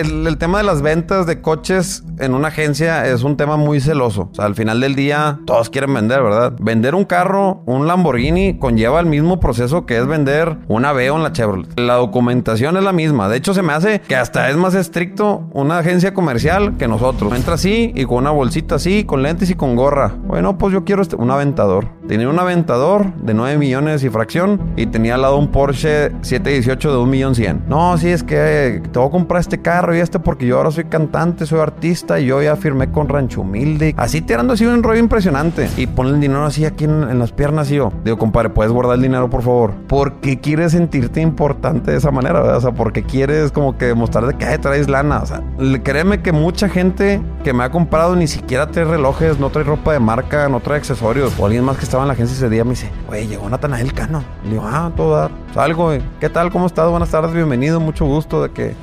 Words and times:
el, 0.00 0.38
tema 0.38 0.58
de 0.58 0.64
las 0.64 0.82
ventas 0.82 1.26
de 1.26 1.40
coches 1.40 2.04
en 2.18 2.34
una 2.34 2.48
agencia 2.48 3.06
es 3.06 3.22
un 3.22 3.36
tema 3.36 3.56
muy 3.56 3.80
celoso. 3.80 4.28
O 4.32 4.34
sea, 4.34 4.44
al 4.44 4.54
final 4.54 4.80
del 4.80 4.94
día, 4.94 5.40
todos 5.44 5.70
quieren 5.70 5.92
vender, 5.94 6.22
¿verdad? 6.22 6.54
Vender 6.60 6.94
un 6.94 7.04
carro, 7.04 7.62
un 7.66 7.86
Lamborghini, 7.86 8.58
conlleva 8.58 9.00
el 9.00 9.06
mismo 9.06 9.40
proceso 9.40 9.86
que 9.86 9.98
es 9.98 10.06
vender 10.06 10.58
una 10.68 10.90
Aveo 10.90 11.16
en 11.16 11.22
la 11.22 11.32
Chevrolet. 11.32 11.78
La 11.78 11.94
documentación 11.94 12.76
es 12.76 12.84
la 12.84 12.92
misma. 12.92 13.28
De 13.28 13.36
hecho, 13.36 13.54
se 13.54 13.62
me 13.62 13.72
hace 13.72 14.00
que 14.00 14.16
hasta 14.16 14.48
es 14.50 14.56
más 14.56 14.74
estricto 14.74 15.48
una 15.52 15.78
agencia 15.78 16.14
comercial 16.14 16.76
que 16.76 16.88
nosotros. 16.88 17.32
Entra 17.34 17.54
así 17.54 17.92
y 17.94 18.04
con 18.04 18.18
una 18.18 18.30
bolsita 18.30 18.76
así, 18.76 19.04
con 19.04 19.22
lentes 19.22 19.50
y 19.50 19.54
con 19.54 19.76
gorra. 19.76 20.14
Bueno, 20.26 20.58
pues 20.58 20.72
yo 20.72 20.84
quiero 20.84 21.02
este, 21.02 21.16
un 21.16 21.30
aventador. 21.30 21.88
Tenía 22.06 22.28
un 22.28 22.38
aventador 22.38 23.14
de 23.16 23.34
9 23.34 23.58
millones 23.58 24.02
y 24.04 24.10
fracción 24.10 24.72
y 24.76 24.86
tenía 24.86 25.16
al 25.16 25.22
lado 25.22 25.36
un 25.36 25.48
Porsche 25.48 26.10
718 26.22 26.92
de 26.92 26.98
1 26.98 27.06
millón 27.06 27.34
100. 27.34 27.64
No, 27.68 27.98
sí, 27.98 28.08
es 28.08 28.22
que 28.22 28.82
te 28.90 28.98
voy 28.98 29.08
a 29.08 29.10
comprar 29.10 29.40
este 29.40 29.60
carro 29.60 29.87
y 29.94 30.00
este 30.00 30.18
porque 30.18 30.46
yo 30.46 30.58
ahora 30.58 30.70
soy 30.70 30.84
cantante, 30.84 31.46
soy 31.46 31.60
artista 31.60 32.20
y 32.20 32.26
yo 32.26 32.42
ya 32.42 32.56
firmé 32.56 32.90
con 32.90 33.08
Rancho 33.08 33.42
Humilde. 33.42 33.94
Así 33.96 34.20
tirando 34.20 34.54
así 34.54 34.66
un 34.66 34.82
rollo 34.82 35.00
impresionante. 35.00 35.68
Y 35.76 35.86
pon 35.86 36.08
el 36.08 36.20
dinero 36.20 36.44
así 36.44 36.64
aquí 36.64 36.84
en, 36.84 37.04
en 37.04 37.18
las 37.18 37.32
piernas 37.32 37.70
y 37.70 37.76
yo. 37.76 37.92
Digo, 38.04 38.18
compadre, 38.18 38.50
¿puedes 38.50 38.72
guardar 38.72 38.96
el 38.96 39.02
dinero, 39.02 39.30
por 39.30 39.42
favor? 39.42 39.74
Porque 39.86 40.40
quieres 40.40 40.72
sentirte 40.72 41.20
importante 41.20 41.90
de 41.90 41.98
esa 41.98 42.10
manera, 42.10 42.40
¿verdad? 42.40 42.58
O 42.58 42.60
sea, 42.60 42.72
porque 42.72 43.02
quieres 43.02 43.52
como 43.52 43.76
que 43.76 43.86
demostrar 43.86 44.26
de 44.26 44.34
que 44.34 44.44
ay, 44.44 44.58
traes 44.58 44.88
lana. 44.88 45.20
O 45.22 45.26
sea, 45.26 45.42
créeme 45.82 46.20
que 46.20 46.32
mucha 46.32 46.68
gente 46.68 47.20
que 47.44 47.52
me 47.52 47.64
ha 47.64 47.70
comprado 47.70 48.16
ni 48.16 48.26
siquiera 48.26 48.70
trae 48.70 48.84
relojes, 48.84 49.38
no 49.38 49.50
trae 49.50 49.64
ropa 49.64 49.92
de 49.92 50.00
marca, 50.00 50.48
no 50.48 50.60
trae 50.60 50.78
accesorios. 50.78 51.38
O 51.38 51.46
alguien 51.46 51.64
más 51.64 51.76
que 51.76 51.84
estaba 51.84 52.02
en 52.02 52.08
la 52.08 52.14
agencia 52.14 52.34
ese 52.34 52.48
día 52.48 52.64
me 52.64 52.70
dice, 52.70 52.90
güey, 53.06 53.26
llegó 53.26 53.48
Natanael 53.48 53.92
Cano. 53.92 54.22
Le 54.44 54.50
digo, 54.50 54.64
ah, 54.66 54.90
todo 54.96 55.16
dar. 55.16 55.30
Salgo. 55.54 55.92
¿Qué 56.20 56.28
tal? 56.28 56.50
¿Cómo 56.50 56.66
estás? 56.66 56.90
Buenas 56.90 57.10
tardes, 57.10 57.32
bienvenido. 57.32 57.80
Mucho 57.80 58.04
gusto 58.04 58.42
de 58.42 58.50
que 58.50 58.74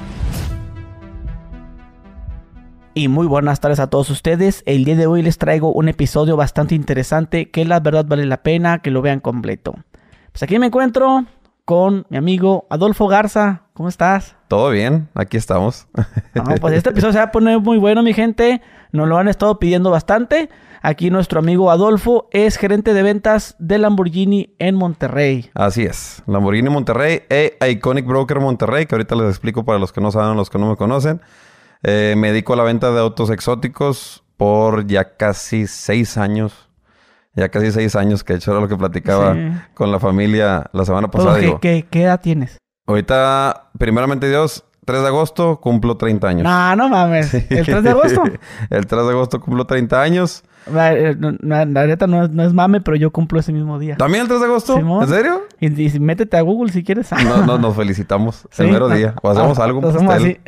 Y 2.98 3.10
muy 3.10 3.28
buenas 3.28 3.60
tardes 3.60 3.82
a 3.82 3.90
todos 3.90 4.10
ustedes. 4.10 4.64
El 4.66 4.86
día 4.86 4.96
de 4.96 5.06
hoy 5.06 5.22
les 5.22 5.38
traigo 5.38 5.70
un 5.74 5.90
episodio 5.90 6.38
bastante 6.38 6.76
interesante 6.76 7.52
que 7.52 7.66
la 7.66 7.82
verdad 7.82 8.06
vale 8.08 8.26
la 8.26 8.42
pena 8.42 8.80
que 8.80 8.90
lo 8.90 9.02
vean 9.02 9.20
completo. 9.20 9.76
Pues 10.32 10.44
aquí 10.44 10.58
me 10.60 10.68
encuentro 10.68 11.26
con 11.66 12.06
mi 12.10 12.16
amigo 12.16 12.66
Adolfo 12.70 13.10
Garza. 13.10 13.64
¿Cómo 13.74 13.90
estás? 13.90 14.38
todo 14.48 14.70
bien. 14.70 15.10
Aquí 15.14 15.36
estamos. 15.36 15.88
No, 16.36 16.44
pues 16.62 16.74
este 16.74 16.92
episodio 16.92 17.12
se 17.12 17.20
va 17.20 17.26
a 17.26 17.32
poner 17.34 17.60
muy 17.60 17.78
bueno, 17.78 18.02
mi 18.02 18.14
gente. 18.14 18.62
Nos 18.94 19.10
lo 19.10 19.18
han 19.18 19.28
estado 19.28 19.60
pidiendo 19.60 19.92
bastante. 19.92 20.50
Aquí 20.82 21.10
nuestro 21.10 21.40
amigo 21.40 21.72
Adolfo 21.72 22.30
es 22.32 22.56
gerente 22.56 22.94
de 22.94 23.04
ventas 23.04 23.58
de 23.60 23.78
Lamborghini 23.78 24.56
en 24.58 24.76
Monterrey. 24.76 25.50
Así 25.54 25.84
es. 25.84 26.24
Lamborghini 26.28 26.70
Monterrey 26.70 27.24
e 27.30 27.58
Iconic 27.72 28.06
Broker 28.06 28.40
Monterrey, 28.40 28.86
que 28.86 28.96
ahorita 28.96 29.16
les 29.16 29.28
explico 29.28 29.66
para 29.66 29.80
los 29.80 29.92
que 29.92 30.00
no 30.00 30.12
saben, 30.12 30.38
los 30.38 30.50
que 30.50 30.60
no 30.60 30.70
me 30.70 30.78
conocen. 30.78 31.20
Eh, 31.88 32.16
me 32.18 32.32
dedico 32.32 32.54
a 32.54 32.56
la 32.56 32.64
venta 32.64 32.92
de 32.92 33.00
autos 33.00 33.30
exóticos 33.30 34.24
por 34.38 34.88
ya 34.88 35.16
casi 35.18 35.68
seis 35.68 36.18
años. 36.18 36.68
Ya 37.36 37.50
casi 37.50 37.72
seis 37.72 37.96
años, 37.96 38.24
que 38.24 38.34
de 38.34 38.38
hecho 38.40 38.52
era 38.52 38.60
lo 38.62 38.68
que 38.68 38.76
platicaba 38.78 39.34
Sí. 39.36 39.52
con 39.76 39.92
la 39.92 40.00
familia 40.00 40.70
la 40.74 40.84
semana 40.86 41.10
pasada. 41.12 41.34
Oye, 41.36 41.46
Digo, 41.48 41.60
¿qué, 41.60 41.86
qué 41.90 42.04
edad 42.04 42.20
tienes? 42.22 42.58
ahorita, 42.88 43.70
primeramente 43.78 44.28
Dios, 44.30 44.64
3 44.86 45.02
de 45.02 45.08
agosto 45.08 45.60
cumplo 45.60 45.98
30 45.98 46.28
años. 46.28 46.44
No, 46.44 46.76
no 46.76 46.90
mames. 46.90 47.34
¿El 47.50 47.66
3 47.66 47.84
de 47.84 47.90
agosto? 47.90 48.24
El 48.70 48.86
3 48.86 49.04
de 49.04 49.10
agosto 49.10 49.40
cumplo 49.42 49.66
30 49.66 50.02
años. 50.02 50.44
La, 50.72 50.94
eh, 50.94 51.16
la- 51.42 51.66
neta 51.66 52.08
no 52.08 52.24
es, 52.24 52.32
no 52.32 52.42
es 52.44 52.52
mame, 52.52 52.82
pero 52.82 52.98
yo 52.98 53.12
cumplo 53.12 53.40
ese 53.40 53.52
mismo 53.54 53.78
día. 53.78 53.98
¿También 53.98 54.24
el 54.24 54.28
3 54.28 54.40
de 54.40 54.46
agosto? 54.48 54.76
Simón. 54.78 55.04
¿En 55.04 55.10
serio? 55.10 55.42
Y, 55.60 55.68
y 55.96 56.00
métete 56.00 56.38
a 56.38 56.42
Google 56.42 56.72
si 56.72 56.84
quieres. 56.84 57.12
No, 57.12 57.46
no, 57.46 57.58
nos 57.60 57.76
felicitamos. 57.76 58.48
Sí, 58.52 58.64
el 58.64 58.72
mero 58.72 58.90
día. 58.90 59.14
O 59.22 59.30
hacemos 59.30 59.60
Ah, 59.60 59.64
algo, 59.66 59.88
hacemos 59.88 60.14
así. 60.16 60.40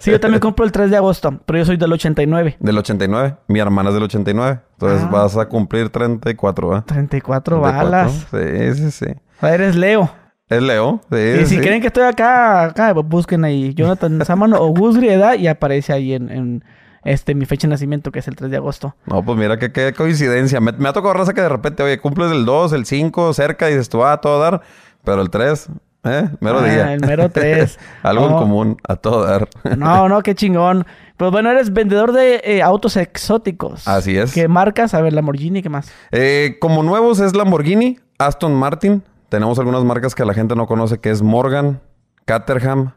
sí, 0.00 0.10
yo 0.10 0.18
también 0.18 0.40
compro 0.40 0.64
el 0.64 0.72
3 0.72 0.90
de 0.90 0.96
agosto, 0.96 1.38
pero 1.46 1.58
yo 1.60 1.64
soy 1.66 1.76
del 1.76 1.92
89. 1.92 2.56
Del 2.58 2.78
89. 2.78 3.36
Mi 3.46 3.60
hermana 3.60 3.90
es 3.90 3.94
del 3.94 4.02
89. 4.04 4.60
Entonces 4.72 5.02
Ah. 5.04 5.10
vas 5.12 5.36
a 5.36 5.46
cumplir 5.46 5.88
34, 5.88 6.68
¿verdad? 6.68 6.84
34 6.86 7.60
34. 7.60 7.60
balas. 7.60 8.26
Sí, 8.32 8.74
sí, 8.74 8.90
sí. 8.90 9.06
O 9.36 9.40
sea, 9.40 9.54
Eres 9.54 9.76
Leo. 9.76 10.10
Es 10.48 10.62
Leo. 10.62 11.00
Sí, 11.10 11.16
y 11.16 11.46
si 11.46 11.56
sí. 11.56 11.60
creen 11.60 11.80
que 11.80 11.86
estoy 11.86 12.02
acá, 12.04 12.64
acá 12.64 12.92
busquen 12.92 13.44
ahí 13.44 13.72
Jonathan 13.74 14.24
Samano 14.26 14.60
o 14.60 14.68
Gus 14.68 14.96
Grieda 14.96 15.36
y 15.36 15.46
aparece 15.46 15.92
ahí 15.92 16.12
en, 16.12 16.30
en, 16.30 16.64
este 17.04 17.34
mi 17.34 17.46
fecha 17.46 17.66
de 17.66 17.70
nacimiento, 17.72 18.12
que 18.12 18.18
es 18.18 18.28
el 18.28 18.36
3 18.36 18.50
de 18.50 18.56
agosto. 18.58 18.94
No, 19.06 19.24
pues 19.24 19.38
mira 19.38 19.58
qué, 19.58 19.72
qué 19.72 19.92
coincidencia. 19.94 20.60
Me, 20.60 20.72
me 20.72 20.88
ha 20.88 20.92
tocado 20.92 21.14
raza 21.14 21.32
que 21.34 21.40
de 21.40 21.48
repente, 21.48 21.82
oye, 21.82 21.98
cumples 21.98 22.30
el 22.30 22.44
2, 22.44 22.72
el 22.74 22.84
5, 22.86 23.32
cerca, 23.32 23.68
y 23.68 23.72
dices 23.72 23.88
tú, 23.88 24.04
ah, 24.04 24.12
a 24.12 24.20
todo 24.20 24.40
dar. 24.40 24.60
Pero 25.02 25.20
el 25.22 25.28
3, 25.30 25.68
¿eh? 26.04 26.28
Mero 26.40 26.58
Ah, 26.60 26.64
día. 26.64 26.92
el 26.94 27.00
mero 27.00 27.28
3. 27.30 27.78
Algo 28.02 28.26
en 28.28 28.32
común, 28.36 28.76
a 28.86 28.96
todo 28.96 29.24
dar. 29.24 29.48
No, 29.76 30.08
no, 30.08 30.22
qué 30.22 30.34
chingón. 30.34 30.86
Pues 31.16 31.30
bueno, 31.30 31.50
eres 31.50 31.72
vendedor 31.72 32.12
de 32.12 32.40
eh, 32.44 32.62
autos 32.62 32.96
exóticos. 32.96 33.86
Así 33.86 34.16
es. 34.16 34.32
¿Qué 34.32 34.48
marcas? 34.48 34.94
A 34.94 35.00
ver, 35.00 35.12
Lamborghini, 35.12 35.62
¿qué 35.62 35.68
más? 35.68 35.90
Eh, 36.10 36.56
como 36.60 36.82
nuevos 36.82 37.20
es 37.20 37.34
Lamborghini, 37.34 37.98
Aston 38.18 38.54
Martin. 38.54 39.02
Tenemos 39.34 39.58
algunas 39.58 39.82
marcas 39.82 40.14
que 40.14 40.24
la 40.24 40.32
gente 40.32 40.54
no 40.54 40.68
conoce, 40.68 41.00
que 41.00 41.10
es 41.10 41.20
Morgan, 41.20 41.80
Caterham, 42.24 42.92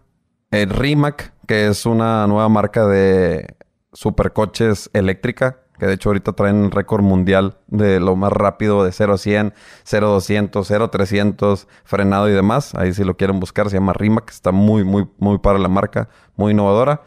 eh, 0.51 0.67
Rimac, 0.69 1.33
que 1.47 1.65
es 1.65 1.87
una 1.87 2.27
nueva 2.27 2.47
marca 2.47 2.85
de 2.85 3.55
supercoches 3.91 4.91
eléctrica, 4.93 5.61
que 5.79 5.87
de 5.87 5.93
hecho 5.95 6.09
ahorita 6.09 6.33
traen 6.33 6.69
récord 6.69 7.01
mundial 7.01 7.57
de 7.65 7.99
lo 7.99 8.15
más 8.15 8.31
rápido 8.31 8.83
de 8.83 8.91
0 8.91 9.15
a 9.15 9.17
100, 9.17 9.53
0 9.83 10.07
a 10.07 10.09
200, 10.11 10.67
0 10.67 10.83
a 10.83 10.91
300, 10.91 11.67
frenado 11.83 12.29
y 12.29 12.33
demás. 12.33 12.75
Ahí 12.75 12.93
si 12.93 13.03
lo 13.03 13.17
quieren 13.17 13.39
buscar, 13.39 13.71
se 13.71 13.77
llama 13.77 13.93
Rimac, 13.93 14.29
está 14.29 14.51
muy, 14.51 14.83
muy, 14.83 15.07
muy 15.17 15.39
para 15.39 15.57
la 15.57 15.69
marca, 15.69 16.07
muy 16.35 16.51
innovadora. 16.51 17.01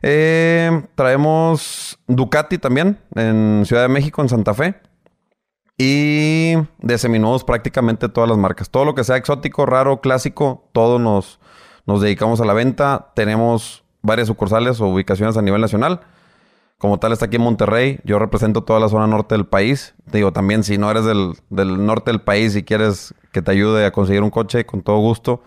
Eh, 0.00 0.86
traemos 0.94 1.98
Ducati 2.06 2.56
también 2.56 2.98
en 3.16 3.64
Ciudad 3.66 3.82
de 3.82 3.88
México, 3.88 4.22
en 4.22 4.30
Santa 4.30 4.54
Fe. 4.54 4.76
Y 5.78 6.54
de 6.78 7.42
prácticamente 7.46 8.08
todas 8.08 8.28
las 8.28 8.38
marcas. 8.38 8.70
Todo 8.70 8.84
lo 8.84 8.94
que 8.94 9.04
sea 9.04 9.16
exótico, 9.16 9.66
raro, 9.66 10.00
clásico, 10.00 10.68
todo 10.72 10.98
nos, 10.98 11.40
nos 11.86 12.00
dedicamos 12.00 12.40
a 12.40 12.44
la 12.44 12.52
venta. 12.52 13.12
Tenemos 13.14 13.84
varias 14.02 14.28
sucursales 14.28 14.80
o 14.80 14.88
ubicaciones 14.88 15.36
a 15.36 15.42
nivel 15.42 15.60
nacional. 15.60 16.00
Como 16.78 16.98
tal 16.98 17.12
está 17.12 17.26
aquí 17.26 17.36
en 17.36 17.42
Monterrey. 17.42 18.00
Yo 18.04 18.18
represento 18.18 18.64
toda 18.64 18.80
la 18.80 18.88
zona 18.88 19.06
norte 19.06 19.34
del 19.34 19.46
país. 19.46 19.94
Te 20.10 20.18
digo, 20.18 20.32
también 20.32 20.64
si 20.64 20.78
no 20.78 20.90
eres 20.90 21.04
del, 21.04 21.34
del 21.48 21.84
norte 21.86 22.10
del 22.10 22.20
país 22.20 22.54
y 22.56 22.64
quieres 22.64 23.14
que 23.32 23.40
te 23.40 23.50
ayude 23.50 23.86
a 23.86 23.92
conseguir 23.92 24.22
un 24.22 24.30
coche, 24.30 24.66
con 24.66 24.82
todo 24.82 24.98
gusto. 24.98 25.42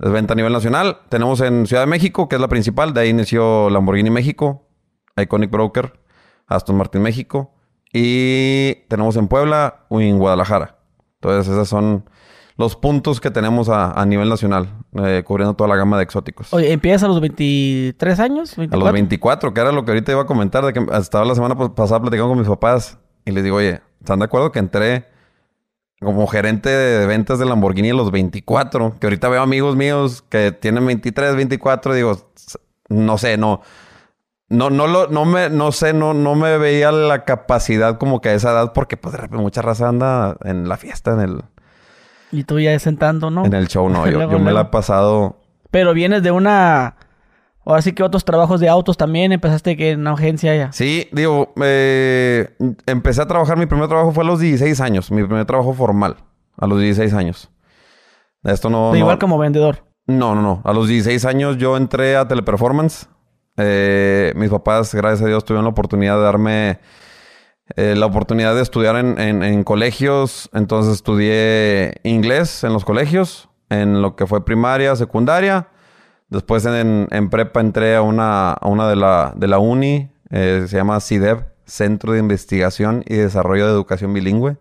Es 0.00 0.10
venta 0.10 0.32
a 0.32 0.36
nivel 0.36 0.52
nacional. 0.52 1.00
Tenemos 1.08 1.40
en 1.40 1.66
Ciudad 1.66 1.82
de 1.82 1.86
México, 1.86 2.28
que 2.28 2.36
es 2.36 2.40
la 2.40 2.48
principal. 2.48 2.94
De 2.94 3.00
ahí 3.00 3.10
inició 3.10 3.68
Lamborghini 3.70 4.10
México, 4.10 4.68
Iconic 5.16 5.50
Broker, 5.50 6.00
Aston 6.46 6.76
Martin 6.76 7.02
México. 7.02 7.54
Y 7.92 8.74
tenemos 8.88 9.16
en 9.16 9.28
Puebla 9.28 9.84
y 9.90 10.08
en 10.08 10.18
Guadalajara. 10.18 10.78
Entonces, 11.20 11.52
esos 11.52 11.68
son 11.68 12.04
los 12.56 12.76
puntos 12.76 13.20
que 13.20 13.30
tenemos 13.30 13.68
a, 13.68 13.92
a 13.92 14.04
nivel 14.06 14.28
nacional, 14.28 14.78
eh, 14.94 15.22
cubriendo 15.26 15.54
toda 15.54 15.68
la 15.68 15.76
gama 15.76 15.96
de 15.96 16.04
exóticos. 16.04 16.52
Oye, 16.52 16.72
¿empiezas 16.72 17.04
a 17.04 17.08
los 17.08 17.20
23 17.20 18.20
años? 18.20 18.52
A 18.54 18.56
24? 18.60 18.78
los 18.86 18.92
24, 18.92 19.54
que 19.54 19.60
era 19.60 19.72
lo 19.72 19.84
que 19.84 19.90
ahorita 19.92 20.12
iba 20.12 20.22
a 20.22 20.26
comentar, 20.26 20.64
de 20.64 20.72
que 20.72 20.84
estaba 20.98 21.24
la 21.24 21.34
semana 21.34 21.54
pas- 21.56 21.74
pasada 21.74 22.00
platicando 22.00 22.28
con 22.30 22.38
mis 22.38 22.48
papás 22.48 22.98
y 23.24 23.30
les 23.32 23.44
digo, 23.44 23.56
oye, 23.56 23.80
¿están 24.00 24.18
de 24.18 24.24
acuerdo 24.26 24.52
que 24.52 24.58
entré 24.58 25.06
como 26.00 26.26
gerente 26.26 26.68
de 26.68 27.06
ventas 27.06 27.38
de 27.38 27.46
Lamborghini 27.46 27.90
a 27.90 27.94
los 27.94 28.10
24? 28.10 28.96
Que 28.98 29.06
ahorita 29.06 29.28
veo 29.28 29.42
amigos 29.42 29.76
míos 29.76 30.22
que 30.28 30.52
tienen 30.52 30.84
23, 30.86 31.36
24, 31.36 31.94
digo, 31.94 32.30
no 32.88 33.18
sé, 33.18 33.36
no. 33.38 33.60
No, 34.52 34.68
no 34.68 34.86
lo, 34.86 35.06
no 35.08 35.24
me, 35.24 35.48
no 35.48 35.72
sé, 35.72 35.94
no, 35.94 36.12
no 36.12 36.34
me 36.34 36.58
veía 36.58 36.92
la 36.92 37.24
capacidad 37.24 37.96
como 37.96 38.20
que 38.20 38.28
a 38.28 38.34
esa 38.34 38.50
edad, 38.52 38.72
porque 38.74 38.98
pues 38.98 39.12
de 39.12 39.18
repente 39.22 39.42
mucha 39.42 39.62
raza 39.62 39.88
anda 39.88 40.36
en 40.44 40.68
la 40.68 40.76
fiesta, 40.76 41.14
en 41.14 41.20
el, 41.20 41.42
Y 42.30 42.44
tú 42.44 42.60
ya 42.60 42.78
sentando, 42.78 43.30
¿no? 43.30 43.46
en 43.46 43.54
el 43.54 43.66
show, 43.68 43.88
no. 43.88 44.04
Yo, 44.10 44.12
Luego, 44.18 44.32
yo 44.32 44.38
me 44.38 44.52
la 44.52 44.60
he 44.60 44.64
pasado 44.66 45.40
Pero 45.70 45.94
vienes 45.94 46.22
de 46.22 46.30
una... 46.32 46.96
Ahora 47.64 47.80
sí 47.80 47.92
que 47.92 48.02
otros 48.02 48.24
trabajos 48.26 48.60
de 48.60 48.68
autos 48.68 48.96
también. 48.96 49.30
Empezaste 49.32 49.76
que 49.76 49.92
en 49.92 50.00
una 50.00 50.12
agencia 50.12 50.54
ya. 50.54 50.72
Sí, 50.72 51.08
digo, 51.12 51.54
eh, 51.62 52.54
empecé 52.86 53.22
a 53.22 53.26
trabajar, 53.26 53.56
mi 53.56 53.66
primer 53.66 53.86
trabajo 53.88 54.10
fue 54.12 54.24
a 54.24 54.26
los 54.26 54.40
16 54.40 54.80
años, 54.80 55.10
mi 55.12 55.22
primer 55.24 55.46
trabajo 55.46 55.72
formal, 55.72 56.16
a 56.58 56.66
los 56.66 56.78
16 56.80 57.14
años. 57.14 57.50
Esto 58.42 58.68
no... 58.68 58.88
Pero 58.90 58.92
no- 58.92 58.98
igual 58.98 59.18
como 59.18 59.38
vendedor. 59.38 59.84
No, 60.08 60.34
no, 60.34 60.42
no. 60.42 60.60
A 60.64 60.72
los 60.72 60.88
16 60.88 61.24
años 61.24 61.56
yo 61.56 61.76
entré 61.76 62.16
a 62.16 62.26
Teleperformance. 62.26 63.08
Eh, 63.56 64.32
mis 64.36 64.50
papás, 64.50 64.94
gracias 64.94 65.22
a 65.22 65.26
Dios, 65.26 65.44
tuvieron 65.44 65.64
la 65.64 65.70
oportunidad 65.70 66.16
de 66.16 66.22
darme 66.22 66.78
eh, 67.76 67.94
la 67.96 68.06
oportunidad 68.06 68.54
de 68.54 68.62
estudiar 68.62 68.96
en, 68.96 69.64
colegios. 69.64 70.50
Entonces 70.52 70.94
estudié 70.94 71.94
inglés 72.02 72.64
en 72.64 72.72
los 72.72 72.84
colegios, 72.84 73.48
en 73.70 74.02
lo 74.02 74.16
que 74.16 74.26
fue 74.26 74.44
primaria, 74.44 74.94
secundaria. 74.96 75.68
Después 76.28 76.64
en, 76.66 77.30
prepa 77.30 77.60
entré 77.60 77.96
a 77.96 78.02
una, 78.02 78.52
a 78.52 78.68
una 78.68 78.88
de, 78.88 78.96
la, 78.96 79.32
de 79.36 79.48
la 79.48 79.58
uni, 79.58 80.10
eh, 80.30 80.64
se 80.66 80.76
llama 80.76 81.00
CIDEB, 81.00 81.44
Centro 81.66 82.12
de 82.12 82.18
Investigación 82.18 83.04
y 83.06 83.16
Desarrollo 83.16 83.66
de 83.66 83.72
Educación 83.72 84.12
Bilingüe. 84.12 84.56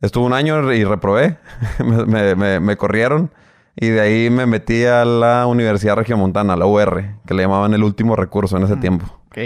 Estuve 0.00 0.24
un 0.24 0.32
año 0.32 0.72
y 0.72 0.84
reprobé, 0.84 1.38
me 2.06 2.76
corrieron. 2.76 3.30
Y 3.76 3.88
de 3.88 4.00
ahí 4.00 4.30
me 4.30 4.46
metí 4.46 4.84
a 4.84 5.04
la 5.04 5.46
Universidad 5.46 5.96
Regiomontana, 5.96 6.56
la 6.56 6.66
UR, 6.66 7.04
que 7.26 7.34
le 7.34 7.42
llamaban 7.42 7.72
el 7.74 7.82
último 7.84 8.16
recurso 8.16 8.56
en 8.56 8.64
ese 8.64 8.76
tiempo. 8.76 9.06
Ok. 9.28 9.38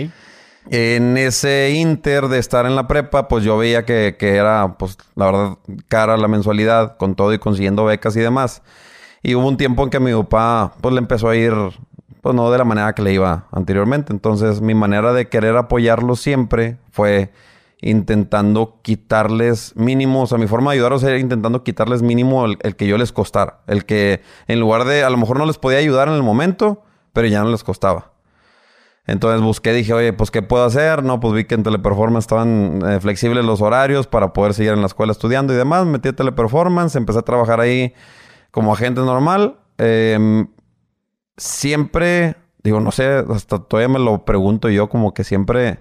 En 0.71 1.19
ese 1.19 1.73
inter 1.73 2.29
de 2.29 2.38
estar 2.38 2.65
en 2.65 2.75
la 2.75 2.88
prepa, 2.88 3.29
pues 3.29 3.44
yo 3.44 3.59
veía 3.59 3.85
que, 3.85 4.17
que 4.19 4.37
era, 4.37 4.76
pues, 4.79 4.97
la 5.15 5.26
verdad, 5.26 5.59
cara 5.88 6.17
la 6.17 6.26
mensualidad, 6.26 6.97
con 6.97 7.15
todo 7.15 7.35
y 7.35 7.38
consiguiendo 7.38 7.85
becas 7.85 8.17
y 8.17 8.21
demás. 8.21 8.62
Y 9.23 9.35
hubo 9.35 9.47
un 9.47 9.59
tiempo 9.59 9.82
en 9.85 9.91
que 9.91 10.00
mi 10.00 10.12
papá, 10.12 10.73
pues, 10.81 10.94
le 10.94 11.00
empezó 11.00 11.29
a 11.29 11.37
ir, 11.37 11.53
pues, 12.23 12.35
no 12.35 12.50
de 12.50 12.59
la 12.59 12.65
manera 12.65 12.94
que 12.94 13.03
le 13.03 13.12
iba 13.12 13.47
anteriormente. 13.53 14.12
Entonces, 14.12 14.62
mi 14.62 14.75
manera 14.75 15.12
de 15.12 15.29
querer 15.29 15.55
apoyarlo 15.56 16.17
siempre 16.17 16.79
fue 16.91 17.31
intentando 17.85 18.81
quitarles 18.83 19.77
mínimo, 19.77 20.23
o 20.23 20.27
sea, 20.27 20.39
mi 20.39 20.47
forma 20.47 20.71
de 20.71 20.77
ayudarlos 20.77 21.03
era 21.03 21.19
intentando 21.19 21.63
quitarles 21.63 22.01
mínimo 22.01 22.47
el, 22.47 22.77
que 22.77 22.87
yo 22.87 22.97
les 22.97 23.13
costara. 23.13 23.61
El 23.67 23.85
que, 23.85 24.23
en 24.49 24.59
lugar 24.59 24.85
de, 24.85 25.05
a 25.05 25.11
lo 25.11 25.19
mejor 25.19 25.39
no 25.39 25.45
les 25.45 25.59
podía 25.59 25.79
ayudar 25.79 26.09
en 26.09 26.15
el 26.15 26.23
momento, 26.23 26.83
pero 27.13 27.29
ya 27.29 27.43
no 27.43 27.51
les 27.51 27.63
costaba. 27.63 28.13
Entonces 29.07 29.43
busqué, 29.43 29.75
dije, 29.75 29.93
oye, 29.93 30.15
pues, 30.15 30.31
¿qué 30.31 30.41
puedo 30.41 30.65
hacer? 30.65 31.03
No, 31.03 31.21
pues 31.21 31.35
vi 31.35 31.45
que 31.45 31.55
en 31.55 31.63
Teleperformance 31.63 32.25
estaban 32.25 32.81
eh, 32.89 33.01
flexibles 33.01 33.45
los 33.45 33.61
horarios 33.61 34.07
para 34.07 34.33
poder 34.33 34.55
seguir 34.55 34.73
en 34.73 34.81
la 34.81 34.87
escuela 34.87 35.13
estudiando 35.13 35.53
y 35.53 35.57
demás. 35.57 35.85
Metí 35.85 36.09
a 36.09 36.15
Teleperformance, 36.15 36.97
empecé 36.97 37.19
a 37.19 37.23
trabajar 37.23 37.61
ahí 37.61 37.93
como 38.51 38.73
agente 38.73 39.03
normal. 39.03 39.59
Eh, 39.77 40.47
siempre, 41.37 42.37
digo, 42.63 42.81
no 42.81 42.93
sé, 42.93 43.25
hasta 43.29 43.59
todavía 43.59 43.89
me 43.89 43.99
lo 43.99 44.25
pregunto 44.25 44.71
yo, 44.71 44.89
como 44.89 45.13
que 45.13 45.23
siempre, 45.23 45.81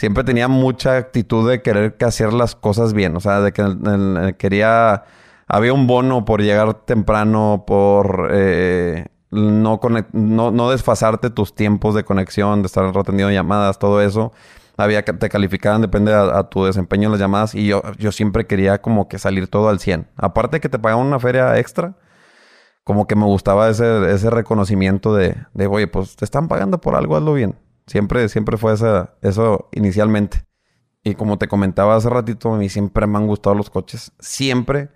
siempre 0.00 0.24
tenía 0.24 0.48
mucha 0.48 0.96
actitud 0.96 1.46
de 1.50 1.60
querer 1.60 1.98
que 1.98 2.06
hacer 2.06 2.32
las 2.32 2.54
cosas 2.54 2.94
bien. 2.94 3.14
O 3.16 3.20
sea, 3.20 3.40
de 3.42 3.52
que 3.52 4.34
quería, 4.38 5.04
había 5.46 5.74
un 5.74 5.86
bono 5.86 6.24
por 6.24 6.40
llegar 6.40 6.72
temprano, 6.72 7.64
por... 7.66 8.30
Eh, 8.32 9.04
no, 9.30 9.78
no, 10.12 10.70
desfasarte 10.70 11.28
tus 11.28 11.54
tiempos 11.54 11.94
de 11.94 12.04
conexión, 12.04 12.62
de 12.62 12.66
estar 12.66 12.86
atendiendo 12.86 13.30
llamadas, 13.30 13.78
todo 13.78 14.00
eso. 14.00 14.32
Había 14.78 15.04
que 15.04 15.12
te 15.12 15.28
calificaban, 15.28 15.82
depende 15.82 16.14
a, 16.14 16.44
tu 16.44 16.64
desempeño 16.64 17.08
en 17.08 17.12
las 17.12 17.20
llamadas. 17.20 17.54
Y 17.54 17.66
yo, 17.66 17.82
yo 17.98 18.10
siempre 18.10 18.46
quería 18.46 18.80
como 18.80 19.06
que 19.06 19.18
salir 19.18 19.48
todo 19.48 19.68
al 19.68 19.80
100. 19.80 20.08
Aparte 20.16 20.60
que 20.60 20.70
te 20.70 20.78
pagaban 20.78 21.06
una 21.06 21.20
feria 21.20 21.58
extra, 21.58 21.94
como 22.84 23.06
que 23.06 23.16
me 23.16 23.26
gustaba 23.26 23.68
ese, 23.68 24.10
ese 24.10 24.30
reconocimiento 24.30 25.14
de, 25.14 25.36
de, 25.52 25.66
oye, 25.66 25.88
pues 25.88 26.16
te 26.16 26.24
están 26.24 26.48
pagando 26.48 26.80
por 26.80 26.96
algo, 26.96 27.16
hazlo 27.16 27.34
bien. 27.34 27.54
Siempre, 27.90 28.28
siempre 28.28 28.56
fue 28.56 28.72
esa, 28.72 29.14
eso 29.20 29.68
inicialmente. 29.72 30.46
Y 31.02 31.14
como 31.14 31.38
te 31.38 31.48
comentaba 31.48 31.96
hace 31.96 32.08
ratito, 32.08 32.54
a 32.54 32.56
mí 32.56 32.68
siempre 32.68 33.06
me 33.06 33.18
han 33.18 33.26
gustado 33.26 33.54
los 33.54 33.70
coches. 33.70 34.12
Siempre 34.20 34.90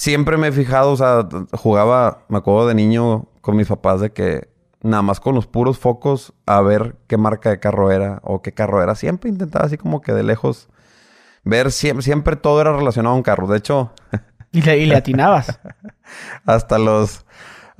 siempre 0.00 0.38
me 0.38 0.48
he 0.48 0.52
fijado, 0.52 0.92
o 0.92 0.96
sea, 0.96 1.28
jugaba, 1.52 2.24
me 2.28 2.38
acuerdo 2.38 2.68
de 2.68 2.74
niño 2.74 3.28
con 3.42 3.54
mis 3.54 3.68
papás 3.68 4.00
de 4.00 4.12
que 4.12 4.48
nada 4.82 5.02
más 5.02 5.20
con 5.20 5.34
los 5.34 5.46
puros 5.46 5.78
focos 5.78 6.32
a 6.46 6.62
ver 6.62 6.96
qué 7.06 7.18
marca 7.18 7.50
de 7.50 7.60
carro 7.60 7.90
era 7.90 8.20
o 8.24 8.40
qué 8.40 8.52
carro 8.52 8.82
era. 8.82 8.94
Siempre 8.94 9.28
intentaba 9.28 9.66
así 9.66 9.76
como 9.76 10.00
que 10.00 10.14
de 10.14 10.22
lejos 10.22 10.68
ver, 11.44 11.70
siempre, 11.70 12.02
siempre 12.02 12.36
todo 12.36 12.62
era 12.62 12.74
relacionado 12.74 13.14
a 13.14 13.18
un 13.18 13.22
carro. 13.22 13.46
De 13.46 13.58
hecho... 13.58 13.92
y, 14.52 14.62
le, 14.62 14.78
y 14.78 14.86
le 14.86 14.96
atinabas. 14.96 15.60
hasta 16.46 16.78
los 16.78 17.26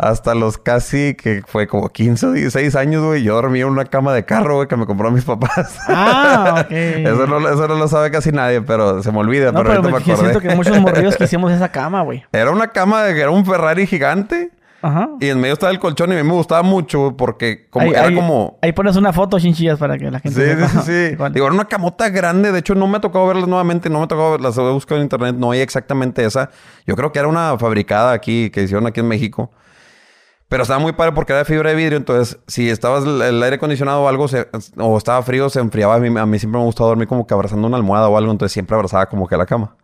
hasta 0.00 0.34
los 0.34 0.56
casi 0.56 1.14
que 1.14 1.42
fue 1.46 1.66
como 1.66 1.90
15 1.90 2.26
o 2.26 2.32
16 2.32 2.74
años, 2.76 3.04
güey. 3.04 3.22
Yo 3.22 3.34
dormía 3.34 3.62
en 3.62 3.68
una 3.68 3.84
cama 3.84 4.14
de 4.14 4.24
carro, 4.24 4.56
güey, 4.56 4.66
que 4.66 4.76
me 4.76 4.86
compró 4.86 5.10
mis 5.10 5.24
papás. 5.24 5.78
Ah, 5.88 6.62
ok. 6.64 6.72
eso, 6.72 7.26
no, 7.26 7.48
eso 7.48 7.68
no 7.68 7.74
lo 7.74 7.86
sabe 7.86 8.10
casi 8.10 8.32
nadie, 8.32 8.62
pero 8.62 9.02
se 9.02 9.12
me 9.12 9.18
olvida. 9.18 9.52
No, 9.52 9.62
pero, 9.62 9.82
pero, 9.82 9.82
ahorita 9.82 9.90
me 9.90 10.12
acordé. 10.12 10.16
siento 10.16 10.40
que 10.40 10.54
muchos 10.54 10.80
morridos 10.80 11.16
que 11.18 11.24
hicimos 11.24 11.52
esa 11.52 11.70
cama, 11.70 12.02
güey. 12.02 12.24
Era 12.32 12.50
una 12.50 12.68
cama 12.68 13.02
de 13.02 13.14
que 13.14 13.20
era 13.20 13.30
un 13.30 13.44
Ferrari 13.44 13.86
gigante. 13.86 14.50
Ajá. 14.82 15.10
Y 15.20 15.28
en 15.28 15.38
medio 15.38 15.52
estaba 15.52 15.70
el 15.70 15.78
colchón 15.78 16.10
y 16.10 16.14
a 16.14 16.16
mí 16.16 16.22
me 16.26 16.32
gustaba 16.32 16.62
mucho, 16.62 17.14
porque 17.14 17.66
como 17.68 17.84
ahí, 17.84 17.92
era 17.92 18.06
ahí, 18.06 18.14
como... 18.14 18.58
Ahí 18.62 18.72
pones 18.72 18.96
una 18.96 19.12
foto, 19.12 19.38
chinchillas, 19.38 19.78
para 19.78 19.98
que 19.98 20.10
la 20.10 20.20
gente... 20.20 20.40
Sí, 20.40 20.58
sepa. 20.58 20.68
sí, 20.68 20.78
sí. 20.86 20.92
Igual. 21.12 21.34
Digo, 21.34 21.44
era 21.44 21.54
una 21.54 21.66
camota 21.66 22.08
grande. 22.08 22.50
De 22.50 22.60
hecho, 22.60 22.74
no 22.74 22.86
me 22.86 22.96
ha 22.96 23.00
tocado 23.02 23.26
verlas 23.26 23.46
nuevamente. 23.46 23.90
No 23.90 23.98
me 23.98 24.06
ha 24.06 24.08
tocado 24.08 24.30
verlas. 24.30 24.56
Las 24.56 24.66
he 24.66 24.72
buscado 24.72 24.98
en 24.98 25.02
internet. 25.02 25.36
No 25.36 25.50
hay 25.50 25.60
exactamente 25.60 26.24
esa. 26.24 26.48
Yo 26.86 26.96
creo 26.96 27.12
que 27.12 27.18
era 27.18 27.28
una 27.28 27.58
fabricada 27.58 28.12
aquí, 28.12 28.48
que 28.48 28.62
hicieron 28.62 28.86
aquí 28.86 29.00
en 29.00 29.08
México. 29.08 29.50
Pero 30.50 30.64
estaba 30.64 30.80
muy 30.80 30.92
padre 30.92 31.12
porque 31.12 31.32
era 31.32 31.38
de 31.38 31.44
fibra 31.44 31.70
de 31.70 31.76
vidrio. 31.76 31.96
Entonces, 31.96 32.40
si 32.48 32.68
estabas 32.68 33.04
el, 33.04 33.40
aire 33.40 33.54
acondicionado 33.54 34.02
o 34.02 34.08
algo, 34.08 34.26
se, 34.26 34.48
o 34.76 34.98
estaba 34.98 35.22
frío, 35.22 35.48
se 35.48 35.60
enfriaba. 35.60 35.94
A 35.94 35.98
mí, 36.00 36.18
a 36.18 36.26
mí 36.26 36.38
siempre 36.40 36.58
me 36.58 36.64
gustaba 36.64 36.88
dormir 36.88 37.06
como 37.06 37.24
que 37.24 37.32
abrazando 37.32 37.68
una 37.68 37.76
almohada 37.76 38.08
o 38.08 38.16
algo. 38.18 38.32
Entonces, 38.32 38.52
siempre 38.52 38.74
abrazaba 38.74 39.06
como 39.06 39.28
que 39.28 39.36
la 39.36 39.46
cama. 39.46 39.76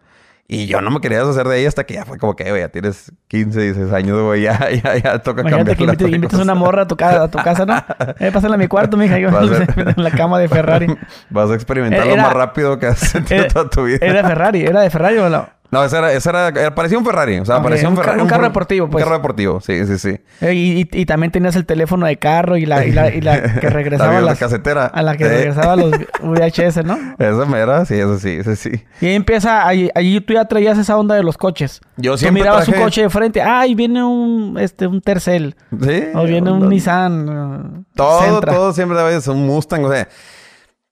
Y 0.49 0.67
yo 0.67 0.81
no 0.81 0.91
me 0.91 1.01
quería 1.01 1.19
deshacer 1.19 1.49
de 1.49 1.59
ella 1.59 1.69
hasta 1.69 1.85
que 1.85 1.95
ya 1.95 2.05
fue 2.05 2.19
como 2.19 2.37
que, 2.37 2.49
güey, 2.49 2.63
ya 2.63 2.69
tienes 2.69 3.13
15, 3.29 3.61
16 3.61 3.93
años, 3.93 4.23
güey, 4.23 4.43
ya, 4.43 4.71
ya, 4.85 4.97
ya 4.97 5.19
toca 5.19 5.43
Imagínate 5.43 5.77
cambiar 5.77 5.97
que 5.97 6.05
invites 6.05 6.39
una 6.39 6.55
morra 6.55 6.83
a 6.83 6.87
tu, 6.87 6.97
casa, 6.97 7.25
a 7.25 7.29
tu 7.29 7.39
casa, 7.39 7.67
¿no? 7.67 7.75
Eh, 8.21 8.31
pásala 8.33 8.55
a 8.55 8.59
mi 8.59 8.69
cuarto, 8.69 8.97
mija. 8.97 9.19
Yo 9.19 9.29
en 9.77 10.03
la 10.03 10.11
cama 10.13 10.39
de 10.39 10.49
Ferrari. 10.49 10.87
Vas 11.31 11.51
a 11.51 11.55
experimentar 11.55 12.07
lo 12.07 12.17
más 12.17 12.33
rápido 12.33 12.79
que 12.79 12.87
has 12.87 12.99
sentido 12.99 13.43
Era- 13.43 13.53
toda 13.53 13.71
tu 13.71 13.85
vida. 13.85 13.99
Era 14.01 14.23
de 14.23 14.29
Ferrari. 14.29 14.63
¿Era 14.63 14.81
de 14.83 14.91
Ferrari 14.91 15.19
o 15.19 15.29
no? 15.29 15.49
No, 15.71 15.85
esa 15.85 15.99
era, 15.99 16.13
esa 16.13 16.31
era, 16.31 16.49
era- 16.49 16.75
parecía 16.75 16.97
un 16.99 17.05
Ferrari. 17.05 17.39
O 17.39 17.45
sea, 17.45 17.57
Ok, 17.59 17.65
parecía 17.65 17.89
un 17.89 17.97
Ferrari. 17.97 18.21
un 18.21 18.29
carro 18.29 18.45
deportivo, 18.45 18.89
pues. 18.89 19.03
Un 19.03 19.09
carro 19.09 19.17
deportivo, 19.19 19.61
sí, 19.61 19.85
sí, 19.87 19.99
sí. 19.99 20.21
Eh, 20.41 20.55
y, 20.55 20.81
y- 20.83 20.89
y 21.01 21.07
también 21.07 21.33
tenías 21.33 21.57
el 21.57 21.67
teléfono 21.67 22.07
de 22.07 22.17
carro 22.19 22.57
y 22.57 22.67
la, 22.67 22.87
y 22.87 22.93
la, 22.93 23.13
y 23.13 23.21
la 23.21 23.55
que 23.61 23.69
regresaba 23.71 24.13
La 24.13 24.19
a 24.19 24.23
las- 24.23 24.39
casetera. 24.39 24.87
a 24.87 25.03
la 25.03 25.17
que 25.17 25.29
regresaba 25.29 25.73
a 25.73 25.77
los 25.77 25.91
VHS, 26.23 26.85
¿no? 26.85 26.97
Esa 27.19 27.45
mera, 27.47 27.85
sí, 27.85 27.95
eso 27.95 28.19
sí, 28.19 28.31
eso 28.41 28.55
sí. 28.57 28.71
Y 29.01 29.07
ahí 29.07 29.15
empieza, 29.15 29.67
ahí, 29.67 29.91
allí 29.95 30.21
tú 30.21 30.35
ya 30.35 30.45
traías 30.45 30.79
esa 30.79 30.97
onda 30.97 31.15
de 31.15 31.23
los 31.23 31.37
coches. 31.37 31.81
Yo 31.97 32.13
Tú 32.13 32.19
siempre 32.19 32.43
mirabas 32.43 32.65
traje- 32.67 32.79
un 32.79 32.85
coche 32.85 33.03
de 33.03 33.11
frente, 33.11 33.43
ah, 33.43 33.61
ahí 33.61 33.75
viene 33.75 34.05
un, 34.05 34.57
este, 34.61 34.87
un 34.87 35.01
Tercel. 35.01 35.57
Sí. 35.83 36.05
O 36.15 36.25
viene 36.25 36.51
un 36.53 36.69
Nissan. 36.69 37.29
uh, 37.29 37.85
Todo, 37.95 38.21
Sentra. 38.23 38.53
todo 38.53 38.73
siempre 38.73 39.21
ser 39.21 39.35
un 39.35 39.47
Mustang. 39.47 39.85
O 39.85 39.91
sea, 39.93 40.07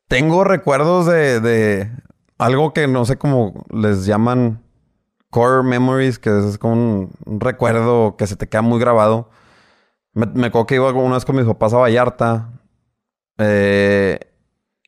tengo 0.08 0.44
recuerdos 0.44 1.06
de, 1.06 1.40
de 1.40 1.90
algo 2.38 2.72
que 2.72 2.88
no 2.88 3.04
sé 3.04 3.16
cómo 3.16 3.64
les 3.72 4.06
llaman 4.06 4.62
core 5.34 5.64
memories, 5.64 6.20
que 6.20 6.30
es 6.48 6.58
como 6.58 6.74
un, 6.74 7.10
recuerdo 7.40 8.14
que 8.16 8.26
se 8.28 8.36
te 8.36 8.48
queda 8.48 8.62
muy 8.62 8.78
grabado. 8.78 9.30
Me, 10.12 10.26
me 10.26 10.46
acuerdo 10.46 10.66
que 10.66 10.76
iba 10.76 10.92
una 10.92 11.14
vez 11.16 11.24
con 11.24 11.34
mis 11.36 11.44
papás 11.44 11.74
a 11.74 11.78
Vallarta. 11.78 12.50
eh, 13.38 14.20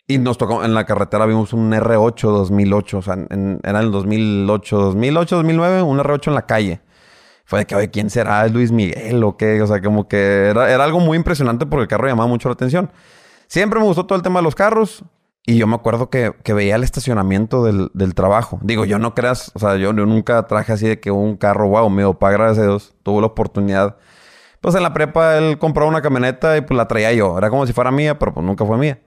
y 0.08 0.18
nos 0.18 0.38
tocó 0.38 0.64
en 0.64 0.72
la 0.72 0.86
carretera 0.86 1.26
vimos 1.26 1.52
un 1.52 1.72
R8 1.72 2.30
2008, 2.30 2.98
o 2.98 3.02
sea, 3.02 3.14
en- 3.14 3.58
era 3.64 3.80
el 3.80 3.90
2008, 3.90 4.78
2008, 4.78 5.34
2009, 5.36 5.82
un 5.82 5.98
R8 5.98 6.28
en 6.28 6.34
la 6.36 6.46
calle. 6.46 6.80
Fue 7.44 7.58
de 7.60 7.66
que, 7.66 7.74
oye, 7.74 7.90
¿quién 7.90 8.08
será? 8.10 8.46
¿Es 8.46 8.52
Luis 8.52 8.70
Miguel 8.70 9.24
o 9.24 9.36
qué? 9.36 9.60
O 9.62 9.66
sea, 9.66 9.82
como 9.82 10.06
que 10.06 10.46
era, 10.50 10.70
era 10.72 10.84
algo 10.84 11.00
muy 11.00 11.16
impresionante 11.16 11.66
porque 11.66 11.82
el 11.82 11.88
carro 11.88 12.06
llamaba 12.06 12.28
mucho 12.28 12.48
la 12.48 12.52
atención. 12.54 12.88
Siempre 13.48 13.80
me 13.80 13.86
gustó 13.86 14.06
todo 14.06 14.16
el 14.16 14.22
tema 14.22 14.38
de 14.38 14.44
los 14.44 14.54
carros. 14.54 15.04
Y 15.48 15.58
yo 15.58 15.68
me 15.68 15.76
acuerdo 15.76 16.10
que, 16.10 16.34
que 16.42 16.52
veía 16.52 16.74
el 16.74 16.82
estacionamiento 16.82 17.62
del, 17.62 17.88
del 17.94 18.16
trabajo. 18.16 18.58
Digo, 18.62 18.84
yo 18.84 18.98
no 18.98 19.14
creas, 19.14 19.52
o 19.54 19.60
sea, 19.60 19.76
yo, 19.76 19.92
nunca 19.92 20.44
traje 20.48 20.72
así 20.72 20.88
de 20.88 20.98
que 20.98 21.12
un 21.12 21.36
carro, 21.36 21.68
wow, 21.68 21.88
mi 21.88 22.02
papá, 22.02 22.32
gracias 22.32 22.58
a 22.58 22.62
Dios, 22.62 22.96
tuvo 23.04 23.20
la 23.20 23.28
oportunidad. 23.28 23.96
Pues 24.60 24.74
en 24.74 24.82
la 24.82 24.92
prepa 24.92 25.38
él 25.38 25.56
compró 25.58 25.86
una 25.86 26.02
camioneta 26.02 26.56
y 26.56 26.62
pues 26.62 26.76
la 26.76 26.88
traía 26.88 27.12
yo. 27.12 27.38
Era 27.38 27.48
como 27.48 27.64
si 27.64 27.72
fuera 27.72 27.92
mía, 27.92 28.18
pero 28.18 28.34
pues 28.34 28.44
nunca 28.44 28.66
fue 28.66 28.76
mía. 28.76 29.00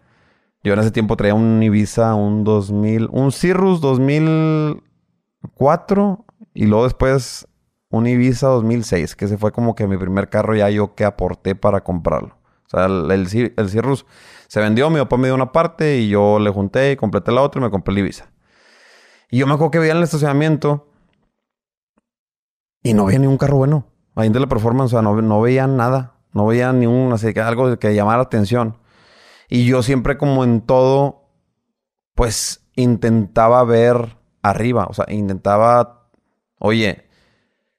Yo 0.63 0.71
en 0.73 0.79
ese 0.79 0.91
tiempo 0.91 1.17
traía 1.17 1.33
un 1.33 1.61
Ibiza, 1.61 2.15
un 2.15 2.45
2000, 2.45 3.09
un 3.11 3.33
Cirrus 3.33 3.81
2004 3.81 6.25
y 6.53 6.67
luego 6.67 6.85
después 6.85 7.49
un 7.89 8.07
Ibiza 8.07 8.47
2006, 8.47 9.17
que 9.17 9.25
ese 9.25 9.37
fue 9.37 9.51
como 9.51 9.75
que 9.75 9.87
mi 9.87 9.97
primer 9.97 10.29
carro 10.29 10.55
ya 10.55 10.69
yo 10.69 10.95
que 10.95 11.03
aporté 11.03 11.55
para 11.55 11.83
comprarlo. 11.83 12.37
O 12.65 12.69
sea, 12.69 12.85
el, 12.85 13.11
el 13.11 13.27
Cirrus 13.69 14.05
se 14.49 14.59
vendió, 14.59 14.89
mi 14.89 14.97
papá 14.97 15.15
me 15.15 15.27
dio 15.27 15.35
una 15.35 15.51
parte 15.51 15.99
y 15.99 16.09
yo 16.09 16.39
le 16.39 16.49
junté 16.49 16.93
y 16.93 16.95
completé 16.95 17.31
la 17.31 17.43
otra 17.43 17.61
y 17.61 17.63
me 17.63 17.69
compré 17.69 17.91
el 17.91 17.99
Ibiza. 17.99 18.31
Y 19.29 19.37
yo 19.37 19.45
me 19.45 19.53
acuerdo 19.53 19.69
que 19.69 19.77
veía 19.77 19.91
en 19.91 19.99
el 19.99 20.03
estacionamiento 20.03 20.91
y 22.81 22.95
no 22.95 23.05
veía 23.05 23.19
ni 23.19 23.27
un 23.27 23.37
carro 23.37 23.57
bueno. 23.57 23.85
Ahí 24.15 24.25
en 24.25 24.33
Teleperformance, 24.33 24.91
o 24.91 24.97
sea, 24.97 25.01
no, 25.03 25.21
no 25.21 25.39
veía 25.39 25.67
nada. 25.67 26.15
No 26.33 26.47
veía 26.47 26.73
ni 26.73 26.87
un, 26.87 27.13
así 27.13 27.31
que 27.31 27.41
algo 27.41 27.77
que 27.77 27.93
llamara 27.93 28.17
la 28.17 28.23
atención. 28.23 28.79
Y 29.49 29.67
yo 29.67 29.83
siempre 29.83 30.17
como 30.17 30.43
en 30.43 30.61
todo, 30.61 31.29
pues 32.15 32.67
intentaba 32.75 33.63
ver 33.63 34.17
arriba. 34.41 34.87
O 34.89 34.93
sea, 34.95 35.05
intentaba, 35.09 36.09
oye, 36.57 37.07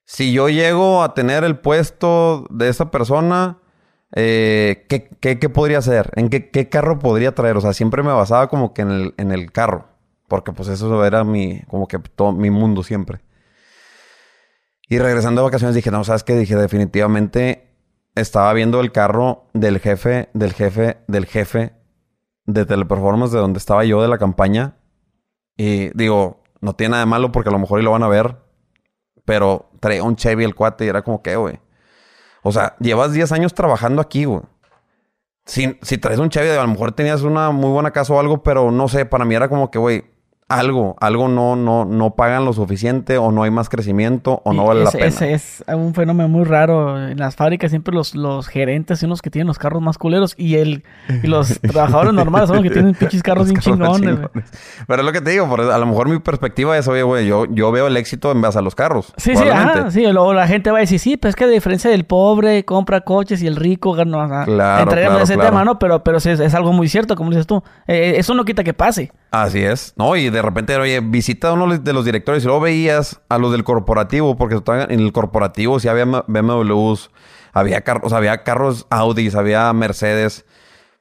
si 0.05 0.33
yo 0.33 0.49
llego 0.49 1.03
a 1.03 1.15
tener 1.15 1.43
el 1.43 1.59
puesto 1.59 2.47
de 2.49 2.69
esa 2.69 2.93
persona, 2.93 3.60
eh, 4.15 4.87
¿qué, 4.89 5.09
qué, 5.39 5.49
podría 5.49 5.79
hacer? 5.79 6.11
¿En 6.17 6.29
qué, 6.29 6.51
qué 6.51 6.69
carro 6.69 6.99
podría 6.99 7.35
traer? 7.35 7.57
O 7.57 7.61
sea, 7.61 7.73
siempre 7.73 8.03
me 8.03 8.13
basaba 8.13 8.49
como 8.49 8.75
que 8.75 8.83
en 8.83 8.91
el, 8.91 9.15
en 9.17 9.33
el 9.33 9.53
carro. 9.53 9.89
Porque 10.29 10.53
pues 10.53 10.69
eso 10.69 11.05
era 11.05 11.25
mi, 11.25 11.61
como 11.69 11.89
que 11.89 11.99
todo 11.99 12.33
mi 12.33 12.51
mundo 12.51 12.83
siempre. 12.83 13.21
Y 14.89 14.99
regresando 14.99 15.41
de 15.41 15.47
vacaciones 15.47 15.75
dije, 15.75 15.91
no, 15.91 16.05
¿sabes 16.05 16.25
qué? 16.25 16.37
Dije, 16.37 16.57
definitivamente 16.57 17.69
estaba 18.15 18.53
viendo 18.53 18.81
el 18.81 18.93
carro 18.93 19.49
del 19.55 19.79
jefe, 19.79 20.31
del 20.35 20.53
jefe, 20.53 20.99
del 21.07 21.27
jefe 21.27 21.75
de 22.47 22.67
Teleperformance, 22.67 23.33
de 23.33 23.41
donde 23.41 23.59
estaba 23.59 23.85
yo 23.85 24.03
de 24.03 24.09
la 24.09 24.19
campaña. 24.19 24.77
Y 25.57 25.97
digo, 25.97 26.43
no 26.61 26.75
tiene 26.75 26.93
nada 26.93 27.05
de 27.05 27.11
malo 27.11 27.33
porque 27.33 27.51
a 27.51 27.53
lo 27.53 27.59
mejor 27.59 27.81
y 27.81 27.85
lo 27.85 27.93
van 27.93 28.03
a 28.03 28.09
ver. 28.09 28.37
Pero 29.25 29.71
traía 29.81 30.03
un 30.03 30.17
Chevy 30.17 30.45
el 30.45 30.55
cuate 30.55 30.85
y 30.85 30.89
era 30.89 31.03
como 31.03 31.23
que, 31.23 31.37
güey. 31.37 31.61
O 32.43 32.53
sea, 32.53 32.77
llevas 32.81 33.13
10 33.13 33.33
años 33.33 33.55
trabajando 33.55 34.01
aquí, 34.01 34.25
güey. 34.25 34.43
Si, 35.47 35.79
si 35.83 35.99
traes 35.99 36.19
un 36.19 36.31
Chevy, 36.31 36.51
a 36.51 36.63
lo 36.63 36.69
mejor 36.69 36.93
tenías 36.93 37.23
una 37.23 37.51
muy 37.51 37.71
buena 37.71 37.91
casa 37.91 38.13
o 38.13 38.21
algo, 38.21 38.43
pero 38.43 38.71
no 38.71 38.89
sé, 38.89 39.05
para 39.05 39.25
mí 39.25 39.35
era 39.35 39.49
como 39.49 39.71
que, 39.71 39.79
güey, 39.79 40.05
algo, 40.51 40.97
algo 41.01 41.29
no, 41.29 41.55
no, 41.55 41.85
no 41.85 42.17
pagan 42.17 42.45
lo 42.45 42.53
suficiente 42.53 43.19
o 43.19 43.31
no 43.31 43.45
hay 43.45 43.53
más 43.53 43.69
crecimiento 43.69 44.43
o 44.45 44.53
no 44.53 44.67
vale 44.67 44.83
la 44.83 44.91
pena. 44.91 45.07
Ese 45.07 45.33
es 45.33 45.65
un 45.69 45.95
fenómeno 45.95 46.29
muy 46.29 46.45
raro. 46.45 47.01
En 47.09 47.19
las 47.19 47.37
fábricas 47.37 47.71
siempre 47.71 47.95
los, 47.95 48.17
los 48.17 48.49
gerentes 48.49 48.99
son 48.99 49.11
los 49.11 49.23
que 49.23 49.31
tienen 49.31 49.47
los 49.47 49.61
carros 49.61 49.81
más 49.81 49.97
culeros 49.97 50.35
y 50.37 50.57
el 50.57 50.83
y 51.23 51.29
los 51.29 51.61
trabajadores 51.63 52.13
normales 52.13 52.49
son 52.49 52.57
los 52.57 52.65
que 52.65 52.71
tienen 52.71 52.95
pinches 52.95 53.23
carros 53.23 53.47
bien 53.47 53.61
chingones. 53.61 54.19
Pero 54.89 55.03
es 55.03 55.07
lo 55.07 55.13
que 55.13 55.21
te 55.21 55.31
digo, 55.31 55.47
a 55.55 55.79
lo 55.79 55.87
mejor 55.87 56.09
mi 56.09 56.19
perspectiva 56.19 56.77
es, 56.77 56.89
oye, 56.89 57.05
güey, 57.05 57.29
yo, 57.29 57.47
yo 57.47 57.71
veo 57.71 57.87
el 57.87 57.97
éxito 57.97 58.33
en 58.33 58.43
base 58.43 58.59
a 58.59 58.63
los 58.63 58.75
carros. 58.75 59.13
Sí, 59.19 59.37
sí, 59.37 59.45
sí. 59.91 60.07
Luego 60.11 60.35
la 60.35 60.49
gente 60.49 60.73
va 60.73 60.79
a 60.79 60.81
decir, 60.81 60.99
sí, 60.99 61.17
pero 61.17 61.31
es 61.31 61.37
que 61.37 61.45
a 61.45 61.47
diferencia 61.47 61.91
del 61.91 62.05
pobre 62.05 62.65
compra 62.65 63.03
coches 63.03 63.41
y 63.41 63.47
el 63.47 63.55
rico 63.55 63.93
gana. 63.93 64.45
Claro, 64.45 64.91
claro, 64.91 65.19
ese 65.21 65.37
tema, 65.37 65.65
¿no? 65.65 65.79
Pero, 65.79 66.03
pero 66.03 66.19
es, 66.19 66.55
algo 66.55 66.73
muy 66.73 66.89
cierto, 66.89 67.15
como 67.15 67.31
dices 67.31 67.47
tú. 67.47 67.63
Eh, 67.87 68.15
eso 68.17 68.35
no 68.35 68.45
quita 68.45 68.65
que 68.65 68.75
pase. 68.75 69.13
Así 69.31 69.61
es. 69.61 69.95
No, 69.97 70.17
y 70.17 70.29
de 70.29 70.43
repente, 70.43 70.77
oye, 70.77 71.01
visita 71.01 71.51
a 71.51 71.53
uno 71.53 71.79
de 71.79 71.93
los 71.93 72.05
directores 72.05 72.43
y 72.43 72.47
luego 72.47 72.63
veías 72.63 73.21
a 73.29 73.39
los 73.39 73.53
del 73.53 73.63
corporativo, 73.63 74.37
porque 74.37 74.61
en 74.89 75.01
el 75.01 75.13
corporativo 75.13 75.79
sí 75.79 75.89
había 75.89 76.05
BMWs, 76.05 77.11
había 77.53 77.83
carros, 77.83 78.13
había 78.13 78.43
carros 78.43 78.87
Audis, 78.91 79.37
había 79.37 79.73
Mercedes. 79.73 80.45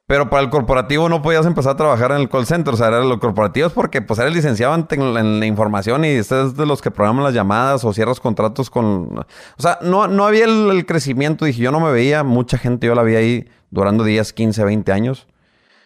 Pero 0.10 0.28
para 0.28 0.42
el 0.42 0.50
corporativo 0.50 1.08
no 1.08 1.22
podías 1.22 1.46
empezar 1.46 1.74
a 1.74 1.78
trabajar 1.78 2.12
en 2.12 2.18
el 2.18 2.30
call 2.30 2.48
center. 2.48 2.74
O 2.74 2.78
sea, 2.78 2.88
eran 2.88 3.08
los 3.08 3.20
corporativos 3.20 3.74
porque 3.74 4.02
pues 4.02 4.20
eres 4.20 4.34
licenciado 4.34 4.74
en, 4.90 5.40
la 5.40 5.46
información 5.46 6.04
y 6.04 6.08
estás 6.08 6.56
de 6.56 6.66
los 6.66 6.82
que 6.82 6.90
programan 6.90 7.24
las 7.24 7.36
llamadas 7.36 7.86
o 7.86 7.94
cierras 7.94 8.20
contratos 8.20 8.72
con... 8.72 9.20
O 9.20 9.62
sea, 9.62 9.78
no, 9.84 10.08
no 10.08 10.26
había 10.26 10.46
el, 10.46 10.84
crecimiento. 10.88 11.46
Dije, 11.46 11.62
yo 11.62 11.72
no 11.72 11.80
me 11.80 11.92
veía. 11.92 12.24
Mucha 12.24 12.58
gente 12.58 12.88
yo 12.88 12.96
la 12.96 13.04
vi 13.04 13.16
ahí 13.16 13.50
durando 13.70 14.04
10, 14.04 14.34
15, 14.34 14.64
20 14.64 14.92
años. 14.92 15.28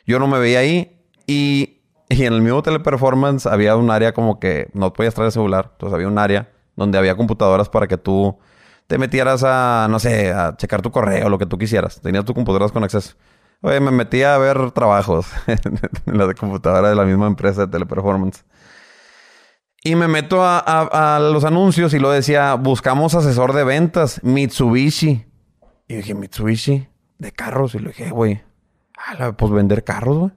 Yo 0.07 0.19
no 0.19 0.27
me 0.27 0.39
veía 0.39 0.59
ahí. 0.59 1.01
Y 1.27 1.81
y 2.13 2.25
en 2.25 2.34
el 2.34 2.41
mismo 2.41 2.62
teleperformance 2.62 3.46
había 3.46 3.75
un 3.75 3.89
área 3.91 4.13
como 4.13 4.39
que 4.39 4.70
no 4.74 4.93
podías 4.93 5.13
traer 5.13 5.27
el 5.27 5.32
celular. 5.32 5.70
Entonces 5.74 5.96
había 5.96 6.08
un 6.08 6.17
área 6.17 6.51
donde 6.75 6.98
había 6.98 7.15
computadoras 7.15 7.70
para 7.70 7.88
que 7.88 7.98
tú 7.98 8.38
te 8.88 8.98
metieras 8.98 9.43
a, 9.43 9.88
no 9.89 10.00
sé, 10.00 10.32
a 10.32 10.55
checar 10.58 10.82
tu 10.82 10.91
correo, 10.91 11.29
lo 11.29 11.38
que 11.38 11.46
tú 11.46 11.58
quisieras. 11.58 12.01
Tenías 12.01 12.25
tu 12.25 12.34
computadoras 12.34 12.72
con 12.72 12.84
acceso. 12.84 13.15
Oye, 13.62 13.79
me 13.79 13.91
metía 13.91 14.36
a 14.36 14.38
ver 14.38 14.72
trabajos 14.72 15.27
en 16.05 16.17
la 16.17 16.34
computadora 16.34 16.89
de 16.89 16.96
la 16.96 17.05
misma 17.05 17.27
empresa 17.27 17.62
de 17.62 17.67
teleperformance. 17.67 18.43
Y 19.86 19.96
me 19.96 20.08
meto 20.08 20.39
a, 20.41 21.20
los 21.22 21.43
anuncios 21.43 21.93
y 21.93 22.00
lo 22.00 22.10
decía, 22.10 22.55
buscamos 22.55 23.15
asesor 23.15 23.53
de 23.53 23.65
ventas, 23.65 24.22
Mitsubishi. 24.24 25.25
Y 25.89 25.96
dije, 25.96 26.13
Mitsubishi, 26.13 26.88
de 27.17 27.32
carros. 27.34 27.75
Y 27.75 27.79
le 27.79 27.89
dije, 27.89 28.10
güey, 28.10 28.41
pues 29.38 29.51
vender 29.51 29.84
carros, 29.84 30.17
güey. 30.17 30.32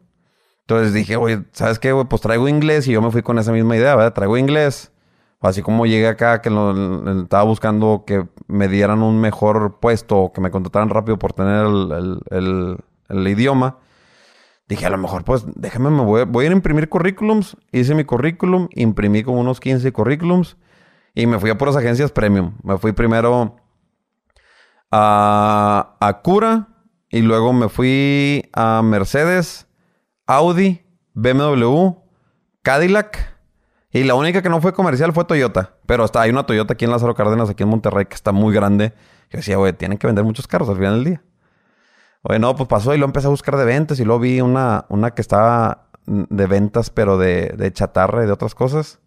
Entonces 0.67 0.93
dije, 0.93 1.15
güey, 1.15 1.45
¿sabes 1.53 1.79
qué, 1.79 1.93
güey? 1.93 2.07
Pues 2.07 2.21
traigo 2.21 2.49
inglés 2.49 2.89
y 2.89 2.93
yo 2.93 3.01
me 3.01 3.13
fui 3.13 3.23
con 3.23 3.39
esa 3.39 3.53
misma 3.53 3.77
idea, 3.77 3.95
¿verdad? 3.95 4.15
Traigo 4.15 4.37
inglés. 4.37 4.91
Así 5.41 5.63
como 5.63 5.87
llegué 5.87 6.09
acá, 6.09 6.43
que 6.43 6.49
estaba 7.23 7.45
buscando 7.45 8.03
que 8.05 8.27
me 8.49 8.67
dieran 8.67 9.03
un 9.03 9.21
mejor 9.21 9.79
puesto, 9.79 10.33
que 10.35 10.41
me 10.41 10.51
contrataran 10.51 10.89
rápido 10.89 11.21
por 11.21 11.35
tener 11.35 11.67
el, 11.67 13.29
idioma. 13.29 13.79
Dije, 14.67 14.87
a 14.87 14.91
lo 14.91 14.99
mejor, 14.99 15.23
pues, 15.23 15.45
déjame, 15.55 15.91
me 15.91 16.03
voy, 16.03 16.25
voy 16.25 16.45
a 16.45 16.47
ir 16.47 16.53
a 16.53 16.57
imprimir 16.57 16.89
currículums. 16.89 17.57
Hice 17.71 17.95
mi 17.95 18.03
currículum, 18.03 18.69
imprimí 18.73 19.23
como 19.23 19.39
unos 19.39 19.61
15 19.61 19.93
currículums 19.93 20.57
y 21.15 21.29
me 21.29 21.39
fui 21.39 21.51
a 21.51 21.59
puras 21.59 21.77
agencias 21.77 22.11
premium. 22.11 22.55
Me 22.65 22.77
fui 22.79 22.91
primero 22.91 23.57
a, 24.91 25.97
a 26.01 26.23
Cura 26.23 26.69
y 27.09 27.21
luego 27.21 27.53
me 27.53 27.69
fui 27.69 28.51
a 28.53 28.83
Mercedes 28.83 29.66
Audi, 30.27 30.85
BMW, 31.15 31.93
Cadillac. 32.63 33.37
Y 33.91 34.05
la 34.05 34.15
única 34.15 34.43
que 34.43 34.49
no 34.49 34.61
fue 34.61 34.73
comercial 34.73 35.13
fue 35.13 35.25
Toyota. 35.25 35.77
Pero 35.87 36.05
hasta 36.05 36.21
hay 36.21 36.31
una 36.31 36.45
Toyota 36.45 36.75
aquí 36.75 36.85
en 36.85 36.91
Lázaro 36.91 37.15
Cárdenas, 37.15 37.49
aquí 37.49 37.63
en 37.63 37.69
Monterrey, 37.69 38.07
que 38.07 38.15
está 38.15 38.33
muy 38.33 38.55
grande. 38.55 38.93
Yo 39.31 39.39
decía, 39.39 39.57
güey, 39.57 39.73
tienen 39.73 39.99
que 39.99 40.07
vender 40.07 40.25
muchos 40.25 40.47
carros 40.47 40.69
al 40.69 40.77
final 40.77 40.95
del 40.95 41.05
día. 41.05 41.23
Oye, 42.23 42.39
no, 42.39 42.55
pues 42.57 42.69
pasó 42.69 42.93
y 42.93 42.99
luego 42.99 43.09
empecé 43.09 43.29
a 43.29 43.31
buscar 43.31 43.57
de 43.57 43.65
ventas 43.65 44.01
y 44.01 44.05
luego 44.05 44.21
vi 44.21 44.41
una, 44.41 44.85
una 44.89 45.13
que 45.13 45.23
estaba 45.23 45.89
de 46.07 46.47
ventas, 46.47 46.91
pero 46.91 47.19
de, 47.19 47.55
de 47.57 47.73
chatarra 47.73 48.25
y 48.25 48.27
de 48.27 48.33
otras 48.33 48.55
cosas. 48.55 48.99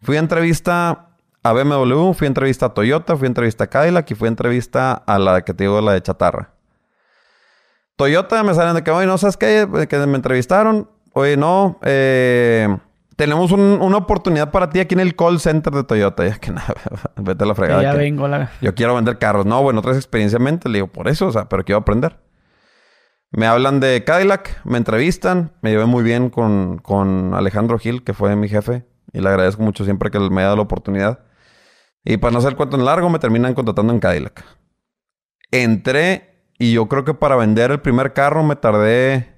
Fui 0.00 0.16
a 0.16 0.20
entrevista 0.20 1.16
a 1.42 1.52
BMW, 1.52 2.12
fui 2.12 2.26
a 2.26 2.28
entrevista 2.28 2.66
a 2.66 2.74
Toyota, 2.74 3.16
fui 3.16 3.26
a 3.26 3.28
entrevista 3.28 3.64
a 3.64 3.66
Cadillac 3.66 4.10
y 4.10 4.14
fui 4.14 4.26
a 4.26 4.30
entrevista 4.30 4.92
a 4.92 5.18
la 5.18 5.44
que 5.44 5.54
te 5.54 5.64
digo, 5.64 5.80
la 5.80 5.92
de 5.92 6.02
chatarra. 6.02 6.51
Toyota 8.02 8.42
me 8.42 8.52
salen 8.52 8.74
de 8.74 8.82
que, 8.82 8.90
oye, 8.90 9.06
no 9.06 9.16
sabes 9.16 9.36
qué, 9.36 9.68
que 9.88 9.98
me 10.06 10.16
entrevistaron. 10.16 10.90
Oye, 11.12 11.36
no, 11.36 11.78
eh, 11.82 12.66
tenemos 13.14 13.52
una 13.52 13.96
oportunidad 13.96 14.50
para 14.50 14.70
ti 14.70 14.80
aquí 14.80 14.94
en 14.94 15.00
el 15.00 15.14
call 15.14 15.38
center 15.38 15.72
de 15.72 15.84
Toyota. 15.84 16.26
Ya 16.28 16.36
que 16.38 16.50
nada, 16.50 16.74
vete 17.14 17.44
a 17.44 17.46
la 17.46 17.54
fregada. 17.54 17.80
ya 17.80 17.94
vengo, 17.94 18.26
la... 18.26 18.50
Yo 18.60 18.74
quiero 18.74 18.96
vender 18.96 19.18
carros. 19.18 19.46
No, 19.46 19.62
bueno, 19.62 19.82
traes 19.82 19.98
experiencia 19.98 20.38
en 20.38 20.42
mente. 20.42 20.68
Le 20.68 20.78
digo, 20.78 20.88
por 20.88 21.06
eso, 21.06 21.28
o 21.28 21.32
sea, 21.32 21.48
pero 21.48 21.64
quiero 21.64 21.78
aprender. 21.78 22.18
Me 23.30 23.46
hablan 23.46 23.78
de 23.78 24.02
Cadillac, 24.02 24.60
me 24.64 24.78
entrevistan. 24.78 25.52
Me 25.62 25.70
llevé 25.70 25.86
muy 25.86 26.02
bien 26.02 26.28
con, 26.28 26.78
con 26.78 27.34
Alejandro 27.34 27.78
Gil, 27.78 28.02
que 28.02 28.14
fue 28.14 28.34
mi 28.34 28.48
jefe. 28.48 28.84
Y 29.12 29.20
le 29.20 29.28
agradezco 29.28 29.62
mucho 29.62 29.84
siempre 29.84 30.10
que 30.10 30.18
me 30.18 30.40
ha 30.40 30.46
dado 30.46 30.56
la 30.56 30.62
oportunidad. 30.62 31.20
Y 32.04 32.16
para 32.16 32.32
no 32.32 32.40
hacer 32.40 32.56
cuento 32.56 32.76
en 32.76 32.84
largo, 32.84 33.08
me 33.10 33.20
terminan 33.20 33.54
contratando 33.54 33.92
en 33.92 34.00
Cadillac. 34.00 34.44
Entré 35.52 36.31
y 36.62 36.74
yo 36.74 36.86
creo 36.86 37.04
que 37.04 37.12
para 37.12 37.34
vender 37.34 37.72
el 37.72 37.80
primer 37.80 38.12
carro 38.12 38.44
me 38.44 38.54
tardé 38.54 39.36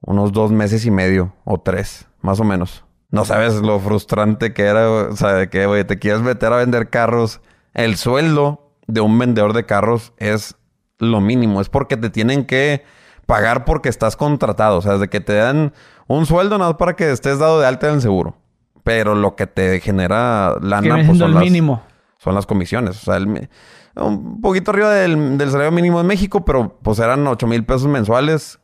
unos 0.00 0.32
dos 0.32 0.50
meses 0.50 0.86
y 0.86 0.90
medio 0.90 1.34
o 1.44 1.60
tres, 1.60 2.08
más 2.22 2.40
o 2.40 2.44
menos. 2.44 2.86
No 3.10 3.26
sabes 3.26 3.56
lo 3.56 3.78
frustrante 3.78 4.54
que 4.54 4.62
era, 4.62 4.90
o 4.90 5.14
sea, 5.14 5.34
de 5.34 5.50
que, 5.50 5.66
oye, 5.66 5.84
te 5.84 5.98
quieres 5.98 6.22
meter 6.22 6.50
a 6.54 6.56
vender 6.56 6.88
carros. 6.88 7.42
El 7.74 7.98
sueldo 7.98 8.72
de 8.86 9.02
un 9.02 9.18
vendedor 9.18 9.52
de 9.52 9.66
carros 9.66 10.14
es 10.16 10.56
lo 10.98 11.20
mínimo. 11.20 11.60
Es 11.60 11.68
porque 11.68 11.98
te 11.98 12.08
tienen 12.08 12.46
que 12.46 12.82
pagar 13.26 13.66
porque 13.66 13.90
estás 13.90 14.16
contratado. 14.16 14.78
O 14.78 14.80
sea, 14.80 14.96
de 14.96 15.08
que 15.10 15.20
te 15.20 15.34
dan 15.34 15.74
un 16.06 16.24
sueldo 16.24 16.56
nada 16.56 16.70
más 16.70 16.78
para 16.78 16.96
que 16.96 17.12
estés 17.12 17.38
dado 17.38 17.60
de 17.60 17.66
alta 17.66 17.88
en 17.88 17.96
el 17.96 18.00
seguro. 18.00 18.38
Pero 18.82 19.14
lo 19.14 19.36
que 19.36 19.46
te 19.46 19.78
genera 19.80 20.56
lana, 20.58 21.02
pues 21.04 21.18
son, 21.18 21.34
las, 21.34 21.42
mínimo. 21.42 21.82
son 22.16 22.34
las 22.34 22.46
comisiones. 22.46 23.02
O 23.02 23.04
sea, 23.04 23.16
el, 23.16 23.50
un 23.96 24.40
poquito 24.40 24.70
arriba 24.70 24.90
del, 24.90 25.38
salario 25.50 25.72
mínimo 25.72 26.00
en 26.00 26.06
México, 26.06 26.44
pero 26.44 26.78
pues 26.82 26.98
eran 26.98 27.26
8 27.26 27.46
mil 27.46 27.64
pesos 27.64 27.86
mensuales 27.86 28.58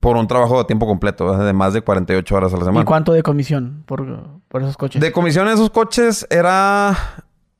por 0.00 0.16
un 0.16 0.26
trabajo 0.26 0.58
de 0.58 0.64
tiempo 0.64 0.86
completo, 0.86 1.36
de 1.36 1.52
más 1.52 1.72
de 1.72 1.82
48 1.82 2.34
horas 2.34 2.54
a 2.54 2.56
la 2.56 2.64
semana. 2.64 2.82
¿Y 2.82 2.84
cuánto 2.84 3.12
de 3.12 3.22
comisión 3.22 3.82
por, 3.86 4.06
esos 4.54 4.76
coches? 4.76 5.00
De 5.00 5.12
comisión 5.12 5.48
en 5.48 5.54
esos 5.54 5.70
coches 5.70 6.26
era, 6.30 6.96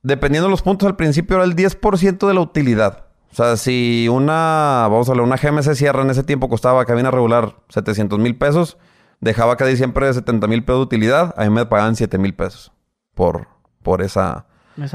dependiendo 0.01 0.47
de 0.47 0.51
los 0.51 0.61
puntos 0.61 0.87
al 0.87 0.95
principio, 0.95 1.35
era 1.35 1.45
el 1.45 1.55
10% 1.55 2.27
de 2.27 2.33
la 2.33 2.39
utilidad. 2.39 3.05
O 3.31 3.35
sea, 3.35 3.57
si 3.57 4.07
una, 4.09 4.87
vamos 4.89 5.09
a 5.09 5.13
ver, 5.13 5.21
una 5.21 5.35
GMC 5.35 5.75
Sierra 5.75 6.01
en 6.01 6.09
ese 6.09 6.23
tiempo 6.23 6.49
costaba 6.49 6.85
cabina 6.85 7.11
regular 7.11 7.57
700 7.69 8.17
mil 8.17 8.35
pesos, 8.35 8.77
dejaba 9.19 9.55
casi 9.55 9.77
siempre 9.77 10.11
70 10.11 10.47
mil 10.47 10.63
pesos 10.63 10.79
de 10.79 10.83
utilidad, 10.83 11.35
a 11.37 11.43
mí 11.43 11.49
me 11.51 11.65
pagaban 11.65 11.95
7 11.95 12.17
mil 12.17 12.33
pesos 12.33 12.71
por, 13.13 13.47
por, 13.83 14.01
esa, 14.01 14.47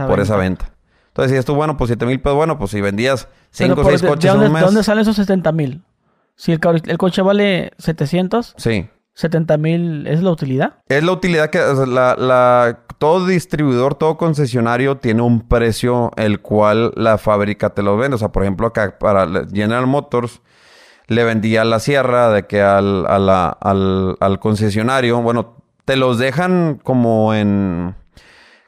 por 0.08 0.18
esa 0.18 0.36
venta. 0.36 0.73
Entonces, 1.14 1.30
si 1.30 1.38
esto, 1.38 1.54
bueno, 1.54 1.76
pues 1.76 1.90
7 1.90 2.06
mil 2.06 2.20
pesos, 2.20 2.34
bueno, 2.34 2.58
pues 2.58 2.72
si 2.72 2.80
vendías 2.80 3.28
5 3.50 3.80
o 3.80 3.84
6 3.84 4.02
coches 4.02 4.34
en 4.34 4.40
un 4.40 4.52
mes. 4.52 4.62
¿De 4.62 4.66
dónde 4.66 4.82
salen 4.82 5.02
esos 5.02 5.14
70 5.14 5.52
mil? 5.52 5.80
Si 6.34 6.50
el, 6.50 6.58
el, 6.86 6.98
coche 6.98 7.22
vale 7.22 7.70
700, 7.78 8.54
sí. 8.56 8.88
70 9.12 9.56
mil 9.58 10.06
es 10.08 10.24
la 10.24 10.32
utilidad. 10.32 10.78
Es 10.88 11.04
la 11.04 11.12
utilidad 11.12 11.50
que 11.50 11.60
la, 11.86 12.16
la, 12.16 12.80
todo 12.98 13.28
distribuidor, 13.28 13.94
todo 13.94 14.16
concesionario 14.16 14.96
tiene 14.96 15.22
un 15.22 15.46
precio 15.46 16.10
el 16.16 16.40
cual 16.40 16.92
la 16.96 17.16
fábrica 17.16 17.70
te 17.70 17.84
lo 17.84 17.96
vende. 17.96 18.16
O 18.16 18.18
sea, 18.18 18.32
por 18.32 18.42
ejemplo, 18.42 18.66
acá 18.66 18.98
para 18.98 19.28
General 19.52 19.86
Motors 19.86 20.42
le 21.06 21.22
vendía 21.22 21.64
la 21.64 21.78
sierra 21.78 22.30
de 22.30 22.48
que 22.48 22.60
al, 22.60 23.06
al, 23.06 24.16
al 24.18 24.38
concesionario, 24.40 25.22
bueno, 25.22 25.62
te 25.84 25.94
los 25.94 26.18
dejan 26.18 26.80
como 26.82 27.34
en 27.34 27.94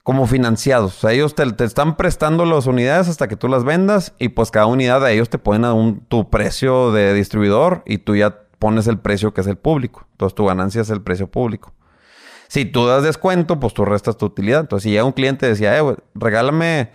como 0.06 0.28
financiados. 0.28 0.98
O 0.98 1.00
sea, 1.00 1.10
ellos 1.10 1.34
te, 1.34 1.64
están 1.64 1.96
prestando 1.96 2.44
las 2.44 2.66
unidades 2.66 3.08
hasta 3.08 3.26
que 3.26 3.34
tú 3.34 3.48
las 3.48 3.64
vendas 3.64 4.14
y 4.20 4.28
pues 4.28 4.52
cada 4.52 4.66
unidad 4.66 5.00
de 5.00 5.12
ellos 5.12 5.28
te 5.28 5.38
ponen 5.38 5.64
a 5.64 5.72
un, 5.72 5.98
tu 5.98 6.30
precio 6.30 6.92
de 6.92 7.12
distribuidor 7.12 7.82
y 7.86 7.98
tú 7.98 8.14
ya 8.14 8.38
pones 8.60 8.86
el 8.86 9.00
precio 9.00 9.34
que 9.34 9.40
es 9.40 9.48
el 9.48 9.56
público. 9.56 10.06
Entonces 10.12 10.36
tu 10.36 10.46
ganancia 10.46 10.80
es 10.80 10.90
el 10.90 11.02
precio 11.02 11.26
público. 11.26 11.72
Si 12.46 12.66
tú 12.66 12.86
das 12.86 13.02
descuento, 13.02 13.58
pues 13.58 13.74
tú 13.74 13.84
restas 13.84 14.16
tu 14.16 14.26
utilidad. 14.26 14.60
Entonces 14.60 14.84
si 14.84 14.90
llega 14.90 15.02
un 15.02 15.10
cliente 15.10 15.46
y 15.46 15.48
decía, 15.48 15.76
eh, 15.76 15.96
regálame 16.14 16.92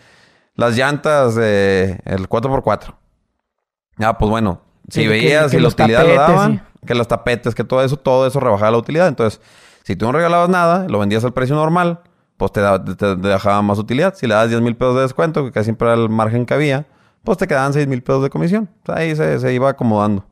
las 0.56 0.78
llantas 0.78 1.36
de 1.36 2.00
el 2.06 2.30
4x4. 2.30 2.96
Ah, 3.98 4.18
pues 4.18 4.32
bueno, 4.32 4.62
si 4.88 5.06
veías 5.06 5.52
que, 5.52 5.60
la 5.60 5.68
utilidad 5.68 6.08
lo 6.08 6.16
daban, 6.16 6.66
que 6.88 6.96
los 6.96 7.10
tapetes, 7.10 7.56
que 7.56 7.66
todo 7.66 7.84
eso, 7.84 7.98
todo 7.98 8.26
eso 8.26 8.40
rebajaba 8.40 8.72
la 8.72 8.78
utilidad. 8.78 9.10
Entonces, 9.10 9.42
si 9.84 9.98
tú 9.98 10.06
no 10.06 10.14
regalabas 10.14 10.48
nada, 10.48 10.88
lo 10.88 11.00
vendías 11.00 11.26
al 11.26 11.34
precio 11.34 11.56
normal, 11.56 12.00
pues 12.42 12.52
te, 12.54 12.60
da- 12.60 12.84
te- 12.84 12.96
te 12.96 13.16
dejaba 13.16 13.62
más 13.62 13.78
utilidad. 13.78 14.16
Si 14.16 14.26
le 14.26 14.34
das 14.34 14.50
10 14.50 14.62
mil 14.62 14.76
pesos 14.76 14.96
de 14.96 15.02
descuento, 15.04 15.44
que 15.46 15.52
casi 15.52 15.66
siempre 15.66 15.88
era 15.88 15.96
el 16.02 16.10
margen 16.10 16.48
que 16.48 16.56
había, 16.56 16.88
pues 17.24 17.38
te 17.38 17.46
quedaban 17.46 17.72
6 17.72 17.86
mil 17.88 18.02
pesos 18.02 18.24
de 18.24 18.32
comisión. 18.32 18.68
O 18.82 18.86
sea, 18.88 18.96
ahí 18.96 19.16
se, 19.16 19.40
se 19.40 19.54
iba 19.54 19.70
acomodando. 19.70 20.26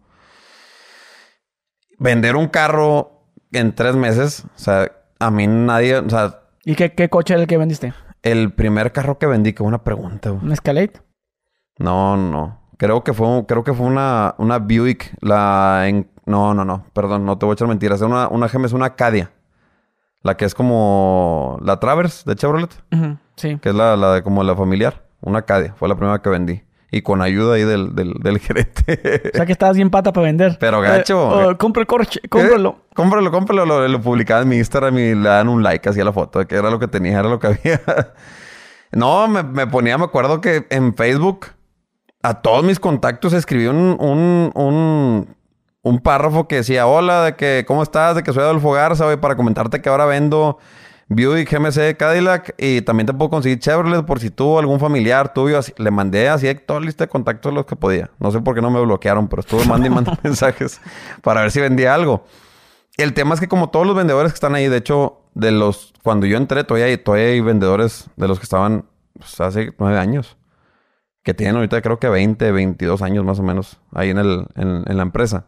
Vender 2.00 2.36
un 2.36 2.48
carro 2.48 3.26
en 3.52 3.76
tres 3.76 3.96
meses, 3.96 4.44
o 4.56 4.60
sea, 4.60 4.92
a 5.20 5.30
mí 5.30 5.46
nadie, 5.46 5.98
o 5.98 6.10
sea, 6.10 6.40
¿Y 6.66 6.74
qué, 6.76 6.94
qué 6.96 7.10
coche 7.10 7.34
era 7.36 7.42
el 7.44 7.48
que 7.48 7.58
vendiste? 7.58 7.94
el 8.24 8.54
primer 8.54 8.92
carro 8.92 9.18
que 9.20 9.28
vendí, 9.28 9.54
que 9.54 9.62
una 9.62 9.84
pregunta, 9.84 10.32
güey. 10.32 10.44
¿Un 10.44 10.52
Escalade? 10.52 10.94
No, 11.78 12.18
no. 12.18 12.60
Creo 12.78 13.04
que 13.04 13.14
fue, 13.14 13.46
creo 13.46 13.64
que 13.64 13.74
fue 13.74 13.86
una, 13.86 14.34
una 14.40 14.58
Buick. 14.58 15.14
La 15.22 15.84
en, 15.88 16.10
no, 16.26 16.54
no, 16.54 16.66
no. 16.66 16.86
Perdón, 16.94 17.26
no 17.26 17.38
te 17.38 17.46
voy 17.46 17.54
a 17.54 17.56
echar 17.56 17.68
mentiras. 17.68 18.02
Una, 18.02 18.28
una 18.30 18.50
una 18.74 18.86
Acadia. 18.86 19.32
La 20.22 20.36
que 20.38 20.46
es 20.46 20.54
como 20.54 21.58
la 21.64 21.80
Travers 21.80 22.26
de 22.26 22.36
Chevrolet. 22.36 22.72
Sí. 23.36 23.58
Que 23.62 23.70
es 23.70 23.76
la, 23.76 23.96
la 23.96 24.14
de 24.16 24.24
como 24.24 24.44
la 24.44 24.56
familiar. 24.56 25.06
Una 25.22 25.40
Acadia. 25.40 25.74
Fue 25.78 25.88
la 25.90 25.96
primera 25.96 26.22
que 26.22 26.30
vendí. 26.30 26.64
Y 26.92 27.04
con 27.04 27.22
ayuda 27.22 27.56
ahí 27.56 27.64
del, 27.64 27.94
del, 27.96 28.14
del 28.14 28.40
gerente. 28.40 29.30
O 29.34 29.38
sea 29.38 29.46
que 29.46 29.52
estabas 29.52 29.76
bien 29.76 29.90
pata 29.90 30.12
para 30.12 30.26
vender. 30.26 30.58
Pero 30.60 30.82
gacho. 30.82 31.42
Eh, 31.42 31.46
oh, 31.52 31.58
compra 31.58 31.82
el 31.82 31.88
coche, 31.88 32.20
cómpralo. 32.30 32.78
Eh, 32.80 32.94
Cómpralo, 32.96 33.32
cómpralo. 33.32 33.66
Lo, 33.66 33.88
lo 33.88 34.02
publicaba 34.02 34.42
en 34.42 34.50
mi 34.50 34.58
Instagram 34.58 34.98
y 34.98 35.16
le 35.16 35.30
dan 35.30 35.48
un 35.48 35.62
like 35.64 35.88
así 35.88 36.02
a 36.02 36.06
la 36.06 36.12
foto. 36.12 36.46
Que 36.48 36.56
era 36.56 36.70
lo 36.70 36.80
que 36.80 36.88
tenía, 36.88 37.20
era 37.20 37.30
lo 37.30 37.40
que 37.40 37.48
había. 37.64 37.80
no, 38.92 39.28
me, 39.28 39.44
me 39.44 39.68
ponía, 39.68 39.98
me 39.98 40.06
acuerdo 40.06 40.42
que 40.42 40.66
en 40.70 40.96
Facebook 40.96 41.48
a 42.24 42.42
todos 42.42 42.64
mis 42.64 42.80
contactos 42.80 43.32
escribí 43.34 43.68
un, 43.68 43.96
un, 44.00 44.52
un, 44.54 45.36
un 45.90 46.00
párrafo 46.00 46.48
que 46.48 46.58
decía, 46.58 46.86
hola, 46.86 47.24
de 47.24 47.36
que, 47.36 47.66
¿cómo 47.68 47.82
estás? 47.82 48.16
De 48.16 48.24
que 48.24 48.32
soy 48.32 48.44
Adolfo 48.44 48.72
Garza, 48.72 49.06
güey, 49.06 49.18
para 49.18 49.36
comentarte 49.36 49.82
que 49.82 49.90
ahora 49.90 50.06
vendo 50.06 50.60
Buick 51.08 51.52
GMC 51.52 51.98
Cadillac 51.98 52.54
y 52.60 52.82
también 52.84 53.08
te 53.08 53.14
puedo 53.14 53.32
conseguir 53.32 53.58
Chevrolet 53.58 54.06
por 54.06 54.20
si 54.20 54.30
tú, 54.30 54.60
algún 54.60 54.80
familiar 54.80 55.34
tuyo, 55.34 55.60
le 55.78 55.90
mandé 55.92 56.30
así 56.30 56.54
toda 56.54 56.80
la 56.80 56.86
lista 56.86 57.06
de 57.06 57.10
contactos 57.10 57.52
los 57.52 57.66
que 57.66 57.76
podía. 57.76 58.12
No 58.20 58.32
sé 58.32 58.40
por 58.40 58.54
qué 58.54 58.62
no 58.62 58.70
me 58.70 58.80
bloquearon, 58.82 59.28
pero 59.28 59.40
estuve 59.40 59.62
mandando 59.66 59.88
y 59.88 59.90
mandando 59.90 60.22
mensajes 60.24 60.80
para 61.24 61.42
ver 61.42 61.52
si 61.52 61.60
vendía 61.60 61.96
algo. 61.96 62.24
El 62.98 63.14
tema 63.16 63.34
es 63.34 63.40
que 63.40 63.48
como 63.48 63.70
todos 63.70 63.88
los 63.88 63.96
vendedores 63.96 64.32
que 64.32 64.36
están 64.36 64.54
ahí, 64.54 64.68
de 64.68 64.78
hecho, 64.78 65.22
de 65.34 65.52
los, 65.52 65.94
cuando 66.04 66.28
yo 66.28 66.38
entré, 66.38 66.64
todavía 66.64 66.86
hay, 66.86 66.98
todavía 66.98 67.28
hay 67.28 67.42
vendedores 67.42 68.12
de 68.16 68.28
los 68.28 68.38
que 68.38 68.44
estaban 68.44 68.86
pues, 69.18 69.40
hace 69.42 69.74
nueve 69.80 69.98
años 69.98 70.38
que 71.24 71.34
tienen 71.34 71.58
ahorita 71.58 71.82
creo 71.82 72.00
que 72.00 72.08
20, 72.08 72.52
22 72.52 73.02
años 73.02 73.26
más 73.26 73.40
o 73.40 73.44
menos 73.44 73.78
ahí 73.92 74.10
en, 74.10 74.20
el, 74.20 74.46
en 74.56 74.98
la 74.98 75.04
empresa. 75.04 75.46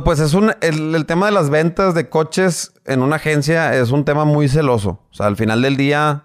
Pues 0.00 0.20
es 0.20 0.34
un, 0.34 0.52
el, 0.60 1.04
tema 1.06 1.26
de 1.26 1.32
las 1.32 1.50
ventas 1.50 1.94
de 1.94 2.08
coches 2.08 2.72
en 2.86 3.02
una 3.02 3.16
agencia 3.16 3.74
es 3.76 3.90
un 3.90 4.04
tema 4.04 4.24
muy 4.24 4.48
celoso. 4.48 5.00
O 5.10 5.14
sea, 5.14 5.26
al 5.26 5.36
final 5.36 5.60
del 5.62 5.76
día, 5.76 6.24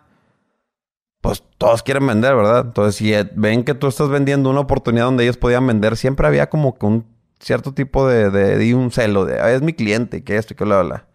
pues 1.21 1.43
todos 1.57 1.83
quieren 1.83 2.07
vender, 2.07 2.35
¿verdad? 2.35 2.65
Entonces, 2.67 2.95
si 2.95 3.13
eh, 3.13 3.29
ven 3.35 3.63
que 3.63 3.73
tú 3.73 3.87
estás 3.87 4.09
vendiendo 4.09 4.49
una 4.49 4.61
oportunidad 4.61 5.05
donde 5.05 5.23
ellos 5.23 5.37
podían 5.37 5.65
vender, 5.67 5.97
siempre 5.97 6.27
había 6.27 6.49
como 6.49 6.77
que 6.77 6.85
un 6.85 7.05
cierto 7.39 7.73
tipo 7.73 8.07
de, 8.07 8.29
de, 8.29 8.57
de 8.57 8.73
un 8.75 8.91
celo 8.91 9.25
de, 9.25 9.39
"Ah, 9.39 9.51
es 9.51 9.61
mi 9.61 9.73
cliente, 9.73 10.23
que 10.23 10.37
esto 10.37 10.55
que 10.55 10.63
bla, 10.63 10.81
bla. 10.83 11.05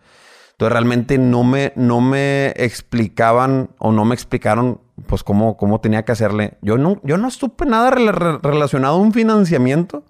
Entonces 0.52 0.72
realmente 0.72 1.18
no 1.18 1.42
me, 1.44 1.72
no 1.76 2.00
me 2.00 2.48
explicaban 2.56 3.70
o 3.78 3.90
no 3.90 4.04
me 4.04 4.14
explicaron 4.14 4.80
pues 5.06 5.24
cómo, 5.24 5.56
cómo 5.56 5.80
tenía 5.80 6.04
que 6.04 6.12
hacerle. 6.12 6.58
Yo 6.62 6.78
no, 6.78 7.00
yo 7.02 7.16
no 7.16 7.30
supe 7.30 7.66
nada 7.66 7.90
rela- 7.90 8.12
re- 8.12 8.38
relacionado 8.42 8.94
a 8.96 8.98
un 8.98 9.12
financiamiento. 9.12 10.04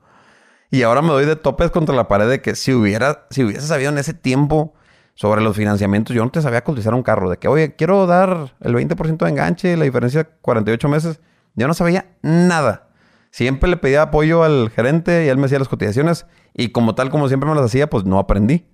Y 0.72 0.84
ahora 0.84 1.02
me 1.02 1.08
doy 1.08 1.26
de 1.26 1.36
topes 1.36 1.70
contra 1.70 1.94
la 1.94 2.08
pared 2.08 2.30
de 2.30 2.40
que 2.40 2.54
si 2.54 2.72
hubiera, 2.72 3.26
si 3.28 3.44
hubiese 3.44 3.66
sabido 3.66 3.90
en 3.90 3.98
ese 3.98 4.14
tiempo 4.14 4.72
sobre 5.12 5.42
los 5.42 5.54
financiamientos, 5.54 6.16
yo 6.16 6.24
no 6.24 6.30
te 6.30 6.40
sabía 6.40 6.64
cotizar 6.64 6.94
un 6.94 7.02
carro. 7.02 7.28
De 7.28 7.36
que, 7.36 7.46
oye, 7.46 7.76
quiero 7.76 8.06
dar 8.06 8.54
el 8.58 8.74
20% 8.74 9.18
de 9.18 9.28
enganche, 9.28 9.76
la 9.76 9.84
diferencia 9.84 10.24
48 10.24 10.88
meses. 10.88 11.20
Yo 11.56 11.68
no 11.68 11.74
sabía 11.74 12.06
nada. 12.22 12.88
Siempre 13.30 13.68
le 13.68 13.76
pedía 13.76 14.00
apoyo 14.00 14.44
al 14.44 14.70
gerente 14.70 15.26
y 15.26 15.28
él 15.28 15.36
me 15.36 15.44
hacía 15.44 15.58
las 15.58 15.68
cotizaciones. 15.68 16.24
Y 16.54 16.70
como 16.70 16.94
tal, 16.94 17.10
como 17.10 17.28
siempre 17.28 17.50
me 17.50 17.54
las 17.54 17.66
hacía, 17.66 17.90
pues 17.90 18.06
no 18.06 18.18
aprendí. 18.18 18.66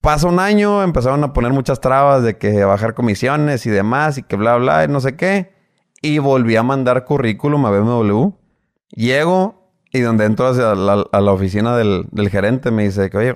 Pasa 0.00 0.26
un 0.26 0.40
año, 0.40 0.82
empezaron 0.82 1.22
a 1.22 1.34
poner 1.34 1.52
muchas 1.52 1.82
trabas 1.82 2.22
de 2.22 2.38
que 2.38 2.64
bajar 2.64 2.94
comisiones 2.94 3.66
y 3.66 3.70
demás 3.70 4.16
y 4.16 4.22
que 4.22 4.36
bla, 4.36 4.56
bla, 4.56 4.84
y 4.84 4.88
no 4.88 5.00
sé 5.00 5.16
qué. 5.16 5.52
Y 6.00 6.16
volví 6.16 6.56
a 6.56 6.62
mandar 6.62 7.04
currículum 7.04 7.66
a 7.66 7.70
BMW. 7.70 8.30
Llego 8.92 9.65
y 9.96 10.00
donde 10.00 10.24
entro 10.24 10.46
hacia 10.46 10.74
la, 10.74 11.06
a 11.10 11.20
la 11.20 11.32
oficina 11.32 11.76
del, 11.76 12.28
gerente 12.30 12.70
me 12.70 12.84
dice 12.84 13.10
que, 13.10 13.18
oye, 13.18 13.32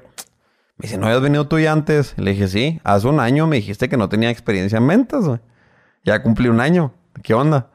me 0.77 0.83
dice, 0.83 0.99
¿no 0.99 1.07
habías 1.07 1.21
venido 1.23 1.47
tú 1.49 1.59
ya 1.59 1.73
antes? 1.73 2.15
Le 2.17 2.33
dije, 2.33 2.49
sí, 2.49 2.81
hace 2.85 3.07
un 3.09 3.21
año 3.21 3.47
me 3.47 3.57
dijiste 3.57 3.89
que 3.89 3.97
no 3.97 4.09
tenía 4.09 4.31
experiencia 4.31 4.79
en 4.79 4.87
ventas, 4.87 5.27
güey. 5.27 5.41
Ya 6.05 6.23
cumplí 6.23 6.49
un 6.49 6.61
año. 6.61 6.95
¿Qué 7.23 7.35
onda? 7.35 7.71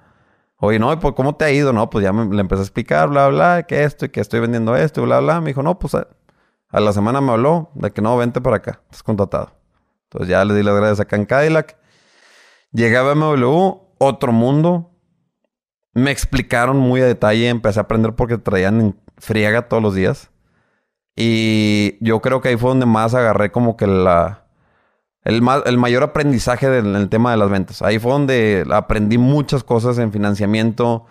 Oye, 0.58 0.80
no, 0.80 0.98
pues 1.00 1.14
¿cómo 1.16 1.36
te 1.36 1.46
ha 1.46 1.52
ido? 1.52 1.74
No, 1.74 1.90
pues 1.90 2.04
ya 2.04 2.14
me, 2.14 2.34
le 2.34 2.42
empecé 2.42 2.62
a 2.62 2.64
explicar, 2.64 3.10
bla, 3.10 3.28
bla, 3.28 3.64
que 3.64 3.84
esto 3.84 4.06
y 4.06 4.10
que 4.10 4.22
estoy 4.22 4.40
vendiendo 4.40 4.76
esto, 4.76 5.04
bla, 5.04 5.20
bla. 5.20 5.42
Me 5.42 5.50
dijo, 5.50 5.62
no, 5.62 5.78
pues 5.78 5.94
a, 5.96 6.08
a 6.70 6.80
la 6.80 6.94
semana 6.94 7.22
me 7.22 7.32
habló 7.32 7.70
de 7.76 7.92
que 7.92 8.02
no, 8.02 8.18
vente 8.18 8.42
para 8.42 8.58
acá, 8.58 8.82
estás 8.86 9.04
contratado. 9.04 9.52
Entonces 10.06 10.30
ya 10.30 10.44
le 10.46 10.54
di 10.54 10.64
las 10.64 10.76
gracias 10.76 11.00
acá 11.02 11.16
en 11.16 11.26
Cadillac. 11.26 11.78
Llegué 12.72 12.98
a 12.98 13.04
BMW, 13.04 13.80
otro 13.98 14.32
mundo. 14.32 14.95
Me 15.96 16.12
explicaron 16.12 16.78
muy 16.78 17.02
a 17.02 17.06
detalle, 17.06 17.50
empecé 17.50 17.80
a 17.80 17.84
aprender 17.84 18.14
porque 18.14 18.38
traían 18.38 18.80
en 18.82 18.96
friega 19.18 19.68
todos 19.70 19.82
los 19.82 19.96
días. 19.96 20.30
Y 21.16 21.98
yo 22.02 22.22
creo 22.22 22.42
que 22.42 22.50
ahí 22.50 22.58
fue 22.58 22.70
donde 22.70 22.86
más 22.86 23.14
agarré 23.16 23.52
como 23.52 23.78
que 23.78 23.88
la... 23.88 24.44
El, 25.24 25.42
el 25.66 25.78
mayor 25.80 26.04
aprendizaje 26.04 26.70
del, 26.70 26.96
el 26.96 27.10
tema 27.10 27.32
de 27.32 27.38
las 27.38 27.50
ventas. 27.50 27.82
Ahí 27.82 27.98
fue 27.98 28.12
donde 28.12 28.64
aprendí 28.72 29.18
muchas 29.18 29.64
cosas 29.64 29.98
en 29.98 30.12
financiamiento, 30.12 31.06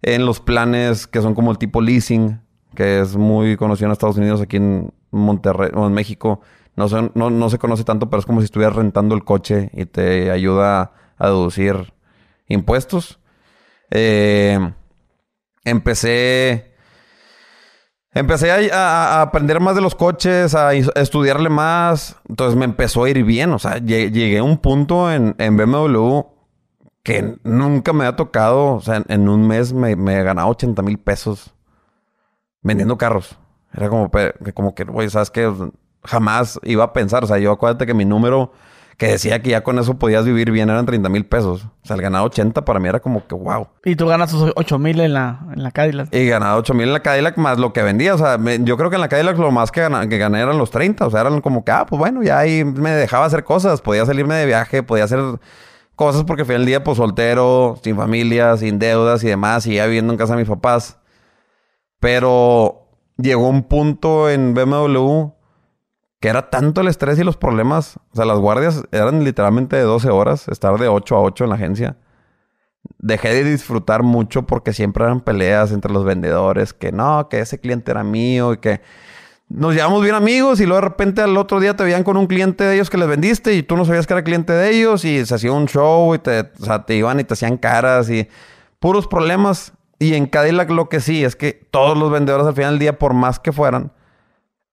en 0.00 0.26
los 0.26 0.40
planes 0.40 1.06
que 1.06 1.20
son 1.22 1.34
como 1.36 1.52
el 1.52 1.58
tipo 1.58 1.80
leasing, 1.80 2.40
que 2.74 3.00
es 3.00 3.14
muy 3.14 3.56
conocido 3.56 3.86
en 3.86 3.92
Estados 3.92 4.16
Unidos, 4.16 4.40
aquí 4.40 4.56
en 4.56 4.92
Monterrey 5.12 5.70
o 5.74 5.86
en 5.86 5.92
México. 5.92 6.40
No, 6.74 6.88
se- 6.88 7.12
no, 7.14 7.30
no 7.30 7.50
se 7.50 7.58
conoce 7.58 7.84
tanto, 7.84 8.10
pero 8.10 8.18
es 8.18 8.26
como 8.26 8.40
si 8.40 8.46
estuvieras 8.46 8.74
rentando 8.74 9.14
el 9.14 9.22
coche 9.24 9.70
y 9.74 9.84
te 9.84 10.32
ayuda 10.32 10.92
a 11.18 11.26
deducir 11.26 11.92
impuestos. 12.48 13.20
Eh, 13.92 14.58
empecé... 15.64 16.72
Empecé 18.14 18.70
a, 18.72 19.22
aprender 19.22 19.58
más 19.58 19.74
de 19.74 19.80
los 19.80 19.94
coches, 19.94 20.54
a, 20.54 20.74
estudiarle 20.74 21.48
más. 21.48 22.16
Entonces 22.28 22.58
me 22.58 22.66
empezó 22.66 23.04
a 23.04 23.10
ir 23.10 23.24
bien. 23.24 23.52
O 23.52 23.58
sea, 23.58 23.78
lle- 23.78 24.10
llegué 24.10 24.38
a 24.38 24.42
un 24.42 24.58
punto 24.58 25.10
en, 25.10 25.34
en 25.38 25.56
BMW 25.56 26.20
que 27.02 27.36
nunca 27.42 27.94
me 27.94 28.04
había 28.04 28.16
tocado. 28.16 28.74
O 28.74 28.80
sea, 28.80 29.02
en, 29.08 29.28
un 29.30 29.46
mes 29.48 29.72
me, 29.72 29.96
me 29.96 30.22
ganaba 30.22 30.50
80 30.50 30.82
mil 30.82 30.98
pesos 30.98 31.54
vendiendo 32.60 32.98
carros. 32.98 33.38
Era 33.72 33.88
como, 33.88 34.10
como 34.54 34.74
que, 34.74 34.84
güey, 34.84 35.08
¿sabes 35.08 35.30
qué? 35.30 35.50
Jamás 36.04 36.60
iba 36.64 36.84
a 36.84 36.92
pensar. 36.92 37.24
O 37.24 37.26
sea, 37.26 37.38
yo 37.38 37.50
acuérdate 37.50 37.86
que 37.86 37.94
mi 37.94 38.04
número 38.04 38.52
que 38.98 39.06
decía 39.08 39.42
que 39.42 39.50
ya 39.50 39.62
con 39.64 39.78
eso 39.78 39.98
podías 39.98 40.24
vivir 40.24 40.50
bien 40.50 40.70
eran 40.70 40.86
30 40.86 41.08
mil 41.08 41.24
pesos. 41.26 41.64
O 41.64 41.86
sea, 41.86 41.96
el 41.96 42.02
ganar 42.02 42.22
80 42.22 42.64
para 42.64 42.78
mí 42.78 42.88
era 42.88 43.00
como 43.00 43.26
que, 43.26 43.34
wow. 43.34 43.66
Y 43.84 43.96
tú 43.96 44.06
ganas 44.06 44.30
tus 44.30 44.52
8 44.54 44.78
mil 44.78 45.00
en 45.00 45.14
la, 45.14 45.40
en 45.54 45.62
la 45.62 45.70
Cadillac. 45.72 46.14
Y 46.14 46.26
ganaba 46.26 46.56
8 46.56 46.74
mil 46.74 46.86
en 46.88 46.92
la 46.92 47.00
Cadillac 47.00 47.36
más 47.38 47.58
lo 47.58 47.72
que 47.72 47.82
vendía. 47.82 48.14
O 48.14 48.18
sea, 48.18 48.38
me- 48.38 48.62
yo 48.62 48.76
creo 48.76 48.90
que 48.90 48.96
en 48.96 49.00
la 49.00 49.08
Cadillac 49.08 49.36
lo 49.38 49.50
más 49.50 49.72
que, 49.72 49.80
gana- 49.80 50.08
que 50.08 50.18
gané 50.18 50.40
eran 50.40 50.58
los 50.58 50.70
30. 50.70 51.06
O 51.06 51.10
sea, 51.10 51.22
eran 51.22 51.40
como 51.40 51.64
que, 51.64 51.72
ah, 51.72 51.86
pues 51.86 51.98
bueno, 51.98 52.22
ya 52.22 52.38
ahí 52.38 52.64
me 52.64 52.90
dejaba 52.90 53.24
hacer 53.24 53.42
cosas. 53.44 53.80
Podía 53.80 54.06
salirme 54.06 54.34
de 54.36 54.46
viaje, 54.46 54.82
podía 54.82 55.04
hacer 55.04 55.20
cosas 55.96 56.24
porque 56.24 56.44
fui 56.44 56.54
el 56.54 56.66
día, 56.66 56.84
pues 56.84 56.98
soltero, 56.98 57.78
sin 57.82 57.96
familia, 57.96 58.56
sin 58.56 58.78
deudas 58.78 59.24
y 59.24 59.28
demás. 59.28 59.66
Y 59.66 59.74
ya 59.76 59.86
viviendo 59.86 60.12
en 60.12 60.18
casa 60.18 60.34
de 60.34 60.40
mis 60.40 60.48
papás. 60.48 60.98
Pero 62.00 62.88
llegó 63.16 63.48
un 63.48 63.62
punto 63.64 64.28
en 64.30 64.54
BMW 64.54 65.32
que 66.22 66.28
era 66.28 66.48
tanto 66.48 66.80
el 66.80 66.88
estrés 66.88 67.18
y 67.18 67.24
los 67.24 67.36
problemas. 67.36 67.98
O 68.12 68.16
sea, 68.16 68.24
las 68.24 68.38
guardias 68.38 68.84
eran 68.92 69.24
literalmente 69.24 69.76
de 69.76 69.82
12 69.82 70.08
horas, 70.08 70.48
estar 70.48 70.78
de 70.78 70.88
8 70.88 71.16
a 71.16 71.20
8 71.20 71.44
en 71.44 71.50
la 71.50 71.56
agencia 71.56 71.96
dejé 72.98 73.34
de 73.34 73.44
disfrutar 73.44 74.02
mucho 74.02 74.42
porque 74.42 74.72
siempre 74.72 75.04
eran 75.04 75.20
peleas 75.20 75.72
entre 75.72 75.92
los 75.92 76.04
vendedores, 76.04 76.72
que 76.72 76.92
no, 76.92 77.28
que 77.28 77.40
ese 77.40 77.58
cliente 77.58 77.90
era 77.90 78.04
mío 78.04 78.54
y 78.54 78.58
que 78.58 78.80
nos 79.48 79.74
llevamos 79.74 80.02
bien 80.02 80.14
amigos 80.14 80.60
y 80.60 80.66
luego 80.66 80.80
de 80.80 80.88
repente 80.88 81.20
al 81.20 81.36
otro 81.36 81.60
día 81.60 81.76
te 81.76 81.84
veían 81.84 82.04
con 82.04 82.16
un 82.16 82.26
cliente 82.26 82.64
de 82.64 82.74
ellos 82.74 82.88
que 82.88 82.96
les 82.96 83.08
vendiste 83.08 83.54
y 83.54 83.62
tú 83.62 83.76
no 83.76 83.84
sabías 83.84 84.06
que 84.06 84.14
era 84.14 84.24
cliente 84.24 84.52
de 84.52 84.70
ellos 84.70 85.04
y 85.04 85.24
se 85.26 85.34
hacía 85.34 85.52
un 85.52 85.66
show 85.66 86.14
y 86.14 86.18
te, 86.18 86.44
te 86.44 86.94
iban 86.94 87.20
y 87.20 87.24
te 87.24 87.34
hacían 87.34 87.58
caras 87.58 88.08
y 88.08 88.28
puros 88.78 89.06
problemas. 89.06 89.72
Y 89.98 90.14
en 90.14 90.26
Cadillac 90.26 90.70
lo 90.70 90.88
que 90.88 91.00
sí 91.00 91.22
es 91.22 91.36
que 91.36 91.52
todos 91.70 91.96
los 91.96 92.10
vendedores 92.10 92.46
al 92.46 92.54
final 92.54 92.72
del 92.72 92.78
día, 92.80 92.98
por 92.98 93.14
más 93.14 93.38
que 93.38 93.52
fueran, 93.52 93.92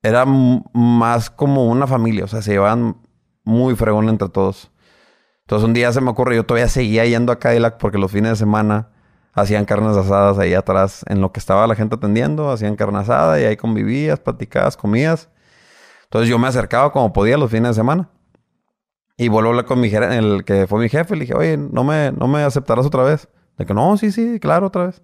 era 0.01 0.25
más 0.25 1.29
como 1.29 1.67
una 1.67 1.87
familia, 1.87 2.25
o 2.25 2.27
sea, 2.27 2.41
se 2.41 2.51
llevaban 2.51 2.97
muy 3.43 3.75
fregón 3.75 4.09
entre 4.09 4.29
todos. 4.29 4.71
Entonces 5.41 5.65
un 5.65 5.73
día 5.73 5.91
se 5.91 6.01
me 6.01 6.11
ocurrió, 6.11 6.37
yo 6.37 6.45
todavía 6.45 6.67
seguía 6.67 7.05
yendo 7.05 7.31
a 7.31 7.39
Cadillac 7.39 7.77
porque 7.77 7.97
los 7.97 8.11
fines 8.11 8.31
de 8.31 8.35
semana 8.37 8.89
hacían 9.33 9.65
carnes 9.65 9.97
asadas 9.97 10.37
ahí 10.37 10.53
atrás, 10.53 11.03
en 11.07 11.21
lo 11.21 11.31
que 11.31 11.39
estaba 11.39 11.67
la 11.67 11.75
gente 11.75 11.95
atendiendo, 11.95 12.51
hacían 12.51 12.75
carne 12.75 12.99
asada 12.99 13.39
y 13.41 13.45
ahí 13.45 13.57
convivías, 13.57 14.19
platicabas, 14.19 14.77
comías. 14.77 15.29
Entonces 16.03 16.29
yo 16.29 16.39
me 16.39 16.47
acercaba 16.47 16.91
como 16.91 17.13
podía 17.13 17.37
los 17.37 17.51
fines 17.51 17.69
de 17.69 17.73
semana. 17.75 18.09
Y 19.17 19.27
vuelvo 19.27 19.49
a 19.49 19.51
hablar 19.51 19.65
con 19.65 19.81
mi 19.81 19.89
el 19.89 20.45
que 20.45 20.65
fue 20.65 20.79
mi 20.79 20.87
jefe. 20.87 21.15
Le 21.15 21.21
dije, 21.21 21.33
oye, 21.33 21.57
¿no 21.57 21.83
me, 21.83 22.11
¿no 22.13 22.27
me 22.27 22.41
aceptarás 22.41 22.85
otra 22.85 23.03
vez? 23.03 23.27
De 23.57 23.65
que 23.65 23.73
no, 23.73 23.97
sí, 23.97 24.11
sí, 24.11 24.39
claro, 24.39 24.67
otra 24.67 24.85
vez. 24.87 25.01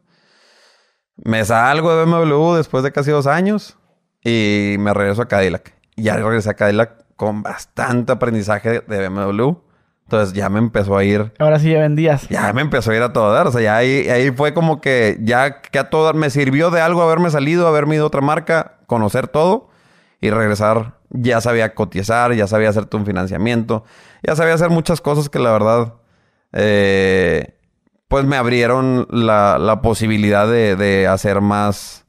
Me 1.17 1.43
salgo 1.43 1.93
de 1.93 2.05
BMW 2.05 2.55
después 2.55 2.84
de 2.84 2.91
casi 2.91 3.12
dos 3.12 3.27
años 3.27 3.77
y 4.26 4.76
me 4.80 4.94
regreso 4.94 5.22
a 5.22 5.28
Cadillac. 5.28 5.74
Y 5.96 6.04
ya 6.04 6.18
regresé 6.18 6.50
a 6.50 6.56
Cadillac 6.56 7.06
con 7.16 7.44
bastante 7.44 8.12
aprendizaje 8.12 8.82
de 8.82 9.08
BMW. 9.08 9.54
Entonces 10.06 10.34
ya 10.34 10.50
me 10.50 10.60
empezó 10.60 10.98
a 10.98 11.04
ir. 11.04 11.32
Ahora 11.40 11.60
sí 11.60 11.72
ya 11.72 11.80
vendías. 11.80 12.28
Ya 12.30 12.52
me 12.52 12.62
empezó 12.62 12.92
a 12.92 12.96
ir 12.96 13.02
a 13.02 13.14
todo 13.14 13.32
dar. 13.32 13.48
O 13.48 13.52
sea, 13.52 13.62
ya 13.62 13.78
ahí, 13.78 14.10
ahí 14.10 14.32
fue 14.32 14.54
como 14.54 14.82
que 14.82 15.18
ya 15.22 15.62
que 15.62 15.80
a 15.80 15.90
todo 15.90 16.06
dar 16.06 16.16
me 16.16 16.30
sirvió 16.30 16.72
de 16.72 16.82
algo 16.82 17.02
haberme 17.02 17.30
salido, 17.30 17.68
haberme 17.68 17.96
ido 17.96 18.04
a 18.04 18.08
otra 18.08 18.22
marca, 18.22 18.80
conocer 18.88 19.28
todo 19.28 19.70
y 20.22 20.32
regresar. 20.32 20.96
Ya 21.12 21.40
sabía 21.40 21.74
cotizar, 21.76 22.34
ya 22.34 22.48
sabía 22.48 22.70
hacerte 22.70 22.98
un 22.98 23.06
financiamiento, 23.06 23.84
ya 24.24 24.36
sabía 24.36 24.56
hacer 24.56 24.70
muchas 24.70 25.02
cosas 25.02 25.30
que 25.30 25.40
la 25.40 25.52
verdad, 25.52 25.94
eh, 26.52 27.56
pues 28.08 28.26
me 28.26 28.36
abrieron 28.36 29.08
la, 29.12 29.58
la 29.60 29.82
posibilidad 29.82 30.48
de, 30.48 30.76
de, 30.76 31.08
hacer 31.08 31.42
más 31.42 32.05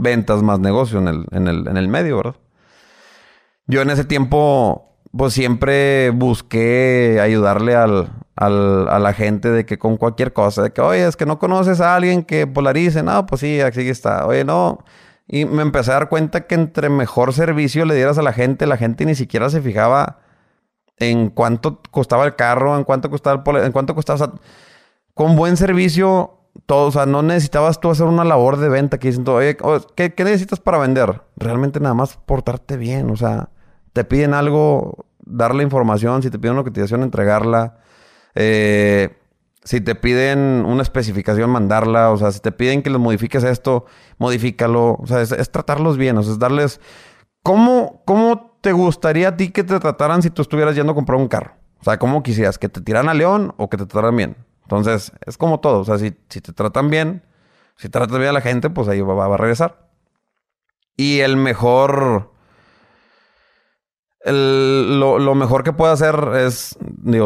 ventas, 0.00 0.42
más 0.42 0.58
negocio 0.58 0.98
en 0.98 1.08
el, 1.08 1.26
en 1.30 1.48
el, 1.48 1.68
en 1.68 1.76
el 1.76 1.88
medio, 1.88 2.16
¿verdad? 2.16 2.36
Yo 3.66 3.82
en 3.82 3.90
ese 3.90 4.04
tiempo 4.04 4.86
pues 5.16 5.32
siempre 5.32 6.10
busqué 6.10 7.18
ayudarle 7.22 7.74
al, 7.74 8.10
al, 8.36 8.88
a 8.88 8.98
la 8.98 9.12
gente 9.12 9.50
de 9.50 9.66
que 9.66 9.78
con 9.78 9.96
cualquier 9.96 10.32
cosa, 10.32 10.62
de 10.62 10.72
que, 10.72 10.80
oye, 10.80 11.06
es 11.06 11.16
que 11.16 11.26
no 11.26 11.38
conoces 11.38 11.80
a 11.80 11.96
alguien 11.96 12.22
que 12.24 12.46
polarice, 12.46 13.02
no, 13.02 13.26
pues 13.26 13.40
sí, 13.40 13.60
aquí 13.60 13.88
está, 13.88 14.26
oye, 14.26 14.44
no. 14.44 14.84
Y 15.26 15.44
me 15.44 15.62
empecé 15.62 15.90
a 15.90 15.94
dar 15.94 16.08
cuenta 16.08 16.46
que 16.46 16.54
entre 16.54 16.88
mejor 16.88 17.32
servicio 17.32 17.84
le 17.84 17.94
dieras 17.94 18.18
a 18.18 18.22
la 18.22 18.32
gente, 18.32 18.66
la 18.66 18.76
gente 18.76 19.04
ni 19.04 19.14
siquiera 19.14 19.50
se 19.50 19.60
fijaba 19.60 20.18
en 20.96 21.30
cuánto 21.30 21.80
costaba 21.90 22.24
el 22.24 22.36
carro, 22.36 22.76
en 22.76 22.84
cuánto 22.84 23.10
costaba 23.10 23.42
el 23.46 23.64
en 23.64 23.72
cuánto 23.72 23.94
costaba, 23.94 24.14
o 24.16 24.18
sea, 24.18 24.32
con 25.14 25.36
buen 25.36 25.56
servicio, 25.56 26.39
todo, 26.70 26.86
o 26.86 26.92
sea, 26.92 27.04
no 27.06 27.22
necesitabas 27.22 27.80
tú 27.80 27.90
hacer 27.90 28.06
una 28.06 28.24
labor 28.24 28.56
de 28.56 28.68
venta 28.68 28.98
que 28.98 29.08
dicen, 29.08 29.28
oye, 29.28 29.56
¿qué, 29.96 30.14
¿qué 30.14 30.24
necesitas 30.24 30.60
para 30.60 30.78
vender? 30.78 31.22
Realmente 31.36 31.80
nada 31.80 31.94
más 31.94 32.16
portarte 32.16 32.76
bien, 32.76 33.10
o 33.10 33.16
sea 33.16 33.48
te 33.92 34.04
piden 34.04 34.34
algo, 34.34 35.06
darle 35.24 35.62
información. 35.62 36.22
Si 36.22 36.30
te 36.30 36.38
piden 36.38 36.54
una 36.54 36.64
cotización, 36.64 37.02
entregarla. 37.02 37.78
Eh, 38.34 39.16
si 39.64 39.80
te 39.80 39.94
piden 39.94 40.64
una 40.66 40.82
especificación, 40.82 41.50
mandarla. 41.50 42.10
O 42.10 42.16
sea, 42.16 42.32
si 42.32 42.40
te 42.40 42.52
piden 42.52 42.82
que 42.82 42.90
les 42.90 43.00
modifiques 43.00 43.44
esto, 43.44 43.86
modifícalo. 44.18 44.96
O 45.00 45.06
sea, 45.06 45.20
es, 45.22 45.50
tratarlos 45.50 45.96
bien. 45.96 46.16
O 46.18 46.22
sea, 46.22 46.32
es 46.32 46.38
darles... 46.38 46.80
¿Cómo, 47.42 48.02
¿Cómo 48.04 48.58
te 48.60 48.72
gustaría 48.72 49.28
a 49.28 49.36
ti 49.36 49.50
que 49.50 49.64
te 49.64 49.80
trataran 49.80 50.22
si 50.22 50.28
tú 50.28 50.42
estuvieras 50.42 50.74
yendo 50.76 50.92
a 50.92 50.94
comprar 50.94 51.18
un 51.18 51.28
carro? 51.28 51.54
O 51.80 51.84
sea, 51.84 51.98
¿cómo 51.98 52.22
quisieras? 52.22 52.58
¿Que 52.58 52.68
te 52.68 52.82
tiraran 52.82 53.08
a 53.08 53.14
león 53.14 53.54
o 53.56 53.70
que 53.70 53.78
te 53.78 53.86
trataran 53.86 54.14
bien? 54.14 54.36
Entonces, 54.70 55.12
es 55.26 55.36
como 55.36 55.58
todo. 55.58 55.80
O 55.80 55.84
sea, 55.84 55.98
si, 55.98 56.16
si 56.28 56.40
te 56.40 56.52
tratan 56.52 56.90
bien, 56.90 57.24
si 57.76 57.88
tratas 57.88 58.16
bien 58.16 58.30
a 58.30 58.32
la 58.32 58.40
gente, 58.40 58.70
pues 58.70 58.86
ahí 58.88 59.00
va, 59.00 59.14
va 59.14 59.34
a 59.34 59.38
regresar. 59.38 59.90
Y 60.96 61.20
el 61.20 61.36
mejor 61.36 62.30
lo, 64.26 65.34
mejor 65.34 65.64
que 65.64 65.72
puedo 65.72 65.90
hacer 65.90 66.14
es, 66.36 66.78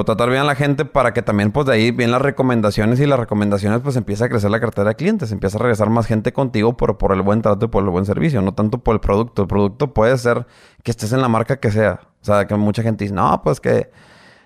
tratar 0.07 0.31
bien 0.31 0.43
a 0.43 0.45
la 0.45 0.55
gente 0.55 0.85
para 0.85 1.13
que 1.13 1.23
también, 1.23 1.51
pues, 1.53 1.67
de 1.67 1.73
ahí 1.73 1.91
vienen 1.91 2.13
las 2.13 2.23
recomendaciones 2.23 3.01
y 3.01 3.07
las 3.07 3.19
recomendaciones, 3.19 3.81
pues, 3.83 3.97
empieza 3.97 4.27
a 4.27 4.29
crecer 4.29 4.51
la 4.51 4.61
cartera 4.61 4.91
de 4.91 4.95
clientes. 4.95 5.33
Empieza 5.33 5.59
a 5.59 5.61
regresar 5.61 5.91
más 5.91 6.07
gente 6.07 6.33
contigo 6.33 6.77
por, 6.77 6.97
por 6.97 7.13
el 7.13 7.23
buen 7.23 7.43
trato 7.43 7.67
y 7.67 7.69
por 7.69 7.83
el 7.83 7.91
buen 7.91 8.07
servicio, 8.07 8.41
no 8.43 8.55
tanto 8.55 8.79
por 8.79 8.95
el 8.95 9.01
producto. 9.01 9.43
El 9.43 9.49
producto 9.49 9.93
puede 9.93 10.17
ser 10.19 10.47
que 10.83 10.93
estés 10.93 11.13
en 11.13 11.21
la 11.21 11.29
marca 11.29 11.59
que 11.59 11.71
sea. 11.71 12.01
O 12.23 12.25
sea, 12.25 12.47
que 12.47 12.55
mucha 12.55 12.83
gente 12.83 13.05
dice, 13.05 13.15
no, 13.15 13.43
pues 13.43 13.61
que 13.61 13.91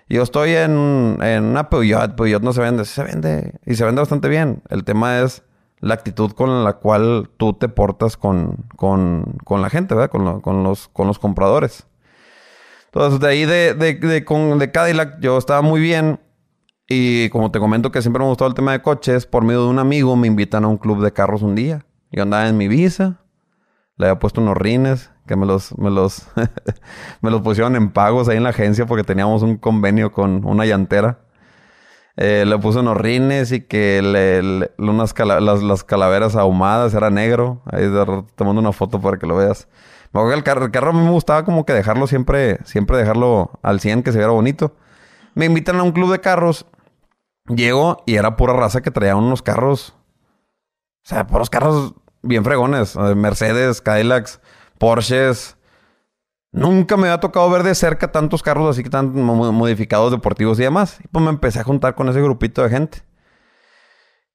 yo 0.09 0.23
estoy 0.23 0.51
en, 0.51 1.17
en 1.21 1.43
una 1.43 1.69
Peugeot, 1.69 2.15
Peugeot 2.15 2.41
no 2.41 2.53
se 2.53 2.61
vende. 2.61 2.85
se 2.85 3.03
vende 3.03 3.53
y 3.65 3.75
se 3.75 3.85
vende 3.85 4.01
bastante 4.01 4.27
bien. 4.27 4.63
El 4.69 4.83
tema 4.83 5.19
es 5.19 5.43
la 5.79 5.93
actitud 5.93 6.31
con 6.31 6.63
la 6.63 6.73
cual 6.73 7.29
tú 7.37 7.53
te 7.53 7.69
portas 7.69 8.17
con, 8.17 8.65
con, 8.75 9.37
con 9.43 9.61
la 9.61 9.69
gente, 9.69 9.95
¿verdad? 9.95 10.09
Con, 10.09 10.41
con, 10.41 10.63
los, 10.63 10.87
con 10.89 11.07
los 11.07 11.19
compradores. 11.19 11.87
Entonces, 12.85 13.19
de 13.19 13.27
ahí 13.27 13.45
de, 13.45 13.75
de, 13.75 14.25
con, 14.25 14.57
de 14.57 14.71
Cadillac 14.71 15.19
yo 15.19 15.37
estaba 15.37 15.61
muy 15.61 15.79
bien. 15.79 16.19
Y 16.87 17.29
como 17.29 17.51
te 17.51 17.59
comento 17.59 17.91
que 17.91 18.01
siempre 18.01 18.23
me 18.23 18.29
gustado 18.29 18.49
el 18.49 18.55
tema 18.55 18.71
de 18.71 18.81
coches, 18.81 19.27
por 19.27 19.43
medio 19.43 19.61
de 19.61 19.69
un 19.69 19.77
amigo 19.77 20.15
me 20.15 20.25
invitan 20.25 20.63
a 20.63 20.67
un 20.67 20.77
club 20.77 21.03
de 21.03 21.13
carros 21.13 21.43
un 21.43 21.53
día. 21.53 21.85
Yo 22.11 22.23
andaba 22.23 22.47
en 22.47 22.57
mi 22.57 22.67
visa, 22.67 23.21
le 23.95 24.07
había 24.07 24.17
puesto 24.17 24.41
unos 24.41 24.57
rines 24.57 25.11
que 25.29 25.35
me 25.35 25.45
los, 25.45 25.77
me 25.77 25.91
los, 25.91 26.25
me 27.21 27.29
los 27.29 27.41
pusieron 27.43 27.75
en 27.75 27.91
pagos 27.91 28.27
ahí 28.27 28.37
en 28.37 28.43
la 28.43 28.49
agencia 28.49 28.87
porque 28.87 29.03
teníamos 29.03 29.43
un 29.43 29.57
convenio 29.57 30.11
con 30.11 30.43
una 30.43 30.65
llantera. 30.65 31.19
Eh, 32.17 32.45
le 32.47 32.57
puse 32.57 32.79
unos 32.79 32.97
rines 32.97 33.51
y 33.51 33.61
que 33.61 34.01
le, 34.01 34.71
unas 34.79 35.13
las, 35.19 35.61
las, 35.61 35.83
calaveras 35.83 36.35
ahumadas 36.35 36.95
era 36.95 37.11
negro. 37.11 37.61
Ahí 37.71 37.83
te 38.35 38.43
mando 38.43 38.59
una 38.59 38.71
foto 38.71 38.99
para 38.99 39.19
que 39.19 39.27
lo 39.27 39.35
veas. 39.35 39.67
Me 40.13 40.33
el 40.33 40.43
carro, 40.43 40.65
el 40.65 40.71
carro 40.71 40.89
a 40.89 40.93
mí 40.93 40.99
me 40.99 41.11
gustaba 41.11 41.45
como 41.45 41.63
que 41.63 41.73
dejarlo 41.73 42.07
siempre, 42.07 42.57
siempre 42.65 42.97
dejarlo 42.97 43.51
al 43.61 43.79
100, 43.79 44.01
que 44.01 44.11
se 44.11 44.17
viera 44.17 44.33
bonito. 44.33 44.73
Me 45.35 45.45
invitan 45.45 45.79
a 45.79 45.83
un 45.83 45.91
club 45.91 46.11
de 46.11 46.21
carros. 46.21 46.65
Llego 47.45 48.01
y 48.07 48.15
era 48.15 48.35
pura 48.35 48.53
raza 48.53 48.81
que 48.81 48.89
traía 48.89 49.15
unos 49.15 49.43
carros. 49.43 49.95
O 51.05 51.07
sea, 51.07 51.27
puros 51.27 51.51
carros 51.51 51.93
bien 52.23 52.43
fregones. 52.43 52.95
Eh, 52.95 53.13
Mercedes, 53.13 53.79
Cadillacs, 53.79 54.41
Porsches. 54.79 55.57
Nunca 56.51 56.97
me 56.97 57.07
había 57.07 57.19
tocado 57.19 57.47
ver 57.51 57.61
de 57.61 57.75
cerca 57.75 58.11
tantos 58.11 58.41
carros 58.41 58.71
así 58.71 58.81
que 58.81 58.89
tan 58.89 59.13
modificados, 59.13 60.11
deportivos 60.11 60.59
y 60.59 60.63
demás. 60.63 60.99
Y 61.03 61.07
pues 61.07 61.23
me 61.23 61.29
empecé 61.29 61.59
a 61.59 61.63
juntar 61.63 61.93
con 61.93 62.09
ese 62.09 62.21
grupito 62.21 62.63
de 62.63 62.69
gente. 62.69 63.03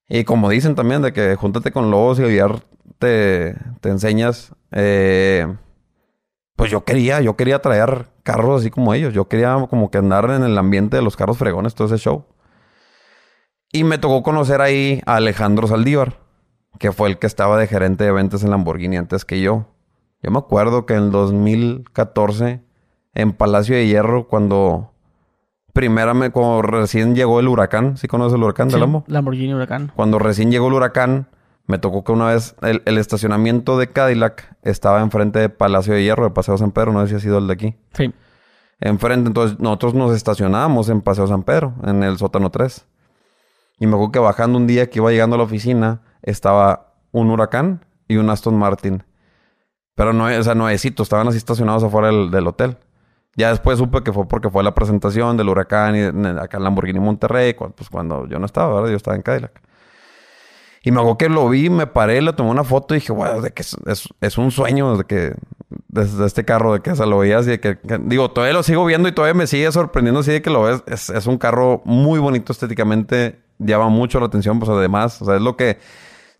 Y 0.09 0.24
como 0.24 0.48
dicen 0.48 0.76
también, 0.76 1.02
de 1.02 1.12
que 1.12 1.35
júntate 1.35 1.72
con 1.72 1.90
lobos 1.90 2.20
y 2.20 2.38
te, 2.98 3.57
te 3.80 3.88
enseñas. 3.88 4.54
Eh, 4.70 5.52
pues 6.57 6.70
yo 6.70 6.85
quería, 6.85 7.20
yo 7.20 7.37
quería 7.37 7.61
traer 7.61 8.11
carros 8.22 8.61
así 8.61 8.70
como 8.70 8.94
ellos. 8.94 9.12
Yo 9.12 9.28
quería 9.28 9.66
como 9.68 9.90
que 9.90 9.98
andar 9.98 10.30
en 10.30 10.44
el 10.44 10.57
ambiente 10.57 10.96
de 10.96 11.02
los 11.02 11.16
carros 11.16 11.38
fregones, 11.38 11.74
todo 11.74 11.88
ese 11.88 11.98
show. 11.98 12.26
Y 13.72 13.83
me 13.83 13.98
tocó 13.98 14.22
conocer 14.22 14.61
ahí 14.61 15.02
a 15.04 15.16
Alejandro 15.16 15.66
Saldívar, 15.66 16.20
que 16.78 16.92
fue 16.92 17.09
el 17.09 17.18
que 17.18 17.26
estaba 17.26 17.59
de 17.59 17.66
gerente 17.66 18.04
de 18.04 18.12
ventas 18.12 18.44
en 18.44 18.50
Lamborghini 18.50 18.98
antes 18.98 19.24
que 19.24 19.40
yo. 19.40 19.73
Yo 20.24 20.30
me 20.30 20.38
acuerdo 20.38 20.87
que 20.87 20.94
en 20.94 21.02
el 21.04 21.10
2014, 21.10 22.62
en 23.12 23.32
Palacio 23.34 23.76
de 23.76 23.87
Hierro, 23.87 24.26
cuando 24.26 24.90
primera 25.74 26.14
me, 26.14 26.30
cuando 26.30 26.62
recién 26.62 27.14
llegó 27.14 27.40
el 27.40 27.48
huracán, 27.48 27.98
¿sí 27.98 28.08
conoces 28.08 28.37
el 28.37 28.42
huracán 28.42 28.68
de 28.68 28.78
Lambo? 28.78 29.04
Lamborghini 29.06 29.52
Huracán. 29.52 29.92
Cuando 29.94 30.18
recién 30.18 30.50
llegó 30.50 30.68
el 30.68 30.72
huracán, 30.72 31.28
me 31.66 31.78
tocó 31.78 32.04
que 32.04 32.12
una 32.12 32.28
vez 32.28 32.56
el, 32.62 32.96
estacionamiento 32.96 33.76
de 33.76 33.88
Cadillac 33.88 34.56
estaba 34.62 35.02
enfrente 35.02 35.40
de 35.40 35.50
Palacio 35.50 35.92
de 35.92 36.02
Hierro, 36.02 36.24
de 36.24 36.30
Paseo 36.30 36.56
San 36.56 36.70
Pedro. 36.70 36.92
No 36.92 37.02
sé 37.02 37.08
si 37.08 37.14
ha 37.16 37.20
sido 37.20 37.37
el 37.37 37.46
de 37.46 37.52
aquí. 37.52 37.76
Sí. 37.92 38.14
Enfrente, 38.80 39.28
entonces 39.28 39.60
nosotros 39.60 39.92
nos 39.92 40.16
estacionábamos 40.16 40.88
en 40.88 41.02
Paseo 41.02 41.26
San 41.26 41.42
Pedro, 41.42 41.74
en 41.84 42.02
el 42.02 42.16
sótano 42.16 42.50
3. 42.50 42.87
Y 43.78 43.87
me 43.87 43.92
acuerdo 43.92 44.12
que 44.12 44.18
bajando 44.20 44.56
un 44.56 44.66
día 44.66 44.88
que 44.88 45.00
iba 45.00 45.10
llegando 45.10 45.34
a 45.34 45.38
la 45.38 45.44
oficina, 45.44 46.00
estaba 46.22 46.94
un 47.12 47.28
huracán 47.30 47.84
y 48.08 48.16
un 48.16 48.30
Aston 48.30 48.58
Martin. 48.58 49.02
Pero 49.94 50.12
no, 50.12 50.26
o 50.26 50.42
sea, 50.42 50.54
nuevecito, 50.54 51.02
estaban 51.02 51.28
así 51.28 51.38
estacionados 51.38 51.83
afuera 51.85 52.09
del, 52.09 52.46
hotel. 52.46 52.76
Ya 53.37 53.50
después 53.50 53.78
supe 53.78 54.02
que 54.02 54.12
fue 54.12 54.26
porque 54.26 54.50
fue 54.50 54.62
la 54.62 54.74
presentación 54.74 55.37
del 55.37 55.48
huracán 55.48 55.96
y 55.96 56.28
acá 56.38 56.59
en 56.59 56.64
Lamborghini 56.64 57.00
Monterrey, 57.00 57.54
pues 57.54 57.90
cuando 57.90 58.26
yo 58.28 58.38
no 58.38 58.46
estaba, 58.46 58.74
¿verdad? 58.74 58.90
Yo 58.90 58.96
estaba 58.96 59.16
en 59.16 59.22
Cadillac. 59.22 59.61
Y 60.87 60.90
me 60.90 61.00
hago 61.00 61.16
que 61.16 61.30
lo 61.30 61.48
vi, 61.48 61.70
me 61.70 61.87
paré, 61.87 62.20
le 62.20 62.35
tomé 62.35 62.50
una 62.50 62.62
foto 62.62 62.94
y 62.94 62.98
dije, 62.98 63.11
wow, 63.11 63.40
de 63.40 63.52
que 63.52 63.62
es, 63.62 64.38
un 64.38 64.50
sueño 64.50 64.98
de 64.98 65.04
que 65.04 65.35
desde 65.88 66.26
este 66.26 66.44
carro, 66.44 66.74
de 66.74 66.80
que 66.80 66.94
se 66.94 67.07
lo 67.07 67.18
veías 67.18 67.48
y 67.48 67.57
que, 67.57 67.78
digo, 68.02 68.30
todavía 68.30 68.52
lo 68.52 68.62
sigo 68.62 68.85
viendo 68.85 69.09
y 69.09 69.12
todavía 69.12 69.33
me 69.33 69.46
sigue 69.46 69.72
sorprendiendo 69.72 70.20
así 70.20 70.33
de 70.33 70.42
que 70.42 70.50
lo 70.50 70.62
ves. 70.62 70.83
Es, 70.87 71.26
un 71.26 71.38
carro 71.38 71.80
muy 71.87 72.18
bonito 72.18 72.52
estéticamente, 72.52 73.40
llama 73.59 73.88
mucho 73.88 74.20
la 74.20 74.26
atención, 74.26 74.59
pues 74.59 74.70
además, 74.70 75.22
o 75.22 75.24
sea, 75.24 75.37
es 75.37 75.40
lo 75.40 75.57
que 75.57 75.78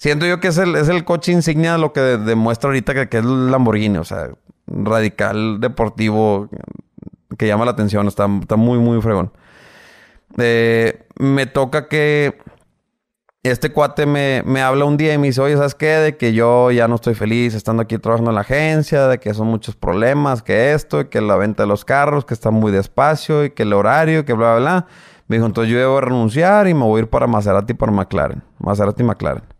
siento 0.05 0.27
yo 0.27 0.39
que 0.39 0.49
es 0.49 0.59
el, 0.59 0.77
es 0.77 0.91
el 0.91 1.03
coche 1.07 1.33
insignia 1.33 1.79
lo 1.79 1.95
que 1.95 2.01
demuestra 2.01 2.69
ahorita 2.69 3.07
que, 3.09 3.17
es 3.17 3.25
el 3.25 3.51
Lamborghini, 3.51 3.97
o 3.97 4.05
sea, 4.05 4.29
radical, 4.67 5.61
deportivo, 5.61 6.51
que 7.39 7.47
llama 7.47 7.65
la 7.65 7.71
atención, 7.71 8.07
está, 8.07 8.29
muy, 8.29 8.79
muy 8.79 9.01
fregón. 9.01 9.33
Eh, 10.37 11.07
me 11.19 11.47
toca 11.47 11.89
que 11.89 12.37
este 13.43 13.73
cuate 13.73 14.05
me, 14.05 14.43
me, 14.45 14.61
habla 14.61 14.85
un 14.85 14.99
día 14.99 15.15
y 15.15 15.17
me 15.17 15.29
dice, 15.29 15.41
oye, 15.41 15.57
¿sabes 15.57 15.75
qué? 15.75 15.87
De 15.87 16.19
que 16.19 16.35
yo 16.35 16.71
ya 16.71 16.87
no 16.87 16.97
estoy 16.97 17.15
feliz 17.15 17.55
estando 17.55 17.83
aquí 17.83 17.97
trabajando 17.97 18.31
en 18.31 18.35
la 18.35 18.43
agencia, 18.43 19.09
de 19.09 19.19
que 19.19 19.33
son 19.33 19.47
muchos 19.47 19.75
problemas, 19.75 20.43
que 20.43 20.75
esto, 20.75 21.09
que 21.09 21.23
la 21.23 21.37
venta 21.37 21.63
de 21.63 21.67
los 21.67 21.87
carros, 21.87 22.27
que 22.27 22.35
está 22.35 22.51
muy 22.51 22.73
despacio 22.73 23.43
y 23.47 23.53
que 23.53 23.63
el 23.63 23.73
horario, 23.73 24.27
que 24.27 24.35
bla, 24.35 24.57
bla, 24.57 24.61
bla. 24.61 24.87
Me 25.29 25.37
dijo, 25.37 25.47
entonces 25.47 25.73
yo 25.73 25.79
debo 25.79 25.99
renunciar 26.03 26.69
y 26.69 26.75
me 26.75 26.85
voy 26.85 26.99
a 26.99 27.05
ir 27.05 27.09
para 27.09 27.27
Maserati 27.27 27.73
para 27.73 27.91
McLaren. 27.91 28.43
Maserati 28.59 29.03
y 29.03 29.07
McLaren. 29.07 29.54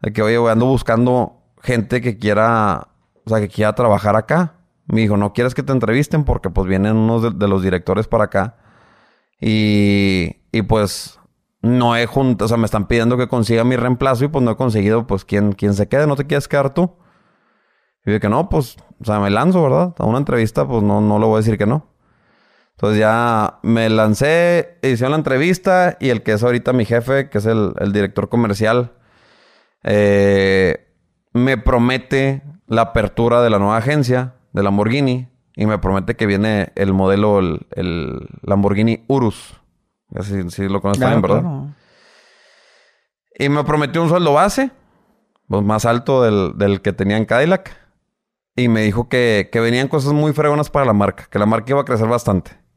De 0.00 0.12
que, 0.12 0.22
oye, 0.22 0.36
ando 0.50 0.66
buscando 0.66 1.42
gente 1.62 2.00
que 2.00 2.18
quiera, 2.18 2.88
o 3.24 3.30
sea, 3.30 3.40
que 3.40 3.48
quiera 3.48 3.74
trabajar 3.74 4.16
acá. 4.16 4.54
Me 4.86 5.02
dijo, 5.02 5.16
no 5.16 5.32
quieres 5.32 5.54
que 5.54 5.62
te 5.62 5.72
entrevisten 5.72 6.24
porque 6.24 6.50
pues 6.50 6.66
vienen 6.66 6.96
unos 6.96 7.38
de, 7.38 7.48
los 7.48 7.62
directores 7.62 8.08
para 8.08 8.24
acá. 8.24 8.56
Y, 9.40 10.36
y 10.50 10.62
pues 10.62 11.18
no 11.60 11.96
he 11.96 12.06
juntado, 12.06 12.46
o 12.46 12.48
sea, 12.48 12.56
me 12.56 12.64
están 12.64 12.86
pidiendo 12.86 13.16
que 13.16 13.28
consiga 13.28 13.64
mi 13.64 13.76
reemplazo 13.76 14.24
y 14.24 14.28
pues 14.28 14.44
no 14.44 14.52
he 14.52 14.56
conseguido, 14.56 15.06
pues, 15.06 15.24
quién, 15.24 15.52
quién 15.52 15.74
se 15.74 15.88
quede, 15.88 16.06
¿no 16.06 16.16
te 16.16 16.26
quieres 16.26 16.48
quedar 16.48 16.72
tú? 16.72 16.96
Y 18.04 18.10
dije 18.10 18.20
que 18.20 18.28
no, 18.28 18.48
pues, 18.48 18.76
o 19.00 19.04
sea, 19.04 19.20
me 19.20 19.30
lanzo, 19.30 19.62
¿verdad? 19.62 19.94
A 19.98 20.06
una 20.06 20.18
entrevista, 20.18 20.66
pues 20.66 20.82
no, 20.82 21.00
no 21.00 21.18
le 21.18 21.26
voy 21.26 21.34
a 21.34 21.38
decir 21.38 21.58
que 21.58 21.66
no. 21.66 21.88
Entonces 22.78 23.00
ya 23.00 23.58
me 23.62 23.90
lancé, 23.90 24.78
hice 24.82 25.08
la 25.08 25.16
entrevista 25.16 25.96
y 25.98 26.10
el 26.10 26.22
que 26.22 26.32
es 26.32 26.44
ahorita 26.44 26.72
mi 26.72 26.84
jefe, 26.84 27.28
que 27.28 27.38
es 27.38 27.46
el, 27.46 27.74
director 27.92 28.28
comercial, 28.28 28.92
eh, 29.84 30.86
me 31.32 31.58
promete 31.58 32.42
la 32.66 32.82
apertura 32.82 33.42
de 33.42 33.50
la 33.50 33.58
nueva 33.58 33.76
agencia 33.76 34.34
de 34.52 34.62
Lamborghini 34.62 35.28
y 35.54 35.66
me 35.66 35.78
promete 35.78 36.16
que 36.16 36.26
viene 36.26 36.72
el 36.74 36.92
modelo, 36.92 37.40
el, 37.40 38.28
Lamborghini 38.42 39.04
Urus. 39.08 39.60
Así, 40.14 40.50
sí 40.50 40.68
lo 40.68 40.80
conoces 40.80 41.00
también, 41.00 41.22
¿verdad? 41.22 41.44
Y 43.38 43.48
me 43.48 43.64
prometió 43.64 44.02
un 44.02 44.08
sueldo 44.08 44.32
base, 44.32 44.70
pues 45.48 45.62
más 45.62 45.84
alto 45.84 46.22
del, 46.22 46.80
que 46.80 46.92
tenía 46.92 47.16
en 47.16 47.24
Cadillac. 47.24 47.76
Y 48.56 48.68
me 48.68 48.82
dijo 48.82 49.08
que, 49.08 49.50
que 49.52 49.60
venían 49.60 49.88
cosas 49.88 50.12
muy 50.12 50.32
fregonas 50.32 50.70
para 50.70 50.84
la 50.84 50.92
marca, 50.92 51.28
que 51.30 51.38
la 51.38 51.46
marca 51.46 51.70
iba 51.70 51.80
a 51.80 51.84
crecer 51.84 52.08
bastante 52.08 52.67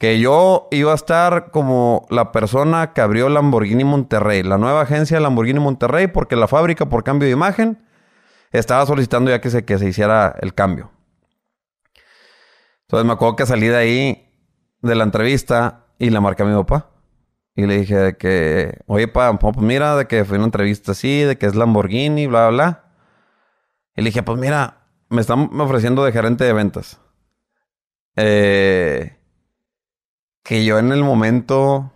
que 0.00 0.18
yo 0.18 0.66
iba 0.70 0.92
a 0.92 0.94
estar 0.94 1.50
como 1.50 2.06
la 2.08 2.32
persona 2.32 2.94
que 2.94 3.02
abrió 3.02 3.28
Lamborghini 3.28 3.84
Monterrey, 3.84 4.42
la 4.42 4.56
nueva 4.56 4.80
agencia 4.80 5.18
de 5.18 5.22
Lamborghini 5.22 5.60
Monterrey, 5.60 6.06
porque 6.06 6.36
la 6.36 6.48
fábrica, 6.48 6.88
por 6.88 7.04
cambio 7.04 7.26
de 7.26 7.32
imagen, 7.32 7.86
estaba 8.50 8.86
solicitando 8.86 9.30
ya 9.30 9.42
que 9.42 9.50
se, 9.50 9.66
que 9.66 9.76
se 9.76 9.86
hiciera 9.86 10.34
el 10.40 10.54
cambio. 10.54 10.90
Entonces 12.86 13.06
me 13.06 13.12
acuerdo 13.12 13.36
que 13.36 13.44
salí 13.44 13.66
de 13.66 13.76
ahí, 13.76 14.32
de 14.80 14.94
la 14.94 15.04
entrevista, 15.04 15.84
y 15.98 16.08
le 16.08 16.18
marqué 16.18 16.44
a 16.44 16.46
mi 16.46 16.54
papá. 16.54 16.92
Y 17.54 17.66
le 17.66 17.80
dije 17.80 18.16
que, 18.16 18.80
oye, 18.86 19.06
pa, 19.06 19.38
pues 19.38 19.54
mira, 19.58 19.96
de 19.96 20.06
que 20.06 20.24
fue 20.24 20.38
una 20.38 20.46
entrevista 20.46 20.92
así, 20.92 21.20
de 21.24 21.36
que 21.36 21.44
es 21.44 21.54
Lamborghini, 21.54 22.26
bla, 22.26 22.48
bla. 22.48 22.84
Y 23.94 24.00
le 24.00 24.08
dije, 24.08 24.22
pues 24.22 24.38
mira, 24.38 24.86
me 25.10 25.20
están 25.20 25.60
ofreciendo 25.60 26.04
de 26.04 26.12
gerente 26.12 26.44
de 26.44 26.54
ventas. 26.54 26.98
Eh 28.16 29.19
que 30.42 30.64
yo 30.64 30.78
en 30.78 30.92
el 30.92 31.04
momento 31.04 31.92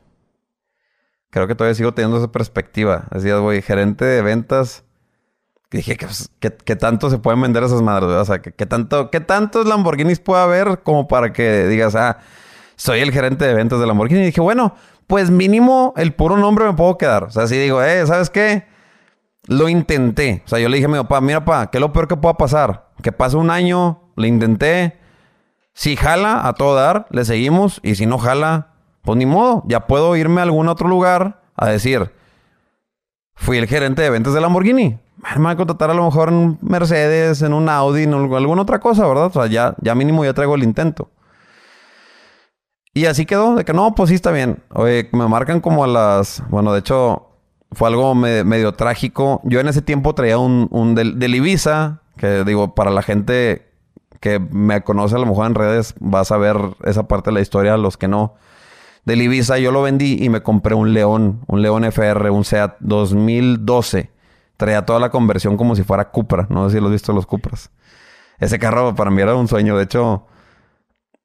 creo 1.30 1.48
que 1.48 1.54
todavía 1.54 1.74
sigo 1.74 1.92
teniendo 1.92 2.18
esa 2.18 2.30
perspectiva. 2.30 3.06
Así 3.10 3.30
güey, 3.30 3.60
gerente 3.62 4.04
de 4.04 4.22
ventas. 4.22 4.84
Dije, 5.70 5.96
pues, 5.98 6.30
¿qué, 6.38 6.76
tanto 6.76 7.10
se 7.10 7.18
pueden 7.18 7.40
vender 7.40 7.64
esas 7.64 7.82
madres? 7.82 8.10
O 8.10 8.24
sea, 8.24 8.40
¿qué, 8.40 8.66
tanto, 8.66 9.10
¿qué 9.10 9.18
tantos 9.18 9.66
Lamborghinis 9.66 10.20
puede 10.20 10.40
haber 10.40 10.82
como 10.84 11.08
para 11.08 11.32
que 11.32 11.66
digas, 11.66 11.96
ah, 11.96 12.18
soy 12.76 13.00
el 13.00 13.10
gerente 13.10 13.44
de 13.44 13.54
ventas 13.54 13.80
de 13.80 13.86
Lamborghini? 13.86 14.20
Y 14.20 14.26
dije, 14.26 14.40
bueno, 14.40 14.76
pues 15.08 15.30
mínimo 15.30 15.92
el 15.96 16.14
puro 16.14 16.36
nombre 16.36 16.66
me 16.66 16.74
puedo 16.74 16.96
quedar. 16.96 17.24
O 17.24 17.30
sea, 17.30 17.48
si 17.48 17.56
digo, 17.56 17.82
eh, 17.82 18.06
¿sabes 18.06 18.30
qué? 18.30 18.68
Lo 19.48 19.68
intenté. 19.68 20.42
O 20.46 20.48
sea, 20.48 20.60
yo 20.60 20.68
le 20.68 20.76
dije 20.76 20.86
a 20.86 20.90
mi 20.90 20.98
papá, 20.98 21.20
mira, 21.20 21.44
papá, 21.44 21.70
¿qué 21.72 21.78
es 21.78 21.80
lo 21.80 21.92
peor 21.92 22.06
que 22.06 22.16
pueda 22.16 22.34
pasar? 22.34 22.90
Que 23.02 23.10
pase 23.10 23.36
un 23.36 23.50
año, 23.50 24.12
lo 24.14 24.26
intenté, 24.26 25.00
si 25.74 25.96
jala, 25.96 26.46
a 26.46 26.54
todo 26.54 26.74
dar, 26.74 27.06
le 27.10 27.24
seguimos. 27.24 27.80
Y 27.82 27.96
si 27.96 28.06
no 28.06 28.18
jala, 28.18 28.68
pues 29.02 29.18
ni 29.18 29.26
modo. 29.26 29.62
Ya 29.66 29.86
puedo 29.86 30.16
irme 30.16 30.40
a 30.40 30.44
algún 30.44 30.68
otro 30.68 30.88
lugar 30.88 31.42
a 31.56 31.68
decir, 31.68 32.12
fui 33.34 33.58
el 33.58 33.66
gerente 33.66 34.02
de 34.02 34.10
ventas 34.10 34.32
de 34.34 34.40
Lamborghini. 34.40 34.98
Me 35.36 35.50
a 35.50 35.56
contratar 35.56 35.90
a 35.90 35.94
lo 35.94 36.04
mejor 36.04 36.28
en 36.28 36.34
un 36.34 36.58
Mercedes, 36.60 37.42
en 37.42 37.52
un 37.54 37.68
Audi, 37.68 38.02
en 38.04 38.14
alguna 38.14 38.62
otra 38.62 38.78
cosa, 38.78 39.06
¿verdad? 39.06 39.26
O 39.26 39.30
sea, 39.30 39.46
ya, 39.46 39.74
ya 39.80 39.94
mínimo 39.94 40.24
ya 40.24 40.34
traigo 40.34 40.54
el 40.54 40.62
intento. 40.62 41.10
Y 42.92 43.06
así 43.06 43.26
quedó, 43.26 43.56
de 43.56 43.64
que 43.64 43.72
no, 43.72 43.94
pues 43.94 44.10
sí 44.10 44.14
está 44.14 44.30
bien. 44.30 44.62
Oye, 44.72 45.08
me 45.12 45.26
marcan 45.26 45.60
como 45.60 45.82
a 45.82 45.86
las. 45.86 46.42
Bueno, 46.48 46.72
de 46.72 46.80
hecho, 46.80 47.26
fue 47.72 47.88
algo 47.88 48.14
medio, 48.14 48.72
trágico. 48.72 49.40
Yo 49.44 49.60
en 49.60 49.68
ese 49.68 49.82
tiempo 49.82 50.14
traía 50.14 50.38
un, 50.38 50.68
un 50.70 50.94
del, 50.94 51.34
Ibiza, 51.34 52.02
que 52.16 52.44
digo, 52.44 52.74
para 52.74 52.90
la 52.90 53.02
gente 53.02 53.73
que 54.20 54.38
me 54.38 54.82
conoce 54.82 55.16
a 55.16 55.18
lo 55.18 55.26
mejor 55.26 55.46
en 55.46 55.54
redes, 55.54 55.94
vas 56.00 56.32
a 56.32 56.36
ver 56.36 56.56
esa 56.84 57.08
parte 57.08 57.30
de 57.30 57.34
la 57.34 57.40
historia, 57.40 57.76
los 57.76 57.96
que 57.96 58.08
no. 58.08 58.34
Del 59.04 59.20
Ibiza 59.20 59.58
yo 59.58 59.70
lo 59.70 59.82
vendí 59.82 60.16
y 60.18 60.28
me 60.30 60.42
compré 60.42 60.74
un 60.74 60.94
León, 60.94 61.42
un 61.46 61.60
León 61.60 61.84
FR, 61.84 62.30
un 62.30 62.44
SEAT 62.44 62.76
2012. 62.80 64.10
Traía 64.56 64.86
toda 64.86 64.98
la 64.98 65.10
conversión 65.10 65.56
como 65.56 65.76
si 65.76 65.82
fuera 65.82 66.10
Cupra. 66.10 66.46
No 66.48 66.68
sé 66.68 66.76
si 66.76 66.80
lo 66.80 66.86
has 66.86 66.92
visto 66.92 67.12
los 67.12 67.26
Cupras. 67.26 67.70
Ese 68.38 68.58
carro 68.58 68.94
para 68.94 69.10
mí 69.10 69.20
era 69.20 69.34
un 69.34 69.46
sueño. 69.46 69.76
De 69.76 69.84
hecho, 69.84 70.26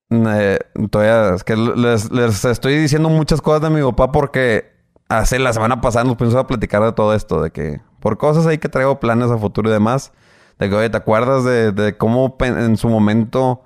eh, 0.10 0.60
todavía 0.89 1.36
es 1.36 1.43
que 1.43 1.56
les, 1.56 2.12
les, 2.12 2.43
estoy 2.45 2.78
diciendo 2.78 3.10
muchas 3.10 3.41
cosas 3.41 3.62
de 3.62 3.69
mi 3.69 3.82
papá 3.82 4.12
porque 4.12 4.73
hace 5.08 5.39
la 5.39 5.54
semana 5.54 5.80
pasada 5.80 6.04
nos 6.04 6.17
pusimos 6.17 6.36
a 6.36 6.47
platicar 6.47 6.84
de 6.84 6.91
todo 6.91 7.13
esto, 7.13 7.41
de 7.41 7.52
que 7.52 7.82
por 7.99 8.17
cosas 8.17 8.45
ahí 8.45 8.58
que 8.58 8.69
traigo 8.69 8.99
planes 8.99 9.32
a 9.32 9.38
futuro 9.38 9.69
y 9.69 9.73
demás. 9.73 10.12
De 10.60 10.69
que, 10.69 10.76
oye, 10.76 10.89
¿te 10.89 10.98
acuerdas 10.98 11.43
de, 11.45 11.95
cómo 11.98 12.36
en 12.41 12.78
su 12.78 12.89
momento 12.89 13.63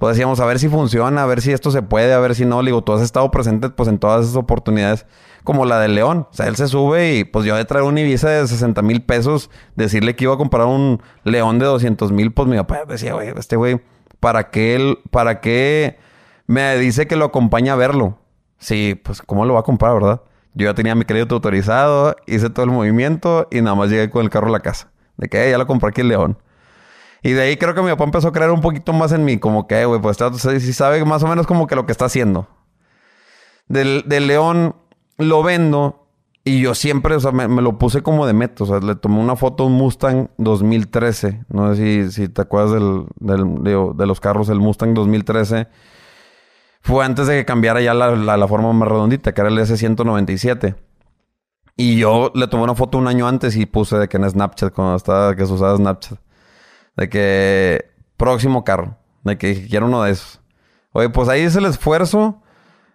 pues 0.00 0.16
decíamos 0.16 0.40
a 0.40 0.46
ver 0.46 0.58
si 0.58 0.70
funciona, 0.70 1.22
a 1.22 1.26
ver 1.26 1.42
si 1.42 1.52
esto 1.52 1.70
se 1.70 1.82
puede, 1.82 2.14
a 2.14 2.18
ver 2.20 2.34
si 2.34 2.46
no. 2.46 2.62
Le 2.62 2.70
digo, 2.70 2.82
tú 2.82 2.94
has 2.94 3.02
estado 3.02 3.30
presente 3.30 3.68
pues 3.68 3.86
en 3.86 3.98
todas 3.98 4.24
esas 4.24 4.36
oportunidades 4.36 5.04
como 5.44 5.66
la 5.66 5.78
del 5.78 5.94
León. 5.94 6.26
O 6.30 6.34
sea, 6.34 6.46
él 6.48 6.56
se 6.56 6.68
sube 6.68 7.16
y 7.16 7.24
pues 7.24 7.44
yo 7.44 7.54
de 7.54 7.66
traer 7.66 7.84
un 7.84 7.98
Ibiza 7.98 8.30
de 8.30 8.48
60 8.48 8.80
mil 8.80 9.02
pesos, 9.02 9.50
decirle 9.76 10.16
que 10.16 10.24
iba 10.24 10.32
a 10.32 10.38
comprar 10.38 10.66
un 10.66 11.02
León 11.24 11.58
de 11.58 11.66
200 11.66 12.12
mil, 12.12 12.32
pues 12.32 12.48
mi 12.48 12.56
papá 12.56 12.84
decía, 12.88 13.12
güey, 13.12 13.28
este 13.36 13.56
güey, 13.56 13.82
¿para 14.20 14.48
qué 14.48 14.74
él, 14.74 14.98
para 15.10 15.42
qué 15.42 15.98
me 16.46 16.78
dice 16.78 17.06
que 17.06 17.16
lo 17.16 17.26
acompaña 17.26 17.74
a 17.74 17.76
verlo? 17.76 18.16
Sí, 18.58 18.98
pues 19.02 19.20
¿cómo 19.20 19.44
lo 19.44 19.52
va 19.52 19.60
a 19.60 19.64
comprar, 19.64 19.92
verdad? 19.92 20.22
Yo 20.54 20.66
ya 20.66 20.72
tenía 20.72 20.94
mi 20.94 21.04
crédito 21.04 21.34
autorizado, 21.34 22.16
hice 22.26 22.48
todo 22.48 22.64
el 22.64 22.70
movimiento 22.70 23.48
y 23.50 23.60
nada 23.60 23.76
más 23.76 23.90
llegué 23.90 24.08
con 24.08 24.22
el 24.22 24.30
carro 24.30 24.48
a 24.48 24.52
la 24.52 24.60
casa. 24.60 24.90
De 25.20 25.28
que 25.28 25.50
ya 25.50 25.58
lo 25.58 25.66
compré 25.66 25.90
aquí 25.90 26.00
en 26.00 26.08
León. 26.08 26.38
Y 27.22 27.32
de 27.32 27.42
ahí 27.42 27.56
creo 27.58 27.74
que 27.74 27.82
mi 27.82 27.90
papá 27.90 28.04
empezó 28.04 28.28
a 28.28 28.32
creer 28.32 28.50
un 28.50 28.62
poquito 28.62 28.94
más 28.94 29.12
en 29.12 29.24
mí. 29.24 29.38
Como 29.38 29.66
que, 29.66 29.84
güey, 29.84 30.00
pues 30.00 30.16
si 30.60 30.72
sabe 30.72 31.04
más 31.04 31.22
o 31.22 31.26
menos 31.26 31.46
como 31.46 31.66
que 31.66 31.76
lo 31.76 31.84
que 31.84 31.92
está 31.92 32.06
haciendo. 32.06 32.48
Del, 33.68 34.04
León 34.08 34.74
lo 35.18 35.42
vendo 35.42 36.06
y 36.42 36.62
yo 36.62 36.74
siempre, 36.74 37.14
o 37.14 37.20
sea, 37.20 37.30
me, 37.32 37.46
lo 37.60 37.78
puse 37.78 38.02
como 38.02 38.26
de 38.26 38.32
meta. 38.32 38.64
O 38.64 38.66
sea, 38.66 38.78
le 38.80 38.96
tomé 38.96 39.20
una 39.20 39.36
foto 39.36 39.64
a 39.64 39.66
un 39.66 39.74
Mustang 39.74 40.30
2013. 40.38 41.44
No 41.50 41.74
sé 41.74 42.06
si, 42.06 42.12
si 42.12 42.28
te 42.30 42.40
acuerdas 42.40 42.72
del, 42.72 43.04
de, 43.18 44.06
los 44.06 44.20
carros, 44.20 44.48
el 44.48 44.58
Mustang 44.58 44.94
2013. 44.94 45.68
Fue 46.80 47.04
antes 47.04 47.26
de 47.26 47.36
que 47.36 47.44
cambiara 47.44 47.82
ya 47.82 47.92
la, 47.92 48.16
la 48.16 48.48
forma 48.48 48.72
más 48.72 48.88
redondita, 48.88 49.34
que 49.34 49.40
era 49.42 49.50
el 49.50 49.58
S197. 49.58 50.76
Y 51.80 51.96
yo 51.96 52.30
le 52.34 52.46
tomé 52.46 52.64
una 52.64 52.74
foto 52.74 52.98
un 52.98 53.08
año 53.08 53.26
antes 53.26 53.56
y 53.56 53.64
puse 53.64 53.96
de 53.96 54.06
que 54.06 54.18
en 54.18 54.28
Snapchat, 54.28 54.74
cuando 54.74 54.96
estaba, 54.96 55.34
que 55.34 55.46
se 55.46 55.52
usaba 55.54 55.78
Snapchat. 55.78 56.18
De 56.94 57.08
que 57.08 57.86
próximo 58.18 58.64
carro. 58.64 58.98
De 59.24 59.38
que 59.38 59.66
quiero 59.66 59.86
uno 59.86 60.02
de 60.02 60.10
esos. 60.10 60.42
Oye, 60.92 61.08
pues 61.08 61.30
ahí 61.30 61.40
es 61.40 61.56
el 61.56 61.64
esfuerzo. 61.64 62.42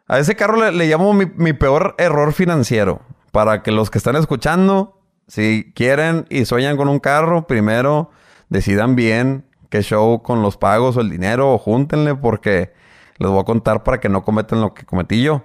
A 0.07 0.19
ese 0.19 0.35
carro 0.35 0.69
le, 0.69 0.85
llamo 0.85 1.13
mi, 1.13 1.53
peor 1.53 1.95
error 1.97 2.31
financiero. 2.31 3.01
Para 3.31 3.63
que 3.63 3.71
los 3.71 3.89
que 3.89 3.97
están 3.97 4.17
escuchando, 4.17 5.01
si 5.27 5.73
quieren 5.75 6.27
y 6.29 6.45
sueñan 6.45 6.77
con 6.77 6.87
un 6.87 6.99
carro, 6.99 7.47
primero 7.47 8.11
decidan 8.49 8.95
bien 8.95 9.47
qué 9.71 9.81
show 9.81 10.21
con 10.21 10.43
los 10.43 10.57
pagos 10.57 10.95
o 10.95 11.01
el 11.01 11.09
dinero 11.09 11.51
o 11.51 11.57
júntenle 11.57 12.13
porque 12.13 12.71
les 13.17 13.31
voy 13.31 13.39
a 13.39 13.45
contar 13.45 13.83
para 13.83 13.99
que 13.99 14.09
no 14.09 14.23
cometan 14.23 14.61
lo 14.61 14.75
que 14.75 14.85
cometí 14.85 15.23
yo 15.23 15.41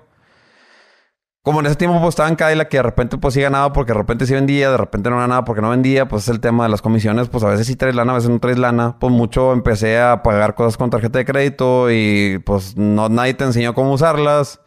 como 1.42 1.61
en 1.61 1.66
ese 1.66 1.76
tiempo 1.76 1.98
pues 2.00 2.11
estaba 2.11 2.29
en 2.29 2.37
Cadillac 2.37 2.68
que 2.68 2.76
de 2.76 2.83
repente 2.83 3.16
pues 3.16 3.35
sí 3.35 3.40
ganaba 3.40 3.72
porque 3.72 3.92
de 3.92 3.98
repente 3.98 4.26
sí 4.26 4.35
vendía, 4.35 4.70
de 4.70 4.76
repente 4.76 5.09
no 5.09 5.16
ganaba 5.16 5.44
porque 5.44 5.62
no 5.62 5.70
vendía, 5.70 6.07
pues 6.07 6.24
es 6.24 6.29
el 6.29 6.40
tema 6.40 6.64
de 6.64 6.70
las 6.70 6.83
comisiones, 6.83 7.29
pues 7.29 7.42
a 7.44 7.48
veces 7.48 7.66
sí 7.66 7.76
traes 7.76 7.94
lana, 7.94 8.12
a 8.12 8.16
veces 8.16 8.31
no 8.31 8.40
traes 8.40 8.59
lana, 8.59 8.98
pues 9.00 9.12
mucho 9.12 9.53
empecé 9.53 9.98
a 10.00 10.22
pagar 10.22 10.55
cosas 10.55 10.76
con 10.76 10.90
tarjeta 10.90 11.18
de 11.18 11.24
crédito 11.24 11.90
y 11.90 12.38
pues 12.44 12.76
no 12.76 13.09
nadie 13.09 13.35
te 13.35 13.44
enseñó 13.44 13.74
cómo 13.74 13.92
usarlas. 13.92 14.61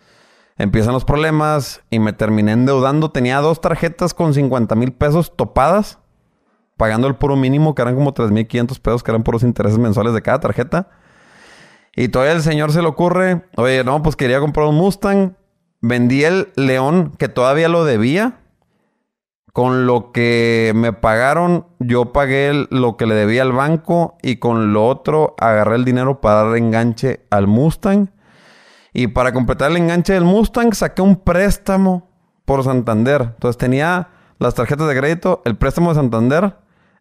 Empiezan 0.57 0.93
los 0.93 1.03
problemas 1.03 1.81
y 1.89 1.97
me 1.97 2.13
terminé 2.13 2.51
endeudando. 2.51 3.09
Tenía 3.09 3.39
dos 3.39 3.59
tarjetas 3.59 4.13
con 4.13 4.35
50 4.35 4.75
mil 4.75 4.93
pesos 4.93 5.35
topadas, 5.35 5.97
pagando 6.77 7.07
el 7.07 7.15
puro 7.15 7.35
mínimo, 7.35 7.73
que 7.73 7.81
eran 7.81 7.95
como 7.95 8.13
3.500 8.13 8.79
pesos, 8.79 9.03
que 9.03 9.09
eran 9.09 9.23
puros 9.23 9.41
intereses 9.41 9.79
mensuales 9.79 10.13
de 10.13 10.21
cada 10.21 10.39
tarjeta. 10.39 10.89
Y 11.95 12.09
todavía 12.09 12.33
el 12.33 12.43
señor 12.43 12.71
se 12.71 12.81
le 12.81 12.87
ocurre, 12.87 13.45
oye, 13.55 13.83
no, 13.83 14.01
pues 14.03 14.15
quería 14.15 14.39
comprar 14.39 14.67
un 14.67 14.75
Mustang 14.75 15.35
vendí 15.83 16.23
el 16.23 16.51
león 16.55 17.11
que 17.19 17.29
todavía 17.29 17.67
lo 17.67 17.85
debía. 17.85 18.39
Con 19.51 19.85
lo 19.85 20.11
que 20.11 20.71
me 20.73 20.93
pagaron, 20.93 21.67
yo 21.77 22.11
pagué 22.11 22.65
lo 22.71 22.97
que 22.97 23.05
le 23.05 23.13
debía 23.13 23.43
al 23.43 23.51
banco 23.51 24.17
y 24.23 24.37
con 24.37 24.73
lo 24.73 24.87
otro 24.87 25.35
agarré 25.37 25.75
el 25.75 25.85
dinero 25.85 26.21
para 26.21 26.45
dar 26.45 26.57
enganche 26.57 27.21
al 27.29 27.45
Mustang. 27.45 28.09
Y 28.93 29.07
para 29.07 29.31
completar 29.31 29.69
el 29.69 29.77
enganche 29.77 30.13
del 30.13 30.23
Mustang 30.23 30.73
saqué 30.73 31.03
un 31.03 31.17
préstamo 31.17 32.09
por 32.45 32.63
Santander. 32.63 33.21
Entonces 33.21 33.59
tenía 33.59 34.09
las 34.39 34.55
tarjetas 34.55 34.87
de 34.87 34.97
crédito, 34.97 35.43
el 35.45 35.55
préstamo 35.55 35.89
de 35.89 35.95
Santander, 35.95 36.55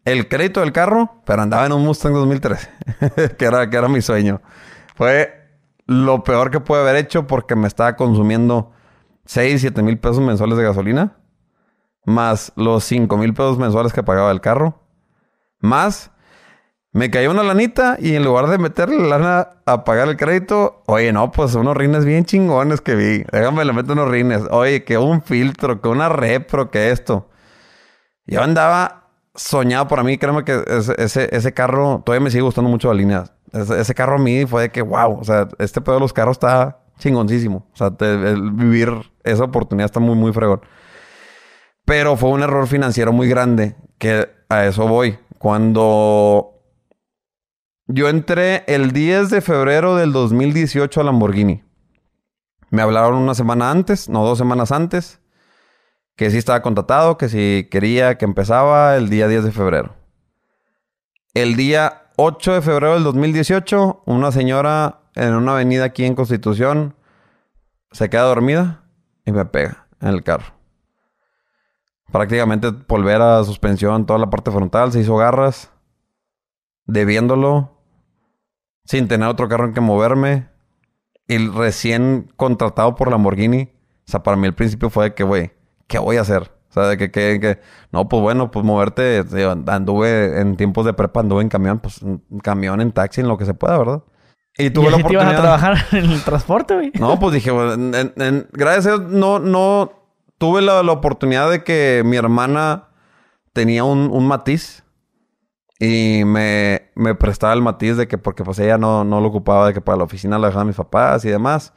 el 0.05 0.29
crédito 0.29 0.61
del 0.61 0.73
carro, 0.73 1.23
pero 1.25 1.41
andaba 1.41 1.65
en 1.65 1.73
un 1.73 1.85
Mustang 1.85 2.13
2013, 2.13 2.69
que, 3.39 3.45
era, 3.47 3.71
que 3.71 3.77
era 3.79 3.89
mi 3.89 4.03
sueño. 4.03 4.43
Fue 4.95 5.42
lo 5.87 6.25
peor 6.25 6.51
que 6.51 6.61
pude 6.61 6.81
haber 6.81 6.97
hecho 6.97 7.27
porque 7.27 7.57
me 7.57 7.69
estaba 7.69 7.97
consumiendo 7.97 8.73
6, 9.27 9.61
7 9.61 9.83
mil 9.83 9.99
pesos 9.99 10.21
mensuales 10.21 10.59
de 10.59 10.65
gasolina, 10.65 11.17
más 12.05 12.53
los 12.57 12.85
5 12.85 13.17
mil 13.17 13.35
pesos 13.35 13.59
mensuales 13.59 13.93
que 13.93 14.03
pagaba 14.03 14.31
el 14.31 14.41
carro, 14.41 14.81
más 15.61 16.13
me 16.95 17.11
cayó 17.11 17.31
una 17.31 17.43
lanita 17.43 17.97
y 17.99 18.15
en 18.15 18.25
lugar 18.25 18.49
de 18.49 18.59
meterle 18.59 18.99
la 18.99 19.19
lana 19.19 19.49
a 19.65 19.85
pagar 19.85 20.09
el 20.09 20.19
crédito, 20.19 20.83
oye, 20.87 21.11
no, 21.11 21.31
pues 21.33 21.55
unos 21.55 21.75
rines 21.75 22.05
bien 22.05 22.27
chingones 22.27 22.83
que 22.83 22.95
vi. 22.95 23.25
Déjame 23.33 23.65
le 23.65 23.73
meto 23.73 23.95
unos 23.95 24.11
rines. 24.11 24.43
Oye, 24.51 24.85
que 24.85 24.99
un 24.99 25.23
filtro, 25.23 25.81
que 25.81 25.89
una 25.89 26.11
repro, 26.11 26.71
que 26.71 26.91
esto. 26.91 27.31
Yo 28.27 28.43
andaba 28.43 29.09
soñado 29.35 29.89
por 29.89 30.05
mí. 30.05 30.19
Créeme 30.19 30.45
que 30.45 30.63
ese, 30.99 31.35
ese, 31.35 31.55
carro 31.55 32.03
todavía 32.05 32.25
me 32.25 32.31
sigue 32.31 32.43
gustando 32.43 32.69
mucho 32.69 32.89
la 32.89 32.95
línea. 32.95 33.25
Ese, 33.53 33.95
carro 33.95 34.17
a 34.17 34.19
mí 34.19 34.47
fue 34.47 34.63
de 34.63 34.71
que, 34.71 34.83
wow, 34.83 35.19
o 35.21 35.25
sea, 35.25 35.49
este 35.59 35.81
pedo 35.81 35.97
de 35.97 36.01
los 36.01 36.13
carros 36.13 36.37
está 36.37 36.85
chingoncísimo. 36.99 37.67
O 37.73 37.77
sea, 37.77 37.91
vivir 37.91 38.91
esa 39.25 39.45
oportunidad 39.45 39.87
está 39.87 40.01
muy, 40.01 40.15
muy 40.15 40.33
fregón. 40.33 40.63
Pero 41.85 42.17
fue 42.17 42.31
un 42.31 42.43
error 42.43 42.67
financiero 42.67 43.13
muy 43.13 43.29
grande, 43.29 43.77
que 43.99 44.29
a 44.49 44.67
eso 44.67 44.87
voy. 44.87 45.19
Cuando 45.39 46.53
yo 47.87 48.09
entré 48.09 48.65
el 48.69 48.93
10 48.93 49.31
de 49.31 49.41
febrero 49.41 49.97
del 49.97 50.13
2018 50.13 51.01
a 51.01 51.05
Lamborghini. 51.05 51.63
Me 52.71 52.81
hablaron 52.81 53.17
una 53.17 53.35
semana 53.35 53.71
antes, 53.71 54.09
no 54.09 54.25
dos 54.25 54.39
semanas 54.39 54.73
antes, 54.73 55.21
que 56.17 56.31
sí 56.31 56.39
estaba 56.39 56.63
contratado, 56.63 57.19
que 57.19 57.29
si 57.29 57.69
quería 57.71 58.17
que 58.17 58.25
empezaba 58.25 58.97
el 58.97 59.11
día 59.11 59.29
10 59.29 59.45
de 59.45 59.53
febrero. 59.53 59.95
El 61.35 61.57
día 61.57 62.02
8 62.17 62.55
de 62.55 62.63
febrero 62.63 62.95
del 62.95 63.05
2018, 63.05 64.03
una 64.07 64.33
señora 64.33 65.01
en 65.15 65.35
una 65.35 65.53
avenida 65.53 65.85
aquí 65.85 66.05
en 66.05 66.15
Constitución 66.15 66.95
se 67.91 68.11
queda 68.11 68.23
dormida 68.23 68.85
y 69.25 69.33
me 69.33 69.45
pega 69.45 69.87
en 70.01 70.09
el 70.09 70.23
carro. 70.23 70.55
Prácticamente 72.11 72.71
volver 72.71 73.23
a 73.23 73.43
suspensión 73.45 74.05
toda 74.05 74.19
la 74.19 74.29
parte 74.29 74.51
frontal, 74.51 74.93
se 74.93 75.01
hizo 75.01 75.17
garras, 75.17 75.71
debiéndolo 76.85 77.79
sin 78.85 79.09
tener 79.09 79.29
otro 79.29 79.49
carro 79.49 79.67
en 79.67 79.75
que 79.75 79.81
moverme 79.81 80.49
y 81.29 81.39
recién 81.49 82.31
contratado 82.37 82.95
por 82.95 83.11
Lamborghini. 83.11 83.73
O 84.07 84.11
sea, 84.11 84.23
para 84.23 84.37
mí 84.37 84.47
el 84.47 84.55
principio 84.55 84.91
fue 84.91 85.15
que, 85.15 85.25
güey, 85.25 85.53
¿qué 85.87 85.99
voy 85.99 86.19
a 86.19 86.23
hacer? 86.23 86.52
O 86.73 86.75
sea, 86.75 86.85
de 86.85 86.97
que, 86.97 87.11
que, 87.11 87.39
que, 87.39 87.61
no, 87.91 88.09
pues 88.09 88.23
bueno, 88.23 88.51
pues 88.51 88.65
moverte, 88.65 89.23
anduve 89.67 90.41
en 90.41 90.57
tiempos 90.57 90.87
de 90.87 90.95
prepa, 90.95 91.21
anduve 91.21 91.43
en 91.43 91.51
camión, 91.51 91.81
pues 91.81 92.01
en 92.01 92.23
camión, 92.43 92.81
en 92.81 92.93
taxi, 92.93 93.21
en 93.21 93.29
lo 93.29 93.37
que 93.37 93.45
se 93.45 93.53
pueda, 93.53 93.77
¿verdad? 93.77 94.03
Y 94.57 94.71
tuve 94.71 94.91
la 94.91 94.97
oportunidad. 94.97 95.29
Te 95.29 95.37
a 95.37 95.41
trabajar 95.43 95.77
en 95.93 96.11
el 96.11 96.25
transporte, 96.25 96.75
güey? 96.75 96.93
No, 96.99 97.21
pues 97.21 97.35
dije, 97.35 97.51
gracias 98.53 98.87
a 98.87 98.89
Dios, 98.97 99.03
no, 99.11 99.39
no 99.39 99.93
tuve 100.39 100.63
la, 100.63 100.81
oportunidad 100.81 101.51
de 101.51 101.63
que 101.63 102.01
mi 102.07 102.17
hermana 102.17 102.89
tenía 103.53 103.85
un, 103.85 104.11
un 104.11 104.27
matiz 104.27 104.83
y 105.79 106.25
me, 106.25 106.91
me, 106.95 107.15
prestaba 107.15 107.53
el 107.53 107.61
matiz 107.61 107.99
de 107.99 108.09
que 108.09 108.17
porque 108.17 108.45
pues 108.45 108.59
ella 108.61 108.79
no, 108.79 109.05
no 109.05 109.21
lo 109.21 109.29
ocupaba, 109.29 109.67
de 109.67 109.75
que 109.75 109.83
para 109.83 109.99
la 109.99 110.05
oficina 110.05 110.39
la 110.39 110.47
dejaban 110.47 110.69
mis 110.69 110.77
papás 110.77 111.23
y 111.27 111.29
demás. 111.29 111.75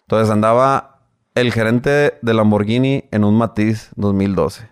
Entonces 0.00 0.30
andaba 0.30 0.99
el 1.40 1.52
gerente 1.52 2.18
de 2.20 2.34
Lamborghini 2.34 3.04
en 3.10 3.24
un 3.24 3.36
matiz 3.36 3.90
2012. 3.96 4.68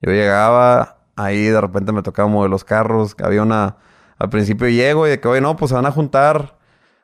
Yo 0.00 0.10
llegaba, 0.10 0.98
ahí 1.16 1.44
de 1.44 1.60
repente 1.60 1.92
me 1.92 2.02
tocaba 2.02 2.28
mover 2.28 2.50
los 2.50 2.64
carros, 2.64 3.14
había 3.22 3.42
una... 3.42 3.76
Al 4.18 4.30
principio 4.30 4.68
llego 4.68 5.06
y 5.06 5.10
de 5.10 5.20
que, 5.20 5.28
oye, 5.28 5.40
no, 5.40 5.56
pues 5.56 5.70
se 5.70 5.74
van 5.74 5.86
a 5.86 5.90
juntar 5.90 6.58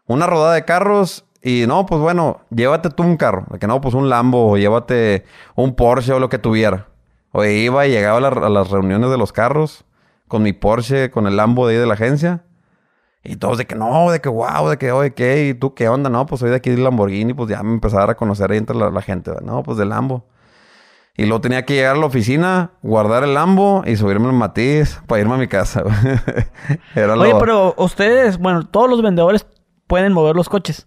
una 0.07 0.27
rodada 0.27 0.55
de 0.55 0.65
carros 0.65 1.25
y 1.43 1.65
no, 1.67 1.85
pues 1.85 2.01
bueno, 2.01 2.43
llévate 2.51 2.91
tú 2.91 3.03
un 3.03 3.17
carro. 3.17 3.45
De 3.51 3.59
que 3.59 3.67
no, 3.67 3.81
pues 3.81 3.95
un 3.95 4.09
Lambo 4.09 4.53
o 4.53 4.57
llévate 4.57 5.25
un 5.55 5.75
Porsche 5.75 6.13
o 6.13 6.21
lo 6.21 6.29
que 6.29 6.39
tuviera. 6.39 6.89
Oye, 7.33 7.55
iba 7.55 7.87
y 7.87 7.91
llegaba 7.91 8.27
a 8.29 8.49
las 8.49 8.71
reuniones 8.71 9.11
de 9.11 9.19
los 9.19 9.33
carros 9.33 9.85
con 10.29 10.43
mi 10.43 10.53
Porsche, 10.53 11.11
con 11.11 11.27
el 11.27 11.37
Lambo 11.37 11.67
de 11.67 11.75
ahí 11.75 11.81
de 11.81 11.87
la 11.87 11.95
agencia. 11.95 12.45
Y 13.25 13.37
todos 13.37 13.59
de 13.59 13.67
que 13.67 13.75
no, 13.75 14.11
de 14.11 14.21
que 14.21 14.29
wow, 14.29 14.69
de 14.69 14.79
que, 14.79 14.93
oye, 14.93 15.13
¿qué? 15.13 15.49
¿Y 15.49 15.55
tú 15.55 15.75
qué 15.75 15.89
onda? 15.89 16.09
No, 16.09 16.27
pues 16.27 16.41
soy 16.41 16.51
de 16.51 16.57
aquí 16.57 16.71
de 16.71 16.79
Lamborghini, 16.79 17.35
pues 17.35 17.51
ya 17.51 17.63
me 17.63 17.75
empezaba 17.75 18.13
a 18.13 18.15
conocer 18.15 18.51
ahí 18.51 18.59
entre 18.59 18.77
la, 18.77 19.03
gente. 19.03 19.33
No, 19.43 19.63
pues 19.63 19.77
del 19.77 19.91
Lambo. 19.91 20.27
Y 21.17 21.25
luego 21.25 21.41
tenía 21.41 21.65
que 21.65 21.75
llegar 21.75 21.97
a 21.97 21.99
la 21.99 22.07
oficina, 22.07 22.71
guardar 22.81 23.25
el 23.25 23.35
Lambo 23.35 23.83
y 23.85 23.97
subirme 23.97 24.29
el 24.29 24.35
matiz 24.35 25.01
para 25.07 25.21
irme 25.21 25.35
a 25.35 25.39
mi 25.39 25.49
casa. 25.49 25.83
Oye, 26.95 27.35
pero 27.41 27.75
ustedes, 27.77 28.39
bueno, 28.39 28.67
todos 28.67 28.89
los 28.89 29.03
vendedores 29.03 29.45
pueden 29.89 30.13
mover 30.13 30.37
los 30.37 30.49
coches. 30.49 30.87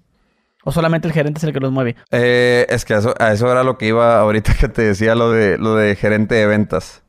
¿O 0.64 0.72
solamente 0.72 1.08
el 1.08 1.14
gerente 1.14 1.40
es 1.40 1.44
el 1.44 1.54
que 1.54 1.60
los 1.60 1.72
mueve? 1.72 1.96
Eh, 2.12 2.66
es 2.70 2.86
que 2.86 2.94
eso, 2.94 3.16
a 3.20 3.34
eso 3.34 3.52
era 3.52 3.64
lo 3.64 3.78
que 3.78 3.88
iba 3.88 4.20
ahorita 4.20 4.54
que 4.60 4.70
te 4.70 4.84
decía 4.84 5.16
lo 5.16 5.32
de, 5.32 5.58
lo 5.58 5.76
de 5.76 5.96
gerente 5.96 6.36
de 6.36 6.48
ventas. 6.48 7.04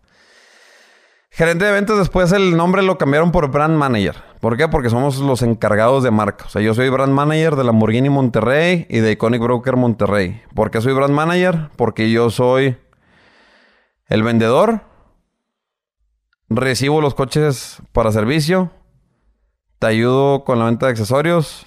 Gerente 1.35 1.65
de 1.65 1.73
ventas, 1.73 1.97
después 1.97 2.31
el 2.33 2.59
nombre 2.59 2.83
lo 2.83 2.99
cambiaron 2.99 3.33
por 3.33 3.51
Brand 3.51 3.75
Manager. 3.75 4.17
¿Por 4.39 4.59
qué? 4.59 4.69
Porque 4.69 4.91
somos 4.91 5.17
los 5.17 5.41
encargados 5.41 6.03
de 6.03 6.11
marca. 6.11 6.45
O 6.45 6.51
sea, 6.51 6.61
yo 6.61 6.75
soy 6.75 6.91
Brand 6.91 7.15
Manager 7.15 7.57
de 7.57 7.65
Lamborghini 7.65 8.11
Monterrey 8.11 8.87
y 8.91 8.99
de 8.99 9.13
Iconic 9.13 9.41
Broker 9.41 9.77
Monterrey. 9.77 10.43
¿Por 10.55 10.71
qué 10.71 10.83
soy 10.83 10.93
Brand 10.93 11.15
Manager? 11.15 11.71
Porque 11.77 12.11
yo 12.11 12.29
soy 12.29 12.77
el 14.09 14.23
vendedor, 14.23 14.83
recibo 16.51 17.01
los 17.01 17.15
coches 17.15 17.81
para 17.93 18.13
servicio, 18.13 18.71
te 19.79 19.87
ayudo 19.87 20.45
con 20.45 20.59
la 20.59 20.67
venta 20.67 20.85
de 20.85 20.93
accesorios, 20.93 21.67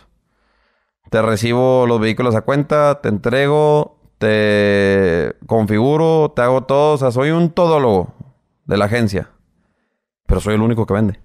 te 1.10 1.23
recibo 1.23 1.88
los 1.88 1.99
vehículos 1.99 2.36
a 2.36 2.41
cuenta, 2.41 3.01
te 3.01 3.10
entrego, 3.10 3.97
te 4.19 5.36
configuro, 5.47 6.34
te 6.36 6.43
hago 6.43 6.65
todo. 6.65 6.93
O 6.93 6.97
sea, 6.99 7.10
soy 7.10 7.32
un 7.32 7.49
todólogo 7.49 8.13
de 8.65 8.78
la 8.78 8.86
agencia 8.86 9.32
pero 10.26 10.42
soy 10.42 10.56
el 10.56 10.62
único 10.62 10.86
que 10.86 10.94
vende. 10.94 11.20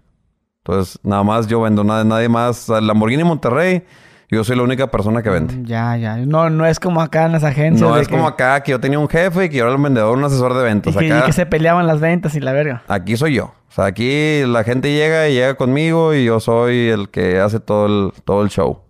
Entonces, 0.65 0.99
nada 1.03 1.23
más 1.23 1.47
yo 1.47 1.61
vendo, 1.63 1.85
nada, 1.85 2.05
nadie 2.05 2.29
más. 2.29 2.69
El 2.69 2.87
Lamborghini 2.87 3.25
Monterrey, 3.25 3.85
yo 4.31 4.45
soy 4.45 4.57
la 4.57 4.63
única 4.63 4.91
persona 4.91 5.23
que 5.23 5.31
vende. 5.31 5.55
Mm, 5.55 5.65
ya, 5.65 5.97
ya. 5.97 6.17
No, 6.19 6.51
no 6.51 6.67
es 6.67 6.79
como 6.79 7.01
acá 7.01 7.25
en 7.25 7.33
las 7.33 7.45
agencias. 7.45 7.81
No 7.81 7.97
es 7.97 8.09
como 8.09 8.27
acá 8.27 8.63
que 8.63 8.73
yo 8.73 8.81
tenía 8.81 8.99
un 8.99 9.09
jefe 9.09 9.47
y 9.47 9.49
que 9.49 9.57
yo 9.57 9.65
era 9.65 9.75
el 9.75 9.83
vendedor, 9.83 10.17
un 10.17 10.25
asesor 10.25 10.55
de 10.55 10.63
ventas. 10.63 10.95
Y 10.95 11.09
que, 11.09 11.33
se 11.33 11.47
peleaban 11.47 11.87
las 11.87 12.01
ventas 12.01 12.35
y 12.35 12.41
la 12.41 12.53
verga. 12.53 12.83
Aquí 12.89 13.17
soy 13.17 13.35
yo. 13.35 13.55
O 13.69 13.73
sea, 13.73 13.87
aquí 13.87 14.43
la 14.47 14.65
gente 14.65 14.93
llega 14.93 15.29
y 15.29 15.35
llega 15.35 15.55
conmigo 15.55 16.15
y 16.15 16.25
yo 16.25 16.41
soy 16.41 16.89
el 16.89 17.09
que 17.09 17.41
hace 17.41 17.59
todo 17.59 17.87
el, 17.87 18.13
todo 18.25 18.43
el 18.43 18.51
show. 18.51 18.83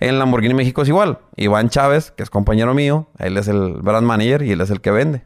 En 0.00 0.18
Lamborghini 0.18 0.54
México 0.54 0.82
es 0.82 0.88
igual. 0.88 1.18
Iván 1.36 1.68
Chávez, 1.68 2.10
que 2.12 2.22
es 2.22 2.30
compañero 2.30 2.74
mío, 2.74 3.08
él 3.18 3.36
es 3.36 3.48
el 3.48 3.74
brand 3.74 4.06
manager 4.06 4.42
y 4.42 4.52
él 4.52 4.60
es 4.60 4.70
el 4.70 4.80
que 4.80 4.90
vende. 4.90 5.24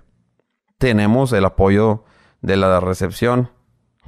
Tenemos 0.78 1.32
el 1.32 1.44
apoyo 1.44 2.04
de 2.42 2.56
la 2.56 2.80
recepción 2.80 3.50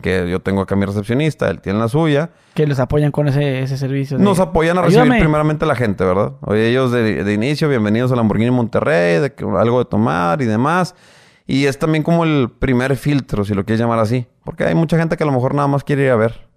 que 0.01 0.29
yo 0.31 0.41
tengo 0.41 0.63
acá 0.63 0.77
mi 0.77 0.85
recepcionista, 0.85 1.49
él 1.51 1.61
tiene 1.61 1.79
la 1.79 1.89
suya. 1.89 2.31
Que 2.55 2.67
les 2.67 2.81
apoyan 2.81 3.11
con 3.11 3.29
ese, 3.29 3.63
ese 3.63 3.77
servicio. 3.77 4.19
Nos 4.19 4.41
apoyan 4.41 4.79
a 4.79 4.83
recibir 4.83 5.19
primeramente 5.19 5.65
a 5.65 5.69
la 5.69 5.77
gente, 5.77 6.05
¿verdad? 6.05 6.33
Oye, 6.43 6.69
ellos 6.69 6.93
de, 6.93 7.33
inicio, 7.33 7.69
bienvenidos 7.69 8.11
a 8.13 8.17
Lamborghini 8.17 8.51
Monterrey, 8.51 9.21
de 9.21 9.35
que, 9.35 9.45
algo 9.45 9.79
de 9.79 9.85
tomar 9.85 10.43
y 10.43 10.47
demás. 10.47 10.95
Y 11.47 11.67
es 11.67 11.79
también 11.79 12.03
como 12.03 12.25
el 12.25 12.51
primer 12.59 12.97
filtro, 12.97 13.45
si 13.45 13.55
lo 13.55 13.65
quieres 13.65 13.81
llamar 13.81 13.99
así. 13.99 14.27
Porque 14.45 14.65
hay 14.65 14.75
mucha 14.75 14.97
gente 14.97 15.17
que 15.17 15.23
a 15.23 15.27
lo 15.27 15.33
mejor 15.33 15.55
nada 15.55 15.69
más 15.69 15.85
quiere 15.85 16.05
ir 16.05 16.11
a 16.11 16.17
ver. 16.17 16.49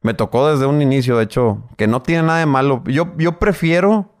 Me 0.00 0.14
tocó 0.14 0.50
desde 0.50 0.66
un 0.66 0.82
inicio, 0.82 1.16
de 1.16 1.24
hecho, 1.24 1.68
que 1.76 1.86
no 1.86 2.02
tiene 2.02 2.24
nada 2.24 2.38
de 2.38 2.46
malo. 2.46 2.82
Yo, 2.86 3.12
yo 3.18 3.38
prefiero 3.38 4.14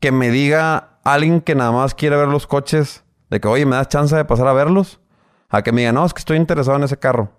que 0.00 0.12
me 0.12 0.30
diga 0.30 0.98
alguien 1.04 1.40
que 1.40 1.54
nada 1.54 1.72
más 1.72 1.94
quiere 1.94 2.16
ver 2.16 2.28
los 2.28 2.46
coches, 2.46 3.04
de 3.30 3.40
que, 3.40 3.48
oye, 3.48 3.66
¿me 3.66 3.76
das 3.76 3.88
chance 3.88 4.14
de 4.14 4.24
pasar 4.24 4.48
a 4.48 4.52
verlos? 4.52 5.00
A 5.48 5.62
que 5.62 5.72
me 5.72 5.82
diga, 5.82 5.92
no, 5.92 6.04
es 6.04 6.12
que 6.12 6.20
estoy 6.20 6.36
interesado 6.36 6.76
en 6.76 6.84
ese 6.84 6.98
carro. 6.98 7.30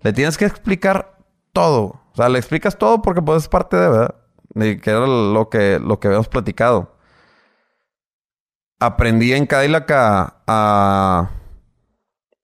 Le 0.00 0.12
tienes 0.12 0.38
que 0.38 0.44
explicar 0.44 1.18
todo. 1.52 2.00
O 2.12 2.14
sea, 2.14 2.28
le 2.28 2.38
explicas 2.38 2.78
todo 2.78 3.02
porque 3.02 3.22
pues 3.22 3.42
es 3.42 3.48
parte 3.48 3.76
de, 3.76 3.88
¿verdad? 3.88 4.14
De 4.50 4.80
que 4.80 4.90
era 4.90 5.06
lo 5.06 5.48
que, 5.50 5.78
lo 5.78 5.98
que 5.98 6.08
habíamos 6.08 6.28
platicado. 6.28 6.96
Aprendí 8.80 9.32
en 9.32 9.46
Cadillac 9.46 9.90
a, 9.90 11.30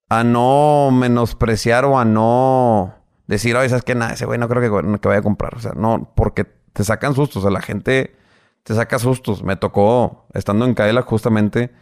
a, 0.09 0.25
no 0.25 0.91
menospreciar 0.93 1.85
o 1.85 1.99
a 1.99 2.05
no 2.05 2.95
decir, 3.29 3.57
oye, 3.57 3.69
¿sabes 3.69 3.85
qué? 3.85 3.95
Nada, 3.95 4.15
ese 4.15 4.27
güey 4.27 4.39
no 4.39 4.49
creo 4.49 4.61
que, 4.61 4.99
que 5.01 5.09
vaya 5.09 5.21
a 5.21 5.23
comprar. 5.23 5.55
O 5.55 5.61
sea, 5.61 5.73
no, 5.77 6.13
porque 6.17 6.45
te 6.45 6.83
sacan 6.83 7.15
sustos. 7.15 7.37
O 7.37 7.41
sea, 7.43 7.51
la 7.53 7.63
gente 7.63 8.17
te 8.65 8.75
saca 8.75 8.99
sustos. 8.99 9.45
Me 9.45 9.55
tocó, 9.55 10.27
estando 10.35 10.65
en 10.65 10.75
Cadillac 10.75 11.07
justamente, 11.07 11.73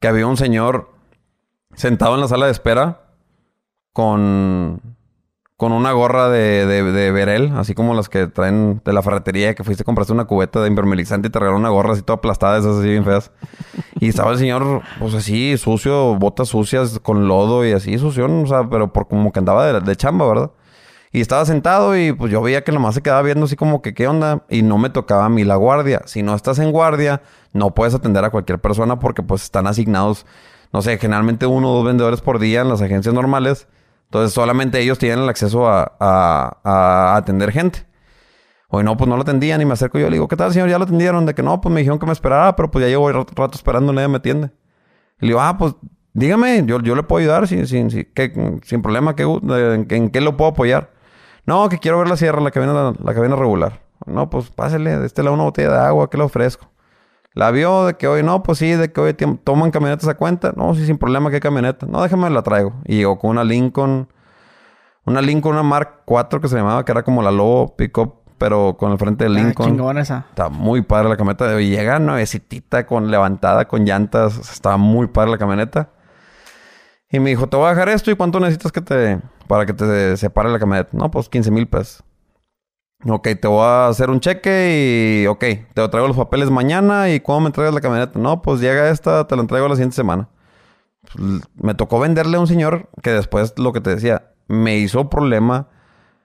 que 0.00 0.08
había 0.08 0.26
un 0.26 0.36
señor 0.36 0.90
sentado 1.74 2.14
en 2.14 2.20
la 2.20 2.28
sala 2.28 2.46
de 2.46 2.52
espera 2.52 3.01
con, 3.92 4.80
con 5.56 5.72
una 5.72 5.92
gorra 5.92 6.28
de, 6.28 6.66
de, 6.66 7.12
Berel, 7.12 7.52
así 7.56 7.74
como 7.74 7.94
las 7.94 8.08
que 8.08 8.26
traen 8.26 8.80
de 8.84 8.92
la 8.92 9.02
ferretería, 9.02 9.54
que 9.54 9.64
fuiste 9.64 9.82
a 9.82 9.84
comprarte 9.84 10.12
una 10.12 10.24
cubeta 10.24 10.60
de 10.60 10.68
impermeabilizante 10.68 11.28
y 11.28 11.30
te 11.30 11.38
regalaron 11.38 11.60
una 11.60 11.70
gorra 11.70 11.92
así 11.92 12.02
toda 12.02 12.16
aplastada, 12.16 12.58
esas 12.58 12.78
así 12.78 12.88
bien 12.88 13.04
feas. 13.04 13.30
Y 14.00 14.08
estaba 14.08 14.32
el 14.32 14.38
señor, 14.38 14.82
pues 14.98 15.14
así, 15.14 15.56
sucio, 15.58 16.16
botas 16.16 16.48
sucias 16.48 16.98
con 16.98 17.28
lodo 17.28 17.66
y 17.66 17.72
así, 17.72 17.98
sucio, 17.98 18.26
o 18.26 18.46
sea, 18.46 18.68
pero 18.68 18.92
por 18.92 19.08
como 19.08 19.32
que 19.32 19.38
andaba 19.38 19.66
de, 19.66 19.80
de 19.80 19.96
chamba, 19.96 20.26
¿verdad? 20.26 20.50
Y 21.14 21.20
estaba 21.20 21.44
sentado 21.44 21.94
y 21.96 22.12
pues 22.12 22.32
yo 22.32 22.40
veía 22.40 22.64
que 22.64 22.72
nomás 22.72 22.94
se 22.94 23.02
quedaba 23.02 23.20
viendo 23.20 23.44
así 23.44 23.54
como 23.54 23.82
que 23.82 23.92
qué 23.92 24.08
onda 24.08 24.44
y 24.48 24.62
no 24.62 24.78
me 24.78 24.88
tocaba 24.88 25.26
a 25.26 25.28
mí 25.28 25.44
la 25.44 25.56
guardia. 25.56 26.00
Si 26.06 26.22
no 26.22 26.34
estás 26.34 26.58
en 26.58 26.72
guardia, 26.72 27.20
no 27.52 27.74
puedes 27.74 27.94
atender 27.94 28.24
a 28.24 28.30
cualquier 28.30 28.58
persona 28.58 28.98
porque 28.98 29.22
pues 29.22 29.42
están 29.42 29.66
asignados, 29.66 30.24
no 30.72 30.80
sé, 30.80 30.96
generalmente 30.96 31.44
uno 31.44 31.70
o 31.70 31.76
dos 31.76 31.84
vendedores 31.84 32.22
por 32.22 32.38
día 32.38 32.62
en 32.62 32.70
las 32.70 32.80
agencias 32.80 33.14
normales. 33.14 33.68
Entonces 34.12 34.34
solamente 34.34 34.78
ellos 34.78 34.98
tienen 34.98 35.20
el 35.20 35.28
acceso 35.30 35.66
a, 35.66 35.90
a- 35.98 37.16
atender 37.16 37.50
gente. 37.50 37.86
Hoy 38.68 38.84
no, 38.84 38.94
pues 38.98 39.08
no 39.08 39.16
lo 39.16 39.22
atendían 39.22 39.62
y 39.62 39.64
me 39.64 39.72
acerco 39.72 39.98
yo 39.98 40.06
y 40.06 40.10
le 40.10 40.16
digo, 40.16 40.28
¿qué 40.28 40.36
tal 40.36 40.52
señor? 40.52 40.68
¿Ya 40.68 40.76
lo 40.76 40.84
atendieron? 40.84 41.24
De 41.24 41.34
que 41.34 41.42
no, 41.42 41.62
pues 41.62 41.72
me 41.72 41.80
dijeron 41.80 41.98
que 41.98 42.04
me 42.04 42.12
esperara, 42.12 42.54
pero 42.54 42.70
pues 42.70 42.82
ya 42.84 42.90
llevo 42.90 43.10
rato, 43.10 43.32
rato 43.34 43.56
esperando, 43.56 43.90
nadie 43.90 44.08
me 44.08 44.18
atiende. 44.18 44.50
Le 45.18 45.28
digo, 45.28 45.40
ah, 45.40 45.56
pues 45.56 45.74
dígame, 46.12 46.62
yo, 46.66 46.80
yo 46.80 46.94
le 46.94 47.04
puedo 47.04 47.20
ayudar 47.22 47.48
sin, 47.48 47.66
sin, 47.66 47.90
sin, 47.90 48.06
¿qué- 48.14 48.60
sin 48.64 48.82
problema, 48.82 49.16
¿qué, 49.16 49.22
en, 49.22 49.86
en 49.88 50.10
qué 50.10 50.20
lo 50.20 50.36
puedo 50.36 50.50
apoyar? 50.50 50.90
No, 51.46 51.70
que 51.70 51.78
quiero 51.78 51.98
ver 51.98 52.08
la 52.08 52.18
sierra, 52.18 52.42
la 52.42 52.50
cabina, 52.50 52.92
la 53.02 53.14
cabina 53.14 53.34
regular. 53.34 53.80
No, 54.04 54.28
pues 54.28 54.50
pásele, 54.50 54.98
de 54.98 55.22
lado 55.22 55.32
una 55.34 55.44
botella 55.44 55.70
de 55.72 55.78
agua, 55.86 56.10
¿qué 56.10 56.18
le 56.18 56.24
ofrezco? 56.24 56.70
La 57.34 57.50
vio 57.50 57.86
de 57.86 57.94
que 57.94 58.06
hoy 58.08 58.22
no, 58.22 58.42
pues 58.42 58.58
sí, 58.58 58.72
de 58.72 58.92
que 58.92 59.00
hoy 59.00 59.14
toman 59.44 59.70
camionetas 59.70 60.08
a 60.08 60.14
cuenta. 60.16 60.52
No, 60.56 60.74
sí, 60.74 60.84
sin 60.84 60.98
problema, 60.98 61.30
¿qué 61.30 61.40
camioneta? 61.40 61.86
No, 61.86 62.02
déjame 62.02 62.28
la 62.30 62.42
traigo. 62.42 62.74
Y 62.84 62.96
llegó 62.96 63.18
con 63.18 63.30
una 63.30 63.42
Lincoln, 63.44 64.08
una 65.06 65.22
Lincoln, 65.22 65.54
una 65.54 65.62
Mark 65.62 66.02
4 66.04 66.40
que 66.40 66.48
se 66.48 66.56
llamaba, 66.56 66.84
que 66.84 66.92
era 66.92 67.02
como 67.02 67.22
la 67.22 67.30
Lobo 67.30 67.74
Pickup, 67.76 68.16
pero 68.36 68.76
con 68.78 68.92
el 68.92 68.98
frente 68.98 69.24
de 69.24 69.30
Ah, 69.30 69.42
Lincoln. 69.44 69.68
chingona 69.70 70.00
esa. 70.02 70.26
Está 70.28 70.48
muy 70.50 70.82
padre 70.82 71.08
la 71.08 71.16
camioneta. 71.16 71.58
Y 71.60 71.70
llega 71.70 71.98
nuevecitita, 71.98 72.86
con 72.86 73.10
levantada, 73.10 73.66
con 73.66 73.84
llantas. 73.86 74.36
Estaba 74.38 74.76
muy 74.76 75.06
padre 75.06 75.30
la 75.30 75.38
camioneta. 75.38 75.90
Y 77.10 77.18
me 77.20 77.30
dijo, 77.30 77.46
te 77.46 77.56
voy 77.56 77.66
a 77.66 77.70
dejar 77.70 77.88
esto. 77.88 78.10
¿Y 78.10 78.16
cuánto 78.16 78.40
necesitas 78.40 78.72
que 78.72 78.80
te... 78.80 79.20
para 79.46 79.64
que 79.64 79.72
te 79.72 80.16
separe 80.16 80.50
la 80.50 80.58
camioneta? 80.58 80.90
No, 80.92 81.10
pues 81.10 81.28
15 81.28 81.50
mil 81.50 81.66
pesos. 81.68 82.02
Ok, 83.08 83.28
te 83.40 83.48
voy 83.48 83.64
a 83.64 83.88
hacer 83.88 84.10
un 84.10 84.20
cheque 84.20 85.22
y... 85.22 85.26
Ok, 85.26 85.40
te 85.40 85.88
traigo 85.88 86.06
los 86.06 86.16
papeles 86.16 86.50
mañana. 86.50 87.10
¿Y 87.10 87.20
cuándo 87.20 87.40
me 87.40 87.46
entregas 87.48 87.74
la 87.74 87.80
camioneta? 87.80 88.18
No, 88.18 88.42
pues 88.42 88.60
llega 88.60 88.90
esta, 88.90 89.26
te 89.26 89.34
la 89.34 89.42
entrego 89.42 89.68
la 89.68 89.74
siguiente 89.74 89.96
semana. 89.96 90.28
Pues, 91.02 91.42
me 91.56 91.74
tocó 91.74 91.98
venderle 91.98 92.36
a 92.36 92.40
un 92.40 92.46
señor 92.46 92.88
que 93.02 93.10
después, 93.10 93.58
lo 93.58 93.72
que 93.72 93.80
te 93.80 93.90
decía, 93.90 94.30
me 94.46 94.76
hizo 94.76 95.10
problema 95.10 95.68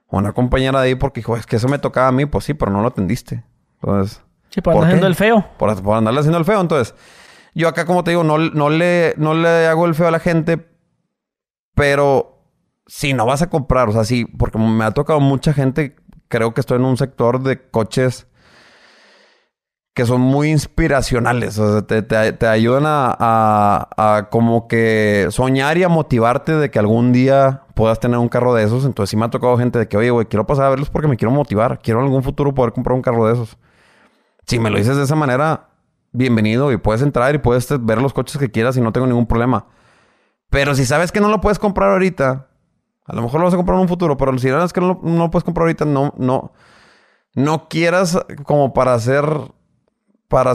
una 0.10 0.34
compañera 0.34 0.80
de 0.82 0.88
ahí 0.90 0.96
porque 0.96 1.22
dijo, 1.22 1.36
es 1.36 1.46
que 1.46 1.56
eso 1.56 1.68
me 1.68 1.80
tocaba 1.80 2.10
a 2.10 2.12
mí. 2.12 2.26
Pues 2.26 2.46
sí, 2.46 2.54
pero 2.54 2.72
no 2.72 2.82
lo 2.82 2.88
atendiste. 2.90 3.44
Entonces... 3.82 4.22
Sí, 4.50 4.62
por 4.62 4.74
¿Por 4.74 4.84
andar 4.84 4.90
haciendo 4.90 5.08
el 5.08 5.16
feo. 5.16 5.46
por, 5.58 5.84
por 5.84 5.98
andarle 5.98 6.20
haciendo 6.20 6.38
el 6.38 6.46
feo. 6.46 6.62
Entonces, 6.62 6.96
yo 7.54 7.68
acá, 7.68 7.86
como 7.86 8.04
te 8.04 8.12
digo, 8.12 8.24
no, 8.24 8.38
no, 8.38 8.70
le, 8.70 9.14
no 9.18 9.34
le 9.34 9.68
hago 9.68 9.86
el 9.86 9.96
feo 9.96 10.08
a 10.08 10.12
la 10.12 10.20
gente, 10.20 10.68
pero 11.76 12.44
si 12.86 13.14
no 13.14 13.26
vas 13.26 13.42
a 13.42 13.50
comprar, 13.50 13.90
o 13.90 13.92
sea, 13.92 14.04
sí, 14.06 14.26
porque 14.26 14.58
me 14.58 14.86
ha 14.86 14.92
tocado 14.92 15.20
mucha 15.20 15.54
gente, 15.54 15.96
creo 16.28 16.54
que 16.54 16.62
estoy 16.62 16.78
en 16.78 16.86
un 16.86 16.98
sector 16.98 17.42
de 17.42 17.70
coches 17.70 18.28
que 19.94 20.06
son 20.06 20.22
muy 20.22 20.52
inspiracionales, 20.52 21.58
o 21.58 21.72
sea, 21.72 21.82
te, 21.82 22.04
te- 22.04 22.32
te 22.34 22.46
ayudan 22.48 22.84
a, 22.86 23.88
a- 23.98 24.30
como 24.30 24.68
que 24.68 25.26
soñar 25.32 25.78
y 25.80 25.84
a 25.84 25.90
motivarte 25.90 26.54
de 26.54 26.70
que 26.70 26.78
algún 26.78 27.12
día 27.12 27.64
puedas 27.74 28.00
tener 28.00 28.20
un 28.20 28.30
carro 28.30 28.54
de 28.54 28.64
esos. 28.64 28.86
Entonces 28.86 29.10
sí 29.10 29.18
me 29.18 29.26
ha 29.26 29.30
tocado 29.32 29.58
gente 29.58 29.80
de 29.80 29.88
que, 29.88 29.98
oye, 29.98 30.12
güey, 30.12 30.28
quiero 30.28 30.46
pasar 30.46 30.66
a 30.66 30.70
verlos 30.70 30.92
porque 30.92 31.08
me 31.08 31.18
quiero 31.18 31.32
motivar, 31.32 31.80
quiero 31.82 32.00
en 32.02 32.06
algún 32.06 32.22
futuro 32.22 32.54
poder 32.54 32.74
comprar 32.74 32.96
un 32.96 33.02
carro 33.02 33.26
de 33.26 33.34
esos. 33.34 33.58
Si 34.46 34.60
me 34.60 34.70
lo 34.70 34.78
dices 34.78 34.96
de 34.98 35.04
esa 35.04 35.16
manera, 35.16 35.70
bienvenido 36.12 36.72
y 36.72 36.78
puedes 36.78 37.02
entrar 37.02 37.34
y 37.34 37.40
puedes 37.40 37.68
ver 37.84 38.00
los 38.00 38.14
coches 38.14 38.38
que 38.38 38.52
quieras 38.52 38.78
y 38.78 38.82
no 38.82 38.92
tengo 38.94 39.08
ningún 39.08 39.26
problema. 39.26 39.66
Pero 40.52 40.76
si 40.76 40.86
sabes 40.86 41.12
que 41.12 41.20
no 41.22 41.30
lo 41.30 41.42
puedes 41.42 41.58
comprar 41.58 41.92
ahorita, 41.92 42.48
a 43.08 43.16
lo 43.16 43.22
mejor 43.24 43.40
lo 43.40 43.46
vas 43.46 43.54
a 43.54 43.58
comprar 43.58 43.76
en 43.78 43.82
un 43.84 43.88
futuro, 43.88 44.18
pero 44.18 44.38
si 44.38 44.50
sabes 44.50 44.74
que 44.74 44.82
no, 44.82 44.88
lo- 44.88 45.00
no 45.04 45.18
lo 45.24 45.32
puedes 45.32 45.44
comprar 45.46 45.64
ahorita, 45.64 45.86
no, 45.86 46.14
no, 46.18 46.52
no 47.34 47.68
quieras 47.70 48.20
como 48.44 48.74
para 48.74 48.94
hacer, 48.94 49.26
para 50.28 50.54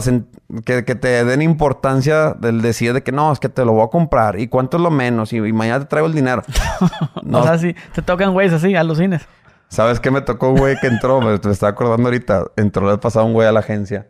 que, 0.65 0.85
que 0.85 0.95
te 0.95 1.25
den 1.25 1.41
importancia 1.41 2.33
del 2.33 2.61
decir 2.61 2.93
de 2.93 3.01
que 3.03 3.11
no, 3.11 3.31
es 3.31 3.39
que 3.39 3.49
te 3.49 3.65
lo 3.65 3.71
voy 3.73 3.83
a 3.85 3.89
comprar 3.89 4.39
y 4.39 4.47
cuánto 4.47 4.77
es 4.77 4.83
lo 4.83 4.91
menos 4.91 5.33
y, 5.33 5.37
y 5.37 5.51
mañana 5.53 5.79
te 5.79 5.85
traigo 5.87 6.07
el 6.07 6.13
dinero. 6.13 6.43
No, 7.23 7.39
O 7.39 7.43
sea, 7.57 7.73
te 7.93 8.01
tocan 8.01 8.33
güeyes 8.33 8.53
así, 8.53 8.75
alucines. 8.75 9.25
¿Sabes 9.69 9.99
qué 9.99 10.11
me 10.11 10.21
tocó 10.21 10.49
un 10.49 10.57
güey 10.59 10.75
que 10.79 10.87
entró? 10.87 11.19
Me, 11.21 11.39
me 11.43 11.51
estaba 11.51 11.71
acordando 11.71 12.07
ahorita. 12.09 12.45
Entró 12.57 12.91
el 12.91 12.99
pasado 12.99 13.25
un 13.25 13.33
güey 13.33 13.47
a 13.47 13.51
la 13.51 13.61
agencia. 13.61 14.07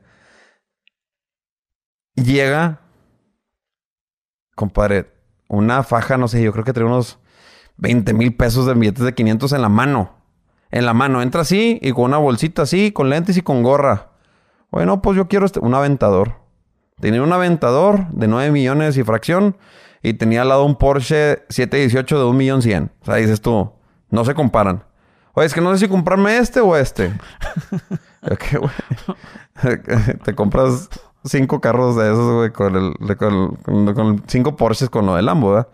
Llega, 2.16 2.82
compadre, 4.56 5.12
una 5.48 5.84
faja, 5.84 6.18
no 6.18 6.28
sé, 6.28 6.44
yo 6.44 6.52
creo 6.52 6.64
que 6.66 6.74
trae 6.74 6.86
unos 6.86 7.20
20 7.78 8.14
mil 8.14 8.36
pesos 8.36 8.66
de 8.66 8.74
billetes 8.74 9.04
de 9.04 9.14
500 9.14 9.54
en 9.54 9.62
la 9.62 9.70
mano. 9.70 10.18
En 10.72 10.86
la 10.86 10.94
mano. 10.94 11.22
Entra 11.22 11.42
así 11.42 11.80
y 11.82 11.92
con 11.92 12.06
una 12.06 12.18
bolsita 12.18 12.64
así, 12.64 12.92
con 12.92 13.10
lentes 13.10 13.38
y 13.38 13.42
con 13.42 13.64
gorra. 13.64 14.12
Bueno, 14.72 15.02
pues 15.02 15.18
yo 15.18 15.28
quiero 15.28 15.46
este, 15.46 15.60
un 15.60 15.74
aventador. 15.74 16.42
Tenía 17.00 17.22
un 17.22 17.34
aventador 17.34 18.08
de 18.10 18.28
9 18.28 18.52
millones 18.52 18.98
y 18.98 19.04
fracción 19.04 19.58
y 20.02 20.14
tenía 20.14 20.42
al 20.42 20.50
lado 20.50 20.66
un 20.66 20.76
Porsche 20.76 21.44
718 21.50 22.18
de 22.18 22.26
1 22.26 22.34
millón 22.34 22.62
100. 22.62 22.92
O 23.02 23.06
sea, 23.06 23.16
dices 23.16 23.42
tú, 23.42 23.72
no 24.10 24.26
se 24.26 24.34
comparan. 24.34 24.84
Oye, 25.34 25.48
es 25.48 25.54
que 25.54 25.62
no 25.62 25.74
sé 25.74 25.86
si 25.86 25.92
comprarme 25.92 26.38
este 26.38 26.60
o 26.60 26.76
este. 26.76 27.14
Te 30.24 30.36
compras 30.36 30.90
cinco 31.26 31.62
carros 31.62 31.96
de 31.96 32.12
esos, 32.12 32.34
güey, 32.34 32.52
con 32.52 32.76
el, 32.76 33.18
con, 33.18 33.56
con- 33.58 33.94
con 33.94 34.24
cinco 34.28 34.56
Porsches 34.56 34.90
con 34.90 35.06
lo 35.06 35.16
del 35.16 35.26
Lambo, 35.26 35.52
¿verdad? 35.52 35.68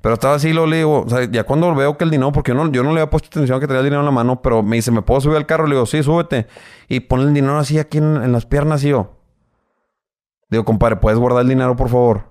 Pero 0.00 0.14
estaba 0.14 0.34
así, 0.34 0.52
lo 0.52 0.66
le 0.66 0.78
digo, 0.78 1.02
o 1.02 1.08
sea, 1.08 1.24
ya 1.24 1.44
cuando 1.44 1.74
veo 1.74 1.96
que 1.96 2.04
el 2.04 2.10
dinero, 2.10 2.30
porque 2.32 2.52
yo 2.52 2.54
no, 2.54 2.70
yo 2.70 2.82
no 2.82 2.90
le 2.92 3.00
había 3.00 3.10
puesto 3.10 3.28
atención 3.28 3.56
a 3.56 3.60
que 3.60 3.66
tenía 3.66 3.80
el 3.80 3.86
dinero 3.86 4.00
en 4.00 4.06
la 4.06 4.12
mano, 4.12 4.40
pero 4.42 4.62
me 4.62 4.76
dice, 4.76 4.90
¿me 4.92 5.02
puedo 5.02 5.20
subir 5.20 5.36
al 5.36 5.46
carro? 5.46 5.66
Le 5.66 5.74
digo, 5.74 5.86
sí, 5.86 6.02
súbete. 6.02 6.46
Y 6.88 7.00
pone 7.00 7.24
el 7.24 7.34
dinero 7.34 7.58
así 7.58 7.78
aquí 7.78 7.98
en, 7.98 8.30
las 8.32 8.46
piernas 8.46 8.84
y 8.84 8.88
yo. 8.90 9.12
Digo, 10.48 10.64
compadre, 10.64 10.96
¿puedes 10.96 11.18
guardar 11.18 11.42
el 11.42 11.48
dinero, 11.48 11.74
por 11.76 11.88
favor? 11.88 12.24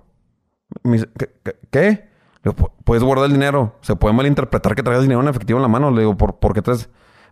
Me 0.82 0.92
dice, 0.94 1.08
¿qué? 1.18 1.56
qué-? 1.70 2.08
Le 2.42 2.52
digo, 2.52 2.54
"Pu- 2.56 2.70
¿puedes 2.84 3.02
guardar 3.02 3.26
el 3.26 3.32
dinero? 3.32 3.74
Se 3.82 3.94
puede 3.96 4.14
malinterpretar 4.14 4.74
que 4.74 4.82
traigas 4.82 5.02
dinero 5.02 5.20
en 5.20 5.28
efectivo 5.28 5.58
en 5.58 5.62
la 5.62 5.68
mano. 5.68 5.90
Le 5.90 6.00
digo, 6.00 6.16
¿por, 6.16 6.36
¿por 6.38 6.54
qué 6.54 6.62
traes? 6.62 6.88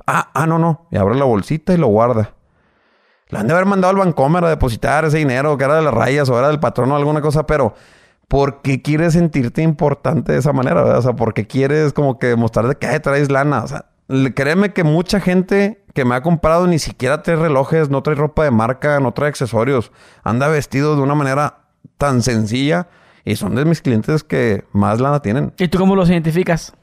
Ah, 0.06 0.30
ah, 0.34 0.46
no, 0.46 0.58
no. 0.58 0.86
Y 0.90 0.96
abre 0.98 1.14
la 1.14 1.24
bolsita 1.24 1.72
y 1.72 1.78
lo 1.78 1.86
guarda. 1.86 2.34
Le 3.28 3.38
han 3.38 3.46
de 3.46 3.54
haber 3.54 3.66
mandado 3.66 3.90
al 3.90 3.98
Bancomer 3.98 4.44
a 4.44 4.50
depositar 4.50 5.04
ese 5.04 5.18
dinero, 5.18 5.56
que 5.56 5.64
era 5.64 5.76
de 5.76 5.82
las 5.82 5.94
rayas 5.94 6.28
o 6.28 6.38
era 6.38 6.48
del 6.48 6.60
patrón 6.60 6.92
o 6.92 6.96
alguna 6.96 7.20
cosa, 7.20 7.46
pero 7.46 7.74
¿por 8.28 8.62
qué 8.62 8.82
quieres 8.82 9.14
sentirte 9.14 9.62
importante 9.62 10.32
de 10.32 10.38
esa 10.38 10.52
manera? 10.52 10.82
verdad? 10.82 10.98
O 10.98 11.02
sea, 11.02 11.12
¿por 11.14 11.34
qué 11.34 11.46
quieres 11.46 11.92
como 11.92 12.18
que 12.18 12.36
mostrar 12.36 12.68
de 12.68 12.76
que 12.76 12.86
"Ay, 12.86 13.00
traes 13.00 13.30
lana? 13.30 13.64
O 13.64 13.68
sea, 13.68 13.86
créeme 14.34 14.72
que 14.72 14.84
mucha 14.84 15.20
gente 15.20 15.84
que 15.94 16.04
me 16.04 16.14
ha 16.14 16.22
comprado 16.22 16.66
ni 16.66 16.78
siquiera 16.78 17.22
trae 17.22 17.36
relojes, 17.36 17.88
no 17.88 18.02
trae 18.02 18.16
ropa 18.16 18.44
de 18.44 18.50
marca, 18.50 19.00
no 19.00 19.12
trae 19.12 19.28
accesorios. 19.28 19.92
Anda 20.22 20.48
vestido 20.48 20.96
de 20.96 21.02
una 21.02 21.14
manera 21.14 21.58
tan 21.98 22.22
sencilla 22.22 22.88
y 23.24 23.36
son 23.36 23.54
de 23.54 23.64
mis 23.64 23.80
clientes 23.80 24.24
que 24.24 24.64
más 24.72 25.00
lana 25.00 25.22
tienen. 25.22 25.52
¿Y 25.56 25.68
tú 25.68 25.78
cómo 25.78 25.96
los 25.96 26.10
identificas? 26.10 26.74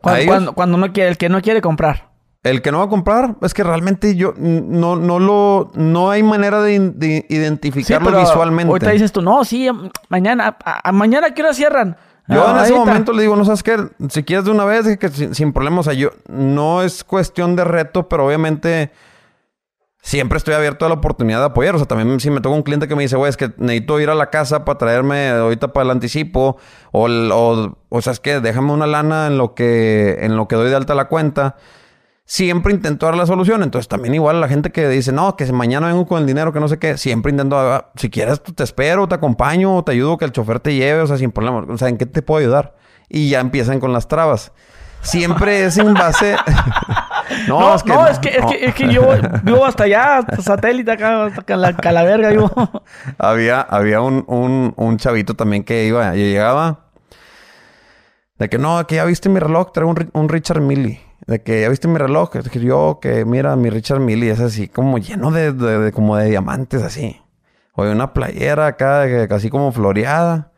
Cuando, 0.00 0.20
ellos? 0.20 0.32
cuando, 0.34 0.52
cuando 0.52 0.78
no 0.78 0.92
quiere, 0.92 1.10
el 1.10 1.16
que 1.18 1.28
no 1.28 1.40
quiere 1.40 1.60
comprar. 1.60 2.11
El 2.42 2.60
que 2.60 2.72
no 2.72 2.78
va 2.78 2.84
a 2.84 2.88
comprar 2.88 3.36
es 3.42 3.54
que 3.54 3.62
realmente 3.62 4.16
yo 4.16 4.34
no, 4.36 4.96
no 4.96 5.20
lo, 5.20 5.70
no 5.74 6.10
hay 6.10 6.24
manera 6.24 6.60
de, 6.60 7.24
identificarlo 7.28 8.06
pero 8.10 8.20
visualmente. 8.20 8.68
Ahorita 8.70 8.90
dices 8.90 9.12
tú, 9.12 9.22
no, 9.22 9.44
sí, 9.44 9.70
mm, 9.70 9.90
mañana, 10.08 10.56
a, 10.64 10.88
a- 10.88 10.92
mañana 10.92 11.28
¿a 11.28 11.34
qué 11.34 11.42
hora 11.42 11.54
cierran? 11.54 11.96
Yo 12.28 12.44
Ah, 12.46 12.52
en 12.58 12.64
ese 12.64 12.74
momento 12.74 13.12
le 13.12 13.22
digo, 13.22 13.36
no 13.36 13.44
sabes 13.44 13.62
qué, 13.62 13.76
si 14.08 14.24
quieres 14.24 14.44
de 14.44 14.50
una 14.50 14.64
vez, 14.64 14.96
que 14.98 15.08
sin, 15.08 15.34
sin 15.34 15.52
problema, 15.52 15.80
o 15.80 15.82
sea, 15.84 15.92
yo 15.92 16.10
no 16.28 16.82
es 16.82 17.04
cuestión 17.04 17.54
de 17.54 17.62
reto, 17.64 18.08
pero 18.08 18.26
obviamente 18.26 18.90
siempre 20.00 20.36
estoy 20.38 20.54
abierto 20.54 20.84
a 20.84 20.88
la 20.88 20.94
oportunidad 20.96 21.38
de 21.40 21.44
apoyar. 21.46 21.74
O 21.76 21.78
sea, 21.78 21.86
también 21.86 22.18
si 22.18 22.30
me 22.30 22.40
toca 22.40 22.54
un 22.56 22.62
cliente 22.62 22.88
que 22.88 22.96
me 22.96 23.02
dice, 23.02 23.16
güey, 23.16 23.28
es 23.30 23.36
que 23.36 23.52
necesito 23.58 24.00
ir 24.00 24.10
a 24.10 24.14
la 24.16 24.30
casa 24.30 24.64
para 24.64 24.78
traerme 24.78 25.30
ahorita 25.30 25.72
para 25.72 25.84
el 25.84 25.90
anticipo, 25.90 26.56
o, 26.90 27.06
o, 27.08 27.78
o 27.88 28.02
sea, 28.02 28.12
es 28.12 28.18
que 28.20 28.40
déjame 28.40 28.72
una 28.72 28.86
lana 28.88 29.28
en 29.28 29.38
lo 29.38 29.54
que, 29.54 30.18
en 30.22 30.36
lo 30.36 30.48
que 30.48 30.56
doy 30.56 30.70
de 30.70 30.76
alta 30.76 30.94
la 30.96 31.06
cuenta. 31.06 31.56
Siempre 32.32 32.72
intento 32.72 33.04
dar 33.04 33.14
la 33.14 33.26
solución. 33.26 33.62
Entonces, 33.62 33.88
también 33.88 34.14
igual 34.14 34.40
la 34.40 34.48
gente 34.48 34.72
que 34.72 34.88
dice, 34.88 35.12
no, 35.12 35.36
que 35.36 35.52
mañana 35.52 35.88
vengo 35.88 36.06
con 36.06 36.18
el 36.18 36.26
dinero, 36.26 36.50
que 36.50 36.60
no 36.60 36.68
sé 36.68 36.78
qué, 36.78 36.96
siempre 36.96 37.30
intento, 37.30 37.58
ah, 37.58 37.90
si 37.94 38.08
quieres, 38.08 38.38
pues, 38.40 38.56
te 38.56 38.64
espero, 38.64 39.06
te 39.06 39.16
acompaño, 39.16 39.84
te 39.84 39.92
ayudo 39.92 40.16
que 40.16 40.24
el 40.24 40.32
chofer 40.32 40.58
te 40.58 40.74
lleve, 40.74 41.02
o 41.02 41.06
sea, 41.06 41.18
sin 41.18 41.30
problema. 41.30 41.58
O 41.68 41.76
sea, 41.76 41.90
¿en 41.90 41.98
qué 41.98 42.06
te 42.06 42.22
puedo 42.22 42.40
ayudar? 42.40 42.74
Y 43.10 43.28
ya 43.28 43.40
empiezan 43.40 43.80
con 43.80 43.92
las 43.92 44.08
trabas. 44.08 44.50
Siempre 45.02 45.66
es 45.66 45.76
en 45.76 45.92
base. 45.92 46.36
no, 47.48 47.60
No, 47.60 47.74
es 47.74 47.82
que. 47.82 47.92
no, 47.92 48.06
es 48.06 48.18
que, 48.18 48.30
es 48.30 48.46
que, 48.46 48.64
es 48.64 48.74
que 48.76 48.90
yo 48.90 49.06
vivo 49.42 49.66
hasta 49.66 49.84
allá, 49.84 50.16
hasta 50.20 50.40
satélite 50.40 50.90
acá, 50.90 51.26
hasta 51.26 51.54
la, 51.54 51.68
acá 51.68 51.92
la 51.92 52.02
verga, 52.02 52.30
vivo. 52.30 52.50
Había, 53.18 53.60
había 53.60 54.00
un, 54.00 54.24
un, 54.26 54.72
un 54.78 54.96
chavito 54.96 55.34
también 55.34 55.64
que 55.64 55.84
iba, 55.84 56.14
yo 56.14 56.22
llegaba. 56.22 56.86
De 58.38 58.48
que 58.48 58.56
no, 58.56 58.86
que 58.86 58.94
ya 58.94 59.04
viste 59.04 59.28
mi 59.28 59.38
reloj, 59.38 59.70
traigo 59.72 59.90
un, 59.90 60.10
un 60.14 60.30
Richard 60.30 60.62
Mille. 60.62 61.11
De 61.26 61.42
que 61.42 61.60
ya 61.60 61.68
viste 61.68 61.88
mi 61.88 61.98
reloj, 61.98 62.30
que 62.30 62.60
yo, 62.60 62.98
que 63.00 63.24
mira, 63.24 63.54
mi 63.56 63.70
Richard 63.70 64.00
Mille, 64.00 64.26
y 64.26 64.28
es 64.30 64.40
así 64.40 64.68
como 64.68 64.98
lleno 64.98 65.30
de, 65.30 65.52
de, 65.52 65.92
como 65.92 66.16
de 66.16 66.28
diamantes 66.28 66.82
así. 66.82 67.20
Oye, 67.74 67.92
una 67.92 68.12
playera 68.12 68.66
acá, 68.66 69.28
casi 69.28 69.48
como 69.48 69.72
floreada. 69.72 70.52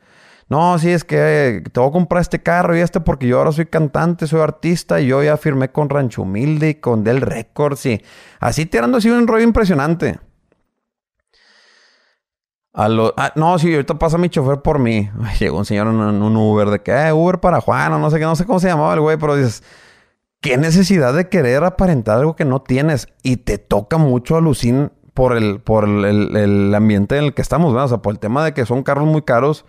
No, 0.48 0.78
sí, 0.78 0.90
es 0.90 1.04
que 1.04 1.62
te 1.72 1.80
voy 1.80 1.88
a 1.88 1.92
comprar 1.92 2.20
este 2.20 2.42
carro 2.42 2.76
y 2.76 2.80
este 2.80 3.00
porque 3.00 3.26
yo 3.26 3.38
ahora 3.38 3.52
soy 3.52 3.66
cantante, 3.66 4.26
soy 4.26 4.40
artista 4.40 5.00
y 5.00 5.06
yo 5.06 5.22
ya 5.22 5.36
firmé 5.36 5.70
con 5.70 5.88
Rancho 5.88 6.22
Humilde 6.22 6.70
y 6.70 6.74
con 6.76 7.02
Del 7.02 7.20
Records 7.22 7.86
y 7.86 8.02
así 8.40 8.66
tirando 8.66 8.98
así 8.98 9.08
un 9.10 9.26
rollo 9.26 9.44
impresionante. 9.44 10.18
Ah, 12.76 13.32
no, 13.36 13.56
sí, 13.58 13.72
ahorita 13.72 13.94
pasa 14.00 14.18
mi 14.18 14.28
chofer 14.28 14.60
por 14.60 14.80
mí. 14.80 15.08
llegó 15.38 15.58
un 15.58 15.64
señor 15.64 15.86
en 15.86 15.94
un, 15.94 16.36
Uber 16.36 16.70
de 16.70 16.82
que, 16.82 16.90
eh, 16.90 17.12
Uber 17.12 17.38
para 17.38 17.60
Juan, 17.60 17.92
o 17.92 17.98
no 17.98 18.10
sé 18.10 18.18
qué, 18.18 18.24
no 18.24 18.34
sé 18.34 18.44
cómo 18.44 18.58
se 18.58 18.66
llamaba 18.68 18.94
el 18.94 19.00
güey, 19.00 19.16
pero 19.16 19.36
dices, 19.36 19.62
qué 20.44 20.58
necesidad 20.58 21.14
de 21.14 21.30
querer 21.30 21.64
aparentar 21.64 22.18
algo 22.18 22.36
que 22.36 22.44
no 22.44 22.60
tienes. 22.60 23.08
Y 23.22 23.38
te 23.38 23.56
toca 23.56 23.96
mucho 23.96 24.36
alucin 24.36 24.92
por 25.14 25.34
el, 25.38 25.60
por 25.60 25.84
el, 25.88 26.74
ambiente 26.74 27.16
en 27.16 27.24
el 27.24 27.34
que 27.34 27.40
estamos, 27.40 27.72
¿verdad? 27.72 27.86
O 27.86 27.88
sea, 27.88 27.98
por 28.02 28.12
el 28.12 28.18
tema 28.18 28.44
de 28.44 28.52
que 28.52 28.66
son 28.66 28.82
carros 28.82 29.06
muy 29.06 29.22
caros. 29.22 29.64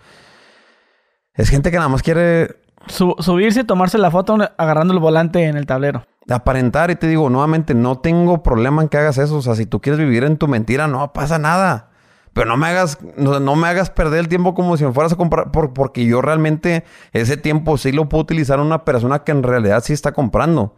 Es 1.32 1.48
gente 1.48 1.70
que 1.70 1.78
nada 1.78 1.88
más 1.88 2.02
quiere... 2.02 2.56
subirse 2.88 3.60
y 3.60 3.64
tomarse 3.64 3.96
la 3.96 4.10
foto 4.10 4.36
agarrando 4.58 4.92
el 4.92 5.00
volante 5.00 5.44
en 5.44 5.56
el 5.56 5.64
tablero. 5.64 6.04
Aparentar, 6.28 6.90
y 6.90 6.96
te 6.96 7.06
digo, 7.08 7.30
nuevamente, 7.30 7.72
no 7.72 8.00
tengo 8.00 8.42
problema 8.42 8.82
en 8.82 8.90
que 8.90 8.98
hagas 8.98 9.16
eso. 9.16 9.36
O 9.36 9.42
sea, 9.42 9.54
si 9.54 9.64
tú 9.64 9.80
quieres 9.80 9.98
vivir 9.98 10.24
en 10.24 10.36
tu 10.36 10.46
mentira, 10.46 10.88
no 10.88 11.10
pasa 11.14 11.38
nada. 11.38 11.88
Pero 12.36 12.48
no 12.48 12.58
me 12.58 12.66
hagas, 12.66 12.98
no, 13.16 13.56
me 13.56 13.66
hagas 13.66 13.88
perder 13.88 14.20
el 14.20 14.28
tiempo 14.28 14.52
como 14.54 14.76
si 14.76 14.84
me 14.84 14.92
fueras 14.92 15.14
a 15.14 15.16
comprar, 15.16 15.50
porque 15.50 16.04
yo 16.04 16.20
realmente 16.20 16.84
ese 17.14 17.38
tiempo 17.38 17.78
sí 17.78 17.92
lo 17.92 18.10
puedo 18.10 18.24
utilizar 18.24 18.60
una 18.60 18.84
persona 18.84 19.20
que 19.20 19.32
en 19.32 19.42
realidad 19.42 19.82
sí 19.82 19.94
está 19.94 20.12
comprando. 20.12 20.76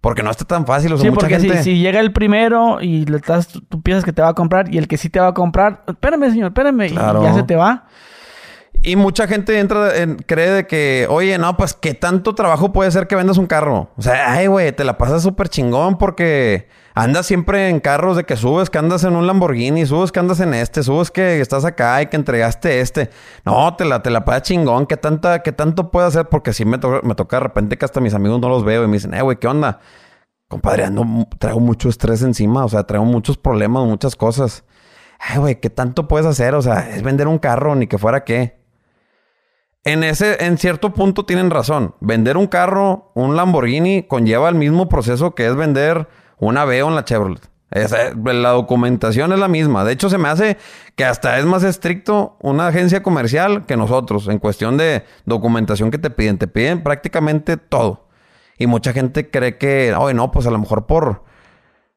Porque 0.00 0.22
no 0.22 0.30
está 0.30 0.44
tan 0.44 0.64
fácil. 0.64 0.92
O 0.92 0.98
sea, 0.98 1.10
sí, 1.10 1.12
porque 1.12 1.40
si, 1.64 1.80
llega 1.80 1.98
el 1.98 2.12
primero 2.12 2.80
y 2.80 3.04
le 3.04 3.16
estás, 3.16 3.48
tú 3.48 3.82
piensas 3.82 4.04
que 4.04 4.12
te 4.12 4.22
va 4.22 4.28
a 4.28 4.34
comprar 4.34 4.72
y 4.72 4.78
el 4.78 4.86
que 4.86 4.96
sí 4.96 5.10
te 5.10 5.18
va 5.18 5.26
a 5.26 5.34
comprar, 5.34 5.82
espérame, 5.88 6.30
señor, 6.30 6.50
espérame, 6.50 6.82
y 6.82 6.94
ya 6.94 7.34
se 7.34 7.42
te 7.42 7.56
va. 7.56 7.86
Y 8.84 8.94
mucha 8.94 9.26
gente 9.26 9.58
entra 9.58 9.96
en, 9.96 10.18
cree 10.18 10.50
de 10.50 10.66
que, 10.68 11.08
oye, 11.10 11.36
no, 11.36 11.56
pues 11.56 11.74
qué 11.74 11.94
tanto 11.94 12.36
trabajo 12.36 12.72
puede 12.72 12.92
ser 12.92 13.08
que 13.08 13.16
vendas 13.16 13.38
un 13.38 13.46
carro. 13.46 13.90
O 13.96 14.02
sea, 14.02 14.34
ay, 14.34 14.46
güey, 14.46 14.70
te 14.70 14.84
la 14.84 14.96
pasas 14.98 15.24
súper 15.24 15.48
chingón 15.48 15.98
porque 15.98 16.68
andas 16.94 17.26
siempre 17.26 17.68
en 17.68 17.80
carros 17.80 18.16
de 18.16 18.24
que 18.24 18.36
subes 18.36 18.70
que 18.70 18.78
andas 18.78 19.04
en 19.04 19.16
un 19.16 19.26
Lamborghini, 19.26 19.86
subes 19.86 20.12
que 20.12 20.20
andas 20.20 20.40
en 20.40 20.54
este, 20.54 20.82
subes 20.82 21.10
que 21.10 21.40
estás 21.40 21.64
acá 21.64 22.02
y 22.02 22.06
que 22.06 22.16
entregaste 22.16 22.80
este. 22.80 23.10
No, 23.44 23.74
te 23.76 23.84
la, 23.84 24.02
te 24.02 24.10
la 24.10 24.24
pasas 24.24 24.42
chingón. 24.42 24.86
¿Qué, 24.86 24.96
tanta, 24.96 25.42
qué 25.42 25.52
tanto 25.52 25.90
puede 25.90 26.06
hacer? 26.06 26.28
Porque 26.28 26.52
sí 26.52 26.64
me, 26.64 26.78
toca 26.78 27.36
de 27.36 27.40
repente 27.40 27.78
que 27.78 27.84
hasta 27.84 28.00
mis 28.00 28.14
amigos 28.14 28.40
no 28.40 28.48
los 28.48 28.64
veo 28.64 28.84
y 28.84 28.86
me 28.86 28.94
dicen, 28.94 29.14
eh, 29.14 29.22
güey, 29.22 29.38
¿qué 29.38 29.48
onda? 29.48 29.80
Compadre, 30.48 30.84
ando, 30.84 31.06
traigo 31.38 31.60
mucho 31.60 31.88
estrés 31.88 32.22
encima. 32.22 32.64
O 32.64 32.68
sea, 32.68 32.84
traigo 32.84 33.04
muchos 33.04 33.38
problemas, 33.38 33.84
muchas 33.86 34.16
cosas. 34.16 34.64
Ay, 35.18 35.38
güey, 35.38 35.60
¿qué 35.60 35.70
tanto 35.70 36.08
puedes 36.08 36.26
hacer? 36.26 36.54
O 36.54 36.62
sea, 36.62 36.90
es 36.90 37.02
vender 37.02 37.28
un 37.28 37.38
carro, 37.38 37.74
ni 37.74 37.86
que 37.86 37.96
fuera 37.96 38.24
qué. 38.24 38.60
En 39.84 40.04
ese, 40.04 40.44
en 40.44 40.58
cierto 40.58 40.92
punto 40.92 41.24
tienen 41.24 41.50
razón. 41.50 41.94
Vender 42.00 42.36
un 42.36 42.46
carro, 42.46 43.10
un 43.14 43.34
Lamborghini, 43.36 44.04
conlleva 44.04 44.48
el 44.48 44.54
mismo 44.54 44.88
proceso 44.88 45.34
que 45.34 45.46
es 45.46 45.56
vender 45.56 46.08
una 46.42 46.64
Veo 46.64 46.88
en 46.88 46.96
la 46.96 47.04
Chevrolet. 47.04 47.48
la 47.70 48.50
documentación 48.50 49.32
es 49.32 49.38
la 49.38 49.46
misma. 49.46 49.84
De 49.84 49.92
hecho, 49.92 50.10
se 50.10 50.18
me 50.18 50.28
hace 50.28 50.58
que 50.96 51.04
hasta 51.04 51.38
es 51.38 51.44
más 51.44 51.62
estricto 51.62 52.36
una 52.40 52.66
agencia 52.66 53.00
comercial 53.00 53.64
que 53.64 53.76
nosotros 53.76 54.26
en 54.26 54.40
cuestión 54.40 54.76
de 54.76 55.04
documentación 55.24 55.92
que 55.92 55.98
te 55.98 56.10
piden. 56.10 56.38
Te 56.38 56.48
piden 56.48 56.82
prácticamente 56.82 57.56
todo. 57.56 58.08
Y 58.58 58.66
mucha 58.66 58.92
gente 58.92 59.30
cree 59.30 59.56
que, 59.56 59.94
oye, 59.96 60.14
no, 60.14 60.32
pues 60.32 60.46
a 60.48 60.50
lo 60.50 60.58
mejor 60.58 60.86
por 60.86 61.22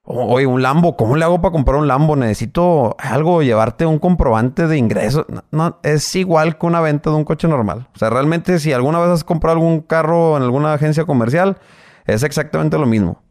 Oye, 0.07 0.45
un 0.45 0.61
Lambo, 0.61 0.95
¿cómo 0.95 1.15
le 1.15 1.25
hago 1.25 1.41
para 1.41 1.51
comprar 1.51 1.79
un 1.79 1.87
Lambo? 1.87 2.15
Necesito 2.15 2.95
algo, 2.99 3.41
llevarte 3.41 3.87
un 3.87 3.97
comprobante 3.97 4.67
de 4.67 4.77
ingreso. 4.77 5.25
No, 5.49 5.79
es 5.81 6.15
igual 6.15 6.59
que 6.59 6.67
una 6.67 6.81
venta 6.81 7.09
de 7.09 7.15
un 7.15 7.23
coche 7.23 7.47
normal. 7.47 7.87
O 7.95 7.97
sea, 7.97 8.11
realmente 8.11 8.59
si 8.59 8.73
alguna 8.73 8.99
vez 8.99 9.09
has 9.09 9.23
comprado 9.23 9.57
algún 9.57 9.81
carro 9.81 10.37
en 10.37 10.43
alguna 10.43 10.73
agencia 10.73 11.05
comercial, 11.05 11.57
es 12.05 12.21
exactamente 12.21 12.77
lo 12.77 12.85
mismo. 12.85 13.24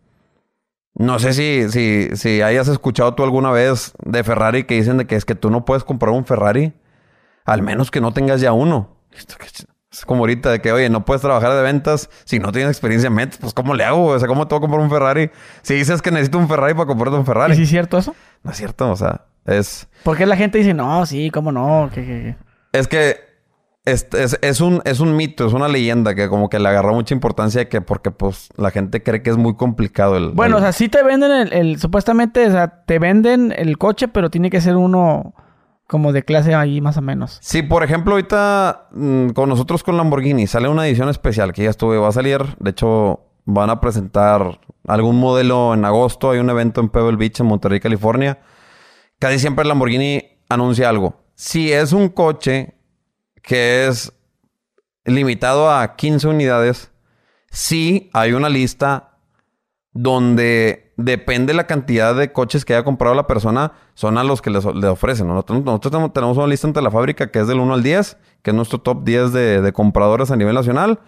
No 0.94 1.18
sé 1.18 1.32
si, 1.32 1.68
si, 1.70 2.16
si 2.16 2.40
hayas 2.42 2.68
escuchado 2.68 3.14
tú 3.14 3.24
alguna 3.24 3.50
vez 3.50 3.94
de 4.04 4.22
Ferrari 4.22 4.64
que 4.64 4.74
dicen 4.74 4.96
de 4.96 5.06
que 5.06 5.16
es 5.16 5.24
que 5.24 5.34
tú 5.34 5.50
no 5.50 5.64
puedes 5.64 5.82
comprar 5.82 6.12
un 6.12 6.24
Ferrari, 6.24 6.72
al 7.44 7.62
menos 7.62 7.90
que 7.90 8.00
no 8.00 8.12
tengas 8.12 8.40
ya 8.40 8.52
uno. 8.52 8.96
Es 9.90 10.04
como 10.04 10.20
ahorita 10.20 10.50
de 10.50 10.60
que, 10.60 10.72
oye, 10.72 10.88
no 10.90 11.04
puedes 11.04 11.20
trabajar 11.20 11.52
de 11.52 11.62
ventas 11.62 12.10
si 12.24 12.38
no 12.38 12.52
tienes 12.52 12.70
experiencia 12.70 13.08
en 13.08 13.16
ventas. 13.16 13.38
Pues, 13.40 13.54
¿cómo 13.54 13.74
le 13.74 13.84
hago? 13.84 14.06
O 14.06 14.18
sea, 14.18 14.28
¿cómo 14.28 14.46
te 14.46 14.54
voy 14.54 14.58
a 14.58 14.60
comprar 14.62 14.82
un 14.82 14.90
Ferrari? 14.90 15.30
Si 15.62 15.74
dices 15.74 16.00
que 16.02 16.10
necesito 16.10 16.38
un 16.38 16.48
Ferrari 16.48 16.74
para 16.74 16.86
comprarte 16.86 17.18
un 17.18 17.26
Ferrari. 17.26 17.52
¿Y 17.54 17.56
si 17.56 17.62
es 17.62 17.70
cierto 17.70 17.98
eso? 17.98 18.14
No 18.42 18.50
es 18.50 18.56
cierto, 18.56 18.90
o 18.90 18.96
sea, 18.96 19.26
es... 19.46 19.88
¿Por 20.02 20.16
qué 20.16 20.26
la 20.26 20.36
gente 20.36 20.58
dice, 20.58 20.74
no, 20.74 21.06
sí, 21.06 21.30
cómo 21.30 21.52
no? 21.52 21.90
Es 22.72 22.88
que 22.88 23.33
es, 23.84 24.06
es, 24.40 24.60
un, 24.60 24.80
es 24.84 25.00
un 25.00 25.14
mito, 25.14 25.46
es 25.46 25.52
una 25.52 25.68
leyenda 25.68 26.14
que 26.14 26.28
como 26.28 26.48
que 26.48 26.58
le 26.58 26.68
agarró 26.68 26.94
mucha 26.94 27.14
importancia 27.14 27.68
que 27.68 27.82
porque 27.82 28.10
pues 28.10 28.48
la 28.56 28.70
gente 28.70 29.02
cree 29.02 29.22
que 29.22 29.30
es 29.30 29.36
muy 29.36 29.56
complicado 29.56 30.16
el... 30.16 30.30
Bueno, 30.30 30.56
o 30.56 30.60
sea, 30.60 30.72
sí 30.72 30.88
te 30.88 31.02
venden 31.02 31.30
el, 31.30 31.52
el, 31.52 31.78
Supuestamente, 31.78 32.46
o 32.46 32.50
sea, 32.50 32.84
te 32.84 32.98
venden 32.98 33.52
el 33.56 33.76
coche, 33.76 34.08
pero 34.08 34.30
tiene 34.30 34.48
que 34.48 34.62
ser 34.62 34.76
uno 34.76 35.34
como 35.86 36.12
de 36.12 36.24
clase 36.24 36.54
ahí 36.54 36.80
más 36.80 36.96
o 36.96 37.02
menos. 37.02 37.38
Sí, 37.42 37.62
por 37.62 37.84
ejemplo, 37.84 38.14
ahorita 38.14 38.88
mm, 38.92 39.28
con 39.30 39.50
nosotros 39.50 39.82
con 39.84 39.96
Lamborghini 39.98 40.46
sale 40.46 40.68
una 40.68 40.86
edición 40.86 41.10
especial 41.10 41.52
que 41.52 41.64
ya 41.64 41.70
estuve, 41.70 41.98
va 41.98 42.08
a 42.08 42.12
salir. 42.12 42.40
De 42.58 42.70
hecho, 42.70 43.20
van 43.44 43.68
a 43.68 43.80
presentar 43.80 44.60
algún 44.86 45.20
modelo 45.20 45.74
en 45.74 45.84
agosto. 45.84 46.30
Hay 46.30 46.38
un 46.38 46.48
evento 46.48 46.80
en 46.80 46.88
Pebble 46.88 47.16
Beach, 47.16 47.40
en 47.40 47.46
Monterrey, 47.46 47.80
California. 47.80 48.38
Casi 49.18 49.38
siempre 49.38 49.66
Lamborghini 49.66 50.22
anuncia 50.48 50.88
algo. 50.88 51.16
Si 51.34 51.70
es 51.70 51.92
un 51.92 52.08
coche 52.08 52.74
que 53.44 53.86
es 53.86 54.12
limitado 55.04 55.70
a 55.70 55.94
15 55.94 56.28
unidades, 56.28 56.90
sí 57.50 58.10
hay 58.12 58.32
una 58.32 58.48
lista 58.48 59.18
donde 59.92 60.92
depende 60.96 61.54
la 61.54 61.66
cantidad 61.66 62.14
de 62.14 62.32
coches 62.32 62.64
que 62.64 62.74
haya 62.74 62.84
comprado 62.84 63.14
la 63.14 63.26
persona, 63.26 63.72
son 63.94 64.18
a 64.18 64.24
los 64.24 64.42
que 64.42 64.50
le 64.50 64.88
ofrecen. 64.88 65.28
Nosotros, 65.28 66.12
tenemos 66.12 66.36
una 66.36 66.46
lista 66.46 66.66
ante 66.66 66.82
la 66.82 66.90
fábrica 66.90 67.30
que 67.30 67.40
es 67.40 67.46
del 67.46 67.60
1 67.60 67.74
al 67.74 67.82
10, 67.82 68.16
que 68.42 68.50
es 68.50 68.56
nuestro 68.56 68.80
top 68.80 69.04
10 69.04 69.32
de, 69.32 69.72
compradores 69.72 70.30
a 70.30 70.36
nivel 70.36 70.54
nacional. 70.54 71.00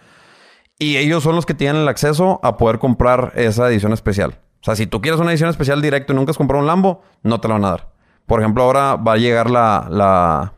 Y 0.79 0.99
ellos 0.99 1.23
son 1.23 1.35
los 1.35 1.47
que 1.47 1.55
tienen 1.55 1.83
el 1.83 1.89
acceso 1.89 2.39
a 2.43 2.59
poder 2.59 2.79
comprar 2.79 3.33
esa 3.35 3.69
edición 3.69 3.93
especial. 3.93 4.39
O 4.61 4.65
sea, 4.65 4.77
si 4.77 4.87
tú 4.87 5.01
quieres 5.01 5.21
una 5.21 5.31
edición 5.31 5.49
especial 5.49 5.81
directo 5.81 6.13
y 6.13 6.17
nunca 6.17 6.33
has 6.33 6.39
comprado 6.39 6.61
un 6.61 6.67
Lambo, 6.67 7.03
no 7.23 7.41
te 7.41 7.49
la 7.49 7.55
van 7.55 7.65
a 7.65 7.71
dar. 7.71 7.93
Por 8.27 8.41
ejemplo, 8.41 8.63
ahora 8.63 8.97
va 8.97 9.15
a 9.15 9.17
llegar 9.17 9.51
la, 9.51 10.53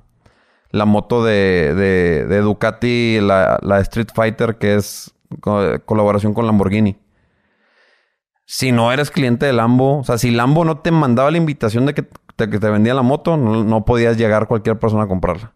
la 0.71 0.85
moto 0.85 1.25
de, 1.25 1.75
de, 2.29 2.41
Ducati, 2.41 3.21
la, 3.21 3.59
la 3.63 3.81
Street 3.81 4.09
Fighter, 4.15 4.57
que 4.57 4.75
es 4.77 5.15
colaboración 5.85 6.35
con 6.35 6.47
Lamborghini 6.47 6.99
si 8.51 8.73
no 8.73 8.91
eres 8.91 9.11
cliente 9.11 9.45
de 9.45 9.53
Lambo, 9.53 9.99
o 9.99 10.05
sea, 10.05 10.17
si 10.17 10.31
Lambo 10.31 10.65
no 10.65 10.79
te 10.79 10.91
mandaba 10.91 11.31
la 11.31 11.37
invitación 11.37 11.85
de 11.85 11.93
que 11.93 12.09
te, 12.35 12.47
vendía 12.47 12.95
la 12.95 13.03
moto, 13.03 13.37
no, 13.37 13.85
podías 13.85 14.17
llegar 14.17 14.49
cualquier 14.49 14.79
persona 14.79 15.03
a 15.03 15.07
comprarla. 15.07 15.53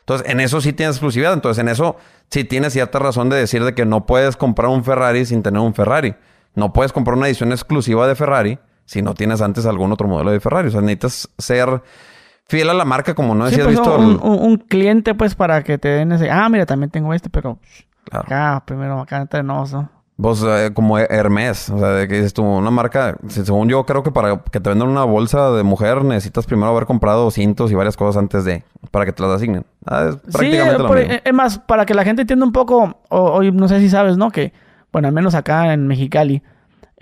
Entonces, 0.00 0.26
en 0.30 0.40
eso 0.40 0.62
sí 0.62 0.72
tienes 0.72 0.96
exclusividad. 0.96 1.34
Entonces, 1.34 1.60
en 1.60 1.68
eso 1.68 1.96
sí 2.30 2.44
tienes 2.44 2.72
cierta 2.72 2.98
razón 2.98 3.28
de 3.28 3.36
decir 3.36 3.62
de 3.64 3.74
que 3.74 3.84
no 3.84 4.06
puedes 4.06 4.38
comprar 4.38 4.70
un 4.70 4.82
Ferrari 4.82 5.26
sin 5.26 5.42
tener 5.42 5.60
un 5.60 5.74
Ferrari. 5.74 6.14
No 6.54 6.72
puedes 6.72 6.94
comprar 6.94 7.18
una 7.18 7.26
edición 7.26 7.52
exclusiva 7.52 8.08
de 8.08 8.14
Ferrari 8.14 8.58
si 8.86 9.02
no 9.02 9.12
tienes 9.12 9.42
antes 9.42 9.66
algún 9.66 9.92
otro 9.92 10.08
modelo 10.08 10.30
de 10.30 10.40
Ferrari. 10.40 10.68
O 10.68 10.70
sea, 10.70 10.80
necesitas 10.80 11.28
ser 11.36 11.82
fiel 12.46 12.70
a 12.70 12.74
la 12.74 12.84
marca, 12.84 13.14
como 13.14 13.34
no 13.34 13.46
decías 13.46 13.66
pues, 13.66 13.78
visto. 13.78 13.96
Un, 13.96 14.56
cliente, 14.56 15.14
pues, 15.14 15.34
para 15.34 15.62
que 15.62 15.78
te 15.78 15.88
den 15.88 16.12
ese. 16.12 16.30
Ah, 16.30 16.48
mira, 16.48 16.66
también 16.66 16.90
tengo 16.90 17.14
este, 17.14 17.30
pero 17.30 17.58
acá, 18.10 18.62
primero, 18.66 19.00
acá 19.00 19.18
entre 19.20 19.42
nosotros. 19.42 19.88
Pues 20.16 20.44
como 20.74 20.98
Hermes, 20.98 21.68
o 21.70 21.78
sea, 21.78 21.88
de 21.88 22.06
que 22.06 22.16
dices 22.16 22.32
tú, 22.32 22.44
una 22.44 22.70
marca, 22.70 23.16
según 23.28 23.68
yo 23.68 23.84
creo 23.84 24.04
que 24.04 24.12
para 24.12 24.40
que 24.52 24.60
te 24.60 24.70
vendan 24.70 24.88
una 24.88 25.04
bolsa 25.04 25.50
de 25.50 25.64
mujer 25.64 26.04
necesitas 26.04 26.46
primero 26.46 26.70
haber 26.70 26.86
comprado 26.86 27.28
cintos 27.32 27.72
y 27.72 27.74
varias 27.74 27.96
cosas 27.96 28.18
antes 28.18 28.44
de, 28.44 28.62
para 28.92 29.04
que 29.04 29.12
te 29.12 29.22
las 29.22 29.32
asignen. 29.32 29.64
Ah, 29.84 30.10
es 30.10 30.16
prácticamente 30.30 30.82
lo 30.82 30.90
mismo. 30.90 31.12
es 31.24 31.34
más, 31.34 31.58
para 31.58 31.86
que 31.86 31.94
la 31.94 32.04
gente 32.04 32.22
entienda 32.22 32.44
un 32.44 32.52
poco, 32.52 33.00
hoy 33.08 33.50
no 33.50 33.66
sé 33.66 33.80
si 33.80 33.88
sabes, 33.88 34.16
¿no? 34.16 34.30
Que, 34.30 34.52
bueno, 34.92 35.08
al 35.08 35.14
menos 35.14 35.34
acá 35.34 35.72
en 35.72 35.88
Mexicali, 35.88 36.42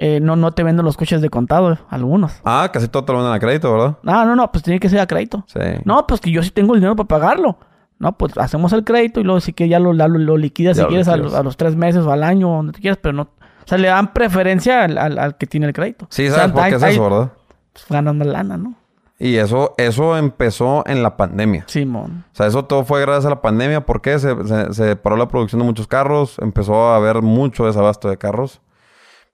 eh, 0.02 0.18
no, 0.18 0.34
no 0.34 0.52
te 0.52 0.62
venden 0.62 0.86
los 0.86 0.96
coches 0.96 1.20
de 1.20 1.28
contado, 1.28 1.76
algunos. 1.90 2.32
Ah, 2.42 2.70
casi 2.72 2.88
todo 2.88 3.04
te 3.04 3.12
lo 3.12 3.18
venden 3.18 3.34
a 3.34 3.38
crédito, 3.38 3.70
¿verdad? 3.70 3.98
Ah, 4.06 4.24
no, 4.24 4.34
no, 4.34 4.50
pues 4.50 4.64
tiene 4.64 4.80
que 4.80 4.88
ser 4.88 4.98
a 4.98 5.06
crédito. 5.06 5.44
Sí. 5.46 5.60
No, 5.84 6.06
pues 6.06 6.22
que 6.22 6.30
yo 6.30 6.42
sí 6.42 6.50
tengo 6.50 6.72
el 6.72 6.80
dinero 6.80 6.96
para 6.96 7.06
pagarlo. 7.06 7.58
No, 7.98 8.16
pues 8.16 8.32
hacemos 8.38 8.72
el 8.72 8.82
crédito 8.82 9.20
y 9.20 9.24
luego 9.24 9.40
sí 9.40 9.52
que 9.52 9.68
ya 9.68 9.78
lo, 9.78 9.92
lo, 9.92 10.36
liquidas 10.38 10.78
si 10.78 10.84
quieres 10.84 11.06
a, 11.06 11.18
los 11.18 11.56
tres 11.58 11.76
meses 11.76 12.06
o 12.06 12.12
al 12.12 12.22
año, 12.22 12.48
donde 12.48 12.72
te 12.72 12.80
quieras, 12.80 12.98
pero 13.02 13.12
no. 13.12 13.22
O 13.24 13.66
sea, 13.66 13.76
le 13.76 13.88
dan 13.88 14.14
preferencia 14.14 14.84
al, 14.84 15.36
que 15.36 15.46
tiene 15.46 15.66
el 15.66 15.74
crédito. 15.74 16.06
Sí, 16.08 16.30
¿sabes 16.30 16.52
por 16.52 16.64
qué 16.64 16.76
es 16.76 16.82
eso, 16.82 17.02
verdad? 17.02 17.32
Pues 17.74 17.84
ganando 17.90 18.24
lana, 18.24 18.56
¿no? 18.56 18.74
Y 19.18 19.36
eso, 19.36 19.74
eso 19.76 20.16
empezó 20.16 20.82
en 20.86 21.02
la 21.02 21.18
pandemia. 21.18 21.64
Simón. 21.66 22.24
O 22.32 22.36
sea, 22.36 22.46
eso 22.46 22.64
todo 22.64 22.86
fue 22.86 23.02
gracias 23.02 23.26
a 23.26 23.28
la 23.28 23.42
pandemia. 23.42 23.84
¿Por 23.84 24.00
qué? 24.00 24.18
Se, 24.18 24.34
se, 24.72 24.96
paró 24.96 25.18
la 25.18 25.28
producción 25.28 25.58
de 25.58 25.66
muchos 25.66 25.86
carros. 25.86 26.38
Empezó 26.38 26.88
a 26.88 26.96
haber 26.96 27.20
mucho 27.20 27.66
desabasto 27.66 28.08
de 28.08 28.16
carros. 28.16 28.62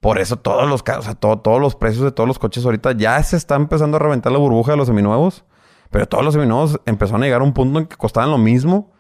Por 0.06 0.18
eso 0.20 0.36
todos 0.36 0.68
los 0.68 0.82
carros, 0.84 1.04
o 1.04 1.06
sea, 1.06 1.14
todo- 1.14 1.38
todos 1.38 1.60
los 1.60 1.74
precios 1.74 2.04
de 2.04 2.12
todos 2.12 2.28
los 2.28 2.38
coches 2.38 2.64
ahorita 2.64 2.92
ya 2.92 3.20
se 3.24 3.36
está 3.36 3.56
empezando 3.56 3.96
a 3.96 4.00
reventar 4.00 4.30
la 4.30 4.38
burbuja 4.38 4.70
de 4.72 4.76
los 4.78 4.86
seminuevos. 4.86 5.44
Pero 5.90 6.06
todos 6.06 6.24
los 6.24 6.34
seminuevos 6.34 6.80
empezaron 6.86 7.22
a 7.22 7.26
llegar 7.26 7.40
a 7.40 7.44
un 7.44 7.52
punto 7.52 7.78
en 7.80 7.86
que 7.86 7.96
costaban 7.96 8.30
lo 8.30 8.38
mismo 8.38 8.92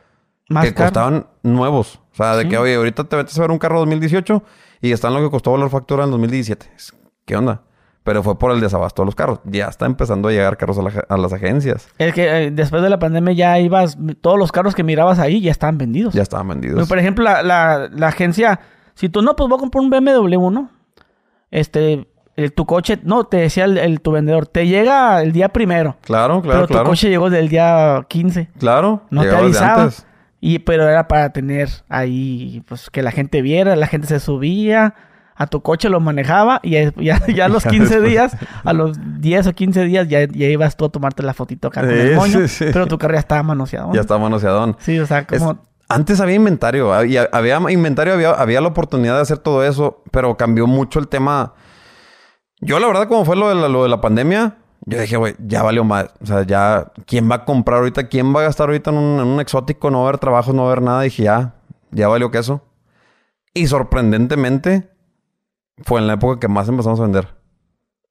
Más 0.48 0.64
que 0.64 0.74
caro. 0.74 0.86
costaban 0.88 1.26
nuevos. 1.44 2.00
O 2.12 2.16
sea, 2.16 2.36
de 2.36 2.42
Sí. 2.44 2.48
que, 2.48 2.58
oye, 2.58 2.74
ahorita 2.74 3.04
te 3.04 3.16
metes 3.16 3.38
a 3.38 3.42
ver 3.42 3.50
un 3.52 3.58
carro 3.58 3.78
2018 3.78 4.42
y 4.80 4.90
está 4.92 5.08
en 5.08 5.14
lo 5.14 5.20
que 5.20 5.30
costó 5.30 5.50
volar 5.52 5.70
factura 5.70 6.04
en 6.04 6.10
2017. 6.10 6.70
Es- 6.76 6.92
¿Qué 7.24 7.36
onda? 7.36 7.62
Pero 8.02 8.22
fue 8.24 8.38
por 8.38 8.50
el 8.52 8.60
desabasto 8.60 9.02
de 9.02 9.06
los 9.06 9.14
carros. 9.14 9.40
Ya 9.44 9.66
está 9.66 9.86
empezando 9.86 10.28
a 10.28 10.32
llegar 10.32 10.56
carros 10.56 10.78
a, 10.78 10.82
la- 10.82 11.04
a 11.08 11.16
las 11.16 11.32
agencias. 11.32 11.88
Es 11.98 12.14
que 12.14 12.46
eh, 12.46 12.50
después 12.52 12.82
de 12.82 12.90
la 12.90 12.98
pandemia 12.98 13.32
ya 13.34 13.58
ibas, 13.60 13.96
todos 14.20 14.38
los 14.38 14.50
carros 14.52 14.74
que 14.74 14.82
mirabas 14.84 15.18
ahí 15.18 15.40
ya 15.40 15.50
estaban 15.50 15.78
vendidos. 15.78 16.14
Ya 16.14 16.22
estaban 16.22 16.46
vendidos. 16.48 16.88
Por 16.88 16.98
ejemplo, 16.98 17.24
la, 17.24 17.42
la, 17.42 17.88
la 17.92 18.08
agencia, 18.08 18.60
si 18.94 19.08
tú 19.08 19.22
no, 19.22 19.34
pues 19.36 19.48
voy 19.48 19.56
a 19.56 19.60
comprar 19.60 19.82
un 19.84 19.90
BMW, 19.90 20.50
¿no? 20.50 20.70
Este, 21.56 22.06
el- 22.36 22.52
tu 22.52 22.66
coche, 22.66 22.98
no, 23.02 23.24
te 23.24 23.38
decía 23.38 23.64
el, 23.64 23.78
el- 23.78 24.00
tu 24.00 24.12
vendedor, 24.12 24.46
te 24.46 24.66
llega 24.66 25.22
el 25.22 25.32
día 25.32 25.48
primero, 25.48 25.96
Claro, 26.02 26.42
claro, 26.42 26.58
pero 26.58 26.66
claro. 26.68 26.82
tu 26.84 26.90
coche 26.90 27.08
llegó 27.08 27.30
del 27.30 27.48
día 27.48 28.04
15. 28.08 28.50
Claro. 28.58 29.02
No 29.10 29.22
te 29.22 29.30
avisaba. 29.34 29.90
Y, 30.40 30.58
pero 30.60 30.88
era 30.88 31.08
para 31.08 31.30
tener 31.30 31.68
ahí, 31.88 32.62
pues, 32.68 32.90
que 32.90 33.02
la 33.02 33.10
gente 33.10 33.40
viera, 33.42 33.74
la 33.74 33.86
gente 33.86 34.06
se 34.06 34.20
subía, 34.20 34.94
a 35.34 35.46
tu 35.46 35.60
coche 35.62 35.88
lo 35.88 35.98
manejaba 35.98 36.60
y 36.62 36.70
ya, 36.72 36.92
ya, 36.96 37.20
ya 37.34 37.44
a 37.46 37.48
los 37.48 37.64
Ya 37.64 37.70
15 37.70 37.88
después. 38.00 38.10
días, 38.10 38.36
a 38.62 38.72
los 38.72 38.98
10 39.20 39.46
o 39.48 39.52
15 39.54 39.84
días 39.84 40.06
ya, 40.08 40.24
ya 40.26 40.46
ibas 40.46 40.76
tú 40.76 40.84
a 40.84 40.88
tomarte 40.90 41.22
la 41.22 41.32
fotito 41.34 41.68
acá 41.68 41.80
con 41.80 41.90
el 41.90 42.14
moño, 42.16 42.40
sí, 42.40 42.48
sí. 42.48 42.64
pero 42.72 42.86
tu 42.86 42.98
carro 42.98 43.14
ya 43.14 43.20
estaba 43.20 43.42
manoseado. 43.42 43.88
¿no? 43.88 43.94
Ya 43.94 44.02
está 44.02 44.18
manoseadón. 44.18 44.76
Sí, 44.78 44.98
o 44.98 45.06
sea, 45.06 45.26
Es- 45.30 45.38
como... 45.38 45.58
antes 45.88 46.20
había 46.20 46.36
inventario. 46.36 46.92
Había, 46.92 47.28
había 47.32 47.60
inventario, 47.70 48.14
había, 48.14 48.30
había 48.30 48.60
la 48.60 48.68
oportunidad 48.68 49.16
de 49.16 49.22
hacer 49.22 49.38
todo 49.38 49.64
eso. 49.64 50.02
Pero 50.10 50.36
cambió 50.36 50.66
mucho 50.66 50.98
el 50.98 51.08
tema. 51.08 51.54
Yo, 52.60 52.78
la 52.78 52.86
verdad, 52.86 53.08
como 53.08 53.24
fue 53.24 53.36
lo 53.36 53.48
de 53.48 53.54
la, 53.54 53.68
lo 53.68 53.82
de 53.82 53.88
la 53.88 54.00
pandemia, 54.00 54.56
yo 54.86 55.00
dije, 55.00 55.16
güey, 55.16 55.34
ya 55.38 55.62
valió 55.62 55.84
más. 55.84 56.06
O 56.22 56.26
sea, 56.26 56.42
ya, 56.44 56.92
¿quién 57.06 57.30
va 57.30 57.36
a 57.36 57.44
comprar 57.44 57.78
ahorita? 57.78 58.08
¿Quién 58.08 58.34
va 58.34 58.40
a 58.40 58.44
gastar 58.44 58.68
ahorita 58.68 58.90
en 58.90 58.96
un, 58.96 59.20
en 59.20 59.26
un 59.26 59.40
exótico? 59.40 59.90
No 59.90 59.98
va 59.98 60.06
a 60.06 60.08
haber 60.08 60.20
trabajo, 60.20 60.52
no 60.52 60.62
va 60.62 60.68
a 60.68 60.72
haber 60.72 60.82
nada. 60.82 61.02
dije, 61.02 61.24
ya, 61.24 61.54
ya 61.90 62.08
valió 62.08 62.30
queso. 62.30 62.62
Y 63.52 63.66
sorprendentemente, 63.66 64.90
fue 65.84 66.00
en 66.00 66.06
la 66.06 66.14
época 66.14 66.40
que 66.40 66.48
más 66.48 66.68
empezamos 66.68 67.00
a 67.00 67.02
vender. 67.02 67.28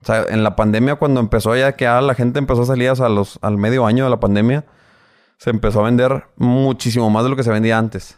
O 0.01 0.05
sea, 0.05 0.25
en 0.29 0.43
la 0.43 0.55
pandemia, 0.55 0.95
cuando 0.95 1.19
empezó 1.19 1.55
ya 1.55 1.71
que 1.75 1.87
ah, 1.87 2.01
la 2.01 2.13
gente 2.13 2.39
empezó 2.39 2.61
a 2.61 2.65
salir 2.65 2.89
a 2.89 3.09
los, 3.09 3.39
al 3.41 3.57
medio 3.57 3.85
año 3.85 4.03
de 4.03 4.09
la 4.09 4.19
pandemia, 4.19 4.65
se 5.37 5.49
empezó 5.49 5.81
a 5.81 5.85
vender 5.85 6.25
muchísimo 6.37 7.09
más 7.09 7.23
de 7.23 7.29
lo 7.29 7.35
que 7.35 7.43
se 7.43 7.51
vendía 7.51 7.77
antes. 7.77 8.17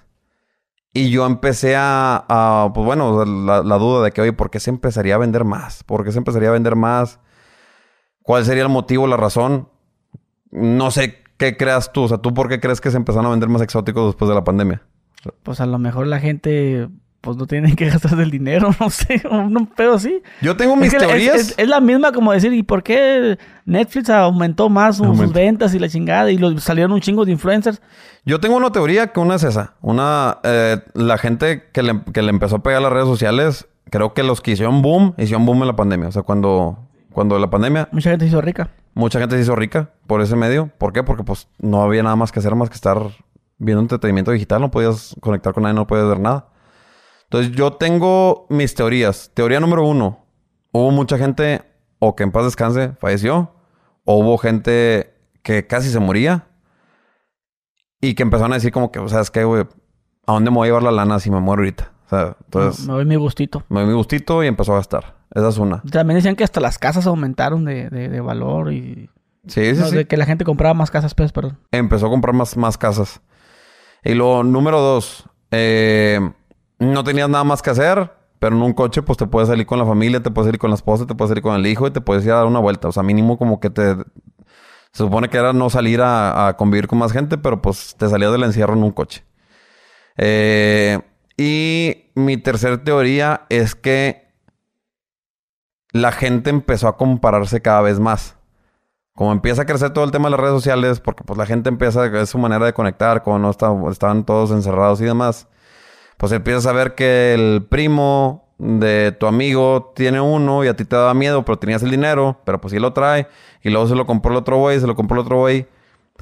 Y 0.93 1.09
yo 1.09 1.25
empecé 1.25 1.75
a, 1.75 2.25
a, 2.27 2.71
pues 2.73 2.85
bueno, 2.85 3.23
la, 3.25 3.61
la 3.61 3.77
duda 3.77 4.03
de 4.03 4.11
que, 4.11 4.21
oye, 4.21 4.33
¿por 4.33 4.49
qué 4.49 4.59
se 4.59 4.69
empezaría 4.69 5.15
a 5.15 5.19
vender 5.19 5.43
más? 5.43 5.83
¿Por 5.83 6.03
qué 6.03 6.11
se 6.11 6.17
empezaría 6.17 6.49
a 6.49 6.53
vender 6.53 6.75
más? 6.75 7.19
¿Cuál 8.23 8.45
sería 8.45 8.63
el 8.63 8.69
motivo, 8.69 9.07
la 9.07 9.17
razón? 9.17 9.69
No 10.49 10.91
sé 10.91 11.23
qué 11.37 11.55
creas 11.55 11.93
tú. 11.93 12.03
O 12.03 12.07
sea, 12.07 12.17
¿tú 12.17 12.33
por 12.33 12.49
qué 12.49 12.59
crees 12.59 12.81
que 12.81 12.91
se 12.91 12.97
empezaron 12.97 13.27
a 13.27 13.29
vender 13.29 13.49
más 13.49 13.61
exóticos 13.61 14.07
después 14.07 14.27
de 14.27 14.35
la 14.35 14.43
pandemia? 14.43 14.81
Pues 15.43 15.61
a 15.61 15.65
lo 15.65 15.77
mejor 15.77 16.07
la 16.07 16.19
gente 16.19 16.89
pues 17.27 17.37
no 17.37 17.45
tiene 17.45 17.75
que 17.75 17.85
gastar 17.89 18.15
del 18.15 18.31
dinero, 18.31 18.69
no 18.79 18.89
sé, 18.89 19.21
un 19.29 19.67
pedo 19.67 19.95
así. 19.95 20.21
Yo 20.41 20.55
tengo 20.55 20.75
mis 20.77 20.87
es, 20.87 20.93
que 20.93 21.05
teorías. 21.05 21.35
es- 21.35 21.55
es 21.57 21.67
la 21.67 21.81
misma 21.81 22.11
como 22.13 22.31
decir, 22.31 22.53
¿y 22.53 22.63
por 22.63 22.83
qué 22.83 23.37
Netflix 23.65 24.09
aumentó 24.09 24.69
más 24.69 24.95
sus, 24.97 25.33
ventas 25.33 25.73
y 25.75 25.79
la 25.79 25.89
chingada? 25.89 26.31
Y 26.31 26.37
lo- 26.37 26.57
salieron 26.59 26.93
un 26.93 27.01
chingo 27.01 27.25
de 27.25 27.33
influencers. 27.33 27.81
Yo 28.25 28.39
tengo 28.39 28.55
una 28.55 28.71
teoría 28.71 29.07
que 29.07 29.19
una 29.19 29.35
es 29.35 29.43
esa. 29.43 29.73
Una, 29.81 30.37
eh, 30.43 30.77
la 30.93 31.17
gente 31.17 31.65
que 31.73 31.83
le, 31.83 32.01
que 32.13 32.21
le 32.21 32.29
empezó 32.29 32.55
a 32.57 32.63
pegar 32.63 32.81
las 32.81 32.91
redes 32.93 33.07
sociales, 33.07 33.67
creo 33.89 34.13
que 34.13 34.23
los 34.23 34.39
que 34.41 34.51
hicieron 34.51 34.81
boom, 34.81 35.13
hicieron 35.17 35.45
boom 35.45 35.61
en 35.61 35.67
la 35.67 35.75
pandemia. 35.75 36.07
O 36.07 36.11
sea, 36.13 36.23
cuando, 36.23 36.79
cuando 37.11 37.37
la 37.39 37.49
pandemia, 37.49 37.89
Mucha 37.91 38.09
gente 38.11 38.25
se 38.25 38.29
hizo 38.29 38.39
rica. 38.41 38.69
mucha 38.93 39.19
gente 39.19 39.35
se 39.35 39.41
hizo 39.41 39.55
rica 39.55 39.89
por 40.07 40.21
ese 40.21 40.35
medio. 40.37 40.69
¿Por 40.77 40.93
qué? 40.93 41.03
Porque 41.03 41.23
pues 41.23 41.47
no 41.59 41.81
había 41.81 42.03
nada 42.03 42.15
más 42.15 42.31
que 42.31 42.39
hacer 42.39 42.55
más 42.55 42.69
que 42.69 42.75
estar 42.75 42.97
viendo 43.57 43.81
entretenimiento 43.81 44.31
digital. 44.31 44.61
No 44.61 44.71
podías 44.71 45.15
conectar 45.19 45.53
con 45.53 45.63
nadie, 45.63 45.73
no 45.75 45.87
podías 45.87 46.07
ver 46.07 46.19
nada. 46.19 46.47
Entonces 47.29 47.51
yo 47.53 47.73
tengo 47.73 48.45
mis 48.49 48.73
teorías. 48.75 49.31
Teoría 49.33 49.59
número 49.59 49.85
uno. 49.85 50.25
Hubo 50.71 50.91
mucha 50.91 51.17
gente, 51.17 51.61
o 51.99 52.15
que 52.15 52.23
en 52.23 52.31
paz 52.31 52.45
descanse, 52.45 52.93
falleció. 52.99 53.51
O 54.05 54.17
hubo 54.19 54.37
gente 54.37 55.13
que 55.43 55.67
casi 55.67 55.89
se 55.89 55.99
moría. 55.99 56.47
Y 57.99 58.13
que 58.15 58.23
empezaron 58.23 58.51
a 58.53 58.55
decir 58.55 58.71
como 58.71 58.91
que, 58.91 58.99
o 58.99 59.07
sea, 59.09 59.21
es 59.21 59.31
que, 59.31 59.43
güey, 59.43 59.63
¿a 60.25 60.33
dónde 60.33 60.51
me 60.51 60.57
voy 60.57 60.65
a 60.67 60.69
llevar 60.69 60.83
la 60.83 60.91
lana 60.91 61.19
si 61.19 61.31
me 61.31 61.39
muero 61.39 61.61
ahorita? 61.61 61.91
O 62.05 62.09
sea, 62.09 62.37
entonces 62.45 62.85
Me 62.87 62.93
doy 62.93 63.05
mi 63.05 63.15
gustito. 63.15 63.63
me 63.69 63.79
dio 63.81 63.87
mi 63.87 63.93
gustito 63.95 64.43
y 64.43 64.47
empezó 64.47 64.73
a 64.73 64.77
gastar. 64.77 65.15
Esa 65.33 65.49
es 65.49 65.57
una. 65.57 65.81
También 65.91 66.15
decían 66.15 66.35
que 66.35 66.43
hasta 66.45 66.61
las 66.61 66.77
casas 66.77 67.07
aumentaron 67.07 67.65
de, 67.65 67.89
de- 67.89 68.07
de 68.09 68.21
valor 68.21 68.71
y... 68.71 69.09
Sí, 69.47 69.73
sí, 69.75 69.79
no, 69.81 69.87
sí. 69.87 69.95
de 69.95 70.05
que 70.05 70.15
la 70.17 70.25
gente 70.25 70.45
compraba 70.45 70.73
más 70.73 70.91
casas, 70.91 71.15
pues, 71.15 71.31
perdón. 71.31 71.57
empezó 71.71 72.07
a 72.07 72.09
comprar 72.09 72.33
más, 72.35 72.55
más 72.55 72.77
casas. 72.77 73.21
Y 74.03 74.13
luego, 74.13 74.43
número 74.43 74.79
dos, 74.79 75.25
eh, 75.51 76.19
no 76.79 77.03
tenías 77.03 77.29
nada 77.29 77.43
más 77.43 77.61
que 77.61 77.69
hacer, 77.71 78.11
pero 78.39 78.55
en 78.55 78.61
un 78.61 78.73
coche, 78.73 79.01
pues 79.01 79.17
te 79.17 79.25
puedes 79.27 79.49
salir 79.49 79.65
con 79.65 79.79
la 79.79 79.85
familia, 79.85 80.21
te 80.21 80.31
puedes 80.31 80.47
salir 80.47 80.59
con 80.59 80.69
la 80.69 80.75
esposa, 80.75 81.05
te 81.07 81.15
puedes 81.15 81.29
salir 81.29 81.41
con 81.43 81.55
el 81.55 81.65
hijo 81.65 81.87
y 81.87 81.91
te 81.91 82.01
puedes 82.01 82.23
ir 82.25 82.31
a 82.31 82.35
dar 82.37 82.45
una 82.45 82.59
vuelta. 82.59 82.87
O 82.87 82.91
sea, 82.91 83.03
mínimo 83.03 83.37
como 83.37 83.59
que 83.59 83.69
te. 83.69 83.95
Se 84.91 85.03
supone 85.03 85.29
que 85.29 85.37
era 85.37 85.53
no 85.53 85.69
salir 85.69 86.01
a, 86.01 86.47
a 86.47 86.57
convivir 86.57 86.87
con 86.87 86.99
más 86.99 87.11
gente, 87.11 87.37
pero 87.37 87.61
pues 87.61 87.95
te 87.97 88.07
salías 88.09 88.31
del 88.31 88.43
encierro 88.43 88.73
en 88.73 88.83
un 88.83 88.91
coche. 88.91 89.23
Eh, 90.17 90.99
y 91.37 92.11
mi 92.15 92.37
tercera 92.37 92.83
teoría 92.83 93.45
es 93.49 93.75
que 93.75 94.27
la 95.91 96.11
gente 96.11 96.49
empezó 96.49 96.87
a 96.87 96.97
compararse 96.97 97.61
cada 97.61 97.81
vez 97.81 97.99
más 97.99 98.35
como 99.15 99.31
empieza 99.31 99.63
a 99.63 99.65
crecer 99.65 99.89
todo 99.93 100.05
el 100.05 100.11
tema 100.11 100.25
de 100.25 100.31
las 100.31 100.39
redes 100.39 100.53
sociales, 100.53 100.99
porque 100.99 101.23
pues 101.23 101.39
la 101.39 101.47
gente 101.47 101.69
empieza, 101.69 102.05
es 102.05 102.29
su 102.29 102.37
manera 102.37 102.63
de 102.67 102.73
conectar, 102.73 103.23
como 103.23 103.39
no 103.39 103.49
está- 103.49 103.73
estaban 103.89 104.23
todos 104.23 104.51
encerrados 104.51 105.01
y 105.01 105.05
demás, 105.05 105.47
pues 106.17 106.31
empiezas 106.31 106.65
a 106.65 106.73
ver 106.73 106.95
que 106.95 107.33
el 107.33 107.65
primo 107.69 108.53
de 108.57 109.11
tu 109.11 109.27
amigo 109.27 109.93
tiene 109.95 110.19
uno 110.19 110.63
y 110.63 110.67
a 110.67 110.75
ti 110.75 110.85
te 110.85 110.95
daba 110.95 111.13
miedo, 111.13 111.45
pero 111.45 111.59
tenías 111.59 111.83
el 111.83 111.91
dinero, 111.91 112.41
pero 112.45 112.59
pues 112.59 112.71
sí 112.71 112.79
lo 112.79 112.93
trae, 112.93 113.27
y 113.61 113.69
luego 113.69 113.87
se 113.87 113.95
lo 113.95 114.05
compró 114.05 114.31
el 114.31 114.37
otro 114.37 114.57
güey, 114.57 114.79
se 114.79 114.87
lo 114.87 114.95
compró 114.95 115.15
el 115.15 115.21
otro 115.21 115.39
güey. 115.39 115.67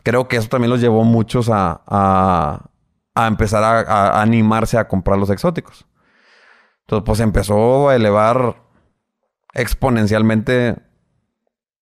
Creo 0.03 0.27
que 0.27 0.35
eso 0.37 0.49
también 0.49 0.69
los 0.69 0.81
llevó 0.81 1.03
muchos 1.03 1.49
a, 1.49 1.81
a, 1.87 2.69
a 3.15 3.27
empezar 3.27 3.63
a, 3.63 3.79
a 3.79 4.21
animarse 4.21 4.77
a 4.77 4.87
comprar 4.87 5.17
los 5.17 5.29
exóticos. 5.29 5.85
Entonces 6.81 7.05
pues 7.05 7.19
empezó 7.21 7.89
a 7.89 7.95
elevar 7.95 8.57
exponencialmente 9.53 10.75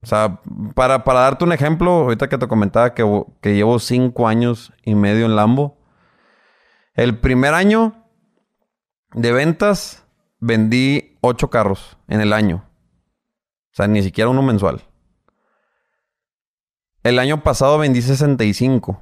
o 0.04 0.06
sea, 0.06 0.42
para, 0.76 1.06
para 1.06 1.22
darte 1.22 1.46
un 1.46 1.54
ejemplo, 1.54 1.92
ahorita 1.92 2.28
que 2.28 2.38
te 2.38 2.48
comentaba 2.48 2.94
que, 2.94 3.24
que 3.40 3.56
llevo 3.56 3.80
cinco 3.80 4.28
años 4.28 4.74
y 4.84 4.96
medio 4.96 5.26
en 5.26 5.38
Lambo. 5.38 5.78
El 6.94 7.20
primer 7.20 7.54
año 7.54 8.03
de 9.14 9.32
ventas 9.32 10.04
vendí 10.40 11.18
ocho 11.22 11.50
carros 11.50 11.98
en 12.08 12.22
el 12.22 12.34
año. 12.34 12.64
O 13.72 13.76
sea, 13.76 13.88
ni 13.88 14.04
siquiera 14.04 14.30
uno 14.30 14.42
mensual. 14.42 14.82
El 17.04 17.20
año 17.20 17.44
pasado 17.44 17.78
vendí 17.78 18.02
65. 18.02 19.02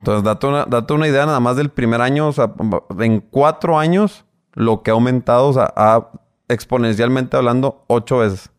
Entonces, 0.00 0.24
date 0.24 0.46
una, 0.46 0.66
una 0.90 1.08
idea 1.08 1.26
nada 1.26 1.40
más 1.40 1.56
del 1.56 1.70
primer 1.70 2.00
año. 2.00 2.28
O 2.28 2.32
sea, 2.32 2.52
en 2.98 3.20
cuatro 3.20 3.78
años, 3.78 4.24
lo 4.54 4.82
que 4.82 4.90
ha 4.90 4.94
aumentado, 4.94 5.48
o 5.48 5.52
sea, 5.52 5.72
ha 5.76 6.10
exponencialmente 6.48 7.36
hablando, 7.36 7.84
ocho 7.88 8.18
veces. 8.18 8.50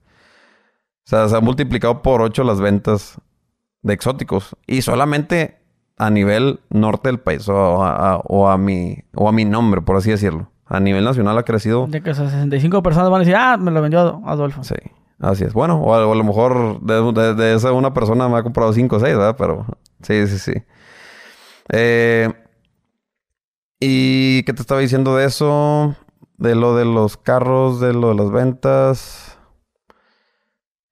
O 1.06 1.10
sea, 1.10 1.28
se 1.28 1.36
ha 1.36 1.42
multiplicado 1.42 2.02
por 2.04 2.22
8 2.22 2.44
las 2.44 2.62
ventas 2.62 3.20
de 3.82 3.94
exóticos. 3.94 4.56
Y 4.68 4.84
solamente 4.84 5.59
a 6.00 6.10
nivel 6.10 6.60
norte 6.72 7.10
del 7.10 7.20
país. 7.20 7.48
O 7.48 7.84
a, 7.84 8.14
a- 8.14 8.22
o 8.26 8.50
a 8.50 8.58
mi, 8.58 8.98
o 9.16 9.30
a 9.30 9.32
mi 9.32 9.46
nombre, 9.46 9.82
por 9.82 9.96
así 9.98 10.10
decirlo. 10.10 10.50
A 10.66 10.80
nivel 10.80 11.04
nacional 11.04 11.38
ha 11.38 11.44
crecido. 11.44 11.86
De 11.88 12.02
que 12.02 12.10
esas 12.12 12.32
65 12.32 12.82
personas 12.84 13.10
van 13.12 13.18
a 13.18 13.26
decir, 13.26 13.36
ah, 13.36 13.58
me 13.58 13.70
lo 13.72 13.82
vendió 13.82 14.22
Adolfo. 14.26 14.64
Sí, 14.64 14.76
así 15.20 15.44
es. 15.44 15.54
Bueno, 15.54 15.80
o 15.82 15.94
a, 15.94 16.06
o 16.08 16.14
a 16.14 16.16
lo 16.16 16.24
mejor 16.24 16.80
de, 16.82 17.12
de- 17.12 17.34
de 17.36 17.54
esa 17.56 17.72
una 17.72 17.94
persona 17.94 18.28
me 18.30 18.38
ha 18.38 18.44
comprado 18.44 18.72
5 18.74 18.96
o 18.96 19.00
6, 19.00 19.16
¿verdad? 19.18 19.36
Pero 19.38 19.66
sí, 20.02 20.28
sí, 20.28 20.38
sí. 20.40 20.54
Eh, 21.72 22.32
¿Y 23.80 24.44
qué 24.44 24.54
te 24.54 24.62
estaba 24.62 24.82
diciendo 24.82 25.16
de 25.16 25.26
eso? 25.26 25.96
De 26.38 26.56
lo 26.56 26.76
de 26.76 26.86
los 26.86 27.18
carros, 27.18 27.80
de 27.80 27.94
lo 27.94 28.10
de 28.10 28.16
las 28.16 28.32
ventas. 28.32 29.39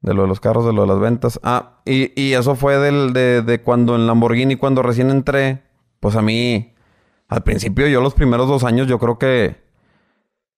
De 0.01 0.13
lo 0.13 0.21
de 0.23 0.27
los 0.27 0.39
carros, 0.39 0.65
de 0.65 0.73
lo 0.73 0.81
de 0.83 0.87
las 0.87 0.99
ventas. 0.99 1.39
Ah, 1.43 1.79
y, 1.85 2.11
y 2.21 2.33
eso 2.33 2.55
fue 2.55 2.77
del, 2.77 3.13
de, 3.13 3.41
de 3.41 3.61
cuando 3.61 3.95
en 3.95 4.05
Lamborghini, 4.07 4.55
cuando 4.55 4.81
recién 4.83 5.09
entré. 5.09 5.63
Pues 5.99 6.15
a 6.15 6.21
mí, 6.21 6.73
al 7.27 7.43
principio, 7.43 7.87
yo 7.87 8.01
los 8.01 8.13
primeros 8.13 8.47
dos 8.47 8.63
años, 8.63 8.87
yo 8.87 8.99
creo 8.99 9.17
que. 9.17 9.65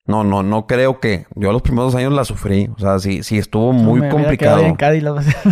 No, 0.06 0.24
no, 0.24 0.44
no 0.44 0.66
creo 0.68 1.00
que. 1.00 1.26
Yo 1.36 1.52
los 1.54 1.62
primeros 1.62 1.94
dos 1.94 2.00
años 2.02 2.12
la 2.14 2.26
sufrí. 2.26 2.70
O 2.76 2.80
sea, 2.80 3.00
sí, 3.00 3.24
sí 3.24 3.38
estuvo 3.38 3.72
muy 3.72 4.02
Me 4.02 4.10
complicado. 4.10 4.60
en 4.60 4.76
Cádiz, 4.76 5.04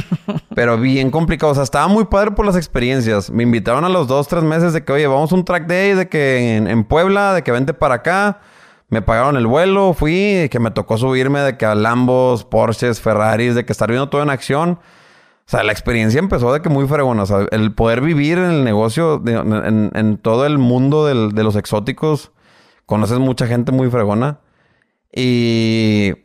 Pero 0.55 0.77
bien 0.77 1.11
complicado. 1.11 1.51
O 1.51 1.55
sea, 1.55 1.63
estaba 1.63 1.87
muy 1.87 2.05
padre 2.05 2.31
por 2.31 2.45
las 2.45 2.55
experiencias. 2.57 3.29
Me 3.29 3.43
invitaron 3.43 3.85
a 3.85 3.89
los 3.89 4.07
dos, 4.07 4.27
tres 4.27 4.43
meses 4.43 4.73
de 4.73 4.83
que, 4.83 4.91
oye, 4.91 5.07
vamos 5.07 5.31
a 5.31 5.35
un 5.35 5.45
track 5.45 5.67
day, 5.67 5.93
de 5.93 6.09
que 6.09 6.57
en, 6.57 6.67
en 6.67 6.83
Puebla, 6.83 7.33
de 7.33 7.43
que 7.43 7.51
vente 7.51 7.73
para 7.73 7.95
acá. 7.95 8.41
Me 8.89 9.01
pagaron 9.01 9.35
el 9.35 9.47
vuelo, 9.47 9.93
fui, 9.93 10.47
que 10.49 10.59
me 10.59 10.71
tocó 10.71 10.97
subirme 10.97 11.41
de 11.41 11.57
que 11.57 11.65
a 11.65 11.75
Lambos, 11.75 12.45
Porsches, 12.45 13.01
Ferraris, 13.01 13.53
de 13.53 13.65
que 13.65 13.73
estar 13.73 13.89
viendo 13.89 14.09
todo 14.09 14.23
en 14.23 14.29
acción. 14.29 14.79
O 15.47 15.49
sea, 15.49 15.63
la 15.63 15.71
experiencia 15.71 16.19
empezó 16.19 16.53
de 16.53 16.61
que 16.61 16.69
muy 16.69 16.87
fregona. 16.87 17.23
O 17.23 17.25
sea, 17.25 17.47
el 17.51 17.73
poder 17.73 18.01
vivir 18.01 18.37
en 18.37 18.51
el 18.51 18.63
negocio, 18.63 19.21
en, 19.25 20.17
todo 20.21 20.45
el 20.45 20.57
mundo 20.57 21.05
de 21.05 21.43
los 21.43 21.55
exóticos, 21.55 22.31
conoces 22.85 23.19
mucha 23.19 23.45
gente 23.45 23.71
muy 23.71 23.89
fregona. 23.89 24.39
Y 25.13 26.15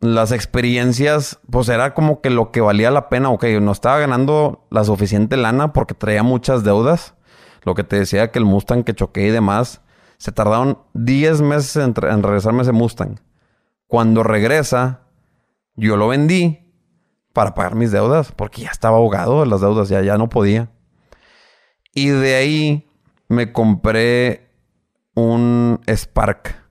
las 0.00 0.32
experiencias, 0.32 1.38
pues 1.50 1.68
era 1.68 1.94
como 1.94 2.20
que 2.20 2.30
lo 2.30 2.50
que 2.50 2.60
valía 2.60 2.90
la 2.90 3.08
pena. 3.08 3.30
Ok, 3.30 3.44
no 3.60 3.72
estaba 3.72 3.98
ganando 3.98 4.66
la 4.70 4.84
suficiente 4.84 5.36
lana 5.36 5.72
porque 5.72 5.94
traía 5.94 6.22
muchas 6.22 6.64
deudas. 6.64 7.14
Lo 7.64 7.74
que 7.74 7.84
te 7.84 7.96
decía 7.96 8.30
que 8.30 8.38
el 8.38 8.44
Mustang 8.44 8.84
que 8.84 8.94
choqué 8.94 9.28
y 9.28 9.30
demás. 9.30 9.81
Se 10.22 10.30
tardaron 10.30 10.78
10 10.94 11.40
meses 11.40 11.74
en, 11.74 11.94
en 12.08 12.22
regresarme 12.22 12.62
ese 12.62 12.70
Mustang. 12.70 13.18
Cuando 13.88 14.22
regresa, 14.22 15.00
yo 15.74 15.96
lo 15.96 16.06
vendí 16.06 16.72
para 17.32 17.54
pagar 17.54 17.74
mis 17.74 17.90
deudas. 17.90 18.30
Porque 18.30 18.62
ya 18.62 18.70
estaba 18.70 18.98
ahogado 18.98 19.40
de 19.40 19.46
las 19.46 19.62
deudas. 19.62 19.88
Ya, 19.88 20.00
ya 20.00 20.16
no 20.18 20.28
podía. 20.28 20.70
Y 21.92 22.10
de 22.10 22.36
ahí 22.36 22.88
me 23.26 23.52
compré 23.52 24.54
un 25.16 25.80
Spark. 25.88 26.61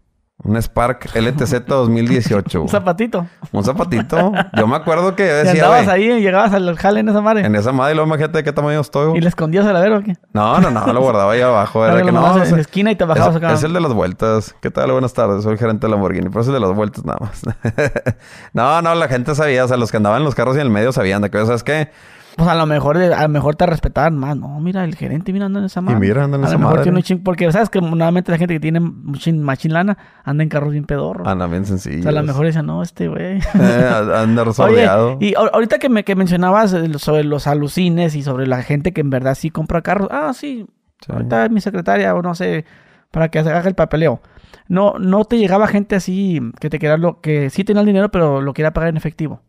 Un 0.44 0.58
Spark 0.58 1.10
LTZ 1.16 1.66
2018. 1.68 2.62
Un 2.64 2.68
zapatito. 2.68 3.28
Un 3.52 3.64
zapatito. 3.64 4.32
Yo 4.58 4.66
me 4.68 4.76
acuerdo 4.76 5.16
que 5.16 5.24
Y 5.24 5.28
decía, 5.28 5.52
andabas 5.66 5.86
güey, 5.86 5.96
ahí 6.12 6.18
y 6.18 6.22
llegabas 6.22 6.52
al 6.54 6.76
jale 6.78 7.02
en 7.02 7.10
esa 7.10 7.22
madre. 7.22 7.46
en 7.46 7.56
esa 7.56 7.72
madre, 7.72 7.92
y 7.92 7.96
luego 7.96 8.08
imagínate 8.08 8.40
de 8.40 8.44
qué 8.44 8.52
tamaño 8.52 8.80
estoy. 8.80 9.08
güey. 9.10 9.18
Y 9.20 9.22
le 9.22 9.30
escondías 9.30 9.66
a 9.68 9.74
la 9.74 9.82
vera 9.82 9.98
o 10.00 10.02
qué. 10.02 10.16
No, 10.34 10.60
no, 10.60 10.72
no, 10.72 10.92
lo 10.94 11.02
guardaba 11.02 11.34
ahí 11.34 11.42
abajo. 11.42 11.86
Era 11.86 11.98
que 12.02 12.12
lo 12.12 12.20
no, 12.22 12.36
en 12.38 12.42
ese- 12.44 12.56
la 12.56 12.62
esquina 12.62 12.92
y 12.92 12.96
te 12.96 13.06
bajabas 13.06 13.32
es, 13.32 13.38
acá. 13.38 13.54
es 13.54 13.64
el 13.64 13.74
de 13.74 13.82
las 13.82 13.94
vueltas. 13.94 14.56
¿Qué 14.62 14.72
tal? 14.72 14.92
Buenas 14.92 15.14
tardes. 15.14 15.44
Soy 15.44 15.54
el 15.54 15.60
gerente 15.60 15.86
de 15.88 15.92
Lamborghini. 15.92 16.30
Pero 16.30 16.42
es 16.42 16.48
el 16.48 16.54
de 16.54 16.60
las 16.60 16.74
vueltas 16.74 17.06
nada 17.06 17.20
más. 17.22 17.42
no, 18.54 18.82
no, 18.82 18.96
la 18.96 19.08
gente 19.08 19.36
sabía. 19.36 19.66
O 19.66 19.68
sea, 19.68 19.78
los 19.78 19.92
que 19.92 19.98
andaban 19.98 20.20
en 20.20 20.26
los 20.26 20.36
carros 20.36 20.56
y 20.56 20.60
en 20.60 20.68
el 20.68 20.72
medio 20.74 20.92
sabían 20.92 21.22
de 21.22 21.30
que, 21.30 21.46
¿sabes 21.46 21.64
qué? 21.64 21.90
Pues 22.38 22.50
a 22.50 22.56
lo 22.56 22.66
mejor, 22.66 22.98
a 22.98 23.22
lo 23.24 23.30
mejor 23.30 23.56
te 23.56 23.66
respetaban 23.66 24.18
más. 24.18 24.38
No, 24.38 24.60
mira, 24.60 24.84
el 24.86 24.96
gerente 24.96 25.34
mira 25.34 25.48
anda 25.48 25.60
en 25.60 25.66
esa 25.66 25.82
madre. 25.82 26.00
mira, 26.00 26.24
anda 26.24 26.38
en 26.38 26.44
a 26.44 26.48
esa 26.48 26.54
lo 26.54 26.60
mejor 26.60 26.74
madre. 26.76 26.84
tiene 26.84 26.98
un 27.00 27.04
ching- 27.04 27.22
Porque 27.24 27.52
sabes 27.52 27.70
que 27.70 27.82
normalmente 27.82 28.32
la 28.32 28.38
gente 28.38 28.54
que 28.54 28.60
tiene 28.60 28.80
machín, 28.80 29.44
machín 29.44 29.74
lana 29.74 29.98
anda 30.24 30.42
en 30.44 30.50
carros 30.50 30.72
bien 30.72 30.86
pedorros. 30.86 31.28
Anda 31.28 31.48
bien 31.48 31.64
o 31.64 31.66
sencillo. 31.66 32.02
sea, 32.04 32.10
a 32.12 32.14
lo 32.16 32.24
mejor 32.24 32.46
decían, 32.46 32.66
no, 32.66 32.82
este 32.84 33.08
güey. 33.10 33.40
Eh, 33.60 33.90
anda 34.16 34.42
Oye, 34.44 34.50
resordeado. 34.50 35.18
y 35.20 35.34
ahor- 35.34 35.52
ahorita 35.54 35.78
que, 35.78 35.90
me, 35.90 36.04
que 36.04 36.16
mencionabas 36.16 36.76
sobre 36.98 37.24
los 37.26 37.48
alucines 37.48 38.16
y 38.16 38.24
sobre 38.24 38.48
la 38.48 38.64
gente 38.64 38.94
que 38.94 39.02
en 39.02 39.10
verdad 39.10 39.36
sí 39.36 39.50
compra 39.52 39.82
carros. 39.82 40.08
Ah, 40.12 40.32
sí. 40.34 40.66
Sí. 41.06 41.12
Ahorita 41.12 41.50
mi 41.50 41.60
secretaria, 41.62 42.14
o 42.16 42.22
no 42.22 42.34
sé, 42.36 42.66
para 43.12 43.30
que 43.30 43.40
haga 43.40 43.68
el 43.68 43.76
papeleo. 43.76 44.22
No, 44.68 44.94
no 45.00 45.26
te 45.26 45.38
llegaba 45.38 45.68
gente 45.68 45.96
así 45.96 46.40
que 46.60 46.70
te 46.70 46.80
quería 46.80 46.96
lo 46.98 47.20
que 47.20 47.50
sí 47.50 47.64
tenía 47.66 47.82
el 47.82 47.88
dinero, 47.88 48.10
pero 48.10 48.40
lo 48.42 48.54
quería 48.54 48.72
pagar 48.72 48.90
en 48.90 48.98
efectivo. 48.98 49.42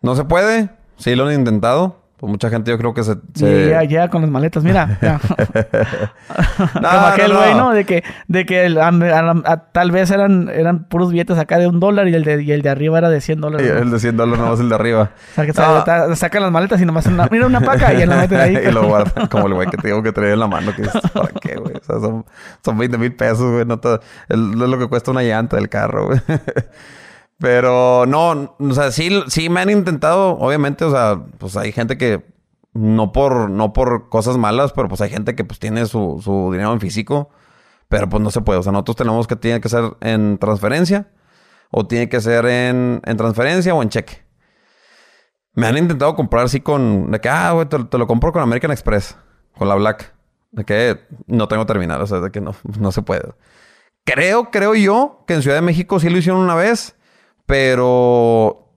No 0.00 0.16
se 0.16 0.24
puede. 0.24 0.70
Sí 0.96 1.14
lo 1.14 1.26
han 1.26 1.34
intentado. 1.34 1.98
Pues 2.18 2.30
mucha 2.30 2.50
gente 2.50 2.70
yo 2.70 2.78
creo 2.78 2.94
que 2.94 3.02
se... 3.02 3.14
Y 3.34 3.38
se- 3.40 3.46
llega, 3.64 3.82
llega 3.82 4.08
con 4.08 4.22
las 4.22 4.30
maletas, 4.30 4.62
mira. 4.62 4.96
ya. 5.02 5.18
No, 6.80 6.88
Como 6.88 7.06
aquel 7.08 7.32
no, 7.32 7.38
güey, 7.38 7.50
no. 7.52 7.56
¿no? 7.58 7.70
De 7.72 7.84
que, 7.84 8.04
de 8.28 8.46
que 8.46 8.64
el- 8.66 8.78
a- 8.78 8.88
a- 8.90 9.42
a- 9.44 9.56
tal 9.72 9.90
vez 9.90 10.08
eran, 10.12 10.48
eran 10.48 10.84
puros 10.84 11.10
billetes 11.10 11.36
acá 11.36 11.58
de 11.58 11.66
un 11.66 11.80
dólar 11.80 12.06
y 12.06 12.14
el 12.14 12.22
de, 12.22 12.40
y 12.44 12.52
el 12.52 12.62
de 12.62 12.68
arriba 12.70 12.98
era 12.98 13.10
de 13.10 13.20
100 13.20 13.38
Y 13.38 13.40
dólares. 13.40 13.72
¿no? 13.74 13.80
el 13.80 13.90
de 13.90 13.98
100 13.98 14.16
dólares 14.16 14.40
nomás 14.40 14.60
el 14.60 14.68
de 14.68 14.74
arriba. 14.76 15.10
O 15.32 15.34
sea, 15.34 15.46
que 15.46 15.52
No. 15.52 16.14
sacan 16.14 16.42
las 16.42 16.52
maletas 16.52 16.80
y 16.80 16.84
nomás 16.86 17.06
una, 17.06 17.26
mira 17.28 17.44
una 17.46 17.60
paca 17.60 17.92
y 17.92 17.98
ya 17.98 18.06
la 18.06 18.16
meten 18.18 18.38
ahí. 18.40 18.56
y 18.68 18.70
lo 18.70 18.86
guardan 18.86 19.26
como 19.26 19.48
el 19.48 19.54
güey 19.54 19.68
que 19.68 19.78
te 19.78 19.88
digo 19.88 20.00
que 20.04 20.12
traía 20.12 20.34
en 20.34 20.38
la 20.40 20.46
mano. 20.46 20.72
Que 20.76 20.82
dices, 20.82 21.02
¿para 21.12 21.28
qué, 21.40 21.56
güey? 21.56 21.74
O 21.74 21.82
sea, 21.84 21.98
son, 21.98 22.24
son 22.64 22.78
20 22.78 22.98
mil 22.98 23.12
pesos, 23.16 23.50
güey. 23.50 23.64
No 23.64 23.80
te- 23.80 23.98
el- 24.28 24.52
es 24.52 24.68
lo 24.68 24.78
que 24.78 24.86
cuesta 24.86 25.10
una 25.10 25.22
llanta 25.24 25.56
del 25.56 25.68
carro, 25.68 26.06
güey. 26.06 26.20
Pero 27.38 28.06
no, 28.06 28.56
o 28.58 28.72
sea, 28.72 28.92
sí, 28.92 29.22
sí 29.28 29.48
me 29.48 29.60
han 29.60 29.70
intentado, 29.70 30.38
obviamente, 30.38 30.84
o 30.84 30.90
sea, 30.90 31.24
pues 31.38 31.56
hay 31.56 31.72
gente 31.72 31.98
que 31.98 32.24
no 32.72 33.12
por, 33.12 33.50
no 33.50 33.72
por 33.72 34.08
cosas 34.08 34.38
malas, 34.38 34.72
pero 34.72 34.88
pues 34.88 35.00
hay 35.00 35.10
gente 35.10 35.34
que 35.34 35.44
pues 35.44 35.58
tiene 35.58 35.86
su, 35.86 36.20
su 36.22 36.50
dinero 36.52 36.72
en 36.72 36.80
físico, 36.80 37.30
pero 37.88 38.08
pues 38.08 38.22
no 38.22 38.30
se 38.30 38.40
puede. 38.40 38.60
O 38.60 38.62
sea, 38.62 38.72
nosotros 38.72 38.96
tenemos 38.96 39.26
que 39.26 39.36
tiene 39.36 39.60
que 39.60 39.68
ser 39.68 39.96
en 40.00 40.38
transferencia, 40.38 41.10
o 41.72 41.86
tiene 41.86 42.08
que 42.08 42.20
ser 42.20 42.46
en, 42.46 43.00
en 43.04 43.16
transferencia 43.16 43.74
o 43.74 43.82
en 43.82 43.88
cheque. 43.88 44.22
Me 45.54 45.66
han 45.66 45.76
intentado 45.76 46.14
comprar 46.14 46.44
así 46.44 46.60
con... 46.60 47.10
De 47.10 47.20
que, 47.20 47.28
ah, 47.28 47.52
güey, 47.52 47.66
te, 47.66 47.98
lo 47.98 48.06
compro 48.06 48.32
con 48.32 48.42
American 48.42 48.70
Express. 48.70 49.16
Con 49.56 49.68
la 49.68 49.74
Black. 49.74 50.14
De 50.50 50.64
que 50.64 51.00
no 51.26 51.48
tengo 51.48 51.66
terminal. 51.66 52.00
O 52.00 52.06
sea, 52.06 52.20
de 52.20 52.30
que 52.30 52.40
no, 52.40 52.54
no 52.78 52.92
se 52.92 53.02
puede. 53.02 53.34
Creo, 54.04 54.50
creo 54.50 54.74
yo 54.74 55.24
que 55.26 55.34
en 55.34 55.42
Ciudad 55.42 55.56
de 55.56 55.62
México 55.62 56.00
sí 56.00 56.08
lo 56.08 56.18
hicieron 56.18 56.40
una 56.40 56.54
vez. 56.54 56.96
Pero... 57.52 58.70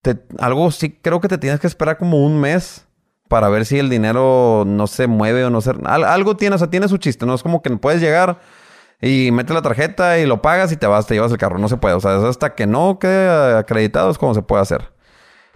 te- 0.00 0.24
algo 0.38 0.70
sí 0.70 0.98
creo 1.02 1.20
que 1.20 1.28
te 1.28 1.36
tienes 1.36 1.60
que 1.60 1.66
esperar 1.66 1.98
como 1.98 2.24
un 2.24 2.40
mes 2.40 2.86
para 3.28 3.50
ver 3.50 3.66
si 3.66 3.78
el 3.78 3.90
dinero 3.90 4.64
no 4.66 4.86
se 4.86 5.06
mueve 5.08 5.44
o 5.44 5.50
no 5.50 5.60
se... 5.60 5.72
al- 5.84 6.04
algo 6.04 6.36
tiene, 6.38 6.56
o 6.56 6.58
sea, 6.58 6.70
tiene 6.70 6.88
su 6.88 6.96
chiste. 6.96 7.26
No 7.26 7.34
es 7.34 7.42
como 7.42 7.60
que 7.60 7.68
puedes 7.76 8.00
llegar 8.00 8.38
y 9.02 9.30
metes 9.30 9.54
la 9.54 9.60
tarjeta 9.60 10.18
y 10.18 10.24
lo 10.24 10.40
pagas 10.40 10.72
y 10.72 10.78
te 10.78 10.86
vas, 10.86 11.06
te 11.06 11.12
llevas 11.14 11.32
el 11.32 11.36
carro. 11.38 11.58
No 11.58 11.68
se 11.68 11.76
puede. 11.76 11.94
O 11.94 12.00
sea, 12.00 12.16
es 12.16 12.24
hasta 12.24 12.54
que 12.54 12.66
no 12.66 12.98
quede 12.98 13.58
acreditado 13.58 14.10
es 14.10 14.16
como 14.16 14.32
se 14.32 14.40
puede 14.40 14.62
hacer. 14.62 14.90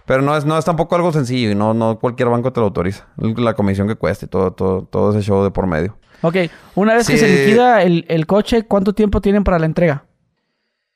Pero 0.05 0.21
no 0.21 0.37
es, 0.37 0.45
no 0.45 0.59
es 0.59 0.65
tampoco 0.65 0.95
algo 0.95 1.11
sencillo 1.11 1.49
y 1.49 1.55
no, 1.55 1.73
no 1.73 1.97
cualquier 1.97 2.29
banco 2.29 2.53
te 2.53 2.59
lo 2.59 2.67
autoriza. 2.67 3.07
La 3.17 3.55
comisión 3.55 3.87
que 3.87 3.95
cuesta 3.95 4.25
y 4.25 4.27
todo, 4.29 4.51
todo, 4.53 4.83
todo 4.83 5.09
ese 5.09 5.21
show 5.21 5.43
de 5.43 5.49
por 5.49 5.65
medio. 5.65 5.97
Ok, 6.21 6.35
una 6.75 6.93
vez 6.93 7.07
que 7.07 7.17
se 7.17 7.27
liquida 7.27 7.81
el, 7.81 8.05
el 8.09 8.27
coche, 8.27 8.63
¿cuánto 8.67 8.93
tiempo 8.93 9.21
tienen 9.21 9.43
para 9.43 9.57
la 9.57 9.65
entrega? 9.65 10.03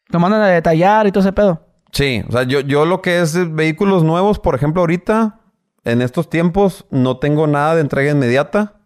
Lo 0.10 0.20
mandan 0.20 0.42
a 0.42 0.48
detallar 0.48 1.08
y 1.08 1.12
todo 1.12 1.22
ese 1.22 1.34
pedo. 1.34 1.62
Sí, 1.92 2.24
o 2.28 2.32
sea, 2.32 2.44
yo, 2.44 2.60
yo 2.62 2.86
lo 2.86 3.02
que 3.02 3.22
es 3.22 3.54
vehículos 3.54 4.04
nuevos, 4.04 4.40
por 4.40 4.56
ejemplo, 4.56 4.82
ahorita, 4.82 5.40
en 5.84 6.02
estos 6.02 6.30
tiempos, 6.30 6.86
no 6.90 7.18
tengo 7.18 7.48
nada 7.48 7.76
de 7.76 7.82
entrega 7.82 8.12
inmediata 8.12 8.80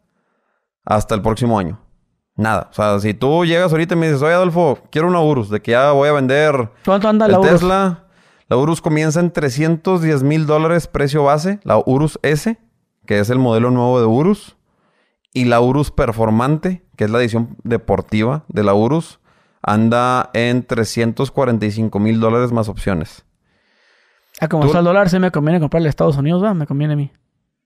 hasta 0.83 1.15
el 1.15 1.21
próximo 1.21 1.57
año. 1.57 1.79
Nada. 2.35 2.67
O 2.69 2.73
sea, 2.73 2.99
si 2.99 3.13
tú 3.13 3.45
llegas 3.45 3.71
ahorita 3.71 3.95
y 3.95 3.97
me 3.97 4.07
dices, 4.07 4.21
oye 4.21 4.33
Adolfo, 4.33 4.77
quiero 4.91 5.07
una 5.07 5.21
Urus, 5.21 5.49
de 5.49 5.61
que 5.61 5.71
ya 5.71 5.91
voy 5.91 6.07
a 6.07 6.13
vender 6.13 6.69
¿Cuánto 6.85 7.09
anda 7.09 7.25
el 7.25 7.31
la 7.31 7.39
Urus? 7.39 7.51
Tesla. 7.51 8.03
La 8.47 8.57
Urus 8.57 8.79
comienza 8.79 9.19
en 9.19 9.31
310 9.31 10.23
mil 10.23 10.45
dólares 10.45 10.87
precio 10.87 11.23
base. 11.23 11.59
La 11.63 11.81
Urus 11.83 12.19
S, 12.21 12.57
que 13.05 13.19
es 13.19 13.29
el 13.29 13.39
modelo 13.39 13.71
nuevo 13.71 13.99
de 13.99 14.05
Urus. 14.05 14.55
Y 15.33 15.45
la 15.45 15.59
Urus 15.59 15.91
Performante, 15.91 16.85
que 16.95 17.05
es 17.05 17.09
la 17.09 17.19
edición 17.19 17.57
deportiva 17.63 18.45
de 18.47 18.63
la 18.63 18.73
Urus, 18.73 19.19
anda 19.67 20.29
en 20.33 20.63
345 20.63 21.99
mil 21.99 22.19
dólares 22.19 22.51
más 22.51 22.69
opciones. 22.69 23.25
Ah, 24.39 24.47
como 24.47 24.61
Tú- 24.63 24.67
está 24.67 24.79
el 24.79 24.85
dólar, 24.85 25.09
sí 25.09 25.19
me 25.19 25.29
conviene 25.31 25.59
comprarle 25.59 25.87
a 25.87 25.91
Estados 25.91 26.17
Unidos, 26.17 26.43
¿va? 26.43 26.53
Me 26.53 26.65
conviene 26.65 26.93
a 26.93 26.97
mí. 26.97 27.11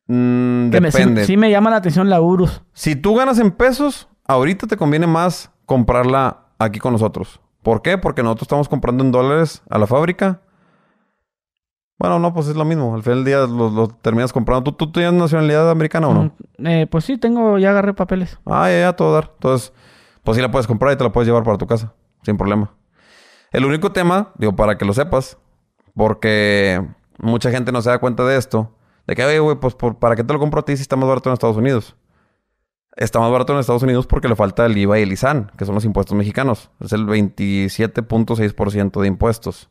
Mm, 0.07 0.71
Que 0.71 0.81
me- 0.81 0.91
sí- 0.91 0.97
depende. 0.97 1.25
sí, 1.25 1.37
me 1.37 1.51
llama 1.51 1.69
la 1.69 1.77
atención 1.77 2.09
la 2.09 2.19
Urus. 2.21 2.61
Si 2.73 2.95
tú 2.95 3.15
ganas 3.15 3.39
en 3.39 3.51
pesos, 3.51 4.09
ahorita 4.27 4.67
te 4.67 4.77
conviene 4.77 5.07
más 5.07 5.51
comprarla 5.65 6.47
aquí 6.59 6.79
con 6.79 6.93
nosotros. 6.93 7.39
¿Por 7.61 7.81
qué? 7.81 7.97
Porque 7.97 8.23
nosotros 8.23 8.43
estamos 8.43 8.67
comprando 8.67 9.03
en 9.03 9.11
dólares 9.11 9.61
a 9.69 9.77
la 9.77 9.85
fábrica. 9.87 10.41
Bueno, 11.99 12.17
no, 12.17 12.33
pues 12.33 12.47
es 12.47 12.55
lo 12.55 12.65
mismo. 12.65 12.95
Al 12.95 13.03
final 13.03 13.19
del 13.19 13.25
día 13.25 13.39
lo, 13.41 13.69
lo 13.69 13.87
terminas 13.87 14.33
comprando. 14.33 14.63
¿Tú, 14.63 14.71
tú 14.87 14.91
tienes 14.91 15.13
nacionalidad 15.13 15.69
americana 15.69 16.07
o 16.07 16.13
no? 16.15 16.23
Mm, 16.57 16.65
eh, 16.67 16.87
pues 16.89 17.05
sí, 17.05 17.17
tengo, 17.17 17.59
ya 17.59 17.69
agarré 17.69 17.93
papeles. 17.93 18.39
Ah, 18.45 18.69
ya, 18.69 18.79
ya, 18.79 18.93
todo 18.95 19.13
dar. 19.13 19.29
Entonces, 19.35 19.71
pues 20.23 20.35
sí 20.35 20.41
la 20.41 20.51
puedes 20.51 20.67
comprar 20.67 20.93
y 20.93 20.97
te 20.97 21.03
la 21.03 21.11
puedes 21.11 21.27
llevar 21.27 21.43
para 21.43 21.57
tu 21.57 21.67
casa. 21.67 21.93
Sin 22.23 22.37
problema. 22.37 22.73
El 23.51 23.65
único 23.65 23.91
tema, 23.91 24.31
digo, 24.37 24.55
para 24.55 24.77
que 24.77 24.85
lo 24.85 24.93
sepas, 24.93 25.37
porque 25.95 26.85
mucha 27.17 27.51
gente 27.51 27.71
no 27.71 27.81
se 27.81 27.89
da 27.89 27.99
cuenta 27.99 28.25
de 28.25 28.37
esto, 28.37 28.75
de 29.07 29.15
que, 29.15 29.25
oye, 29.25 29.39
güey, 29.39 29.57
pues 29.57 29.75
¿para 29.99 30.15
qué 30.15 30.23
te 30.23 30.33
lo 30.33 30.39
compro 30.39 30.61
a 30.61 30.65
ti 30.65 30.75
si 30.75 30.83
está 30.83 30.95
más 30.95 31.09
barato 31.09 31.29
en 31.29 31.33
Estados 31.33 31.57
Unidos? 31.57 31.95
Está 32.95 33.19
más 33.19 33.31
barato 33.31 33.53
en 33.53 33.59
Estados 33.59 33.83
Unidos 33.83 34.05
porque 34.05 34.27
le 34.27 34.35
falta 34.35 34.65
el 34.65 34.77
IVA 34.77 34.99
y 34.99 35.03
el 35.03 35.11
ISAN, 35.11 35.51
que 35.57 35.65
son 35.65 35.75
los 35.75 35.85
impuestos 35.85 36.15
mexicanos. 36.15 36.69
Es 36.79 36.93
el 36.93 37.07
27.6% 37.07 39.01
de 39.01 39.07
impuestos. 39.07 39.69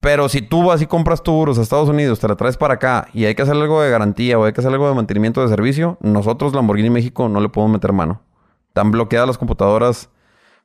Pero 0.00 0.28
si 0.28 0.40
tú 0.40 0.64
vas 0.64 0.82
y 0.82 0.86
compras 0.86 1.22
tu 1.22 1.32
Urus 1.36 1.58
a 1.58 1.62
Estados 1.62 1.88
Unidos, 1.88 2.20
te 2.20 2.28
la 2.28 2.36
traes 2.36 2.56
para 2.56 2.74
acá 2.74 3.08
y 3.12 3.24
hay 3.24 3.34
que 3.34 3.42
hacer 3.42 3.56
algo 3.56 3.82
de 3.82 3.90
garantía 3.90 4.38
o 4.38 4.44
hay 4.44 4.52
que 4.52 4.60
hacer 4.60 4.72
algo 4.72 4.88
de 4.88 4.94
mantenimiento 4.94 5.42
de 5.42 5.48
servicio, 5.48 5.98
nosotros, 6.00 6.54
Lamborghini 6.54 6.90
México, 6.90 7.28
no 7.28 7.40
le 7.40 7.48
podemos 7.48 7.72
meter 7.72 7.92
mano. 7.92 8.22
Están 8.76 8.90
bloqueadas 8.90 9.26
las 9.26 9.38
computadoras 9.38 10.10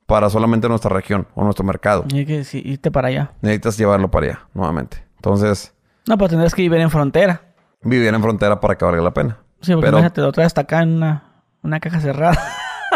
para 0.05 0.29
solamente 0.29 0.67
nuestra 0.67 0.89
región 0.93 1.27
o 1.33 1.45
nuestro 1.45 1.63
mercado. 1.63 2.03
Y 2.13 2.17
hay 2.19 2.25
que 2.25 2.43
sí, 2.43 2.61
irte 2.65 2.91
para 2.91 3.07
allá. 3.07 3.31
Necesitas 3.39 3.77
llevarlo 3.77 4.11
para 4.11 4.25
allá, 4.25 4.39
nuevamente. 4.53 5.01
Entonces, 5.15 5.73
No, 6.05 6.17
pues 6.17 6.29
tendrás 6.29 6.53
que 6.53 6.61
vivir 6.61 6.81
en 6.81 6.89
frontera. 6.91 7.41
vivir 7.81 8.13
en 8.13 8.21
frontera 8.21 8.59
para 8.59 8.77
que 8.77 8.83
valga 8.83 9.01
la 9.01 9.13
pena. 9.13 9.37
Sí, 9.61 9.71
porque 9.71 9.85
Pero- 9.85 9.99
imagínate, 9.99 10.19
lo 10.19 10.33
traes 10.33 10.47
hasta 10.47 10.59
acá 10.59 10.81
en 10.81 10.89
una, 10.97 11.23
una 11.63 11.79
caja 11.79 12.01
cerrada. 12.01 12.37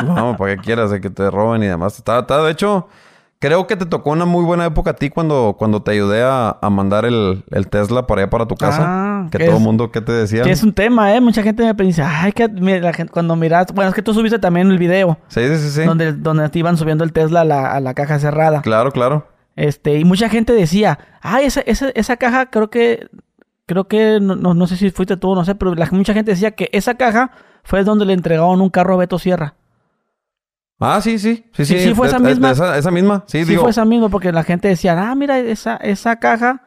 No, 0.03 0.35
para 0.35 0.57
que 0.57 0.61
quieras, 0.61 0.91
de 0.91 0.99
que 0.99 1.09
te 1.09 1.31
roben 1.31 1.63
y 1.63 1.67
demás. 1.67 1.97
Está, 1.97 2.19
está, 2.19 2.43
de 2.43 2.51
hecho, 2.51 2.89
Creo 3.45 3.67
que 3.67 3.75
te 3.75 3.85
tocó 3.85 4.09
una 4.09 4.25
muy 4.25 4.43
buena 4.43 4.65
época 4.65 4.89
a 4.91 4.93
ti 4.95 5.09
cuando, 5.11 5.55
cuando 5.59 5.83
te 5.83 5.91
ayudé 5.91 6.23
a, 6.23 6.57
a 6.59 6.69
mandar 6.71 7.05
el, 7.05 7.43
el 7.51 7.67
Tesla 7.67 8.07
para 8.07 8.21
allá 8.21 8.29
para 8.31 8.47
tu 8.47 8.55
casa. 8.55 8.81
Ah, 8.83 9.27
que 9.31 9.37
que 9.37 9.45
todo 9.45 9.57
el 9.57 9.63
mundo, 9.63 9.91
¿qué 9.91 10.01
te 10.01 10.11
decía? 10.11 10.41
Que 10.41 10.49
es 10.49 10.63
un 10.63 10.73
tema, 10.73 11.13
¿eh? 11.13 11.21
Mucha 11.21 11.43
gente 11.43 11.63
me 11.63 11.83
dice, 11.85 12.01
ay, 12.01 12.31
que 12.31 12.47
mira, 12.49 12.79
la 12.79 12.93
gente, 12.93 13.11
cuando 13.13 13.35
miras... 13.35 13.67
Bueno, 13.73 13.89
es 13.89 13.95
que 13.95 14.01
tú 14.01 14.15
subiste 14.15 14.39
también 14.39 14.71
el 14.71 14.79
video. 14.79 15.19
Sí, 15.27 15.47
sí, 15.47 15.57
sí. 15.57 15.69
sí. 15.69 15.83
Donde, 15.83 16.13
donde 16.13 16.49
te 16.49 16.57
iban 16.57 16.75
subiendo 16.75 17.03
el 17.03 17.13
Tesla 17.13 17.41
a 17.41 17.45
la, 17.45 17.71
a 17.71 17.79
la 17.79 17.93
caja 17.93 18.17
cerrada. 18.17 18.61
Claro, 18.63 18.91
claro. 18.91 19.27
Este, 19.55 19.99
y 19.99 20.05
mucha 20.05 20.27
gente 20.27 20.51
decía, 20.53 20.97
ay, 21.21 21.45
esa, 21.45 21.61
esa, 21.61 21.89
esa 21.89 22.17
caja 22.17 22.47
creo 22.47 22.69
que, 22.71 23.07
creo 23.67 23.87
que, 23.87 24.19
no, 24.21 24.35
no, 24.35 24.53
no 24.53 24.67
sé 24.67 24.75
si 24.75 24.89
fuiste 24.89 25.17
tú, 25.17 25.35
no 25.35 25.45
sé, 25.45 25.55
pero 25.55 25.75
la- 25.75 25.87
mucha 25.91 26.13
gente 26.13 26.31
decía 26.31 26.51
que 26.51 26.69
esa 26.73 26.95
caja 26.95 27.31
fue 27.63 27.83
donde 27.83 28.05
le 28.05 28.13
entregaron 28.13 28.59
un 28.59 28.69
carro 28.69 28.95
a 28.95 28.97
Beto 28.97 29.17
Sierra. 29.19 29.53
Ah, 30.79 30.99
sí, 31.01 31.17
sí. 31.19 31.45
Sí, 31.53 31.65
Sí, 31.65 31.79
sí. 31.79 31.93
fue 31.93 32.07
de- 32.07 32.15
esa 32.15 32.19
misma. 32.19 32.51
esa, 32.51 32.77
esa 32.77 32.91
misma. 32.91 33.23
Sí, 33.27 33.39
Sí, 33.43 33.51
digo. 33.51 33.61
fue 33.61 33.71
esa 33.71 33.85
misma, 33.85 34.09
porque 34.09 34.31
la 34.31 34.43
gente 34.43 34.67
decía, 34.67 34.95
ah, 35.09 35.15
mira, 35.15 35.39
esa, 35.39 35.77
esa 35.77 36.17
caja 36.17 36.61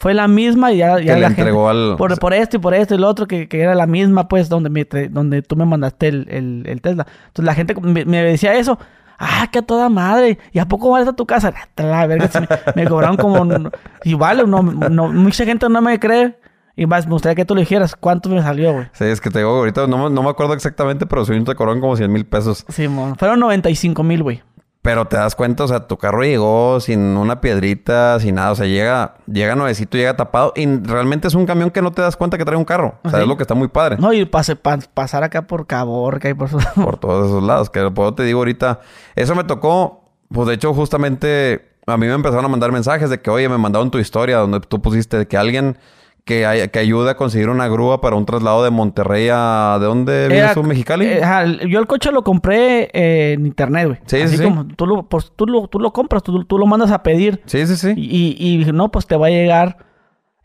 fue 0.00 0.12
la 0.12 0.26
misma 0.26 0.72
y 0.72 0.78
ya, 0.78 0.98
ya 0.98 1.14
que 1.14 1.14
le 1.14 1.20
la 1.20 1.26
gente- 1.28 1.42
entregó 1.42 1.68
al. 1.68 1.94
por, 1.96 2.18
por 2.18 2.34
esto 2.34 2.56
y 2.56 2.60
por 2.60 2.74
esto 2.74 2.94
y 2.94 2.98
lo 2.98 3.08
otro, 3.08 3.26
que, 3.26 3.48
que 3.48 3.60
era 3.60 3.74
la 3.76 3.86
misma, 3.86 4.26
pues, 4.28 4.48
donde, 4.48 4.70
me, 4.70 4.84
donde 5.08 5.42
tú 5.42 5.54
me 5.56 5.64
mandaste 5.66 6.08
el, 6.08 6.26
el, 6.30 6.62
el 6.66 6.80
Tesla. 6.80 7.06
Entonces 7.28 7.44
la 7.44 7.54
gente 7.54 7.74
me, 7.80 8.04
me 8.04 8.22
decía 8.22 8.54
eso. 8.54 8.78
Ah, 9.16 9.46
que 9.52 9.60
a 9.60 9.62
toda 9.62 9.88
madre. 9.88 10.38
¿Y 10.52 10.58
a 10.58 10.66
poco 10.66 10.90
vale 10.90 11.08
a 11.08 11.12
tu 11.12 11.24
casa? 11.24 11.52
La 11.76 12.04
verga, 12.08 12.28
me 12.74 12.84
cobraron 12.88 13.16
como... 13.16 13.70
Igual, 14.04 14.50
no, 14.50 14.60
no, 14.62 15.12
mucha 15.12 15.44
gente 15.44 15.68
no 15.68 15.80
me 15.80 16.00
cree. 16.00 16.36
Y 16.76 16.86
más, 16.86 17.06
me 17.06 17.12
gustaría 17.12 17.36
que 17.36 17.44
tú 17.44 17.54
le 17.54 17.60
dijeras 17.62 17.94
cuánto 17.94 18.28
me 18.28 18.42
salió, 18.42 18.72
güey. 18.72 18.86
Sí, 18.92 19.04
es 19.04 19.20
que 19.20 19.30
te 19.30 19.38
digo, 19.38 19.50
ahorita 19.50 19.86
no, 19.86 20.08
me- 20.08 20.10
no 20.14 20.22
me 20.22 20.30
acuerdo 20.30 20.54
exactamente, 20.54 21.06
pero 21.06 21.24
si 21.24 21.38
te 21.44 21.54
cobraron 21.54 21.80
como 21.80 21.96
100 21.96 22.12
mil 22.12 22.26
pesos. 22.26 22.64
Simón, 22.68 23.16
fueron 23.16 23.38
95 23.40 24.02
mil, 24.02 24.22
güey. 24.22 24.42
Pero 24.82 25.06
te 25.06 25.16
das 25.16 25.34
cuenta, 25.34 25.64
o 25.64 25.68
sea, 25.68 25.86
tu 25.86 25.96
carro 25.96 26.22
llegó 26.24 26.78
sin 26.78 27.00
una 27.00 27.40
piedrita, 27.40 28.20
sin 28.20 28.34
nada. 28.34 28.50
O 28.50 28.54
sea, 28.54 28.66
llega, 28.66 29.14
llega 29.26 29.54
nuevecito, 29.54 29.96
llega 29.96 30.14
tapado. 30.14 30.52
Y 30.56 30.66
realmente 30.66 31.26
es 31.26 31.32
un 31.34 31.46
camión 31.46 31.70
que 31.70 31.80
no 31.80 31.90
te 31.92 32.02
das 32.02 32.16
cuenta 32.18 32.36
que 32.36 32.44
trae 32.44 32.58
un 32.58 32.66
carro. 32.66 32.98
O 33.02 33.08
sea, 33.08 33.20
Sí. 33.20 33.22
es 33.22 33.28
lo 33.28 33.38
que 33.38 33.44
está 33.44 33.54
muy 33.54 33.68
padre. 33.68 33.96
No, 33.98 34.12
y 34.12 34.26
pase, 34.26 34.56
pa- 34.56 34.78
pasar 34.92 35.22
acá 35.24 35.46
por 35.46 35.66
Caborca 35.66 36.28
y 36.28 36.34
por 36.34 36.50
su... 36.50 36.58
Por 36.74 36.98
todos 36.98 37.28
esos 37.28 37.42
lados. 37.42 37.70
Que 37.70 37.90
por 37.92 38.04
eso 38.08 38.14
te 38.14 38.24
digo 38.24 38.40
ahorita. 38.40 38.80
Eso 39.16 39.34
me 39.34 39.44
tocó. 39.44 40.04
Pues 40.28 40.48
de 40.48 40.54
hecho, 40.54 40.74
justamente 40.74 41.70
a 41.86 41.96
mí 41.96 42.06
me 42.06 42.12
empezaron 42.12 42.44
a 42.44 42.48
mandar 42.48 42.70
mensajes 42.70 43.08
de 43.08 43.22
que, 43.22 43.30
oye, 43.30 43.48
me 43.48 43.56
mandaron 43.56 43.90
tu 43.90 43.98
historia 43.98 44.36
donde 44.36 44.60
tú 44.60 44.82
pusiste 44.82 45.26
que 45.26 45.38
alguien 45.38 45.78
que, 46.24 46.46
hay- 46.46 46.68
que 46.68 46.78
ayuda 46.78 47.12
a 47.12 47.16
conseguir 47.16 47.48
una 47.50 47.68
grúa 47.68 48.00
para 48.00 48.16
un 48.16 48.24
traslado 48.24 48.64
de 48.64 48.70
Monterrey 48.70 49.28
a... 49.30 49.76
¿De 49.78 49.86
dónde 49.86 50.28
vives 50.28 50.54
tú, 50.54 50.62
Mexicali? 50.62 51.06
eh, 51.06 51.20
yo 51.68 51.78
el 51.80 51.86
coche 51.86 52.10
lo 52.12 52.24
compré 52.24 52.90
eh, 52.94 53.34
en 53.34 53.46
internet, 53.46 53.86
güey. 53.88 53.98
Sí, 54.06 54.22
Así 54.22 54.36
sí, 54.38 54.44
como 54.44 54.66
tú 54.66 54.86
lo, 54.86 55.02
pues, 55.08 55.32
tú 55.36 55.46
lo, 55.46 55.68
tú 55.68 55.78
lo 55.78 55.92
compras, 55.92 56.22
tú, 56.22 56.44
tú 56.44 56.58
lo 56.58 56.66
mandas 56.66 56.90
a 56.90 57.02
pedir. 57.02 57.42
Sí, 57.46 57.66
sí, 57.66 57.76
sí. 57.76 57.92
Y, 57.96 58.36
y 58.38 58.56
dije, 58.58 58.72
no, 58.72 58.90
pues 58.90 59.06
te 59.06 59.16
va 59.16 59.26
a 59.26 59.30
llegar. 59.30 59.76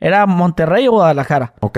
¿Era 0.01 0.25
Monterrey 0.25 0.87
o 0.87 0.91
Guadalajara? 0.91 1.53
Ok. 1.61 1.77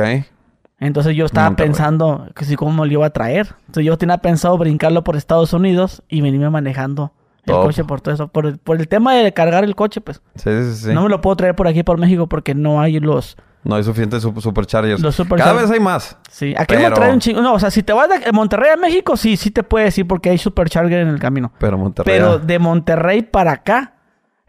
Entonces 0.80 1.16
yo 1.16 1.26
estaba 1.26 1.50
Monterrey. 1.50 1.70
pensando 1.70 2.28
que 2.36 2.46
si 2.46 2.56
cómo 2.56 2.86
lo 2.86 2.92
iba 2.92 3.06
a 3.06 3.10
traer. 3.12 3.56
Entonces 3.68 3.86
yo 3.86 3.98
tenía 4.00 4.18
pensado 4.18 4.58
brincarlo 4.58 5.04
por 5.04 5.16
Estados 5.16 5.54
Unidos 5.54 6.02
y 6.10 6.22
venirme 6.22 6.50
manejando 6.50 7.14
el 7.46 7.54
Top. 7.54 7.66
coche 7.66 7.84
por 7.84 8.02
todo 8.02 8.14
eso. 8.16 8.28
Por 8.30 8.48
el, 8.48 8.58
por 8.58 8.78
el 8.80 8.88
tema 8.88 9.14
de 9.16 9.32
cargar 9.32 9.64
el 9.64 9.76
coche, 9.76 10.02
pues. 10.02 10.22
Sí, 10.36 10.50
sí, 10.64 10.74
sí. 10.88 10.94
No 10.94 11.04
me 11.04 11.10
lo 11.10 11.22
puedo 11.22 11.36
traer 11.36 11.56
por 11.56 11.68
aquí, 11.68 11.84
por 11.84 12.00
México, 12.00 12.28
porque 12.28 12.56
no 12.56 12.82
hay 12.82 13.00
los... 13.00 13.38
No 13.64 13.76
hay 13.76 13.84
suficientes 13.84 14.24
su- 14.24 14.34
superchargers. 14.42 15.00
Los 15.02 15.16
Cada 15.38 15.54
vez 15.54 15.70
hay 15.70 15.80
más. 15.80 16.18
Sí, 16.32 16.54
aquí 16.58 16.76
Pero- 16.76 16.96
trae 16.96 17.14
un 17.14 17.20
chingo. 17.20 17.42
No, 17.42 17.54
o 17.54 17.60
sea, 17.60 17.70
si 17.70 17.84
te 17.84 17.94
vas 17.94 18.10
de 18.10 18.32
Monterrey 18.32 18.72
a 18.72 18.78
México, 18.78 19.16
sí, 19.18 19.38
sí 19.38 19.52
te 19.52 19.62
puede 19.64 19.86
decir 19.86 20.08
porque 20.08 20.30
hay 20.32 20.38
supercharger 20.38 21.00
en 21.02 21.10
el 21.10 21.20
camino. 21.20 21.52
Pero 21.60 21.78
Monterrey. 21.78 22.16
Pero 22.18 22.40
de 22.40 22.58
Monterrey 22.60 23.22
para 23.22 23.52
acá 23.52 23.94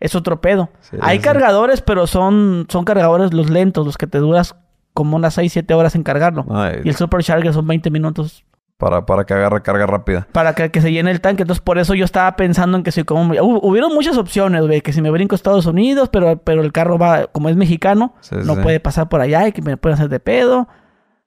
es 0.01 0.15
otro 0.15 0.41
pedo. 0.41 0.71
Sí, 0.81 0.97
Hay 1.01 1.19
sí. 1.19 1.25
cargadores, 1.25 1.83
pero 1.83 2.07
son, 2.07 2.67
son 2.71 2.85
cargadores 2.85 3.35
los 3.35 3.51
lentos, 3.51 3.85
los 3.87 3.99
que 3.99 4.07
te 4.07 4.19
duras 4.19 4.57
como 4.95 5.17
unas 5.17 5.35
6, 5.35 5.53
7 5.53 5.75
horas 5.75 5.95
en 5.95 6.03
cargarlo. 6.03 6.47
ay, 6.51 6.81
Y 6.85 6.89
el 6.89 6.97
supercharger 6.97 7.53
son 7.53 7.67
20 7.67 7.91
minutos 7.91 8.45
para, 8.83 9.07
para 9.07 9.25
que 9.25 9.33
agarre 9.33 9.63
carga 9.63 9.87
rápida. 9.87 10.27
para 10.33 10.55
que, 10.55 10.73
que 10.73 10.81
se 10.81 10.91
llene 10.91 11.13
el 11.13 11.21
tanque. 11.21 11.45
Entonces, 11.45 11.63
por 11.63 11.79
eso 11.79 11.95
yo 11.95 12.05
estaba 12.05 12.35
pensando 12.35 12.77
en 12.77 12.83
que 12.83 12.91
si 12.91 13.05
como... 13.05 13.33
Hu- 13.33 13.61
hubieron 13.63 13.95
muchas 13.95 14.17
opciones, 14.17 14.63
güey. 14.67 14.81
Que 14.81 14.93
si 14.93 15.01
me 15.01 15.11
brinco 15.11 15.35
a 15.35 15.37
Estados 15.37 15.67
Unidos, 15.67 16.09
pero, 16.13 16.39
pero 16.39 16.63
el 16.63 16.73
carro 16.73 16.99
va... 16.99 17.29
Como 17.29 17.49
es 17.49 17.55
mexicano, 17.57 18.15
Sí, 18.21 18.35
no 18.45 18.57
sí. 18.57 18.61
puede 18.63 18.81
pasar 18.81 19.09
por 19.09 19.21
allá 19.21 19.47
y 19.47 19.53
que 19.53 19.63
me 19.63 19.77
pueden 19.77 19.95
hacer 19.95 20.09
de 20.09 20.19
pedo. 20.19 20.67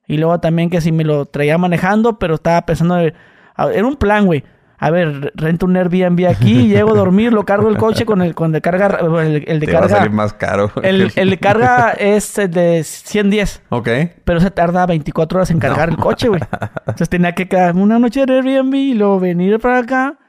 Y 0.05 0.17
luego 0.17 0.37
también 0.41 0.69
que 0.69 0.81
si 0.81 0.91
me 0.91 1.05
lo 1.05 1.25
traía 1.27 1.57
manejando, 1.57 2.19
pero 2.19 2.35
estaba 2.35 2.61
pensando... 2.65 2.99
en- 2.99 3.13
a- 3.55 3.71
Era 3.71 3.87
un 3.87 3.95
plan, 3.95 4.25
güey. 4.25 4.43
A 4.85 4.91
ver, 4.91 5.33
rento 5.33 5.65
un 5.65 5.75
Airbnb 5.75 6.27
aquí, 6.27 6.67
llego 6.67 6.91
a 6.91 6.93
dormir, 6.93 7.33
lo 7.33 7.43
cargo 7.43 7.69
el 7.69 7.77
coche 7.77 8.05
con 8.05 8.21
el, 8.21 8.35
con 8.35 8.51
de 8.51 8.61
carga... 8.61 8.99
El, 8.99 9.43
el 9.47 9.59
de 9.59 9.65
Te 9.65 9.73
va 9.73 9.79
a 9.79 9.81
carga... 9.81 9.97
salir 9.97 10.11
más 10.11 10.33
caro. 10.33 10.71
El, 10.83 11.11
el 11.15 11.31
de 11.31 11.39
carga 11.39 11.89
es 11.97 12.37
el 12.37 12.51
de 12.51 12.83
110. 12.83 13.63
Ok. 13.69 13.89
Pero 14.23 14.39
se 14.39 14.51
tarda 14.51 14.85
24 14.85 15.39
horas 15.39 15.49
en 15.49 15.57
cargar 15.57 15.89
el 15.89 15.97
coche, 15.97 16.27
güey. 16.27 16.39
Entonces 16.77 17.09
tenía 17.09 17.33
que 17.33 17.47
quedarme 17.47 17.81
una 17.81 17.97
noche 17.97 18.21
en 18.21 18.29
Airbnb 18.29 18.75
y 18.75 18.93
luego 18.93 19.19
venir 19.19 19.59
para 19.59 19.79
acá. 19.79 20.19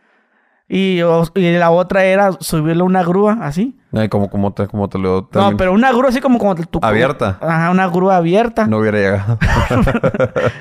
Y, 0.71 1.03
y 1.35 1.59
la 1.59 1.71
otra 1.71 2.05
era 2.05 2.33
subirle 2.41 2.83
una 2.83 3.03
grúa, 3.05 3.37
así. 3.43 3.79
Ay, 3.93 4.09
como, 4.09 4.31
como, 4.31 4.55
te, 4.55 4.69
como 4.69 4.89
te 4.89 4.97
lo... 4.97 5.27
te 5.27 5.39
No, 5.39 5.55
pero 5.59 5.75
una 5.75 5.93
grúa 5.93 6.09
así 6.09 6.23
como, 6.23 6.39
como 6.39 6.55
tu... 6.55 6.79
Abierta. 6.81 7.37
Ajá, 7.43 7.71
una 7.71 7.89
grúa 7.89 8.17
abierta. 8.17 8.67
No 8.67 8.79
hubiera 8.79 8.97
llegado. 8.97 9.39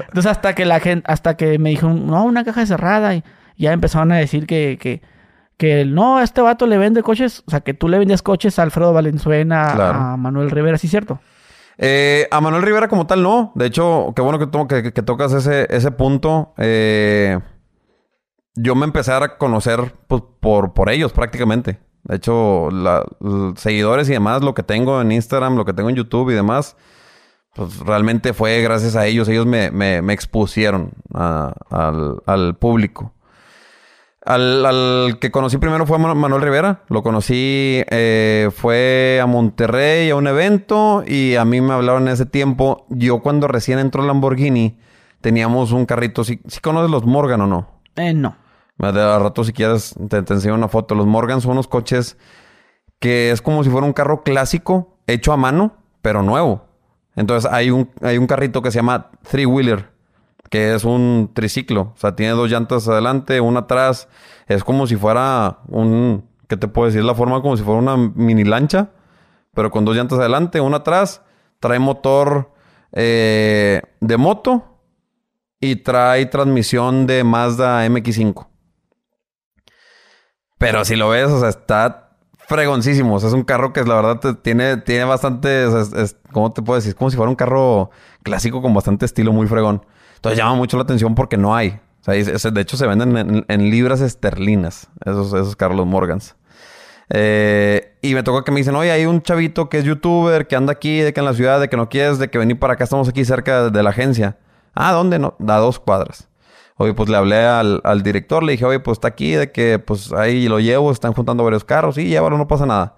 Entonces 0.09 0.25
hasta 0.25 0.53
que 0.53 0.65
la 0.65 0.81
gente, 0.81 1.09
hasta 1.09 1.37
que 1.37 1.57
me 1.59 1.69
dijo, 1.69 1.87
no, 1.87 2.25
una 2.25 2.43
caja 2.43 2.65
cerrada. 2.65 3.15
Y 3.15 3.23
ya 3.57 3.73
empezaron 3.73 4.11
a 4.11 4.17
decir 4.17 4.45
que, 4.47 4.77
que, 4.79 5.01
que 5.57 5.85
no, 5.85 6.21
este 6.21 6.41
vato 6.41 6.67
le 6.67 6.77
vende 6.77 7.03
coches. 7.03 7.43
O 7.47 7.51
sea, 7.51 7.61
que 7.61 7.73
tú 7.73 7.87
le 7.89 7.97
vendes 7.99 8.21
coches 8.21 8.59
a 8.59 8.63
Alfredo 8.63 8.93
Valenzuela, 8.93 9.71
Claro. 9.75 9.99
a 9.99 10.17
Manuel 10.17 10.51
Rivera, 10.51 10.77
¿sí 10.77 10.87
es 10.87 10.91
cierto? 10.91 11.19
Eh, 11.77 12.27
a 12.31 12.39
Manuel 12.41 12.63
Rivera 12.63 12.87
como 12.87 13.05
tal 13.07 13.21
no. 13.23 13.51
De 13.55 13.65
hecho, 13.65 14.13
qué 14.15 14.21
bueno 14.21 14.39
que, 14.39 14.47
to- 14.47 14.67
que, 14.67 14.93
que 14.93 15.01
tocas 15.01 15.33
ese, 15.33 15.67
ese 15.69 15.91
punto. 15.91 16.53
Eh, 16.57 17.37
yo 18.55 18.75
me 18.75 18.85
empecé 18.85 19.11
a 19.11 19.37
conocer 19.37 19.93
pues, 20.07 20.23
por, 20.39 20.73
por 20.73 20.89
ellos 20.89 21.11
prácticamente. 21.11 21.79
De 22.03 22.15
hecho, 22.17 22.69
la- 22.71 23.03
l- 23.19 23.53
seguidores 23.57 24.07
y 24.09 24.13
demás, 24.13 24.41
lo 24.43 24.53
que 24.53 24.63
tengo 24.63 25.01
en 25.01 25.11
Instagram, 25.11 25.55
lo 25.57 25.65
que 25.65 25.73
tengo 25.73 25.89
en 25.89 25.95
YouTube 25.95 26.29
y 26.29 26.33
demás, 26.35 26.77
pues 27.55 27.79
realmente 27.79 28.33
fue 28.33 28.61
gracias 28.61 28.95
a 28.95 29.05
ellos. 29.07 29.27
Ellos 29.27 29.45
me, 29.45 29.71
me- 29.71 30.01
me 30.01 30.13
expusieron 30.13 30.91
a- 31.13 31.53
al, 31.69 32.21
al 32.25 32.55
público. 32.55 33.13
Al, 34.25 34.65
al 34.65 35.17
que 35.21 35.29
conocí 35.29 35.57
primero 35.57 35.85
fue 35.85 35.99
Manu- 35.99 36.15
Manuel 36.15 36.41
Rivera. 36.41 36.81
Lo 36.89 37.03
conocí, 37.03 37.83
eh, 37.91 38.49
fue 38.55 39.19
a 39.21 39.27
Monterrey 39.27 40.09
a 40.09 40.15
un 40.15 40.25
evento 40.27 41.03
y 41.05 41.35
a 41.35 41.45
mí 41.45 41.61
me 41.61 41.73
hablaron 41.73 42.07
en 42.07 42.13
ese 42.13 42.25
tiempo. 42.25 42.87
Yo 42.89 43.19
cuando 43.21 43.47
recién 43.47 43.77
entró 43.77 44.01
el 44.01 44.07
Lamborghini 44.07 44.79
teníamos 45.21 45.71
un 45.71 45.85
carrito. 45.85 46.23
¿Sí, 46.23 46.41
sí 46.47 46.59
conoces 46.59 46.89
los 46.89 47.05
Morgan 47.05 47.41
o 47.41 47.47
no? 47.47 47.81
Eh, 47.95 48.13
no. 48.13 48.35
De 48.77 48.87
a 49.01 49.19
rato 49.19 49.43
si 49.43 49.53
quieres 49.53 49.95
te, 50.09 50.21
te 50.23 50.33
enseño 50.33 50.55
una 50.55 50.67
foto. 50.67 50.95
Los 50.95 51.05
Morgan 51.05 51.39
son 51.39 51.51
unos 51.51 51.67
coches 51.67 52.17
que 52.99 53.31
es 53.31 53.41
como 53.41 53.63
si 53.63 53.69
fuera 53.69 53.85
un 53.85 53.93
carro 53.93 54.23
clásico 54.23 54.97
hecho 55.07 55.33
a 55.33 55.37
mano, 55.37 55.75
pero 56.01 56.23
nuevo. 56.23 56.65
Entonces 57.15 57.49
hay 57.51 57.69
un, 57.69 57.89
hay 58.01 58.17
un 58.17 58.25
carrito 58.27 58.61
que 58.61 58.71
se 58.71 58.79
llama 58.79 59.11
Three 59.29 59.45
Wheeler, 59.45 59.91
que 60.49 60.75
es 60.75 60.83
un 60.83 61.31
triciclo. 61.33 61.93
O 61.95 61.97
sea, 61.97 62.15
tiene 62.15 62.33
dos 62.33 62.49
llantas 62.49 62.87
adelante, 62.87 63.41
una 63.41 63.61
atrás. 63.61 64.07
Es 64.47 64.63
como 64.63 64.87
si 64.87 64.95
fuera 64.95 65.59
un, 65.67 66.27
¿qué 66.47 66.57
te 66.57 66.67
puedo 66.67 66.87
decir? 66.87 67.03
La 67.03 67.15
forma 67.15 67.41
como 67.41 67.57
si 67.57 67.63
fuera 67.63 67.79
una 67.79 67.97
mini 67.97 68.43
lancha, 68.43 68.89
pero 69.53 69.71
con 69.71 69.85
dos 69.85 69.95
llantas 69.95 70.19
adelante, 70.19 70.61
una 70.61 70.77
atrás. 70.77 71.21
Trae 71.59 71.79
motor 71.79 72.51
eh, 72.91 73.81
de 74.01 74.17
moto 74.17 74.79
y 75.59 75.77
trae 75.77 76.25
transmisión 76.27 77.07
de 77.07 77.23
Mazda 77.23 77.85
MX5. 77.87 78.47
Pero 80.57 80.85
si 80.85 80.95
lo 80.95 81.09
ves, 81.09 81.29
o 81.29 81.39
sea, 81.39 81.49
está 81.49 82.17
fregoncísimo. 82.47 83.15
O 83.15 83.19
sea, 83.19 83.29
es 83.29 83.35
un 83.35 83.43
carro 83.43 83.73
que 83.73 83.83
la 83.83 83.95
verdad 83.95 84.37
tiene, 84.41 84.77
tiene 84.77 85.05
bastante, 85.05 85.65
¿cómo 86.31 86.51
te 86.51 86.61
puedo 86.61 86.75
decir? 86.75 86.89
Es 86.89 86.95
como 86.95 87.09
si 87.09 87.17
fuera 87.17 87.29
un 87.29 87.35
carro 87.35 87.89
clásico 88.23 88.61
con 88.61 88.73
bastante 88.73 89.05
estilo, 89.05 89.33
muy 89.33 89.47
fregón. 89.47 89.85
Entonces 90.15 90.37
llama 90.37 90.55
mucho 90.55 90.77
la 90.77 90.83
atención 90.83 91.15
porque 91.15 91.37
no 91.37 91.55
hay. 91.55 91.79
De 92.05 92.61
hecho 92.61 92.77
se 92.77 92.85
venden 92.85 93.45
en, 93.47 93.69
libras 93.71 94.01
esterlinas, 94.01 94.89
esos, 95.03 95.27
esos 95.33 95.55
Carlos 95.55 95.87
Morgans. 95.87 96.35
Eh, 97.09 97.97
y 98.01 98.13
me 98.13 98.23
toca 98.23 98.43
que 98.43 98.51
me 98.51 98.59
dicen, 98.59 98.75
oye, 98.75 98.91
hay 98.91 99.05
un 99.05 99.21
chavito 99.21 99.69
que 99.69 99.79
es 99.79 99.83
youtuber, 99.83 100.47
que 100.47 100.55
anda 100.55 100.71
aquí, 100.73 100.99
de 100.99 101.13
que 101.13 101.19
en 101.19 101.25
la 101.25 101.33
ciudad, 101.33 101.59
de 101.59 101.69
que 101.69 101.77
no 101.77 101.89
quieres, 101.89 102.19
de 102.19 102.29
que 102.29 102.37
venir 102.37 102.59
para 102.59 102.73
acá, 102.73 102.83
estamos 102.83 103.07
aquí 103.07 103.25
cerca 103.25 103.69
de, 103.69 103.83
la 103.83 103.89
agencia. 103.89 104.37
Ah, 104.73 104.91
¿dónde? 104.91 105.19
No, 105.19 105.35
da 105.39 105.57
dos 105.57 105.79
cuadras. 105.79 106.27
Oye, 106.77 106.93
pues 106.93 107.09
le 107.09 107.17
hablé 107.17 107.45
al, 107.45 107.81
al 107.83 108.03
director, 108.03 108.43
le 108.43 108.53
dije, 108.53 108.65
oye, 108.65 108.79
pues 108.79 108.97
está 108.97 109.07
aquí, 109.07 109.31
de 109.31 109.51
que 109.51 109.79
pues 109.79 110.11
ahí 110.11 110.47
lo 110.47 110.59
llevo, 110.59 110.91
están 110.91 111.13
juntando 111.13 111.43
varios 111.43 111.63
carros, 111.63 111.95
sí, 111.95 112.05
llévalo, 112.05 112.37
no 112.37 112.47
pasa 112.47 112.65
nada. 112.65 112.95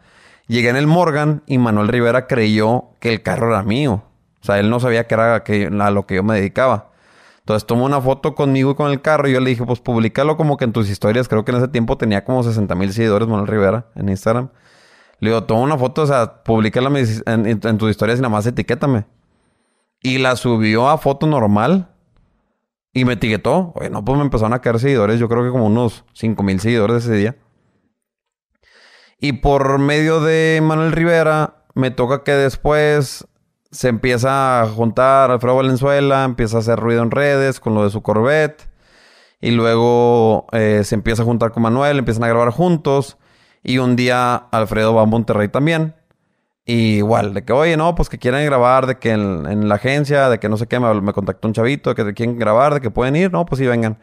Llegué 0.47 0.70
en 0.70 0.78
el 0.78 0.88
Morgan 0.88 1.43
y 1.45 1.57
Manuel 1.57 1.89
Rivera 1.89 2.26
creyó 2.26 2.86
que 2.99 3.13
el 3.13 3.22
carro 3.22 3.49
era 3.49 3.63
mío. 3.63 4.03
O 4.41 4.45
sea, 4.45 4.59
él 4.59 4.70
no 4.70 4.80
sabía 4.80 5.05
que 5.05 5.13
era 5.13 5.43
que, 5.43 5.68
a 5.68 5.91
lo 5.91 6.07
que 6.07 6.15
yo 6.15 6.24
me 6.24 6.36
dedicaba. 6.36 6.89
Entonces 7.48 7.66
tomó 7.66 7.86
una 7.86 8.02
foto 8.02 8.36
conmigo 8.36 8.72
y 8.72 8.76
con 8.76 8.91
el 8.91 9.02
carro 9.02 9.30
y 9.30 9.32
yo 9.32 9.39
le 9.39 9.52
dije, 9.52 9.64
pues 9.64 9.80
públicalo 9.80 10.36
como 10.36 10.58
que 10.58 10.66
en 10.66 10.74
tus 10.74 10.89
historias. 10.89 11.30
Creo 11.30 11.45
que 11.45 11.52
en 11.52 11.60
ese 11.60 11.70
tiempo 11.70 11.98
tenía 11.98 12.26
como 12.26 12.43
60 12.43 12.76
mil 12.76 12.91
seguidores 12.91 13.26
Manuel 13.26 13.48
Rivera 13.48 13.86
en 13.95 14.10
Instagram. 14.10 14.50
Le 15.22 15.30
digo, 15.30 15.45
toma 15.45 15.62
una 15.62 15.78
foto, 15.78 16.02
o 16.02 16.08
sea, 16.08 16.43
públicala 16.43 16.91
en, 17.00 17.78
tus 17.78 17.89
historias 17.89 18.20
y 18.20 18.22
nada 18.22 18.34
más 18.34 18.45
etiquétame. 18.45 19.06
Y 20.02 20.18
la 20.18 20.36
subió 20.36 20.89
a 20.89 20.98
foto 20.98 21.26
normal 21.26 21.88
y 22.91 23.06
me 23.06 23.14
etiquetó. 23.14 23.72
Oye, 23.78 23.89
no, 23.89 24.04
pues 24.04 24.18
me 24.18 24.26
empezaron 24.26 24.52
a 24.52 24.60
caer 24.60 24.78
seguidores. 24.80 25.18
Yo 25.18 25.30
creo 25.30 25.45
que 25.45 25.50
como 25.50 25.68
unos 25.68 26.04
5 26.16 26.43
mil 26.43 26.60
seguidores 26.60 27.06
ese 27.06 27.16
día. 27.16 27.38
Y 29.22 29.32
por 29.32 29.80
medio 29.80 30.20
de 30.20 30.60
Manuel 30.62 30.91
Rivera, 30.91 31.64
me 31.76 31.91
toca 31.91 32.26
que 32.26 32.34
después 32.34 33.26
se 33.72 33.89
empieza 33.89 34.61
a 34.61 34.68
juntar 34.68 35.32
Alfredo 35.32 35.57
Valenzuela, 35.57 36.24
empieza 36.24 36.57
a 36.57 36.59
hacer 36.59 36.80
ruido 36.80 37.03
en 37.03 37.11
redes 37.11 37.59
con 37.59 37.74
lo 37.76 37.84
de 37.84 37.89
su 37.89 38.01
Corvette. 38.01 38.70
Y 39.39 39.51
luego 39.51 40.47
eh, 40.51 40.82
se 40.84 40.95
empieza 40.95 41.22
a 41.22 41.26
juntar 41.26 41.51
con 41.51 41.63
Manuel, 41.63 41.99
empiezan 41.99 42.24
a 42.24 42.28
grabar 42.28 42.51
juntos. 42.51 43.18
Y 43.63 43.78
un 43.80 43.95
día 43.95 44.36
Alfredo 44.36 44.93
va 44.93 45.03
a 45.03 45.05
Monterrey 45.05 45.49
también. 45.49 45.95
Y 46.65 46.97
igual, 46.97 47.34
de 47.34 47.45
que, 47.45 47.53
oye, 47.53 47.78
no, 47.78 47.95
pues 47.95 48.09
que 48.09 48.18
quieren 48.18 48.45
grabar, 48.45 48.88
de 48.88 48.97
que 48.97 49.11
en, 49.11 49.70
la 49.70 49.76
agencia, 49.76 50.30
de 50.30 50.39
que 50.39 50.49
no 50.49 50.57
sé 50.57 50.68
qué, 50.68 50.80
me, 50.80 50.93
me, 51.01 51.13
contactó 51.13 51.47
un 51.47 51.53
chavito, 51.53 51.93
de 51.93 51.95
que 51.95 52.13
quieren 52.13 52.38
grabar, 52.38 52.74
de 52.74 52.82
que 52.82 52.91
pueden 52.91 53.15
ir, 53.15 53.32
no, 53.32 53.45
pues 53.45 53.59
sí, 53.59 53.65
vengan. 53.65 53.99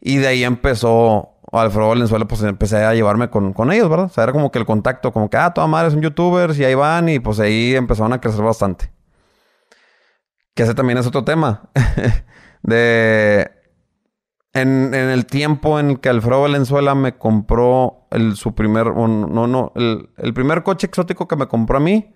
Y 0.00 0.18
de 0.18 0.28
ahí 0.28 0.44
empezó 0.44 1.29
Alfredo 1.52 1.88
Valenzuela, 1.88 2.26
pues 2.26 2.42
empecé 2.42 2.84
a 2.84 2.94
llevarme 2.94 3.28
con, 3.28 3.52
con, 3.52 3.72
ellos, 3.72 3.88
¿verdad? 3.88 4.06
O 4.06 4.08
sea, 4.08 4.24
era 4.24 4.32
como 4.32 4.50
que 4.50 4.58
el 4.58 4.66
contacto, 4.66 5.12
como 5.12 5.28
que, 5.28 5.36
ah, 5.36 5.52
toda 5.52 5.66
madre 5.66 5.90
son 5.90 6.00
youtubers 6.00 6.58
y 6.58 6.64
ahí 6.64 6.74
van 6.74 7.08
y 7.08 7.18
pues 7.18 7.40
ahí 7.40 7.74
empezaron 7.74 8.12
a 8.12 8.20
crecer 8.20 8.42
bastante. 8.42 8.92
Que 10.54 10.62
ese 10.62 10.74
también 10.74 10.98
es 10.98 11.06
otro 11.06 11.24
tema. 11.24 11.70
de... 12.62 13.50
En, 14.52 14.94
el 14.94 15.26
tiempo 15.26 15.78
en 15.78 15.90
el 15.90 16.00
que 16.00 16.08
Alfredo 16.08 16.42
Valenzuela 16.42 16.96
me 16.96 17.16
compró 17.16 18.08
el, 18.10 18.34
su 18.36 18.54
primer... 18.54 18.94
no, 18.94 19.46
no, 19.46 19.72
el, 19.76 20.10
el 20.16 20.34
primer 20.34 20.64
coche 20.64 20.88
exótico 20.88 21.28
que 21.28 21.36
me 21.36 21.46
compró 21.46 21.76
a 21.76 21.80
mí 21.80 22.12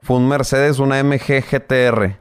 fue 0.00 0.16
un 0.16 0.28
Mercedes, 0.28 0.78
una 0.78 1.02
MG 1.02 1.42
GTR. 1.42 2.18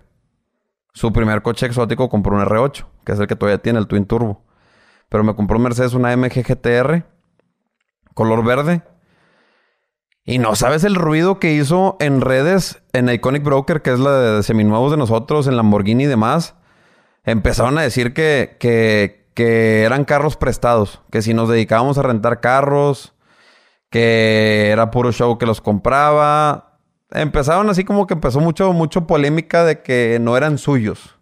Su 0.94 1.14
primer 1.14 1.42
coche 1.42 1.68
exótico 1.68 2.10
compró 2.10 2.36
un 2.36 2.42
R8, 2.42 2.86
que 3.06 3.12
es 3.14 3.20
el 3.20 3.28
que 3.28 3.36
todavía 3.36 3.62
tiene, 3.62 3.80
el 3.80 3.88
Twin 3.88 4.06
Turbo. 4.06 4.47
Pero 5.10 5.24
me 5.24 5.36
compró 5.36 5.60
Mercedes 5.60 5.94
una 5.94 6.16
MG 6.16 6.44
GTR, 6.44 7.04
color 8.14 8.44
verde. 8.44 8.82
Y 10.24 10.40
no 10.40 10.56
sabes 10.56 10.84
el 10.84 10.96
ruido 10.96 11.40
que 11.40 11.54
hizo 11.54 11.96
en 12.02 12.20
redes, 12.20 12.82
en 12.92 13.10
Iconic 13.10 13.44
Broker, 13.44 13.82
que 13.82 13.94
es 13.94 14.00
la 14.00 14.12
de 14.12 14.44
seminuevos 14.44 14.92
de 14.92 14.98
nosotros, 14.98 15.48
en 15.48 15.56
Lamborghini 15.56 16.04
y 16.04 16.08
demás. 16.08 16.56
Empezaron 17.24 17.78
a 17.78 17.82
decir 17.82 18.14
que, 18.14 18.58
que, 18.60 19.30
que 19.34 19.84
eran 19.84 20.04
carros 20.04 20.36
prestados, 20.36 21.02
que 21.12 21.22
si 21.22 21.34
nos 21.34 21.48
dedicábamos 21.48 21.98
a 21.98 22.02
rentar 22.02 22.42
carros, 22.42 23.14
que 23.90 24.70
era 24.72 24.92
puro 24.92 25.12
show 25.12 25.38
que 25.38 25.46
los 25.46 25.62
compraba. 25.62 26.80
Empezaron 27.12 27.70
así 27.70 27.86
como 27.86 28.06
que 28.06 28.16
empezó 28.16 28.42
mucho, 28.42 28.74
mucho 28.74 29.08
polémica 29.08 29.64
de 29.64 29.82
que 29.82 30.18
no 30.22 30.36
eran 30.36 30.58
suyos. 30.58 31.17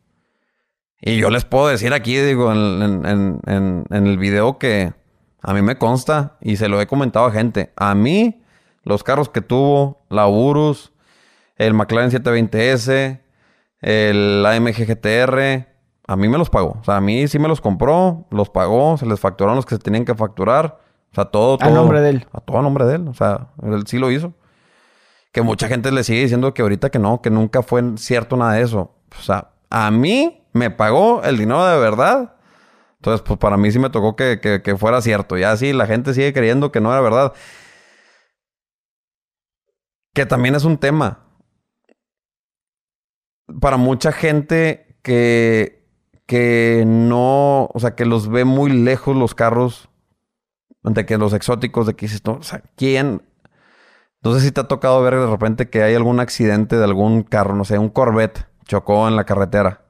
Y 1.08 1.18
yo 1.18 1.30
les 1.30 1.46
puedo 1.46 1.68
decir 1.68 1.94
aquí, 1.94 2.18
digo, 2.18 2.52
en, 2.52 3.40
el 3.92 4.18
video 4.18 4.58
que 4.58 4.92
a 5.40 5.54
mí 5.54 5.62
me 5.62 5.78
consta 5.78 6.36
y 6.42 6.58
se 6.58 6.68
lo 6.68 6.82
he 6.82 6.88
comentado 6.88 7.28
a 7.28 7.32
gente. 7.32 7.72
A 7.76 7.94
mí, 7.94 8.42
los 8.82 9.04
carros 9.04 9.30
que 9.30 9.42
tuvo, 9.42 10.04
la 10.10 10.28
Urus, 10.28 10.94
el 11.58 11.76
McLaren 11.76 12.10
720S, 12.10 13.22
el 13.82 14.44
AMG 14.48 14.88
GTR, 14.88 15.68
a 16.08 16.16
mí 16.16 16.28
me 16.28 16.40
los 16.40 16.50
pagó. 16.50 16.80
O 16.82 16.84
sea, 16.84 16.98
a 16.98 17.02
mí 17.02 17.28
sí 17.28 17.38
me 17.38 17.48
los 17.48 17.62
compró, 17.62 18.26
los 18.32 18.50
pagó, 18.50 18.98
se 18.98 19.06
les 19.06 19.20
facturaron 19.20 19.58
los 19.58 19.68
que 19.68 19.76
se 19.76 19.82
tenían 19.82 20.06
que 20.06 20.16
facturar. 20.16 20.80
O 21.12 21.14
sea, 21.14 21.26
todo, 21.26 21.60
todo. 21.60 21.70
A 21.70 21.72
nombre 21.72 22.02
de 22.02 22.10
él. 22.10 22.28
A 22.34 22.42
todo 22.42 22.58
a 22.58 22.62
nombre 22.64 22.84
de 22.86 22.96
él. 22.96 23.08
O 23.08 23.14
sea, 23.14 23.50
él 23.62 23.84
sí 23.86 24.00
lo 24.00 24.10
hizo. 24.10 24.34
Que 25.32 25.44
mucha 25.44 25.68
gente 25.68 25.92
le 25.92 26.04
sigue 26.04 26.22
diciendo 26.22 26.52
que 26.56 26.64
ahorita 26.64 26.90
que 26.90 26.98
no, 26.98 27.22
que 27.22 27.30
nunca 27.30 27.62
fue 27.62 27.84
cierto 27.98 28.38
nada 28.38 28.54
de 28.54 28.64
eso. 28.64 28.96
O 29.20 29.22
sea, 29.22 29.52
a 29.70 29.92
mí 29.92 30.42
me 30.56 30.72
pagó 30.72 31.22
el 31.24 31.38
dinero 31.38 31.66
de 31.66 31.78
verdad. 31.78 32.36
Entonces, 32.96 33.22
pues 33.22 33.38
para 33.38 33.58
mí 33.58 33.72
sí 33.72 33.78
me 33.78 33.90
tocó 33.90 34.16
que, 34.16 34.76
fuera 34.80 35.02
cierto. 35.02 35.38
Ya 35.38 35.56
sí, 35.58 35.74
la 35.74 35.86
gente 35.86 36.14
sigue 36.14 36.34
creyendo 36.34 36.72
que 36.72 36.80
no 36.80 36.92
era 36.92 37.02
verdad. 37.02 37.34
Que 40.14 40.26
también 40.26 40.56
es 40.56 40.64
un 40.64 40.78
tema. 40.78 41.28
Para 43.60 43.76
mucha 43.76 44.14
gente 44.14 44.98
que, 45.04 45.86
que 46.26 46.86
no, 46.88 47.66
o 47.74 47.80
sea, 47.80 47.96
que 47.96 48.06
los 48.06 48.30
ve 48.30 48.46
muy 48.46 48.72
lejos 48.72 49.16
los 49.16 49.36
carros, 49.36 49.90
de 50.84 51.06
que 51.06 51.18
los 51.18 51.34
exóticos, 51.34 51.86
de 51.86 51.96
que 51.96 52.06
dices, 52.06 52.22
o 52.26 52.42
sea, 52.44 52.64
¿quién? 52.78 53.24
No 54.24 54.34
sé 54.34 54.40
si 54.40 54.52
te 54.52 54.62
ha 54.62 54.68
tocado 54.70 55.04
ver 55.04 55.16
de 55.16 55.28
repente 55.28 55.70
que 55.70 55.84
hay 55.84 55.96
algún 55.96 56.22
accidente 56.22 56.78
de 56.78 56.84
algún 56.86 57.24
carro, 57.24 57.56
no 57.56 57.66
sé, 57.66 57.78
un 57.78 57.90
Corvette 57.90 58.48
chocó 58.66 59.08
en 59.08 59.18
la 59.18 59.26
carretera. 59.26 59.85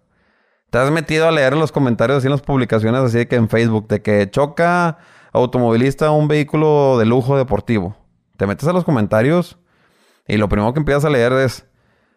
¿Te 0.70 0.78
has 0.78 0.92
metido 0.92 1.28
a 1.28 1.32
leer 1.32 1.54
en 1.54 1.60
los 1.60 1.72
comentarios 1.72 2.26
en 2.26 2.32
las 2.32 2.42
publicaciones 2.42 3.02
así 3.02 3.20
de 3.20 3.28
que 3.28 3.36
en 3.36 3.50
Facebook 3.50 3.88
de 3.88 4.02
que 4.02 4.30
choca 4.30 4.98
automovilista 5.32 6.12
un 6.12 6.28
vehículo 6.28 6.98
de 6.98 7.06
lujo 7.06 7.38
deportivo? 7.38 7.96
Te 8.38 8.48
metes 8.48 8.68
a 8.68 8.74
los 8.74 8.84
comentarios 8.84 9.58
y 10.28 10.38
lo 10.38 10.50
primero 10.50 10.74
que 10.74 10.80
empiezas 10.80 11.06
a 11.06 11.10
leer 11.10 11.34
es 11.34 11.66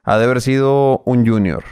ha 0.05 0.19
de 0.19 0.25
haber 0.25 0.41
sido 0.41 1.03
un 1.05 1.27
junior. 1.27 1.63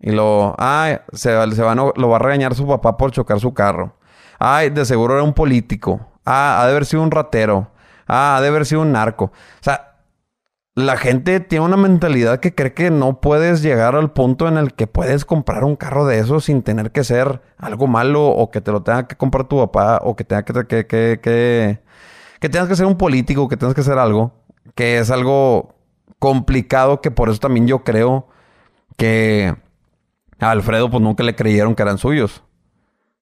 Y 0.00 0.10
lo, 0.10 0.54
ay, 0.58 0.98
se, 1.12 1.30
se 1.52 1.62
va, 1.62 1.74
lo 1.74 2.08
va 2.08 2.16
a 2.16 2.20
regañar 2.20 2.54
su 2.54 2.66
papá 2.66 2.96
por 2.96 3.10
chocar 3.10 3.40
su 3.40 3.54
carro. 3.54 3.96
Ay, 4.38 4.70
de 4.70 4.84
seguro 4.84 5.14
era 5.14 5.22
un 5.22 5.32
político. 5.32 6.06
Ah, 6.24 6.60
ha 6.60 6.66
de 6.66 6.72
haber 6.72 6.84
sido 6.84 7.02
un 7.02 7.10
ratero. 7.10 7.70
Ah, 8.06 8.36
ha 8.36 8.40
de 8.42 8.48
haber 8.48 8.66
sido 8.66 8.82
un 8.82 8.92
narco. 8.92 9.24
O 9.24 9.62
sea, 9.62 9.95
la 10.76 10.98
gente 10.98 11.40
tiene 11.40 11.64
una 11.64 11.78
mentalidad 11.78 12.38
que 12.38 12.54
cree 12.54 12.74
que 12.74 12.90
no 12.90 13.18
puedes 13.22 13.62
llegar 13.62 13.96
al 13.96 14.12
punto 14.12 14.46
en 14.46 14.58
el 14.58 14.74
que 14.74 14.86
puedes 14.86 15.24
comprar 15.24 15.64
un 15.64 15.74
carro 15.74 16.04
de 16.06 16.18
esos 16.18 16.44
sin 16.44 16.62
tener 16.62 16.92
que 16.92 17.02
ser 17.02 17.40
algo 17.56 17.86
malo 17.86 18.26
o 18.26 18.50
que 18.50 18.60
te 18.60 18.72
lo 18.72 18.82
tenga 18.82 19.08
que 19.08 19.16
comprar 19.16 19.48
tu 19.48 19.56
papá 19.56 20.00
o 20.04 20.14
que 20.16 20.24
tenga 20.24 20.44
que, 20.44 20.52
que, 20.52 20.86
que, 20.86 21.80
que, 22.40 22.48
tengas 22.50 22.68
que 22.68 22.76
ser 22.76 22.84
un 22.84 22.98
político, 22.98 23.48
que 23.48 23.56
tengas 23.56 23.74
que 23.74 23.82
ser 23.82 23.96
algo, 23.98 24.34
que 24.74 24.98
es 24.98 25.10
algo 25.10 25.74
complicado 26.18 27.00
que 27.00 27.10
por 27.10 27.30
eso 27.30 27.40
también 27.40 27.66
yo 27.66 27.82
creo 27.82 28.28
que 28.98 29.56
a 30.38 30.50
Alfredo 30.50 30.90
pues 30.90 31.02
nunca 31.02 31.24
le 31.24 31.34
creyeron 31.34 31.74
que 31.74 31.82
eran 31.84 31.96
suyos. 31.96 32.42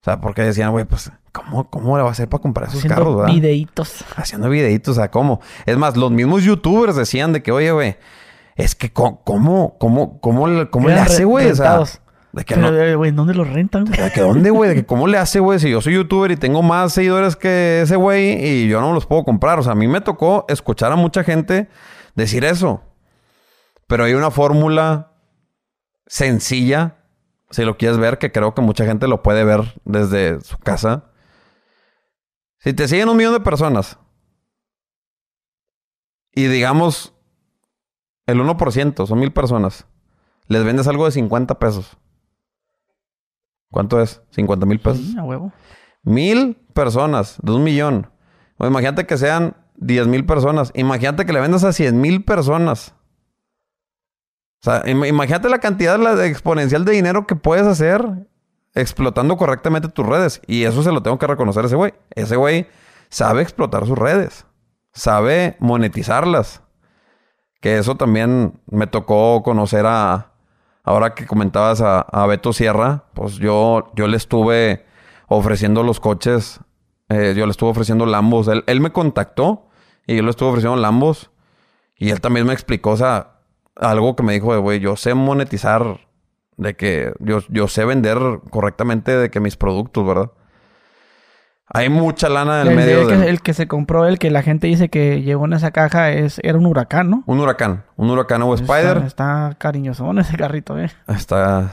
O 0.04 0.10
sea, 0.10 0.20
porque 0.20 0.42
decían, 0.42 0.70
güey, 0.70 0.84
pues, 0.84 1.10
¿cómo, 1.32 1.70
¿cómo 1.70 1.96
le 1.96 2.02
va 2.02 2.10
a 2.10 2.12
hacer 2.12 2.28
para 2.28 2.42
comprar 2.42 2.68
esos 2.68 2.80
Haciendo 2.80 2.94
carros, 2.94 3.16
verdad? 3.16 3.32
videitos. 3.32 4.04
Haciendo 4.16 4.50
videitos, 4.50 4.98
o 4.98 5.00
sea, 5.00 5.10
¿cómo? 5.10 5.40
Es 5.64 5.78
más, 5.78 5.96
los 5.96 6.10
mismos 6.10 6.44
youtubers 6.44 6.94
decían 6.94 7.32
de 7.32 7.42
que, 7.42 7.50
oye, 7.50 7.72
güey, 7.72 7.96
es 8.54 8.74
que, 8.74 8.92
¿cómo, 8.92 9.24
cómo, 9.24 9.78
cómo, 9.78 10.20
cómo, 10.20 10.46
le 10.46 11.00
hace, 11.00 11.24
güey? 11.24 11.50
O 11.50 11.54
sea, 11.54 11.82
de 12.32 12.44
que 12.44 12.54
Pero, 12.54 12.78
eh, 12.78 12.96
güey, 12.96 13.12
¿dónde 13.12 13.32
los 13.32 13.48
rentan? 13.48 13.86
¿De 13.86 14.10
que 14.12 14.20
dónde, 14.20 14.50
güey? 14.50 14.68
¿De 14.68 14.76
que 14.76 14.84
cómo 14.84 15.06
le 15.06 15.16
hace, 15.16 15.40
güey? 15.40 15.58
Si 15.58 15.70
yo 15.70 15.80
soy 15.80 15.94
youtuber 15.94 16.30
y 16.32 16.36
tengo 16.36 16.62
más 16.62 16.92
seguidores 16.92 17.34
que 17.34 17.80
ese 17.80 17.96
güey 17.96 18.46
y 18.46 18.68
yo 18.68 18.82
no 18.82 18.92
los 18.92 19.06
puedo 19.06 19.24
comprar. 19.24 19.58
O 19.58 19.62
sea, 19.62 19.72
a 19.72 19.74
mí 19.74 19.88
me 19.88 20.02
tocó 20.02 20.44
escuchar 20.48 20.92
a 20.92 20.96
mucha 20.96 21.24
gente 21.24 21.70
decir 22.14 22.44
eso. 22.44 22.82
Pero 23.86 24.04
hay 24.04 24.12
una 24.12 24.30
fórmula 24.30 25.12
sencilla 26.06 26.96
si 27.50 27.64
lo 27.64 27.76
quieres 27.76 27.98
ver, 27.98 28.18
que 28.18 28.32
creo 28.32 28.54
que 28.54 28.62
mucha 28.62 28.84
gente 28.84 29.08
lo 29.08 29.22
puede 29.22 29.44
ver 29.44 29.80
desde 29.84 30.40
su 30.40 30.58
casa. 30.58 31.10
Si 32.58 32.72
te 32.72 32.88
siguen 32.88 33.08
un 33.08 33.16
millón 33.16 33.34
de 33.34 33.40
personas 33.40 33.98
y 36.32 36.46
digamos 36.46 37.14
el 38.26 38.40
1% 38.40 39.06
son 39.06 39.18
mil 39.18 39.32
personas, 39.32 39.86
les 40.48 40.64
vendes 40.64 40.88
algo 40.88 41.04
de 41.04 41.12
50 41.12 41.58
pesos. 41.58 41.98
¿Cuánto 43.70 44.00
es? 44.00 44.22
50 44.30 44.66
mil 44.66 44.80
pesos. 44.80 45.04
Sí, 45.04 45.18
a 45.18 45.24
huevo. 45.24 45.52
Mil 46.02 46.56
personas 46.74 47.38
de 47.42 47.52
un 47.52 47.64
millón. 47.64 48.10
O 48.56 48.66
imagínate 48.66 49.06
que 49.06 49.18
sean 49.18 49.56
10 49.76 50.06
mil 50.06 50.24
personas. 50.26 50.70
Imagínate 50.74 51.26
que 51.26 51.32
le 51.32 51.40
vendas 51.40 51.64
a 51.64 51.72
100 51.72 52.00
mil 52.00 52.24
personas. 52.24 52.94
O 54.64 54.70
sea, 54.70 54.82
imagínate 54.86 55.50
la 55.50 55.58
cantidad 55.58 55.98
la 55.98 56.24
exponencial 56.24 56.86
de 56.86 56.92
dinero 56.92 57.26
que 57.26 57.36
puedes 57.36 57.66
hacer 57.66 58.02
explotando 58.72 59.36
correctamente 59.36 59.88
tus 59.88 60.06
redes. 60.06 60.40
Y 60.46 60.64
eso 60.64 60.82
se 60.82 60.90
lo 60.90 61.02
tengo 61.02 61.18
que 61.18 61.26
reconocer 61.26 61.64
a 61.64 61.66
ese 61.66 61.76
güey. 61.76 61.92
Ese 62.14 62.36
güey 62.36 62.66
sabe 63.10 63.42
explotar 63.42 63.84
sus 63.84 63.98
redes. 63.98 64.46
Sabe 64.94 65.58
monetizarlas. 65.60 66.62
Que 67.60 67.76
eso 67.76 67.96
también 67.96 68.58
me 68.66 68.86
tocó 68.86 69.42
conocer 69.42 69.84
a... 69.84 70.32
Ahora 70.82 71.14
que 71.14 71.26
comentabas 71.26 71.82
a, 71.82 72.26
Beto 72.26 72.54
Sierra, 72.54 73.04
pues 73.12 73.34
yo, 73.34 73.92
yo 73.94 74.08
le 74.08 74.16
estuve 74.16 74.86
ofreciendo 75.28 75.82
los 75.82 76.00
coches. 76.00 76.60
Eh, 77.10 77.34
yo 77.36 77.44
le 77.44 77.50
estuve 77.50 77.68
ofreciendo 77.68 78.06
Lambos. 78.06 78.48
Él, 78.48 78.64
él 78.66 78.80
me 78.80 78.92
contactó 78.92 79.68
y 80.06 80.16
yo 80.16 80.22
le 80.22 80.30
estuve 80.30 80.48
ofreciendo 80.48 80.80
Lambos. 80.80 81.30
Y 81.98 82.08
él 82.08 82.22
también 82.22 82.46
me 82.46 82.54
explicó, 82.54 82.92
o 82.92 82.96
sea, 82.96 83.33
algo 83.76 84.14
que 84.16 84.22
me 84.22 84.32
dijo, 84.34 84.58
güey, 84.60 84.80
yo 84.80 84.96
sé 84.96 85.14
monetizar 85.14 85.98
de 86.56 86.74
que 86.74 87.12
yo, 87.18 87.40
yo 87.48 87.66
sé 87.68 87.84
vender 87.84 88.18
correctamente 88.50 89.16
de 89.16 89.30
que 89.30 89.40
mis 89.40 89.56
productos, 89.56 90.06
¿verdad? 90.06 90.30
Hay 91.66 91.88
mucha 91.88 92.28
lana 92.28 92.60
en 92.60 92.66
el, 92.66 92.72
El, 92.72 92.76
medio 92.76 93.00
el 93.02 93.08
que, 93.08 93.16
de... 93.16 93.30
el 93.30 93.40
que 93.40 93.54
se 93.54 93.66
compró, 93.66 94.06
el 94.06 94.18
que 94.18 94.30
la 94.30 94.42
gente 94.42 94.66
dice 94.66 94.90
que 94.90 95.22
llegó 95.22 95.46
en 95.46 95.54
esa 95.54 95.70
caja, 95.70 96.10
es, 96.12 96.38
era 96.44 96.58
un 96.58 96.66
huracán, 96.66 97.08
¿no? 97.10 97.24
Un 97.26 97.40
huracán. 97.40 97.84
Un 97.96 98.10
huracán 98.10 98.42
o 98.42 98.54
Está, 98.54 98.78
Spider. 98.78 99.02
está 99.06 99.56
cariñosón 99.58 100.18
ese 100.18 100.36
carrito, 100.36 100.78
¿eh? 100.78 100.90
Está... 101.08 101.72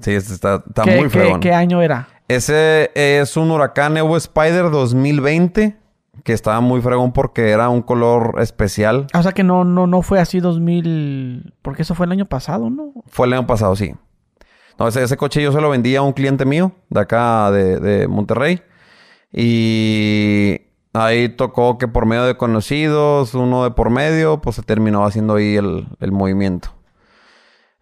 Sí, 0.00 0.12
este 0.14 0.32
está, 0.34 0.62
está 0.66 0.82
¿Qué, 0.84 0.90
muy 0.92 1.02
qué- 1.04 1.10
fregón. 1.10 1.40
qué 1.40 1.52
año 1.52 1.82
era? 1.82 2.08
Ese 2.28 2.90
es 2.94 3.36
un 3.36 3.50
huracán 3.50 3.96
Evo 3.96 4.16
Spider 4.16 4.70
2020 4.70 5.76
que 6.24 6.32
estaba 6.32 6.60
muy 6.60 6.80
fregón 6.80 7.12
porque 7.12 7.50
era 7.50 7.68
un 7.68 7.82
color 7.82 8.36
especial. 8.40 9.06
O 9.14 9.22
sea 9.22 9.32
que 9.32 9.42
no, 9.42 9.64
no, 9.64 9.86
no 9.86 10.02
fue 10.02 10.20
así 10.20 10.40
2000... 10.40 11.54
Porque 11.62 11.82
eso 11.82 11.94
fue 11.94 12.06
el 12.06 12.12
año 12.12 12.26
pasado, 12.26 12.70
¿no? 12.70 12.92
Fue 13.06 13.26
el 13.26 13.32
año 13.32 13.46
pasado, 13.46 13.76
sí. 13.76 13.94
No, 14.78 14.88
ese, 14.88 15.02
ese 15.02 15.16
coche 15.16 15.42
yo 15.42 15.52
se 15.52 15.60
lo 15.60 15.70
vendí 15.70 15.96
a 15.96 16.02
un 16.02 16.12
cliente 16.12 16.44
mío 16.44 16.72
de 16.90 17.00
acá 17.00 17.50
de, 17.50 17.80
de 17.80 18.08
Monterrey. 18.08 18.60
Y 19.32 20.60
ahí 20.92 21.28
tocó 21.30 21.78
que 21.78 21.88
por 21.88 22.06
medio 22.06 22.24
de 22.24 22.36
conocidos, 22.36 23.34
uno 23.34 23.64
de 23.64 23.70
por 23.70 23.90
medio, 23.90 24.40
pues 24.40 24.56
se 24.56 24.62
terminó 24.62 25.04
haciendo 25.04 25.36
ahí 25.36 25.56
el, 25.56 25.86
el 26.00 26.12
movimiento. 26.12 26.75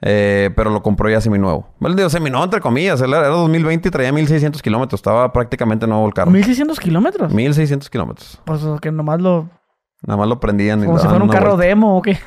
Eh, 0.07 0.51
pero 0.55 0.69
lo 0.69 0.83
compró 0.83 1.09
ya 1.09 1.19
seminuevo. 1.19 1.67
Bueno, 1.81 1.97
digo 1.97 2.11
seminuevo 2.11 2.45
entre 2.45 2.61
comillas. 2.61 3.01
Era, 3.01 3.21
era 3.21 3.29
2020 3.29 3.89
y 3.89 3.91
traía 3.91 4.13
1600 4.13 4.61
kilómetros. 4.61 4.99
Estaba 4.99 5.33
prácticamente 5.33 5.87
nuevo 5.87 6.07
el 6.07 6.13
carro. 6.13 6.31
1600 6.31 6.79
kilómetros. 6.79 7.33
1600 7.33 7.89
kilómetros. 7.89 8.39
Pues 8.45 8.61
que 8.83 8.93
nomás 8.93 9.21
lo... 9.23 9.49
Nada 10.07 10.19
más 10.19 10.29
lo 10.29 10.39
prendían 10.39 10.85
Como 10.85 10.99
si 10.99 11.09
fuera 11.09 11.25
un 11.25 11.31
carro 11.31 11.53
vuelta. 11.53 11.67
demo 11.67 11.97
o 11.97 12.03
qué. 12.03 12.19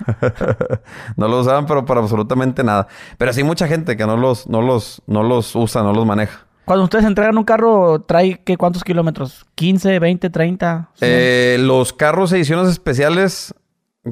no 1.15 1.27
lo 1.27 1.41
usaban, 1.41 1.67
pero 1.67 1.85
para 1.85 1.99
absolutamente 1.99 2.63
nada. 2.63 2.87
Pero 3.19 3.31
sí 3.31 3.43
mucha 3.43 3.67
gente 3.67 3.95
que 3.95 4.07
no 4.07 4.17
los, 4.17 4.47
no 4.47 4.63
los, 4.63 5.03
no 5.05 5.21
los 5.21 5.55
usa, 5.55 5.83
no 5.83 5.93
los 5.93 6.03
maneja. 6.03 6.47
Cuando 6.65 6.83
ustedes 6.85 7.05
entregan 7.05 7.37
un 7.37 7.43
carro, 7.43 8.01
¿trae 8.01 8.41
qué, 8.43 8.57
cuántos 8.57 8.83
kilómetros? 8.83 9.45
¿15, 9.55 9.99
20, 10.01 10.29
30? 10.31 10.89
¿100? 10.95 10.97
Eh, 10.99 11.57
los 11.61 11.93
carros 11.93 12.33
ediciones 12.33 12.67
especiales, 12.69 13.53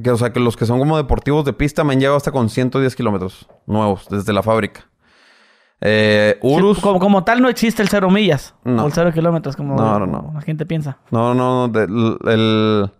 que, 0.04 0.12
o 0.12 0.18
sea, 0.18 0.32
que 0.34 0.40
los 0.40 0.56
que 0.58 0.66
son 0.66 0.80
como 0.80 0.98
deportivos 0.98 1.46
de 1.46 1.54
pista, 1.54 1.84
me 1.84 1.94
han 1.94 2.00
llegado 2.00 2.18
hasta 2.18 2.32
con 2.32 2.50
110 2.50 2.96
kilómetros 2.96 3.48
nuevos 3.66 4.08
desde 4.10 4.34
la 4.34 4.44
fábrica. 4.44 4.86
Eh, 5.82 6.40
Sí, 6.42 6.48
Urus. 6.48 6.80
como, 6.80 7.00
como 7.00 7.24
tal 7.24 7.42
no 7.42 7.50
existe 7.50 7.82
el 7.82 7.90
cero 7.90 8.10
millas. 8.10 8.56
No. 8.64 8.84
O 8.84 8.88
el 8.88 8.94
cero 8.94 9.12
kilómetros, 9.14 9.56
como 9.56 9.76
No, 9.76 10.00
no, 10.00 10.06
no. 10.06 10.32
la 10.34 10.42
gente 10.42 10.66
piensa. 10.66 10.98
No, 11.12 11.34
no, 11.34 11.68
no. 11.68 11.74
de- 11.74 11.84
el, 11.84 12.18
el- 12.32 12.92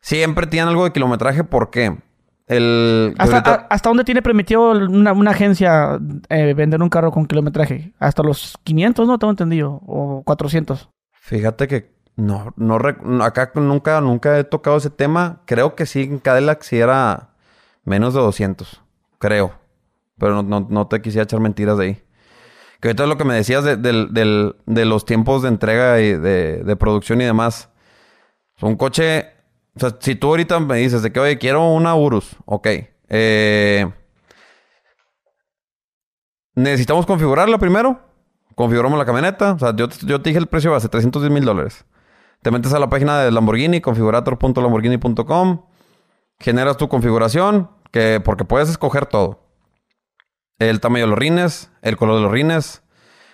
Siempre 0.00 0.46
tienen 0.46 0.68
algo 0.68 0.84
de 0.84 0.92
kilometraje. 0.92 1.42
¿Por 1.44 1.70
qué? 1.70 1.98
El... 2.46 3.14
¿Hasta, 3.18 3.36
ahorita- 3.38 3.54
a- 3.54 3.66
¿Hasta 3.74 3.90
dónde 3.90 4.04
tiene 4.04 4.22
permitido 4.22 4.70
una, 4.70 5.12
una 5.12 5.32
agencia 5.32 5.98
eh, 6.30 6.54
vender 6.54 6.80
un 6.80 6.88
carro 6.88 7.10
con 7.10 7.26
kilometraje? 7.26 7.92
Hasta 7.98 8.22
los 8.22 8.56
500, 8.64 9.06
¿no? 9.08 9.18
Tengo 9.18 9.32
entendido. 9.32 9.80
O 9.86 10.22
400. 10.24 10.88
Fíjate 11.12 11.66
que 11.68 11.92
no, 12.18 12.52
no, 12.56 13.24
acá 13.24 13.50
nunca, 13.54 14.00
nunca 14.00 14.38
he 14.38 14.44
tocado 14.44 14.76
ese 14.76 14.90
tema. 14.90 15.40
Creo 15.46 15.74
que 15.74 15.86
sí, 15.86 16.02
en 16.02 16.18
Cadillac 16.18 16.62
sí 16.62 16.78
era 16.78 17.30
menos 17.84 18.14
de 18.14 18.20
200. 18.20 18.82
Creo. 19.18 19.52
Pero 20.18 20.34
no, 20.34 20.42
no, 20.42 20.66
no 20.68 20.86
te 20.88 21.00
quisiera 21.00 21.22
echar 21.24 21.40
mentiras 21.40 21.78
de 21.78 21.84
ahí. 21.84 22.02
Que 22.80 22.88
ahorita 22.88 23.06
lo 23.06 23.16
que 23.16 23.24
me 23.24 23.34
decías 23.34 23.64
de, 23.64 23.76
del- 23.76 24.12
del- 24.12 24.56
de 24.66 24.84
los 24.84 25.04
tiempos 25.04 25.42
de 25.42 25.48
entrega 25.48 26.00
y 26.00 26.12
de, 26.14 26.62
de 26.64 26.76
producción 26.76 27.20
y 27.20 27.24
demás. 27.24 27.70
Un 28.60 28.76
coche... 28.76 29.28
O 29.76 29.80
sea, 29.80 29.96
si 30.00 30.16
tú 30.16 30.28
ahorita 30.28 30.58
me 30.58 30.76
dices 30.78 31.02
de 31.02 31.12
que, 31.12 31.20
oye, 31.20 31.38
quiero 31.38 31.68
una 31.70 31.94
Urus. 31.94 32.34
Ok. 32.46 32.66
Eh, 33.08 33.88
necesitamos 36.54 37.06
configurarla 37.06 37.58
primero. 37.58 38.00
Configuramos 38.56 38.98
la 38.98 39.04
camioneta. 39.06 39.52
O 39.52 39.58
sea, 39.58 39.74
yo, 39.76 39.88
yo 40.04 40.20
te 40.20 40.30
dije 40.30 40.40
el 40.40 40.48
precio 40.48 40.72
base, 40.72 40.88
310 40.88 41.32
mil 41.32 41.44
dólares. 41.44 41.84
Te 42.42 42.50
metes 42.52 42.72
a 42.72 42.78
la 42.78 42.88
página 42.88 43.20
de 43.20 43.30
Lamborghini, 43.32 43.80
configurator.lamborghini.com. 43.80 45.62
Generas 46.38 46.76
tu 46.76 46.88
configuración, 46.88 47.70
que, 47.90 48.20
porque 48.24 48.44
puedes 48.44 48.68
escoger 48.68 49.06
todo. 49.06 49.40
El 50.58 50.80
tamaño 50.80 51.04
de 51.04 51.10
los 51.10 51.18
rines, 51.18 51.70
el 51.82 51.96
color 51.96 52.16
de 52.16 52.22
los 52.22 52.30
rines, 52.30 52.82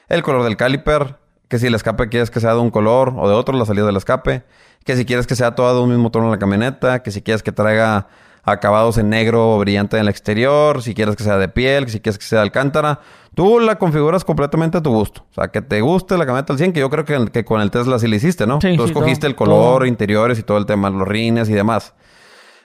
el 0.09 0.23
color 0.23 0.43
del 0.45 0.57
caliper, 0.57 1.19
que 1.49 1.59
si 1.59 1.67
el 1.67 1.75
escape 1.75 2.09
quieres 2.09 2.31
que 2.31 2.41
sea 2.41 2.55
de 2.55 2.61
un 2.61 2.71
color 2.71 3.15
o 3.17 3.29
de 3.29 3.35
otro, 3.35 3.57
la 3.57 3.67
salida 3.67 3.85
del 3.85 3.97
escape, 3.97 4.45
que 4.85 4.97
si 4.97 5.05
quieres 5.05 5.27
que 5.27 5.37
sea 5.37 5.55
todo 5.55 5.77
de 5.77 5.83
un 5.83 5.91
mismo 5.91 6.11
tono 6.11 6.27
en 6.27 6.31
la 6.31 6.39
camioneta, 6.39 7.03
que 7.03 7.11
si 7.11 7.21
quieres 7.21 7.43
que 7.43 7.53
traiga 7.53 8.09
acabados 8.45 8.99
en 8.99 9.09
negro 9.11 9.59
brillante 9.59 9.97
en 9.97 10.03
el 10.03 10.09
exterior, 10.09 10.83
si 10.83 10.95
quieres 10.95 11.17
que 11.17 11.25
sea 11.25 11.39
de 11.39 11.49
piel, 11.49 11.89
si 11.89 12.01
quieres 12.01 12.19
que 12.19 12.25
sea 12.25 12.41
de 12.41 12.43
alcántara, 12.45 13.01
tú 13.35 13.59
la 13.61 13.77
configuras 13.77 14.25
completamente 14.25 14.79
a 14.79 14.83
tu 14.83 14.91
gusto. 14.93 15.25
O 15.31 15.35
sea, 15.35 15.49
que 15.49 15.63
te 15.63 15.81
guste 15.81 16.17
la 16.19 16.27
camioneta 16.27 16.53
al 16.53 16.59
100, 16.59 16.73
que 16.73 16.81
yo 16.81 16.91
creo 16.91 17.05
que, 17.05 17.27
que 17.33 17.45
con 17.45 17.61
el 17.61 17.71
Tesla 17.71 17.99
sí 17.99 18.07
le 18.07 18.17
hiciste, 18.17 18.47
¿no? 18.47 18.61
Sí, 18.61 18.77
tú 18.77 18.85
escogiste 18.85 19.21
todo, 19.21 19.29
el 19.29 19.35
color, 19.37 19.79
todo. 19.79 19.87
interiores 19.87 20.39
y 20.39 20.43
todo 20.43 20.59
el 20.59 20.67
tema, 20.67 20.91
los 20.91 21.09
rines 21.09 21.49
y 21.49 21.53
demás. 21.55 21.95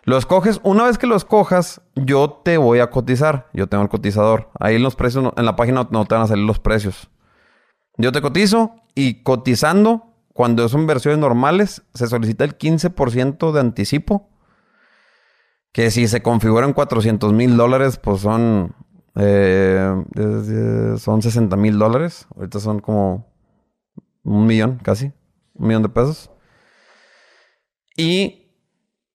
Lo 0.04 0.18
escoges, 0.18 0.60
una 0.64 0.86
vez 0.86 0.98
que 0.98 1.08
lo 1.08 1.16
escojas, 1.16 1.82
yo 1.96 2.42
te 2.44 2.58
voy 2.58 2.80
a 2.80 2.90
cotizar. 2.90 3.48
Yo 3.54 3.68
tengo 3.68 3.84
el 3.84 3.90
cotizador. 3.90 4.50
Ahí 4.60 4.76
en 4.78 4.84
los 4.84 4.96
precios, 4.96 5.24
no- 5.24 5.34
en 5.38 5.46
la 5.46 5.56
página 5.56 5.88
no 5.92 6.06
te 6.06 6.16
van 6.16 6.24
a 6.24 6.28
salir 6.28 6.46
los 6.46 6.60
precios. 6.60 7.10
Yo 7.98 8.12
te 8.12 8.22
cotizo 8.22 8.76
y 8.96 9.24
cotizando, 9.24 10.14
cuando 10.34 10.68
son 10.70 10.88
versiones 10.88 11.20
normales, 11.20 11.84
se 11.94 12.08
solicita 12.08 12.44
el 12.46 12.58
15% 12.58 13.52
de 13.52 13.60
anticipo. 13.60 14.30
Que 15.72 15.92
si 15.92 16.08
se 16.08 16.22
configuran 16.24 16.74
400 16.74 17.32
mil 17.34 17.56
dólares, 17.58 17.98
pues 17.98 18.22
son, 18.22 18.74
eh, 19.16 19.94
son 20.98 21.22
60 21.22 21.56
mil 21.56 21.78
dólares. 21.78 22.28
Ahorita 22.36 22.60
son 22.60 22.80
como 22.80 23.28
un 24.24 24.46
millón 24.48 24.80
casi, 24.84 25.12
un 25.54 25.68
millón 25.68 25.84
de 25.84 25.90
pesos. 25.90 26.32
Y 27.96 28.48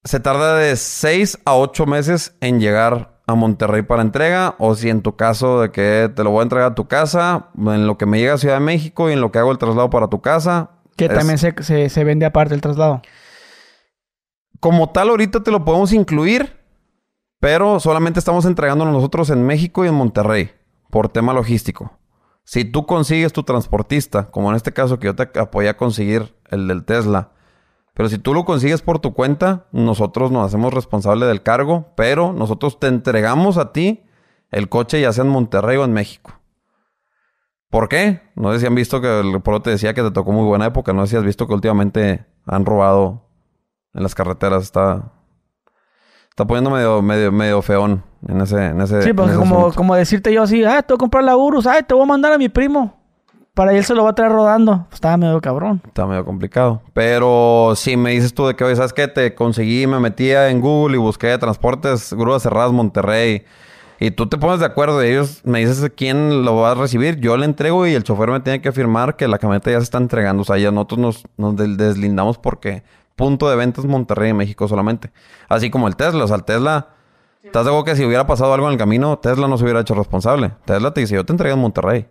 se 0.04 0.20
tarda 0.20 0.56
de 0.56 0.76
6 0.76 1.38
a 1.44 1.54
8 1.56 1.86
meses 1.86 2.36
en 2.40 2.60
llegar 2.60 3.20
a 3.26 3.34
Monterrey 3.34 3.82
para 3.82 4.02
entrega. 4.02 4.54
O 4.58 4.74
si 4.74 4.90
en 4.90 5.02
tu 5.02 5.16
caso 5.16 5.60
de 5.62 5.70
que 5.72 6.10
te 6.14 6.22
lo 6.24 6.30
voy 6.30 6.40
a 6.40 6.42
entregar 6.44 6.72
a 6.72 6.74
tu 6.74 6.86
casa, 6.86 7.48
en 7.58 7.86
lo 7.86 7.96
que 7.98 8.06
me 8.06 8.18
llega 8.18 8.34
a 8.34 8.38
Ciudad 8.38 8.54
de 8.56 8.60
México 8.64 9.08
y 9.08 9.14
en 9.14 9.20
lo 9.20 9.32
que 9.32 9.38
hago 9.38 9.50
el 9.50 9.58
traslado 9.58 9.90
para 9.90 10.08
tu 10.08 10.20
casa. 10.20 10.70
Que 10.96 11.06
es- 11.06 11.14
también 11.14 11.38
se, 11.38 11.54
se, 11.62 11.88
se 11.88 12.04
vende 12.04 12.26
aparte 12.26 12.54
el 12.54 12.60
traslado. 12.60 13.02
Como 14.64 14.88
tal, 14.88 15.10
ahorita 15.10 15.42
te 15.42 15.50
lo 15.50 15.62
podemos 15.62 15.92
incluir, 15.92 16.58
pero 17.38 17.78
solamente 17.80 18.18
estamos 18.18 18.46
entregándolo 18.46 18.92
nosotros 18.92 19.28
en 19.28 19.44
México 19.44 19.84
y 19.84 19.88
en 19.88 19.94
Monterrey, 19.94 20.52
por 20.88 21.10
tema 21.10 21.34
logístico. 21.34 21.98
Si 22.44 22.64
tú 22.64 22.86
consigues 22.86 23.34
tu 23.34 23.42
transportista, 23.42 24.30
como 24.30 24.48
en 24.48 24.56
este 24.56 24.72
caso 24.72 24.98
que 24.98 25.08
yo 25.08 25.14
te 25.14 25.38
apoyé 25.38 25.68
a 25.68 25.76
conseguir 25.76 26.34
el 26.48 26.66
del 26.66 26.86
Tesla, 26.86 27.32
pero 27.92 28.08
si 28.08 28.16
tú 28.16 28.32
lo 28.32 28.46
consigues 28.46 28.80
por 28.80 29.00
tu 29.00 29.12
cuenta, 29.12 29.66
nosotros 29.70 30.30
nos 30.30 30.46
hacemos 30.46 30.72
responsable 30.72 31.26
del 31.26 31.42
cargo, 31.42 31.92
pero 31.94 32.32
nosotros 32.32 32.80
te 32.80 32.86
entregamos 32.86 33.58
a 33.58 33.70
ti 33.70 34.06
el 34.50 34.70
coche 34.70 34.98
ya 34.98 35.12
sea 35.12 35.24
en 35.24 35.30
Monterrey 35.30 35.76
o 35.76 35.84
en 35.84 35.92
México. 35.92 36.40
¿Por 37.68 37.90
qué? 37.90 38.22
No 38.34 38.50
sé 38.54 38.60
si 38.60 38.66
han 38.66 38.74
visto 38.74 39.02
que 39.02 39.20
el 39.20 39.42
pro 39.42 39.60
te 39.60 39.68
decía 39.68 39.92
que 39.92 40.02
te 40.02 40.10
tocó 40.10 40.32
muy 40.32 40.46
buena 40.46 40.64
época. 40.64 40.94
No 40.94 41.04
sé 41.04 41.10
si 41.10 41.16
has 41.18 41.24
visto 41.24 41.46
que 41.46 41.52
últimamente 41.52 42.24
han 42.46 42.64
robado 42.64 43.23
en 43.94 44.02
las 44.02 44.14
carreteras. 44.14 44.62
Está, 44.62 45.12
está 46.30 46.44
poniendo 46.46 46.70
medio, 46.70 47.00
medio, 47.02 47.32
medio 47.32 47.62
feón 47.62 48.02
en 48.28 48.40
ese, 48.40 48.66
en 48.66 48.80
ese. 48.80 49.02
Sí, 49.02 49.12
porque 49.12 49.32
ese 49.32 49.40
como, 49.40 49.58
asunto. 49.58 49.76
como 49.76 49.94
decirte 49.94 50.32
yo 50.32 50.42
así, 50.42 50.64
ah, 50.64 50.82
te 50.82 50.92
voy 50.92 50.96
a 50.96 50.98
comprar 50.98 51.24
la 51.24 51.36
Urus, 51.36 51.66
ah, 51.66 51.82
te 51.82 51.94
voy 51.94 52.04
a 52.04 52.06
mandar 52.06 52.32
a 52.32 52.38
mi 52.38 52.48
primo. 52.48 53.00
Para 53.54 53.72
él 53.72 53.84
se 53.84 53.94
lo 53.94 54.02
va 54.02 54.10
a 54.10 54.14
traer 54.16 54.32
rodando. 54.32 54.86
Pues 54.88 54.94
estaba 54.94 55.16
medio 55.16 55.40
cabrón. 55.40 55.80
Está 55.86 56.06
medio 56.06 56.24
complicado. 56.24 56.82
Pero 56.92 57.74
si 57.76 57.96
me 57.96 58.10
dices 58.10 58.34
tú 58.34 58.48
de 58.48 58.56
que, 58.56 58.64
oye, 58.64 58.74
¿sabes 58.74 58.92
qué? 58.92 59.06
Te 59.06 59.36
conseguí, 59.36 59.86
me 59.86 60.00
metía 60.00 60.50
en 60.50 60.60
Google 60.60 60.96
y 60.96 60.98
busqué 60.98 61.38
transportes, 61.38 62.12
grúas 62.12 62.42
cerradas 62.42 62.72
Monterrey. 62.72 63.44
Y 64.00 64.10
tú 64.10 64.28
te 64.28 64.38
pones 64.38 64.58
de 64.58 64.66
acuerdo 64.66 65.04
y 65.04 65.08
ellos 65.08 65.42
me 65.44 65.60
dices 65.60 65.88
quién 65.96 66.44
lo 66.44 66.56
va 66.56 66.72
a 66.72 66.74
recibir. 66.74 67.20
Yo 67.20 67.36
le 67.36 67.44
entrego 67.44 67.86
y 67.86 67.94
el 67.94 68.02
chofer 68.02 68.30
me 68.30 68.40
tiene 68.40 68.60
que 68.60 68.70
afirmar 68.70 69.14
que 69.14 69.28
la 69.28 69.38
camioneta 69.38 69.70
ya 69.70 69.78
se 69.78 69.84
está 69.84 69.98
entregando. 69.98 70.42
O 70.42 70.44
sea, 70.44 70.58
ya 70.58 70.72
nosotros 70.72 70.98
nos, 70.98 71.24
nos 71.36 71.56
deslindamos 71.56 72.38
porque 72.38 72.82
punto 73.16 73.48
de 73.48 73.56
venta 73.56 73.80
es 73.80 73.86
Monterrey, 73.86 74.32
México 74.32 74.68
solamente. 74.68 75.12
Así 75.48 75.70
como 75.70 75.88
el 75.88 75.96
Tesla. 75.96 76.24
O 76.24 76.26
sea, 76.26 76.36
el 76.36 76.44
Tesla... 76.44 76.88
¿Estás 77.42 77.64
de 77.64 77.70
acuerdo 77.70 77.84
que 77.84 77.96
si 77.96 78.04
hubiera 78.06 78.26
pasado 78.26 78.54
algo 78.54 78.68
en 78.68 78.72
el 78.72 78.78
camino, 78.78 79.18
Tesla 79.18 79.46
no 79.46 79.58
se 79.58 79.64
hubiera 79.64 79.80
hecho 79.80 79.94
responsable? 79.94 80.52
Tesla 80.64 80.94
te 80.94 81.02
dice, 81.02 81.14
yo 81.14 81.26
te 81.26 81.32
entrego 81.34 81.54
en 81.54 81.60
Monterrey. 81.60 82.08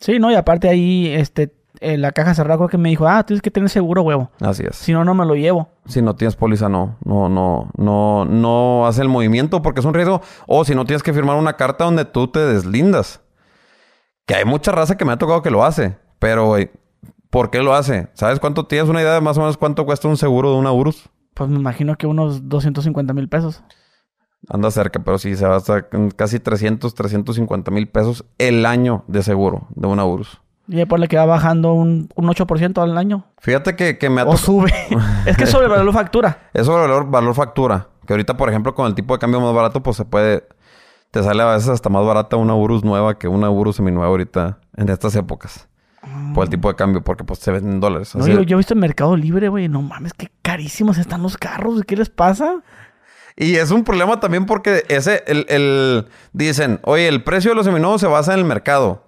Sí, 0.00 0.18
¿no? 0.18 0.30
Y 0.30 0.34
aparte 0.34 0.66
ahí, 0.66 1.08
este, 1.08 1.52
en 1.80 2.00
la 2.00 2.12
caja 2.12 2.34
cerrada 2.34 2.56
creo 2.56 2.68
que 2.70 2.78
me 2.78 2.88
dijo, 2.88 3.06
ah, 3.06 3.22
tienes 3.24 3.42
que 3.42 3.50
tener 3.50 3.68
seguro, 3.68 4.00
huevo. 4.00 4.30
Así 4.40 4.64
es. 4.66 4.76
Si 4.76 4.94
no, 4.94 5.04
no 5.04 5.14
me 5.14 5.26
lo 5.26 5.34
llevo. 5.34 5.68
Si 5.84 6.00
no 6.00 6.16
tienes 6.16 6.36
póliza, 6.36 6.70
no, 6.70 6.96
no, 7.04 7.28
no, 7.28 7.68
no, 7.76 8.24
no 8.24 8.86
hace 8.86 9.02
el 9.02 9.10
movimiento 9.10 9.60
porque 9.60 9.80
es 9.80 9.86
un 9.86 9.92
riesgo. 9.92 10.22
O 10.46 10.64
si 10.64 10.74
no 10.74 10.86
tienes 10.86 11.02
que 11.02 11.12
firmar 11.12 11.36
una 11.36 11.54
carta 11.54 11.84
donde 11.84 12.06
tú 12.06 12.28
te 12.28 12.40
deslindas. 12.40 13.20
Que 14.24 14.36
hay 14.36 14.46
mucha 14.46 14.72
raza 14.72 14.96
que 14.96 15.04
me 15.04 15.12
ha 15.12 15.18
tocado 15.18 15.42
que 15.42 15.50
lo 15.50 15.64
hace. 15.64 15.98
Pero, 16.18 16.46
güey, 16.46 16.70
¿por 17.30 17.50
qué 17.50 17.62
lo 17.62 17.74
hace? 17.74 18.08
¿Sabes 18.14 18.40
cuánto 18.40 18.66
tienes 18.66 18.88
una 18.88 19.00
idea 19.00 19.14
de 19.14 19.20
más 19.20 19.36
o 19.36 19.40
menos 19.40 19.56
cuánto 19.56 19.84
cuesta 19.86 20.08
un 20.08 20.16
seguro 20.16 20.52
de 20.52 20.58
una 20.58 20.72
Urus? 20.72 21.08
Pues 21.34 21.50
me 21.50 21.56
imagino 21.56 21.96
que 21.96 22.06
unos 22.06 22.48
250 22.48 23.12
mil 23.12 23.28
pesos. 23.28 23.62
Anda 24.48 24.70
cerca, 24.70 25.00
pero 25.02 25.18
sí, 25.18 25.34
se 25.36 25.46
va 25.46 25.56
hasta 25.56 25.86
casi 26.14 26.38
300, 26.38 26.94
350 26.94 27.70
mil 27.70 27.88
pesos 27.88 28.24
el 28.38 28.64
año 28.64 29.04
de 29.08 29.22
seguro 29.22 29.66
de 29.70 29.88
una 29.88 30.04
Urus. 30.04 30.40
Y 30.68 30.76
después 30.76 31.00
le 31.00 31.08
queda 31.08 31.26
bajando 31.26 31.74
un, 31.74 32.08
un 32.14 32.26
8% 32.26 32.82
al 32.82 32.98
año. 32.98 33.24
Fíjate 33.38 33.76
que, 33.76 33.98
que 33.98 34.10
me 34.10 34.20
ha 34.20 34.24
O 34.24 34.36
sube. 34.36 34.72
es 35.26 35.36
que 35.36 35.44
es 35.44 35.50
sobre 35.50 35.68
valor 35.68 35.92
factura. 35.92 36.50
Es 36.54 36.66
sobre 36.66 36.82
valor, 36.82 37.08
valor 37.08 37.34
factura. 37.34 37.88
Que 38.06 38.12
ahorita, 38.12 38.36
por 38.36 38.48
ejemplo, 38.48 38.74
con 38.74 38.86
el 38.86 38.94
tipo 38.94 39.14
de 39.14 39.20
cambio 39.20 39.40
más 39.40 39.54
barato, 39.54 39.82
pues 39.82 39.96
se 39.96 40.04
puede... 40.04 40.44
Te 41.10 41.22
sale 41.22 41.42
a 41.42 41.46
veces 41.46 41.68
hasta 41.68 41.88
más 41.88 42.04
barata 42.04 42.36
una 42.36 42.54
Urus 42.54 42.84
nueva 42.84 43.16
que 43.16 43.28
una 43.28 43.48
Urus 43.48 43.76
seminueva 43.76 44.08
ahorita 44.08 44.58
en 44.76 44.88
estas 44.88 45.14
épocas. 45.14 45.68
Por 46.34 46.44
el 46.44 46.50
tipo 46.50 46.68
de 46.68 46.76
cambio, 46.76 47.02
porque 47.02 47.24
pues 47.24 47.38
se 47.40 47.50
venden 47.50 47.74
en 47.74 47.80
dólares. 47.80 48.14
No, 48.14 48.26
yo, 48.26 48.42
yo 48.42 48.56
he 48.56 48.58
visto 48.58 48.74
en 48.74 48.80
Mercado 48.80 49.16
Libre, 49.16 49.48
güey. 49.48 49.68
No 49.68 49.82
mames, 49.82 50.12
qué 50.12 50.30
carísimos 50.42 50.98
están 50.98 51.22
los 51.22 51.36
carros. 51.36 51.82
¿Qué 51.86 51.96
les 51.96 52.10
pasa? 52.10 52.62
Y 53.36 53.56
es 53.56 53.70
un 53.70 53.84
problema 53.84 54.18
también 54.20 54.46
porque 54.46 54.84
ese, 54.88 55.22
el, 55.26 55.44
el- 55.48 56.06
dicen, 56.32 56.80
oye, 56.84 57.08
el 57.08 57.22
precio 57.22 57.50
de 57.50 57.54
los 57.54 57.66
seminuevos 57.66 58.00
se 58.00 58.06
basa 58.06 58.32
en 58.34 58.38
el 58.40 58.44
mercado. 58.44 59.04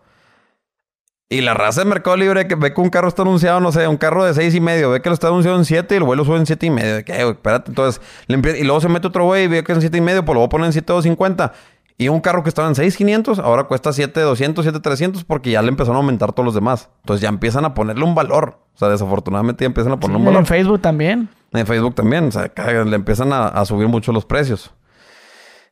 Y 1.31 1.43
la 1.43 1.53
raza 1.53 1.83
del 1.83 1.91
Mercado 1.91 2.17
Libre 2.17 2.49
que 2.49 2.55
ve 2.55 2.73
que 2.73 2.81
un 2.81 2.89
carro 2.89 3.07
está 3.09 3.21
anunciado, 3.21 3.61
no 3.61 3.71
sé, 3.71 3.87
un 3.87 3.99
carro 3.99 4.25
de 4.25 4.33
seis 4.33 4.55
y 4.55 4.61
medio, 4.61 4.91
ve 4.91 5.03
que 5.03 5.11
lo 5.11 5.15
está 5.15 5.29
anunciado 5.29 5.59
en 5.59 5.67
siete 5.67 5.95
y 5.95 5.99
el 5.99 6.05
vuelo 6.05 6.25
sube 6.25 6.39
en 6.39 6.47
siete 6.47 6.65
y 6.65 6.71
medio. 6.71 6.95
De 6.95 7.01
"Eh, 7.07 7.23
güey, 7.25 7.33
espérate, 7.33 7.71
entonces, 7.71 8.01
le 8.29 8.39
y 8.59 8.65
luego 8.65 8.81
se 8.81 8.89
mete 8.89 9.09
otro 9.09 9.25
güey 9.25 9.45
y 9.45 9.47
ve 9.47 9.63
que 9.63 9.73
es 9.73 9.77
en 9.77 9.83
siete 9.83 9.99
y 9.99 10.01
medio, 10.01 10.25
pues 10.25 10.33
lo 10.35 10.41
voy 10.41 10.47
a 10.47 10.49
poner 10.49 10.67
en 10.69 10.73
siete 10.73 10.91
cincuenta. 11.03 11.53
Y 12.01 12.09
un 12.09 12.21
carro 12.21 12.45
que 12.45 12.49
estaba 12.49 12.69
en 12.69 12.77
6,500, 12.77 13.41
ahora 13.41 13.65
cuesta 13.65 13.93
7,200, 13.93 14.65
7,300 14.65 15.25
porque 15.25 15.51
ya 15.51 15.63
le 15.63 15.69
empezaron 15.69 15.97
a 15.97 15.99
aumentar 15.99 16.33
todos 16.33 16.45
los 16.45 16.55
demás. 16.55 16.91
Entonces 17.03 17.21
ya 17.21 17.29
empiezan 17.29 17.65
a 17.65 17.75
ponerle 17.75 18.05
un 18.05 18.15
valor. 18.15 18.61
O 18.75 18.79
sea, 18.79 18.89
desafortunadamente 18.89 19.65
ya 19.65 19.67
empiezan 19.67 19.93
a 19.93 19.99
ponerle 19.99 20.21
un 20.21 20.25
valor. 20.27 20.41
en 20.41 20.47
Facebook 20.47 20.81
también. 20.81 21.29
En 21.53 21.67
Facebook 21.67 21.97
también, 21.97 22.29
o 22.29 22.31
sea, 22.31 22.53
le 22.85 22.95
empiezan 22.95 23.33
a, 23.33 23.49
a 23.49 23.65
subir 23.65 23.89
mucho 23.89 24.13
los 24.13 24.25
precios. 24.25 24.73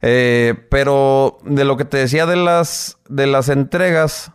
Eh, 0.03 0.55
pero 0.69 1.39
de 1.44 1.65
lo 1.65 1.77
que 1.77 1.85
te 1.85 1.98
decía 1.98 2.27
de 2.27 2.36
las, 2.36 2.98
de 3.09 3.27
las 3.27 3.48
entregas, 3.48 4.32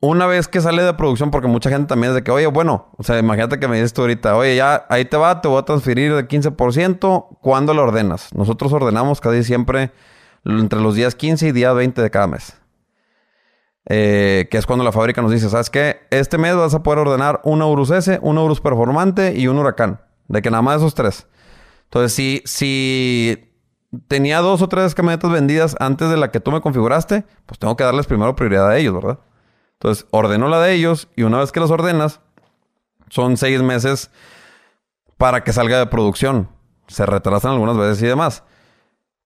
una 0.00 0.26
vez 0.26 0.48
que 0.48 0.60
sale 0.60 0.82
de 0.82 0.94
producción, 0.94 1.30
porque 1.30 1.48
mucha 1.48 1.70
gente 1.70 1.86
también 1.86 2.10
es 2.10 2.16
de 2.16 2.24
que, 2.24 2.32
oye, 2.32 2.46
bueno, 2.46 2.88
o 2.98 3.04
sea, 3.04 3.18
imagínate 3.18 3.60
que 3.60 3.68
me 3.68 3.76
dices 3.76 3.92
tú 3.92 4.02
ahorita, 4.02 4.36
oye, 4.36 4.56
ya 4.56 4.84
ahí 4.88 5.04
te 5.04 5.16
va, 5.16 5.40
te 5.40 5.48
voy 5.48 5.58
a 5.58 5.62
transferir 5.62 6.14
de 6.14 6.26
15%, 6.26 7.38
¿cuándo 7.40 7.72
lo 7.72 7.84
ordenas? 7.84 8.34
Nosotros 8.34 8.72
ordenamos 8.72 9.20
casi 9.20 9.44
siempre 9.44 9.92
entre 10.44 10.80
los 10.80 10.94
días 10.94 11.14
15 11.14 11.48
y 11.48 11.52
día 11.52 11.72
20 11.72 12.02
de 12.02 12.10
cada 12.10 12.26
mes. 12.26 12.56
Eh, 13.86 14.46
que 14.50 14.58
es 14.58 14.66
cuando 14.66 14.84
la 14.84 14.92
fábrica 14.92 15.22
nos 15.22 15.32
dice, 15.32 15.48
¿sabes 15.48 15.68
qué? 15.70 16.06
Este 16.10 16.38
mes 16.38 16.56
vas 16.56 16.74
a 16.74 16.82
poder 16.82 17.00
ordenar 17.00 17.40
una 17.44 17.66
Urus 17.66 17.90
S, 17.90 18.18
una 18.22 18.42
Urus 18.42 18.60
Performante 18.60 19.34
y 19.36 19.48
un 19.48 19.58
Huracán. 19.58 20.00
De 20.28 20.40
que 20.40 20.50
nada 20.50 20.62
más 20.62 20.76
esos 20.76 20.94
tres. 20.94 21.26
Entonces, 21.84 22.12
si, 22.12 22.42
si 22.44 23.52
tenía 24.08 24.38
dos 24.38 24.62
o 24.62 24.68
tres 24.68 24.94
camionetas 24.94 25.30
vendidas 25.30 25.76
antes 25.80 26.08
de 26.08 26.16
la 26.16 26.30
que 26.30 26.40
tú 26.40 26.52
me 26.52 26.60
configuraste, 26.60 27.24
pues 27.44 27.58
tengo 27.58 27.76
que 27.76 27.84
darles 27.84 28.06
primero 28.06 28.36
prioridad 28.36 28.68
a 28.68 28.78
ellos, 28.78 28.94
¿verdad? 28.94 29.18
Entonces, 29.74 30.06
ordeno 30.10 30.48
la 30.48 30.60
de 30.60 30.72
ellos 30.74 31.08
y 31.16 31.24
una 31.24 31.38
vez 31.38 31.50
que 31.52 31.60
las 31.60 31.70
ordenas, 31.70 32.20
son 33.12 33.36
seis 33.36 33.60
meses 33.60 34.10
para 35.18 35.44
que 35.44 35.52
salga 35.52 35.78
de 35.78 35.86
producción. 35.86 36.48
Se 36.88 37.04
retrasan 37.04 37.52
algunas 37.52 37.76
veces 37.76 38.02
y 38.02 38.06
demás. 38.06 38.42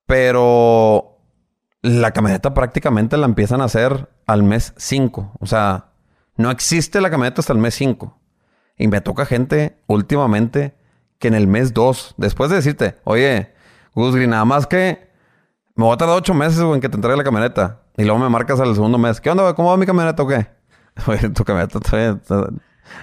Pero 0.07 1.19
la 1.83 2.13
camioneta 2.13 2.55
prácticamente 2.55 3.17
la 3.17 3.27
empiezan 3.27 3.61
a 3.61 3.65
hacer 3.65 4.09
al 4.27 4.43
mes 4.43 4.73
5. 4.77 5.33
O 5.39 5.47
sea, 5.47 5.91
no 6.37 6.51
existe 6.51 7.01
la 7.01 7.11
camioneta 7.11 7.41
hasta 7.41 7.53
el 7.53 7.59
mes 7.59 7.75
5. 7.75 8.19
Y 8.79 8.89
me 8.89 9.01
toca 9.01 9.27
gente 9.27 9.79
últimamente 9.87 10.77
que 11.19 11.29
en 11.29 11.35
el 11.35 11.47
mes 11.47 11.75
2, 11.75 12.15
después 12.19 12.51
de 12.51 12.57
decirte, 12.57 12.97
oye, 13.05 13.53
Gusgri, 13.95 14.27
nada 14.27 14.45
más 14.45 14.67
que 14.67 15.11
me 15.75 15.85
voy 15.85 15.95
a 15.95 15.97
tardar 15.97 16.17
8 16.17 16.35
meses 16.35 16.61
en 16.61 16.81
que 16.81 16.89
te 16.89 16.97
entregue 16.97 17.17
la 17.17 17.25
camioneta. 17.25 17.83
Y 17.97 18.05
luego 18.05 18.19
me 18.19 18.29
marcas 18.29 18.61
al 18.61 18.75
segundo 18.75 18.99
mes. 18.99 19.21
¿Qué 19.21 19.31
onda? 19.31 19.55
¿Cómo 19.55 19.71
va 19.71 19.77
mi 19.77 19.87
camioneta 19.87 20.23
o 20.23 20.29
qué? 20.29 20.47
Oye, 21.07 21.31
tu 21.31 21.45
camioneta 21.45 21.81
todavía... 21.81 22.21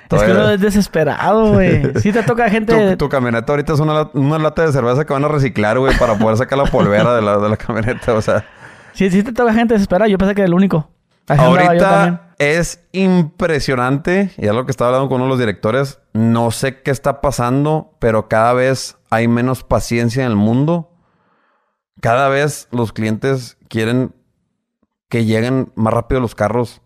todavía- 0.07 0.34
Es 0.34 0.38
que 0.38 0.43
uno 0.43 0.53
es 0.53 0.61
desesperado, 0.61 1.53
güey. 1.53 1.93
Sí 2.01 2.11
te 2.11 2.23
toca 2.23 2.49
gente... 2.49 2.91
tu, 2.91 3.05
tu 3.05 3.10
camioneta 3.10 3.53
ahorita 3.53 3.73
es 3.73 3.80
una, 3.80 4.10
una 4.14 4.39
lata 4.39 4.65
de 4.65 4.72
cerveza 4.72 5.05
que 5.05 5.14
van 5.14 5.26
a 5.26 5.27
reciclar, 5.27 5.80
güey, 5.80 5.97
para 5.97 6.15
poder 6.18 6.38
sacar 6.38 6.57
la 6.57 6.65
polvera 6.65 7.15
de 7.15 7.22
la, 7.22 7.38
de 7.38 7.49
la 7.49 7.57
camioneta. 7.57 8.14
O 8.14 8.22
sea, 8.22 8.45
Sí, 8.93 9.10
sí 9.10 9.23
te 9.23 9.34
toca 9.34 9.53
gente 9.53 9.73
desesperada. 9.73 10.07
Yo 10.07 10.18
pensé 10.18 10.35
que 10.35 10.41
era 10.41 10.47
el 10.47 10.53
único. 10.53 10.89
Así 11.27 11.41
ahorita 11.41 12.34
es 12.38 12.84
impresionante. 12.91 14.31
Y 14.38 14.45
es 14.45 14.53
lo 14.53 14.65
que 14.65 14.72
estaba 14.72 14.89
hablando 14.89 15.10
con 15.10 15.15
uno 15.18 15.26
de 15.26 15.30
los 15.30 15.39
directores. 15.39 15.99
No 16.14 16.51
sé 16.51 16.81
qué 16.81 16.91
está 16.91 17.22
pasando, 17.22 17.95
pero 17.99 18.27
cada 18.27 18.53
vez 18.53 18.97
hay 19.10 19.27
menos 19.27 19.64
paciencia 19.64 20.23
en 20.26 20.30
el 20.31 20.35
mundo. 20.35 20.91
Cada 22.01 22.30
vez 22.30 22.68
los 22.72 22.91
clientes 22.93 23.57
quieren 23.68 24.14
que 25.10 25.26
lleguen 25.26 25.72
más 25.76 25.93
rápido 25.93 26.22
los 26.22 26.35
carros. 26.35 26.81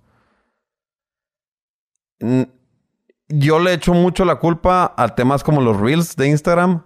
Yo 3.30 3.60
le 3.60 3.74
echo 3.74 3.94
mucho 3.94 4.24
la 4.26 4.36
culpa 4.36 4.94
a 4.96 5.10
temas 5.10 5.44
como 5.44 5.62
los 5.62 5.78
Reels 5.78 6.16
de 6.16 6.28
Instagram, 6.28 6.84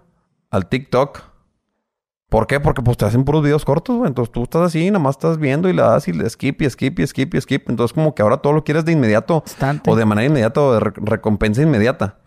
al 0.50 0.66
TikTok. 0.68 1.20
¿Por 2.28 2.46
qué? 2.46 2.58
Porque 2.60 2.80
pues 2.82 2.96
te 2.96 3.04
hacen 3.04 3.24
puros 3.24 3.42
videos 3.42 3.64
cortos, 3.64 3.96
güey. 3.96 4.08
Entonces 4.08 4.32
tú 4.32 4.42
estás 4.44 4.62
así, 4.62 4.90
nada 4.90 4.98
más 5.04 5.16
estás 5.16 5.38
viendo 5.38 5.68
y 5.68 5.72
le 5.74 5.82
das 5.82 6.08
y 6.08 6.12
le 6.12 6.28
skip 6.28 6.62
y 6.62 6.70
skip 6.70 6.98
y 6.98 7.06
skip 7.06 7.34
y 7.34 7.40
skip. 7.40 7.68
Entonces 7.68 7.92
como 7.92 8.14
que 8.14 8.22
ahora 8.22 8.38
todo 8.38 8.54
lo 8.54 8.64
quieres 8.64 8.84
de 8.84 8.92
inmediato. 8.92 9.42
Instante. 9.46 9.90
O 9.90 9.94
de 9.96 10.04
manera 10.04 10.26
inmediata 10.26 10.60
o 10.62 10.72
de 10.72 10.80
re- 10.80 10.92
recompensa 10.96 11.62
inmediata. 11.62 12.18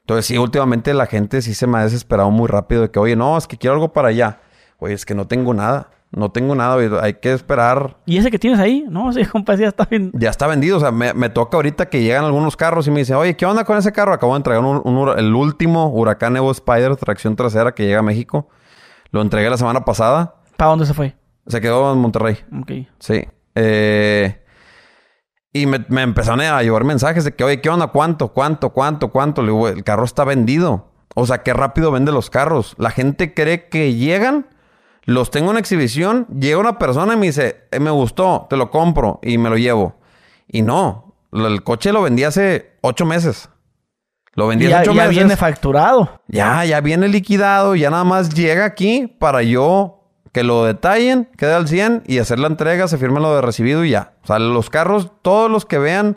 Entonces 0.00 0.26
sí, 0.26 0.38
últimamente 0.38 0.94
la 0.94 1.06
gente 1.06 1.42
sí 1.42 1.54
se 1.54 1.66
me 1.66 1.78
ha 1.78 1.82
desesperado 1.84 2.30
muy 2.30 2.48
rápido 2.48 2.82
de 2.82 2.90
que, 2.90 2.98
oye, 2.98 3.14
no, 3.14 3.36
es 3.36 3.46
que 3.46 3.58
quiero 3.58 3.74
algo 3.74 3.92
para 3.92 4.08
allá. 4.08 4.40
Oye, 4.78 4.94
es 4.94 5.04
que 5.06 5.14
no 5.14 5.26
tengo 5.28 5.54
nada. 5.54 5.90
No 6.12 6.30
tengo 6.30 6.54
nada. 6.54 6.76
Hay 7.02 7.14
que 7.14 7.32
esperar 7.32 7.96
¿Y 8.04 8.18
ese 8.18 8.30
que 8.30 8.38
tienes 8.38 8.60
ahí? 8.60 8.84
No, 8.88 9.12
sí, 9.14 9.24
compa, 9.24 9.54
ya 9.54 9.68
está 9.68 9.86
bien. 9.86 10.10
ya 10.14 10.30
está 10.30 10.46
vendido. 10.46 10.76
O 10.76 10.80
sea, 10.80 10.90
me, 10.92 11.14
me 11.14 11.30
toca 11.30 11.56
ahorita 11.56 11.86
que 11.88 12.02
llegan 12.02 12.24
algunos 12.24 12.56
carros 12.56 12.86
y 12.86 12.90
me 12.90 12.98
dicen, 13.00 13.16
oye, 13.16 13.36
¿qué 13.36 13.46
onda 13.46 13.64
con 13.64 13.78
ese 13.78 13.92
carro? 13.92 14.12
Acabo 14.12 14.34
de 14.34 14.38
entregar 14.38 14.62
un- 14.62 15.18
el 15.18 15.34
último 15.34 15.88
Huracán 15.88 16.36
Evo 16.36 16.50
Spider, 16.50 16.94
tracción 16.96 17.34
trasera, 17.34 17.74
que 17.74 17.84
llega 17.86 18.00
a 18.00 18.02
México. 18.02 18.48
Lo 19.10 19.22
entregué 19.22 19.48
la 19.50 19.56
semana 19.56 19.84
pasada. 19.84 20.36
¿Para 20.56 20.70
dónde 20.70 20.86
se 20.86 20.94
fue? 20.94 21.16
Se 21.46 21.60
quedó 21.60 21.92
en 21.92 21.98
Monterrey. 21.98 22.36
Ok. 22.60 22.88
Sí. 22.98 23.24
Eh, 23.54 24.38
y 25.52 25.66
me, 25.66 25.84
me 25.88 26.02
empezaron 26.02 26.40
a 26.40 26.62
llevar 26.62 26.84
mensajes 26.84 27.24
de 27.24 27.34
que, 27.34 27.44
oye, 27.44 27.60
¿qué 27.60 27.68
onda? 27.68 27.88
¿Cuánto? 27.88 28.28
¿Cuánto? 28.32 28.70
¿Cuánto? 28.70 29.08
¿Cuánto? 29.08 29.42
Le 29.42 29.48
digo, 29.48 29.68
el 29.68 29.84
carro 29.84 30.04
está 30.04 30.24
vendido. 30.24 30.92
O 31.14 31.26
sea, 31.26 31.42
qué 31.42 31.52
rápido 31.52 31.90
vende 31.90 32.10
los 32.12 32.30
carros. 32.30 32.74
La 32.78 32.90
gente 32.90 33.34
cree 33.34 33.68
que 33.68 33.92
llegan, 33.94 34.46
los 35.04 35.30
tengo 35.30 35.50
en 35.50 35.56
exhibición, 35.58 36.26
llega 36.38 36.58
una 36.58 36.78
persona 36.78 37.14
y 37.14 37.16
me 37.16 37.26
dice, 37.26 37.64
"Eh, 37.70 37.80
me 37.80 37.90
gustó, 37.90 38.46
te 38.48 38.56
lo 38.56 38.70
compro 38.70 39.18
y 39.22 39.38
me 39.38 39.50
lo 39.50 39.56
llevo. 39.56 39.96
Y 40.48 40.62
no, 40.62 41.14
el 41.32 41.62
coche 41.62 41.92
lo 41.92 42.02
vendí 42.02 42.24
hace 42.24 42.72
ocho 42.82 43.04
meses. 43.06 43.48
Lo 44.34 44.46
vendí 44.46 44.64
Y 44.64 44.68
hace 44.68 44.74
ya, 44.76 44.80
ocho 44.82 44.92
ya 44.92 45.02
meses. 45.02 45.16
viene 45.16 45.36
facturado. 45.36 46.22
Ya, 46.28 46.64
ya 46.64 46.80
viene 46.80 47.08
liquidado, 47.08 47.74
ya 47.74 47.90
nada 47.90 48.04
más 48.04 48.30
llega 48.34 48.64
aquí 48.64 49.06
para 49.18 49.42
yo 49.42 49.98
que 50.32 50.42
lo 50.42 50.64
detallen, 50.64 51.28
quede 51.36 51.52
al 51.52 51.68
100 51.68 52.02
y 52.06 52.18
hacer 52.18 52.38
la 52.38 52.46
entrega, 52.46 52.88
se 52.88 52.96
firme 52.96 53.20
lo 53.20 53.34
de 53.34 53.42
recibido 53.42 53.84
y 53.84 53.90
ya. 53.90 54.14
O 54.22 54.26
sea, 54.26 54.38
los 54.38 54.70
carros, 54.70 55.10
todos 55.20 55.50
los 55.50 55.66
que 55.66 55.78
vean 55.78 56.16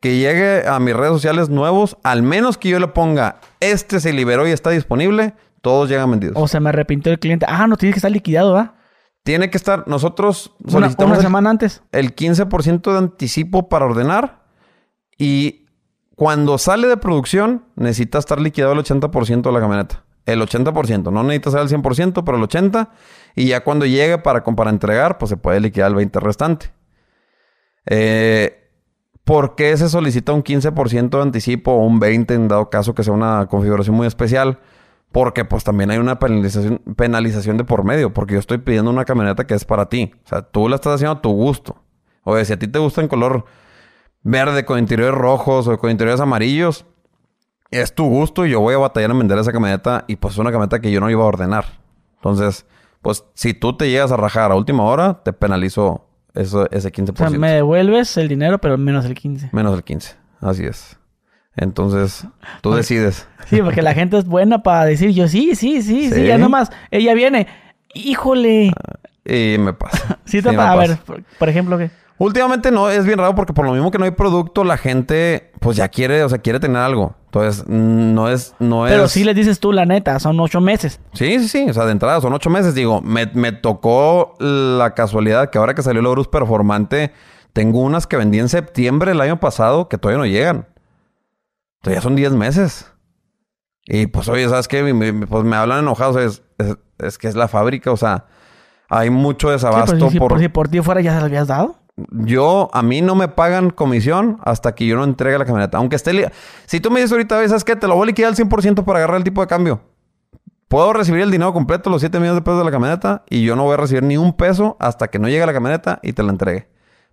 que 0.00 0.16
llegue 0.18 0.66
a 0.68 0.80
mis 0.80 0.94
redes 0.96 1.12
sociales 1.12 1.48
nuevos, 1.50 1.96
al 2.02 2.22
menos 2.24 2.58
que 2.58 2.68
yo 2.70 2.80
le 2.80 2.88
ponga, 2.88 3.36
este 3.60 4.00
se 4.00 4.12
liberó 4.12 4.46
y 4.48 4.50
está 4.50 4.70
disponible, 4.70 5.34
todos 5.64 5.88
llegan 5.88 6.08
vendidos. 6.12 6.36
O 6.38 6.46
se 6.46 6.60
me 6.60 6.68
arrepintió 6.68 7.10
el 7.10 7.18
cliente. 7.18 7.44
Ah, 7.48 7.66
no, 7.66 7.76
tiene 7.76 7.92
que 7.92 7.98
estar 7.98 8.12
liquidado, 8.12 8.52
¿va? 8.52 8.76
Tiene 9.24 9.50
que 9.50 9.56
estar, 9.56 9.88
nosotros 9.88 10.52
solicitamos 10.68 11.12
una 11.12 11.16
el- 11.16 11.22
semana 11.22 11.50
antes. 11.50 11.82
el 11.90 12.14
15% 12.14 12.92
de 12.92 12.98
anticipo 12.98 13.68
para 13.68 13.86
ordenar 13.86 14.44
y 15.18 15.66
cuando 16.14 16.58
sale 16.58 16.86
de 16.86 16.96
producción 16.98 17.64
necesita 17.74 18.18
estar 18.18 18.38
liquidado 18.40 18.72
el 18.74 18.78
80% 18.80 19.42
de 19.48 19.52
la 19.52 19.60
camioneta. 19.60 20.04
El 20.26 20.40
80%, 20.40 21.10
no 21.10 21.22
necesita 21.22 21.50
ser 21.50 21.60
el 21.60 21.68
100%, 21.68 22.22
pero 22.24 22.36
el 22.38 22.44
80%. 22.44 22.88
Y 23.34 23.46
ya 23.48 23.64
cuando 23.64 23.84
llegue 23.86 24.18
para, 24.18 24.44
para 24.44 24.70
entregar, 24.70 25.18
pues 25.18 25.30
se 25.30 25.36
puede 25.36 25.58
liquidar 25.60 25.90
el 25.90 25.96
20% 25.96 26.20
restante. 26.20 26.72
Eh, 27.86 28.60
¿Por 29.24 29.54
qué 29.54 29.76
se 29.76 29.88
solicita 29.88 30.32
un 30.32 30.42
15% 30.42 31.16
de 31.16 31.22
anticipo 31.22 31.72
o 31.72 31.86
un 31.86 31.98
20% 32.00 32.30
en 32.34 32.48
dado 32.48 32.68
caso 32.70 32.94
que 32.94 33.02
sea 33.02 33.12
una 33.14 33.46
configuración 33.46 33.96
muy 33.96 34.06
especial? 34.06 34.58
Porque 35.14 35.44
pues 35.44 35.62
también 35.62 35.92
hay 35.92 35.98
una 35.98 36.18
penalización, 36.18 36.82
penalización 36.96 37.56
de 37.56 37.62
por 37.62 37.84
medio, 37.84 38.12
porque 38.12 38.34
yo 38.34 38.40
estoy 38.40 38.58
pidiendo 38.58 38.90
una 38.90 39.04
camioneta 39.04 39.46
que 39.46 39.54
es 39.54 39.64
para 39.64 39.88
ti. 39.88 40.12
O 40.24 40.28
sea, 40.28 40.42
tú 40.42 40.68
la 40.68 40.74
estás 40.74 40.94
haciendo 40.94 41.18
a 41.18 41.22
tu 41.22 41.30
gusto. 41.30 41.76
Oye, 42.24 42.44
si 42.44 42.52
a 42.52 42.58
ti 42.58 42.66
te 42.66 42.80
gusta 42.80 43.00
en 43.00 43.06
color 43.06 43.44
verde 44.24 44.64
con 44.64 44.76
interiores 44.76 45.14
rojos 45.14 45.68
o 45.68 45.78
con 45.78 45.92
interiores 45.92 46.20
amarillos, 46.20 46.84
es 47.70 47.94
tu 47.94 48.06
gusto 48.06 48.44
y 48.44 48.50
yo 48.50 48.60
voy 48.60 48.74
a 48.74 48.78
batallar 48.78 49.12
en 49.12 49.20
vender 49.20 49.38
esa 49.38 49.52
camioneta 49.52 50.04
y 50.08 50.16
pues 50.16 50.34
es 50.34 50.38
una 50.38 50.50
camioneta 50.50 50.80
que 50.80 50.90
yo 50.90 50.98
no 50.98 51.08
iba 51.08 51.22
a 51.22 51.26
ordenar. 51.26 51.64
Entonces, 52.16 52.66
pues 53.00 53.24
si 53.34 53.54
tú 53.54 53.76
te 53.76 53.88
llegas 53.88 54.10
a 54.10 54.16
rajar 54.16 54.50
a 54.50 54.56
última 54.56 54.82
hora, 54.82 55.22
te 55.22 55.32
penalizo 55.32 56.08
eso, 56.34 56.68
ese 56.72 56.90
15%. 56.90 57.12
O 57.12 57.16
sea, 57.16 57.30
me 57.30 57.52
devuelves 57.52 58.16
el 58.16 58.26
dinero, 58.26 58.58
pero 58.60 58.76
menos 58.78 59.04
el 59.04 59.14
15. 59.14 59.50
Menos 59.52 59.76
el 59.76 59.84
15. 59.84 60.16
Así 60.40 60.64
es. 60.64 60.98
Entonces, 61.56 62.26
tú 62.60 62.74
decides. 62.74 63.28
Sí, 63.46 63.60
porque 63.62 63.82
la 63.82 63.94
gente 63.94 64.18
es 64.18 64.26
buena 64.26 64.62
para 64.62 64.84
decir 64.84 65.10
yo 65.10 65.28
sí, 65.28 65.54
sí, 65.54 65.82
sí, 65.82 66.08
sí, 66.08 66.14
Sí. 66.14 66.26
ya 66.26 66.38
nomás. 66.38 66.70
Ella 66.90 67.14
viene 67.14 67.46
Híjole. 67.94 68.72
Y 69.24 69.56
me 69.58 69.72
pasa. 69.72 70.18
sí, 70.24 70.42
te 70.42 70.48
a 70.54 70.74
ver, 70.76 70.98
por, 70.98 71.22
por 71.38 71.48
ejemplo, 71.48 71.78
¿qué? 71.78 71.90
Últimamente 72.18 72.70
no, 72.70 72.90
es 72.90 73.04
bien 73.06 73.18
raro 73.18 73.34
porque 73.34 73.52
por 73.52 73.64
lo 73.64 73.72
mismo 73.72 73.90
que 73.90 73.98
no 73.98 74.04
hay 74.04 74.12
producto, 74.12 74.62
la 74.62 74.76
gente 74.76 75.50
pues 75.60 75.76
ya 75.76 75.88
quiere, 75.88 76.22
o 76.22 76.28
sea, 76.28 76.38
quiere 76.38 76.60
tener 76.60 76.76
algo. 76.76 77.14
Entonces, 77.26 77.66
no 77.66 78.28
es, 78.28 78.54
no 78.60 78.84
Pero 78.84 79.04
es... 79.04 79.10
sí 79.10 79.24
le 79.24 79.34
dices 79.34 79.58
tú 79.58 79.72
la 79.72 79.84
neta, 79.84 80.20
son 80.20 80.38
ocho 80.38 80.60
meses. 80.60 81.00
Sí, 81.12 81.40
sí, 81.40 81.48
sí. 81.48 81.66
O 81.68 81.72
sea, 81.72 81.86
de 81.86 81.92
entrada 81.92 82.20
son 82.20 82.32
ocho 82.32 82.50
meses. 82.50 82.74
Digo, 82.74 83.00
me, 83.00 83.26
me 83.34 83.50
tocó 83.50 84.34
la 84.38 84.94
casualidad 84.94 85.50
que 85.50 85.58
ahora 85.58 85.74
que 85.74 85.82
salió 85.82 86.00
el 86.00 86.06
Horus 86.06 86.28
Performante, 86.28 87.12
tengo 87.52 87.80
unas 87.80 88.06
que 88.06 88.16
vendí 88.16 88.38
en 88.38 88.48
septiembre 88.48 89.10
del 89.10 89.20
año 89.20 89.40
pasado 89.40 89.88
que 89.88 89.98
todavía 89.98 90.18
no 90.18 90.26
llegan. 90.26 90.66
Todavía 91.84 92.00
son 92.00 92.16
diez 92.16 92.32
meses. 92.32 92.90
Y 93.86 94.06
pues, 94.06 94.28
oye, 94.28 94.48
¿sabes 94.48 94.66
qué? 94.66 94.82
Me- 94.82 95.12
me- 95.12 95.26
pues 95.26 95.44
me 95.44 95.54
hablan 95.54 95.80
enojados. 95.80 96.16
Es, 96.16 96.42
es, 96.58 96.76
es 96.98 97.18
que 97.18 97.28
es 97.28 97.36
la 97.36 97.46
fábrica. 97.46 97.92
O 97.92 97.96
sea, 97.96 98.24
hay 98.88 99.10
mucho 99.10 99.48
Sí, 99.48 99.52
desabasto 99.52 100.10
si, 100.10 100.18
por... 100.18 100.38
si 100.40 100.48
por 100.48 100.68
ti 100.68 100.80
fuera 100.80 101.00
ya 101.02 101.12
se 101.14 101.20
lo 101.20 101.26
habías 101.26 101.46
dado. 101.48 101.76
Yo, 102.10 102.70
a 102.72 102.82
mí 102.82 103.02
no 103.02 103.14
me 103.14 103.28
pagan 103.28 103.70
comisión 103.70 104.38
hasta 104.42 104.74
que 104.74 104.86
yo 104.86 104.96
no 104.96 105.04
entregue 105.04 105.38
la 105.38 105.44
camioneta. 105.44 105.78
Aunque 105.78 105.94
esté... 105.96 106.12
li- 106.14 106.24
Si 106.66 106.80
tú 106.80 106.90
me 106.90 106.98
dices 107.00 107.12
ahorita, 107.12 107.36
"Oye, 107.38 107.48
¿sabes 107.48 107.62
qué? 107.64 107.76
Te 107.76 107.86
lo 107.86 107.94
voy 107.94 108.04
a 108.04 108.06
liquidar 108.06 108.30
al 108.30 108.36
100% 108.36 108.84
para 108.84 108.98
agarrar 109.00 109.18
el 109.18 109.24
tipo 109.24 109.42
de 109.42 109.46
cambio. 109.46 109.82
Puedo 110.68 110.92
recibir 110.94 111.20
el 111.20 111.30
dinero 111.30 111.52
completo, 111.52 111.88
los 111.90 112.00
7 112.00 112.18
millones 112.18 112.36
de 112.36 112.42
pesos 112.42 112.58
de 112.58 112.64
la 112.64 112.70
camioneta, 112.72 113.22
y 113.30 113.44
yo 113.44 113.54
no 113.54 113.62
voy 113.64 113.74
a 113.74 113.76
recibir 113.76 114.02
ni 114.02 114.16
un 114.16 114.32
peso 114.32 114.76
hasta 114.80 115.06
que 115.08 115.18
no 115.20 115.28
llegue 115.28 115.46
la 115.46 115.52
camioneta 115.52 116.00
y 116.02 116.14
te 116.14 116.22
la 116.24 116.32
entregue. 116.32 116.68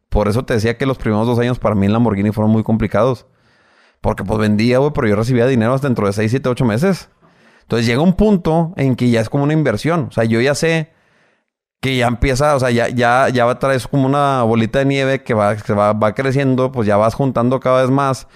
Por 0.10 0.28
eso 0.30 0.44
te 0.46 0.56
decía 0.56 0.78
que 0.78 0.86
los 0.88 0.98
primeros 0.98 1.28
dos 1.28 1.38
años 1.38 1.60
para 1.60 1.76
mí 1.76 1.86
en 1.86 1.94
Lamborghini 1.94 2.32
fueron 2.32 2.52
muy 2.52 2.64
complicados. 2.64 3.28
Porque 4.02 4.24
pues 4.24 4.40
vendía, 4.40 4.80
güey, 4.80 4.92
pero 4.94 5.08
yo 5.08 5.16
recibía 5.16 5.46
dinero 5.46 5.74
hasta 5.74 5.88
dentro 5.88 6.08
de 6.08 6.14
6, 6.14 6.30
7, 6.32 6.50
8 6.50 6.66
meses. 6.66 7.10
Entonces 7.62 7.86
llega 7.86 8.02
un 8.02 8.14
punto 8.14 8.74
en 8.76 8.96
que 8.96 9.10
ya 9.10 9.22
es 9.22 9.30
como 9.30 9.44
una 9.44 9.54
inversión. 9.54 10.08
O 10.10 10.12
sea, 10.12 10.24
yo 10.24 10.42
ya 10.42 10.56
sé 10.56 10.92
que 11.80 11.98
ya 11.98 12.08
empieza, 12.08 12.56
o 12.56 12.60
sea, 12.60 12.70
ya, 12.72 12.90
ya, 12.90 13.30
ya 13.30 13.46
va 13.46 13.54
a 13.54 13.60
traer 13.60 13.82
como 13.90 14.06
una 14.06 14.44
bolita 14.44 14.80
de 14.80 14.86
nieve 14.86 15.24
que 15.24 15.34
va, 15.34 15.56
que 15.56 15.74
va, 15.74 15.94
va 15.94 16.14
creciendo, 16.14 16.72
pues 16.72 16.88
ya 16.88 16.98
vas 16.98 17.16
juntando 17.16 17.60
cada 17.60 17.82
vez 17.82 17.92
más. 17.92 18.28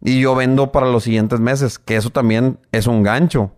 Y 0.00 0.20
yo 0.20 0.34
vendo 0.34 0.70
para 0.70 0.86
los 0.86 1.04
siguientes 1.04 1.40
meses, 1.40 1.78
que 1.78 1.96
eso 1.96 2.10
también 2.10 2.58
es 2.72 2.86
un 2.86 3.02
gancho. 3.02 3.52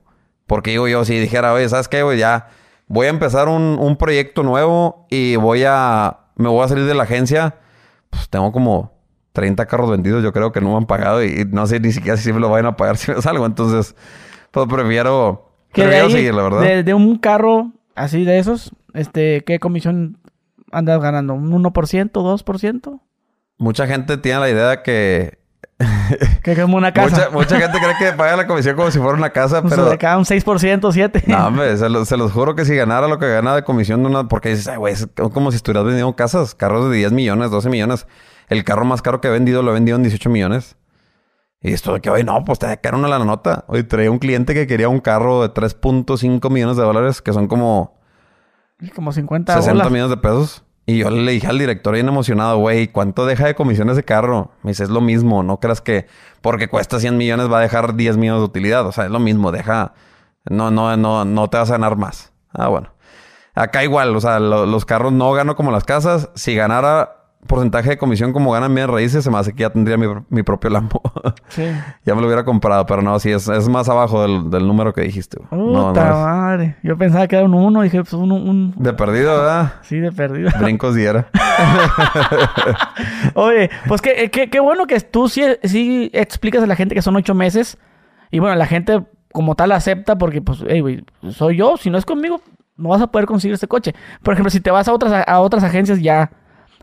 Porque 0.46 0.70
digo 0.70 0.88
yo, 0.88 1.04
si 1.04 1.18
dijera, 1.18 1.52
oye, 1.52 1.68
¿sabes 1.68 1.88
qué, 1.88 2.02
güey? 2.02 2.18
Ya 2.18 2.48
voy 2.86 3.06
a 3.06 3.10
empezar 3.10 3.48
un, 3.48 3.78
un 3.80 3.96
proyecto 3.96 4.42
nuevo 4.42 5.06
y 5.10 5.36
voy 5.36 5.64
a, 5.66 6.20
me 6.36 6.48
voy 6.48 6.64
a 6.64 6.68
salir 6.68 6.84
de 6.84 6.94
la 6.94 7.02
agencia, 7.02 7.56
pues 8.10 8.28
tengo 8.28 8.52
como 8.52 8.95
30 9.36 9.66
carros 9.66 9.90
vendidos, 9.90 10.22
yo 10.24 10.32
creo 10.32 10.50
que 10.50 10.62
no 10.62 10.70
me 10.70 10.76
han 10.78 10.86
pagado 10.86 11.22
y, 11.22 11.42
y 11.42 11.44
no 11.44 11.66
sé 11.66 11.78
ni 11.78 11.92
siquiera 11.92 12.16
si 12.16 12.32
me 12.32 12.40
lo 12.40 12.48
vayan 12.48 12.66
a 12.66 12.76
pagar 12.76 12.96
si 12.96 13.12
me 13.12 13.20
salgo. 13.20 13.44
Entonces, 13.44 13.94
pues 14.50 14.66
prefiero, 14.66 15.52
Que 15.74 15.82
de 15.82 15.86
prefiero 15.88 16.06
ahí, 16.06 16.12
seguir, 16.12 16.34
la 16.34 16.42
verdad. 16.42 16.60
De, 16.62 16.82
de 16.82 16.94
un 16.94 17.18
carro 17.18 17.72
así 17.94 18.24
de 18.24 18.38
esos, 18.38 18.72
este, 18.94 19.44
¿qué 19.44 19.58
comisión 19.58 20.18
andas 20.72 21.00
ganando? 21.02 21.34
¿Un 21.34 21.52
1%, 21.62 22.10
2%? 22.12 23.00
Mucha 23.58 23.86
gente 23.86 24.16
tiene 24.16 24.40
la 24.40 24.48
idea 24.50 24.68
de 24.70 24.82
que 24.82 25.38
Que 26.42 26.52
es 26.52 26.58
como 26.58 26.78
una 26.78 26.92
casa. 26.92 27.28
Mucha, 27.30 27.30
mucha 27.30 27.58
gente 27.60 27.78
cree 27.78 27.96
que 27.98 28.16
paga 28.16 28.36
la 28.36 28.46
comisión 28.46 28.76
como 28.76 28.90
si 28.90 28.98
fuera 28.98 29.12
una 29.14 29.30
casa, 29.30 29.58
O 29.58 29.68
sea, 29.68 29.70
pero... 29.76 29.90
de 29.90 29.98
cada 29.98 30.16
un 30.16 30.24
6%, 30.24 30.80
7%. 30.80 31.26
No, 31.26 31.46
hombre, 31.48 31.76
se, 31.76 31.88
los- 31.90 32.08
se 32.08 32.16
los 32.16 32.32
juro 32.32 32.54
que 32.54 32.64
si 32.64 32.74
ganara 32.74 33.08
lo 33.08 33.18
que 33.18 33.28
gana 33.28 33.54
de 33.54 33.62
comisión 33.64 34.02
de 34.02 34.08
una... 34.08 34.26
Porque 34.28 34.50
dices, 34.50 34.68
"Ay, 34.68 34.76
güey, 34.78 34.94
es 34.94 35.06
como 35.34 35.50
si 35.50 35.56
estuvieras 35.56 35.84
vendiendo 35.84 36.14
casas, 36.16 36.54
carros 36.54 36.88
de 36.90 36.96
10 36.96 37.12
millones, 37.12 37.50
12 37.50 37.68
millones. 37.68 38.06
El 38.48 38.64
carro 38.64 38.84
más 38.84 39.02
caro 39.02 39.20
que 39.20 39.28
he 39.28 39.30
vendido 39.30 39.62
lo 39.62 39.70
he 39.70 39.74
vendido 39.74 39.96
en 39.96 40.02
18 40.02 40.30
millones. 40.30 40.76
Y 41.60 41.72
esto 41.72 41.94
de 41.94 42.00
que, 42.00 42.10
oye, 42.10 42.22
no, 42.22 42.44
pues 42.44 42.58
te 42.58 42.66
da 42.66 42.76
caro 42.76 42.98
una 42.98 43.08
la 43.08 43.18
nota. 43.18 43.64
Oye, 43.68 43.82
traía 43.82 44.10
un 44.10 44.18
cliente 44.18 44.54
que 44.54 44.66
quería 44.66 44.88
un 44.88 45.00
carro 45.00 45.42
de 45.42 45.48
3.5 45.52 46.50
millones 46.50 46.76
de 46.76 46.82
dólares, 46.84 47.22
que 47.22 47.32
son 47.32 47.48
como 47.48 47.98
Como 48.94 49.10
50 49.12 49.52
60 49.54 49.72
bolas. 49.72 49.90
millones 49.90 50.10
de 50.10 50.16
pesos. 50.18 50.62
Y 50.88 50.98
yo 50.98 51.10
le 51.10 51.32
dije 51.32 51.48
al 51.48 51.58
director 51.58 51.94
bien 51.94 52.06
emocionado, 52.06 52.58
güey, 52.58 52.86
¿cuánto 52.88 53.26
deja 53.26 53.46
de 53.46 53.56
comisión 53.56 53.90
ese 53.90 54.04
carro? 54.04 54.52
Me 54.62 54.70
dice, 54.70 54.84
es 54.84 54.90
lo 54.90 55.00
mismo, 55.00 55.42
no 55.42 55.58
creas 55.58 55.80
que 55.80 56.06
porque 56.42 56.68
cuesta 56.68 57.00
100 57.00 57.16
millones 57.16 57.50
va 57.50 57.58
a 57.58 57.62
dejar 57.62 57.96
10 57.96 58.16
millones 58.18 58.42
de 58.42 58.44
utilidad. 58.44 58.86
O 58.86 58.92
sea, 58.92 59.06
es 59.06 59.10
lo 59.10 59.18
mismo, 59.18 59.50
deja, 59.50 59.94
no, 60.44 60.70
no, 60.70 60.96
no, 60.96 61.24
no 61.24 61.50
te 61.50 61.56
vas 61.58 61.70
a 61.70 61.72
ganar 61.72 61.96
más. 61.96 62.32
Ah, 62.52 62.68
bueno. 62.68 62.90
Acá 63.56 63.82
igual, 63.82 64.14
o 64.14 64.20
sea, 64.20 64.38
lo- 64.38 64.66
los 64.66 64.84
carros 64.84 65.12
no 65.12 65.32
gano 65.32 65.56
como 65.56 65.72
las 65.72 65.82
casas. 65.84 66.28
Si 66.36 66.54
ganara 66.54 67.15
porcentaje 67.46 67.90
de 67.90 67.98
comisión 67.98 68.32
como 68.32 68.52
ganan 68.52 68.74
bien 68.74 68.88
raíces, 68.88 69.24
se 69.24 69.30
me 69.30 69.38
hace 69.38 69.52
que 69.54 69.62
ya 69.62 69.70
tendría 69.70 69.96
mi, 69.96 70.06
mi 70.28 70.42
propio 70.42 70.70
Lambo. 70.70 71.00
Sí. 71.48 71.62
ya 72.04 72.14
me 72.14 72.20
lo 72.20 72.26
hubiera 72.26 72.44
comprado, 72.44 72.84
pero 72.86 73.02
no, 73.02 73.18
sí, 73.20 73.30
es, 73.30 73.48
es 73.48 73.68
más 73.68 73.88
abajo 73.88 74.22
del, 74.22 74.50
del 74.50 74.66
número 74.66 74.92
que 74.92 75.02
dijiste. 75.02 75.38
No, 75.50 75.88
Puta 75.88 76.04
no 76.04 76.10
es- 76.10 76.16
madre. 76.26 76.76
Yo 76.82 76.96
pensaba 76.98 77.26
que 77.28 77.36
era 77.36 77.44
un 77.44 77.54
1. 77.54 77.82
Dije, 77.82 78.00
pues 78.00 78.12
un... 78.14 78.32
un... 78.32 78.74
De 78.76 78.92
perdido, 78.92 79.36
¿verdad? 79.36 79.74
Sí, 79.82 79.98
de 79.98 80.10
perdido. 80.12 80.50
Brincos 80.60 80.94
diera. 80.94 81.28
Oye, 83.34 83.70
pues 83.86 84.00
qué, 84.02 84.30
qué, 84.30 84.50
qué 84.50 84.60
bueno 84.60 84.86
que 84.86 85.00
tú 85.00 85.28
sí, 85.28 85.42
sí 85.62 86.10
explicas 86.12 86.62
a 86.62 86.66
la 86.66 86.76
gente 86.76 86.94
que 86.94 87.02
son 87.02 87.16
ocho 87.16 87.34
meses. 87.34 87.78
Y 88.30 88.38
bueno, 88.38 88.56
la 88.56 88.66
gente 88.66 89.04
como 89.32 89.54
tal 89.54 89.72
acepta 89.72 90.16
porque, 90.18 90.42
pues, 90.42 90.64
hey, 90.66 90.80
güey, 90.80 91.04
soy 91.30 91.56
yo. 91.56 91.76
Si 91.76 91.90
no 91.90 91.98
es 91.98 92.04
conmigo, 92.06 92.40
no 92.76 92.90
vas 92.90 93.02
a 93.02 93.06
poder 93.08 93.26
conseguir 93.26 93.54
este 93.54 93.68
coche. 93.68 93.94
Por 94.22 94.34
ejemplo, 94.34 94.50
si 94.50 94.60
te 94.60 94.70
vas 94.70 94.88
a 94.88 94.92
otras, 94.92 95.24
a 95.26 95.40
otras 95.40 95.62
agencias 95.64 96.00
ya 96.00 96.30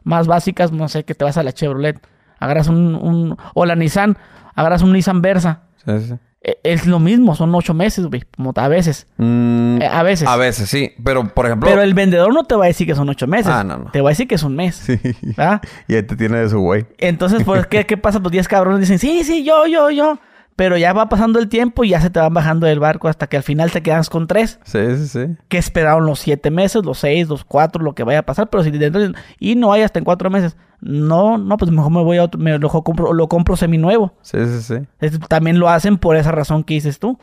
más 0.04 0.28
básicas, 0.28 0.72
no 0.72 0.88
sé, 0.88 1.04
que 1.04 1.16
te 1.16 1.24
vas 1.24 1.38
a 1.38 1.44
la 1.44 1.52
Chevrolet, 1.54 2.00
agarras 2.40 2.68
un... 2.68 2.96
un 2.96 3.38
o 3.54 3.66
la 3.66 3.76
Nissan, 3.76 4.18
agarras 4.56 4.82
un 4.82 4.94
Nissan 4.94 5.22
Versa. 5.22 5.62
Sí, 5.86 6.00
sí. 6.00 6.14
E- 6.42 6.58
Es 6.64 6.86
lo 6.88 7.00
mismo, 7.00 7.36
son 7.36 7.56
ocho 7.56 7.74
meses, 7.74 8.06
güey, 8.08 8.24
como 8.36 8.52
a 8.56 8.68
veces. 8.68 9.08
Mm, 9.18 9.82
Eh, 9.82 9.88
a 9.88 10.04
veces. 10.04 10.28
A 10.28 10.36
veces, 10.36 10.70
sí. 10.70 10.92
Pero, 11.04 11.28
por 11.34 11.46
ejemplo... 11.46 11.70
Pero 11.70 11.82
el 11.82 11.94
vendedor 11.94 12.34
no 12.34 12.44
te 12.44 12.56
va 12.56 12.66
a 12.66 12.68
decir 12.68 12.86
que 12.86 12.96
son 12.96 13.08
ocho 13.10 13.28
meses. 13.28 13.48
Ah, 13.48 13.64
no, 13.64 13.78
no. 13.78 13.92
Te 13.92 14.02
va 14.02 14.10
a 14.10 14.12
decir 14.12 14.28
que 14.28 14.36
es 14.36 14.44
un 14.44 14.56
mes. 14.56 14.76
Sí. 14.76 15.00
¿verdad? 15.22 15.62
Y 15.88 15.96
ahí 15.96 16.04
te 16.04 16.16
tiene 16.18 16.40
de 16.40 16.50
su 16.50 16.60
güey. 16.60 16.86
Entonces, 16.98 17.44
pues, 17.46 17.66
¿qué, 17.72 17.86
¿qué 17.86 17.96
pasa? 17.98 18.20
Pues 18.20 18.32
10 18.34 18.48
cabrones 18.50 18.82
dicen, 18.82 19.00
sí, 19.00 19.24
sí, 19.24 19.44
yo, 19.46 19.66
yo, 19.68 19.90
yo. 19.90 20.20
Pero 20.56 20.78
ya 20.78 20.94
va 20.94 21.10
pasando 21.10 21.40
el 21.40 21.50
tiempo 21.50 21.84
y 21.84 21.90
ya 21.90 22.00
se 22.02 22.10
te 22.12 22.20
van 22.20 22.34
bajando 22.34 22.68
del 22.68 22.80
barco 22.80 23.08
hasta 23.08 23.26
que 23.28 23.38
al 23.38 23.44
final 23.44 23.72
te 23.72 23.82
quedas 23.82 24.10
con 24.10 24.28
tres. 24.28 24.60
Sí, 24.64 24.80
sí, 24.98 25.08
sí. 25.08 25.36
Que 25.48 25.58
esperaron 25.58 26.06
los 26.06 26.20
siete 26.20 26.52
meses, 26.52 26.86
los 26.86 27.00
seis, 27.00 27.28
los 27.28 27.44
cuatro, 27.44 27.82
lo 27.84 27.96
que 27.96 28.04
vaya 28.04 28.20
a 28.20 28.24
pasar. 28.26 28.50
Pero 28.50 28.64
si 28.64 28.70
dentro 28.70 29.02
de- 29.02 29.14
y 29.40 29.56
no 29.56 29.74
hay 29.74 29.82
hasta 29.82 29.98
en 30.00 30.06
cuatro 30.06 30.30
meses. 30.30 30.56
No, 30.80 31.38
no, 31.38 31.58
pues 31.58 31.72
mejor 31.72 31.92
me 31.92 32.04
voy 32.04 32.18
a 32.18 32.24
otro, 32.26 32.40
me 32.40 32.58
lo 32.60 32.70
compro, 32.70 33.14
lo 33.14 33.28
compro 33.30 33.56
seminuevo. 33.58 34.14
Sí, 34.22 34.38
sí, 34.46 34.62
sí. 34.62 34.76
Es- 35.00 35.20
también 35.28 35.58
lo 35.60 35.70
hacen 35.70 35.98
por 35.98 36.16
esa 36.18 36.32
razón 36.32 36.64
que 36.64 36.76
dices 36.76 37.00
tú. 37.00 37.18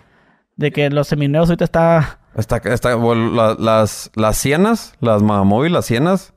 De 0.57 0.73
que 0.73 0.91
los 0.91 1.07
seminuevos 1.09 1.49
ahorita 1.51 1.65
está... 1.65 2.19
Está, 2.37 2.57
está, 2.59 2.95
bueno, 2.97 3.31
la- 3.31 3.55
las, 3.59 4.11
las 4.15 4.37
Sienas, 4.37 4.95
las 5.01 5.23
Mahamóvil, 5.23 5.73
las 5.73 5.87
Sienas, 5.87 6.33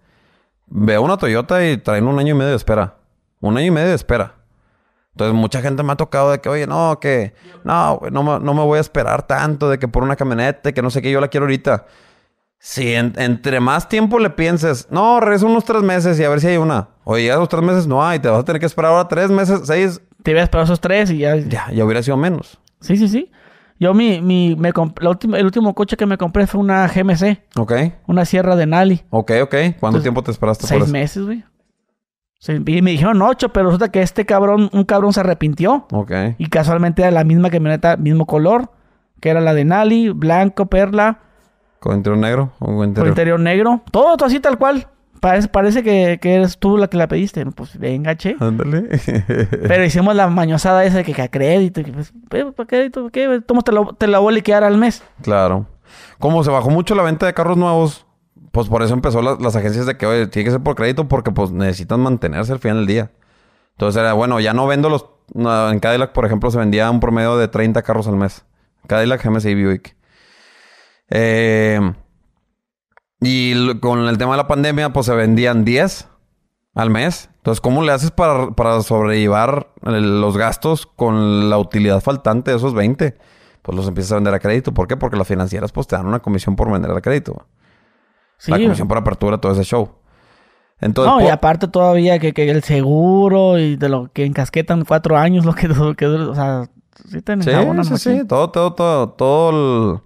veo 0.67 1.01
una 1.01 1.17
Toyota 1.17 1.65
y 1.67 1.77
traen 1.77 2.07
un 2.07 2.19
año 2.19 2.31
y 2.35 2.37
medio 2.37 2.51
de 2.51 2.55
espera. 2.57 2.95
Un 3.41 3.57
año 3.57 3.67
y 3.67 3.71
medio 3.71 3.89
de 3.89 3.95
espera. 3.95 4.35
Entonces, 5.13 5.35
mucha 5.35 5.61
gente 5.61 5.83
me 5.83 5.93
ha 5.93 5.95
tocado 5.95 6.31
de 6.31 6.39
que, 6.41 6.49
oye, 6.49 6.65
no, 6.67 6.99
que, 6.99 7.33
no, 7.63 7.99
no, 8.11 8.23
me, 8.23 8.39
no 8.43 8.53
me 8.53 8.61
voy 8.63 8.77
a 8.79 8.81
esperar 8.81 9.27
tanto 9.27 9.69
de 9.69 9.77
que 9.79 9.87
por 9.87 10.03
una 10.03 10.15
camioneta, 10.15 10.71
que 10.71 10.81
no 10.81 10.89
sé 10.89 11.01
qué, 11.01 11.11
yo 11.11 11.21
la 11.21 11.27
quiero 11.27 11.45
ahorita. 11.45 11.85
Si 12.59 12.93
en- 12.95 13.13
entre 13.17 13.59
más 13.59 13.89
tiempo 13.89 14.17
le 14.19 14.29
pienses, 14.29 14.87
no, 14.89 15.19
regresa 15.19 15.45
unos 15.45 15.65
tres 15.65 15.83
meses 15.83 16.19
y 16.19 16.23
a 16.23 16.29
ver 16.29 16.39
si 16.39 16.47
hay 16.47 16.57
una. 16.57 16.87
Oye, 17.03 17.25
ya 17.27 17.35
los 17.35 17.49
tres 17.49 17.61
meses 17.61 17.85
no 17.87 18.03
hay, 18.05 18.19
te 18.19 18.29
vas 18.29 18.39
a 18.39 18.45
tener 18.45 18.59
que 18.59 18.65
esperar 18.65 18.91
ahora 18.91 19.07
tres 19.07 19.29
meses, 19.29 19.61
seis, 19.65 20.01
Te 20.23 20.31
voy 20.31 20.39
a 20.39 20.43
esperar 20.43 20.63
esos 20.65 20.79
tres 20.79 21.11
y 21.11 21.17
ya... 21.19 21.35
ya, 21.35 21.69
ya 21.71 21.83
hubiera 21.85 22.01
sido 22.01 22.15
menos. 22.17 22.57
Sí, 22.79 22.95
sí, 22.97 23.07
sí. 23.07 23.29
Yo 23.79 23.93
mi, 23.93 24.21
mi, 24.21 24.55
me 24.55 24.71
la 25.01 25.09
última- 25.09 25.37
el 25.37 25.45
último 25.45 25.75
coche 25.75 25.97
que 25.97 26.05
me 26.05 26.17
compré 26.17 26.47
fue 26.47 26.61
una 26.61 26.87
GMC. 26.87 27.43
Ok, 27.57 27.73
Una 28.07 28.23
sierra 28.23 28.55
de 28.55 28.65
Nali. 28.65 29.03
ok, 29.09 29.31
ok. 29.43 29.49
¿Cuánto 29.51 29.67
Entonces, 29.75 30.01
tiempo 30.03 30.23
te 30.23 30.31
esperaste 30.31 30.61
por 30.61 30.69
Seis 30.69 30.83
eso? 30.83 30.91
meses, 30.93 31.23
güey. 31.25 31.43
Y 32.47 32.81
me 32.81 32.91
dijeron 32.91 33.21
ocho, 33.21 33.49
pero 33.49 33.67
resulta 33.67 33.89
que 33.89 34.01
este 34.01 34.25
cabrón, 34.25 34.69
un 34.73 34.83
cabrón 34.83 35.13
se 35.13 35.21
arrepintió. 35.21 35.85
Ok. 35.91 36.11
Y 36.37 36.47
casualmente 36.47 37.01
era 37.01 37.11
la 37.11 37.23
misma 37.23 37.49
camioneta, 37.49 37.95
mismo 37.97 38.25
color, 38.25 38.69
que 39.21 39.29
era 39.29 39.39
la 39.39 39.53
de 39.53 39.63
Nali, 39.65 40.09
blanco, 40.09 40.65
perla, 40.65 41.19
¿Con 41.79 41.97
interior 41.97 42.17
negro 42.19 42.51
o 42.59 42.65
con 42.67 42.93
con 42.93 43.07
interior? 43.07 43.39
negro. 43.39 43.81
Todo, 43.91 44.15
todo 44.15 44.25
así 44.27 44.39
tal 44.39 44.57
cual. 44.57 44.87
Parece, 45.19 45.47
parece 45.49 45.83
que, 45.83 46.17
que 46.21 46.35
eres 46.35 46.57
tú 46.57 46.77
la 46.77 46.87
que 46.87 46.97
la 46.97 47.07
pediste. 47.09 47.45
Pues 47.45 47.77
venga, 47.77 48.15
che. 48.15 48.35
Ándale. 48.39 48.87
Pero 49.67 49.83
hicimos 49.85 50.15
la 50.15 50.27
mañosada 50.27 50.83
esa 50.85 50.97
de 50.97 51.03
que, 51.05 51.13
que 51.13 51.21
a 51.21 51.27
crédito. 51.29 51.83
que, 51.83 51.91
pues, 51.91 52.13
"Eh, 52.31 52.45
¿Para 52.55 52.67
crédito? 52.67 53.01
¿Para 53.01 53.11
qué? 53.11 53.41
Toma, 53.45 53.61
te, 53.61 53.71
la, 53.73 53.85
te 53.97 54.07
la 54.07 54.19
voy 54.19 54.33
a 54.33 54.35
liquidar 54.35 54.63
al 54.63 54.77
mes. 54.77 55.03
claro. 55.21 55.65
Como 56.19 56.43
se 56.43 56.49
bajó 56.51 56.69
mucho 56.69 56.95
la 56.95 57.03
venta 57.03 57.25
de 57.25 57.33
carros 57.33 57.57
nuevos, 57.57 58.05
pues 58.53 58.69
por 58.69 58.83
eso 58.83 58.93
empezó 58.93 59.21
la- 59.21 59.35
las 59.39 59.55
agencias 59.57 59.85
de 59.87 59.97
que, 59.97 60.05
oye, 60.05 60.27
tiene 60.27 60.45
que 60.45 60.51
ser 60.51 60.61
por 60.61 60.75
crédito 60.75 61.07
porque 61.09 61.31
pues 61.31 61.51
necesitan 61.51 61.99
mantenerse 61.99 62.53
al 62.53 62.59
final 62.59 62.77
del 62.77 62.87
día. 62.87 63.11
Entonces 63.71 63.99
era, 63.99 64.13
bueno, 64.13 64.39
ya 64.39 64.53
no 64.53 64.67
vendo 64.67 64.89
los... 64.89 65.07
en 65.35 65.79
Cadillac, 65.79 66.13
por 66.13 66.25
ejemplo, 66.25 66.51
se 66.51 66.59
vendía 66.59 66.89
un 66.91 66.99
promedio 66.99 67.35
de 67.37 67.47
30 67.47 67.81
carros 67.81 68.07
al 68.07 68.15
mes. 68.15 68.45
Cadillac, 68.87 69.23
GMC 69.25 69.43
Buick. 69.55 69.95
Eh, 71.09 71.79
y 73.21 73.79
con 73.79 74.07
el 74.07 74.17
tema 74.17 74.31
de 74.33 74.37
la 74.37 74.47
pandemia, 74.47 74.93
pues 74.93 75.05
se 75.07 75.15
vendían 75.15 75.65
10 75.65 76.07
al 76.75 76.89
mes. 76.89 77.29
Entonces, 77.37 77.59
¿cómo 77.61 77.81
le 77.81 77.91
haces 77.91 78.11
para, 78.11 78.51
para 78.51 78.81
sobrellevar 78.83 79.73
el- 79.83 80.21
los 80.21 80.37
gastos 80.37 80.85
con 80.85 81.49
la 81.49 81.57
utilidad 81.57 82.01
faltante 82.01 82.51
de 82.51 82.57
esos 82.57 82.73
20? 82.73 83.17
Pues 83.63 83.75
los 83.75 83.87
empiezas 83.87 84.11
a 84.11 84.15
vender 84.15 84.33
a 84.33 84.39
crédito. 84.39 84.73
¿Por 84.73 84.87
qué? 84.87 84.97
Porque 84.97 85.17
las 85.17 85.27
financieras 85.27 85.71
pues 85.71 85.87
te 85.87 85.95
dan 85.95 86.05
una 86.05 86.19
comisión 86.19 86.55
por 86.55 86.71
vender 86.71 86.91
a 86.91 87.01
crédito. 87.01 87.47
La 88.47 88.57
comisión 88.65 88.87
por 88.87 88.97
apertura, 88.97 89.37
todo 89.37 89.51
ese 89.53 89.63
show. 89.63 89.89
Entonces, 90.81 91.13
No, 91.13 91.21
y 91.21 91.29
aparte 91.29 91.67
todavía 91.67 92.19
que, 92.19 92.33
que 92.33 92.49
el 92.49 92.63
seguro 92.63 93.57
y 93.57 93.75
de 93.77 93.89
lo 93.89 94.09
que 94.11 94.25
encasquetan 94.25 94.83
cuatro 94.85 95.17
años, 95.17 95.45
lo 95.45 95.53
que, 95.53 95.67
lo 95.69 95.95
que 95.95 96.05
dura, 96.05 96.29
o 96.29 96.35
sea, 96.35 96.69
sí 97.09 97.21
te 97.21 97.41
Sí, 97.41 97.49
sí, 97.83 97.97
sí. 97.97 98.09
Todo, 98.27 98.49
todo, 98.49 98.73
todo, 98.73 99.09
todo 99.09 99.49
el... 99.93 99.99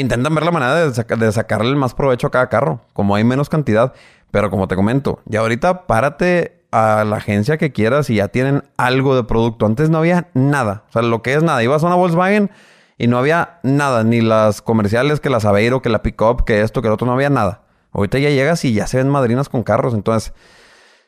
Intentan 0.00 0.34
ver 0.34 0.44
la 0.44 0.50
manera 0.52 0.74
de, 0.86 0.94
saca- 0.94 1.16
de 1.16 1.30
sacarle 1.32 1.68
el 1.70 1.76
más 1.76 1.92
provecho 1.94 2.28
a 2.28 2.30
cada 2.30 2.48
carro. 2.48 2.80
Como 2.94 3.14
hay 3.14 3.24
menos 3.24 3.48
cantidad. 3.50 3.92
Pero 4.30 4.48
como 4.48 4.66
te 4.66 4.74
comento, 4.76 5.20
ya 5.26 5.40
ahorita 5.40 5.86
párate 5.86 6.62
a 6.70 7.04
la 7.04 7.16
agencia 7.16 7.58
que 7.58 7.70
quieras 7.72 8.08
y 8.08 8.14
ya 8.14 8.28
tienen 8.28 8.64
algo 8.78 9.14
de 9.14 9.24
producto. 9.24 9.66
Antes 9.66 9.90
no 9.90 9.98
había 9.98 10.28
nada. 10.32 10.84
O 10.88 10.92
sea, 10.92 11.02
lo 11.02 11.20
que 11.20 11.34
es 11.34 11.42
nada. 11.42 11.62
Ibas 11.62 11.82
a 11.84 11.86
una 11.88 11.96
Volkswagen 11.96 12.50
y 12.96 13.08
no 13.08 13.18
había 13.18 13.58
nada. 13.62 14.04
Ni 14.04 14.22
las 14.22 14.62
comerciales, 14.62 15.20
que 15.20 15.28
las 15.28 15.44
Aveiro, 15.44 15.82
que 15.82 15.90
la 15.90 16.02
Pickup, 16.02 16.44
que 16.44 16.62
esto, 16.62 16.80
que 16.80 16.88
lo 16.88 16.94
otro. 16.94 17.06
No 17.06 17.12
había 17.12 17.28
nada. 17.28 17.60
Ahorita 17.92 18.18
ya 18.18 18.30
llegas 18.30 18.64
y 18.64 18.72
ya 18.72 18.86
se 18.86 18.96
ven 18.98 19.08
madrinas 19.08 19.48
con 19.48 19.62
carros. 19.62 19.94
Entonces, 19.94 20.32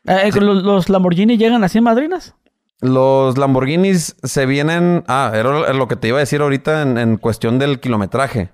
Eh, 0.06 0.30
eh, 0.34 0.40
los, 0.40 0.62
los 0.62 0.88
Lamborghini 0.88 1.36
llegan 1.38 1.64
así 1.64 1.78
en 1.78 1.84
madrinas. 1.84 2.34
Los 2.80 3.38
Lamborghinis 3.38 4.16
se 4.22 4.46
vienen. 4.46 5.04
Ah, 5.08 5.32
era 5.34 5.72
lo 5.72 5.88
que 5.88 5.96
te 5.96 6.08
iba 6.08 6.18
a 6.18 6.20
decir 6.20 6.42
ahorita 6.42 6.82
en, 6.82 6.98
en 6.98 7.16
cuestión 7.16 7.58
del 7.58 7.80
kilometraje. 7.80 8.50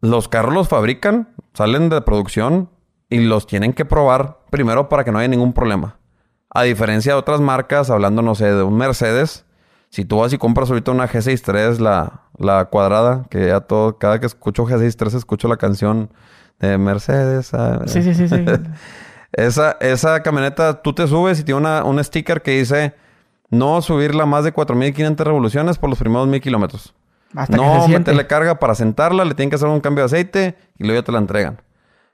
Los 0.00 0.28
carros 0.28 0.52
los 0.52 0.68
fabrican, 0.68 1.28
salen 1.54 1.88
de 1.88 2.00
producción 2.02 2.70
y 3.08 3.20
los 3.20 3.46
tienen 3.46 3.72
que 3.72 3.84
probar 3.84 4.40
primero 4.50 4.88
para 4.88 5.04
que 5.04 5.12
no 5.12 5.18
haya 5.18 5.28
ningún 5.28 5.52
problema. 5.52 5.98
A 6.50 6.62
diferencia 6.62 7.12
de 7.14 7.18
otras 7.18 7.40
marcas, 7.40 7.90
hablando, 7.90 8.22
no 8.22 8.34
sé, 8.34 8.46
de 8.52 8.62
un 8.62 8.76
Mercedes, 8.76 9.44
si 9.90 10.04
tú 10.04 10.18
vas 10.18 10.32
y 10.32 10.38
compras 10.38 10.68
ahorita 10.70 10.90
una 10.90 11.08
G63, 11.08 11.78
la, 11.78 12.24
la 12.38 12.66
cuadrada, 12.66 13.24
que 13.30 13.46
ya 13.48 13.60
todo, 13.60 13.98
cada 13.98 14.20
que 14.20 14.26
escucho 14.26 14.66
G63 14.66 15.14
escucho 15.16 15.48
la 15.48 15.56
canción 15.56 16.10
de 16.70 16.78
Mercedes. 16.78 17.52
ah, 17.54 17.82
Sí, 17.86 18.02
sí, 18.02 18.14
sí, 18.14 18.28
sí. 18.28 18.44
esa, 19.32 19.72
esa 19.80 20.22
camioneta, 20.22 20.82
tú 20.82 20.92
te 20.94 21.06
subes 21.06 21.40
y 21.40 21.44
tiene 21.44 21.60
una, 21.60 21.84
un 21.84 22.02
sticker 22.02 22.42
que 22.42 22.52
dice 22.58 22.94
no 23.50 23.80
subirla 23.82 24.26
más 24.26 24.42
de 24.44 24.52
4.500 24.54 25.16
revoluciones 25.18 25.78
por 25.78 25.88
los 25.90 25.98
primeros 25.98 26.26
1.000 26.28 26.40
kilómetros. 26.40 26.94
Hasta 27.36 27.56
que 27.56 27.62
No 27.62 27.74
siente. 27.86 27.98
meterle 27.98 28.26
carga 28.26 28.58
para 28.58 28.74
sentarla, 28.74 29.24
le 29.24 29.34
tienen 29.34 29.50
que 29.50 29.56
hacer 29.56 29.68
un 29.68 29.80
cambio 29.80 30.02
de 30.02 30.06
aceite 30.06 30.56
y 30.78 30.84
luego 30.84 31.00
ya 31.00 31.04
te 31.04 31.12
la 31.12 31.18
entregan. 31.18 31.60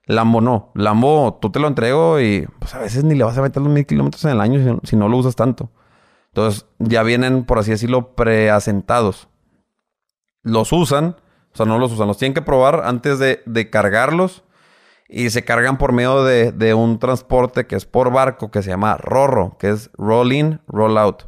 Lambo 0.06 0.40
no. 0.40 0.70
Lambo, 0.74 1.38
tú 1.40 1.50
te 1.50 1.60
lo 1.60 1.68
entrego 1.68 2.20
y 2.20 2.46
pues 2.58 2.74
a 2.74 2.78
veces 2.78 3.04
ni 3.04 3.14
le 3.14 3.24
vas 3.24 3.38
a 3.38 3.42
meter 3.42 3.62
los 3.62 3.72
1.000 3.72 3.86
kilómetros 3.86 4.24
en 4.24 4.30
el 4.32 4.40
año 4.40 4.80
si, 4.82 4.88
si 4.88 4.96
no 4.96 5.08
lo 5.08 5.16
usas 5.18 5.36
tanto. 5.36 5.70
Entonces 6.28 6.66
ya 6.78 7.02
vienen, 7.02 7.44
por 7.44 7.58
así 7.58 7.70
decirlo, 7.70 8.14
preasentados. 8.14 9.28
Los 10.42 10.72
usan, 10.72 11.16
o 11.52 11.56
sea, 11.56 11.66
no 11.66 11.78
los 11.78 11.92
usan, 11.92 12.06
los 12.08 12.18
tienen 12.18 12.34
que 12.34 12.42
probar 12.42 12.82
antes 12.84 13.18
de, 13.18 13.42
de 13.46 13.70
cargarlos 13.70 14.44
y 15.08 15.30
se 15.30 15.44
cargan 15.44 15.76
por 15.78 15.92
medio 15.92 16.22
de, 16.24 16.52
de 16.52 16.74
un 16.74 16.98
transporte 16.98 17.66
que 17.66 17.74
es 17.76 17.84
por 17.84 18.12
barco 18.12 18.50
que 18.50 18.62
se 18.62 18.70
llama 18.70 18.96
Rorro, 18.96 19.56
que 19.58 19.70
es 19.70 19.90
Roll 19.98 20.32
In, 20.32 20.60
Roll 20.68 20.96
Out. 20.96 21.24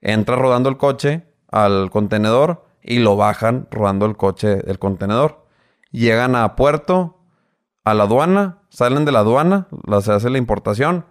Entra 0.00 0.34
rodando 0.36 0.68
el 0.68 0.76
coche 0.76 1.22
al 1.50 1.90
contenedor 1.90 2.64
y 2.82 2.98
lo 2.98 3.16
bajan 3.16 3.68
rodando 3.70 4.06
el 4.06 4.16
coche 4.16 4.56
del 4.56 4.80
contenedor. 4.80 5.46
Llegan 5.92 6.34
a 6.34 6.56
puerto, 6.56 7.20
a 7.84 7.94
la 7.94 8.04
aduana, 8.04 8.58
salen 8.70 9.04
de 9.04 9.12
la 9.12 9.20
aduana, 9.20 9.68
se 10.00 10.12
hace 10.12 10.30
la 10.30 10.38
importación, 10.38 11.04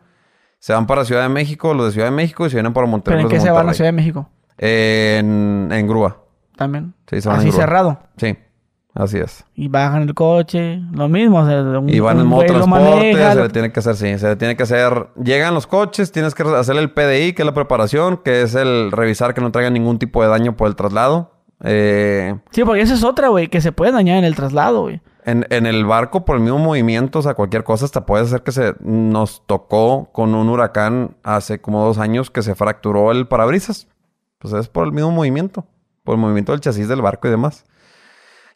se 0.60 0.74
van 0.74 0.88
para 0.88 1.06
Ciudad 1.06 1.22
de 1.24 1.30
México, 1.30 1.74
los 1.74 1.86
de 1.88 1.92
Ciudad 1.94 2.08
de 2.08 2.16
México 2.16 2.46
y 2.46 2.50
se 2.50 2.58
vienen 2.58 2.74
para 2.74 2.86
¿Pero 2.86 2.92
Monterrey. 2.92 3.20
en 3.20 3.24
los 3.24 3.32
qué 3.34 3.40
se 3.40 3.52
van 3.52 3.70
a. 3.70 3.74
Ciudad 3.74 3.88
de 3.88 3.94
México? 3.94 4.30
En, 4.58 5.70
en 5.72 5.88
grúa. 5.88 6.18
También. 6.62 6.94
Sí, 7.10 7.22
se 7.22 7.28
van 7.30 7.38
en 7.38 7.40
así 7.42 7.50
grúa. 7.50 7.62
cerrado. 7.62 8.00
Sí, 8.18 8.36
así 8.94 9.18
es. 9.18 9.46
Y 9.56 9.68
bajan 9.68 10.04
el 10.04 10.14
coche, 10.14 10.80
lo 10.92 11.08
mismo. 11.10 11.40
O 11.40 11.46
sea, 11.48 11.62
un, 11.62 11.90
Y 11.90 12.00
van 12.00 12.20
en 12.20 12.28
modo 12.28 12.46
transporte, 12.46 13.14
se 13.34 13.36
le 13.36 13.50
tiene 13.50 13.72
que 13.72 13.80
hacer, 13.80 13.96
sí, 13.96 14.18
se 14.20 14.28
le 14.28 14.36
tiene 14.36 14.56
que 14.56 14.64
hacer. 14.64 15.08
Llegan 15.24 15.54
los 15.54 15.68
coches, 15.68 16.12
tienes 16.12 16.36
que 16.36 16.44
hacer 16.44 16.76
el 16.78 16.92
PDI, 16.92 17.34
que 17.34 17.42
es 17.42 17.46
la 17.46 17.54
preparación, 17.54 18.18
que 18.24 18.42
es 18.44 18.56
el 18.56 18.92
revisar 18.92 19.34
que 19.34 19.42
no 19.42 19.52
traigan 19.52 19.74
ningún 19.74 19.98
tipo 20.00 20.22
de 20.24 20.30
daño 20.30 20.56
por 20.56 20.68
el 20.68 20.76
traslado. 20.76 21.32
Eh, 21.64 22.36
Sí, 22.52 22.64
porque 22.64 22.82
esa 22.82 22.94
es 22.96 23.04
otra, 23.04 23.28
güey, 23.30 23.48
que 23.48 23.62
se 23.62 23.72
puede 23.72 23.92
dañar 23.92 24.18
en 24.18 24.24
el 24.24 24.36
traslado, 24.36 24.82
güey. 24.82 25.00
en, 25.26 25.46
en 25.52 25.68
el 25.68 25.86
barco, 25.86 26.26
por 26.26 26.36
el 26.38 26.42
mismo 26.42 26.58
movimiento, 26.58 27.20
o 27.20 27.22
sea, 27.22 27.36
cualquier 27.36 27.64
cosa, 27.64 27.86
hasta 27.86 28.06
puede 28.08 28.26
ser 28.26 28.42
que 28.42 28.52
se 28.52 28.74
nos 28.80 29.46
tocó 29.46 30.10
con 30.12 30.34
un 30.34 30.50
huracán 30.50 31.16
hace 31.24 31.62
como 31.62 31.86
dos 31.86 32.00
años 32.00 32.32
que 32.32 32.42
se 32.42 32.56
fracturó 32.56 33.12
el 33.12 33.28
parabrisas. 33.28 33.88
Pues 34.40 34.56
es 34.56 34.68
por 34.70 34.86
el 34.88 34.92
mismo 34.92 35.12
movimiento, 35.12 35.66
por 36.04 36.16
el 36.16 36.22
movimiento 36.22 36.52
del 36.52 36.62
chasis 36.62 36.88
del 36.88 37.02
barco 37.02 37.28
y 37.28 37.32
demás. 37.32 37.66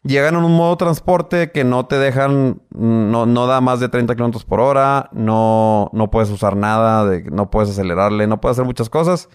Llegan 0.02 0.36
en 0.36 0.44
un 0.44 0.54
modo 0.56 0.76
transporte 0.76 1.50
que 1.50 1.64
no 1.64 1.86
te 1.86 1.96
dejan, 1.98 2.62
no, 2.70 3.26
no 3.26 3.46
da 3.46 3.60
más 3.60 3.80
de 3.80 3.88
30 3.88 4.14
kilómetros 4.14 4.44
por 4.44 4.60
hora, 4.60 5.08
no, 5.12 5.90
no 5.92 6.10
puedes 6.10 6.30
usar 6.30 6.54
nada, 6.56 7.04
de, 7.06 7.24
no 7.24 7.50
puedes 7.50 7.70
acelerarle, 7.70 8.26
no 8.28 8.40
puedes 8.40 8.56
hacer 8.56 8.66
muchas 8.66 8.88
cosas. 8.88 9.28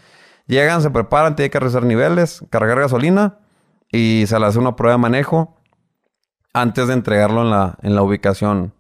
Llegan, 0.47 0.81
se 0.81 0.89
preparan, 0.89 1.35
tienen 1.35 1.51
que 1.51 1.59
revisar 1.59 1.83
niveles, 1.83 2.45
cargar 2.49 2.79
gasolina 2.79 3.39
y 3.91 4.23
se 4.27 4.39
le 4.39 4.45
hace 4.45 4.59
una 4.59 4.75
prueba 4.77 4.93
de 4.95 5.01
manejo 5.01 5.57
antes 6.53 6.87
de 6.87 6.93
entregarlo 6.93 7.41
en 7.41 7.49
la, 7.49 7.77
en 7.81 7.95
la 7.95 8.03
ubicación. 8.03 8.73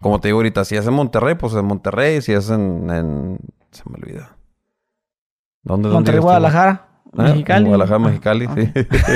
Como 0.00 0.20
te 0.20 0.28
digo 0.28 0.38
ahorita, 0.38 0.64
si 0.64 0.76
es 0.76 0.86
en 0.86 0.94
Monterrey, 0.94 1.34
pues 1.34 1.54
en 1.54 1.64
Monterrey, 1.64 2.20
si 2.22 2.32
es 2.34 2.50
en... 2.50 2.88
en- 2.90 3.38
se 3.72 3.82
me 3.90 3.96
olvida. 3.96 4.36
¿Dónde? 5.62 5.88
Monterrey? 5.88 6.20
Guadalajara. 6.20 6.85
Mexicali. 7.12 7.64
En 7.64 7.68
Guadalajara, 7.68 7.96
Ah, 7.96 8.08
Mexicali, 8.08 8.46
sí. 8.54 8.72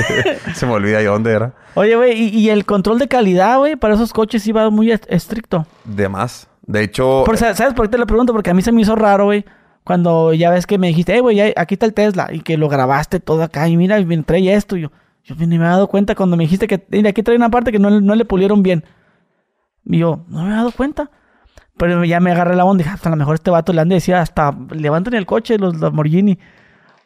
se 0.55 0.65
me 0.65 0.71
olvida 0.73 0.97
ahí 0.99 1.05
dónde 1.05 1.31
era. 1.31 1.53
Oye, 1.75 1.95
güey, 1.95 2.13
y, 2.13 2.27
y 2.39 2.49
el 2.49 2.65
control 2.65 2.99
de 2.99 3.07
calidad, 3.07 3.57
güey, 3.59 3.75
para 3.75 3.93
esos 3.95 4.11
coches 4.13 4.45
iba 4.47 4.69
muy 4.69 4.91
est- 4.91 5.05
estricto. 5.11 5.65
De 5.85 6.09
más. 6.09 6.47
De 6.65 6.81
hecho, 6.83 7.23
Por- 7.25 7.37
¿Sabes 7.37 7.73
por 7.73 7.85
qué 7.87 7.91
te 7.93 7.97
lo 7.97 8.07
pregunto? 8.07 8.33
Porque 8.33 8.49
a 8.49 8.53
mí 8.53 8.61
se 8.61 8.71
me 8.71 8.81
hizo 8.81 8.95
raro, 8.95 9.25
güey. 9.25 9.45
Cuando 9.83 10.33
ya 10.33 10.51
ves 10.51 10.67
que 10.67 10.77
me 10.77 10.87
dijiste, 10.87 11.13
hey, 11.13 11.19
güey, 11.21 11.35
ya- 11.35 11.53
aquí 11.57 11.75
está 11.75 11.85
el 11.85 11.93
Tesla. 11.93 12.29
Y 12.31 12.41
que 12.41 12.57
lo 12.57 12.69
grabaste 12.69 13.19
todo 13.19 13.43
acá. 13.43 13.67
Y 13.67 13.77
mira, 13.77 13.99
y 13.99 14.21
trae 14.23 14.53
esto. 14.53 14.77
Y 14.77 14.81
yo, 14.81 14.91
yo 15.23 15.35
ni 15.35 15.57
me 15.57 15.65
he 15.65 15.67
dado 15.67 15.87
cuenta 15.87 16.15
cuando 16.15 16.37
me 16.37 16.43
dijiste 16.43 16.67
que, 16.67 16.85
mira, 16.89 17.09
aquí 17.09 17.23
trae 17.23 17.35
una 17.37 17.49
parte 17.49 17.71
que 17.71 17.79
no, 17.79 17.89
no 18.01 18.15
le 18.15 18.25
pulieron 18.25 18.61
bien. 18.63 18.83
Y 19.85 19.97
yo, 19.99 20.23
no 20.27 20.43
me 20.43 20.49
he 20.51 20.55
dado 20.55 20.71
cuenta. 20.71 21.09
Pero 21.77 22.03
ya 22.05 22.19
me 22.19 22.31
agarré 22.31 22.55
la 22.55 22.63
onda 22.65 22.81
y 22.81 22.83
dije, 22.83 22.93
hasta 22.93 23.09
a 23.09 23.11
lo 23.11 23.15
mejor 23.17 23.33
este 23.35 23.49
vato 23.49 23.73
le 23.73 23.81
han 23.81 23.89
de 23.89 23.95
decir, 23.95 24.13
hasta 24.13 24.55
levanten 24.71 25.15
el 25.15 25.25
coche 25.25 25.57
los 25.57 25.79
Lamborghini. 25.79 26.37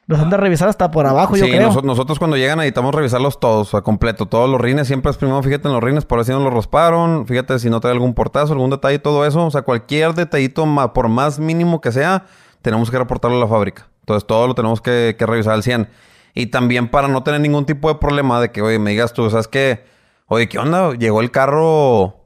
Los 0.08 0.20
han 0.20 0.30
de 0.30 0.38
revisar 0.38 0.70
hasta 0.70 0.92
por 0.92 1.08
abajo, 1.08 1.36
yo 1.36 1.46
sí, 1.46 1.52
creo. 1.52 1.70
noso- 1.72 1.82
nosotros 1.84 2.20
cuando 2.20 2.38
llegan 2.38 2.60
necesitamos 2.60 2.94
revisarlos 2.94 3.40
todos, 3.40 3.74
a 3.74 3.82
completo. 3.82 4.28
Todos 4.28 4.48
los 4.50 4.62
rines, 4.62 4.86
siempre 4.88 5.10
es 5.12 5.18
primero 5.18 5.42
fíjate 5.42 5.68
en 5.68 5.74
los 5.74 5.84
rines, 5.84 6.06
por 6.06 6.24
si 6.24 6.32
no 6.32 6.40
los 6.42 6.54
rasparon. 6.54 7.26
Fíjate 7.26 7.58
si 7.58 7.70
no 7.72 7.80
trae 7.80 7.94
algún 7.94 8.14
portazo, 8.14 8.54
algún 8.54 8.70
detalle, 8.70 9.00
todo 9.00 9.26
eso. 9.26 9.46
O 9.46 9.50
sea, 9.52 9.64
cualquier 9.64 10.14
detallito, 10.14 10.66
por 10.94 11.08
más 11.10 11.40
mínimo 11.40 11.82
que 11.82 11.92
sea, 11.92 12.26
tenemos 12.62 12.92
que 12.92 12.98
reportarlo 13.00 13.38
a 13.38 13.40
la 13.40 13.48
fábrica. 13.48 13.88
Entonces, 14.02 14.28
todo 14.28 14.46
lo 14.46 14.54
tenemos 14.54 14.80
que, 14.80 15.16
que 15.18 15.26
revisar 15.26 15.54
al 15.54 15.64
100. 15.64 15.90
Y 16.36 16.48
también 16.48 16.90
para 16.92 17.08
no 17.08 17.24
tener 17.24 17.42
ningún 17.42 17.66
tipo 17.66 17.88
de 17.88 17.96
problema 17.96 18.40
de 18.40 18.52
que, 18.52 18.62
oye, 18.62 18.78
me 18.78 18.92
digas 18.92 19.14
tú, 19.14 19.28
¿sabes 19.32 19.48
qué? 19.48 19.86
Oye, 20.28 20.48
¿qué 20.48 20.60
onda? 20.60 20.94
Llegó 20.94 21.22
el 21.22 21.32
carro, 21.32 22.18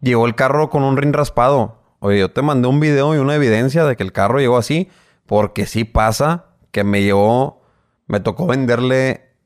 llegó 0.00 0.26
el 0.26 0.34
carro 0.34 0.70
con 0.70 0.82
un 0.82 0.96
rin 0.96 1.12
raspado. 1.12 1.76
Oye, 2.00 2.18
yo 2.18 2.30
te 2.32 2.42
mandé 2.42 2.66
un 2.66 2.80
video 2.80 3.14
y 3.14 3.18
una 3.18 3.34
evidencia 3.36 3.84
de 3.84 3.94
que 3.94 4.02
el 4.02 4.10
carro 4.12 4.40
llegó 4.40 4.56
así, 4.56 4.88
porque 5.26 5.66
sí 5.66 5.84
pasa 5.84 6.46
que 6.70 6.84
me 6.84 7.02
llegó, 7.02 7.62
me 8.06 8.20
tocó 8.20 8.46
venderle 8.46 9.36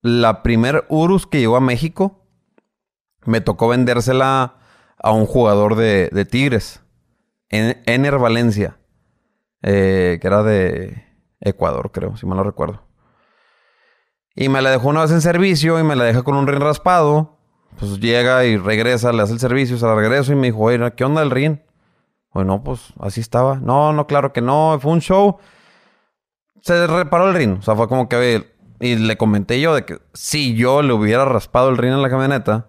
la 0.00 0.42
primer 0.42 0.84
Urus 0.88 1.26
que 1.26 1.40
llegó 1.40 1.56
a 1.56 1.60
México. 1.60 2.26
Me 3.24 3.40
tocó 3.40 3.68
vendérsela 3.68 4.56
a 4.98 5.12
un 5.12 5.26
jugador 5.26 5.76
de, 5.76 6.26
Tigres, 6.30 6.82
en 7.48 7.82
Ener 7.86 8.18
Valencia, 8.18 8.78
eh, 9.62 10.18
que 10.20 10.26
era 10.26 10.42
de 10.42 11.04
Ecuador, 11.40 11.90
creo, 11.92 12.16
si 12.16 12.26
mal 12.26 12.38
no 12.38 12.44
recuerdo. 12.44 12.82
Y 14.34 14.48
me 14.48 14.62
la 14.62 14.70
dejó 14.70 14.88
una 14.88 15.02
vez 15.02 15.10
en 15.10 15.20
servicio 15.20 15.78
y 15.78 15.82
me 15.82 15.96
la 15.96 16.04
deja 16.04 16.22
con 16.22 16.36
un 16.36 16.46
rin 16.46 16.60
raspado. 16.60 17.38
Pues 17.78 18.00
llega 18.00 18.44
y 18.44 18.56
regresa, 18.56 19.12
le 19.12 19.22
hace 19.22 19.34
el 19.34 19.40
servicio, 19.40 19.76
se 19.76 19.86
la 19.86 19.94
regreso 19.94 20.32
y 20.32 20.36
me 20.36 20.48
dijo, 20.48 20.60
oye, 20.60 20.78
¿qué 20.94 21.04
onda 21.04 21.22
el 21.22 21.30
rin? 21.30 21.62
Bueno, 22.32 22.62
pues 22.62 22.92
así 22.98 23.20
estaba. 23.20 23.56
No, 23.56 23.92
no, 23.92 24.06
claro 24.06 24.32
que 24.32 24.40
no, 24.40 24.78
fue 24.80 24.92
un 24.92 25.00
show. 25.00 25.38
Se 26.62 26.86
reparó 26.86 27.28
el 27.28 27.34
rin. 27.34 27.58
O 27.58 27.62
sea, 27.62 27.76
fue 27.76 27.88
como 27.88 28.08
que... 28.08 28.50
Y 28.80 28.96
le 28.96 29.16
comenté 29.16 29.60
yo 29.60 29.74
de 29.74 29.84
que 29.84 29.98
si 30.12 30.54
yo 30.54 30.82
le 30.82 30.92
hubiera 30.92 31.24
raspado 31.24 31.68
el 31.68 31.76
rin 31.76 31.92
en 31.92 32.02
la 32.02 32.10
camioneta, 32.10 32.66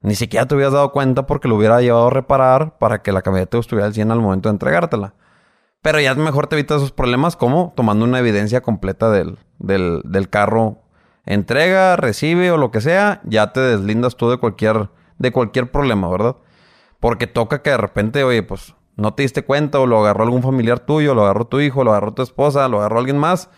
ni 0.00 0.16
siquiera 0.16 0.46
te 0.46 0.56
hubieras 0.56 0.72
dado 0.72 0.90
cuenta 0.90 1.26
porque 1.26 1.46
lo 1.46 1.56
hubiera 1.56 1.80
llevado 1.80 2.08
a 2.08 2.10
reparar 2.10 2.78
para 2.78 3.02
que 3.02 3.12
la 3.12 3.22
camioneta 3.22 3.58
estuviera 3.58 3.86
al 3.86 3.94
100 3.94 4.10
al 4.10 4.20
momento 4.20 4.48
de 4.48 4.54
entregártela. 4.54 5.14
Pero 5.80 6.00
ya 6.00 6.14
mejor 6.14 6.48
te 6.48 6.56
evitas 6.56 6.78
esos 6.78 6.92
problemas 6.92 7.36
como 7.36 7.72
tomando 7.76 8.04
una 8.04 8.18
evidencia 8.18 8.60
completa 8.60 9.10
del, 9.10 9.38
del, 9.58 10.00
del 10.04 10.28
carro. 10.28 10.82
Entrega, 11.26 11.94
recibe 11.96 12.50
o 12.50 12.56
lo 12.56 12.72
que 12.72 12.80
sea, 12.80 13.20
ya 13.24 13.52
te 13.52 13.60
deslindas 13.60 14.16
tú 14.16 14.30
de 14.30 14.38
cualquier, 14.38 14.90
de 15.18 15.30
cualquier 15.30 15.70
problema, 15.70 16.08
¿verdad? 16.08 16.36
Porque 16.98 17.28
toca 17.28 17.62
que 17.62 17.70
de 17.70 17.76
repente, 17.76 18.24
oye, 18.24 18.42
pues 18.42 18.74
no 19.02 19.12
te 19.14 19.22
diste 19.22 19.42
cuenta 19.44 19.78
o 19.80 19.86
lo 19.86 19.98
agarró 20.00 20.24
algún 20.24 20.42
familiar 20.42 20.78
tuyo, 20.80 21.14
lo 21.14 21.22
agarró 21.24 21.44
tu 21.46 21.60
hijo, 21.60 21.84
lo 21.84 21.90
agarró 21.90 22.14
tu 22.14 22.22
esposa, 22.22 22.66
lo 22.68 22.78
agarró 22.78 22.98
alguien 23.00 23.18
más 23.18 23.50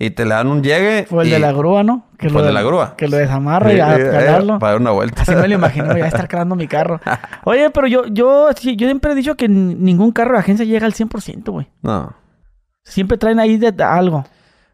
y 0.00 0.10
te 0.10 0.24
le 0.24 0.30
dan 0.34 0.48
un 0.48 0.62
llegue. 0.62 1.06
Fue 1.08 1.22
el 1.24 1.28
y- 1.28 1.32
de 1.32 1.38
la 1.38 1.52
grúa, 1.52 1.82
¿no? 1.82 2.04
Que 2.18 2.28
Fue 2.30 2.40
el 2.42 2.46
de 2.48 2.52
la 2.52 2.62
grúa. 2.62 2.94
Que 2.96 3.08
lo 3.08 3.16
desamarra 3.16 3.72
y 3.72 3.80
a 3.80 3.96
Eh, 3.96 4.02
eh, 4.02 4.10
calarlo. 4.12 4.58
Para 4.58 4.72
dar 4.72 4.80
una 4.80 4.90
vuelta. 4.90 5.22
Así 5.22 5.34
me 5.34 5.48
lo 5.48 5.54
imagino, 5.54 5.96
ya 5.96 6.06
estar 6.06 6.28
cargando 6.28 6.54
mi 6.56 6.68
carro. 6.68 7.00
Oye, 7.44 7.70
pero 7.70 7.86
yo, 7.86 8.06
yo, 8.06 8.50
yo 8.50 8.86
siempre 8.86 9.12
he 9.12 9.14
dicho 9.14 9.36
que 9.36 9.48
ningún 9.48 10.12
carro 10.12 10.34
de 10.34 10.40
agencia 10.40 10.64
llega 10.64 10.86
al 10.86 10.92
100%, 10.94 11.50
güey. 11.50 11.68
No. 11.82 12.12
Siempre 12.84 13.18
traen 13.18 13.38
ahí 13.40 13.56
de, 13.56 13.72
de 13.72 13.84
algo. 13.84 14.24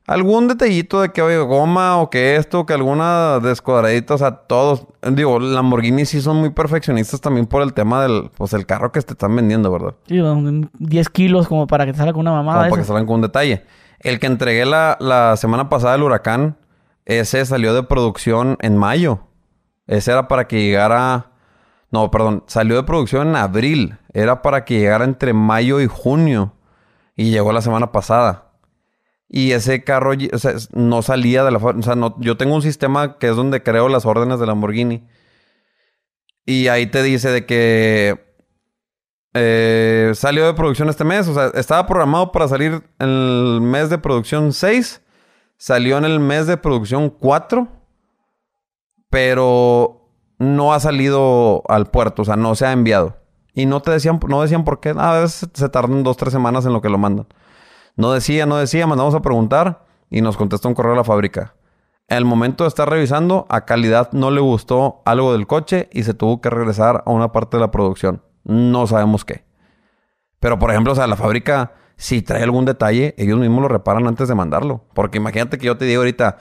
Algún 0.06 0.48
detallito 0.48 1.00
de 1.00 1.12
que, 1.12 1.22
oye, 1.22 1.38
goma 1.38 1.96
o 1.98 2.10
que 2.10 2.36
esto, 2.36 2.66
que 2.66 2.74
alguna 2.74 3.38
descuadradita, 3.40 4.14
o 4.14 4.18
sea, 4.18 4.32
todos. 4.32 4.86
Digo, 5.02 5.38
Lamborghini 5.40 6.04
sí 6.04 6.20
son 6.20 6.36
muy 6.36 6.50
perfeccionistas 6.50 7.22
también 7.22 7.46
por 7.46 7.62
el 7.62 7.72
tema 7.72 8.02
del, 8.02 8.30
pues, 8.36 8.52
el 8.52 8.66
carro 8.66 8.92
que 8.92 9.00
te 9.00 9.14
están 9.14 9.34
vendiendo, 9.34 9.72
¿verdad? 9.72 9.94
Sí, 10.06 10.20
un- 10.20 10.70
10 10.78 11.08
kilos 11.08 11.48
como 11.48 11.66
para 11.66 11.86
que 11.86 11.92
te 11.92 11.98
salga 11.98 12.12
con 12.12 12.20
una 12.20 12.32
mamada. 12.32 12.58
Como 12.64 12.70
para 12.70 12.82
que 12.82 12.86
salgan 12.86 13.06
con 13.06 13.14
un 13.16 13.22
detalle. 13.22 13.64
El 14.00 14.20
que 14.20 14.26
entregué 14.26 14.66
la, 14.66 14.98
la 15.00 15.38
semana 15.38 15.70
pasada, 15.70 15.94
el 15.94 16.02
huracán, 16.02 16.58
ese 17.06 17.42
salió 17.46 17.72
de 17.72 17.82
producción 17.84 18.58
en 18.60 18.76
mayo. 18.76 19.20
Ese 19.86 20.12
era 20.12 20.28
para 20.28 20.46
que 20.46 20.62
llegara. 20.62 21.30
No, 21.90 22.10
perdón, 22.10 22.44
salió 22.46 22.76
de 22.76 22.82
producción 22.82 23.28
en 23.28 23.36
abril. 23.36 23.96
Era 24.12 24.42
para 24.42 24.66
que 24.66 24.78
llegara 24.80 25.04
entre 25.04 25.32
mayo 25.32 25.80
y 25.80 25.86
junio. 25.86 26.52
Y 27.16 27.30
llegó 27.30 27.52
la 27.52 27.62
semana 27.62 27.90
pasada. 27.92 28.43
Y 29.28 29.52
ese 29.52 29.82
carro 29.84 30.12
no 30.72 31.02
salía 31.02 31.44
de 31.44 31.50
la 31.50 31.58
fábrica. 31.58 31.80
O 31.80 31.82
sea, 31.82 31.94
no, 31.96 32.14
yo 32.20 32.36
tengo 32.36 32.54
un 32.54 32.62
sistema 32.62 33.18
que 33.18 33.28
es 33.28 33.36
donde 33.36 33.62
creo 33.62 33.88
las 33.88 34.06
órdenes 34.06 34.38
de 34.38 34.46
Lamborghini. 34.46 35.06
Y 36.46 36.68
ahí 36.68 36.86
te 36.86 37.02
dice 37.02 37.30
de 37.30 37.46
que 37.46 38.22
eh, 39.32 40.12
salió 40.14 40.46
de 40.46 40.54
producción 40.54 40.88
este 40.88 41.04
mes. 41.04 41.26
O 41.28 41.34
sea, 41.34 41.46
estaba 41.54 41.86
programado 41.86 42.32
para 42.32 42.48
salir 42.48 42.82
en 42.98 43.08
el 43.08 43.60
mes 43.60 43.90
de 43.90 43.98
producción 43.98 44.52
6. 44.52 45.02
Salió 45.56 45.98
en 45.98 46.04
el 46.04 46.20
mes 46.20 46.46
de 46.46 46.56
producción 46.56 47.10
4. 47.10 47.66
Pero 49.10 50.10
no 50.38 50.74
ha 50.74 50.80
salido 50.80 51.62
al 51.68 51.86
puerto. 51.86 52.22
O 52.22 52.24
sea, 52.24 52.36
no 52.36 52.54
se 52.54 52.66
ha 52.66 52.72
enviado. 52.72 53.16
Y 53.54 53.66
no 53.66 53.80
te 53.80 53.90
decían, 53.90 54.20
no 54.28 54.42
decían 54.42 54.64
por 54.64 54.80
qué. 54.80 54.94
A 54.96 55.12
veces 55.20 55.48
se 55.52 55.68
tardan 55.68 56.02
dos, 56.02 56.16
tres 56.16 56.32
semanas 56.32 56.66
en 56.66 56.72
lo 56.72 56.82
que 56.82 56.88
lo 56.88 56.98
mandan. 56.98 57.26
No 57.96 58.12
decía, 58.12 58.46
no 58.46 58.56
decía, 58.56 58.86
mandamos 58.86 59.14
a 59.14 59.22
preguntar 59.22 59.84
y 60.10 60.20
nos 60.20 60.36
contesta 60.36 60.68
un 60.68 60.74
correo 60.74 60.94
a 60.94 60.96
la 60.96 61.04
fábrica. 61.04 61.54
En 62.08 62.18
el 62.18 62.24
momento 62.24 62.64
de 62.64 62.68
estar 62.68 62.88
revisando, 62.88 63.46
a 63.48 63.64
calidad 63.64 64.10
no 64.12 64.30
le 64.30 64.40
gustó 64.40 65.02
algo 65.06 65.32
del 65.32 65.46
coche 65.46 65.88
y 65.92 66.02
se 66.02 66.12
tuvo 66.12 66.40
que 66.40 66.50
regresar 66.50 67.02
a 67.06 67.10
una 67.10 67.32
parte 67.32 67.56
de 67.56 67.62
la 67.62 67.70
producción. 67.70 68.22
No 68.44 68.86
sabemos 68.86 69.24
qué. 69.24 69.44
Pero, 70.38 70.58
por 70.58 70.70
ejemplo, 70.70 70.92
o 70.92 70.94
sea, 70.94 71.06
la 71.06 71.16
fábrica, 71.16 71.72
si 71.96 72.20
trae 72.20 72.42
algún 72.42 72.66
detalle, 72.66 73.14
ellos 73.16 73.38
mismos 73.38 73.62
lo 73.62 73.68
reparan 73.68 74.06
antes 74.06 74.28
de 74.28 74.34
mandarlo. 74.34 74.84
Porque 74.92 75.16
imagínate 75.16 75.56
que 75.56 75.66
yo 75.66 75.78
te 75.78 75.86
digo 75.86 76.02
ahorita, 76.02 76.36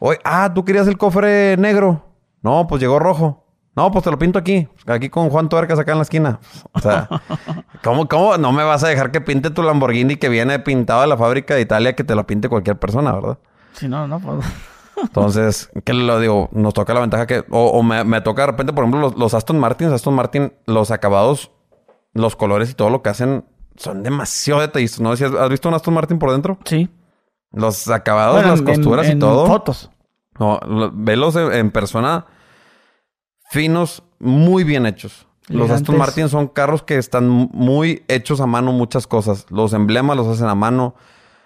oye, 0.00 0.18
ah, 0.24 0.52
tú 0.52 0.64
querías 0.64 0.86
el 0.86 0.98
cofre 0.98 1.56
negro. 1.56 2.04
No, 2.42 2.66
pues 2.66 2.82
llegó 2.82 2.98
rojo. 2.98 3.45
No, 3.76 3.90
pues 3.90 4.04
te 4.04 4.10
lo 4.10 4.18
pinto 4.18 4.38
aquí. 4.38 4.66
Aquí 4.86 5.10
con 5.10 5.28
Juan 5.28 5.48
Tuercas 5.50 5.78
acá 5.78 5.92
en 5.92 5.98
la 5.98 6.02
esquina. 6.02 6.40
O 6.72 6.80
sea, 6.80 7.08
¿cómo, 7.84 8.08
¿cómo 8.08 8.36
no 8.38 8.50
me 8.52 8.64
vas 8.64 8.82
a 8.84 8.88
dejar 8.88 9.10
que 9.10 9.20
pinte 9.20 9.50
tu 9.50 9.62
Lamborghini 9.62 10.16
que 10.16 10.28
viene 10.30 10.58
pintado 10.58 11.02
de 11.02 11.06
la 11.08 11.16
fábrica 11.18 11.54
de 11.54 11.60
Italia 11.60 11.94
que 11.94 12.02
te 12.02 12.14
lo 12.14 12.26
pinte 12.26 12.48
cualquier 12.48 12.78
persona, 12.78 13.12
verdad? 13.12 13.38
Si 13.74 13.86
no, 13.86 14.08
no, 14.08 14.18
pues. 14.18 14.46
Entonces, 14.96 15.70
¿qué 15.84 15.92
lo 15.92 16.18
digo? 16.18 16.48
Nos 16.52 16.72
toca 16.72 16.94
la 16.94 17.00
ventaja 17.00 17.26
que... 17.26 17.44
O, 17.50 17.66
o 17.66 17.82
me, 17.82 18.02
me 18.04 18.22
toca 18.22 18.42
de 18.42 18.46
repente, 18.46 18.72
por 18.72 18.84
ejemplo, 18.84 19.00
los, 19.00 19.16
los 19.18 19.34
Aston 19.34 19.58
Martin. 19.58 19.92
Aston 19.92 20.14
Martin, 20.14 20.54
los 20.64 20.90
acabados, 20.90 21.50
los 22.14 22.34
colores 22.34 22.70
y 22.70 22.74
todo 22.74 22.88
lo 22.88 23.02
que 23.02 23.10
hacen 23.10 23.44
son 23.76 24.02
demasiado 24.02 24.62
detallistas. 24.62 25.00
¿No? 25.00 25.14
Si 25.16 25.24
has, 25.24 25.32
has 25.34 25.50
visto 25.50 25.68
un 25.68 25.74
Aston 25.74 25.92
Martin 25.92 26.18
por 26.18 26.32
dentro? 26.32 26.56
Sí. 26.64 26.88
Los 27.52 27.88
acabados, 27.90 28.36
Bueno, 28.36 28.48
las 28.52 28.60
en- 28.60 28.64
costuras 28.66 29.06
en 29.06 29.18
y 29.18 29.20
todo. 29.20 29.46
fotos. 29.46 29.90
No, 30.38 30.58
lo- 30.66 30.90
velos 30.94 31.36
en, 31.36 31.52
en 31.52 31.70
persona 31.70 32.24
finos, 33.50 34.02
muy 34.18 34.64
bien 34.64 34.86
hechos. 34.86 35.26
Los 35.48 35.70
Aston. 35.70 35.96
Martin 35.96 36.28
son 36.28 36.48
carros 36.48 36.82
que 36.82 36.96
están 36.98 37.28
muy 37.28 38.04
hechos 38.08 38.40
a 38.40 38.46
mano, 38.46 38.72
muchas 38.72 39.06
cosas. 39.06 39.46
Los 39.50 39.72
emblemas 39.74 40.16
los 40.16 40.26
hacen 40.26 40.48
a 40.48 40.54
mano, 40.56 40.96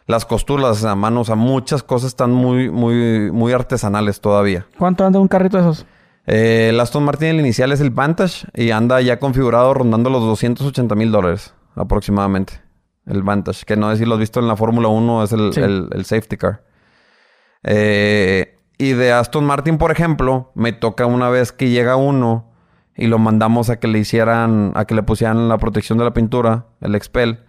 las 0.06 0.24
costuras 0.24 0.66
las 0.66 0.76
hacen 0.78 0.88
a 0.90 0.94
mano, 0.94 1.20
o 1.20 1.24
sea, 1.24 1.34
muchas 1.34 1.82
cosas 1.82 2.08
están 2.08 2.30
muy, 2.32 2.70
muy, 2.70 3.30
muy 3.30 3.52
artesanales 3.52 4.20
todavía. 4.22 4.66
¿Cuánto 4.78 5.04
anda 5.04 5.18
un 5.20 5.28
carrito 5.28 5.58
de 5.58 5.62
esos? 5.64 5.86
Eh, 6.26 6.68
el 6.70 6.80
Aston 6.80 7.04
Martin, 7.04 7.28
el 7.28 7.40
inicial 7.40 7.72
es 7.72 7.80
el 7.80 7.90
Vantage 7.90 8.46
y 8.54 8.70
anda 8.70 9.00
ya 9.02 9.18
configurado 9.18 9.74
rondando 9.74 10.08
los 10.10 10.22
280 10.22 10.94
mil 10.94 11.10
dólares 11.12 11.54
aproximadamente. 11.74 12.54
El 13.06 13.22
Vantage, 13.22 13.64
que 13.66 13.76
no 13.76 13.90
sé 13.90 13.98
si 13.98 14.04
lo 14.06 14.14
has 14.14 14.20
visto 14.20 14.40
en 14.40 14.48
la 14.48 14.56
Fórmula 14.56 14.88
1, 14.88 15.24
es 15.24 15.32
el, 15.32 15.52
Sí. 15.52 15.60
el- 15.60 15.88
el 15.92 16.04
safety 16.06 16.36
car. 16.36 16.62
Eh, 17.62 18.56
y 18.80 18.94
de 18.94 19.12
Aston 19.12 19.44
Martin, 19.44 19.76
por 19.76 19.92
ejemplo, 19.92 20.52
me 20.54 20.72
toca 20.72 21.04
una 21.04 21.28
vez 21.28 21.52
que 21.52 21.68
llega 21.68 21.96
uno 21.96 22.46
y 22.96 23.08
lo 23.08 23.18
mandamos 23.18 23.68
a 23.68 23.78
que 23.78 23.88
le 23.88 23.98
hicieran, 23.98 24.72
a 24.74 24.86
que 24.86 24.94
le 24.94 25.02
pusieran 25.02 25.50
la 25.50 25.58
protección 25.58 25.98
de 25.98 26.04
la 26.04 26.14
pintura, 26.14 26.64
el 26.80 26.94
Expel. 26.94 27.40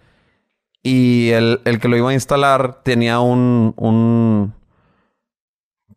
Y 0.82 1.30
el, 1.30 1.62
el 1.64 1.80
que 1.80 1.88
lo 1.88 1.96
iba 1.96 2.10
a 2.10 2.12
instalar 2.12 2.82
tenía 2.82 3.20
un, 3.20 3.72
un, 3.78 4.52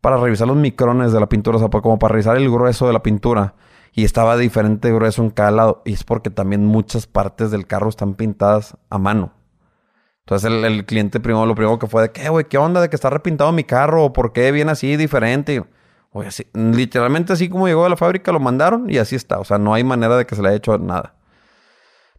para 0.00 0.16
revisar 0.16 0.48
los 0.48 0.56
micrones 0.56 1.12
de 1.12 1.20
la 1.20 1.28
pintura, 1.28 1.58
o 1.58 1.60
sea, 1.60 1.68
como 1.68 1.98
para 1.98 2.12
revisar 2.12 2.38
el 2.38 2.50
grueso 2.50 2.86
de 2.86 2.94
la 2.94 3.02
pintura. 3.02 3.56
Y 3.92 4.04
estaba 4.04 4.38
diferente 4.38 4.90
grueso 4.90 5.22
en 5.22 5.28
cada 5.28 5.50
lado. 5.50 5.82
Y 5.84 5.92
es 5.92 6.02
porque 6.02 6.30
también 6.30 6.64
muchas 6.64 7.06
partes 7.06 7.50
del 7.50 7.66
carro 7.66 7.90
están 7.90 8.14
pintadas 8.14 8.78
a 8.88 8.96
mano. 8.96 9.34
Entonces 10.26 10.50
el, 10.50 10.64
el 10.64 10.84
cliente 10.84 11.20
primero, 11.20 11.46
lo 11.46 11.54
primero 11.54 11.78
que 11.78 11.86
fue 11.86 12.02
de 12.02 12.10
¿qué, 12.10 12.28
güey? 12.28 12.46
¿Qué 12.46 12.58
onda 12.58 12.80
de 12.80 12.90
que 12.90 12.96
está 12.96 13.10
repintado 13.10 13.52
mi 13.52 13.62
carro? 13.62 14.06
¿O 14.06 14.12
¿Por 14.12 14.32
qué 14.32 14.50
viene 14.50 14.72
así 14.72 14.96
diferente? 14.96 15.64
Oye, 16.10 16.26
así, 16.26 16.48
literalmente 16.52 17.32
así 17.32 17.48
como 17.48 17.68
llegó 17.68 17.84
de 17.84 17.90
la 17.90 17.96
fábrica, 17.96 18.32
lo 18.32 18.40
mandaron 18.40 18.90
y 18.90 18.98
así 18.98 19.14
está. 19.14 19.38
O 19.38 19.44
sea, 19.44 19.58
no 19.58 19.72
hay 19.72 19.84
manera 19.84 20.16
de 20.16 20.26
que 20.26 20.34
se 20.34 20.42
le 20.42 20.48
haya 20.48 20.56
hecho 20.56 20.76
nada. 20.78 21.14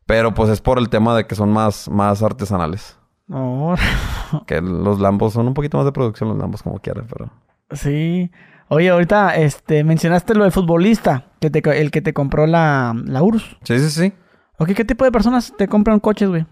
Pero 0.06 0.34
pues 0.34 0.50
es 0.50 0.62
por 0.62 0.78
el 0.78 0.88
tema 0.88 1.18
de 1.18 1.28
que 1.28 1.36
son 1.36 1.52
más, 1.52 1.90
más 1.90 2.24
artesanales. 2.24 2.98
No, 3.28 3.76
Que 4.48 4.62
los 4.62 5.02
Lambos 5.02 5.34
son 5.34 5.50
un 5.50 5.54
poquito 5.54 5.76
más 5.76 5.86
de 5.86 5.92
producción, 5.92 6.30
los 6.30 6.38
Lambos 6.38 6.64
como 6.64 6.80
quieran, 6.80 7.08
pero... 7.10 7.30
sí. 7.72 8.32
Oye, 8.70 8.90
ahorita 8.90 9.36
este, 9.36 9.84
mencionaste 9.84 10.34
lo 10.34 10.44
del 10.44 10.52
futbolista, 10.54 11.32
que 11.42 11.50
te, 11.50 11.60
el 11.82 11.92
que 11.92 12.02
te 12.02 12.14
compró 12.14 12.48
la, 12.48 12.94
la 13.06 13.22
URSS. 13.24 13.58
Sí, 13.64 13.80
sí, 13.80 13.90
sí. 13.90 14.14
Ok, 14.60 14.70
¿qué 14.74 14.86
tipo 14.86 15.04
de 15.04 15.12
personas 15.12 15.54
te 15.58 15.68
compran 15.68 16.00
coches, 16.00 16.30
güey? 16.30 16.46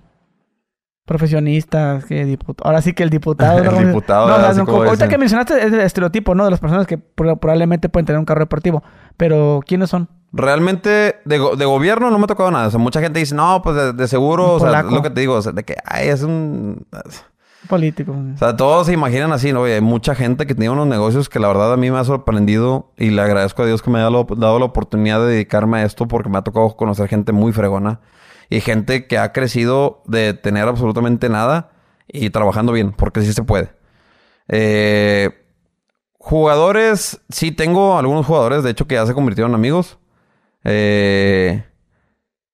Profesionistas, 1.06 2.06
que 2.06 2.26
diputados. 2.26 2.66
Ahora 2.66 2.82
sí 2.82 2.94
que 2.94 3.04
el 3.04 3.10
diputado. 3.10 3.60
El 3.64 3.66
¿no? 3.66 3.88
diputado, 3.88 4.28
No, 4.28 4.54
no, 4.54 4.66
como 4.66 4.84
ahorita 4.84 5.08
que 5.08 5.18
mencionaste 5.18 5.58
es 5.60 5.72
el 5.74 5.80
estereotipo, 5.82 6.34
¿no? 6.36 6.46
De 6.46 6.52
las 6.52 6.60
personas 6.60 6.88
que 6.88 6.98
pro- 6.98 7.38
probablemente 7.38 7.90
pueden 7.90 8.06
tener 8.06 8.20
un 8.20 8.26
carro 8.26 8.40
deportivo. 8.42 8.84
Pero, 9.18 9.62
¿quiénes 9.66 9.90
son? 9.90 10.10
Realmente, 10.34 11.18
de, 11.24 11.38
go- 11.38 11.56
de 11.56 11.66
gobierno 11.66 12.10
no 12.12 12.18
me 12.18 12.26
ha 12.26 12.28
tocado 12.28 12.52
nada. 12.52 12.68
O 12.68 12.70
sea, 12.72 12.80
mucha 12.80 13.00
gente 13.02 13.20
dice, 13.20 13.36
no, 13.36 13.62
pues 13.62 13.76
de, 13.76 13.94
de 13.94 14.08
seguro, 14.08 14.54
o 14.56 14.60
sea, 14.60 14.80
es 14.82 14.86
lo 14.86 15.02
que 15.02 15.10
te 15.12 15.22
digo, 15.22 15.36
o 15.36 15.42
sea, 15.42 15.52
de 15.52 15.64
que, 15.64 15.76
ay, 15.86 16.10
es 16.10 16.24
un... 16.24 16.86
Políticos. 17.70 18.16
O 18.36 18.38
sea, 18.38 18.56
todos 18.56 18.86
se 18.86 18.94
imaginan 18.94 19.32
así, 19.32 19.52
¿no? 19.52 19.62
Oye, 19.62 19.76
hay 19.76 19.82
mucha 19.82 20.14
gente 20.14 20.46
que 20.46 20.54
tiene 20.54 20.70
unos 20.70 20.86
negocios 20.86 21.30
que 21.30 21.40
la 21.40 21.48
verdad 21.48 21.74
a 21.74 21.78
mí 21.78 21.90
me 21.90 21.98
ha 21.98 22.04
sorprendido 22.04 22.92
y 22.96 23.10
le 23.10 23.22
agradezco 23.24 23.64
a 23.64 23.66
Dios 23.66 23.82
que 23.82 23.90
me 23.90 23.98
haya 24.00 24.10
dado 24.38 24.60
la 24.60 24.66
oportunidad 24.66 25.20
de 25.22 25.28
dedicarme 25.34 25.80
a 25.80 25.84
esto 25.84 26.08
porque 26.08 26.30
me 26.30 26.38
ha 26.38 26.44
tocado 26.44 26.76
conocer 26.76 27.08
gente 27.08 27.32
muy 27.32 27.54
fregona 27.54 28.02
y 28.50 28.62
gente 28.62 29.08
que 29.08 29.18
ha 29.18 29.32
crecido 29.32 30.04
de 30.06 30.34
tener 30.34 30.68
absolutamente 30.68 31.30
nada 31.30 31.72
y 32.08 32.30
trabajando 32.30 32.72
bien, 32.72 32.92
porque 32.92 33.22
sí 33.22 33.34
se 33.34 33.44
puede. 33.44 33.72
Eh, 34.48 35.30
jugadores, 36.14 37.22
sí 37.30 37.52
tengo 37.52 37.98
algunos 37.98 38.26
jugadores, 38.26 38.64
de 38.64 38.72
hecho, 38.72 38.88
que 38.88 38.96
ya 38.96 39.06
se 39.06 39.14
convirtieron 39.14 39.52
en 39.52 39.56
amigos. 39.56 39.98
Eh, 40.64 41.64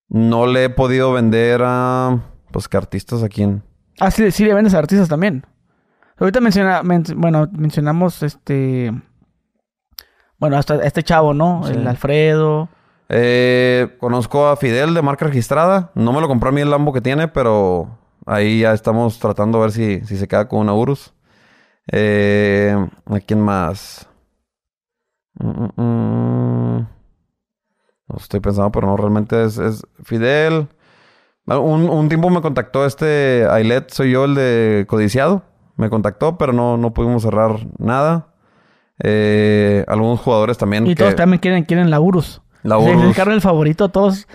no 0.10 0.46
le 0.46 0.66
he 0.66 0.70
podido 0.70 1.14
vender 1.14 1.62
a, 1.64 2.20
pues, 2.52 2.68
que 2.68 2.78
artistas 2.78 3.24
aquí 3.24 3.44
en... 3.44 3.64
Ah, 4.00 4.12
sí, 4.12 4.32
sí 4.32 4.44
le 4.46 4.54
vendes 4.54 4.74
a 4.74 4.80
artistas 4.80 5.08
también. 5.08 5.46
Ahorita 6.18 6.42
menciona, 6.42 6.84
men- 6.84 7.04
bueno, 7.16 7.48
mencionamos 7.52 8.24
este... 8.24 8.92
Bueno, 10.38 10.58
hasta 10.58 10.76
este 10.84 11.04
chavo, 11.04 11.34
¿no? 11.34 11.62
Sí. 11.66 11.74
El 11.74 11.88
Alfredo. 11.88 12.70
Eh, 13.14 13.98
conozco 14.00 14.48
a 14.48 14.56
Fidel 14.56 14.94
de 14.94 15.02
marca 15.02 15.26
registrada. 15.26 15.92
No 15.96 16.14
me 16.14 16.22
lo 16.22 16.28
compró 16.30 16.48
a 16.50 16.52
mí 16.54 16.62
el 16.62 16.70
Lambo 16.70 16.94
que 16.94 17.02
tiene, 17.02 17.28
pero 17.28 17.98
ahí 18.26 18.62
ya 18.62 18.72
estamos 18.74 19.20
tratando 19.20 19.58
a 19.58 19.62
ver 19.62 19.72
si, 19.74 20.00
si 20.06 20.16
se 20.16 20.28
queda 20.30 20.48
con 20.48 20.60
una 20.62 20.74
Urus. 20.74 21.14
Eh, 21.92 22.74
¿A 23.06 23.20
quién 23.20 23.42
más? 23.42 24.08
Mm, 25.40 25.50
mm, 25.50 25.82
mm. 25.82 26.88
No 28.08 28.18
estoy 28.18 28.40
pensando, 28.40 28.72
pero 28.72 28.88
no, 28.88 28.96
realmente 28.98 29.44
es, 29.44 29.58
es 29.58 29.86
Fidel. 30.04 30.68
Ah, 31.48 31.58
Un, 31.60 31.90
un 31.90 32.08
tiempo 32.08 32.30
me 32.30 32.42
contactó 32.42 32.86
este 32.86 33.46
Ailet, 33.50 33.90
soy 33.92 34.12
yo 34.12 34.24
el 34.26 34.36
de 34.36 34.86
Codiciado. 34.88 35.44
Me 35.76 35.90
contactó, 35.90 36.38
pero 36.38 36.54
no, 36.54 36.78
no 36.78 36.94
pudimos 36.94 37.24
cerrar 37.24 37.58
nada. 37.78 38.28
Eh, 39.04 39.84
algunos 39.88 40.20
jugadores 40.22 40.58
también. 40.58 40.86
Y 40.86 40.90
que- 40.90 40.96
todos 41.04 41.16
también 41.16 41.40
quieren, 41.40 41.64
quieren 41.66 41.90
la 41.90 42.00
Urus. 42.00 42.42
La 42.64 42.78
Urus. 42.78 43.04
El 43.04 43.14
carro 43.16 43.34
el 43.34 43.42
favorito, 43.42 43.90
todos. 43.90 44.28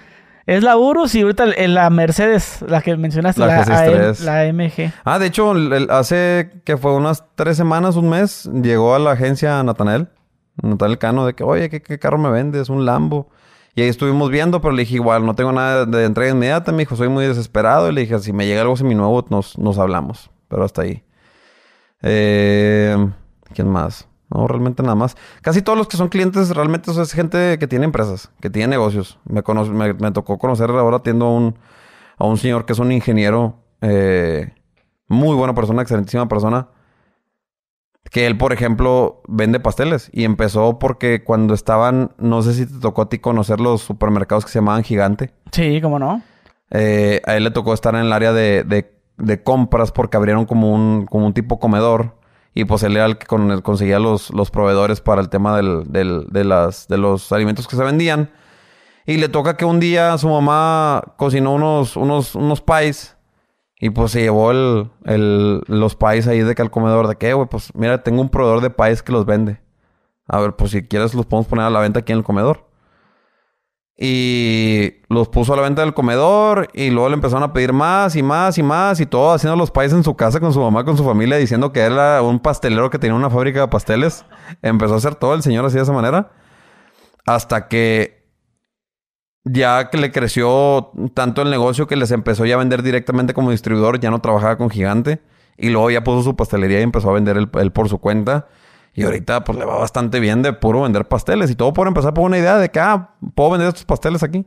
Es 0.46 0.62
la 0.62 0.76
Urus 0.76 1.14
y 1.16 1.22
ahorita 1.22 1.46
la 1.46 1.90
Mercedes, 1.90 2.64
la 2.68 2.80
que 2.80 2.96
mencionaste, 2.96 3.40
La 3.40 3.46
la, 3.48 3.64
G63. 3.64 4.20
AM, 4.20 4.24
la 4.24 4.44
MG. 4.64 4.92
Ah, 5.04 5.18
de 5.18 5.26
hecho, 5.26 5.52
el- 5.52 5.88
hace 5.90 6.50
que 6.64 6.76
fue 6.76 6.94
unas 6.94 7.24
tres 7.34 7.56
semanas, 7.56 7.96
un 7.96 8.08
mes, 8.08 8.48
llegó 8.62 8.94
a 8.94 8.98
la 9.00 9.12
agencia 9.12 9.60
Natanael, 9.64 10.08
Natanael 10.62 10.98
Cano, 10.98 11.26
de 11.26 11.34
que, 11.34 11.42
oye, 11.42 11.68
¿qué, 11.68 11.82
qué 11.82 11.98
carro 11.98 12.18
me 12.18 12.30
vendes? 12.30 12.68
Un 12.68 12.84
Lambo. 12.86 13.28
Y 13.74 13.82
ahí 13.82 13.88
estuvimos 13.88 14.30
viendo, 14.30 14.60
pero 14.62 14.72
le 14.72 14.82
dije, 14.82 14.94
igual, 14.94 15.26
no 15.26 15.34
tengo 15.34 15.52
nada 15.52 15.84
de 15.84 16.04
entrega 16.04 16.30
inmediata. 16.30 16.72
Me 16.72 16.78
dijo, 16.78 16.96
soy 16.96 17.08
muy 17.10 17.26
desesperado. 17.26 17.90
Y 17.90 17.92
le 17.92 18.02
dije, 18.02 18.18
si 18.20 18.32
me 18.32 18.46
llega 18.46 18.62
algo 18.62 18.74
seminuevo, 18.76 19.26
nos, 19.28 19.58
nos 19.58 19.78
hablamos. 19.78 20.30
Pero 20.48 20.64
hasta 20.64 20.80
ahí. 20.82 21.02
Eh, 22.02 22.96
¿Quién 23.54 23.68
más? 23.68 24.08
No, 24.28 24.48
realmente 24.48 24.82
nada 24.82 24.94
más. 24.96 25.16
Casi 25.42 25.62
todos 25.62 25.78
los 25.78 25.86
que 25.88 25.96
son 25.96 26.08
clientes 26.08 26.50
realmente 26.54 26.90
es 26.90 27.12
gente 27.12 27.58
que 27.58 27.66
tiene 27.68 27.84
empresas, 27.84 28.30
que 28.40 28.50
tiene 28.50 28.68
negocios. 28.68 29.18
Me, 29.24 29.42
cono- 29.42 29.64
me, 29.66 29.94
me 29.94 30.10
tocó 30.10 30.38
conocer 30.38 30.70
ahora 30.70 30.96
atiendo 30.96 31.26
a 31.26 31.30
un, 31.32 31.58
a 32.18 32.24
un 32.26 32.36
señor 32.36 32.66
que 32.66 32.72
es 32.72 32.78
un 32.80 32.90
ingeniero, 32.90 33.62
eh, 33.82 34.52
muy 35.08 35.36
buena 35.36 35.54
persona, 35.54 35.82
excelentísima 35.82 36.26
persona. 36.28 36.68
Que 38.10 38.26
él, 38.26 38.38
por 38.38 38.52
ejemplo, 38.52 39.20
vende 39.28 39.58
pasteles. 39.60 40.10
Y 40.12 40.24
empezó 40.24 40.78
porque 40.78 41.22
cuando 41.24 41.54
estaban, 41.54 42.12
no 42.18 42.42
sé 42.42 42.54
si 42.54 42.66
te 42.66 42.78
tocó 42.80 43.02
a 43.02 43.08
ti 43.08 43.18
conocer 43.18 43.60
los 43.60 43.82
supermercados 43.82 44.44
que 44.44 44.50
se 44.52 44.58
llamaban 44.60 44.84
Gigante. 44.84 45.32
Sí, 45.52 45.80
cómo 45.80 45.98
no. 45.98 46.22
Eh, 46.70 47.20
a 47.26 47.36
él 47.36 47.44
le 47.44 47.50
tocó 47.50 47.74
estar 47.74 47.94
en 47.94 48.02
el 48.02 48.12
área 48.12 48.32
de, 48.32 48.64
de- 48.64 48.92
de 49.18 49.42
compras 49.42 49.92
porque 49.92 50.16
abrieron 50.16 50.44
como 50.46 50.72
un, 50.72 51.06
como 51.06 51.26
un 51.26 51.32
tipo 51.34 51.58
comedor. 51.58 52.16
Y 52.58 52.64
pues 52.64 52.82
él 52.84 52.96
era 52.96 53.04
el 53.04 53.18
que 53.18 53.26
con- 53.26 53.60
conseguía 53.60 53.98
los, 53.98 54.30
los 54.30 54.50
proveedores 54.50 55.02
para 55.02 55.20
el 55.20 55.28
tema 55.28 55.54
del- 55.58 55.84
del- 55.92 56.24
de, 56.30 56.42
las, 56.42 56.88
de 56.88 56.96
los 56.96 57.30
alimentos 57.30 57.68
que 57.68 57.76
se 57.76 57.84
vendían. 57.84 58.30
Y 59.04 59.18
le 59.18 59.28
toca 59.28 59.58
que 59.58 59.66
un 59.66 59.78
día 59.78 60.16
su 60.16 60.26
mamá 60.28 61.02
cocinó 61.18 61.52
unos, 61.52 61.96
unos, 61.96 62.34
unos 62.34 62.62
pies. 62.62 63.16
Y 63.78 63.90
pues 63.90 64.12
se 64.12 64.22
llevó 64.22 64.52
el, 64.52 64.90
el- 65.04 65.60
los 65.66 65.96
pies 65.96 66.26
ahí 66.28 66.40
de 66.40 66.54
que 66.54 66.62
al 66.62 66.70
comedor. 66.70 67.08
De 67.08 67.16
que, 67.16 67.34
güey, 67.34 67.46
pues 67.46 67.70
mira, 67.74 68.02
tengo 68.02 68.22
un 68.22 68.30
proveedor 68.30 68.62
de 68.62 68.70
pies 68.70 69.02
que 69.02 69.12
los 69.12 69.26
vende. 69.26 69.60
A 70.26 70.40
ver, 70.40 70.56
pues 70.56 70.70
si 70.70 70.82
quieres 70.82 71.12
los 71.12 71.26
podemos 71.26 71.46
poner 71.46 71.66
a 71.66 71.70
la 71.70 71.80
venta 71.80 72.00
aquí 72.00 72.12
en 72.12 72.18
el 72.18 72.24
comedor. 72.24 72.65
Y 73.98 74.92
los 75.08 75.28
puso 75.28 75.54
a 75.54 75.56
la 75.56 75.62
venta 75.62 75.80
del 75.80 75.94
comedor 75.94 76.68
y 76.74 76.90
luego 76.90 77.08
le 77.08 77.14
empezaron 77.14 77.42
a 77.42 77.54
pedir 77.54 77.72
más 77.72 78.14
y 78.14 78.22
más 78.22 78.58
y 78.58 78.62
más 78.62 79.00
y 79.00 79.06
todo 79.06 79.32
haciendo 79.32 79.56
los 79.56 79.70
pais 79.70 79.92
en 79.92 80.04
su 80.04 80.14
casa 80.14 80.38
con 80.38 80.52
su 80.52 80.60
mamá, 80.60 80.84
con 80.84 80.98
su 80.98 81.04
familia, 81.04 81.38
diciendo 81.38 81.72
que 81.72 81.80
era 81.80 82.20
un 82.20 82.38
pastelero 82.38 82.90
que 82.90 82.98
tenía 82.98 83.16
una 83.16 83.30
fábrica 83.30 83.60
de 83.60 83.68
pasteles. 83.68 84.26
Empezó 84.60 84.94
a 84.94 84.96
hacer 84.98 85.14
todo 85.14 85.34
el 85.34 85.42
señor 85.42 85.64
así 85.64 85.76
de 85.76 85.82
esa 85.82 85.92
manera. 85.92 86.30
Hasta 87.24 87.68
que 87.68 88.16
ya 89.48 89.90
que 89.90 89.96
le 89.96 90.10
creció 90.10 90.90
tanto 91.14 91.40
el 91.40 91.50
negocio 91.50 91.86
que 91.86 91.96
les 91.96 92.10
empezó 92.10 92.44
ya 92.44 92.56
a 92.56 92.58
vender 92.58 92.82
directamente 92.82 93.32
como 93.32 93.52
distribuidor, 93.52 94.00
ya 94.00 94.10
no 94.10 94.20
trabajaba 94.20 94.58
con 94.58 94.70
Gigante. 94.70 95.22
Y 95.56 95.70
luego 95.70 95.90
ya 95.90 96.04
puso 96.04 96.22
su 96.22 96.36
pastelería 96.36 96.80
y 96.80 96.82
empezó 96.82 97.08
a 97.08 97.14
vender 97.14 97.36
él, 97.38 97.48
por 97.48 97.88
su 97.88 97.98
cuenta. 97.98 98.48
Y 98.96 99.04
ahorita 99.04 99.44
pues 99.44 99.58
le 99.58 99.64
va 99.64 99.78
bastante 99.78 100.18
bien 100.20 100.42
de 100.42 100.52
puro 100.52 100.82
vender 100.82 101.06
pasteles. 101.06 101.50
Y 101.50 101.54
todo 101.54 101.72
por 101.72 101.86
empezar 101.86 102.14
por 102.14 102.24
una 102.24 102.38
idea 102.38 102.56
de 102.58 102.70
que, 102.70 102.80
ah, 102.80 103.10
puedo 103.34 103.50
vender 103.50 103.68
estos 103.68 103.84
pasteles 103.84 104.22
aquí. 104.22 104.46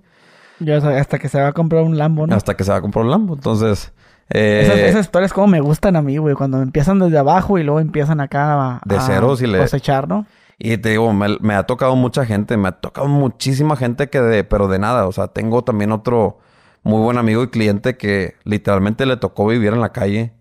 Ya 0.59 0.77
hasta 0.77 1.19
que 1.19 1.29
se 1.29 1.39
va 1.39 1.47
a 1.47 1.53
comprar 1.53 1.83
un 1.83 1.97
Lambo, 1.97 2.27
¿no? 2.27 2.35
Hasta 2.35 2.57
que 2.57 2.63
se 2.65 2.71
va 2.71 2.77
a 2.77 2.81
comprar 2.81 3.05
un 3.05 3.11
Lambo. 3.11 3.35
Entonces, 3.35 3.93
eh, 4.29 4.61
Esas, 4.65 4.77
esas 4.79 5.05
historias 5.05 5.31
como 5.31 5.47
me 5.47 5.61
gustan 5.61 5.95
a 5.95 6.01
mí, 6.01 6.17
güey. 6.17 6.35
Cuando 6.35 6.61
empiezan 6.61 6.99
desde 6.99 7.17
abajo 7.17 7.57
y 7.57 7.63
luego 7.63 7.79
empiezan 7.79 8.19
acá 8.19 8.53
a, 8.77 8.81
De 8.85 8.97
a 8.97 9.01
ceros 9.01 9.41
y 9.41 9.47
le- 9.47 9.59
cosechar, 9.59 10.07
¿no? 10.07 10.25
y 10.61 10.77
te 10.77 10.89
digo, 10.89 11.13
me, 11.13 11.37
me 11.39 11.53
ha 11.53 11.63
tocado 11.63 11.95
mucha 11.95 12.25
gente, 12.25 12.57
me 12.57 12.67
ha 12.67 12.73
tocado 12.73 13.07
muchísima 13.07 13.77
gente 13.77 14.09
que 14.09 14.19
de, 14.19 14.43
pero 14.43 14.67
de 14.67 14.77
nada. 14.79 15.07
O 15.07 15.11
sea, 15.13 15.27
tengo 15.29 15.63
también 15.63 15.93
otro 15.93 16.39
muy 16.83 16.99
buen 17.01 17.17
amigo 17.17 17.43
y 17.43 17.47
cliente 17.47 17.95
que 17.95 18.35
literalmente 18.43 19.05
le 19.05 19.15
tocó 19.15 19.47
vivir 19.47 19.71
en 19.73 19.79
la 19.79 19.93
calle. 19.93 20.33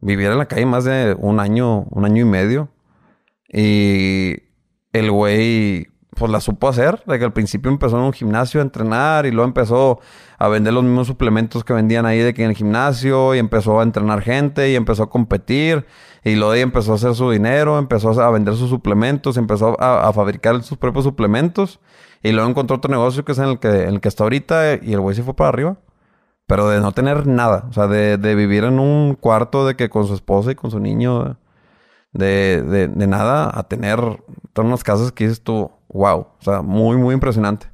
Vivir 0.00 0.30
en 0.30 0.36
la 0.38 0.46
calle 0.46 0.66
más 0.66 0.84
de 0.84 1.16
un 1.18 1.40
año, 1.40 1.84
un 1.90 2.04
año 2.04 2.20
y 2.22 2.26
medio. 2.26 2.68
Y 3.52 4.36
el 4.92 5.10
güey, 5.10 5.88
pues 6.14 6.30
la 6.32 6.40
supo 6.40 6.68
hacer. 6.68 7.02
De 7.06 7.18
que 7.18 7.24
al 7.24 7.32
principio 7.32 7.70
empezó 7.70 7.98
en 7.98 8.04
un 8.04 8.12
gimnasio 8.12 8.60
a 8.60 8.62
entrenar 8.62 9.26
y 9.26 9.30
luego 9.30 9.46
empezó 9.46 10.00
a 10.38 10.48
vender 10.48 10.72
los 10.72 10.84
mismos 10.84 11.06
suplementos 11.06 11.64
que 11.64 11.72
vendían 11.72 12.06
ahí 12.06 12.18
de 12.18 12.34
que 12.34 12.44
en 12.44 12.50
el 12.50 12.56
gimnasio 12.56 13.34
y 13.34 13.38
empezó 13.38 13.80
a 13.80 13.82
entrenar 13.82 14.22
gente 14.22 14.70
y 14.70 14.74
empezó 14.74 15.04
a 15.04 15.10
competir. 15.10 15.86
Y 16.24 16.34
luego 16.34 16.52
ahí 16.52 16.60
empezó 16.60 16.92
a 16.92 16.94
hacer 16.96 17.14
su 17.14 17.30
dinero, 17.30 17.78
empezó 17.78 18.10
a 18.20 18.30
vender 18.30 18.54
sus 18.54 18.68
suplementos, 18.68 19.36
empezó 19.36 19.80
a, 19.80 20.08
a 20.08 20.12
fabricar 20.12 20.62
sus 20.62 20.78
propios 20.78 21.04
suplementos. 21.04 21.80
Y 22.22 22.32
luego 22.32 22.48
encontró 22.48 22.76
otro 22.76 22.90
negocio 22.90 23.24
que 23.24 23.32
es 23.32 23.38
en 23.38 23.44
el 23.44 23.58
que, 23.60 23.68
en 23.84 23.94
el 23.94 24.00
que 24.00 24.08
está 24.08 24.24
ahorita 24.24 24.74
y 24.82 24.92
el 24.92 25.00
güey 25.00 25.14
se 25.14 25.22
fue 25.22 25.34
para 25.34 25.48
arriba. 25.50 25.76
Pero 26.46 26.68
de 26.68 26.80
no 26.80 26.92
tener 26.92 27.26
nada. 27.26 27.66
O 27.68 27.72
sea, 27.72 27.86
de, 27.86 28.18
de 28.18 28.34
vivir 28.34 28.64
en 28.64 28.78
un 28.80 29.14
cuarto 29.14 29.66
de 29.66 29.76
que 29.76 29.88
con 29.90 30.06
su 30.06 30.14
esposa 30.14 30.52
y 30.52 30.54
con 30.54 30.70
su 30.70 30.80
niño. 30.80 31.38
De, 32.16 32.62
de, 32.62 32.88
de 32.88 33.06
nada 33.06 33.50
a 33.52 33.64
tener 33.64 33.98
todas 34.52 34.66
unas 34.68 34.84
casas 34.84 35.12
que 35.12 35.24
dices 35.24 35.42
tú, 35.42 35.70
wow. 35.88 36.20
O 36.20 36.42
sea, 36.42 36.62
muy, 36.62 36.96
muy 36.96 37.14
impresionante. 37.14 37.66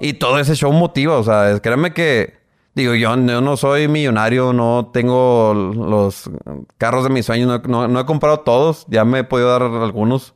Y 0.00 0.14
todo 0.14 0.38
ese 0.38 0.54
show 0.54 0.72
motiva. 0.72 1.16
O 1.18 1.24
sea, 1.24 1.50
es- 1.50 1.60
créeme 1.60 1.92
que... 1.94 2.36
Digo, 2.74 2.94
yo, 2.94 3.16
yo 3.16 3.40
no 3.40 3.56
soy 3.56 3.88
millonario, 3.88 4.52
no 4.52 4.90
tengo 4.92 5.54
los 5.54 6.30
carros 6.76 7.04
de 7.04 7.08
mis 7.10 7.24
sueños, 7.24 7.48
no, 7.48 7.58
no- 7.66 7.88
no 7.88 8.00
he 8.00 8.04
comprado 8.04 8.40
todos, 8.40 8.84
ya 8.90 9.02
me 9.06 9.20
he 9.20 9.24
podido 9.24 9.48
dar 9.50 9.62
algunos, 9.62 10.34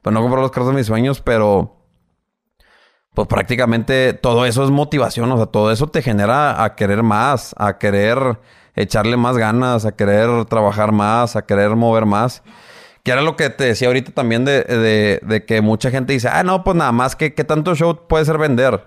pero 0.00 0.14
no 0.14 0.20
he 0.20 0.22
comprado 0.22 0.42
los 0.42 0.52
carros 0.52 0.68
de 0.68 0.76
mis 0.76 0.86
sueños, 0.86 1.20
pero 1.20 1.78
pues 3.12 3.26
prácticamente 3.26 4.12
todo 4.12 4.46
eso 4.46 4.62
es 4.62 4.70
motivación, 4.70 5.32
o 5.32 5.36
sea, 5.36 5.46
todo 5.46 5.72
eso 5.72 5.88
te 5.88 6.00
genera 6.00 6.62
a 6.62 6.76
querer 6.76 7.02
más, 7.02 7.54
a 7.58 7.76
querer 7.78 8.38
echarle 8.74 9.16
más 9.16 9.36
ganas, 9.36 9.84
a 9.86 9.92
querer 9.92 10.44
trabajar 10.46 10.92
más, 10.92 11.36
a 11.36 11.42
querer 11.42 11.76
mover 11.76 12.06
más. 12.06 12.42
Que 13.02 13.12
era 13.12 13.22
lo 13.22 13.34
que 13.36 13.48
te 13.50 13.64
decía 13.64 13.88
ahorita 13.88 14.12
también 14.12 14.44
de, 14.44 14.62
de- 14.62 15.20
de 15.22 15.44
que 15.46 15.60
mucha 15.62 15.90
gente 15.90 16.12
dice, 16.12 16.28
ah, 16.30 16.42
no, 16.42 16.64
pues 16.64 16.76
nada 16.76 16.92
más, 16.92 17.16
que 17.16 17.32
qué 17.34 17.44
tanto 17.44 17.74
show 17.74 18.06
puede 18.08 18.24
ser 18.26 18.36
vender? 18.36 18.84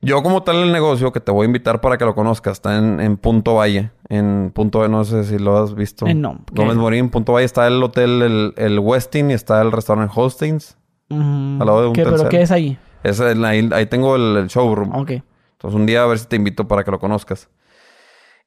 Yo 0.00 0.22
como 0.22 0.42
tal 0.42 0.56
el 0.56 0.72
negocio, 0.72 1.12
que 1.12 1.20
te 1.20 1.32
voy 1.32 1.44
a 1.44 1.46
invitar 1.46 1.80
para 1.80 1.96
que 1.96 2.04
lo 2.04 2.14
conozcas, 2.14 2.54
está 2.54 2.76
en, 2.76 3.00
en 3.00 3.16
Punto 3.16 3.54
Valle. 3.54 3.90
En 4.10 4.50
Punto 4.54 4.80
Valle, 4.80 4.90
no 4.90 5.04
sé 5.04 5.24
si 5.24 5.38
lo 5.38 5.56
has 5.62 5.74
visto. 5.74 6.06
Eh, 6.06 6.14
no. 6.14 6.40
Gómez 6.52 6.76
Morín, 6.76 7.08
Punto 7.08 7.32
Valle, 7.32 7.46
está 7.46 7.66
el 7.66 7.82
hotel, 7.82 8.20
el, 8.20 8.54
el 8.58 8.78
Westin 8.80 9.30
y 9.30 9.34
está 9.34 9.62
el 9.62 9.72
restaurante 9.72 10.12
Hostings. 10.14 10.76
Mm, 11.08 11.60
Al 11.60 11.66
lado 11.66 11.80
de 11.82 11.86
un 11.88 11.92
¿qué, 11.94 12.02
¿Pero 12.04 12.28
qué 12.28 12.42
es 12.42 12.50
ahí? 12.50 12.78
Es 13.02 13.18
el- 13.20 13.42
ahí, 13.46 13.68
ahí 13.72 13.86
tengo 13.86 14.16
el, 14.16 14.36
el 14.36 14.46
showroom. 14.48 14.94
Ok. 14.94 15.10
Entonces 15.10 15.80
un 15.80 15.86
día 15.86 16.02
a 16.02 16.06
ver 16.06 16.18
si 16.18 16.26
te 16.26 16.36
invito 16.36 16.68
para 16.68 16.84
que 16.84 16.90
lo 16.90 16.98
conozcas. 16.98 17.48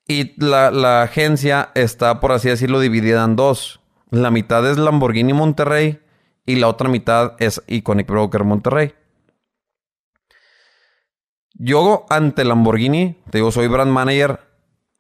Y 0.07 0.33
la, 0.43 0.71
la 0.71 1.01
agencia 1.03 1.69
está, 1.75 2.19
por 2.19 2.31
así 2.31 2.47
decirlo, 2.49 2.79
dividida 2.79 3.23
en 3.23 3.35
dos. 3.35 3.81
La 4.09 4.31
mitad 4.31 4.65
es 4.69 4.77
Lamborghini 4.77 5.33
Monterrey 5.33 5.99
y 6.45 6.55
la 6.55 6.69
otra 6.69 6.87
mitad 6.87 7.33
es 7.39 7.61
Iconic 7.67 8.07
Broker 8.07 8.45
Monterrey. 8.45 8.93
Yo 11.53 12.05
ante 12.09 12.45
Lamborghini, 12.45 13.21
te 13.31 13.39
digo, 13.39 13.51
soy 13.51 13.67
brand 13.67 13.91
manager 13.91 14.41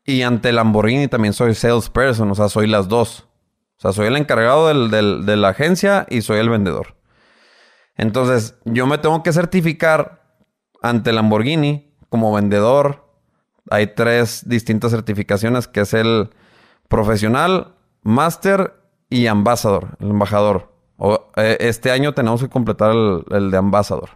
y 0.03 0.23
ante 0.23 0.51
Lamborghini 0.51 1.07
también 1.07 1.33
soy 1.33 1.53
salesperson, 1.53 2.31
o 2.31 2.35
sea, 2.35 2.49
soy 2.49 2.67
las 2.67 2.87
dos. 2.87 3.27
O 3.77 3.81
sea, 3.81 3.93
soy 3.93 4.07
el 4.07 4.17
encargado 4.17 4.67
del- 4.67 4.89
del- 4.89 5.25
de 5.25 5.35
la 5.37 5.49
agencia 5.49 6.07
y 6.09 6.21
soy 6.21 6.39
el 6.39 6.49
vendedor. 6.49 6.97
Entonces, 7.95 8.55
yo 8.65 8.87
me 8.87 8.97
tengo 8.97 9.21
que 9.23 9.31
certificar 9.33 10.23
ante 10.81 11.13
Lamborghini 11.13 11.95
como 12.09 12.33
vendedor. 12.33 13.06
Hay 13.69 13.87
tres 13.87 14.47
distintas 14.47 14.91
certificaciones, 14.91 15.67
que 15.67 15.81
es 15.81 15.93
el 15.93 16.29
profesional, 16.87 17.75
máster 18.01 18.73
y 19.09 19.27
ambassador, 19.27 19.97
el 19.99 20.09
embajador. 20.11 20.73
Eh, 21.35 21.57
este 21.59 21.91
año 21.91 22.13
tenemos 22.13 22.41
que 22.41 22.49
completar 22.49 22.91
el, 22.91 23.51
de 23.51 23.57
ambassador. 23.57 24.09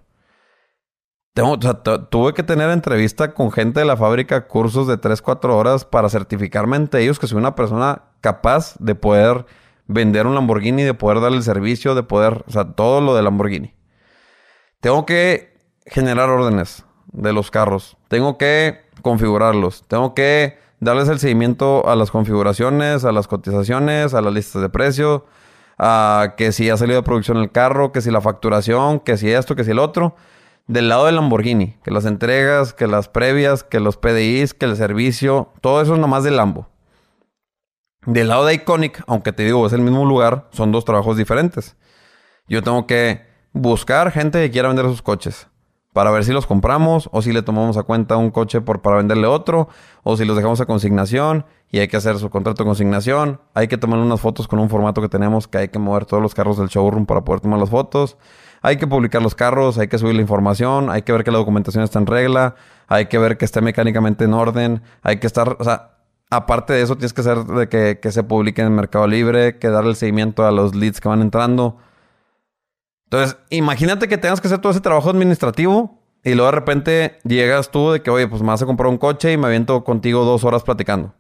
Tuve 2.10 2.34
que 2.34 2.44
tener 2.44 2.70
entrevista 2.70 3.34
con 3.34 3.52
gente 3.52 3.80
de 3.80 3.86
la 3.86 3.96
fábrica, 3.96 4.48
cursos 4.48 4.88
de 4.88 4.98
3, 4.98 5.22
4 5.22 5.58
horas 5.58 5.86
para 5.86 6.10
certificarme 6.10 6.76
ante 6.76 7.00
ellos 7.00 7.20
que 7.20 7.28
soy 7.28 7.38
una 7.38 7.56
persona 7.56 8.04
capaz 8.20 8.76
de 8.80 8.96
poder 8.96 9.46
vender 9.88 10.28
un 10.28 10.36
Lamborghini, 10.36 10.84
de 10.84 10.94
poder 10.94 11.22
darle 11.22 11.38
el 11.38 11.44
servicio, 11.44 11.96
de 11.96 12.04
poder, 12.04 12.44
o 12.48 12.52
sea, 12.52 12.66
todo 12.74 13.00
lo 13.00 13.16
de 13.16 13.22
Lamborghini. 13.22 13.74
Tengo 14.82 15.06
que 15.06 15.58
generar 15.86 16.30
órdenes 16.30 16.86
de 17.12 17.34
los 17.34 17.52
carros. 17.52 17.98
Tengo 18.08 18.38
que 18.38 18.82
configurarlos. 19.02 19.84
Tengo 19.88 20.14
que 20.14 20.58
darles 20.80 21.10
el 21.10 21.20
seguimiento 21.20 21.88
a 21.88 21.96
las 21.96 22.12
configuraciones, 22.12 23.06
a 23.06 23.12
las 23.12 23.28
cotizaciones, 23.28 24.14
a 24.14 24.22
las 24.22 24.34
listas 24.34 24.62
de 24.62 24.70
precio, 24.70 25.26
a 25.78 26.34
que 26.38 26.52
si 26.52 26.70
ha 26.70 26.78
salido 26.78 27.00
de 27.00 27.04
producción 27.04 27.38
el 27.38 27.52
carro, 27.52 27.92
que 27.92 28.02
si 28.02 28.12
la 28.12 28.22
facturación, 28.22 29.00
que 29.00 29.18
si 29.18 29.32
esto, 29.32 29.56
que 29.56 29.64
si 29.64 29.72
el 29.72 29.80
otro. 29.80 30.16
Del 30.68 30.90
lado 30.90 31.06
del 31.06 31.16
Lamborghini, 31.16 31.78
que 31.84 31.92
las 31.92 32.06
entregas, 32.06 32.74
que 32.74 32.88
las 32.88 33.10
previas, 33.10 33.64
que 33.64 33.80
los 33.80 33.98
PDIs, 33.98 34.54
que 34.54 34.66
el 34.66 34.76
servicio, 34.76 35.52
todo 35.60 35.82
eso 35.82 35.96
es 35.96 36.00
nomás 36.00 36.24
del 36.24 36.38
Lambo. 36.38 36.70
Del 38.06 38.30
lado 38.30 38.46
de 38.46 38.56
Iconic, 38.56 39.04
aunque 39.08 39.34
te 39.34 39.44
digo, 39.44 39.66
es 39.68 39.74
el 39.74 39.82
mismo 39.82 40.06
lugar, 40.06 40.48
son 40.52 40.72
dos 40.72 40.86
trabajos 40.86 41.18
diferentes. 41.18 41.76
Yo 42.48 42.64
tengo 42.64 42.88
que 42.88 43.26
buscar 43.54 44.12
gente 44.12 44.40
que 44.40 44.52
quiera 44.52 44.70
vender 44.70 44.86
sus 44.86 45.02
coches. 45.02 45.48
Para 45.94 46.12
ver 46.12 46.24
si 46.24 46.32
los 46.32 46.46
compramos 46.46 47.10
o 47.12 47.22
si 47.22 47.34
le 47.34 47.42
tomamos 47.42 47.78
a 47.78 47.84
cuenta 47.84 48.18
un 48.18 48.32
coche 48.32 48.62
por, 48.62 48.82
para 48.82 48.98
venderle 48.98 49.28
otro 49.28 49.68
o 50.04 50.16
si 50.16 50.26
los 50.26 50.36
dejamos 50.36 50.62
a 50.62 50.66
consignación 50.66 51.46
y 51.70 51.80
hay 51.80 51.88
que 51.88 51.98
hacer 51.98 52.18
su 52.18 52.30
contrato 52.30 52.64
de 52.64 52.68
consignación. 52.68 53.42
Hay 53.54 53.68
que 53.68 53.78
tomar 53.78 54.00
unas 54.00 54.22
fotos 54.22 54.48
con 54.48 54.60
un 54.60 54.70
formato 54.70 55.02
que 55.02 55.10
tenemos 55.10 55.48
que 55.48 55.58
hay 55.58 55.68
que 55.70 55.80
mover 55.80 56.06
todos 56.06 56.24
los 56.24 56.34
carros 56.34 56.58
del 56.58 56.68
showroom 56.68 57.06
para 57.06 57.22
poder 57.22 57.42
tomar 57.42 57.60
las 57.60 57.70
fotos. 57.70 58.18
Hay 58.62 58.78
que 58.78 58.88
publicar 58.88 59.22
los 59.22 59.36
carros, 59.36 59.78
hay 59.78 59.88
que 59.88 59.98
subir 59.98 60.16
la 60.16 60.22
información, 60.22 60.90
hay 60.90 61.02
que 61.02 61.12
ver 61.12 61.24
que 61.24 61.32
la 61.32 61.40
documentación 61.40 61.84
está 61.84 61.98
en 62.00 62.06
regla, 62.06 62.56
hay 62.88 63.08
que 63.08 63.18
ver 63.18 63.38
que 63.38 63.46
esté 63.46 63.60
mecánicamente 63.60 64.26
en 64.26 64.34
orden, 64.36 64.84
hay 65.02 65.18
que 65.18 65.26
estar, 65.26 65.58
o 65.60 65.64
sea, 65.64 65.96
aparte 66.30 66.74
de 66.74 66.84
eso 66.84 66.96
tienes 66.96 67.12
que 67.12 67.22
hacer 67.22 67.44
de 67.44 67.70
que, 67.70 68.00
que 68.00 68.12
se 68.12 68.22
publique 68.22 68.62
en 68.62 68.68
el 68.68 68.74
Mercado 68.74 69.08
Libre, 69.08 69.58
que 69.58 69.70
darle 69.70 69.90
el 69.90 69.96
seguimiento 69.96 70.46
a 70.46 70.52
los 70.52 70.76
leads 70.76 71.02
que 71.02 71.10
van 71.10 71.22
entrando. 71.22 71.78
Entonces, 73.12 73.38
imagínate 73.50 74.08
que 74.08 74.18
tengas 74.18 74.40
que 74.40 74.48
hacer 74.48 74.60
todo 74.60 74.72
ese 74.72 74.80
trabajo 74.80 75.10
administrativo 75.10 76.00
y 76.24 76.34
luego 76.34 76.46
de 76.46 76.52
repente 76.54 77.20
llegas 77.26 77.70
tú 77.70 77.92
de 77.92 78.02
que, 78.02 78.10
oye, 78.10 78.26
pues 78.30 78.42
me 78.42 78.48
vas 78.48 78.62
a 78.62 78.66
comprar 78.66 78.88
un 78.88 78.98
coche 78.98 79.34
y 79.34 79.38
me 79.38 79.48
aviento 79.48 79.84
contigo 79.84 80.24
dos 80.24 80.46
horas 80.46 80.64
platicando. 80.64 81.14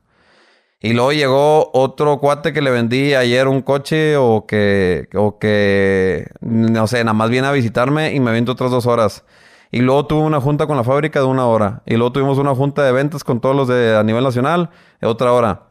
Y 0.79 0.93
luego 0.93 1.11
llegó 1.11 1.69
otro 1.73 2.17
cuate 2.19 2.53
que 2.53 2.61
le 2.61 2.71
vendí 2.71 3.13
ayer 3.13 3.49
un 3.49 3.61
coche 3.61 4.15
o 4.15 4.45
que, 4.47 5.09
o 5.15 5.37
que, 5.37 6.31
no 6.39 6.87
sé, 6.87 7.03
nada 7.03 7.13
más 7.13 7.29
viene 7.29 7.47
a 7.47 7.51
visitarme 7.51 8.13
y 8.13 8.21
me 8.21 8.29
aviento 8.29 8.53
otras 8.53 8.71
dos 8.71 8.85
horas. 8.85 9.25
Y 9.69 9.81
luego 9.81 10.05
tuve 10.07 10.21
una 10.21 10.39
junta 10.39 10.67
con 10.67 10.77
la 10.77 10.85
fábrica 10.85 11.19
de 11.19 11.25
una 11.25 11.45
hora. 11.45 11.83
Y 11.85 11.95
luego 11.95 12.13
tuvimos 12.13 12.37
una 12.37 12.55
junta 12.55 12.85
de 12.85 12.93
ventas 12.93 13.25
con 13.25 13.41
todos 13.41 13.53
los 13.53 13.67
de 13.67 13.97
a 13.97 14.03
nivel 14.03 14.23
nacional 14.23 14.69
de 15.01 15.07
otra 15.07 15.33
hora. 15.33 15.70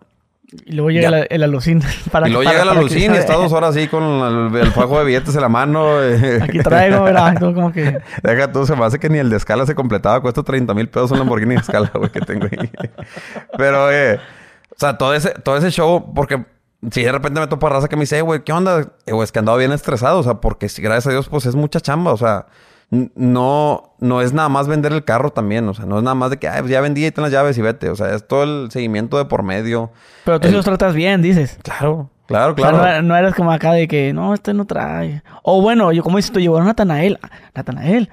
Y 0.66 0.72
luego 0.72 0.90
llega 0.90 1.10
la- 1.10 1.22
el 1.22 1.42
alucín. 1.44 1.80
Para, 2.10 2.28
y 2.28 2.32
luego 2.32 2.44
para- 2.44 2.52
llega 2.56 2.64
la 2.64 2.72
para 2.72 2.88
que 2.88 2.94
Lucín 2.94 3.14
y 3.14 3.16
está 3.16 3.34
dos 3.34 3.52
horas 3.52 3.76
así 3.76 3.86
con 3.86 4.02
el, 4.02 4.56
el 4.60 4.72
fajo 4.72 4.98
de 4.98 5.04
billetes 5.04 5.34
en 5.36 5.40
la 5.42 5.48
mano. 5.48 6.02
eh. 6.02 6.40
Aquí 6.42 6.58
traigo, 6.58 7.04
¿verdad? 7.04 7.36
Tú 7.38 7.54
como 7.54 7.72
que... 7.72 8.00
Deja 8.22 8.50
tú, 8.50 8.66
se 8.66 8.74
me 8.74 8.84
hace 8.84 8.98
que 8.98 9.08
ni 9.08 9.18
el 9.18 9.30
de 9.30 9.36
escala 9.36 9.64
se 9.66 9.74
completaba. 9.76 10.20
Cuesta 10.20 10.42
30 10.42 10.74
mil 10.74 10.88
pesos 10.88 11.12
un 11.12 11.18
Lamborghini 11.18 11.54
de 11.54 11.60
escala, 11.60 11.90
güey, 11.94 12.10
que 12.10 12.20
tengo 12.20 12.46
ahí. 12.50 12.70
Pero, 13.56 13.92
eh, 13.92 14.16
o 14.16 14.74
sea, 14.76 14.98
todo 14.98 15.14
ese, 15.14 15.30
todo 15.30 15.56
ese 15.56 15.70
show, 15.70 16.12
porque 16.14 16.44
si 16.90 17.02
de 17.02 17.12
repente 17.12 17.38
me 17.40 17.46
topa 17.46 17.68
raza 17.68 17.88
que 17.88 17.96
me 17.96 18.00
dice, 18.02 18.18
"Eh, 18.18 18.22
güey, 18.22 18.42
¿qué 18.42 18.52
onda? 18.52 18.80
Eh, 19.06 19.12
güey, 19.12 19.22
es 19.24 19.30
que 19.32 19.38
andaba 19.38 19.58
bien 19.58 19.70
estresado, 19.72 20.18
o 20.18 20.22
sea, 20.22 20.34
porque 20.34 20.66
gracias 20.78 21.06
a 21.06 21.10
Dios, 21.10 21.28
pues 21.28 21.46
es 21.46 21.54
mucha 21.54 21.80
chamba, 21.80 22.12
o 22.12 22.16
sea, 22.16 22.46
no, 22.90 23.94
no 24.00 24.20
es 24.20 24.32
nada 24.32 24.48
más 24.48 24.66
vender 24.66 24.92
el 24.92 25.04
carro 25.04 25.30
también, 25.30 25.68
o 25.68 25.74
sea, 25.74 25.86
no 25.86 25.98
es 25.98 26.02
nada 26.02 26.14
más 26.14 26.30
de 26.30 26.38
que, 26.38 26.48
ay, 26.48 26.60
pues 26.60 26.72
ya 26.72 26.80
vendí, 26.80 27.04
ahí 27.04 27.10
ten 27.12 27.22
las 27.22 27.32
llaves 27.32 27.56
y 27.56 27.62
vete, 27.62 27.88
o 27.88 27.96
sea, 27.96 28.14
es 28.14 28.26
todo 28.26 28.42
el 28.42 28.70
seguimiento 28.70 29.16
de 29.18 29.24
por 29.26 29.42
medio. 29.44 29.90
Pero 30.24 30.40
tú 30.40 30.48
sí 30.48 30.54
los 30.54 30.64
tratas 30.64 30.94
bien, 30.94 31.22
dices. 31.22 31.58
Claro, 31.62 32.10
claro, 32.26 32.52
O 32.52 32.56
sea, 32.56 32.70
claro. 32.70 33.02
no, 33.02 33.08
no 33.08 33.16
eres 33.16 33.34
como 33.34 33.52
acá 33.52 33.72
de 33.72 33.86
que, 33.86 34.12
no, 34.12 34.34
este 34.34 34.54
no 34.54 34.64
trae. 34.66 35.22
O 35.42 35.62
bueno, 35.62 35.92
yo 35.92 36.02
como 36.02 36.16
dices 36.16 36.32
tú, 36.32 36.40
llevó 36.40 36.58
a 36.58 36.64
Natanael. 36.64 37.18
Natanael. 37.54 38.10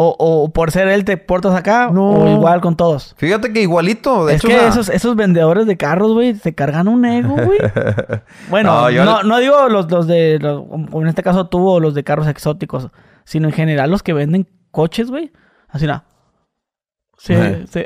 O, 0.00 0.14
o 0.16 0.52
por 0.52 0.70
ser 0.70 0.86
él 0.88 1.04
te 1.04 1.16
portas 1.16 1.54
acá. 1.56 1.90
No. 1.92 2.10
O 2.10 2.28
igual 2.28 2.60
con 2.60 2.76
todos. 2.76 3.14
Fíjate 3.18 3.52
que 3.52 3.62
igualito, 3.62 4.26
de 4.26 4.34
es 4.34 4.44
hecho, 4.44 4.48
que 4.48 4.66
esos, 4.68 4.88
esos 4.90 5.16
vendedores 5.16 5.66
de 5.66 5.76
carros, 5.76 6.12
güey, 6.12 6.36
se 6.36 6.54
cargan 6.54 6.86
un 6.86 7.04
ego, 7.04 7.34
güey. 7.44 7.58
Bueno, 8.48 8.88
No, 9.04 9.22
no, 9.24 9.38
digo 9.38 9.68
los, 9.68 9.90
los 9.90 10.06
de, 10.06 10.38
los- 10.38 10.62
como 10.68 11.02
en 11.02 11.08
este 11.08 11.22
caso 11.24 11.46
tú 11.48 11.66
o 11.66 11.80
los 11.80 11.94
de 11.94 12.04
carros 12.04 12.28
exóticos, 12.28 12.88
sino 13.28 13.48
en 13.48 13.52
general 13.54 13.90
los 13.90 14.02
que 14.02 14.12
venden 14.14 14.48
coches, 14.70 15.10
güey. 15.10 15.30
Así 15.68 15.86
nada. 15.86 16.04
Sí, 17.20 17.34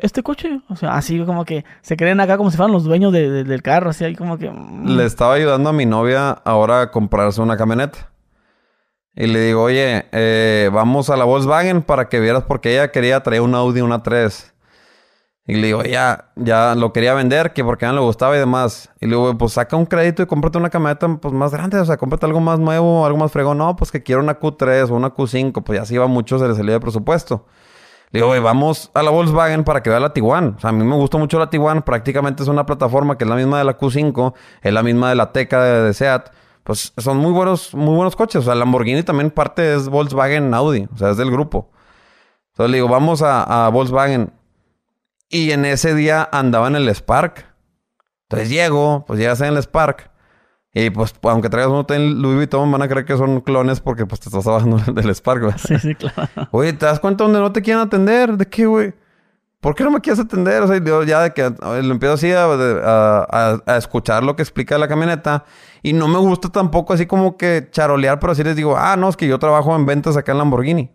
este 0.02 0.22
coche, 0.22 0.60
o 0.68 0.76
sea, 0.76 0.94
así 0.94 1.18
como 1.24 1.44
que 1.46 1.64
se 1.80 1.96
creen 1.96 2.20
acá 2.20 2.36
como 2.36 2.50
si 2.50 2.56
fueran 2.58 2.72
los 2.72 2.84
dueños 2.84 3.12
de- 3.14 3.30
de- 3.30 3.44
del 3.44 3.62
carro, 3.62 3.88
así 3.90 4.04
ahí 4.04 4.14
como 4.14 4.36
que... 4.36 4.50
mm. 4.50 4.94
Le 4.96 5.04
estaba 5.06 5.34
ayudando 5.34 5.70
a 5.70 5.72
mi 5.72 5.86
novia 5.86 6.30
ahora 6.30 6.82
a 6.82 6.90
comprarse 6.90 7.40
una 7.40 7.56
camioneta. 7.56 8.10
Y 9.14 9.26
le 9.26 9.40
digo, 9.40 9.62
oye, 9.62 10.04
eh, 10.12 10.70
vamos 10.72 11.08
a 11.10 11.16
la 11.16 11.24
Volkswagen 11.24 11.82
para 11.82 12.08
que 12.10 12.20
vieras 12.20 12.44
porque 12.46 12.72
ella 12.74 12.92
quería 12.92 13.22
traer 13.22 13.40
un 13.40 13.54
Audi, 13.54 13.80
una 13.80 14.02
3. 14.02 14.51
Y 15.44 15.54
le 15.54 15.66
digo, 15.66 15.82
ya, 15.82 16.30
ya 16.36 16.76
lo 16.76 16.92
quería 16.92 17.14
vender, 17.14 17.52
que 17.52 17.64
porque 17.64 17.84
ella 17.84 17.94
le 17.94 18.00
gustaba 18.00 18.36
y 18.36 18.38
demás. 18.38 18.90
Y 19.00 19.06
le 19.06 19.16
digo, 19.16 19.36
pues 19.36 19.54
saca 19.54 19.76
un 19.76 19.86
crédito 19.86 20.22
y 20.22 20.26
cómprate 20.26 20.58
una 20.58 20.70
camioneta 20.70 21.08
pues 21.16 21.34
más 21.34 21.50
grande, 21.50 21.78
o 21.78 21.84
sea, 21.84 21.96
cómprate 21.96 22.26
algo 22.26 22.40
más 22.40 22.60
nuevo, 22.60 23.04
algo 23.04 23.18
más 23.18 23.32
fregón. 23.32 23.58
No, 23.58 23.74
pues 23.74 23.90
que 23.90 24.02
quiero 24.04 24.22
una 24.22 24.38
Q3 24.38 24.88
o 24.90 24.94
una 24.94 25.12
Q5, 25.12 25.64
pues 25.64 25.80
ya 25.80 25.84
si 25.84 25.94
iba 25.94 26.06
mucho, 26.06 26.38
se 26.38 26.46
le 26.46 26.54
salía 26.54 26.74
de 26.74 26.80
presupuesto. 26.80 27.46
Le 28.12 28.20
digo, 28.20 28.40
vamos 28.42 28.90
a 28.94 29.02
la 29.02 29.10
Volkswagen 29.10 29.64
para 29.64 29.82
que 29.82 29.90
vea 29.90 29.98
la 29.98 30.12
Tiguan. 30.12 30.54
O 30.58 30.60
sea, 30.60 30.70
a 30.70 30.72
mí 30.72 30.84
me 30.84 30.94
gusta 30.94 31.18
mucho 31.18 31.38
la 31.38 31.50
Tiguan. 31.50 31.82
Prácticamente 31.82 32.42
es 32.42 32.48
una 32.48 32.66
plataforma 32.66 33.18
que 33.18 33.24
es 33.24 33.30
la 33.30 33.36
misma 33.36 33.58
de 33.58 33.64
la 33.64 33.78
Q5, 33.78 34.34
es 34.62 34.72
la 34.72 34.82
misma 34.82 35.08
de 35.08 35.14
la 35.16 35.32
Teca 35.32 35.62
de, 35.64 35.82
de 35.82 35.94
Seat. 35.94 36.30
Pues 36.62 36.92
son 36.98 37.16
muy 37.16 37.32
buenos, 37.32 37.74
muy 37.74 37.96
buenos 37.96 38.14
coches. 38.14 38.42
O 38.42 38.44
sea, 38.44 38.54
Lamborghini 38.54 39.02
también 39.02 39.30
parte 39.30 39.74
es 39.74 39.88
Volkswagen 39.88 40.52
Audi. 40.54 40.88
O 40.94 40.98
sea, 40.98 41.10
es 41.10 41.16
del 41.16 41.30
grupo. 41.30 41.70
Entonces 42.52 42.70
le 42.70 42.76
digo, 42.76 42.88
vamos 42.88 43.22
a 43.22 43.68
Volkswagen. 43.72 44.30
Y 45.32 45.50
en 45.52 45.64
ese 45.64 45.94
día 45.94 46.28
andaba 46.30 46.68
en 46.68 46.76
el 46.76 46.88
Spark. 46.94 47.46
Entonces 48.28 48.50
llego, 48.50 49.04
pues 49.06 49.18
llegas 49.18 49.40
en 49.40 49.48
el 49.48 49.56
Spark. 49.62 50.10
Y 50.74 50.90
pues, 50.90 51.14
aunque 51.22 51.48
traigas 51.50 51.70
un 51.72 51.78
hotel 51.78 52.20
Louis 52.22 52.36
Vuitton, 52.36 52.70
van 52.70 52.82
a 52.82 52.88
creer 52.88 53.04
que 53.04 53.16
son 53.16 53.40
clones 53.40 53.80
porque 53.80 54.06
pues 54.06 54.20
te 54.20 54.28
estás 54.28 54.44
bajando 54.44 54.76
del 54.92 55.14
Spark, 55.14 55.40
¿verdad? 55.42 55.58
Sí, 55.66 55.78
sí, 55.78 55.94
claro. 55.94 56.28
Oye, 56.50 56.72
¿te 56.74 56.86
das 56.86 57.00
cuenta 57.00 57.24
donde 57.24 57.40
no 57.40 57.50
te 57.52 57.60
quieren 57.62 57.82
atender? 57.82 58.36
¿De 58.36 58.46
qué, 58.46 58.66
güey? 58.66 58.94
¿Por 59.60 59.74
qué 59.74 59.84
no 59.84 59.90
me 59.90 60.00
quieres 60.00 60.18
atender? 60.18 60.62
O 60.62 60.66
sea, 60.66 60.82
yo 60.82 61.02
ya 61.04 61.22
de 61.22 61.32
que 61.32 61.42
eh, 61.46 61.54
lo 61.82 61.92
empiezo 61.92 62.14
así 62.14 62.32
a, 62.32 62.44
a- 62.44 63.26
a- 63.30 63.62
a 63.66 63.76
escuchar 63.76 64.24
lo 64.24 64.34
que 64.36 64.42
explica 64.42 64.76
la 64.76 64.88
camioneta. 64.88 65.44
Y 65.82 65.92
no 65.94 66.08
me 66.08 66.18
gusta 66.18 66.48
tampoco 66.50 66.92
así 66.94 67.06
como 67.06 67.36
que 67.36 67.68
charolear, 67.70 68.18
pero 68.18 68.32
así 68.32 68.42
les 68.42 68.56
digo, 68.56 68.76
ah, 68.76 68.96
no, 68.96 69.08
es 69.08 69.16
que 69.16 69.28
yo 69.28 69.38
trabajo 69.38 69.74
en 69.76 69.86
ventas 69.86 70.16
acá 70.16 70.32
en 70.32 70.38
Lamborghini. 70.38 70.90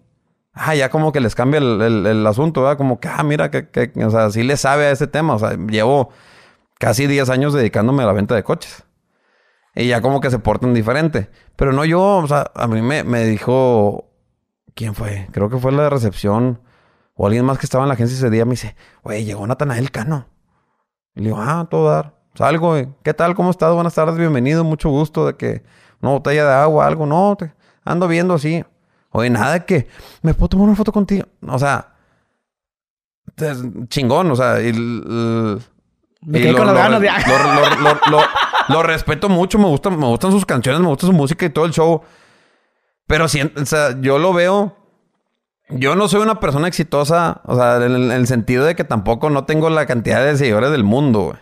Ah, 0.59 0.75
ya 0.75 0.89
como 0.89 1.11
que 1.11 1.19
les 1.19 1.35
cambia 1.35 1.59
el, 1.59 1.81
el- 2.07 2.27
asunto, 2.27 2.61
¿verdad? 2.63 2.77
Como 2.77 2.99
que, 2.99 3.07
ah, 3.07 3.23
mira, 3.23 3.51
que, 3.51 3.69
que- 3.69 3.91
o 4.03 4.09
sea, 4.09 4.29
sí 4.31 4.43
le 4.43 4.57
sabe 4.57 4.85
a 4.87 4.91
ese 4.91 5.07
tema. 5.07 5.35
O 5.35 5.39
sea, 5.39 5.55
llevo 5.55 6.09
casi 6.79 7.07
10 7.07 7.29
años 7.29 7.53
dedicándome 7.53 8.03
a 8.03 8.07
la 8.07 8.13
venta 8.13 8.35
de 8.35 8.43
coches. 8.43 8.83
Y 9.75 9.87
ya 9.87 10.01
como 10.01 10.19
que 10.21 10.31
se 10.31 10.39
portan 10.39 10.73
diferente. 10.73 11.29
Pero 11.55 11.71
no 11.73 11.85
yo, 11.85 12.01
o 12.17 12.27
sea, 12.27 12.51
a 12.55 12.67
mí 12.67 12.81
me, 12.81 13.03
me 13.03 13.23
dijo... 13.25 14.09
¿Quién 14.73 14.95
fue? 14.95 15.27
Creo 15.31 15.49
que 15.49 15.57
fue 15.57 15.71
la 15.71 15.89
recepción. 15.89 16.61
O 17.13 17.27
alguien 17.27 17.45
más 17.45 17.57
que 17.59 17.65
estaba 17.65 17.83
en 17.83 17.87
la 17.89 17.93
agencia 17.93 18.15
ese 18.15 18.29
día 18.29 18.45
me 18.45 18.51
dice... 18.51 18.75
Oye, 19.03 19.23
llegó 19.23 19.45
Natanael 19.45 19.91
Cano. 19.91 20.27
Y 21.15 21.21
le 21.21 21.25
digo, 21.27 21.37
ah, 21.39 21.67
todo 21.69 21.89
dar. 21.89 22.15
Salgo, 22.35 22.69
güey. 22.69 22.87
¿Qué 23.03 23.13
tal? 23.13 23.35
¿Cómo 23.35 23.49
estás? 23.51 23.73
Buenas 23.73 23.93
tardes, 23.95 24.17
bienvenido. 24.17 24.63
Mucho 24.63 24.89
gusto 24.89 25.25
de 25.27 25.35
que... 25.35 25.63
Una 26.01 26.11
botella 26.11 26.45
de 26.45 26.53
agua, 26.53 26.85
algo. 26.87 27.05
No, 27.05 27.35
ando 27.83 28.07
viendo 28.07 28.33
así. 28.35 28.63
Oye, 29.17 29.29
nada 29.29 29.65
que... 29.65 29.87
¿Me 30.21 30.33
puedo 30.33 30.49
tomar 30.49 30.67
una 30.67 30.75
foto 30.75 30.91
contigo? 30.91 31.25
O 31.47 31.57
sea... 31.59 31.93
Chingón, 33.89 34.31
o 34.31 34.35
sea... 34.35 34.61
y 34.61 34.67
el- 34.69 35.61
Me 36.21 36.39
quedé 36.39 36.51
lo- 36.51 36.57
con 36.57 36.67
lo- 36.67 36.73
ganas 36.73 37.01
de... 37.01 37.09
lo- 38.69 38.83
respeto 38.83 39.29
mucho, 39.29 39.57
me 39.59 39.65
gustan, 39.65 39.97
me 39.97 40.05
gustan 40.07 40.31
sus 40.31 40.45
canciones, 40.45 40.81
me 40.81 40.87
gusta 40.87 41.07
su 41.07 41.13
música 41.13 41.45
y 41.45 41.49
todo 41.49 41.65
el 41.65 41.71
show. 41.71 42.01
Pero 43.07 43.27
si, 43.27 43.41
o 43.41 43.65
sea, 43.65 43.99
yo 44.01 44.17
lo 44.19 44.33
veo. 44.33 44.75
Yo 45.69 45.95
no 45.95 46.07
soy 46.07 46.21
una 46.21 46.39
persona 46.39 46.67
exitosa, 46.67 47.41
o 47.45 47.55
sea, 47.55 47.75
en 47.77 47.83
el, 47.93 47.95
en 48.05 48.11
el 48.11 48.27
sentido 48.27 48.63
de 48.65 48.75
que 48.75 48.83
tampoco 48.85 49.29
no 49.29 49.43
tengo 49.45 49.69
la 49.69 49.85
cantidad 49.85 50.23
de 50.23 50.37
seguidores 50.37 50.71
del 50.71 50.83
mundo, 50.85 51.21
güey. 51.23 51.37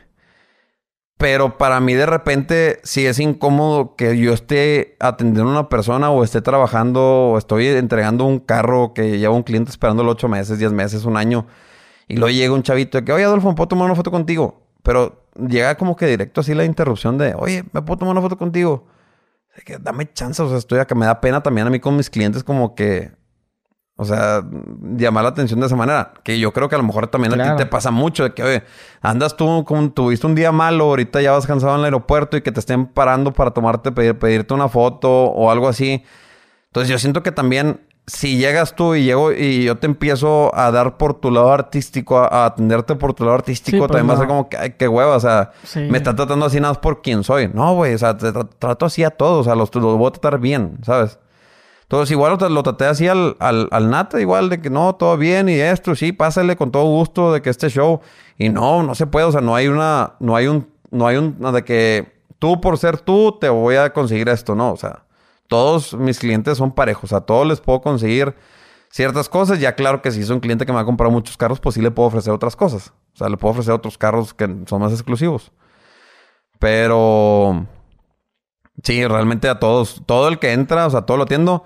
Pero 1.18 1.58
para 1.58 1.80
mí 1.80 1.94
de 1.94 2.06
repente 2.06 2.80
sí 2.84 3.06
es 3.06 3.20
incómodo 3.20 3.96
que 3.96 4.18
yo 4.18 4.34
esté 4.34 4.98
atendiendo 5.00 5.50
a 5.50 5.54
una 5.54 5.70
persona 5.70 6.10
o 6.10 6.24
esté 6.26 6.42
trabajando 6.42 7.02
o 7.02 7.38
estoy 7.38 7.68
entregando 7.68 8.26
un 8.26 8.40
carro 8.40 8.94
que 8.94 9.18
lleva 9.18 9.34
un 9.34 9.44
cliente 9.44 9.72
esperándolo 9.72 10.12
ocho 10.12 10.28
meses, 10.28 10.60
diez 10.60 10.74
meses, 10.74 11.06
un 11.06 11.16
año. 11.16 11.48
Y 12.10 12.18
luego 12.18 12.36
llega 12.36 12.54
un 12.54 12.64
chavito 12.64 12.98
de 12.98 13.06
que, 13.06 13.14
oye, 13.14 13.24
Adolfo, 13.24 13.50
¿me 13.50 13.56
puedo 13.56 13.70
tomar 13.70 13.86
una 13.86 13.96
foto 13.96 14.12
contigo? 14.12 14.62
Pero 14.84 15.26
llega 15.36 15.76
como 15.76 15.96
que 15.96 16.06
directo 16.06 16.42
así 16.42 16.54
la 16.54 16.66
interrupción 16.66 17.18
de, 17.18 17.34
oye, 17.34 17.64
¿me 17.72 17.82
puedo 17.82 17.98
tomar 18.00 18.12
una 18.12 18.22
foto 18.22 18.38
contigo? 18.38 18.86
Que 19.66 19.78
dame 19.78 20.12
chance, 20.12 20.42
o 20.42 20.50
sea, 20.50 20.58
estoy 20.58 20.80
acá, 20.80 20.96
me 20.96 21.06
da 21.06 21.22
pena 21.22 21.42
también 21.42 21.66
a 21.66 21.70
mí 21.70 21.80
con 21.80 21.96
mis 21.96 22.10
clientes 22.10 22.44
como 22.44 22.76
que, 22.76 23.12
o 23.98 24.04
sea, 24.06 24.44
llamar 24.98 25.24
la 25.24 25.30
atención 25.30 25.60
de 25.60 25.68
esa 25.68 25.76
manera. 25.76 26.14
Que 26.24 26.38
yo 26.40 26.52
creo 26.52 26.68
que 26.68 26.76
a 26.76 26.78
lo 26.78 26.84
mejor 26.84 27.08
también 27.08 27.40
a 27.40 27.52
ti 27.56 27.58
te 27.64 27.66
pasa 27.66 27.92
mucho 27.92 28.24
de 28.24 28.34
que, 28.34 28.44
oye, 28.44 28.64
andas 29.02 29.38
tú, 29.38 29.64
como 29.66 29.90
tuviste 29.92 30.28
un 30.28 30.36
día 30.36 30.52
malo, 30.52 30.86
ahorita 30.86 31.22
ya 31.22 31.32
vas 31.32 31.48
cansado 31.48 31.74
en 31.74 31.80
el 31.80 31.86
aeropuerto 31.86 32.36
y 32.38 32.42
que 32.42 32.52
te 32.52 32.60
estén 32.60 32.88
parando 32.88 33.32
para 33.34 33.52
tomarte, 33.52 33.92
pedir- 33.92 34.18
pedirte 34.20 34.54
una 34.54 34.68
foto 34.68 35.10
o 35.10 35.50
algo 35.50 35.68
así. 35.70 36.04
Entonces 36.68 36.90
yo 36.90 37.00
siento 37.00 37.24
que 37.24 37.32
también 37.32 37.80
si 38.08 38.38
llegas 38.38 38.76
tú 38.76 38.94
y 38.94 39.04
llego 39.04 39.32
y 39.32 39.64
yo 39.64 39.78
te 39.80 39.88
empiezo 39.88 40.54
a 40.56 40.70
dar 40.70 40.98
por 40.98 41.16
tu 41.16 41.32
lado 41.32 41.52
artístico, 41.52 42.20
a, 42.20 42.28
a 42.28 42.46
atenderte 42.46 42.94
por 42.96 43.14
tu 43.16 43.24
lado 43.24 43.34
artístico, 43.36 43.78
Sí, 43.78 43.80
pues 43.80 43.90
también 43.92 44.10
va 44.10 44.14
a 44.14 44.18
ser 44.18 44.28
como 44.28 44.48
que, 44.48 44.58
ay, 44.58 44.76
qué 44.78 44.88
hueva, 44.88 45.16
o 45.16 45.20
sea, 45.20 45.54
Sí. 45.64 45.80
me 45.90 45.98
está 45.98 46.16
tratando 46.16 46.46
así 46.46 46.60
nada 46.60 46.74
más 46.74 46.78
por 46.80 47.02
quien 47.02 47.24
soy. 47.24 47.48
No, 47.52 47.74
güey, 47.74 47.96
o 47.96 47.98
sea, 47.98 48.16
te 48.16 48.28
tra- 48.32 48.48
trato 48.60 48.86
así 48.86 49.04
a 49.04 49.10
todos, 49.10 49.40
o 49.40 49.44
sea, 49.46 49.56
los, 49.56 49.74
los 49.74 49.98
voy 49.98 50.08
a 50.08 50.12
tratar 50.12 50.38
bien, 50.40 50.78
¿sabes? 50.84 51.18
Entonces, 51.86 52.12
igual 52.12 52.32
lo, 52.34 52.38
tra- 52.38 52.50
lo 52.50 52.64
traté 52.64 52.86
así 52.86 53.08
al, 53.08 53.38
al, 53.40 53.68
al 53.72 53.90
Nata, 53.90 54.20
igual 54.20 54.50
de 54.50 54.60
que 54.60 54.70
no, 54.70 54.96
todo 54.96 55.18
bien 55.18 55.50
y 55.50 55.54
esto, 55.54 55.96
sí, 55.96 56.12
pásale 56.12 56.56
con 56.56 56.72
todo 56.72 56.86
gusto 56.86 57.32
de 57.32 57.42
que 57.42 57.50
este 57.50 57.70
show. 57.70 58.02
Y 58.38 58.50
no, 58.50 58.84
no 58.84 58.96
se 58.96 59.08
puede, 59.08 59.26
o 59.26 59.32
sea, 59.32 59.42
no 59.42 59.56
hay 59.56 59.68
una, 59.68 60.16
no 60.20 60.36
hay 60.36 60.48
un, 60.48 60.68
no 60.92 61.08
hay 61.08 61.18
un, 61.18 61.40
de 61.54 61.64
que 61.64 62.16
tú 62.40 62.60
por 62.60 62.78
ser 62.78 62.98
tú 63.00 63.38
te 63.40 63.50
voy 63.50 63.76
a 63.76 63.94
conseguir 63.94 64.30
esto, 64.30 64.56
no, 64.56 64.72
o 64.72 64.78
sea, 64.78 65.06
todos 65.48 65.94
mis 65.94 66.18
clientes 66.20 66.58
son 66.58 66.72
parejos, 66.72 67.14
a 67.14 67.22
todos 67.22 67.46
les 67.48 67.62
puedo 67.62 67.82
conseguir 67.82 68.36
ciertas 68.90 69.30
cosas. 69.30 69.60
Ya 69.60 69.76
claro 69.76 70.02
que 70.02 70.10
si 70.12 70.22
es 70.22 70.30
un 70.32 70.40
cliente 70.40 70.66
que 70.66 70.74
me 70.74 70.80
ha 70.80 70.86
comprado 70.86 71.12
muchos 71.12 71.38
carros, 71.38 71.60
pues 71.60 71.76
sí 71.76 71.82
le 71.82 71.92
puedo 71.92 72.08
ofrecer 72.08 72.34
otras 72.34 72.56
cosas. 72.56 72.94
O 73.14 73.18
sea, 73.18 73.30
le 73.30 73.38
puedo 73.38 73.52
ofrecer 73.52 73.74
otros 73.74 73.98
carros 73.98 74.34
que 74.34 74.50
son 74.66 74.82
más 74.82 74.92
exclusivos. 74.92 75.52
Pero 76.58 77.68
sí, 78.84 79.06
realmente 79.06 79.50
a 79.50 79.60
todos, 79.60 80.02
todo 80.06 80.28
el 80.28 80.40
que 80.40 80.54
entra, 80.54 80.88
o 80.88 80.90
sea, 80.90 81.02
todo 81.04 81.18
lo 81.18 81.24
atiendo. 81.24 81.64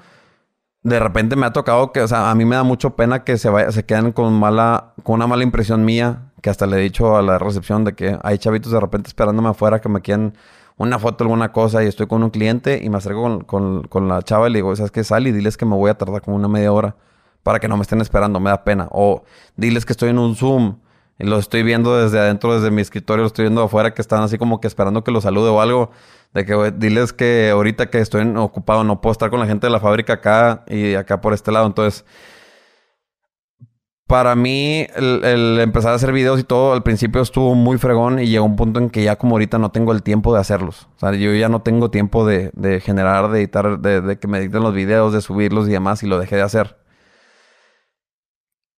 De 0.84 1.00
repente 1.00 1.36
me 1.36 1.46
ha 1.46 1.54
tocado 1.54 1.92
que, 1.92 2.02
o 2.02 2.08
sea, 2.08 2.32
a 2.32 2.36
mí 2.36 2.46
me 2.46 2.56
da 2.56 2.64
mucho 2.64 2.96
pena 2.96 3.24
que 3.24 3.38
se 3.38 3.50
vaya, 3.50 3.72
se 3.72 3.86
queden 3.86 4.12
con 4.12 4.34
mala, 4.34 4.94
con 5.04 5.16
una 5.16 5.28
mala 5.28 5.44
impresión 5.44 5.84
mía, 5.84 6.32
que 6.42 6.50
hasta 6.50 6.66
le 6.68 6.78
he 6.78 6.80
dicho 6.82 7.18
a 7.18 7.22
la 7.22 7.38
recepción 7.38 7.84
de 7.84 7.94
que 7.94 8.18
hay 8.24 8.38
chavitos 8.38 8.72
de 8.72 8.80
repente 8.80 9.10
esperándome 9.10 9.50
afuera 9.50 9.82
que 9.82 9.90
me 9.90 10.02
quieran 10.02 10.36
una 10.78 10.98
foto, 10.98 11.26
alguna 11.26 11.52
cosa, 11.52 11.84
y 11.84 11.88
estoy 11.88 12.08
con 12.08 12.24
un 12.24 12.30
cliente 12.30 12.80
y 12.82 12.90
me 12.90 12.98
acerco 12.98 13.22
con, 13.22 13.44
con, 13.44 13.84
con 13.84 14.08
la 14.08 14.22
chava 14.22 14.48
y 14.48 14.54
le 14.54 14.60
digo, 14.60 14.74
¿sabes 14.76 14.92
qué? 14.92 15.04
Sal 15.04 15.28
y 15.28 15.34
diles 15.34 15.58
que 15.58 15.66
me 15.66 15.76
voy 15.76 15.90
a 15.90 15.98
tardar 15.98 16.22
como 16.22 16.38
una 16.38 16.48
media 16.48 16.72
hora 16.72 16.96
para 17.44 17.60
que 17.60 17.68
no 17.68 17.76
me 17.76 17.82
estén 17.82 18.00
esperando, 18.00 18.40
me 18.40 18.50
da 18.50 18.64
pena. 18.64 18.88
O 18.92 19.24
diles 19.58 19.86
que 19.86 19.94
estoy 19.94 20.10
en 20.10 20.20
un 20.20 20.36
Zoom 20.36 20.78
y 21.18 21.26
lo 21.26 21.38
estoy 21.38 21.64
viendo 21.64 21.98
desde 21.98 22.20
adentro, 22.20 22.56
desde 22.56 22.72
mi 22.72 22.82
escritorio, 22.82 23.24
lo 23.24 23.28
estoy 23.28 23.44
viendo 23.44 23.62
afuera, 23.62 23.94
que 23.94 24.02
están 24.02 24.24
así 24.24 24.38
como 24.38 24.62
que 24.62 24.68
esperando 24.68 25.04
que 25.04 25.12
lo 25.12 25.20
salude 25.20 25.50
o 25.50 25.60
algo. 25.62 25.92
De 26.34 26.46
que 26.46 26.54
güey, 26.54 26.72
diles 26.72 27.14
que 27.14 27.50
ahorita 27.50 27.90
que 27.90 28.00
estoy 28.00 28.22
ocupado 28.36 28.84
no 28.84 29.02
puedo 29.02 29.12
estar 29.12 29.30
con 29.30 29.40
la 29.40 29.48
gente 29.48 29.68
de 29.68 29.72
la 29.72 29.80
fábrica 29.80 30.14
acá 30.14 30.64
y 30.68 30.96
acá 30.96 31.22
por 31.22 31.34
este 31.34 31.52
lado. 31.52 31.66
Entonces, 31.66 32.06
para 34.10 34.36
mí, 34.36 34.88
el, 34.96 35.24
el 35.24 35.60
empezar 35.60 35.92
a 35.92 35.96
hacer 35.96 36.12
videos 36.12 36.40
y 36.40 36.44
todo, 36.44 36.74
al 36.74 36.82
principio 36.82 37.22
estuvo 37.22 37.54
muy 37.54 37.78
fregón 37.78 38.20
y 38.20 38.28
llegó 38.28 38.46
un 38.46 38.56
punto 38.56 38.80
en 38.80 38.90
que 38.90 39.04
ya 39.04 39.18
como 39.18 39.36
ahorita 39.36 39.60
no 39.60 39.70
tengo 39.72 39.92
el 39.92 40.02
tiempo 40.02 40.34
de 40.34 40.40
hacerlos. 40.40 40.88
O 40.96 41.00
sea, 41.00 41.14
yo 41.14 41.32
ya 41.36 41.48
no 41.48 41.62
tengo 41.62 41.92
tiempo 41.92 42.26
de, 42.26 42.50
de 42.54 42.80
generar, 42.80 43.30
de 43.30 43.40
editar, 43.40 43.80
de, 43.80 44.02
de 44.02 44.18
que 44.18 44.28
me 44.28 44.40
editen 44.40 44.64
los 44.64 44.74
videos, 44.74 45.14
de 45.14 45.22
subirlos 45.22 45.68
y 45.68 45.72
demás 45.72 46.02
y 46.02 46.08
lo 46.08 46.20
dejé 46.20 46.38
de 46.38 46.42
hacer. 46.42 46.78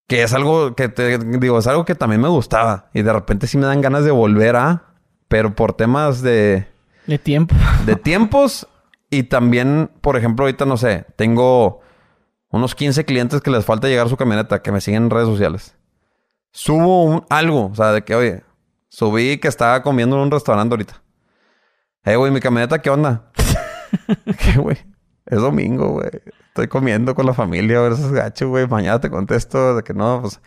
Que 0.08 0.24
es 0.24 0.34
algo 0.34 0.76
que 0.76 0.90
te 0.90 1.18
digo, 1.18 1.60
es 1.60 1.68
algo 1.68 1.86
que 1.86 1.96
también 1.96 2.20
me 2.20 2.28
gustaba. 2.28 2.90
Y 2.94 3.02
de 3.02 3.14
repente 3.14 3.48
sí 3.48 3.58
me 3.58 3.68
dan 3.68 3.80
ganas 3.80 4.04
de 4.04 4.12
volver 4.12 4.58
a. 4.58 4.96
Pero 5.30 5.56
por 5.56 5.72
temas 5.72 6.22
de. 6.22 6.68
De 7.08 7.18
tiempo. 7.18 7.56
De 7.86 7.96
tiempos. 7.96 8.68
Y 9.10 9.24
también, 9.24 9.92
por 10.02 10.16
ejemplo, 10.18 10.46
ahorita 10.46 10.66
no 10.66 10.78
sé, 10.78 11.06
tengo 11.18 11.82
unos 12.50 12.76
15 12.76 13.04
clientes 13.06 13.42
que 13.42 13.52
les 13.52 13.66
falta 13.66 13.88
llegar 13.88 14.06
a 14.06 14.10
su 14.10 14.18
camioneta, 14.18 14.62
que 14.62 14.72
me 14.72 14.80
siguen 14.80 15.04
en 15.04 15.10
redes 15.10 15.28
sociales. 15.28 15.76
Subo 16.52 17.04
un, 17.04 17.26
algo, 17.30 17.68
o 17.68 17.76
sea, 17.76 17.92
de 17.92 18.04
que, 18.04 18.16
oye, 18.16 18.44
subí 18.88 19.38
que 19.38 19.48
estaba 19.48 19.84
comiendo 19.84 20.16
en 20.16 20.24
un 20.24 20.32
restaurante 20.32 20.74
ahorita. 20.74 21.02
Eh, 22.06 22.16
güey, 22.16 22.32
mi 22.32 22.40
camioneta, 22.40 22.80
¿qué 22.80 22.90
onda? 22.90 23.32
¿Qué, 24.40 24.60
güey? 24.60 24.78
Es 25.26 25.40
domingo, 25.40 25.90
güey. 25.90 26.10
Estoy 26.48 26.68
comiendo 26.68 27.16
con 27.16 27.26
la 27.26 27.34
familia, 27.34 27.80
güey. 27.80 27.94
Eso 27.94 28.06
es 28.06 28.12
gacho, 28.12 28.50
güey. 28.50 28.68
Mañana 28.68 29.00
te 29.00 29.10
contesto 29.10 29.76
de 29.76 29.84
que 29.84 29.94
no, 29.94 30.22
pues... 30.22 30.40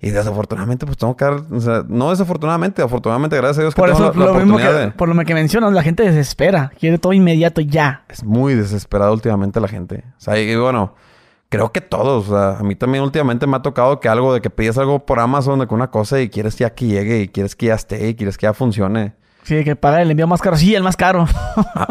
Y 0.00 0.10
desafortunadamente, 0.10 0.84
pues 0.86 0.98
tengo 0.98 1.16
que 1.16 1.24
dar... 1.24 1.42
O 1.50 1.60
sea, 1.60 1.82
no 1.88 2.10
desafortunadamente. 2.10 2.82
Afortunadamente, 2.82 3.36
gracias 3.36 3.58
a 3.58 3.60
Dios 3.62 3.74
que 3.74 3.80
Por 3.80 3.90
eso, 3.90 4.12
la, 4.12 4.26
la 4.26 4.32
lo 4.32 4.34
mismo 4.34 4.58
que, 4.58 4.64
de... 4.64 4.90
por 4.90 5.08
lo 5.08 5.24
que 5.24 5.34
mencionas, 5.34 5.72
la 5.72 5.82
gente 5.82 6.02
desespera. 6.02 6.70
Quiere 6.78 6.98
todo 6.98 7.12
inmediato 7.12 7.60
ya. 7.60 8.04
Es 8.08 8.22
muy 8.22 8.54
desesperada 8.54 9.12
últimamente 9.12 9.60
la 9.60 9.68
gente. 9.68 10.04
O 10.18 10.20
sea, 10.20 10.38
y 10.38 10.54
bueno... 10.56 10.94
Creo 11.48 11.70
que 11.70 11.80
todos. 11.80 12.28
O 12.28 12.36
sea, 12.36 12.58
a 12.58 12.62
mí 12.64 12.74
también 12.74 13.04
últimamente 13.04 13.46
me 13.46 13.56
ha 13.56 13.62
tocado 13.62 14.00
que 14.00 14.08
algo 14.08 14.34
de 14.34 14.40
que 14.40 14.50
pides 14.50 14.78
algo 14.78 15.06
por 15.06 15.20
Amazon 15.20 15.60
de 15.60 15.68
que 15.68 15.74
una 15.74 15.92
cosa 15.92 16.20
y 16.20 16.28
quieres 16.28 16.56
ya 16.56 16.70
que 16.70 16.86
llegue 16.86 17.20
y 17.20 17.28
quieres 17.28 17.54
que 17.54 17.66
ya 17.66 17.74
esté 17.74 18.08
y 18.08 18.16
quieres 18.16 18.36
que 18.36 18.46
ya 18.46 18.52
funcione. 18.52 19.14
Sí, 19.44 19.62
que 19.62 19.76
paga 19.76 20.02
el 20.02 20.10
envío 20.10 20.26
más 20.26 20.42
caro. 20.42 20.56
Sí, 20.56 20.74
el 20.74 20.82
más 20.82 20.96
caro. 20.96 21.24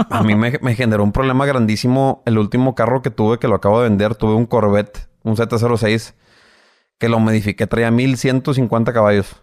A, 0.09 0.19
a 0.19 0.23
mí 0.23 0.35
me, 0.35 0.59
me 0.61 0.75
generó 0.75 1.05
un 1.05 1.13
problema 1.13 1.45
grandísimo. 1.45 2.21
El 2.25 2.37
último 2.37 2.75
carro 2.75 3.01
que 3.01 3.11
tuve, 3.11 3.39
que 3.39 3.47
lo 3.47 3.55
acabo 3.55 3.79
de 3.81 3.87
vender, 3.87 4.15
tuve 4.15 4.33
un 4.33 4.45
Corvette, 4.45 5.07
un 5.23 5.37
Z06, 5.37 6.15
que 6.97 7.09
lo 7.09 7.19
modifiqué, 7.19 7.67
traía 7.67 7.91
1150 7.91 8.93
caballos. 8.93 9.41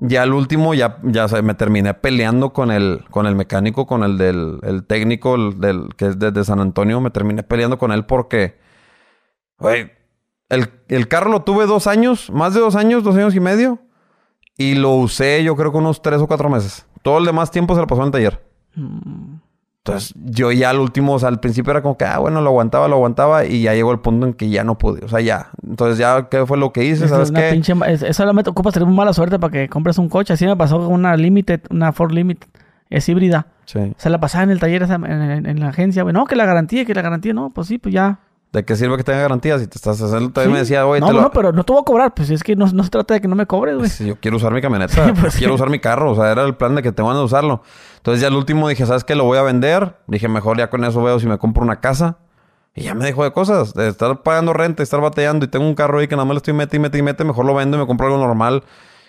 Ya 0.00 0.22
el 0.22 0.32
último, 0.32 0.74
ya, 0.74 0.98
ya 1.02 1.26
me 1.42 1.54
terminé 1.54 1.92
peleando 1.92 2.52
con 2.52 2.70
el, 2.70 3.04
con 3.10 3.26
el 3.26 3.34
mecánico, 3.34 3.86
con 3.86 4.04
el 4.04 4.16
del 4.16 4.60
el 4.62 4.84
técnico, 4.84 5.34
el 5.34 5.60
del, 5.60 5.88
que 5.96 6.06
es 6.06 6.18
de, 6.18 6.30
de 6.30 6.44
San 6.44 6.60
Antonio. 6.60 7.00
Me 7.00 7.10
terminé 7.10 7.42
peleando 7.42 7.78
con 7.78 7.90
él 7.90 8.06
porque, 8.06 8.58
el, 10.48 10.70
el 10.88 11.08
carro 11.08 11.30
lo 11.30 11.42
tuve 11.42 11.66
dos 11.66 11.88
años, 11.88 12.30
más 12.30 12.54
de 12.54 12.60
dos 12.60 12.76
años, 12.76 13.02
dos 13.02 13.16
años 13.16 13.34
y 13.34 13.40
medio. 13.40 13.80
Y 14.56 14.74
lo 14.74 14.92
usé 14.94 15.42
yo 15.42 15.56
creo 15.56 15.72
que 15.72 15.78
unos 15.78 16.00
tres 16.00 16.20
o 16.20 16.28
cuatro 16.28 16.48
meses. 16.48 16.86
Todo 17.02 17.18
el 17.18 17.24
demás 17.24 17.50
tiempo 17.50 17.74
se 17.74 17.80
lo 17.80 17.86
pasó 17.88 18.02
en 18.02 18.06
el 18.06 18.12
taller. 18.12 18.42
Entonces, 19.92 20.14
yo 20.24 20.52
ya 20.52 20.70
al 20.70 20.78
último, 20.80 21.14
o 21.14 21.18
sea, 21.18 21.28
al 21.28 21.40
principio 21.40 21.70
era 21.70 21.82
como 21.82 21.96
que, 21.96 22.04
ah, 22.04 22.18
bueno, 22.18 22.40
lo 22.40 22.50
aguantaba, 22.50 22.88
lo 22.88 22.96
aguantaba, 22.96 23.44
y 23.46 23.62
ya 23.62 23.74
llegó 23.74 23.92
el 23.92 24.00
punto 24.00 24.26
en 24.26 24.34
que 24.34 24.48
ya 24.50 24.64
no 24.64 24.78
pude. 24.78 25.04
O 25.04 25.08
sea, 25.08 25.20
ya. 25.20 25.50
Entonces, 25.66 25.98
ya, 25.98 26.28
¿qué 26.30 26.44
fue 26.46 26.58
lo 26.58 26.72
que 26.72 26.84
hice? 26.84 27.08
¿Sabes 27.08 27.24
es 27.24 27.30
una 27.30 27.40
qué? 27.40 27.50
pinche 27.52 27.72
es- 27.86 28.02
Eso 28.02 28.12
solamente 28.14 28.50
ocupas 28.50 28.74
tener 28.74 28.88
mala 28.88 29.12
suerte 29.12 29.38
para 29.38 29.50
que 29.52 29.68
compres 29.68 29.98
un 29.98 30.08
coche. 30.08 30.32
Así 30.32 30.46
me 30.46 30.56
pasó 30.56 30.78
con 30.78 30.92
una 30.92 31.16
Limited, 31.16 31.60
una 31.70 31.92
Ford 31.92 32.12
Limited. 32.12 32.48
Es 32.90 33.08
híbrida. 33.08 33.46
Sí. 33.66 33.92
Se 33.98 34.08
la 34.08 34.18
pasaba 34.18 34.44
en 34.44 34.50
el 34.50 34.60
taller, 34.60 34.82
en- 34.82 35.44
en 35.46 35.60
la 35.60 35.68
agencia. 35.68 36.02
güey. 36.02 36.12
No, 36.14 36.24
que 36.24 36.36
la 36.36 36.46
garantía, 36.46 36.84
que 36.86 36.94
la 36.94 37.02
garantía. 37.02 37.34
No, 37.34 37.50
pues 37.50 37.66
sí, 37.68 37.78
pues 37.78 37.92
ya. 37.94 38.18
¿De 38.52 38.64
qué 38.64 38.76
sirve 38.76 38.96
que 38.96 39.04
tenga 39.04 39.20
garantías? 39.20 39.60
Si 39.60 39.66
te 39.66 39.76
estás 39.76 40.00
haciendo, 40.00 40.32
me 40.40 40.46
Sí. 40.46 40.52
decía, 40.52 40.86
oye, 40.86 41.00
no, 41.02 41.08
te 41.08 41.12
lo... 41.12 41.20
no, 41.20 41.30
pero 41.30 41.52
no 41.52 41.64
te 41.64 41.72
voy 41.72 41.82
a 41.82 41.84
cobrar. 41.84 42.14
Pues 42.14 42.30
es 42.30 42.42
que 42.42 42.56
no, 42.56 42.66
no 42.72 42.82
se 42.82 42.88
trata 42.88 43.12
de 43.14 43.20
que 43.20 43.28
no 43.28 43.36
me 43.36 43.44
cobres, 43.46 43.74
güey. 43.76 43.88
Pues, 43.88 43.98
yo 43.98 44.16
quiero 44.18 44.38
usar 44.38 44.52
mi 44.52 44.62
camioneta, 44.62 44.92
Sí, 45.06 45.12
pues, 45.20 45.36
quiero 45.36 45.52
sí. 45.52 45.56
usar 45.56 45.68
mi 45.68 45.78
carro, 45.80 46.12
o 46.12 46.14
sea, 46.14 46.32
era 46.32 46.44
el 46.44 46.54
plan 46.56 46.74
de 46.74 46.82
que 46.82 46.90
te 46.90 47.02
van 47.02 47.16
a 47.16 47.22
usarlo. 47.22 47.62
Entonces 47.98 48.22
ya 48.22 48.28
al 48.28 48.34
último 48.34 48.66
dije, 48.68 48.86
¿sabes 48.86 49.04
qué? 49.04 49.14
Lo 49.14 49.24
voy 49.24 49.36
a 49.36 49.42
vender. 49.42 49.96
Dije, 50.06 50.28
mejor 50.28 50.56
ya 50.56 50.70
con 50.70 50.82
eso 50.84 51.02
veo 51.02 51.20
si 51.20 51.26
me 51.26 51.36
compro 51.36 51.62
una 51.62 51.80
casa. 51.80 52.18
Y 52.74 52.84
ya 52.84 52.94
me 52.94 53.04
dejó 53.04 53.24
de 53.24 53.32
cosas, 53.32 53.74
de 53.74 53.88
estar 53.88 54.22
pagando 54.22 54.52
renta, 54.54 54.82
estar 54.82 55.00
batallando 55.00 55.44
y 55.44 55.48
tengo 55.48 55.66
un 55.66 55.74
carro 55.74 55.98
ahí 55.98 56.06
que 56.08 56.14
nada 56.16 56.24
más 56.24 56.34
le 56.34 56.38
estoy 56.38 56.54
mete 56.54 56.76
y 56.76 56.80
mete 56.80 56.96
y 56.98 57.02
mete, 57.02 57.24
mejor 57.24 57.44
lo 57.44 57.52
vendo 57.54 57.76
y 57.76 57.80
me 57.80 57.86
compro 57.86 58.06
algo 58.06 58.18
normal. 58.18 58.62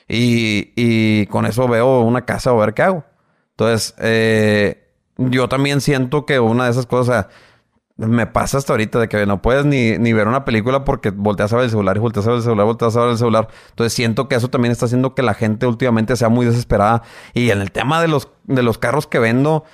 Y, 0.07 0.73
y 0.75 1.27
con 1.27 1.45
eso 1.45 1.67
veo 1.67 2.01
una 2.01 2.25
casa 2.25 2.51
o 2.51 2.57
ver 2.57 2.73
qué 2.73 2.81
hago. 2.81 3.03
Entonces, 3.51 3.93
eh, 3.99 4.87
yo 5.17 5.47
también 5.47 5.81
siento 5.81 6.25
que 6.25 6.39
una 6.39 6.65
de 6.65 6.71
esas 6.71 6.87
cosas, 6.87 7.01
o 7.09 7.11
sea, 7.11 7.29
me 8.07 8.27
pasa 8.27 8.57
hasta 8.57 8.73
ahorita 8.73 8.99
de 8.99 9.09
que 9.09 9.25
no 9.25 9.41
puedes 9.41 9.65
ni, 9.65 9.97
ni 9.97 10.13
ver 10.13 10.27
una 10.27 10.45
película 10.45 10.85
porque 10.85 11.09
volteas 11.11 11.51
a 11.51 11.57
ver 11.57 11.65
el 11.65 11.71
celular 11.71 11.97
y 11.97 11.99
volteas 11.99 12.25
a 12.25 12.29
ver 12.29 12.37
el 12.37 12.43
celular, 12.43 12.65
volteas 12.65 12.95
a 12.95 13.01
ver 13.01 13.09
el 13.11 13.17
celular. 13.17 13.49
Entonces 13.69 13.93
siento 13.93 14.27
que 14.27 14.35
eso 14.35 14.49
también 14.49 14.71
está 14.71 14.85
haciendo 14.85 15.13
que 15.13 15.21
la 15.21 15.33
gente 15.33 15.67
últimamente 15.67 16.15
sea 16.15 16.29
muy 16.29 16.45
desesperada. 16.45 17.03
Y 17.33 17.51
en 17.51 17.61
el 17.61 17.71
tema 17.71 18.01
de 18.01 18.07
los, 18.07 18.29
de 18.45 18.63
los 18.63 18.77
carros 18.77 19.05
que 19.05 19.19
vendo, 19.19 19.65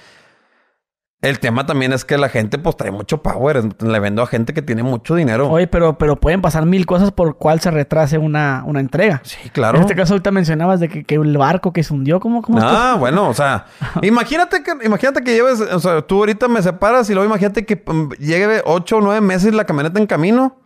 el 1.30 1.40
tema 1.40 1.66
también 1.66 1.92
es 1.94 2.06
que 2.06 2.18
la 2.18 2.30
gente 2.30 2.58
pues 2.58 2.78
trae 2.78 2.92
mucho 2.92 3.22
power. 3.22 3.64
Le 3.82 4.00
vendo 4.00 4.22
a 4.22 4.28
gente 4.28 4.54
que 4.54 4.62
tiene 4.62 4.84
mucho 4.84 5.16
dinero. 5.16 5.50
Oye, 5.50 5.68
pero, 5.68 5.98
pero 5.98 6.16
pueden 6.16 6.42
pasar 6.42 6.66
mil 6.66 6.86
cosas 6.86 7.12
por 7.12 7.38
cual 7.38 7.60
se 7.60 7.72
retrase 7.72 8.18
una, 8.18 8.64
una 8.66 8.80
entrega. 8.80 9.22
Sí, 9.24 9.50
claro. 9.52 9.78
En 9.78 9.82
este 9.84 9.96
caso, 9.96 10.14
ahorita 10.14 10.32
mencionabas 10.32 10.80
de 10.80 10.90
que, 10.90 11.04
que 11.04 11.16
el 11.16 11.38
barco 11.38 11.74
que 11.74 11.84
se 11.84 11.94
hundió, 11.94 12.20
¿cómo? 12.20 12.42
cómo 12.42 12.60
Ah, 12.62 12.96
bueno, 13.00 13.28
o 13.30 13.34
sea, 13.34 13.66
imagínate 14.02 14.64
que, 14.64 14.72
imagínate 14.86 15.24
que 15.24 15.34
lleves, 15.34 15.60
o 15.62 15.80
sea, 15.80 16.02
tú 16.02 16.20
ahorita 16.20 16.48
me 16.48 16.62
separas 16.62 17.10
y 17.10 17.14
luego 17.14 17.28
imagínate 17.28 17.66
que 17.66 17.76
mm, 17.86 18.10
llegue 18.20 18.62
ocho 18.66 18.98
o 18.98 19.02
nueve 19.02 19.22
meses 19.22 19.54
la 19.54 19.66
camioneta 19.66 20.00
en 20.00 20.08
camino. 20.08 20.58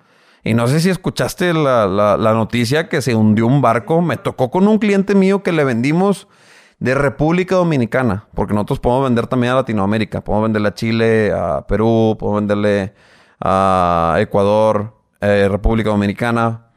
Y 0.44 0.53
no 0.53 0.68
sé 0.69 0.80
si 0.80 0.90
escuchaste 0.90 1.53
la, 1.53 1.86
la- 1.86 2.15
la 2.15 2.34
noticia 2.34 2.88
que 2.88 3.02
se 3.02 3.14
hundió 3.14 3.45
un 3.45 3.61
barco. 3.61 4.02
Me 4.02 4.15
tocó 4.15 4.49
con 4.49 4.68
un 4.69 4.77
cliente 4.80 5.14
mío 5.14 5.44
que 5.44 5.52
le 5.52 5.65
vendimos 5.65 6.27
de 6.80 6.95
República 6.95 7.56
Dominicana, 7.56 8.27
porque 8.34 8.53
nosotros 8.53 8.80
podemos 8.80 9.06
vender 9.06 9.27
también 9.27 9.53
a 9.53 9.57
Latinoamérica. 9.57 10.22
Podemos 10.22 10.45
venderle 10.45 10.69
a 10.69 10.73
Chile, 10.73 11.31
a 11.34 11.68
Perú, 11.68 12.15
podemos 12.18 12.41
venderle 12.41 12.93
a 13.41 14.15
Ecuador, 14.19 14.95
eh, 15.19 15.47
República 15.49 15.89
Dominicana. 15.89 16.68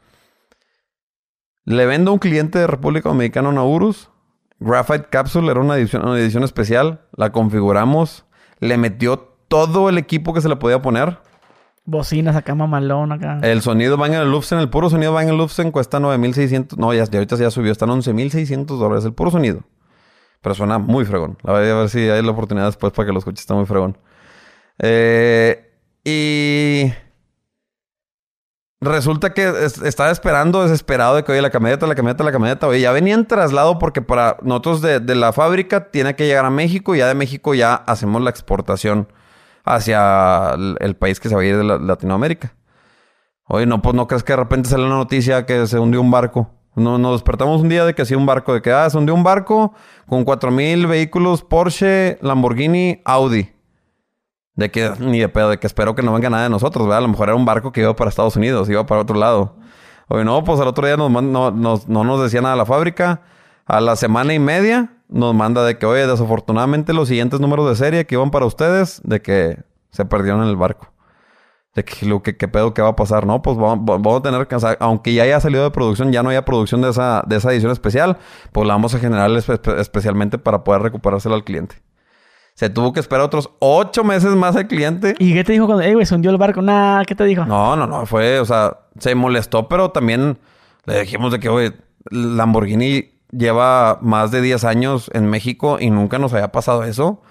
Le 1.65 1.85
vendo 1.85 2.11
a 2.11 2.13
un 2.13 2.19
cliente 2.19 2.59
de 2.59 2.67
República 2.67 3.09
Dominicana 3.09 3.49
una 3.49 3.63
Urus. 3.63 4.09
Graphite 4.59 5.07
Capsule 5.09 5.49
era 5.49 5.61
una 5.61 5.77
edición, 5.77 6.05
una 6.05 6.19
edición 6.19 6.43
especial. 6.43 7.01
La 7.15 7.31
configuramos. 7.31 8.25
Le 8.59 8.77
metió 8.77 9.17
todo 9.47 9.87
el 9.87 9.97
equipo 9.97 10.33
que 10.33 10.41
se 10.41 10.49
le 10.49 10.57
podía 10.57 10.81
poner. 10.81 11.19
Bocinas 11.85 12.35
acá, 12.35 12.55
mamalón 12.55 13.11
acá. 13.11 13.39
El 13.41 13.61
sonido 13.61 13.97
Bang 13.97 14.15
Olufsen, 14.15 14.59
el 14.59 14.69
puro 14.69 14.89
sonido 14.89 15.13
Bang 15.13 15.29
Olufsen 15.29 15.71
cuesta 15.71 15.99
9.600. 15.99 16.77
No, 16.77 16.93
ya, 16.93 17.05
ya 17.05 17.19
ahorita 17.19 17.35
ya 17.37 17.51
subió. 17.51 17.71
Están 17.71 17.89
11.600 17.89 18.65
dólares. 18.65 19.05
El 19.05 19.13
puro 19.13 19.31
sonido. 19.31 19.63
Pero 20.43 20.53
suena 20.53 20.77
muy 20.77 21.05
fregón. 21.05 21.37
La 21.41 21.53
verdad, 21.53 21.71
a 21.71 21.79
ver 21.79 21.89
si 21.89 22.01
hay 22.09 22.21
la 22.21 22.31
oportunidad 22.31 22.67
después 22.67 22.93
para 22.93 23.07
que 23.07 23.13
lo 23.13 23.17
escuches. 23.19 23.39
Está 23.41 23.55
muy 23.55 23.65
fregón. 23.65 23.97
Eh, 24.77 25.71
y... 26.03 26.93
Resulta 28.81 29.33
que 29.33 29.47
es- 29.65 29.81
estaba 29.81 30.11
esperando 30.11 30.61
desesperado 30.63 31.15
de 31.15 31.23
que, 31.23 31.31
oye, 31.31 31.41
la 31.41 31.49
camioneta, 31.49 31.87
la 31.87 31.95
camioneta, 31.95 32.23
la 32.25 32.31
camioneta. 32.33 32.67
Oye, 32.67 32.81
ya 32.81 32.91
venía 32.91 33.15
en 33.15 33.25
traslado 33.25 33.79
porque 33.79 34.01
para 34.01 34.35
nosotros 34.41 34.81
de, 34.81 34.99
la 35.15 35.31
fábrica 35.31 35.89
tiene 35.89 36.15
que 36.17 36.27
llegar 36.27 36.43
a 36.43 36.49
México 36.49 36.93
y 36.93 36.97
ya 36.97 37.07
de 37.07 37.15
México 37.15 37.53
ya 37.53 37.75
hacemos 37.75 38.21
la 38.21 38.29
exportación 38.29 39.07
hacia 39.63 40.51
el, 40.81 40.95
país 40.97 41.21
que 41.21 41.29
se 41.29 41.35
va 41.35 41.41
a 41.41 41.45
ir 41.45 41.55
de 41.55 41.63
la- 41.63 41.77
Latinoamérica. 41.77 42.53
Oye, 43.47 43.65
no, 43.65 43.81
pues 43.81 43.95
no 43.95 44.05
crees 44.07 44.23
que 44.25 44.33
de 44.33 44.37
repente 44.37 44.67
sale 44.67 44.83
una 44.85 44.95
noticia 44.95 45.45
que 45.45 45.65
se 45.67 45.79
hundió 45.79 46.01
un 46.01 46.11
barco. 46.11 46.51
No, 46.75 46.97
nos 46.97 47.13
despertamos 47.13 47.61
un 47.61 47.69
día 47.69 47.85
de 47.85 47.93
que 47.93 48.05
sí 48.05 48.15
un 48.15 48.25
barco, 48.25 48.53
de 48.53 48.61
que 48.61 48.71
ah, 48.71 48.89
se 48.89 48.97
hundió 48.97 49.13
un 49.13 49.23
barco 49.23 49.73
con 50.07 50.23
4000 50.23 50.87
vehículos 50.87 51.43
Porsche, 51.43 52.17
Lamborghini, 52.21 53.01
Audi. 53.05 53.51
De 54.55 54.71
que 54.71 54.91
ni 54.99 55.19
de 55.19 55.29
pedo, 55.29 55.49
de 55.49 55.59
que 55.59 55.67
espero 55.67 55.95
que 55.95 56.03
no 56.03 56.13
venga 56.13 56.29
nada 56.29 56.43
de 56.43 56.49
nosotros, 56.49 56.85
¿verdad? 56.85 56.99
A 56.99 57.01
lo 57.01 57.07
mejor 57.09 57.29
era 57.29 57.35
un 57.35 57.45
barco 57.45 57.71
que 57.71 57.81
iba 57.81 57.95
para 57.95 58.09
Estados 58.09 58.35
Unidos, 58.35 58.69
iba 58.69 58.85
para 58.85 59.01
otro 59.01 59.15
lado. 59.15 59.55
Oye, 60.09 60.23
no, 60.23 60.43
pues 60.43 60.59
al 60.59 60.67
otro 60.67 60.85
día 60.85 60.97
nos 60.97 61.11
no, 61.11 61.51
nos, 61.51 61.87
no 61.87 62.03
nos 62.03 62.21
decía 62.21 62.41
nada 62.41 62.55
la 62.55 62.65
fábrica. 62.65 63.21
A 63.65 63.79
la 63.79 63.95
semana 63.95 64.33
y 64.33 64.39
media 64.39 64.93
nos 65.07 65.33
manda 65.33 65.63
de 65.63 65.77
que, 65.77 65.85
oye, 65.85 66.05
desafortunadamente 66.05 66.93
los 66.93 67.07
siguientes 67.07 67.39
números 67.39 67.69
de 67.69 67.75
serie 67.75 68.05
que 68.05 68.15
iban 68.15 68.31
para 68.31 68.45
ustedes, 68.45 69.01
de 69.03 69.21
que 69.21 69.63
se 69.91 70.05
perdieron 70.05 70.43
en 70.43 70.49
el 70.49 70.55
barco. 70.55 70.92
De 71.75 71.83
que, 71.83 72.05
lo 72.05 72.21
que, 72.21 72.37
qué 72.37 72.47
pedo, 72.47 72.73
qué 72.73 72.81
va 72.83 72.89
a 72.89 72.95
pasar. 72.95 73.25
No, 73.25 73.41
pues 73.41 73.57
vamos, 73.57 73.83
vamos 73.83 74.19
a 74.19 74.21
tener 74.21 74.47
que, 74.47 74.55
o 74.55 74.59
sea, 74.59 74.77
aunque 74.79 75.13
ya 75.13 75.23
haya 75.23 75.39
salido 75.39 75.63
de 75.63 75.71
producción, 75.71 76.11
ya 76.11 76.21
no 76.21 76.29
haya 76.29 76.45
producción 76.45 76.81
de 76.81 76.89
esa, 76.89 77.23
de 77.25 77.37
esa 77.37 77.51
edición 77.51 77.71
especial, 77.71 78.17
pues 78.51 78.67
la 78.67 78.75
vamos 78.75 78.93
a 78.93 78.99
generar 78.99 79.31
espe- 79.31 79.79
especialmente 79.79 80.37
para 80.37 80.63
poder 80.63 80.83
recuperársela 80.83 81.33
al 81.35 81.43
cliente. 81.43 81.77
Se 82.53 82.69
tuvo 82.69 82.93
que 82.93 82.99
esperar 82.99 83.25
otros 83.25 83.49
ocho 83.57 84.03
meses 84.03 84.29
más 84.35 84.55
al 84.55 84.67
cliente. 84.67 85.15
¿Y 85.17 85.33
qué 85.33 85.43
te 85.43 85.53
dijo 85.53 85.65
cuando, 85.65 85.83
eh, 85.83 85.95
güey, 85.95 86.05
se 86.05 86.13
hundió 86.13 86.29
el 86.29 86.37
barco? 86.37 86.61
Nah, 86.61 87.03
¿qué 87.05 87.15
te 87.15 87.23
dijo? 87.23 87.43
No, 87.45 87.75
no, 87.75 87.87
no, 87.87 88.05
fue, 88.05 88.39
o 88.39 88.45
sea, 88.45 88.77
se 88.99 89.15
molestó, 89.15 89.67
pero 89.67 89.89
también 89.89 90.37
le 90.85 90.99
dijimos 91.01 91.31
de 91.31 91.39
que, 91.39 91.49
oye, 91.49 91.73
Lamborghini 92.11 93.09
lleva 93.31 93.97
más 94.01 94.29
de 94.31 94.41
10 94.41 94.63
años 94.63 95.09
en 95.13 95.27
México 95.29 95.77
y 95.79 95.89
nunca 95.89 96.19
nos 96.19 96.33
había 96.33 96.51
pasado 96.51 96.83
eso. 96.83 97.21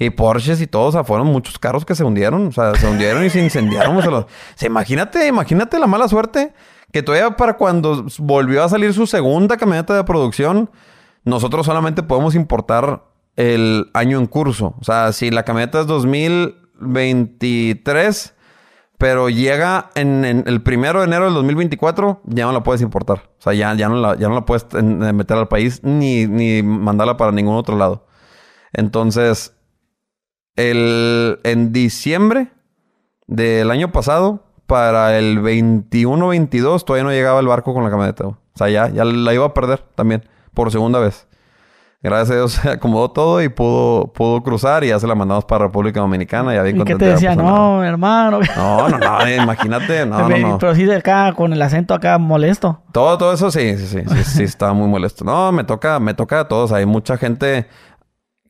Y 0.00 0.10
Porsches 0.10 0.60
y 0.62 0.66
todo, 0.66 0.86
o 0.86 0.92
sea, 0.92 1.04
fueron 1.04 1.26
muchos 1.26 1.58
carros 1.58 1.84
que 1.84 1.94
se 1.94 2.02
hundieron, 2.02 2.46
o 2.46 2.52
sea, 2.52 2.74
se 2.74 2.88
hundieron 2.88 3.22
y 3.22 3.28
se 3.28 3.38
incendiaron. 3.38 3.98
o 3.98 4.02
sea, 4.02 4.26
sea, 4.54 4.66
imagínate, 4.66 5.26
imagínate 5.26 5.78
la 5.78 5.86
mala 5.86 6.08
suerte 6.08 6.54
que 6.90 7.02
todavía 7.02 7.36
para 7.36 7.58
cuando 7.58 8.06
volvió 8.18 8.64
a 8.64 8.70
salir 8.70 8.94
su 8.94 9.06
segunda 9.06 9.58
camioneta 9.58 9.94
de 9.94 10.02
producción, 10.04 10.70
nosotros 11.24 11.66
solamente 11.66 12.02
podemos 12.02 12.34
importar 12.34 13.04
el 13.36 13.90
año 13.92 14.18
en 14.18 14.26
curso. 14.26 14.74
O 14.80 14.84
sea, 14.84 15.12
si 15.12 15.30
la 15.30 15.42
camioneta 15.44 15.80
es 15.80 15.86
2023, 15.86 18.34
pero 18.96 19.28
llega 19.28 19.90
en, 19.96 20.24
el 20.24 20.62
primero 20.62 21.00
de 21.00 21.06
enero 21.08 21.26
del 21.26 21.34
2024, 21.34 22.22
ya 22.24 22.46
no 22.46 22.52
la 22.52 22.62
puedes 22.62 22.80
importar. 22.80 23.28
O 23.38 23.42
sea, 23.42 23.52
ya, 23.52 23.74
ya, 23.74 23.90
no, 23.90 23.96
la, 23.96 24.16
ya 24.16 24.28
no 24.28 24.34
la 24.34 24.46
puedes 24.46 24.64
meter 24.82 25.36
al 25.36 25.48
país 25.48 25.80
ni, 25.82 26.26
ni 26.26 26.62
mandarla 26.62 27.18
para 27.18 27.32
ningún 27.32 27.56
otro 27.56 27.76
lado. 27.76 28.06
Entonces, 28.72 29.54
el, 30.56 31.40
en 31.44 31.72
diciembre 31.72 32.48
del 33.26 33.70
año 33.70 33.92
pasado, 33.92 34.44
para 34.66 35.18
el 35.18 35.40
21-22, 35.40 36.84
todavía 36.84 37.04
no 37.04 37.10
llegaba 37.10 37.40
el 37.40 37.46
barco 37.46 37.74
con 37.74 37.82
la 37.82 37.90
camioneta. 37.90 38.24
güey. 38.24 38.36
O 38.36 38.58
sea, 38.58 38.68
ya, 38.68 38.88
ya 38.88 39.04
la 39.04 39.34
iba 39.34 39.46
a 39.46 39.54
perder 39.54 39.80
también, 39.94 40.24
por 40.54 40.70
segunda 40.70 40.98
vez. 41.00 41.26
Gracias 42.02 42.30
a 42.30 42.34
Dios 42.34 42.52
se 42.62 42.68
acomodó 42.70 43.10
todo 43.10 43.42
y 43.42 43.48
pudo, 43.48 44.12
pudo 44.12 44.42
cruzar 44.42 44.84
y 44.84 44.88
ya 44.88 44.98
se 44.98 45.06
la 45.06 45.14
mandamos 45.14 45.44
para 45.44 45.66
República 45.66 46.00
Dominicana. 46.00 46.54
Ya 46.54 46.62
bien 46.62 46.80
¿Y 46.80 46.84
qué 46.84 46.94
te 46.96 47.04
decía? 47.04 47.34
No, 47.36 47.84
hermano. 47.84 48.40
No, 48.56 48.88
no, 48.88 48.98
no, 48.98 49.26
eh, 49.26 49.36
imagínate, 49.36 50.06
no, 50.06 50.28
no, 50.28 50.38
no. 50.38 50.58
Pero 50.58 50.74
sí 50.74 50.84
de 50.84 50.96
acá, 50.96 51.34
con 51.34 51.52
el 51.52 51.60
acento 51.60 51.92
acá 51.92 52.16
molesto. 52.18 52.82
Todo, 52.92 53.18
todo 53.18 53.32
eso 53.34 53.50
sí, 53.50 53.76
sí, 53.76 53.86
sí, 53.86 54.02
sí, 54.06 54.24
sí, 54.24 54.42
estaba 54.44 54.72
muy 54.72 54.88
molesto. 54.88 55.24
No, 55.24 55.52
me 55.52 55.64
toca, 55.64 56.00
me 56.00 56.14
toca 56.14 56.40
a 56.40 56.48
todos. 56.48 56.72
Hay 56.72 56.86
mucha 56.86 57.18
gente 57.18 57.66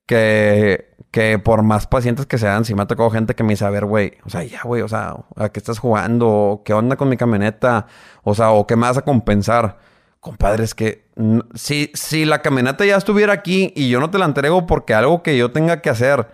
que, 0.06 0.89
que 1.10 1.38
por 1.38 1.62
más 1.62 1.86
pacientes 1.86 2.26
que 2.26 2.38
sean, 2.38 2.64
sí 2.64 2.74
me 2.74 2.82
ha 2.82 2.86
tocado 2.86 3.10
gente 3.10 3.34
que 3.34 3.42
me 3.42 3.50
dice, 3.50 3.64
a 3.64 3.70
ver, 3.70 3.84
güey, 3.84 4.14
o 4.24 4.30
sea, 4.30 4.44
ya, 4.44 4.62
güey, 4.62 4.82
o 4.82 4.88
sea, 4.88 5.16
¿a 5.36 5.48
qué 5.48 5.58
estás 5.58 5.78
jugando? 5.78 6.62
¿Qué 6.64 6.72
onda 6.72 6.96
con 6.96 7.08
mi 7.08 7.16
camioneta? 7.16 7.86
O 8.22 8.34
sea, 8.34 8.50
¿o 8.52 8.66
qué 8.66 8.76
me 8.76 8.82
vas 8.82 8.96
a 8.96 9.02
compensar? 9.02 9.78
Compadre, 10.20 10.64
es 10.64 10.74
que 10.74 11.06
si, 11.54 11.90
si 11.94 12.24
la 12.24 12.42
camioneta 12.42 12.84
ya 12.84 12.96
estuviera 12.96 13.32
aquí 13.32 13.72
y 13.74 13.88
yo 13.88 14.00
no 14.00 14.10
te 14.10 14.18
la 14.18 14.26
entrego 14.26 14.66
porque 14.66 14.94
algo 14.94 15.22
que 15.22 15.36
yo 15.36 15.50
tenga 15.50 15.80
que 15.80 15.90
hacer 15.90 16.28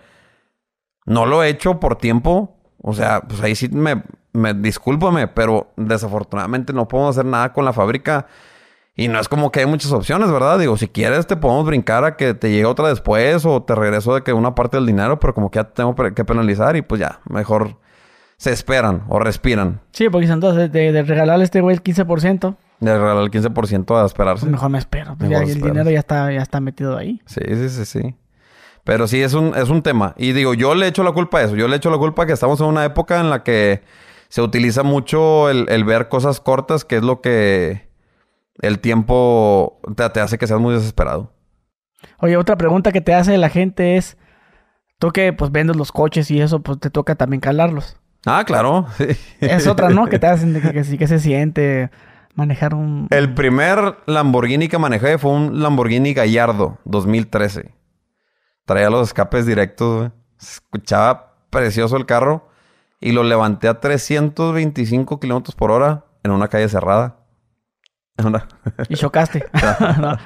no 1.05 1.25
lo 1.25 1.41
he 1.43 1.49
hecho 1.49 1.79
por 1.79 1.95
tiempo, 1.97 2.57
o 2.81 2.93
sea, 2.93 3.21
pues 3.21 3.41
ahí 3.41 3.55
sí 3.55 3.69
me, 3.69 4.03
me 4.33 4.53
discúlpame, 4.53 5.27
pero 5.27 5.71
desafortunadamente 5.77 6.73
no 6.73 6.87
podemos 6.87 7.17
hacer 7.17 7.25
nada 7.25 7.53
con 7.53 7.65
la 7.65 7.73
fábrica. 7.73 8.27
Y 8.99 9.09
no 9.09 9.19
es 9.19 9.29
como 9.29 9.51
que 9.51 9.59
hay 9.59 9.67
muchas 9.67 9.91
opciones, 9.91 10.31
¿verdad? 10.31 10.57
Digo, 10.57 10.75
si 10.75 10.87
quieres 10.87 11.27
te 11.27 11.37
podemos 11.37 11.67
brincar 11.67 12.03
a 12.03 12.17
que 12.17 12.33
te 12.33 12.49
llegue 12.49 12.65
otra 12.65 12.89
después 12.89 13.45
o 13.45 13.61
te 13.61 13.75
regreso 13.75 14.15
de 14.15 14.23
que 14.23 14.33
una 14.33 14.55
parte 14.55 14.77
del 14.77 14.87
dinero, 14.87 15.19
pero 15.19 15.35
como 15.35 15.51
que 15.51 15.59
ya 15.59 15.65
te 15.65 15.73
tengo 15.75 15.93
que 15.95 16.25
penalizar 16.25 16.75
y 16.75 16.81
pues 16.81 16.99
ya, 16.99 17.19
mejor 17.29 17.77
se 18.37 18.51
esperan 18.51 19.03
o 19.07 19.19
respiran. 19.19 19.81
Sí, 19.91 20.09
porque 20.09 20.25
entonces 20.25 20.71
de, 20.71 20.91
de 20.91 21.03
regalarle 21.03 21.43
a 21.43 21.45
este 21.45 21.61
güey 21.61 21.75
el 21.75 21.83
15%, 21.83 22.55
De 22.79 22.93
regalar 22.97 23.23
el 23.23 23.29
15% 23.29 24.01
a 24.01 24.05
esperarse. 24.05 24.41
pues 24.41 24.51
mejor 24.51 24.69
me 24.71 24.79
espero. 24.79 25.15
Pues 25.15 25.29
ya 25.29 25.39
el 25.43 25.61
dinero 25.61 25.91
ya 25.91 25.99
está, 25.99 26.31
ya 26.31 26.41
está 26.41 26.59
metido 26.59 26.97
ahí. 26.97 27.21
Sí, 27.27 27.41
sí, 27.47 27.69
sí, 27.69 27.85
sí. 27.85 28.15
Pero 28.83 29.07
sí, 29.07 29.21
es 29.21 29.35
un, 29.35 29.53
es 29.55 29.69
un 29.69 29.83
tema. 29.83 30.15
Y 30.17 30.31
digo, 30.31 30.55
yo 30.55 30.73
le 30.73 30.87
echo 30.87 31.03
la 31.03 31.11
culpa 31.11 31.39
a 31.39 31.43
eso. 31.43 31.55
Yo 31.55 31.67
le 31.67 31.75
echo 31.75 31.91
la 31.91 31.97
culpa 31.97 32.23
a 32.23 32.25
que 32.25 32.33
estamos 32.33 32.59
en 32.61 32.67
una 32.67 32.83
época 32.85 33.19
en 33.19 33.29
la 33.29 33.43
que 33.43 33.83
se 34.29 34.41
utiliza 34.41 34.81
mucho 34.81 35.49
el, 35.49 35.67
el 35.69 35.83
ver 35.83 36.07
cosas 36.07 36.39
cortas, 36.39 36.83
que 36.85 36.97
es 36.97 37.03
lo 37.03 37.21
que 37.21 37.86
el 38.61 38.79
tiempo 38.79 39.79
te, 39.95 40.09
te 40.09 40.19
hace 40.19 40.37
que 40.37 40.47
seas 40.47 40.59
muy 40.59 40.73
desesperado. 40.73 41.33
Oye, 42.19 42.37
otra 42.37 42.57
pregunta 42.57 42.91
que 42.91 43.01
te 43.01 43.13
hace 43.13 43.37
la 43.37 43.49
gente 43.49 43.97
es, 43.97 44.17
tú 44.99 45.11
que 45.11 45.33
pues 45.33 45.51
vendes 45.51 45.75
los 45.75 45.91
coches 45.91 46.29
y 46.31 46.41
eso, 46.41 46.61
pues 46.61 46.79
te 46.79 46.89
toca 46.89 47.15
también 47.15 47.41
calarlos. 47.41 47.97
Ah, 48.25 48.43
claro. 48.45 48.87
sí. 48.97 49.05
Es 49.39 49.67
otra, 49.67 49.89
¿no? 49.89 50.07
Que 50.07 50.19
te 50.19 50.27
hacen 50.27 50.53
de 50.53 50.61
que, 50.61 50.73
que 50.73 50.83
sí 50.83 50.97
que 50.97 51.07
se 51.07 51.19
siente 51.19 51.89
manejar 52.35 52.73
un... 52.75 53.07
El 53.09 53.33
primer 53.33 53.97
Lamborghini 54.05 54.67
que 54.67 54.77
manejé 54.77 55.17
fue 55.17 55.31
un 55.31 55.61
Lamborghini 55.61 56.13
Gallardo 56.13 56.77
2013. 56.85 57.73
Traía 58.65 58.89
los 58.89 59.07
escapes 59.07 59.45
directos, 59.45 59.97
güey. 59.97 60.11
Se 60.37 60.53
escuchaba 60.55 61.35
precioso 61.49 61.97
el 61.97 62.05
carro. 62.05 62.47
Y 62.99 63.11
lo 63.11 63.23
levanté 63.23 63.67
a 63.67 63.79
325 63.79 65.19
kilómetros 65.19 65.55
por 65.55 65.71
hora 65.71 66.05
en 66.23 66.31
una 66.31 66.47
calle 66.47 66.67
cerrada. 66.67 67.17
Una- 68.23 68.47
Y 68.89 68.95
chocaste. 68.95 69.45
No. 69.99 70.17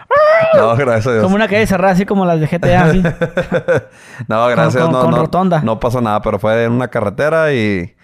No, 0.56 0.76
gracias 0.76 1.08
a 1.08 1.12
Dios. 1.14 1.24
Como 1.24 1.36
una 1.36 1.48
calle 1.48 1.68
cerrada, 1.68 1.94
así 1.94 2.06
como 2.06 2.26
las 2.26 2.40
de 2.40 2.48
GTA, 2.48 2.86
así. 2.86 3.04
No, 4.28 4.48
gracias. 4.48 4.84
con- 4.84 4.92
no, 4.92 5.02
con 5.02 5.12
no, 5.12 5.18
rotonda. 5.18 5.62
no 5.62 5.80
pasó 5.80 6.02
nada, 6.02 6.22
pero 6.22 6.40
fue 6.40 6.64
en 6.64 6.72
una 6.72 6.88
carretera 6.88 7.54
y 7.54 7.96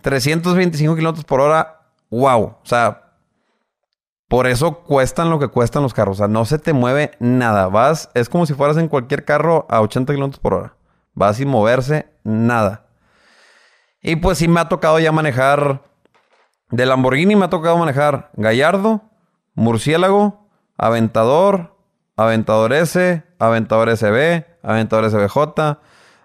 325 0.00 0.96
kilómetros 0.96 1.24
por 1.24 1.40
hora. 1.40 1.80
Wow. 2.10 2.42
O 2.44 2.60
sea, 2.64 3.02
por 4.28 4.46
eso 4.46 4.78
cuestan 4.80 5.28
lo 5.30 5.38
que 5.38 5.48
cuestan 5.48 5.82
los 5.82 5.92
carros. 5.92 6.16
O 6.16 6.18
sea, 6.18 6.28
no 6.28 6.44
se 6.46 6.58
te 6.58 6.72
mueve 6.72 7.12
nada. 7.20 7.68
Vas, 7.68 8.10
es 8.14 8.28
como 8.28 8.46
si 8.46 8.54
fueras 8.54 8.76
en 8.78 8.88
cualquier 8.88 9.24
carro 9.26 9.66
a 9.68 9.80
80 9.82 10.12
kilómetros 10.14 10.40
por 10.40 10.54
hora. 10.54 10.74
Vas 11.14 11.36
sin 11.36 11.48
moverse 11.48 12.06
nada. 12.24 12.86
Y 14.00 14.16
pues 14.16 14.38
sí 14.38 14.48
me 14.48 14.60
ha 14.60 14.68
tocado 14.68 14.98
ya 14.98 15.12
manejar. 15.12 15.82
De 16.70 16.86
Lamborghini 16.86 17.36
me 17.36 17.44
ha 17.44 17.50
tocado 17.50 17.76
manejar 17.76 18.30
Gallardo, 18.34 19.02
Murciélago, 19.54 20.48
Aventador, 20.76 21.76
Aventador 22.16 22.72
S, 22.72 23.22
Aventador 23.38 23.90
SB, 23.90 24.46
Aventador 24.62 25.10
SBJ, 25.10 25.78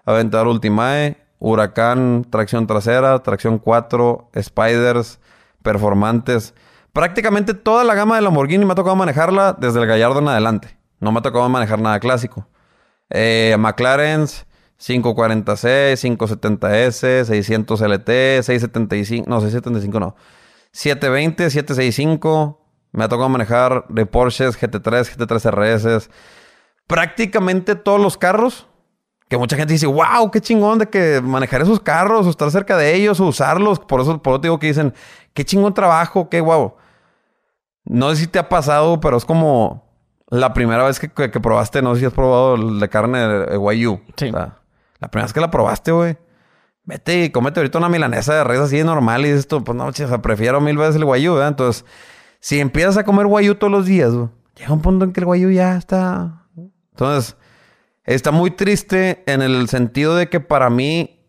Aventador 0.04 0.48
Ultimae, 0.48 1.16
Huracán, 1.38 2.26
tracción 2.30 2.66
trasera, 2.66 3.22
tracción 3.22 3.58
4, 3.58 4.30
Spiders, 4.40 5.20
performantes. 5.62 6.54
Prácticamente 6.92 7.54
toda 7.54 7.84
la 7.84 7.94
gama 7.94 8.16
de 8.16 8.22
Lamborghini 8.22 8.64
me 8.64 8.72
ha 8.72 8.76
tocado 8.76 8.96
manejarla 8.96 9.52
desde 9.52 9.80
el 9.80 9.86
Gallardo 9.86 10.18
en 10.18 10.28
adelante. 10.28 10.78
No 11.00 11.12
me 11.12 11.20
ha 11.20 11.22
tocado 11.22 11.48
manejar 11.48 11.80
nada 11.80 12.00
clásico. 12.00 12.48
Eh, 13.10 13.54
McLaren's, 13.58 14.46
540C, 14.80 15.96
570S, 15.96 17.24
600 17.24 17.80
LT, 17.80 18.42
675, 18.42 19.28
no, 19.28 19.40
675 19.40 20.00
no. 20.00 20.16
720, 20.72 21.50
765. 21.50 22.67
Me 22.92 23.04
ha 23.04 23.08
tocado 23.08 23.28
manejar 23.28 23.84
de 23.88 24.06
Porsches, 24.06 24.58
GT3, 24.60 25.16
GT3 25.16 25.50
RS. 25.50 26.10
Prácticamente 26.86 27.74
todos 27.74 28.00
los 28.00 28.16
carros. 28.16 28.66
Que 29.28 29.36
mucha 29.36 29.56
gente 29.56 29.74
dice, 29.74 29.86
wow, 29.86 30.30
qué 30.32 30.40
chingón 30.40 30.78
de 30.78 30.88
que 30.88 31.20
manejar 31.22 31.60
esos 31.60 31.80
carros 31.80 32.26
o 32.26 32.30
estar 32.30 32.50
cerca 32.50 32.78
de 32.78 32.94
ellos 32.94 33.20
o 33.20 33.26
usarlos. 33.26 33.78
Por 33.78 34.00
eso, 34.00 34.22
por 34.22 34.32
eso 34.34 34.38
digo 34.38 34.58
que 34.58 34.68
dicen, 34.68 34.94
qué 35.34 35.44
chingón 35.44 35.74
trabajo, 35.74 36.30
qué 36.30 36.40
guau. 36.40 36.76
No 37.84 38.08
sé 38.10 38.16
si 38.22 38.26
te 38.26 38.38
ha 38.38 38.48
pasado, 38.48 39.00
pero 39.00 39.18
es 39.18 39.26
como 39.26 39.84
la 40.30 40.54
primera 40.54 40.82
vez 40.84 40.98
que, 40.98 41.10
que- 41.10 41.30
que 41.30 41.40
probaste, 41.40 41.82
no 41.82 41.92
sé 41.94 42.00
si 42.00 42.06
has 42.06 42.14
probado 42.14 42.54
el 42.54 42.80
de 42.80 42.88
carne 42.88 43.18
de 43.18 43.58
Wagyu. 43.58 44.00
Sí. 44.16 44.28
O 44.28 44.32
sea, 44.32 44.58
la 44.98 45.08
primera 45.08 45.26
vez 45.26 45.32
que 45.34 45.40
la 45.40 45.50
probaste, 45.50 45.92
güey. 45.92 46.16
Vete 46.84 47.24
y 47.24 47.30
cómete 47.30 47.60
ahorita 47.60 47.76
una 47.76 47.90
milanesa 47.90 48.32
de 48.34 48.44
res 48.44 48.60
así 48.60 48.82
normal 48.82 49.26
y 49.26 49.28
dices 49.28 49.46
tú, 49.46 49.62
pues 49.62 49.76
no, 49.76 49.88
o 49.88 49.92
sea, 49.92 50.22
prefiero 50.22 50.58
mil 50.62 50.78
veces 50.78 50.96
el 50.96 51.04
guayú, 51.04 51.34
¿verdad? 51.34 51.48
Entonces, 51.48 51.84
si 52.40 52.60
empiezas 52.60 52.96
a 52.96 53.04
comer 53.04 53.26
guayú 53.26 53.54
todos 53.56 53.70
los 53.70 53.86
días, 53.86 54.12
llega 54.54 54.72
un 54.72 54.80
punto 54.80 55.04
en 55.04 55.12
que 55.12 55.20
el 55.20 55.26
guayú 55.26 55.50
ya 55.50 55.76
está... 55.76 56.44
Entonces, 56.92 57.36
está 58.04 58.32
muy 58.32 58.50
triste 58.50 59.22
en 59.26 59.42
el 59.42 59.68
sentido 59.68 60.16
de 60.16 60.28
que 60.28 60.40
para 60.40 60.68
mí, 60.68 61.20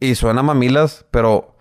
y 0.00 0.14
suena 0.16 0.42
mamilas, 0.42 1.06
pero 1.10 1.56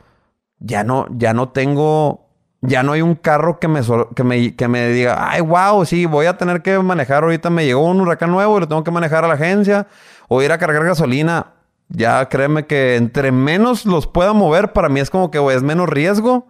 ya 0.60 0.84
no, 0.84 1.06
ya 1.12 1.34
no 1.34 1.50
tengo, 1.50 2.32
ya 2.62 2.82
no 2.82 2.94
hay 2.94 3.02
un 3.02 3.14
carro 3.14 3.60
que 3.60 3.68
me, 3.68 3.82
que 4.16 4.24
me, 4.24 4.56
que 4.56 4.68
me 4.68 4.88
diga, 4.90 5.30
ay, 5.30 5.42
wow, 5.42 5.86
sí, 5.86 6.08
voy 6.08 6.26
a 6.26 6.38
tener 6.38 6.64
que 6.64 6.80
manejar 6.80 7.24
ahorita, 7.24 7.52
me 7.52 7.66
llegó 7.66 7.86
un 7.86 8.02
huracán 8.02 8.32
nuevo 8.32 8.58
y 8.58 8.62
lo 8.62 8.68
tengo 8.68 8.84
que 8.84 8.92
manejar 8.92 9.24
a 9.24 9.28
la 9.28 9.36
agencia 9.36 9.88
o 10.28 10.42
ir 10.42 10.52
a 10.52 10.58
cargar 10.58 10.84
gasolina. 10.84 11.52
Ya 11.88 12.28
créeme 12.30 12.66
que 12.66 12.96
entre 12.96 13.32
menos 13.32 13.86
los 13.86 14.08
pueda 14.08 14.34
mover, 14.34 14.74
para 14.74 14.90
mí 14.90 15.00
es 15.00 15.12
como 15.12 15.30
que 15.30 15.38
es 15.54 15.62
menos 15.62 15.88
riesgo 15.88 16.48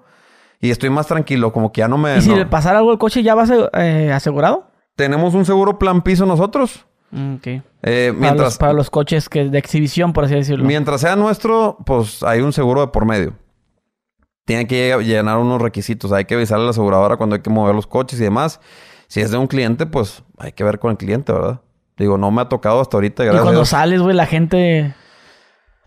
y 0.59 0.69
estoy 0.71 0.89
más 0.89 1.07
tranquilo, 1.07 1.51
como 1.53 1.71
que 1.71 1.79
ya 1.79 1.87
no 1.87 1.97
me... 1.97 2.17
¿Y 2.17 2.21
si 2.21 2.29
no- 2.29 2.37
le 2.37 2.45
pasara 2.45 2.79
algo 2.79 2.91
al 2.91 2.97
coche 2.97 3.23
ya 3.23 3.35
va 3.35 3.43
ase- 3.43 3.69
eh, 3.73 4.11
asegurado? 4.13 4.67
Tenemos 4.95 5.33
un 5.33 5.45
seguro 5.45 5.77
plan 5.79 6.01
piso 6.01 6.25
nosotros. 6.25 6.85
Mm, 7.11 7.35
ok. 7.35 7.47
Eh, 7.47 7.61
Para, 7.83 8.07
los, 8.11 8.17
mientras, 8.19 8.57
para 8.57 8.73
los 8.73 8.89
coches 8.89 9.29
que 9.29 9.45
de 9.49 9.57
exhibición, 9.57 10.13
por 10.13 10.25
así 10.25 10.35
decirlo. 10.35 10.65
mientras 10.65 11.01
sea 11.01 11.15
nuestro, 11.15 11.77
pues 11.85 12.23
hay 12.23 12.41
un 12.41 12.51
seguro 12.53 12.81
de 12.81 12.87
por 12.87 13.05
medio. 13.05 13.33
Tiene 14.45 14.67
que 14.67 14.95
llenar 15.03 15.37
unos 15.37 15.61
requisitos. 15.61 16.11
Hay 16.11 16.25
que 16.25 16.35
avisarle 16.35 16.63
a 16.63 16.65
la 16.65 16.71
aseguradora 16.71 17.17
cuando 17.17 17.35
hay 17.35 17.41
que 17.41 17.49
mover 17.49 17.73
los 17.75 17.87
coches 17.87 18.19
y 18.19 18.23
demás. 18.23 18.59
Si 19.07 19.21
es 19.21 19.31
de 19.31 19.37
un 19.37 19.47
cliente, 19.47 19.85
pues 19.85 20.23
hay 20.37 20.51
que 20.51 20.63
ver 20.63 20.79
con 20.79 20.91
el 20.91 20.97
cliente, 20.97 21.31
¿verdad? 21.33 21.61
Digo, 21.97 22.17
no 22.17 22.29
me 22.31 22.41
ha 22.41 22.49
tocado 22.49 22.81
hasta 22.81 22.97
ahorita, 22.97 23.23
y 23.23 23.27
gracias 23.27 23.41
a 23.41 23.43
cuando 23.43 23.59
Dios. 23.61 23.69
sales, 23.69 24.01
güey, 24.01 24.15
la 24.15 24.25
gente... 24.25 24.93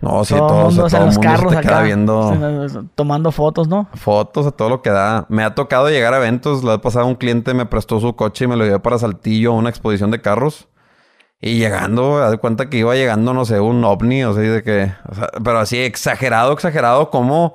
No, 0.01 0.25
sí, 0.25 0.35
todo 0.35 0.47
todo, 0.47 0.65
mundo, 0.67 0.85
o 0.85 0.89
sea, 0.89 1.01
todo 1.01 1.07
los 1.07 1.17
mundo 1.17 1.29
se 1.29 1.37
carros 1.37 1.57
queda 1.57 1.75
acá. 1.77 1.83
viendo 1.83 2.85
Tomando 2.95 3.33
fotos, 3.33 3.67
¿no? 3.67 3.89
fotos 3.95 4.47
a 4.47 4.53
todo 4.53 4.69
lo 4.69 4.81
que 4.81 4.91
da. 4.91 5.27
Me 5.29 5.43
ha 5.43 5.55
tocado 5.55 5.91
llegar 5.91 6.15
a 6.15 6.19
eventos. 6.19 6.63
La 6.63 6.73
vez 6.73 6.81
pasada 6.81 7.05
un 7.05 7.17
cliente 7.17 7.53
me 7.53 7.67
prestó 7.67 7.99
su 7.99 8.15
coche 8.15 8.45
y 8.45 8.49
me 8.49 8.57
lo 8.57 8.65
llevé 8.65 8.79
para 8.79 8.99
Saltillo 8.99 9.53
a 9.53 9.57
una 9.57 9.71
exposición 9.71 10.11
de 10.11 10.21
carros. 10.21 10.69
Y 11.41 11.59
llegando, 11.59 12.23
haz 12.23 12.33
de 12.33 12.39
cuenta 12.39 12.69
que 12.69 12.79
iba 12.79 12.95
llegando, 12.95 13.33
no 13.33 13.45
sé, 13.45 13.61
un 13.61 13.85
ovni, 13.85 14.25
o 14.25 14.35
sea, 14.35 14.43
de 14.43 14.63
que... 14.65 14.93
o 15.09 15.15
sea, 15.15 15.29
pero 15.45 15.61
así 15.61 15.79
exagerado, 15.79 16.53
exagerado, 16.53 17.11
como 17.11 17.55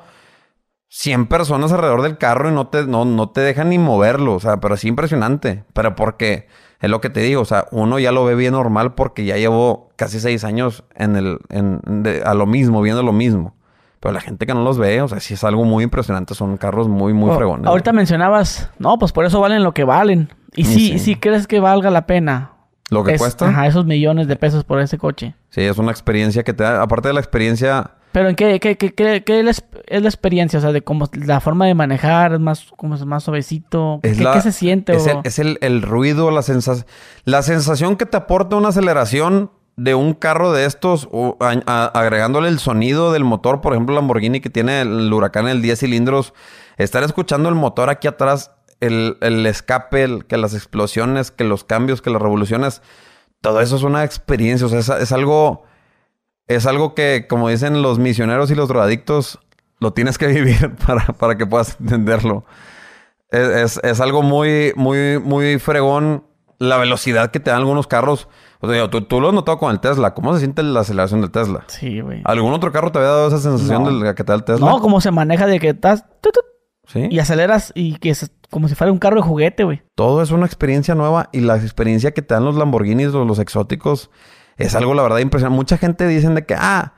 100 0.87 1.27
personas 1.27 1.71
alrededor 1.73 2.01
del 2.01 2.17
carro 2.17 2.49
y 2.49 2.53
no 2.53 2.67
te, 2.67 2.85
no, 2.85 3.03
no 3.03 3.29
te 3.31 3.41
dejan 3.41 3.69
ni 3.69 3.79
moverlo. 3.79 4.35
O 4.35 4.39
sea, 4.39 4.57
pero 4.57 4.75
así 4.75 4.87
impresionante. 4.87 5.65
Pero 5.73 5.95
porque, 5.95 6.47
es 6.83 6.89
lo 6.91 7.01
que 7.01 7.09
te 7.09 7.21
digo, 7.21 7.41
o 7.41 7.45
sea, 7.45 7.65
uno 7.71 7.97
ya 7.97 8.11
lo 8.11 8.23
ve 8.25 8.35
bien 8.35 8.53
normal 8.53 8.93
porque 8.93 9.25
ya 9.25 9.37
llevo 9.37 9.89
casi 9.95 10.19
seis 10.19 10.43
años 10.43 10.83
en 10.95 11.15
el, 11.15 11.39
en, 11.49 11.79
de- 12.03 12.21
a 12.23 12.35
lo 12.35 12.45
mismo, 12.45 12.81
viendo 12.81 13.01
lo 13.01 13.13
mismo. 13.13 13.55
Pero 13.99 14.13
la 14.13 14.19
gente 14.21 14.45
que 14.45 14.53
no 14.53 14.63
los 14.63 14.77
ve, 14.77 15.01
o 15.01 15.07
sea, 15.07 15.19
sí 15.21 15.33
es 15.33 15.43
algo 15.45 15.63
muy 15.63 15.83
impresionante. 15.85 16.35
Son 16.35 16.57
carros 16.57 16.89
muy, 16.89 17.13
muy 17.13 17.31
Oh, 17.31 17.35
fregones. 17.35 17.65
Ahorita 17.67 17.93
mencionabas, 17.93 18.69
no, 18.77 18.99
pues 18.99 19.11
por 19.13 19.25
eso 19.25 19.39
valen 19.39 19.63
lo 19.63 19.73
que 19.73 19.85
valen. 19.85 20.29
Y 20.55 20.65
Sí, 20.65 20.73
si, 20.73 20.87
sí. 20.91 20.99
si 20.99 21.15
crees 21.15 21.47
que 21.47 21.59
valga 21.61 21.89
la 21.89 22.05
pena. 22.05 22.51
Lo 22.89 23.03
que 23.05 23.13
es- 23.13 23.21
cuesta. 23.21 23.47
Ajá, 23.47 23.65
esos 23.65 23.85
millones 23.85 24.27
de 24.27 24.35
pesos 24.35 24.65
por 24.65 24.79
ese 24.81 24.97
coche. 24.97 25.35
Sí, 25.51 25.61
es 25.61 25.77
una 25.77 25.89
experiencia 25.91 26.43
que 26.43 26.53
te 26.53 26.63
da. 26.65 26.81
Aparte 26.81 27.07
de 27.07 27.13
la 27.13 27.21
experiencia, 27.21 27.91
Pero 28.13 28.29
en 28.29 28.35
qué, 28.35 28.59
qué, 28.61 28.77
qué, 28.77 28.93
qué- 28.93 29.23
qué 29.25 29.39
es 29.87 30.01
la 30.01 30.07
experiencia, 30.07 30.59
o 30.59 30.61
sea, 30.61 30.71
de 30.71 30.81
cómo 30.81 31.09
la 31.13 31.41
forma 31.41 31.65
de 31.65 31.73
manejar 31.73 32.33
es 32.33 32.39
más, 32.39 32.67
como 32.77 32.95
es 32.95 33.03
más 33.05 33.23
suavecito. 33.23 33.99
es 34.03 34.17
¿Qué, 34.17 34.23
la- 34.23 34.33
qué 34.33 34.41
se 34.41 34.51
siente? 34.53 34.93
Es, 34.95 35.07
o- 35.07 35.09
el, 35.09 35.17
es 35.25 35.39
el- 35.39 35.57
el 35.61 35.81
ruido, 35.81 36.31
la 36.31 36.43
sensación. 36.43 36.85
La 37.25 37.41
sensación 37.41 37.95
que 37.97 38.05
te 38.05 38.15
aporta 38.15 38.55
una 38.55 38.69
aceleración 38.69 39.51
de 39.75 39.95
un 39.95 40.13
carro 40.13 40.53
de 40.53 40.65
estos, 40.65 41.09
o 41.11 41.35
a- 41.39 41.55
a- 41.65 41.85
agregándole 41.99 42.47
el 42.49 42.59
sonido 42.59 43.11
del 43.11 43.23
motor, 43.23 43.59
por 43.61 43.73
ejemplo, 43.73 43.95
Lamborghini 43.95 44.39
que 44.39 44.51
tiene 44.51 44.81
el 44.81 45.11
huracán 45.11 45.47
el 45.47 45.63
10 45.63 45.79
cilindros, 45.79 46.33
estar 46.77 47.01
escuchando 47.03 47.49
el 47.49 47.55
motor 47.55 47.89
aquí 47.89 48.07
atrás, 48.07 48.51
el, 48.79 49.17
el 49.21 49.43
escape, 49.47 50.03
el- 50.03 50.25
que 50.25 50.37
las 50.37 50.53
explosiones, 50.53 51.31
que 51.31 51.43
los 51.45 51.63
cambios, 51.63 52.03
que 52.03 52.11
las 52.11 52.21
revoluciones, 52.21 52.83
todo 53.41 53.59
eso 53.61 53.75
es 53.75 53.81
una 53.83 54.03
experiencia, 54.03 54.67
o 54.67 54.69
sea, 54.69 54.77
es, 54.79 54.89
es 54.89 55.11
algo, 55.11 55.63
es 56.47 56.65
algo 56.65 56.93
que, 56.95 57.25
como 57.29 57.49
dicen 57.49 57.81
los 57.81 57.99
misioneros 57.99 58.51
y 58.51 58.55
los 58.55 58.67
drogadictos, 58.67 59.39
lo 59.79 59.93
tienes 59.93 60.17
que 60.17 60.27
vivir 60.33 60.75
para, 60.85 61.05
para 61.07 61.37
que 61.37 61.45
puedas 61.45 61.77
entenderlo. 61.79 62.45
Es, 63.29 63.47
es- 63.77 63.79
es 63.83 63.99
algo 64.01 64.21
muy, 64.21 64.73
muy, 64.75 65.19
muy 65.19 65.57
fregón 65.59 66.25
la 66.59 66.77
velocidad 66.77 67.31
que 67.31 67.39
te 67.39 67.49
dan 67.49 67.59
algunos 67.59 67.87
carros. 67.87 68.27
O 68.61 68.69
sea, 68.71 68.89
tú, 68.89 69.01
tú 69.01 69.19
lo 69.19 69.27
has 69.29 69.33
notado 69.33 69.57
con 69.57 69.71
el 69.71 69.79
Tesla. 69.81 70.13
¿Cómo 70.13 70.33
se 70.33 70.39
siente 70.39 70.63
la 70.63 70.81
aceleración 70.81 71.19
del 71.21 71.31
Tesla? 71.31 71.65
Sí, 71.67 71.99
güey. 71.99 72.21
¿Algún 72.23 72.53
otro 72.53 72.71
carro 72.71 72.91
te 72.91 72.99
había 72.99 73.09
dado 73.09 73.27
esa 73.27 73.39
sensación 73.39 73.83
No. 73.83 73.91
de 73.99 74.05
la 74.05 74.15
que 74.15 74.23
te 74.23 74.31
da 74.31 74.35
el 74.37 74.43
Tesla? 74.45 74.65
No, 74.69 74.79
cómo 74.79 75.01
se 75.01 75.11
maneja 75.11 75.45
de 75.47 75.59
que 75.59 75.69
estás 75.69 76.05
¿Sí? 76.87 77.07
y 77.09 77.19
aceleras 77.19 77.71
y 77.75 77.95
que 77.97 78.11
es 78.11 78.31
como 78.49 78.67
si 78.69 78.75
fuera 78.75 78.93
un 78.93 78.99
carro 78.99 79.17
de 79.17 79.21
juguete, 79.23 79.63
güey. 79.65 79.81
Todo 79.95 80.21
es 80.21 80.31
una 80.31 80.45
experiencia 80.45 80.95
nueva 80.95 81.27
y 81.33 81.39
la 81.41 81.55
experiencia 81.57 82.11
que 82.13 82.21
te 82.21 82.33
dan 82.35 82.45
los 82.45 82.55
Lamborghinis 82.55 83.07
o 83.13 83.25
los 83.25 83.39
exóticos 83.39 84.09
es 84.57 84.75
algo, 84.75 84.93
la 84.93 85.03
verdad, 85.03 85.19
impresionante. 85.19 85.55
Mucha 85.55 85.77
gente 85.77 86.07
dicen 86.07 86.35
de 86.35 86.45
que, 86.45 86.55
ah, 86.57 86.93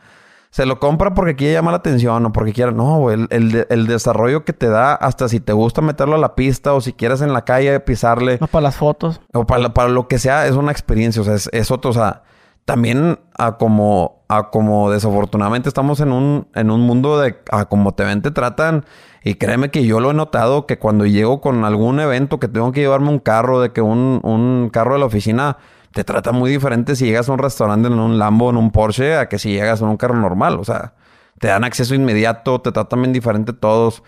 se 0.50 0.66
lo 0.66 0.80
compra 0.80 1.14
porque 1.14 1.36
quiere 1.36 1.54
llamar 1.54 1.74
la 1.74 1.80
atención 1.80 2.26
o 2.26 2.32
porque 2.32 2.54
quiere. 2.54 2.72
No, 2.72 2.98
güey, 3.00 3.16
el, 3.20 3.28
el 3.30 3.52
de- 3.52 3.68
el 3.70 3.88
desarrollo 3.88 4.46
que 4.46 4.54
te 4.54 4.70
da, 4.70 4.94
hasta 4.94 5.28
si 5.28 5.42
te 5.42 5.52
gusta 5.52 5.82
meterlo 5.82 6.16
a 6.16 6.18
la 6.18 6.34
pista 6.36 6.74
o 6.74 6.80
si 6.80 6.94
quieres 6.94 7.22
en 7.22 7.34
la 7.34 7.44
calle 7.44 7.78
pisarle. 7.82 8.38
No 8.40 8.48
para 8.48 8.64
las 8.64 8.76
fotos. 8.78 9.20
O 9.34 9.46
para, 9.46 9.74
para 9.74 9.90
lo 9.90 10.08
que 10.08 10.18
sea, 10.18 10.48
es 10.48 10.54
una 10.56 10.72
experiencia. 10.72 11.22
O 11.22 11.26
sea, 11.26 11.34
es, 11.34 11.50
es 11.52 11.72
otro. 11.72 11.92
O 11.92 11.94
sea, 11.94 12.24
también 12.64 13.20
a 13.38 13.58
como, 13.58 14.24
a 14.30 14.50
como 14.50 14.90
desafortunadamente 14.92 15.68
estamos 15.68 16.00
en 16.00 16.12
un, 16.14 16.48
en 16.56 16.72
un 16.72 16.82
mundo 16.82 17.20
de 17.20 17.36
a 17.52 17.66
como 17.66 17.94
te 17.94 18.06
ven, 18.06 18.22
te 18.22 18.32
tratan. 18.32 18.86
Y 19.26 19.36
créeme 19.36 19.72
que 19.72 19.86
yo 19.86 20.00
lo 20.00 20.12
he 20.12 20.14
notado 20.14 20.68
que 20.68 20.80
cuando 20.80 21.06
llego 21.06 21.42
con 21.42 21.66
algún 21.66 22.00
evento 22.00 22.40
que 22.40 22.48
tengo 22.48 22.72
que 22.72 22.80
llevarme 22.80 23.10
un 23.10 23.20
carro, 23.20 23.60
de 23.60 23.72
que 23.74 23.82
un, 23.82 24.22
un 24.24 24.70
carro 24.72 24.94
de 24.94 25.00
la 25.00 25.06
oficina 25.08 25.58
te 25.96 26.04
trata 26.04 26.34
muy 26.34 26.52
diferente 26.52 26.94
si 26.98 27.06
llegas 27.06 27.30
a 27.30 27.32
un 27.32 27.40
restaurante 27.40 27.88
en 27.88 27.98
un 28.00 28.20
Lambo, 28.20 28.50
en 28.50 28.58
un 28.58 28.70
Porsche, 28.72 29.16
a 29.18 29.30
que 29.30 29.40
si 29.40 29.54
llegas 29.54 29.80
en 29.82 29.88
un 29.88 29.96
carro 29.98 30.16
normal. 30.18 30.60
O 30.60 30.66
sea, 30.66 30.94
te 31.40 31.48
dan 31.48 31.64
acceso 31.64 31.96
inmediato, 31.96 32.60
te 32.60 32.74
tratan 32.74 33.02
bien 33.02 33.14
diferente 33.14 33.54
todos. 33.54 34.04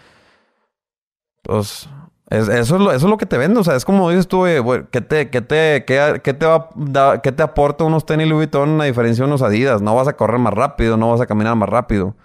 Pues 1.44 1.88
es- 2.30 2.50
eso, 2.50 2.76
es 2.76 2.82
lo, 2.82 2.92
eso 2.92 3.06
es 3.06 3.10
lo 3.10 3.18
que 3.18 3.26
te 3.26 3.38
vende. 3.38 3.60
O 3.60 3.64
sea, 3.64 3.76
es 3.76 3.86
como 3.86 4.10
dices 4.10 4.28
tú, 4.28 4.46
eh, 4.46 4.62
¿qué 4.92 5.00
te, 5.02 5.30
qué 5.30 5.42
te, 5.42 5.86
qué, 5.86 6.20
te 6.22 6.34
qué 7.24 7.32
te 7.32 7.44
aporta 7.44 7.84
unos 7.86 8.06
tenis 8.06 8.28
Louis 8.28 8.50
Vuitton 8.52 8.82
a 8.82 8.86
diferencia 8.86 9.24
de 9.24 9.30
unos 9.30 9.42
Adidas? 9.42 9.82
No 9.82 9.96
vas 9.96 10.08
a 10.10 10.18
correr 10.18 10.40
más 10.40 10.54
rápido, 10.54 10.98
no 10.98 11.10
vas 11.12 11.22
a 11.22 11.26
caminar 11.26 11.56
más 11.56 11.70
rápido. 11.70 12.16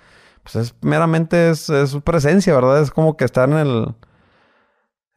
Pues 0.43 0.57
es 0.57 0.75
meramente 0.83 1.51
es, 1.51 1.71
es 1.71 1.91
su 1.91 2.01
presencia, 2.01 2.53
¿verdad? 2.55 2.83
Es 2.83 2.91
como 2.91 3.17
que 3.17 3.25
estar 3.25 3.49
en 3.49 3.59
el 3.59 3.95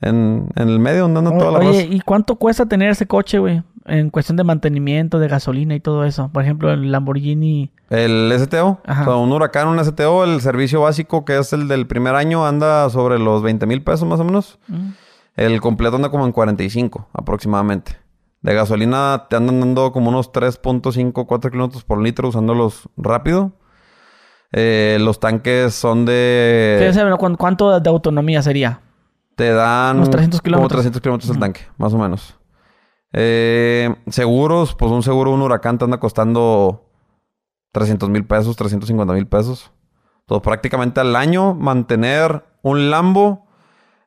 en, 0.06 0.48
en 0.56 0.70
el 0.70 0.80
medio 0.80 1.02
donde 1.02 1.20
anda 1.20 1.38
toda 1.38 1.52
la 1.52 1.60
Oye, 1.60 1.82
raza. 1.84 1.94
¿y 1.94 2.00
cuánto 2.02 2.36
cuesta 2.38 2.66
tener 2.66 2.90
ese 2.92 3.06
coche, 3.08 3.40
güey? 3.40 3.62
En 3.86 4.10
cuestión 4.10 4.36
de 4.38 4.44
mantenimiento, 4.44 5.20
de 5.20 5.28
gasolina 5.28 5.76
y 5.76 5.80
todo 5.80 6.06
eso. 6.06 6.30
Por 6.34 6.42
ejemplo, 6.44 6.72
el 6.72 6.92
Lamborghini. 6.92 7.72
El 7.92 8.32
STO, 8.40 8.80
Ajá. 8.86 9.02
o 9.02 9.06
sea, 9.06 9.16
un 9.18 9.32
huracán, 9.32 9.68
un 9.68 9.84
STO, 9.84 10.24
el 10.24 10.42
servicio 10.42 10.82
básico 10.82 11.24
que 11.26 11.38
es 11.38 11.54
el 11.54 11.68
del 11.68 11.86
primer 11.86 12.16
año 12.16 12.48
anda 12.48 12.90
sobre 12.90 13.20
los 13.20 13.44
20 13.44 13.66
mil 13.68 13.84
pesos 13.84 14.08
más 14.08 14.20
o 14.20 14.24
menos. 14.24 14.58
mm, 14.68 14.90
El 15.36 15.62
completo 15.62 15.98
anda 15.98 16.10
como 16.10 16.26
en 16.26 16.32
45 16.32 17.10
aproximadamente. 17.14 17.98
De 18.42 18.54
gasolina 18.56 19.26
te 19.30 19.36
andan 19.36 19.60
dando 19.60 19.92
como 19.92 20.10
unos 20.10 20.32
3.5, 20.32 21.26
4 21.28 21.52
kilómetros 21.52 21.84
por 21.84 22.02
litro 22.02 22.30
usándolos 22.30 22.90
rápido. 22.98 23.52
Eh, 24.52 24.98
los 25.02 25.20
tanques 25.20 25.74
son 25.74 26.06
¿qué 26.06 26.12
de... 26.12 26.88
es, 26.90 26.96
bueno, 26.96 27.18
¿cuán- 27.18 27.36
¿Cuánto 27.36 27.80
de 27.80 27.90
autonomía 27.90 28.42
sería? 28.42 28.80
Te 29.36 29.52
dan... 29.52 29.98
Unos 29.98 30.10
300 30.10 30.42
kilómetros. 30.42 30.70
Como 30.70 30.76
300 30.78 31.02
kilómetros 31.02 31.30
el 31.32 31.40
tanque, 31.40 31.62
más 31.78 31.94
o 31.94 31.98
menos. 31.98 32.40
Eh, 33.14 33.94
seguros, 34.08 34.76
pues 34.76 34.92
un 34.92 35.04
seguro, 35.04 35.32
un 35.32 35.42
huracán 35.42 35.78
te 35.78 35.86
anda 35.86 36.00
costando 36.00 36.90
300 37.72 38.10
mil 38.10 38.26
pesos, 38.26 38.56
350 38.56 39.14
mil 39.14 39.28
pesos. 39.28 39.72
Entonces, 40.22 40.44
prácticamente 40.44 41.02
al 41.02 41.16
año 41.16 41.54
mantener 41.54 42.46
un 42.62 42.90
Lambo, 42.90 43.46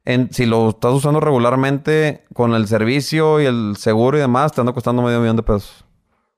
en, 0.05 0.33
si 0.33 0.47
lo 0.47 0.71
estás 0.71 0.93
usando 0.93 1.21
regularmente 1.21 2.25
con 2.33 2.55
el 2.55 2.67
servicio 2.67 3.41
y 3.41 3.47
el 3.47 3.77
seguro 3.77 4.17
y 4.17 4.21
demás, 4.21 4.53
te 4.53 4.61
anda 4.61 4.73
costando 4.73 5.03
medio 5.03 5.21
millón 5.21 5.37
de 5.37 5.43
pesos. 5.43 5.85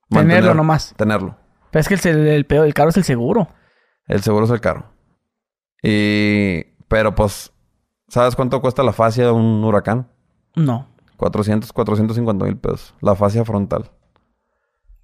Tenerlo 0.08 0.54
nomás. 0.54 0.94
Tenerlo. 0.96 1.36
Pero 1.70 1.80
es 1.80 1.88
que 1.88 2.08
el, 2.08 2.26
el 2.26 2.46
peor, 2.46 2.66
el 2.66 2.74
caro 2.74 2.90
es 2.90 2.96
el 2.96 3.04
seguro. 3.04 3.48
El 4.06 4.22
seguro 4.22 4.44
es 4.44 4.50
el 4.50 4.60
caro. 4.60 4.92
Y... 5.82 6.62
Pero 6.88 7.14
pues... 7.14 7.52
¿Sabes 8.10 8.36
cuánto 8.36 8.60
cuesta 8.60 8.82
la 8.82 8.92
fascia 8.92 9.24
de 9.24 9.30
un 9.30 9.64
huracán? 9.64 10.08
No. 10.54 10.86
400, 11.16 11.72
450 11.72 12.44
mil 12.44 12.56
pesos. 12.58 12.94
La 13.00 13.14
fascia 13.14 13.44
frontal. 13.44 13.90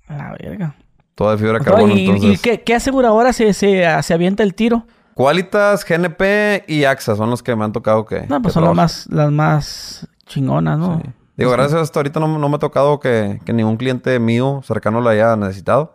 La 0.09 0.37
verga. 0.41 0.77
Toda 1.15 1.33
de 1.33 1.39
fibra 1.39 1.59
de 1.59 1.65
carbono. 1.65 1.95
¿Y, 1.95 2.07
entonces... 2.07 2.39
y 2.39 2.43
qué, 2.43 2.63
qué 2.63 2.75
aseguradora 2.75 3.33
se, 3.33 3.53
se, 3.55 3.85
se 4.03 4.15
avienta 4.15 4.43
el 4.43 4.55
tiro? 4.55 4.87
Qualitas, 5.15 5.85
GNP 5.89 6.65
y 6.69 6.85
AXA 6.85 7.17
son 7.17 7.31
los 7.31 7.43
que 7.43 7.57
me 7.57 7.65
han 7.65 7.73
tocado 7.73 8.05
que... 8.05 8.27
No, 8.29 8.37
que 8.37 8.43
pues 8.43 8.55
son 8.55 8.65
las 8.65 8.75
más, 8.75 9.07
las 9.09 9.31
más 9.33 10.07
chingonas, 10.27 10.79
¿no? 10.79 11.01
Sí. 11.03 11.11
Digo, 11.39 11.51
gracias 11.53 11.81
hasta 11.81 11.99
ahorita 12.01 12.21
no, 12.21 12.39
no 12.39 12.49
me 12.49 12.57
ha 12.57 12.59
tocado 12.59 12.99
que, 13.01 13.41
que 13.45 13.53
ningún 13.53 13.77
cliente 13.77 14.19
mío 14.19 14.61
cercano 14.65 15.01
lo 15.01 15.09
haya 15.09 15.37
necesitado. 15.37 15.95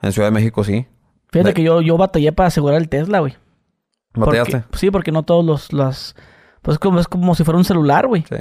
En 0.00 0.12
Ciudad 0.12 0.28
de 0.28 0.32
México 0.32 0.62
sí. 0.64 0.86
Fíjate 1.30 1.48
De- 1.50 1.54
que 1.54 1.62
yo, 1.62 1.80
yo 1.82 1.96
batallé 1.96 2.32
para 2.32 2.46
asegurar 2.48 2.78
el 2.80 2.88
Tesla, 2.88 3.20
güey. 3.20 3.36
¿Batallaste? 4.14 4.60
Porque- 4.60 4.78
sí, 4.78 4.90
porque 4.90 5.12
no 5.12 5.22
todos 5.22 5.44
los... 5.44 5.72
los 5.72 6.16
pues 6.62 6.78
como, 6.78 6.98
es 7.00 7.08
como 7.08 7.34
si 7.34 7.44
fuera 7.44 7.58
un 7.58 7.64
celular, 7.64 8.06
güey. 8.06 8.24
Sí. 8.28 8.36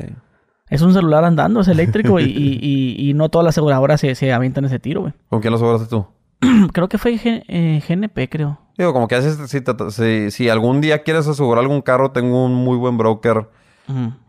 Es 0.69 0.81
un 0.81 0.93
celular 0.93 1.23
andando, 1.25 1.59
es 1.59 1.67
eléctrico 1.67 2.19
y, 2.19 2.23
y, 2.25 2.59
y, 2.61 3.09
y 3.09 3.13
no 3.13 3.29
todas 3.29 3.43
las 3.45 3.53
aseguradoras 3.53 3.99
se, 3.99 4.15
se 4.15 4.31
avientan 4.31 4.65
ese 4.65 4.79
tiro, 4.79 5.01
güey. 5.01 5.13
¿Con 5.29 5.41
quién 5.41 5.51
lo 5.51 5.57
aseguraste 5.57 5.87
tú? 5.87 6.05
creo 6.73 6.87
que 6.87 6.97
fue 6.97 7.13
G- 7.17 7.43
eh, 7.47 7.81
GNP, 7.87 8.29
creo. 8.29 8.59
Digo, 8.77 8.93
como 8.93 9.07
que 9.07 9.15
haces... 9.15 9.37
Si, 9.49 9.59
si, 9.91 10.31
si 10.31 10.49
algún 10.49 10.81
día 10.81 11.03
quieres 11.03 11.27
asegurar 11.27 11.61
algún 11.63 11.81
carro, 11.81 12.11
tengo 12.11 12.43
un 12.45 12.53
muy 12.55 12.77
buen 12.77 12.97
broker 12.97 13.47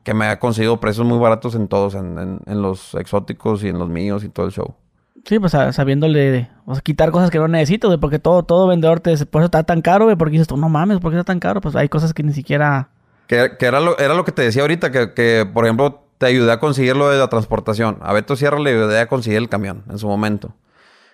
que 0.02 0.12
me 0.14 0.26
ha 0.26 0.40
conseguido 0.40 0.80
precios 0.80 1.06
muy 1.06 1.18
baratos 1.18 1.54
en 1.54 1.68
todos. 1.68 1.94
En, 1.94 2.18
en- 2.18 2.40
en 2.46 2.60
los 2.62 2.94
exóticos 2.96 3.62
y 3.64 3.68
en 3.68 3.78
los 3.78 3.88
míos 3.88 4.24
y 4.24 4.28
todo 4.28 4.46
el 4.46 4.52
show. 4.52 4.74
Sí, 5.24 5.38
pues 5.38 5.54
a- 5.54 5.72
sabiéndole, 5.72 6.50
quitar 6.82 7.10
cosas 7.10 7.30
que 7.30 7.38
no 7.38 7.48
necesito, 7.48 7.98
porque 8.00 8.18
todo, 8.18 8.42
todo 8.42 8.66
vendedor 8.66 9.00
te 9.00 9.16
por 9.26 9.42
eso 9.42 9.46
está 9.46 9.62
tan 9.62 9.80
caro, 9.80 10.04
güey, 10.04 10.16
porque 10.16 10.32
dices 10.32 10.48
tú, 10.48 10.56
no 10.56 10.68
mames, 10.68 10.98
¿por 10.98 11.12
qué 11.12 11.18
está 11.18 11.32
tan 11.32 11.40
caro? 11.40 11.60
Pues 11.60 11.76
hay 11.76 11.88
cosas 11.88 12.12
que 12.12 12.22
ni 12.22 12.32
siquiera... 12.32 12.88
Que, 13.26 13.56
era, 13.60 13.80
lo, 13.80 13.98
era 13.98 14.14
lo 14.14 14.24
que 14.24 14.32
te 14.32 14.42
decía 14.42 14.62
ahorita, 14.62 14.90
que, 14.90 15.14
que, 15.14 15.48
por 15.50 15.64
ejemplo 15.64 16.02
te 16.18 16.26
ayudé 16.26 16.52
a 16.52 16.60
conseguir 16.60 16.96
lo 16.96 17.08
de 17.08 17.18
la 17.18 17.28
transportación. 17.28 17.98
A 18.00 18.12
Beto 18.12 18.36
Sierra 18.36 18.58
le 18.58 18.70
ayudé 18.70 19.00
a 19.00 19.08
conseguir 19.08 19.38
el 19.38 19.48
camión 19.48 19.82
en 19.88 19.98
su 19.98 20.06
momento. 20.06 20.54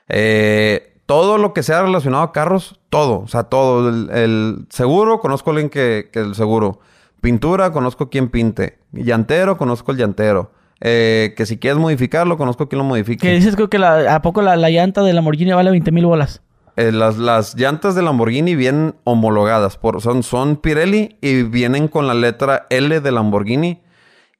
Eh, 0.09 0.95
todo 1.07 1.39
lo 1.39 1.55
que 1.55 1.63
sea 1.63 1.83
relacionado 1.83 2.23
a 2.23 2.33
carros, 2.33 2.79
todo. 2.91 3.21
O 3.21 3.29
sea, 3.29 3.45
todo. 3.45 3.89
El, 3.89 4.67
seguro, 4.71 5.21
conozco 5.21 5.51
a 5.51 5.53
alguien 5.55 5.71
que, 5.71 6.11
que 6.13 6.21
el 6.21 6.35
seguro. 6.35 6.81
Pintura, 7.21 7.73
conozco 7.73 8.11
quien 8.11 8.29
pinte. 8.29 8.79
Llantero, 8.93 9.57
conozco 9.57 9.93
el 9.93 9.99
llantero. 9.99 10.53
Eh, 10.81 11.35
que 11.37 11.45
si 11.47 11.59
quieres 11.59 11.79
modificarlo, 11.79 12.37
conozco 12.39 12.69
quien 12.69 12.79
lo 12.79 12.85
modifique. 12.85 13.27
Que 13.27 13.35
dices 13.35 13.55
creo 13.55 13.69
que 13.69 13.79
la, 13.79 14.15
a 14.15 14.23
poco 14.23 14.41
la, 14.43 14.57
la 14.57 14.71
llanta 14.71 15.03
de 15.03 15.13
Lamborghini 15.13 15.53
vale 15.53 15.71
20 15.71 15.93
mil 15.93 16.07
bolas. 16.07 16.43
Eh, 16.77 16.93
las, 16.93 17.19
las 17.19 17.55
llantas 17.57 17.95
de 17.95 18.03
Lamborghini 18.03 18.55
vienen 18.55 18.95
homologadas. 19.05 19.77
Por, 19.77 20.01
son, 20.01 20.23
son 20.23 20.57
Pirelli 20.57 21.19
y 21.21 21.43
vienen 21.43 21.89
con 21.89 22.07
la 22.07 22.15
letra 22.15 22.67
L 22.71 23.01
de 23.01 23.13
Lamborghini. 23.13 23.83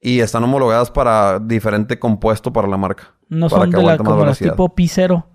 Y 0.01 0.21
están 0.21 0.43
homologadas 0.43 0.89
para 0.89 1.37
diferente 1.39 1.99
compuesto 1.99 2.51
para 2.51 2.67
la 2.67 2.77
marca. 2.77 3.13
No 3.29 3.47
para 3.49 3.61
son 3.63 3.71
que 3.71 3.77
de 3.77 3.83
la, 3.83 3.97
como 3.97 4.25
las 4.25 4.39
tipo 4.39 4.73
P0. 4.73 5.25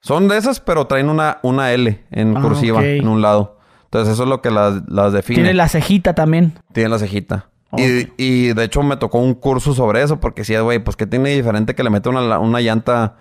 Son 0.00 0.26
de 0.26 0.36
esas, 0.36 0.58
pero 0.58 0.88
traen 0.88 1.08
una, 1.08 1.38
una 1.44 1.70
L 1.72 2.04
en 2.10 2.36
Ah, 2.36 2.40
cursiva 2.40 2.84
en 2.84 3.06
un 3.06 3.22
lado. 3.22 3.60
Entonces 3.84 4.14
eso 4.14 4.24
es 4.24 4.28
lo 4.28 4.42
que 4.42 4.50
las, 4.50 4.82
las 4.88 5.12
define. 5.12 5.36
Tiene 5.36 5.54
la 5.54 5.68
cejita 5.68 6.14
también. 6.14 6.54
Tiene 6.72 6.88
la 6.88 6.98
cejita. 6.98 7.50
Y, 7.76 8.12
y 8.18 8.52
de 8.52 8.64
hecho 8.64 8.82
me 8.82 8.96
tocó 8.96 9.18
un 9.18 9.34
curso 9.34 9.72
sobre 9.72 10.02
eso, 10.02 10.20
porque 10.20 10.44
sí, 10.44 10.54
güey, 10.56 10.78
pues 10.78 10.96
que 10.96 11.06
tiene 11.06 11.30
diferente 11.30 11.74
que 11.74 11.82
le 11.82 11.90
mete 11.90 12.10
una, 12.10 12.38
una 12.38 12.60
llanta 12.60 13.16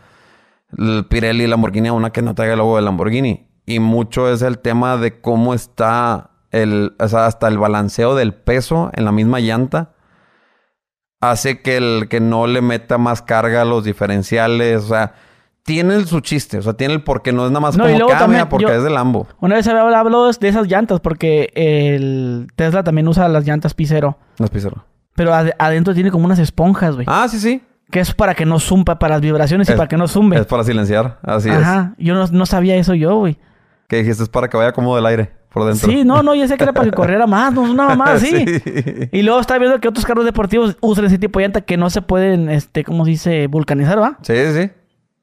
el 0.78 1.06
Pirelli 1.06 1.48
Lamborghini 1.48 1.90
a 1.90 1.94
una 1.94 2.12
que 2.12 2.22
no 2.22 2.36
traiga 2.36 2.54
el 2.54 2.60
logo 2.60 2.76
de 2.76 2.82
Lamborghini. 2.82 3.48
Y 3.66 3.80
mucho 3.80 4.32
es 4.32 4.42
el 4.42 4.60
tema 4.60 4.98
de 4.98 5.22
cómo 5.22 5.54
está 5.54 6.32
el, 6.52 6.96
o 7.00 7.08
sea, 7.08 7.26
hasta 7.26 7.48
el 7.48 7.58
balanceo 7.58 8.16
del 8.16 8.34
peso 8.34 8.92
en 8.94 9.06
la 9.06 9.12
misma 9.12 9.40
llanta. 9.40 9.96
Hace 11.20 11.62
que 11.62 11.78
el 11.78 12.08
que 12.10 12.20
no 12.20 12.48
le 12.48 12.62
meta 12.62 12.98
más 12.98 13.22
carga 13.22 13.62
a 13.62 13.66
los 13.66 13.84
diferenciales. 13.84 14.84
O 14.84 14.88
sea, 14.88 15.14
tiene 15.64 16.04
su 16.06 16.20
chiste. 16.22 16.58
O 16.58 16.62
sea, 16.62 16.74
tiene 16.74 16.94
el 16.96 17.04
porque 17.04 17.32
no 17.32 17.46
es 17.46 17.52
nada 17.52 17.60
más 17.62 17.78
No, 17.78 17.84
como 17.86 18.08
cambia 18.08 18.50
porque 18.50 18.66
yo- 18.66 18.72
es 18.74 18.84
de 18.84 18.90
Lambo. 18.90 19.28
Una 19.40 19.56
vez 19.56 19.68
había 19.68 19.82
hablado 19.82 20.32
de 20.32 20.48
esas 20.48 20.68
llantas 20.68 21.00
porque 21.00 21.52
el 21.56 22.48
Tesla 22.56 22.84
también 22.84 23.08
usa 23.08 23.28
las 23.28 23.46
llantas 23.46 23.76
P0. 23.76 24.16
No 24.40 24.46
es 24.46 24.52
pizarro. 24.52 24.86
Pero 25.16 25.34
ad- 25.34 25.52
adentro 25.60 25.94
tiene 25.94 26.10
como 26.12 26.26
unas 26.26 26.40
esponjas, 26.40 26.96
güey. 26.96 27.06
Ah, 27.10 27.28
sí, 27.30 27.40
sí. 27.40 27.62
Que 27.92 28.00
es 28.00 28.14
para 28.14 28.34
que 28.36 28.46
no 28.46 28.60
zumpa, 28.60 28.98
para 29.00 29.16
las 29.16 29.22
vibraciones 29.22 29.68
y 29.68 29.72
Es- 29.74 29.78
para 29.78 29.88
que 29.90 29.98
no 29.98 30.08
zumbe. 30.08 30.38
Es 30.40 30.46
para 30.46 30.64
silenciar. 30.64 31.20
Así 31.24 31.50
es. 31.50 31.56
Ajá. 31.58 31.94
Yo 31.98 32.16
no, 32.16 32.26
no 32.28 32.46
sabía 32.46 32.76
eso 32.78 32.94
yo, 32.94 33.18
güey. 33.18 33.38
Que 33.88 33.98
dijiste 33.98 34.24
es 34.24 34.30
para 34.30 34.48
que 34.50 34.56
vaya 34.56 34.72
cómodo 34.72 34.98
el 34.98 35.06
aire 35.06 35.32
por 35.50 35.66
dentro. 35.66 35.90
Sí, 35.92 36.06
no, 36.06 36.24
no, 36.24 36.34
yo 36.34 36.48
sé 36.48 36.56
que 36.58 36.64
era 36.64 36.72
para 36.72 36.86
que 36.90 36.92
corriera 36.96 37.28
más, 37.28 37.54
no, 37.54 37.62
una 37.64 37.88
mamá 37.90 38.14
así. 38.14 38.30
Sí. 38.46 39.10
Y 39.12 39.22
luego 39.24 39.42
está 39.42 39.58
viendo 39.58 39.82
que 39.82 39.90
otros 39.90 40.06
carros 40.06 40.24
deportivos 40.24 40.78
usan 40.80 41.04
ese 41.06 41.18
tipo 41.18 41.40
de 41.40 41.46
llanta 41.46 41.60
que 41.62 41.76
no 41.76 41.90
se 41.90 42.02
pueden, 42.02 42.50
este, 42.50 42.86
¿cómo 42.86 43.04
se 43.04 43.12
dice? 43.12 43.48
Vulcanizar, 43.48 44.02
¿va? 44.02 44.18
Sí, 44.22 44.34
sí. 44.54 44.72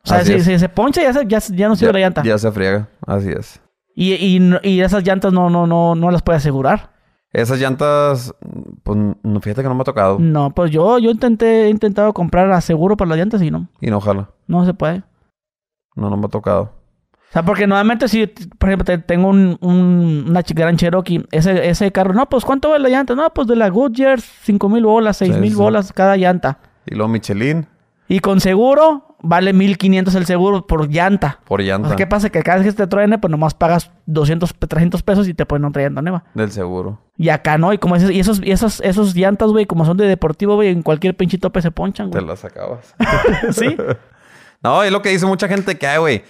O 0.05 0.09
sea, 0.09 0.25
si, 0.25 0.41
si 0.41 0.59
se 0.59 0.69
poncha 0.69 1.03
ya, 1.03 1.13
se- 1.13 1.27
ya, 1.27 1.39
ya 1.55 1.69
no 1.69 1.77
sirve 1.77 1.93
la 1.95 1.99
llanta. 2.01 2.23
Ya 2.23 2.39
se 2.39 2.51
friega. 2.53 2.89
Así 3.07 3.29
es. 3.31 3.61
Y, 3.95 4.15
y, 4.15 4.41
y 4.63 4.81
esas 4.81 5.05
llantas 5.05 5.33
no, 5.33 5.51
no, 5.51 5.67
no, 5.67 5.95
no 5.95 6.11
las 6.11 6.23
puede 6.23 6.39
asegurar. 6.39 6.93
Esas 7.33 7.61
llantas, 7.61 8.35
pues 8.85 8.99
no, 9.23 9.41
fíjate 9.41 9.63
que 9.63 9.69
no 9.69 9.75
me 9.75 9.83
ha 9.83 9.85
tocado. 9.85 10.19
No, 10.19 10.51
pues 10.55 10.71
yo, 10.71 10.99
yo 10.99 11.11
intenté, 11.11 11.67
he 11.67 11.69
intentado 11.69 12.13
comprar 12.15 12.51
aseguro 12.53 12.97
para 12.97 13.11
las 13.11 13.19
llantas 13.19 13.43
y 13.43 13.51
no, 13.51 13.69
Y 13.81 13.89
no 13.91 13.99
ojalá. 13.99 14.31
no 14.47 14.65
se 14.65 14.73
puede. 14.73 15.03
No, 15.95 16.09
no 16.09 16.17
me 16.17 16.27
ha 16.27 16.31
tocado. 16.31 16.63
O 17.29 17.33
sea, 17.33 17.43
porque 17.43 17.67
normalmente 17.67 18.09
si, 18.09 18.27
por 18.27 18.71
ejemplo, 18.71 18.85
te- 18.87 18.97
tengo 18.99 19.29
un, 19.29 19.59
un, 19.61 20.25
una 20.29 20.41
Gran 20.47 20.79
Cherokee, 20.79 21.27
ese, 21.31 21.69
ese 21.69 21.93
carro, 21.93 22.15
no, 22.15 22.27
pues 22.31 22.47
¿cuánto 22.47 22.71
vale 22.71 22.85
la 22.85 22.89
llanta? 22.97 23.15
No, 23.15 23.29
pues 23.35 23.47
de 23.47 23.57
la 23.57 23.69
Goodyear, 23.69 24.21
5 24.23 24.69
mil 24.71 24.85
bolas, 24.87 25.19
6 25.19 25.35
Sí, 25.35 25.41
mil 25.41 25.51
sí. 25.51 25.57
bolas 25.57 25.93
cada 25.93 26.17
llanta. 26.17 26.61
Y 26.87 26.95
luego 26.95 27.09
Michelin 27.13 27.67
Y 28.09 28.21
con 28.21 28.41
seguro, 28.41 29.08
vale 29.21 29.53
1500 29.53 30.15
el 30.15 30.27
seguro 30.27 30.67
por 30.67 30.89
llanta. 30.89 31.41
por 31.45 31.61
O 31.61 31.65
llanta 31.65 31.89
sea, 31.89 31.97
¿qué 31.97 32.07
pasa? 32.07 32.31
Que 32.31 32.43
cada 32.43 32.59
vez 32.59 32.67
que 32.67 32.73
te 32.73 32.87
truene, 32.87 33.19
pues 33.19 33.31
nomás 33.31 33.55
pagas 33.55 33.91
200, 34.07 34.55
300 34.55 35.03
pesos 35.03 35.29
y 35.29 35.35
te 35.35 35.45
ponen 35.47 35.65
otra 35.67 35.83
llanta 35.83 36.03
nueva. 36.03 36.25
del 36.35 36.51
seguro. 36.53 37.01
Y 37.17 37.31
acá 37.31 37.59
no, 37.59 37.73
y 37.73 37.79
como 37.79 37.97
esos, 37.97 38.11
y 38.11 38.21
esos, 38.21 38.41
y 38.45 38.53
esos, 38.53 38.81
esos 38.81 39.15
llantas, 39.17 39.51
güey, 39.51 39.67
como 39.67 39.85
son 39.85 39.97
de 39.97 40.07
deportivo, 40.07 40.55
güey, 40.55 40.69
en 40.69 40.83
cualquier 40.83 41.17
pinche 41.17 41.37
tope 41.39 41.61
se 41.63 41.71
ponchan, 41.71 42.11
Te 42.11 42.19
güey. 42.19 42.29
las 42.29 42.45
acabas. 42.45 42.95
¿Sí? 43.53 43.77
No, 44.61 44.83
es 44.83 44.91
lo 44.91 45.03
que 45.03 45.11
dice 45.11 45.25
mucha 45.25 45.47
gente 45.47 45.79
que 45.79 45.87
hay, 45.87 45.99
güey. 45.99 46.25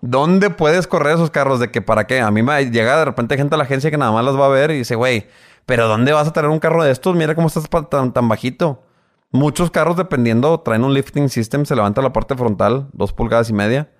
¿Dónde 0.00 0.50
puedes 0.50 0.86
correr 0.86 1.14
esos 1.14 1.32
carros? 1.32 1.58
¿De 1.58 1.72
que 1.72 1.82
para 1.82 2.06
qué? 2.06 2.20
A 2.20 2.30
mí 2.30 2.40
me 2.42 2.70
llega 2.70 2.96
de 2.96 3.04
repente 3.04 3.36
gente 3.36 3.56
a 3.56 3.58
la 3.58 3.64
agencia 3.64 3.90
que 3.90 3.98
nada 3.98 4.12
más 4.12 4.24
las 4.24 4.36
va 4.38 4.46
a 4.46 4.50
ver 4.50 4.70
y 4.70 4.78
dice, 4.78 4.94
güey, 4.94 5.26
¿pero 5.66 5.88
dónde 5.88 6.12
vas 6.12 6.28
a 6.28 6.32
tener 6.32 6.48
un 6.50 6.60
carro 6.60 6.84
de 6.84 6.92
estos? 6.92 7.16
Mira 7.16 7.34
cómo 7.34 7.48
estás 7.48 7.68
tan 8.12 8.28
bajito. 8.28 8.84
Muchos 9.32 9.70
carros, 9.70 9.96
dependiendo, 9.96 10.60
traen 10.60 10.84
un 10.84 10.92
lifting 10.94 11.28
system, 11.30 11.64
se 11.64 11.74
levanta 11.74 12.02
la 12.02 12.12
parte 12.12 12.36
frontal, 12.36 12.88
dos 12.92 13.12
pulgadas 13.12 13.48
y 13.50 13.54
media. 13.54 13.90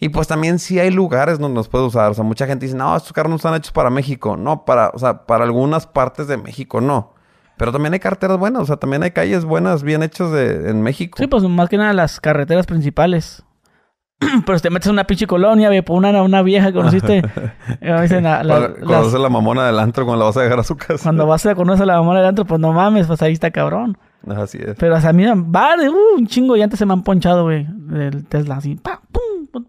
Y 0.00 0.08
pues 0.08 0.26
también 0.26 0.58
sí 0.58 0.78
hay 0.80 0.90
lugares 0.90 1.38
donde 1.38 1.56
los 1.56 1.68
puedes 1.68 1.86
usar. 1.88 2.10
O 2.10 2.14
sea, 2.14 2.24
mucha 2.24 2.46
gente 2.46 2.66
dice, 2.66 2.76
no, 2.76 2.96
estos 2.96 3.12
carros 3.12 3.30
no 3.30 3.36
están 3.36 3.54
hechos 3.54 3.72
para 3.72 3.90
México. 3.90 4.36
No, 4.36 4.64
para, 4.64 4.88
o 4.94 4.98
sea, 4.98 5.24
para 5.26 5.44
algunas 5.44 5.86
partes 5.86 6.26
de 6.26 6.36
México 6.36 6.80
no. 6.80 7.14
Pero 7.56 7.70
también 7.70 7.92
hay 7.92 8.00
carreteras 8.00 8.36
buenas, 8.36 8.62
o 8.62 8.66
sea, 8.66 8.76
también 8.78 9.04
hay 9.04 9.12
calles 9.12 9.44
buenas, 9.44 9.84
bien 9.84 10.02
hechas 10.02 10.32
de, 10.32 10.68
en 10.70 10.82
México. 10.82 11.18
Sí, 11.20 11.28
pues 11.28 11.44
más 11.44 11.68
que 11.68 11.76
nada 11.76 11.92
las 11.92 12.18
carreteras 12.18 12.66
principales. 12.66 13.44
Pero 14.46 14.58
si 14.58 14.62
te 14.62 14.70
metes 14.70 14.86
en 14.88 14.94
una 14.94 15.04
pinche 15.04 15.26
colonia, 15.28 15.68
güey, 15.68 15.82
por 15.82 15.96
una, 15.96 16.20
una 16.22 16.42
vieja 16.42 16.68
que 16.68 16.72
conociste. 16.74 17.22
dicen 18.02 18.24
la- 18.24 18.42
la- 18.42 18.58
Cuando- 18.58 18.78
las- 18.86 18.98
Conoce 19.00 19.18
la 19.20 19.28
mamona 19.28 19.66
del 19.66 19.78
antro 19.78 20.04
cuando 20.04 20.20
la 20.24 20.26
vas 20.26 20.36
a 20.36 20.42
dejar 20.42 20.58
a 20.58 20.64
su 20.64 20.76
casa. 20.76 21.02
cuando 21.04 21.26
vas 21.26 21.46
a 21.46 21.54
conocer 21.54 21.84
a 21.84 21.86
la 21.86 22.00
mamá 22.00 22.16
del 22.16 22.26
antro, 22.26 22.44
pues 22.44 22.60
no 22.60 22.72
mames, 22.72 23.06
pues 23.06 23.22
ahí 23.22 23.32
está 23.34 23.50
cabrón. 23.52 23.96
Así 24.28 24.58
es. 24.60 24.74
Pero 24.78 24.96
o 24.96 25.00
sea, 25.00 25.12
mira, 25.12 25.34
va, 25.34 25.74
uh, 25.76 26.18
un 26.18 26.26
chingo 26.26 26.56
y 26.56 26.62
antes 26.62 26.78
se 26.78 26.86
me 26.86 26.92
han 26.92 27.02
ponchado, 27.02 27.44
güey, 27.44 27.66
del 27.68 28.24
Tesla, 28.26 28.56
así, 28.56 28.74
pa, 28.76 29.00
pum, 29.12 29.46
pum. 29.52 29.64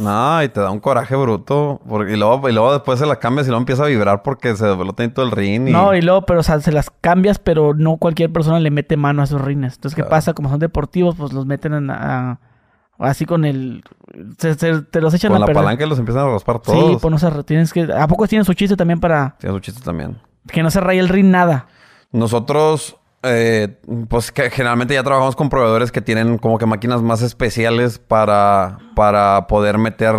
No, 0.00 0.42
y 0.42 0.48
te 0.48 0.60
da 0.60 0.70
un 0.70 0.80
coraje 0.80 1.14
bruto. 1.16 1.80
Porque, 1.88 2.12
y, 2.12 2.16
luego, 2.16 2.48
y 2.48 2.52
luego 2.52 2.72
después 2.72 2.98
se 2.98 3.06
la 3.06 3.16
cambias 3.16 3.46
y 3.46 3.50
luego 3.50 3.60
empieza 3.60 3.84
a 3.84 3.88
vibrar 3.88 4.22
porque 4.22 4.56
se 4.56 4.66
desveló 4.66 4.92
todo 4.94 5.24
el 5.26 5.30
ring. 5.32 5.68
Y... 5.68 5.72
No, 5.72 5.94
y 5.94 6.00
luego, 6.02 6.22
pero 6.22 6.40
o 6.40 6.42
sea, 6.42 6.60
se 6.60 6.72
las 6.72 6.90
cambias, 7.00 7.38
pero 7.38 7.74
no 7.74 7.96
cualquier 7.98 8.32
persona 8.32 8.58
le 8.60 8.70
mete 8.70 8.96
mano 8.96 9.20
a 9.20 9.24
esos 9.24 9.40
rines. 9.42 9.74
Entonces, 9.74 9.94
¿qué 9.96 10.02
Claro. 10.02 10.10
pasa? 10.10 10.32
Como 10.34 10.48
son 10.48 10.58
deportivos, 10.60 11.14
pues 11.16 11.32
los 11.32 11.44
meten 11.46 11.74
en, 11.74 11.90
a- 11.90 12.40
así 12.98 13.26
con 13.26 13.44
el... 13.44 13.84
se- 14.38 14.54
se- 14.54 14.82
te 14.82 15.00
los 15.00 15.12
echan 15.14 15.30
Con 15.30 15.36
a 15.36 15.40
la 15.40 15.46
perder. 15.46 15.62
palanca 15.62 15.86
los 15.86 15.98
empiezan 15.98 16.26
a 16.26 16.30
raspar 16.32 16.60
Sí, 16.64 16.72
todos. 16.72 17.02
pues 17.02 17.10
no 17.12 17.18
se... 17.18 17.44
Tienes 17.44 17.72
que... 17.72 17.82
¿A 17.92 18.08
poco 18.08 18.26
tienen 18.26 18.44
su 18.44 18.54
chiste 18.54 18.76
también 18.76 19.00
para 19.00 19.36
Tiene 19.38 19.54
su 19.54 19.60
chiste 19.60 19.82
también. 19.82 20.16
que 20.48 20.62
no 20.62 20.70
se 20.70 20.80
raye 20.80 20.98
el 21.00 21.08
rin 21.08 21.30
nada? 21.30 21.66
Nosotros, 22.12 22.96
eh, 23.22 23.78
pues 24.08 24.30
que 24.30 24.50
generalmente 24.50 24.94
ya 24.94 25.02
trabajamos 25.02 25.36
con 25.36 25.48
proveedores 25.48 25.90
que 25.90 26.00
tienen 26.00 26.38
como 26.38 26.58
que 26.58 26.66
máquinas 26.66 27.02
más 27.02 27.22
especiales 27.22 27.98
para, 27.98 28.78
para 28.94 29.46
poder 29.46 29.78
meter 29.78 30.14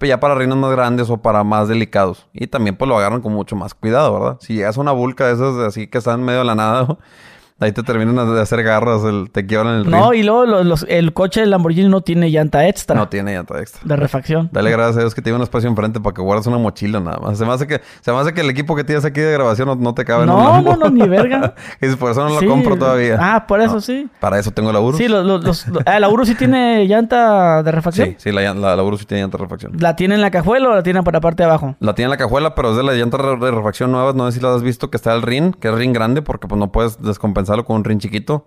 ya 0.00 0.20
para 0.20 0.34
reinos 0.34 0.58
más 0.58 0.70
grandes 0.70 1.10
o 1.10 1.18
para 1.18 1.42
más 1.44 1.68
delicados. 1.68 2.28
Y 2.32 2.46
también 2.46 2.76
pues 2.76 2.88
lo 2.88 2.96
agarran 2.96 3.20
con 3.20 3.32
mucho 3.32 3.56
más 3.56 3.74
cuidado, 3.74 4.18
¿verdad? 4.18 4.36
Si 4.40 4.54
llegas 4.54 4.78
a 4.78 4.80
una 4.80 4.92
vulca 4.92 5.26
de 5.26 5.34
esas 5.34 5.56
así 5.58 5.88
que 5.88 5.98
están 5.98 6.20
en 6.20 6.26
medio 6.26 6.40
de 6.40 6.44
la 6.44 6.54
nada, 6.54 6.86
ahí 7.58 7.72
te 7.72 7.82
terminan 7.82 8.34
de 8.34 8.40
hacer 8.40 8.62
garras, 8.62 9.02
el, 9.04 9.30
te 9.30 9.46
quiebran 9.46 9.76
el 9.76 9.90
No, 9.90 10.12
y 10.12 10.22
luego 10.22 10.44
los, 10.46 10.66
los- 10.66 10.86
el 10.88 11.12
coche 11.12 11.40
del 11.40 11.50
Lamborghini 11.50 11.88
no 11.88 12.00
tiene 12.02 12.30
llanta 12.30 12.66
extra 12.68 12.94
No 12.96 13.08
tiene 13.08 13.34
llanta 13.34 13.58
extra. 13.60 13.80
de 13.84 13.96
refacción. 13.96 14.48
Dale 14.52 14.70
gracias 14.70 14.96
a 14.98 15.00
Dios 15.00 15.14
que 15.14 15.22
tiene 15.22 15.36
un 15.36 15.42
espacio 15.42 15.68
enfrente 15.68 16.00
para 16.00 16.14
que 16.14 16.20
guardes 16.22 16.46
una 16.46 16.58
mochila 16.58 17.00
nada 17.00 17.18
más. 17.18 17.38
Se 17.38 17.44
me 17.46 17.52
hace 17.52 17.66
que, 17.66 17.80
se 18.00 18.12
me 18.12 18.18
hace 18.18 18.34
que 18.34 18.42
el 18.42 18.50
equipo 18.50 18.76
que 18.76 18.84
tienes 18.84 19.04
aquí 19.04 19.20
de 19.20 19.32
grabación 19.32 19.68
no, 19.68 19.74
no 19.76 19.94
te 19.94 20.04
cabe 20.04 20.24
en 20.24 20.30
un 20.30 20.36
No, 20.36 20.60
no, 20.62 20.76
no, 20.76 20.90
ni 20.90 21.08
verga. 21.08 21.54
y 21.80 21.88
por 21.96 22.10
eso 22.10 22.28
no 22.28 22.40
lo 22.40 22.46
compro 22.48 22.76
todavía. 22.76 23.16
Ah, 23.20 23.46
por 23.46 23.60
eso 23.60 23.74
No, 23.74 23.80
sí. 23.80 24.08
Para 24.20 24.38
eso 24.38 24.50
tengo 24.50 24.72
la 24.72 24.80
Urus. 24.80 24.98
Sí, 24.98 25.08
los, 25.08 25.66
ah, 25.86 25.98
la 26.00 26.08
Urus 26.08 26.28
sí 26.28 26.34
tiene 26.34 26.86
llanta 26.86 27.62
de 27.62 27.72
refacción. 27.72 28.08
Sí, 28.10 28.16
sí, 28.18 28.32
la, 28.32 28.52
la, 28.54 28.76
la 28.76 28.82
Urus 28.82 29.00
sí 29.00 29.06
tiene 29.06 29.22
llanta 29.22 29.38
de 29.38 29.44
refacción. 29.44 29.72
¿La 29.78 29.96
tiene 29.96 30.14
en 30.14 30.20
la 30.20 30.30
cajuela 30.30 30.68
o 30.68 30.74
la 30.74 30.82
tiene 30.82 31.02
por 31.02 31.14
la 31.14 31.20
parte 31.20 31.42
de 31.42 31.48
abajo? 31.48 31.74
La 31.80 31.94
tiene 31.94 32.06
en 32.06 32.10
la 32.10 32.16
cajuela, 32.16 32.54
pero 32.54 32.70
es 32.70 32.76
de 32.76 32.82
las 32.82 32.96
llantas 32.96 33.20
de 33.40 33.50
refacción 33.50 33.92
nuevas. 33.92 34.14
No 34.14 34.30
sé 34.30 34.38
si 34.38 34.44
la 34.44 34.54
has 34.54 34.62
visto 34.62 34.90
que 34.90 34.96
está 34.96 35.14
el 35.14 35.22
rin, 35.22 35.52
que 35.52 35.68
es 35.68 35.74
rin 35.74 35.92
grande, 35.92 36.22
porque 36.22 36.46
pues 36.48 36.58
no 36.58 36.70
puedes 36.72 36.98
descompensarlo 37.46 37.64
con 37.64 37.76
un 37.76 37.84
rin 37.84 37.98
chiquito. 37.98 38.46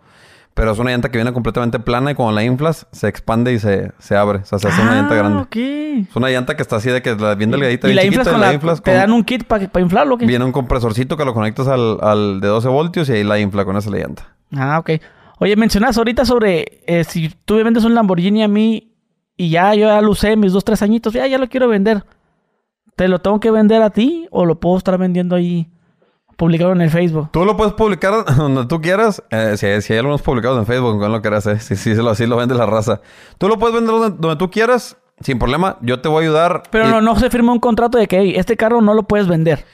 Pero 0.55 0.71
es 0.71 0.79
una 0.79 0.91
llanta 0.91 1.09
que 1.09 1.17
viene 1.17 1.31
completamente 1.31 1.79
plana 1.79 2.11
y 2.11 2.15
cuando 2.15 2.33
la 2.33 2.43
inflas, 2.43 2.87
se 2.91 3.07
expande 3.07 3.53
y 3.53 3.59
se, 3.59 3.91
se 3.99 4.17
abre. 4.17 4.39
O 4.39 4.45
sea, 4.45 4.59
se 4.59 4.67
hace 4.67 4.81
una 4.81 4.95
llanta 4.95 5.13
Ah, 5.13 5.17
grande. 5.17 5.41
ok. 5.43 5.55
Es 6.09 6.15
una 6.15 6.29
llanta 6.29 6.55
que 6.55 6.63
está 6.63 6.77
así 6.77 6.89
de 6.89 7.01
que 7.01 7.15
la 7.15 7.35
bien 7.35 7.51
delgadita, 7.51 7.87
y 7.87 7.91
bien 7.91 7.95
la 7.95 8.01
chiquita, 8.01 8.19
inflas 8.21 8.33
con 8.33 8.41
la 8.41 8.47
la... 8.47 8.53
inflas 8.53 8.81
¿Te 8.81 8.91
con- 8.91 8.99
dan 8.99 9.11
un 9.11 9.23
kit 9.23 9.43
para 9.45 9.63
inflarlo 9.79 10.15
o 10.15 10.17
qué? 10.17 10.25
Viene 10.25 10.43
un 10.43 10.51
compresorcito 10.51 11.15
que 11.17 11.23
lo 11.23 11.33
conectas 11.33 11.67
al, 11.67 11.99
al 12.01 12.41
de 12.41 12.47
12 12.47 12.67
voltios 12.67 13.07
y 13.09 13.13
ahí 13.13 13.23
la 13.23 13.39
infla 13.39 13.63
con 13.63 13.77
esa 13.77 13.89
la 13.91 13.97
llanta. 13.99 14.35
Ah, 14.55 14.79
ok. 14.79 14.89
Oye, 15.37 15.55
mencionas 15.55 15.97
ahorita 15.97 16.25
sobre 16.25 16.81
eh, 16.87 17.03
si 17.05 17.29
tú 17.45 17.53
me 17.55 17.63
vendes 17.63 17.85
un 17.85 17.93
Lamborghini 17.95 18.43
a 18.43 18.47
mí 18.49 18.91
y 19.37 19.49
ya 19.51 19.73
yo 19.75 19.87
ya 19.87 20.01
lo 20.01 20.11
usé 20.11 20.35
mis 20.35 20.51
dos, 20.51 20.65
tres 20.65 20.81
añitos, 20.81 21.13
ya, 21.13 21.25
ya 21.27 21.37
lo 21.37 21.47
quiero 21.47 21.69
vender. 21.69 22.03
¿Te 22.97 23.07
lo 23.07 23.19
tengo 23.19 23.39
que 23.39 23.51
vender 23.51 23.81
a 23.81 23.91
ti 23.91 24.27
o 24.31 24.45
lo 24.45 24.59
puedo 24.59 24.77
estar 24.77 24.97
vendiendo 24.97 25.35
ahí 25.35 25.69
publicaron 26.39 26.77
en 26.77 26.85
el 26.85 26.89
Facebook. 26.89 27.29
Tú 27.31 27.43
lo 27.43 27.55
puedes 27.57 27.73
publicar 27.73 28.25
donde 28.37 28.65
tú 28.65 28.81
quieras. 28.81 29.21
Eh, 29.29 29.57
si, 29.57 29.81
si, 29.81 29.93
hay 29.93 29.99
algunos 29.99 30.21
publicados 30.21 30.57
en 30.57 30.65
Facebook, 30.65 30.99
no 30.99 31.09
lo 31.09 31.21
quieras, 31.21 31.45
eh. 31.45 31.59
Si, 31.59 31.75
si, 31.75 31.93
lo, 31.93 32.09
así 32.09 32.25
lo 32.25 32.37
vende 32.37 32.55
la 32.55 32.65
raza. 32.65 33.01
Tú 33.37 33.47
lo 33.47 33.59
puedes 33.59 33.75
vender 33.75 33.93
donde, 33.93 34.17
donde, 34.17 34.37
tú 34.37 34.49
quieras, 34.49 34.97
sin 35.19 35.37
problema. 35.37 35.77
Yo 35.81 35.99
te 35.99 36.07
voy 36.07 36.23
a 36.23 36.27
ayudar. 36.27 36.63
Pero 36.71 36.87
y... 36.87 36.91
no, 36.91 37.01
no 37.01 37.19
se 37.19 37.29
firma 37.29 37.51
un 37.51 37.59
contrato 37.59 37.97
de 37.97 38.07
que 38.07 38.19
hey, 38.19 38.33
este 38.37 38.55
carro 38.55 38.81
no 38.81 38.93
lo 38.93 39.03
puedes 39.03 39.27
vender. 39.27 39.65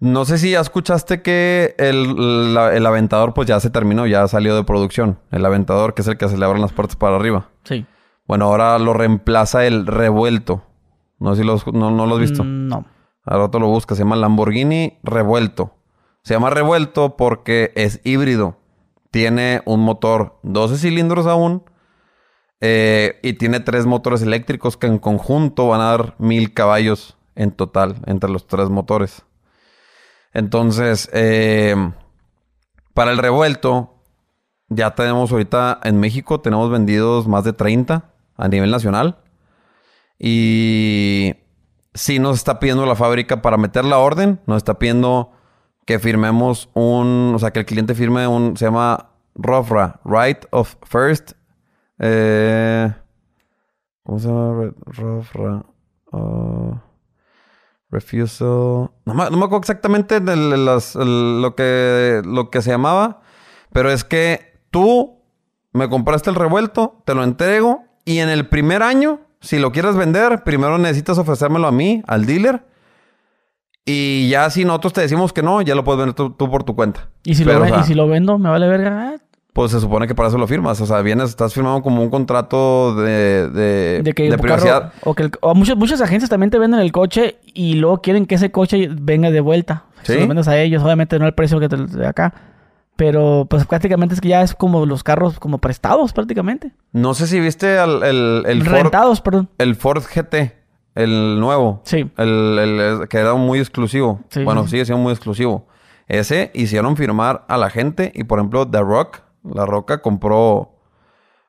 No 0.00 0.24
sé 0.24 0.38
si 0.38 0.50
ya 0.50 0.60
escuchaste 0.60 1.22
que 1.22 1.74
el, 1.78 2.54
la, 2.54 2.74
el, 2.74 2.84
aventador 2.84 3.32
pues 3.32 3.46
ya 3.46 3.60
se 3.60 3.70
terminó, 3.70 4.06
ya 4.06 4.26
salió 4.26 4.56
de 4.56 4.64
producción. 4.64 5.18
El 5.30 5.44
aventador, 5.44 5.94
que 5.94 6.02
es 6.02 6.08
el 6.08 6.16
que 6.16 6.28
se 6.28 6.36
le 6.36 6.44
abren 6.44 6.62
las 6.62 6.72
puertas 6.72 6.96
para 6.96 7.16
arriba. 7.16 7.50
Sí. 7.62 7.86
Bueno, 8.26 8.46
ahora 8.46 8.78
lo 8.78 8.94
reemplaza 8.94 9.66
el 9.66 9.86
revuelto. 9.86 10.62
No 11.20 11.34
sé 11.34 11.42
si 11.42 11.46
lo, 11.46 11.60
no, 11.72 11.90
no 11.90 12.06
lo 12.06 12.14
has 12.14 12.20
visto. 12.20 12.42
Mm, 12.42 12.68
No. 12.68 12.93
Ahora 13.24 13.50
tú 13.50 13.60
lo 13.60 13.68
buscas. 13.68 13.96
Se 13.98 14.04
llama 14.04 14.16
Lamborghini 14.16 14.98
Revuelto. 15.02 15.74
Se 16.22 16.34
llama 16.34 16.50
Revuelto 16.50 17.16
porque 17.16 17.72
es 17.74 18.00
híbrido. 18.04 18.58
Tiene 19.10 19.62
un 19.64 19.80
motor 19.80 20.38
12 20.42 20.78
cilindros 20.78 21.26
aún. 21.26 21.64
Eh, 22.60 23.18
y 23.22 23.34
tiene 23.34 23.60
tres 23.60 23.84
motores 23.84 24.22
eléctricos 24.22 24.76
que 24.76 24.86
en 24.86 24.98
conjunto 24.98 25.68
van 25.68 25.80
a 25.82 25.90
dar 25.90 26.14
mil 26.18 26.54
caballos 26.54 27.18
en 27.34 27.50
total 27.50 27.96
entre 28.06 28.30
los 28.30 28.46
tres 28.46 28.70
motores. 28.70 29.22
Entonces, 30.32 31.10
eh, 31.12 31.76
para 32.94 33.12
el 33.12 33.18
revuelto, 33.18 33.94
ya 34.68 34.94
tenemos 34.94 35.30
ahorita 35.30 35.80
en 35.82 36.00
México, 36.00 36.40
tenemos 36.40 36.70
vendidos 36.70 37.28
más 37.28 37.44
de 37.44 37.52
30 37.52 38.10
a 38.36 38.48
nivel 38.48 38.70
nacional. 38.70 39.18
Y 40.18 41.34
sí 41.94 42.18
nos 42.18 42.36
está 42.36 42.58
pidiendo 42.58 42.84
la 42.86 42.96
fábrica 42.96 43.40
para 43.40 43.56
meter 43.56 43.84
la 43.84 43.98
orden, 43.98 44.40
nos 44.46 44.58
está 44.58 44.78
pidiendo 44.78 45.30
que 45.86 45.98
firmemos 45.98 46.70
un, 46.74 47.32
o 47.34 47.38
sea, 47.38 47.52
que 47.52 47.60
el 47.60 47.66
cliente 47.66 47.94
firme 47.94 48.26
un, 48.26 48.56
se 48.56 48.66
llama 48.66 49.10
ROFRA, 49.34 50.00
Right 50.04 50.44
of 50.50 50.76
First. 50.82 51.32
Eh, 51.98 52.92
¿Cómo 54.02 54.18
se 54.18 54.28
llama? 54.28 54.72
ROFRA. 54.86 55.64
Uh, 56.12 56.74
refusal. 57.90 58.90
No 59.04 59.14
me, 59.14 59.24
acuerdo 59.24 59.58
exactamente 59.58 60.20
de 60.20 60.36
lo, 60.36 61.54
que, 61.54 62.22
lo 62.24 62.50
que 62.50 62.62
se 62.62 62.70
llamaba, 62.70 63.20
pero 63.72 63.90
es 63.90 64.04
que 64.04 64.60
tú 64.70 65.20
me 65.72 65.88
compraste 65.88 66.30
el 66.30 66.36
revuelto, 66.36 67.02
te 67.04 67.14
lo 67.14 67.24
entrego 67.24 67.84
y 68.04 68.18
en 68.18 68.28
el 68.28 68.48
primer 68.48 68.82
año, 68.82 69.20
si 69.44 69.58
lo 69.58 69.70
quieres 69.72 69.94
vender, 69.96 70.42
primero 70.44 70.78
necesitas 70.78 71.18
ofrecérmelo 71.18 71.66
a 71.68 71.72
mí, 71.72 72.02
al 72.06 72.26
dealer. 72.26 72.62
Y 73.86 74.28
ya 74.30 74.48
si 74.50 74.64
nosotros 74.64 74.94
te 74.94 75.02
decimos 75.02 75.32
que 75.32 75.42
no, 75.42 75.60
ya 75.60 75.74
lo 75.74 75.84
puedes 75.84 75.98
vender 75.98 76.14
tú, 76.14 76.30
tú 76.30 76.50
por 76.50 76.64
tu 76.64 76.74
cuenta. 76.74 77.08
¿Y 77.22 77.34
si, 77.34 77.44
Pero, 77.44 77.58
lo, 77.60 77.64
o 77.66 77.68
sea, 77.68 77.80
¿Y 77.80 77.84
si 77.84 77.94
lo 77.94 78.08
vendo? 78.08 78.38
¿Me 78.38 78.48
vale 78.48 78.66
verga? 78.66 79.10
Ah, 79.14 79.16
Pues 79.52 79.72
se 79.72 79.80
supone 79.80 80.06
que 80.06 80.14
para 80.14 80.28
eso 80.30 80.38
lo 80.38 80.46
firmas. 80.46 80.80
O 80.80 80.86
sea, 80.86 81.02
vienes, 81.02 81.28
estás 81.30 81.52
firmando 81.52 81.82
como 81.82 82.00
un 82.02 82.08
contrato 82.08 82.94
de, 82.96 83.50
de, 83.50 84.00
de 84.02 84.12
que 84.14 84.30
de 84.30 84.38
privacidad. 84.38 84.92
carro- 84.94 85.10
o 85.10 85.14
que 85.14 85.24
el- 85.24 85.32
o 85.42 85.54
muchas, 85.54 85.76
muchas 85.76 86.00
agencias 86.00 86.30
también 86.30 86.48
te 86.50 86.58
venden 86.58 86.80
el 86.80 86.92
coche 86.92 87.36
y 87.44 87.74
luego 87.74 88.00
quieren 88.00 88.24
que 88.24 88.36
ese 88.36 88.50
coche 88.50 88.88
venga 88.90 89.30
de 89.30 89.40
vuelta. 89.40 89.84
¿Sí? 90.02 90.14
Si 90.14 90.20
lo 90.20 90.28
vendes 90.28 90.48
a 90.48 90.58
ellos, 90.58 90.82
obviamente 90.82 91.18
no 91.18 91.26
el 91.26 91.34
precio 91.34 91.60
que 91.60 91.68
te 91.68 91.76
de 91.76 92.06
acá. 92.06 92.32
Pero 92.96 93.46
pues 93.50 93.66
prácticamente 93.66 94.14
es 94.14 94.20
que 94.20 94.28
ya 94.28 94.42
es 94.42 94.54
como 94.54 94.86
los 94.86 95.02
carros 95.02 95.38
como 95.40 95.58
prestados 95.58 96.12
prácticamente. 96.12 96.72
No 96.92 97.14
sé 97.14 97.26
si 97.26 97.40
viste 97.40 97.78
al- 97.78 98.02
el, 98.04 98.44
el, 98.46 98.62
Ford, 98.64 99.20
perdón. 99.22 99.48
el 99.58 99.74
Ford 99.74 100.02
GT, 100.04 100.52
el 100.94 101.40
nuevo. 101.40 101.80
Sí. 101.84 102.08
El, 102.16 102.58
el- 102.58 103.08
que 103.08 103.18
era 103.18 103.34
muy 103.34 103.58
exclusivo. 103.58 104.20
Sí, 104.28 104.44
bueno, 104.44 104.62
sí. 104.64 104.70
sigue 104.70 104.84
siendo 104.84 105.02
muy 105.02 105.12
exclusivo. 105.12 105.66
Ese 106.06 106.50
hicieron 106.54 106.96
firmar 106.96 107.44
a 107.48 107.56
la 107.56 107.68
gente 107.70 108.12
y, 108.14 108.24
por 108.24 108.38
ejemplo, 108.38 108.68
The 108.68 108.80
Rock, 108.80 109.20
La 109.42 109.66
Roca 109.66 110.00
compró, 110.02 110.70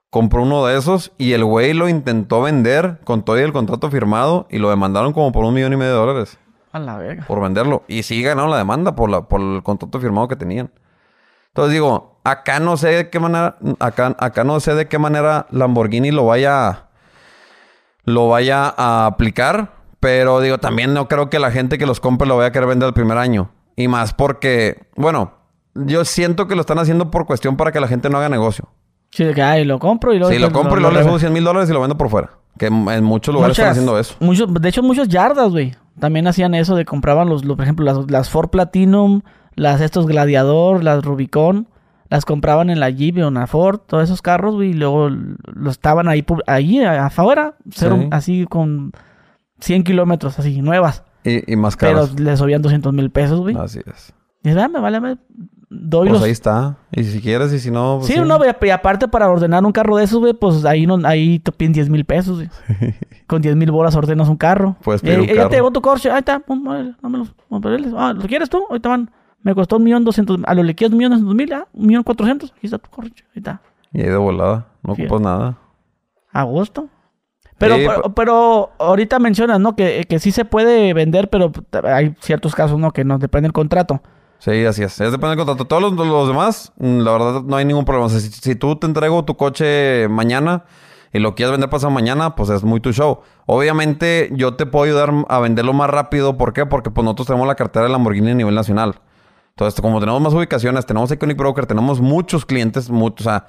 compró 0.09 0.43
uno 0.43 0.65
de 0.65 0.77
esos 0.77 1.11
y 1.17 1.33
el 1.33 1.43
güey 1.43 1.73
lo 1.73 1.89
intentó 1.89 2.41
vender 2.41 3.01
con 3.03 3.23
todo 3.23 3.37
el 3.37 3.51
contrato 3.53 3.91
firmado 3.91 4.47
y 4.49 4.57
lo 4.59 4.69
demandaron 4.69 5.13
como 5.13 5.31
por 5.31 5.43
un 5.45 5.53
millón 5.53 5.73
y 5.73 5.77
medio 5.77 5.91
de 5.91 5.97
dólares 5.97 6.39
A 6.71 6.79
la 6.79 6.97
verga. 6.97 7.25
por 7.27 7.41
venderlo. 7.41 7.83
Y 7.87 8.03
sí 8.03 8.23
ganaron 8.23 8.49
la 8.49 8.57
demanda 8.57 8.95
por, 8.95 9.09
la, 9.09 9.27
por 9.27 9.41
el 9.41 9.61
contrato 9.61 9.99
firmado 9.99 10.27
que 10.27 10.35
tenían. 10.37 10.71
Entonces 11.55 11.71
digo, 11.71 12.19
acá 12.25 12.59
no 12.59 12.75
sé 12.75 12.89
de 12.89 13.09
qué 13.09 13.17
manera, 13.21 13.55
acá, 13.79 14.13
acá 14.19 14.43
no 14.43 14.59
sé 14.59 14.75
de 14.75 14.89
qué 14.89 14.99
manera 14.99 15.47
Lamborghini 15.51 16.11
lo 16.11 16.25
vaya, 16.25 16.87
lo 18.03 18.27
vaya 18.29 18.73
a 18.75 19.05
aplicar. 19.05 19.73
Pero 20.01 20.39
digo, 20.41 20.57
también 20.59 20.93
no 20.93 21.07
creo 21.07 21.29
que 21.29 21.39
la 21.39 21.49
gente 21.51 21.77
que 21.77 21.85
los 21.85 21.99
compre 21.99 22.27
lo 22.27 22.35
vaya 22.37 22.49
a 22.49 22.51
querer 22.51 22.67
vender 22.67 22.87
el 22.87 22.93
primer 22.93 23.17
año. 23.17 23.49
Y 23.75 23.87
más 23.87 24.13
porque, 24.13 24.87
bueno, 24.95 25.31
yo 25.73 26.05
siento 26.05 26.47
que 26.47 26.55
lo 26.55 26.61
están 26.61 26.77
haciendo 26.77 27.09
por 27.09 27.25
cuestión 27.25 27.57
para 27.57 27.71
que 27.71 27.79
la 27.79 27.87
gente 27.87 28.09
no 28.09 28.17
haga 28.17 28.29
negocio. 28.29 28.67
Sí, 29.11 29.23
de 29.23 29.33
que 29.33 29.41
ay, 29.41 29.63
lo 29.65 29.79
compro 29.79 30.13
y 30.13 30.19
luego. 30.19 30.31
Si 30.33 30.37
lo 30.39 30.51
compro 30.51 30.77
y 30.77 30.81
luego 30.81 30.95
le 30.95 31.03
subo 31.03 31.17
100 31.19 31.31
mil 31.33 31.43
dólares 31.45 31.69
y 31.69 31.73
lo 31.73 31.79
vendo 31.81 31.97
por 31.97 32.09
fuera. 32.09 32.31
Que 32.59 32.67
en 32.67 33.03
muchos 33.03 33.33
lugares 33.33 33.57
están 33.57 33.71
haciendo 33.71 33.97
eso. 33.97 34.15
muchos- 34.19 34.53
de 34.53 34.69
hecho, 34.69 34.83
muchos 34.83 35.07
yardas, 35.07 35.51
güey. 35.51 35.73
También 35.99 36.27
hacían 36.27 36.53
eso 36.53 36.75
de 36.75 36.85
compraban 36.85 37.29
los, 37.29 37.43
los- 37.45 37.55
por 37.55 37.63
ejemplo, 37.63 37.85
las, 37.85 38.11
las 38.11 38.29
Ford 38.29 38.49
Platinum, 38.49 39.21
las 39.55 39.81
estos 39.81 40.05
Gladiador, 40.07 40.83
las 40.83 41.03
Rubicon, 41.03 41.67
las 42.09 42.25
compraban 42.25 42.69
en 42.69 42.79
la 42.79 42.89
Jeep 42.89 43.17
o 43.17 43.27
en 43.27 43.33
la 43.35 43.47
Ford, 43.47 43.79
todos 43.87 44.03
esos 44.03 44.21
carros, 44.21 44.55
güey, 44.55 44.69
y 44.69 44.73
luego 44.73 45.09
lo 45.09 45.69
estaban 45.69 46.07
ahí, 46.07 46.23
ahí 46.47 46.79
a- 46.83 47.05
afuera, 47.07 47.55
Sí. 47.71 47.87
así 48.11 48.45
con 48.47 48.91
100 49.59 49.83
kilómetros, 49.83 50.37
así, 50.37 50.61
nuevas. 50.61 51.03
Y, 51.23 51.51
y 51.51 51.55
más 51.55 51.75
Pero 51.77 51.93
caros. 52.01 52.19
le 52.19 52.37
subían 52.37 52.61
200 52.61 52.93
mil 52.93 53.09
pesos, 53.09 53.39
güey. 53.39 53.55
Así 53.57 53.79
es. 53.85 54.13
Y 54.43 54.49
"Ah, 54.49 54.67
me 54.67 54.79
vale, 54.79 54.99
me 54.99 55.17
doy 55.71 56.09
Pues 56.09 56.11
los... 56.19 56.23
ahí 56.23 56.29
está. 56.31 56.77
Y 56.91 57.03
si 57.05 57.19
quieres 57.19 57.51
y 57.51 57.57
si 57.59 57.71
no... 57.71 57.95
pues 57.99 58.13
Sí, 58.13 58.19
no, 58.19 58.37
güey, 58.37 58.51
y 58.61 58.69
aparte 58.69 59.07
para 59.07 59.27
ordenar 59.27 59.65
un 59.65 59.71
carro 59.71 59.97
de 59.97 60.03
esos, 60.03 60.19
güey, 60.19 60.33
pues 60.33 60.63
ahí 60.65 60.85
no, 60.85 60.99
ahí 61.07 61.39
te 61.39 61.51
piden 61.51 61.73
10 61.73 61.89
mil 61.89 62.05
pesos, 62.05 62.35
güey. 62.37 62.49
Con 63.27 63.41
10 63.41 63.55
mil 63.55 63.71
bolas 63.71 63.95
ordenas 63.95 64.29
un 64.29 64.37
carro. 64.37 64.75
Puedes 64.83 65.01
Y 65.01 65.05
pedir 65.07 65.17
ahí- 65.17 65.23
un 65.23 65.29
ahí 65.29 65.35
Ya 65.35 65.41
carro. 65.41 65.49
te 65.49 65.55
llegó 65.55 65.71
tu 65.71 65.81
coche, 65.81 66.11
ahí 66.11 66.19
está, 66.19 66.37
pum, 66.39 66.63
dámelos, 67.01 67.33
pum, 67.49 67.61
órale. 67.65 67.87
Ah, 67.97 68.13
¿lo 68.13 68.21
quieres 68.27 68.47
tú? 68.51 68.63
Ahorita 68.69 68.89
van. 68.89 69.09
Me 69.45 69.53
costó 69.53 69.77
un 69.77 69.83
millón 69.83 70.03
doscientos, 70.03 70.39
a 70.43 70.55
lo 70.55 70.63
le 70.63 70.73
quieres 70.73 70.91
un 70.91 70.97
millón 70.97 71.11
doscientos 71.11 71.35
mil, 71.35 71.53
ah, 71.53 71.67
un 71.71 71.85
millón 71.85 72.01
cuatrocientos, 72.01 72.51
aquí 72.57 72.65
está 72.65 72.79
tu 72.79 72.89
coche, 72.89 73.23
ahí 73.27 73.33
está. 73.35 73.61
Y 73.93 74.01
ahí 74.01 74.07
de 74.07 74.17
volada. 74.17 74.65
No 74.81 74.93
ocupas 74.93 75.21
nada. 75.21 75.57
A 76.33 76.41
gusto. 76.41 76.89
Pero, 77.59 77.75
Sí, 77.75 77.83
pero, 77.85 78.15
pero 78.15 78.71
ahorita 78.79 79.19
mencionas, 79.19 79.59
¿no? 79.59 79.75
Que, 79.75 80.05
que 80.09 80.17
sí 80.17 80.31
se 80.31 80.45
puede 80.45 80.95
vender, 80.95 81.29
pero 81.29 81.51
hay 81.83 82.15
ciertos 82.21 82.55
casos, 82.55 82.79
¿no? 82.79 82.89
Que 82.89 83.03
no 83.05 83.19
depende 83.19 83.45
del 83.45 83.53
contrato. 83.53 84.01
Sí, 84.39 84.65
así 84.65 84.81
es. 84.81 84.99
Es 84.99 85.11
depende 85.11 85.35
del 85.35 85.45
contrato. 85.45 85.65
Todos 85.65 85.83
los, 85.83 85.93
los 85.93 86.27
demás, 86.27 86.73
mm, 86.77 87.01
la 87.01 87.11
verdad, 87.11 87.41
no 87.43 87.55
hay 87.55 87.65
ningún 87.65 87.85
problema. 87.85 88.07
O 88.07 88.09
sea, 88.09 88.19
si, 88.19 88.31
si 88.31 88.55
tú 88.55 88.77
te 88.77 88.87
entrego 88.87 89.25
tu 89.25 89.37
coche 89.37 90.07
mañana 90.09 90.65
y 91.13 91.19
lo 91.19 91.35
quieres 91.35 91.51
vender 91.51 91.69
pasado 91.69 91.91
mañana, 91.91 92.35
pues 92.35 92.49
es 92.49 92.63
muy 92.63 92.79
tu 92.79 92.91
show. 92.93 93.19
Obviamente, 93.45 94.31
yo 94.33 94.55
te 94.55 94.65
puedo 94.65 94.85
ayudar 94.85 95.13
a 95.29 95.39
venderlo 95.39 95.73
más 95.73 95.91
rápido. 95.91 96.35
¿Por 96.35 96.51
qué? 96.51 96.65
Porque 96.65 96.89
pues 96.89 97.05
nosotros 97.05 97.27
tenemos 97.27 97.47
la 97.47 97.53
cartera 97.53 97.85
de 97.85 97.91
Lamborghini 97.91 98.31
a 98.31 98.33
nivel 98.33 98.55
nacional. 98.55 98.95
Entonces, 99.57 99.79
como 99.79 100.01
tenemos 100.01 100.21
más 100.21 100.33
ubicaciones, 100.33 100.85
tenemos 100.85 101.09
Iconic 101.13 101.37
Broker, 101.37 101.65
tenemos 101.65 102.01
muchos 102.01 102.45
clientes, 102.45 102.89
muchos, 102.89 103.25
o 103.25 103.29
sea, 103.29 103.45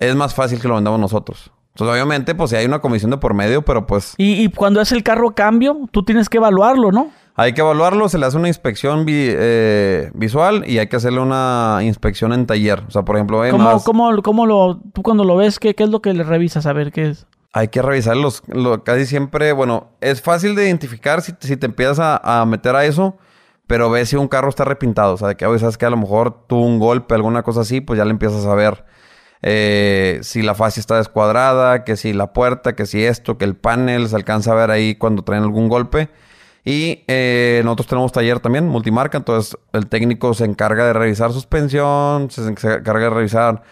es 0.00 0.16
más 0.16 0.34
fácil 0.34 0.60
que 0.60 0.66
lo 0.66 0.74
vendamos 0.74 0.98
nosotros. 0.98 1.52
Entonces, 1.68 1.92
obviamente, 1.92 2.34
pues 2.34 2.50
sí 2.50 2.56
hay 2.56 2.66
una 2.66 2.80
comisión 2.80 3.12
de 3.12 3.18
por 3.18 3.32
medio, 3.32 3.62
pero 3.64 3.86
pues 3.86 4.14
Y, 4.16 4.42
y 4.42 4.50
cuando 4.50 4.80
es 4.80 4.90
el 4.90 5.04
carro 5.04 5.32
cambio, 5.32 5.76
tú 5.92 6.02
tienes 6.04 6.28
que 6.28 6.38
evaluarlo, 6.38 6.90
¿no? 6.90 7.12
Hay 7.36 7.52
que 7.52 7.60
evaluarlo, 7.60 8.08
se 8.08 8.18
le 8.18 8.26
hace 8.26 8.36
una 8.36 8.48
inspección 8.48 9.04
vi- 9.04 9.28
eh, 9.30 10.10
visual 10.14 10.64
y 10.66 10.78
hay 10.78 10.88
que 10.88 10.96
hacerle 10.96 11.20
una 11.20 11.78
inspección 11.82 12.32
en 12.32 12.46
taller. 12.46 12.82
O 12.88 12.90
sea, 12.90 13.02
por 13.04 13.14
ejemplo, 13.14 13.42
¿Cómo, 13.50 13.62
más- 13.62 13.84
cómo, 13.84 14.10
cómo 14.22 14.44
lo, 14.46 14.80
tú 14.92 15.02
cuando 15.02 15.22
lo 15.22 15.36
ves, 15.36 15.60
¿qué, 15.60 15.74
qué 15.76 15.84
es 15.84 15.90
lo 15.90 16.00
que 16.02 16.14
le 16.14 16.24
revisas? 16.24 16.66
A 16.66 16.72
ver 16.72 16.90
qué 16.90 17.10
es. 17.10 17.26
hay 17.52 17.68
que 17.68 17.80
revisar 17.80 18.16
los, 18.16 18.42
lo- 18.48 18.82
casi 18.82 19.06
siempre, 19.06 19.52
bueno, 19.52 19.90
es 20.00 20.20
fácil 20.20 20.56
de 20.56 20.64
identificar 20.64 21.22
si, 21.22 21.32
si 21.38 21.56
te 21.56 21.66
empiezas 21.66 22.00
a, 22.00 22.40
a 22.40 22.44
meter 22.46 22.74
a 22.74 22.84
eso, 22.86 23.16
pero 23.66 23.90
ves 23.90 24.10
si 24.10 24.16
un 24.16 24.28
carro 24.28 24.48
está 24.48 24.64
repintado. 24.64 25.14
O 25.14 25.16
sea, 25.16 25.28
de 25.28 25.36
que 25.36 25.46
oye, 25.46 25.58
sabes 25.58 25.78
que 25.78 25.86
a 25.86 25.90
lo 25.90 25.96
mejor 25.96 26.46
tuvo 26.46 26.64
un 26.64 26.78
golpe, 26.78 27.14
alguna 27.14 27.42
cosa 27.42 27.62
así, 27.62 27.80
pues 27.80 27.98
ya 27.98 28.04
le 28.04 28.10
empiezas 28.12 28.46
a 28.46 28.54
ver 28.54 28.84
eh, 29.42 30.20
si 30.22 30.42
la 30.42 30.54
fascia 30.54 30.80
está 30.80 30.96
descuadrada, 30.96 31.84
que 31.84 31.96
si 31.96 32.12
la 32.12 32.32
puerta, 32.32 32.74
que 32.74 32.86
si 32.86 33.04
esto, 33.04 33.38
que 33.38 33.44
el 33.44 33.56
panel 33.56 34.08
se 34.08 34.16
alcanza 34.16 34.52
a 34.52 34.54
ver 34.54 34.70
ahí 34.70 34.94
cuando 34.96 35.22
traen 35.22 35.42
algún 35.42 35.68
golpe. 35.68 36.08
Y 36.64 37.04
eh, 37.06 37.60
nosotros 37.64 37.86
tenemos 37.86 38.10
taller 38.10 38.40
también, 38.40 38.66
multimarca, 38.66 39.18
entonces 39.18 39.56
el 39.72 39.86
técnico 39.86 40.34
se 40.34 40.44
encarga 40.44 40.84
de 40.84 40.92
revisar 40.94 41.32
suspensión, 41.32 42.28
se 42.30 42.42
encarga 42.48 43.04
de 43.04 43.10
revisar 43.10 43.62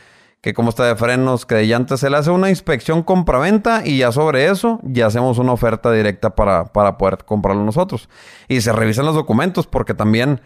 que 0.45 0.53
cómo 0.53 0.69
está 0.69 0.85
de 0.85 0.95
frenos, 0.95 1.47
que 1.47 1.55
de 1.55 1.67
llantas, 1.67 2.01
se 2.01 2.11
le 2.11 2.19
hace 2.19 2.31
una 2.31 2.51
inspección 2.51 3.03
compra-venta 3.03 3.81
y 3.83 3.97
ya 3.97 4.13
sobre 4.13 4.51
eso 4.51 4.79
ya 4.83 5.07
hacemos 5.07 5.39
una 5.39 5.53
oferta 5.53 5.91
directa 5.91 6.35
para, 6.35 6.67
para 6.67 6.99
poder 6.99 7.25
comprarlo 7.25 7.65
nosotros. 7.65 8.11
Y 8.47 8.61
se 8.61 8.71
revisan 8.71 9.07
los 9.07 9.15
documentos 9.15 9.67
porque 9.67 9.95
también, 9.95 10.43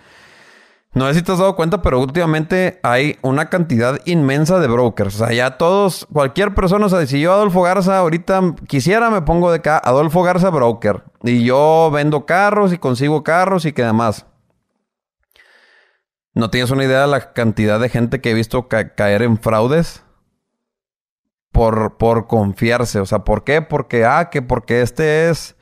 no 0.95 1.09
sé 1.09 1.15
si 1.15 1.23
te 1.23 1.33
has 1.33 1.39
dado 1.39 1.57
cuenta, 1.57 1.83
pero 1.83 1.99
últimamente 1.99 2.79
hay 2.85 3.16
una 3.23 3.47
cantidad 3.47 3.99
inmensa 4.05 4.61
de 4.61 4.69
brokers. 4.69 5.16
O 5.16 5.27
sea, 5.27 5.35
ya 5.35 5.59
todos, 5.59 6.07
cualquier 6.12 6.55
persona, 6.55 6.87
o 6.87 6.89
sea, 6.89 7.05
si 7.05 7.20
yo 7.20 7.33
Adolfo 7.33 7.62
Garza 7.62 7.99
ahorita 7.99 8.55
quisiera, 8.69 9.11
me 9.11 9.23
pongo 9.23 9.51
de 9.51 9.57
acá, 9.57 9.83
Adolfo 9.85 10.23
Garza 10.23 10.51
Broker. 10.51 11.03
Y 11.25 11.43
yo 11.43 11.91
vendo 11.93 12.25
carros 12.25 12.73
y 12.73 12.79
consigo 12.79 13.25
carros 13.25 13.65
y 13.65 13.73
que 13.73 13.83
demás. 13.83 14.27
No 16.39 16.51
tienes 16.51 16.70
una 16.70 16.85
idea 16.85 17.01
de 17.01 17.09
la 17.09 17.32
cantidad 17.32 17.81
de 17.81 17.89
gente 17.89 18.20
que 18.20 18.31
he 18.31 18.35
visto 18.35 18.69
caer 18.69 19.23
en 19.23 19.39
fraudes 19.39 20.05
por, 21.51 21.97
por 21.97 22.28
confiarse. 22.28 23.01
O 23.01 23.06
sea, 23.06 23.24
¿por 23.24 23.43
qué? 23.43 23.60
Porque, 23.60 24.05
ah, 24.05 24.31
que 24.31 24.40
porque 24.40 24.82
este 24.82 25.31
es, 25.31 25.56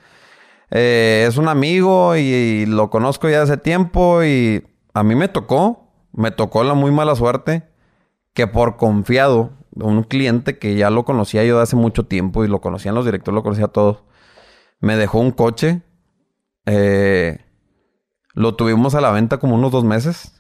eh, 0.71 1.25
es 1.27 1.39
un 1.39 1.49
amigo 1.49 2.15
y, 2.15 2.67
lo 2.67 2.91
conozco 2.91 3.27
ya 3.27 3.41
hace 3.41 3.57
tiempo 3.57 4.23
y 4.23 4.67
a 4.93 5.03
mí 5.03 5.15
me 5.15 5.29
tocó, 5.29 5.95
me 6.13 6.31
tocó 6.31 6.63
la 6.63 6.75
muy 6.75 6.91
mala 6.91 7.17
suerte 7.17 7.63
que 8.35 8.47
por 8.47 8.77
confiado, 8.77 9.53
un 9.77 10.03
cliente 10.03 10.59
que 10.59 10.75
ya 10.75 10.91
lo 10.91 11.07
conocía 11.07 11.43
yo 11.43 11.57
de 11.57 11.63
hace 11.63 11.77
mucho 11.77 12.05
tiempo 12.05 12.45
y 12.45 12.49
lo 12.49 12.61
conocían 12.61 12.95
los 12.95 13.07
directores, 13.07 13.35
lo 13.35 13.43
conocía 13.43 13.65
a 13.65 13.69
todos, 13.69 14.05
me 14.81 14.99
dejó 14.99 15.21
un 15.21 15.31
coche. 15.31 15.81
Eh, 16.67 17.39
lo 18.35 18.57
tuvimos 18.57 18.95
a 18.95 19.01
la 19.01 19.11
venta 19.11 19.39
como 19.39 19.55
unos 19.55 19.73
dos 19.73 19.83
meses. 19.83 20.36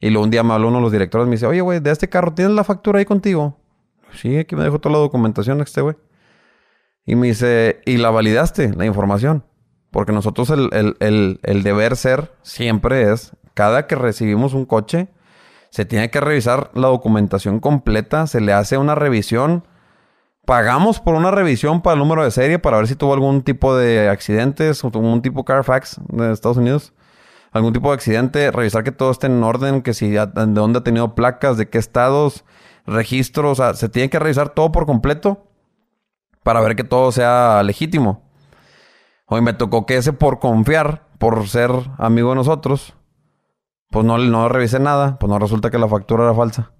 Y 0.00 0.10
luego 0.10 0.24
un 0.24 0.30
día 0.30 0.42
me 0.42 0.52
habló 0.52 0.68
uno 0.68 0.78
de 0.78 0.82
los 0.82 0.92
directores 0.92 1.26
me 1.26 1.32
dice, 1.32 1.46
oye, 1.46 1.60
güey, 1.60 1.80
de 1.80 1.90
este 1.90 2.08
carro, 2.08 2.34
¿tienes 2.34 2.54
la 2.54 2.64
factura 2.64 2.98
ahí 2.98 3.04
contigo? 3.04 3.58
Sí, 4.12 4.36
aquí 4.36 4.54
me 4.56 4.64
dejó 4.64 4.78
toda 4.78 4.94
la 4.94 4.98
documentación 4.98 5.60
este 5.60 5.80
güey. 5.80 5.96
Y 7.06 7.16
me 7.16 7.28
dice, 7.28 7.80
¿y 7.84 7.98
la 7.98 8.10
validaste, 8.10 8.72
la 8.74 8.86
información? 8.86 9.44
Porque 9.90 10.12
nosotros 10.12 10.50
el, 10.50 10.96
el, 10.98 11.62
deber 11.62 11.96
ser 11.96 12.32
siempre 12.42 13.12
es, 13.12 13.32
cada 13.52 13.86
que 13.86 13.94
recibimos 13.94 14.54
un 14.54 14.64
coche, 14.64 15.08
se 15.70 15.84
tiene 15.84 16.10
que 16.10 16.20
revisar 16.20 16.70
la 16.74 16.88
documentación 16.88 17.60
completa, 17.60 18.26
se 18.26 18.40
le 18.40 18.52
hace 18.52 18.78
una 18.78 18.94
revisión. 18.94 19.64
Pagamos 20.46 21.00
por 21.00 21.14
una 21.14 21.30
revisión 21.30 21.82
para 21.82 21.94
el 21.94 22.00
número 22.00 22.24
de 22.24 22.30
serie 22.30 22.58
para 22.58 22.78
ver 22.78 22.86
si 22.86 22.96
tuvo 22.96 23.12
algún 23.14 23.42
tipo 23.42 23.76
de 23.76 24.08
accidentes, 24.08 24.82
o 24.84 24.88
un 24.88 25.22
tipo 25.22 25.44
Carfax 25.44 26.00
de 26.08 26.32
Estados 26.32 26.56
Unidos. 26.56 26.92
Algún 27.54 27.72
tipo 27.72 27.88
de 27.88 27.94
accidente, 27.94 28.50
revisar 28.50 28.82
que 28.82 28.90
todo 28.90 29.12
esté 29.12 29.28
en 29.28 29.42
orden, 29.44 29.80
que 29.80 29.94
si 29.94 30.10
de 30.10 30.26
dónde 30.26 30.80
ha 30.80 30.82
tenido 30.82 31.14
placas, 31.14 31.56
de 31.56 31.68
qué 31.68 31.78
estados, 31.78 32.44
registros, 32.84 33.60
o 33.60 33.62
sea, 33.62 33.74
se 33.74 33.88
tiene 33.88 34.10
que 34.10 34.18
revisar 34.18 34.48
todo 34.48 34.72
por 34.72 34.86
completo 34.86 35.46
para 36.42 36.60
ver 36.60 36.74
que 36.74 36.82
todo 36.82 37.12
sea 37.12 37.62
legítimo. 37.62 38.28
Hoy 39.26 39.40
me 39.40 39.52
tocó 39.52 39.86
que 39.86 39.96
ese 39.96 40.12
por 40.12 40.40
confiar, 40.40 41.06
por 41.18 41.46
ser 41.46 41.70
amigo 41.96 42.30
de 42.30 42.34
nosotros, 42.34 42.94
pues 43.88 44.04
no, 44.04 44.18
no 44.18 44.48
revisé 44.48 44.80
nada, 44.80 45.16
pues 45.20 45.30
no 45.30 45.38
resulta 45.38 45.70
que 45.70 45.78
la 45.78 45.86
factura 45.86 46.24
era 46.24 46.34
falsa. 46.34 46.72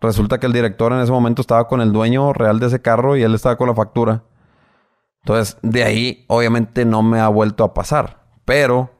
Resulta 0.00 0.40
que 0.40 0.46
el 0.46 0.54
director 0.54 0.94
en 0.94 1.00
ese 1.00 1.12
momento 1.12 1.42
estaba 1.42 1.68
con 1.68 1.82
el 1.82 1.92
dueño 1.92 2.32
real 2.32 2.58
de 2.58 2.68
ese 2.68 2.80
carro 2.80 3.18
y 3.18 3.22
él 3.22 3.34
estaba 3.34 3.56
con 3.58 3.68
la 3.68 3.74
factura. 3.74 4.24
Entonces, 5.24 5.58
de 5.60 5.84
ahí 5.84 6.24
obviamente 6.28 6.86
no 6.86 7.02
me 7.02 7.20
ha 7.20 7.28
vuelto 7.28 7.64
a 7.64 7.74
pasar. 7.74 8.24
Pero 8.46 8.97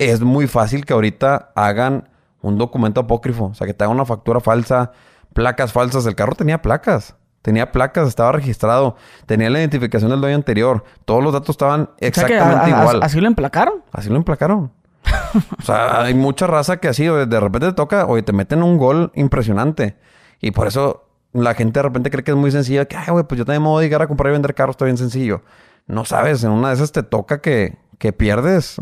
es 0.00 0.22
muy 0.22 0.46
fácil 0.46 0.86
que 0.86 0.94
ahorita 0.94 1.52
hagan 1.54 2.08
un 2.40 2.56
documento 2.56 3.02
apócrifo. 3.02 3.46
O 3.46 3.54
sea, 3.54 3.66
que 3.66 3.74
te 3.74 3.84
hagan 3.84 3.94
una 3.94 4.06
factura 4.06 4.40
falsa, 4.40 4.92
placas 5.34 5.72
falsas. 5.72 6.06
El 6.06 6.14
carro 6.14 6.34
tenía 6.34 6.62
placas. 6.62 7.16
Tenía 7.42 7.70
placas, 7.70 8.08
estaba 8.08 8.32
registrado, 8.32 8.96
tenía 9.24 9.48
la 9.48 9.60
identificación 9.60 10.10
del 10.10 10.20
dueño 10.20 10.36
anterior. 10.36 10.84
Todos 11.06 11.22
los 11.22 11.32
datos 11.32 11.50
estaban 11.50 11.90
exactamente 11.98 12.68
igual. 12.68 13.00
¿Así 13.02 13.20
lo 13.20 13.26
emplacaron? 13.26 13.82
Así 13.92 14.10
lo 14.10 14.16
emplacaron. 14.16 14.72
o 15.58 15.62
sea, 15.62 16.02
hay 16.02 16.12
mucha 16.12 16.46
raza 16.46 16.78
que 16.78 16.88
así, 16.88 17.04
de 17.04 17.40
repente 17.40 17.68
te 17.68 17.72
toca, 17.72 18.04
oye, 18.06 18.22
te 18.22 18.32
meten 18.32 18.62
un 18.62 18.76
gol 18.76 19.10
impresionante. 19.14 19.96
Y 20.40 20.50
por 20.50 20.66
eso 20.66 21.08
la 21.32 21.54
gente 21.54 21.78
de 21.78 21.82
repente 21.82 22.10
cree 22.10 22.24
que 22.24 22.30
es 22.30 22.36
muy 22.36 22.50
sencillo. 22.50 22.86
Que, 22.88 22.96
ay, 22.96 23.08
güey, 23.08 23.24
pues 23.24 23.38
yo 23.38 23.44
también 23.44 23.62
me 23.62 23.68
voy 23.68 23.84
a 23.84 23.86
llegar 23.86 24.02
a 24.02 24.06
comprar 24.06 24.30
y 24.30 24.32
vender 24.32 24.54
carros, 24.54 24.74
está 24.74 24.84
bien 24.84 24.98
sencillo. 24.98 25.42
No 25.86 26.04
sabes, 26.04 26.44
en 26.44 26.50
una 26.50 26.68
de 26.68 26.74
esas 26.74 26.92
te 26.92 27.02
toca 27.02 27.40
que, 27.40 27.78
que 28.00 28.14
pierdes 28.14 28.76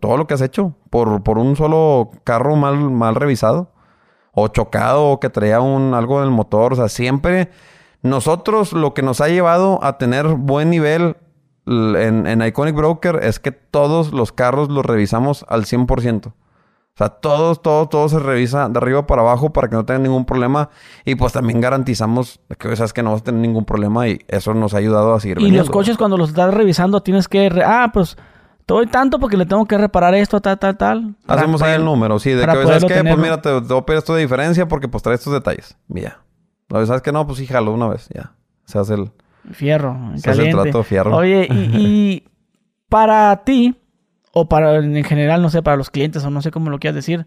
todo 0.00 0.16
lo 0.16 0.26
que 0.26 0.32
has 0.32 0.40
hecho 0.40 0.74
por, 0.88 1.22
por 1.22 1.36
un 1.36 1.54
solo 1.54 2.10
carro 2.24 2.56
mal, 2.56 2.78
mal 2.90 3.14
revisado 3.14 3.70
o 4.32 4.48
chocado 4.48 5.04
o 5.10 5.20
que 5.20 5.28
traía 5.28 5.60
un, 5.60 5.92
algo 5.92 6.22
del 6.22 6.30
motor. 6.30 6.72
O 6.72 6.76
sea, 6.76 6.88
siempre 6.88 7.50
nosotros 8.00 8.72
lo 8.72 8.94
que 8.94 9.02
nos 9.02 9.20
ha 9.20 9.28
llevado 9.28 9.84
a 9.84 9.98
tener 9.98 10.28
buen 10.28 10.70
nivel 10.70 11.18
en, 11.66 12.42
Iconic 12.42 12.74
Broker 12.74 13.20
es 13.22 13.38
que 13.38 13.52
todos 13.52 14.14
los 14.14 14.32
carros 14.32 14.70
los 14.70 14.86
revisamos 14.86 15.44
al 15.46 15.66
100%. 15.66 16.28
O 16.28 16.32
sea, 16.96 17.10
todos, 17.10 17.60
todos, 17.60 17.90
todo 17.90 18.08
se 18.08 18.18
revisa 18.18 18.70
de 18.70 18.78
arriba 18.78 19.06
para 19.06 19.20
abajo 19.20 19.52
para 19.52 19.68
que 19.68 19.76
no 19.76 19.84
tengan 19.84 20.04
ningún 20.04 20.24
problema. 20.24 20.70
Y 21.04 21.16
pues 21.16 21.34
también 21.34 21.60
garantizamos 21.60 22.40
que 22.58 22.74
sabes 22.76 22.94
que 22.94 23.02
no 23.02 23.12
vas 23.12 23.20
a 23.20 23.24
tener 23.24 23.42
ningún 23.42 23.66
problema 23.66 24.08
y 24.08 24.20
eso 24.26 24.54
nos 24.54 24.72
ha 24.72 24.78
ayudado 24.78 25.12
a 25.12 25.20
seguir. 25.20 25.38
Y 25.42 25.50
los 25.50 25.68
coches 25.68 25.98
cuando 25.98 26.16
los 26.16 26.30
estás 26.30 26.54
revisando 26.54 27.02
tienes 27.02 27.28
que... 27.28 27.50
ah, 27.62 27.90
pues 27.92 28.16
todo 28.68 28.84
tanto 28.84 29.18
porque 29.18 29.38
le 29.38 29.46
tengo 29.46 29.64
que 29.64 29.78
reparar 29.78 30.14
esto, 30.14 30.42
tal, 30.42 30.58
tal, 30.58 30.76
tal. 30.76 31.14
Hacemos 31.26 31.62
ahí 31.62 31.74
el 31.74 31.86
número, 31.86 32.18
sí. 32.18 32.32
De 32.32 32.44
que, 32.44 32.66
¿sabes 32.66 32.84
qué? 32.84 33.02
Pues 33.02 33.16
mira, 33.16 33.40
te, 33.40 33.48
te 33.62 33.66
voy 33.66 33.78
a 33.78 33.86
pedir 33.86 33.96
esto 33.96 34.14
de 34.14 34.20
diferencia 34.20 34.68
porque 34.68 34.88
pues 34.88 35.02
trae 35.02 35.14
estos 35.14 35.32
detalles. 35.32 35.74
Mira. 35.88 36.20
¿Sabes 36.68 37.00
qué? 37.00 37.10
No, 37.10 37.26
pues 37.26 37.38
sí, 37.38 37.46
jalo 37.46 37.72
una 37.72 37.88
vez, 37.88 38.10
ya. 38.14 38.32
Se 38.66 38.78
hace 38.78 38.92
el... 38.92 39.10
Fierro, 39.52 39.96
se 40.16 40.28
hace 40.28 40.50
el 40.50 40.54
trato 40.54 40.82
fierro. 40.82 41.16
Oye, 41.16 41.48
y, 41.50 42.24
para 42.90 43.34
ti, 43.42 43.74
o 44.32 44.50
para 44.50 44.76
en 44.76 45.02
general, 45.02 45.40
no 45.40 45.48
sé, 45.48 45.62
para 45.62 45.78
los 45.78 45.88
clientes, 45.88 46.22
o 46.22 46.28
no 46.28 46.42
sé 46.42 46.50
cómo 46.50 46.68
lo 46.68 46.78
quieras 46.78 46.96
decir, 46.96 47.24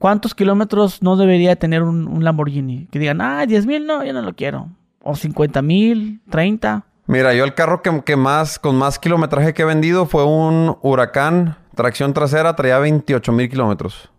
¿cuántos 0.00 0.34
kilómetros 0.34 1.00
no 1.00 1.14
debería 1.14 1.54
tener 1.54 1.84
un, 1.84 2.24
Lamborghini? 2.24 2.88
Que 2.90 2.98
digan, 2.98 3.20
ah, 3.20 3.46
10 3.46 3.66
mil, 3.66 3.86
no, 3.86 4.04
yo 4.04 4.12
no 4.12 4.22
lo 4.22 4.34
quiero. 4.34 4.68
O 5.00 5.14
50 5.14 5.62
mil, 5.62 6.20
30. 6.28 6.86
Mira, 7.10 7.34
yo 7.34 7.42
el 7.42 7.54
carro 7.54 7.82
que, 7.82 8.02
que, 8.04 8.14
más, 8.14 8.60
con 8.60 8.76
más 8.76 9.00
kilometraje 9.00 9.52
que 9.52 9.62
he 9.62 9.64
vendido 9.64 10.06
fue 10.06 10.24
un 10.24 10.78
Huracán, 10.80 11.56
tracción 11.74 12.12
trasera, 12.12 12.54
traía 12.54 12.78
28 12.78 13.32
mil 13.32 13.48
kilómetros. 13.48 14.12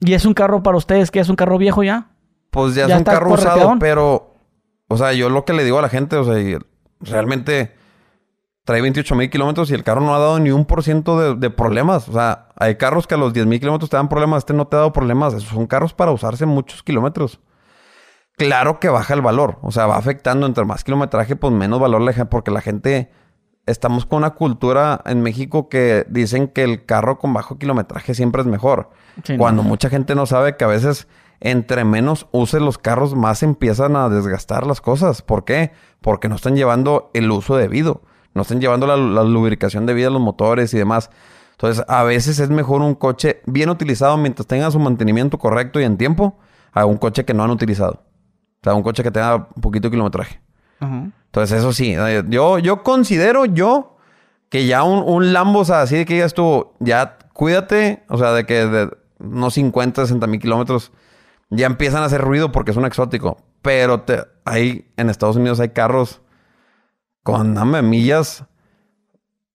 ¿Y 0.00 0.14
es 0.14 0.24
un 0.24 0.34
carro 0.34 0.60
para 0.60 0.76
ustedes 0.76 1.12
que 1.12 1.20
es 1.20 1.28
un 1.28 1.36
carro 1.36 1.56
viejo 1.56 1.84
ya? 1.84 2.10
Pues 2.50 2.74
ya, 2.74 2.86
es 2.86 2.92
un 2.92 3.04
carro 3.04 3.32
usado, 3.32 3.76
pero... 3.78 4.34
O 4.88 4.96
sea, 4.96 5.12
yo 5.12 5.30
lo 5.30 5.44
que 5.44 5.52
le 5.52 5.62
digo 5.62 5.78
a 5.78 5.82
la 5.82 5.88
gente, 5.88 6.16
o 6.16 6.24
sea, 6.24 6.58
realmente 6.98 7.72
trae 8.64 8.80
28 8.80 9.14
mil 9.14 9.30
kilómetros 9.30 9.70
y 9.70 9.74
el 9.74 9.84
carro 9.84 10.00
no 10.00 10.16
ha 10.16 10.18
dado 10.18 10.40
ni 10.40 10.50
un 10.50 10.64
por 10.64 10.82
ciento 10.82 11.36
de, 11.36 11.50
problemas. 11.50 12.08
O 12.08 12.12
sea, 12.12 12.48
hay 12.56 12.74
carros 12.74 13.06
que 13.06 13.14
a 13.14 13.18
los 13.18 13.32
10 13.32 13.46
mil 13.46 13.60
kilómetros 13.60 13.88
te 13.88 13.96
dan 13.96 14.08
problemas, 14.08 14.38
este 14.38 14.52
no 14.52 14.66
te 14.66 14.74
ha 14.74 14.80
dado 14.80 14.92
problemas. 14.92 15.32
Esos 15.32 15.50
son 15.50 15.68
carros 15.68 15.94
para 15.94 16.10
usarse 16.10 16.44
muchos 16.44 16.82
kilómetros. 16.82 17.38
Claro 18.36 18.80
que 18.80 18.88
baja 18.88 19.14
el 19.14 19.22
valor, 19.22 19.58
o 19.62 19.70
sea, 19.70 19.86
va 19.86 19.96
afectando 19.96 20.46
entre 20.46 20.64
más 20.64 20.82
kilometraje, 20.82 21.36
pues 21.36 21.52
menos 21.52 21.78
valor 21.78 22.00
le 22.02 22.12
porque 22.24 22.50
la 22.50 22.60
gente 22.60 23.10
estamos 23.66 24.06
con 24.06 24.18
una 24.18 24.30
cultura 24.30 25.00
en 25.06 25.22
México 25.22 25.68
que 25.68 26.04
dicen 26.08 26.48
que 26.48 26.64
el 26.64 26.84
carro 26.84 27.18
con 27.18 27.32
bajo 27.32 27.58
kilometraje 27.58 28.14
siempre 28.14 28.42
es 28.42 28.46
mejor. 28.46 28.90
cuando 29.38 29.62
mucha 29.62 29.88
gente 29.88 30.14
no 30.14 30.26
sabe 30.26 30.56
que 30.56 30.64
a 30.64 30.68
veces 30.68 31.06
entre 31.40 31.84
menos 31.84 32.26
uses 32.32 32.62
los 32.62 32.78
carros, 32.78 33.14
más 33.14 33.42
empiezan 33.42 33.96
a 33.96 34.08
desgastar 34.08 34.66
las 34.66 34.80
cosas. 34.80 35.20
¿Por 35.20 35.44
qué? 35.44 35.72
Porque 36.00 36.28
no 36.28 36.36
están 36.36 36.56
llevando 36.56 37.10
el 37.12 37.30
uso 37.30 37.56
debido. 37.56 38.02
No 38.32 38.42
están 38.42 38.60
llevando 38.60 38.86
la, 38.86 38.96
lubricación 38.96 39.84
debida 39.84 40.08
a 40.08 40.10
los 40.10 40.22
motores 40.22 40.72
y 40.72 40.78
demás. 40.78 41.10
Entonces, 41.52 41.84
a 41.86 42.02
veces 42.02 42.38
es 42.38 42.48
mejor 42.48 42.80
un 42.80 42.94
coche 42.94 43.42
bien 43.44 43.68
utilizado 43.68 44.16
mientras 44.16 44.46
tenga 44.46 44.70
su 44.70 44.80
mantenimiento 44.80 45.38
correcto 45.38 45.80
y 45.80 45.84
en 45.84 45.98
tiempo 45.98 46.38
a 46.72 46.86
un 46.86 46.96
coche 46.96 47.26
que 47.26 47.34
no 47.34 47.44
han 47.44 47.50
utilizado. 47.50 48.03
O 48.64 48.66
sea, 48.66 48.74
un 48.74 48.82
coche 48.82 49.02
que 49.02 49.10
tenga 49.10 49.36
un 49.36 49.60
poquito 49.60 49.88
de 49.88 49.90
kilometraje. 49.90 50.40
Entonces, 50.80 51.58
eso 51.58 51.72
sí. 51.74 51.94
Eh, 51.94 52.24
yo, 52.28 52.58
yo 52.58 52.82
considero 52.82 53.44
yo 53.44 53.98
que 54.48 54.66
ya 54.66 54.84
un, 54.84 55.02
un 55.06 55.34
Lambo, 55.34 55.60
o 55.60 55.64
sea, 55.66 55.82
así 55.82 55.96
de 55.96 56.06
que 56.06 56.16
ya 56.16 56.24
estuvo, 56.24 56.74
ya 56.80 57.18
cuídate, 57.34 58.04
o 58.08 58.16
sea, 58.16 58.32
de 58.32 58.46
que 58.46 58.66
de 58.66 58.90
unos 59.18 59.52
50, 59.52 60.00
60 60.06 60.26
mil 60.26 60.40
kilómetros 60.40 60.92
ya 61.50 61.66
empiezan 61.66 62.02
a 62.02 62.06
hacer 62.06 62.22
ruido 62.22 62.52
porque 62.52 62.70
es 62.70 62.76
un 62.78 62.86
exótico. 62.86 63.36
Pero 63.60 64.00
te, 64.00 64.22
ahí 64.46 64.90
en 64.96 65.10
Estados 65.10 65.36
Unidos 65.36 65.60
hay 65.60 65.68
carros 65.70 66.22
con 67.22 67.54
dame, 67.54 67.82
millas, 67.82 68.46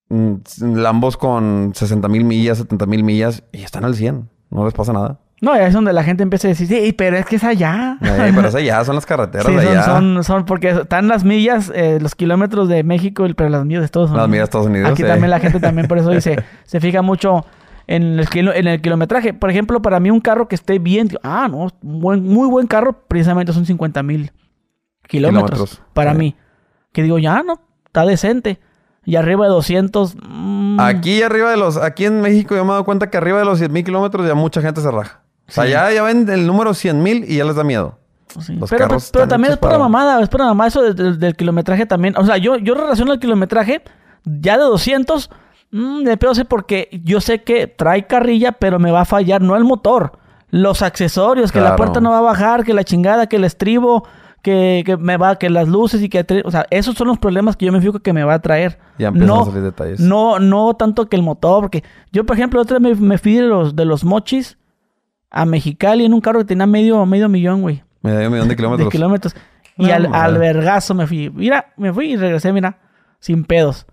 mm, 0.10 0.36
Lambos 0.76 1.18
con 1.18 1.72
60 1.73 2.07
mil 2.10 2.26
millas, 2.26 2.60
70 2.60 2.86
mil 2.86 3.03
millas 3.03 3.44
y 3.52 3.64
están 3.64 3.86
al 3.86 3.95
100. 3.95 4.30
No 4.52 4.65
les 4.65 4.73
pasa 4.76 4.94
nada. 4.94 5.19
No, 5.41 5.56
es 5.56 5.74
donde 5.74 5.94
la 5.94 6.03
gente 6.03 6.24
empieza 6.24 6.48
a 6.48 6.49
decir, 6.49 6.68
sí, 6.68 6.94
pero 6.94 7.18
es 7.18 7.26
que 7.26 7.38
es 7.38 7.44
allá. 7.44 7.98
pero 8.02 8.48
es 8.48 8.56
allá, 8.56 8.84
son 8.86 8.95
las 8.95 9.06
carreteras 9.06 9.48
de 9.48 9.57
allá. 9.57 9.84
Son, 9.84 10.24
son, 10.24 10.45
porque 10.45 10.70
están 10.70 11.07
las 11.07 11.24
millas, 11.24 11.72
eh, 11.74 11.98
los 12.02 12.16
kilómetros 12.16 12.68
de 12.68 12.84
México, 12.84 13.26
pero 13.36 13.49
las 13.49 13.66
millas 13.66 13.82
de 13.82 13.86
Estados 13.86 14.10
Unidos. 14.10 14.24
Las 14.24 14.30
millas 14.30 14.41
de 14.41 14.45
Estados 14.45 14.68
Unidos. 14.68 14.91
Aquí 14.91 15.03
también 15.03 15.30
la 15.30 15.40
gente 15.40 15.60
también 15.60 15.88
por 15.88 15.98
eso 15.98 16.10
dice, 16.10 16.44
se 16.66 16.80
fija 16.80 17.02
mucho 17.02 17.45
en 17.88 18.20
el, 18.20 18.28
en 18.34 18.68
el 18.68 18.82
kilometraje. 18.82 19.34
Por 19.34 19.49
ejemplo, 19.49 19.82
para 19.82 19.99
mí 19.99 20.11
un 20.11 20.20
carro 20.20 20.48
que 20.48 20.56
esté 20.56 20.78
bien, 20.78 21.10
ah, 21.24 21.48
no, 21.49 21.70
muy 21.82 22.48
buen 22.48 22.68
carro, 22.68 23.03
precisamente 23.07 23.53
son 23.53 23.66
50 23.66 24.03
mil 24.03 24.32
kilómetros, 25.07 25.82
para 25.94 26.14
mí. 26.14 26.36
Que 26.91 27.03
digo, 27.03 27.18
ya 27.18 27.44
no, 27.44 27.61
está 27.86 28.06
decente. 28.06 28.60
Y 29.06 29.16
arriba 29.16 29.45
de 29.45 29.52
200... 29.52 30.18
Mm. 30.22 30.80
Aquí 30.80 31.24
arriba 31.24 31.49
de 31.49 31.57
los... 31.57 31.78
Aquí 31.78 32.06
en 32.06 32.22
México 32.22 32.56
yo 32.56 32.64
me 32.64 32.70
he 32.70 32.74
dado 32.74 32.86
cuenta 32.86 33.10
que 33.10 33.18
arriba 33.18 33.40
de 33.40 33.45
los 33.45 33.57
100 33.57 33.72
mil 33.72 33.84
kilómetros 33.84 34.28
ya 34.28 34.36
mucha 34.36 34.61
gente 34.61 34.82
se 34.82 34.91
raja. 34.91 35.22
O 35.49 35.51
sea, 35.51 35.65
ya, 35.65 35.91
ya 35.91 36.03
ven 36.03 36.30
el 36.30 36.47
número 36.47 36.73
100 36.73 37.03
mil 37.03 37.26
y 37.27 37.38
ya 37.38 37.45
les 37.45 37.55
da 37.55 37.63
miedo. 37.63 37.97
pero, 38.69 38.97
pero, 39.11 39.27
también 39.27 39.53
es 39.53 39.59
para 39.59 39.77
mamada, 39.77 40.21
es 40.21 40.30
para 40.30 40.45
mamada 40.45 40.67
eso 40.69 40.93
del, 40.93 41.35
kilometraje 41.35 41.85
también. 41.85 42.15
O 42.17 42.26
sea, 42.26 42.38
yo, 42.38 42.57
yo 42.57 42.76
relaciono 42.76 43.13
el 43.13 43.19
kilometraje 43.19 43.81
ya 44.23 44.57
de 44.57 44.63
200 44.63 45.30
Mm, 45.71 46.03
de 46.03 46.17
pedo 46.17 46.34
sé 46.34 46.45
porque 46.45 46.89
yo 47.03 47.21
sé 47.21 47.43
que 47.43 47.67
trae 47.67 48.07
carrilla, 48.07 48.53
pero 48.53 48.80
me 48.80 48.91
va 48.91 49.01
a 49.01 49.05
fallar, 49.05 49.41
no 49.41 49.55
el 49.55 49.63
motor. 49.63 50.13
Los 50.51 50.81
accesorios, 50.81 51.51
que 51.51 51.61
la 51.61 51.76
puerta 51.76 52.01
no 52.01 52.09
va 52.09 52.17
a 52.17 52.21
bajar, 52.21 52.63
que 52.63 52.73
la 52.73 52.84
chingada, 52.84 53.27
que 53.27 53.35
el 53.35 53.43
estribo, 53.43 54.07
que, 54.41 54.81
que 54.84 54.97
me 54.97 55.15
va, 55.15 55.35
que 55.35 55.47
las 55.51 55.67
luces 55.67 56.01
y 56.01 56.09
que... 56.09 56.26
O 56.43 56.49
sea, 56.49 56.65
esos 56.71 56.95
son 56.95 57.07
los 57.07 57.19
problemas 57.19 57.55
que 57.55 57.67
yo 57.67 57.71
me 57.71 57.80
fijo 57.81 57.99
que 57.99 58.13
me 58.13 58.23
va 58.23 58.34
a 58.34 58.39
traer. 58.39 58.80
Ya 58.97 59.09
empiezan 59.09 59.27
no, 59.27 59.41
a 59.41 59.45
salir 59.45 59.61
detalles. 59.61 59.99
No, 59.99 60.39
no 60.39 60.73
tanto 60.73 61.07
que 61.07 61.15
el 61.15 61.21
motor, 61.21 61.61
porque 61.61 61.84
yo, 62.11 62.26
por 62.26 62.35
ejemplo, 62.35 62.59
otra 62.59 62.80
vez 62.80 62.99
me, 62.99 63.07
me 63.09 63.17
fui 63.19 63.35
de 63.35 63.43
los, 63.43 63.76
de 63.76 63.85
los 63.85 64.03
mochis 64.03 64.57
a 65.31 65.45
Mexicali 65.45 66.06
en 66.06 66.14
un 66.14 66.22
carro 66.22 66.39
que 66.39 66.45
tenía 66.45 66.65
medio, 66.68 67.06
medio 67.06 67.30
millón, 67.30 67.61
güey, 67.61 67.84
Medio 68.01 68.30
millón 68.30 68.47
de 68.47 68.56
kilómetros. 68.56 68.88
de 68.88 68.91
kilómetros. 68.91 69.35
Y 69.77 69.88
No, 69.88 69.93
al, 69.93 70.14
al 70.14 70.38
vergazo 70.38 70.93
me 70.93 71.07
fui. 71.07 71.30
Mira, 71.30 71.73
me 71.77 71.93
fui 71.93 72.14
y 72.14 72.15
regresé, 72.18 72.51
mira, 72.51 72.80
sin 73.19 73.43
pedos. 73.45 73.85